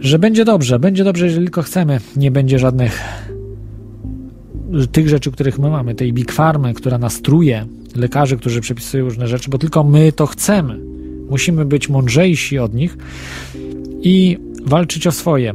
że 0.00 0.18
będzie 0.18 0.44
dobrze, 0.44 0.78
będzie 0.78 1.04
dobrze, 1.04 1.24
jeżeli 1.24 1.46
tylko 1.46 1.62
chcemy. 1.62 2.00
Nie 2.16 2.30
będzie 2.30 2.58
żadnych 2.58 3.00
tych 4.92 5.08
rzeczy, 5.08 5.32
których 5.32 5.58
my 5.58 5.70
mamy, 5.70 5.94
tej 5.94 6.12
big 6.12 6.32
farmy, 6.32 6.74
która 6.74 6.98
nas 6.98 7.22
truje, 7.22 7.66
lekarzy, 7.96 8.36
którzy 8.36 8.60
przepisują 8.60 9.04
różne 9.04 9.28
rzeczy, 9.28 9.50
bo 9.50 9.58
tylko 9.58 9.84
my 9.84 10.12
to 10.12 10.26
chcemy. 10.26 10.78
Musimy 11.30 11.64
być 11.64 11.88
mądrzejsi 11.88 12.58
od 12.58 12.74
nich 12.74 12.96
i 14.02 14.38
walczyć 14.66 15.06
o 15.06 15.12
swoje. 15.12 15.54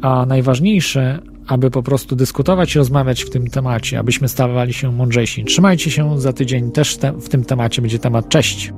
A 0.00 0.26
najważniejsze, 0.26 1.18
aby 1.52 1.70
po 1.70 1.82
prostu 1.82 2.16
dyskutować 2.16 2.74
i 2.74 2.78
rozmawiać 2.78 3.24
w 3.24 3.30
tym 3.30 3.50
temacie, 3.50 3.98
abyśmy 3.98 4.28
stawali 4.28 4.72
się 4.72 4.92
mądrzejsi. 4.92 5.44
Trzymajcie 5.44 5.90
się 5.90 6.20
za 6.20 6.32
tydzień, 6.32 6.72
też 6.72 6.96
te, 6.96 7.12
w 7.12 7.28
tym 7.28 7.44
temacie 7.44 7.82
będzie 7.82 7.98
temat. 7.98 8.28
Cześć! 8.28 8.72